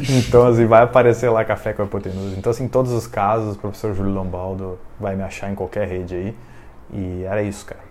então 0.09 0.47
assim, 0.47 0.65
vai 0.65 0.81
aparecer 0.81 1.29
lá 1.29 1.43
Café 1.43 1.73
com 1.73 1.81
a 1.81 1.85
Hipotenusa. 1.85 2.35
Então, 2.37 2.51
assim, 2.51 2.63
em 2.63 2.67
todos 2.69 2.91
os 2.93 3.05
casos, 3.05 3.55
o 3.55 3.59
professor 3.59 3.93
Júlio 3.93 4.13
Lombaldo 4.13 4.79
vai 4.97 5.13
me 5.15 5.23
achar 5.23 5.51
em 5.51 5.55
qualquer 5.55 5.87
rede 5.87 6.15
aí. 6.15 6.37
E 6.91 7.23
era 7.23 7.43
isso, 7.43 7.65
cara. 7.65 7.81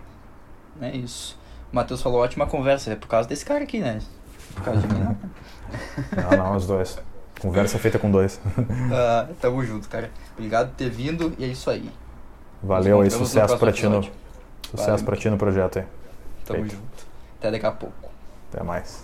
É 0.81 0.89
isso. 0.89 1.39
O 1.71 1.75
Matheus 1.75 2.01
falou 2.01 2.19
ótima 2.19 2.47
conversa, 2.47 2.91
é 2.91 2.95
por 2.95 3.07
causa 3.07 3.29
desse 3.29 3.45
cara 3.45 3.63
aqui, 3.63 3.79
né? 3.79 3.99
Por 4.55 4.63
causa 4.63 4.81
de 4.81 4.87
mim, 4.87 4.99
não. 4.99 5.17
Não, 6.31 6.37
não, 6.37 6.55
os 6.55 6.67
dois. 6.67 6.99
Conversa 7.43 7.77
feita 7.77 7.99
com 7.99 8.09
dois. 8.09 8.39
Ah, 8.91 9.27
tamo 9.41 9.63
junto, 9.65 9.89
cara. 9.89 10.09
Obrigado 10.37 10.69
por 10.69 10.75
ter 10.75 10.89
vindo 10.89 11.33
e 11.37 11.43
é 11.43 11.47
isso 11.47 11.69
aí. 11.69 11.91
Valeu 12.61 13.01
aí, 13.01 13.11
sucesso 13.11 13.57
pra 13.57 13.71
ti 13.73 13.85
no, 13.85 14.01
sucesso 14.01 14.89
Valeu. 14.91 15.05
pra 15.05 15.15
ti 15.17 15.29
no 15.29 15.37
projeto 15.37 15.79
aí. 15.79 15.85
Tamo 16.45 16.59
Feito. 16.61 16.75
junto. 16.75 17.07
Até 17.39 17.51
daqui 17.51 17.65
a 17.65 17.71
pouco. 17.71 18.09
Até 18.49 18.63
mais. 18.63 19.03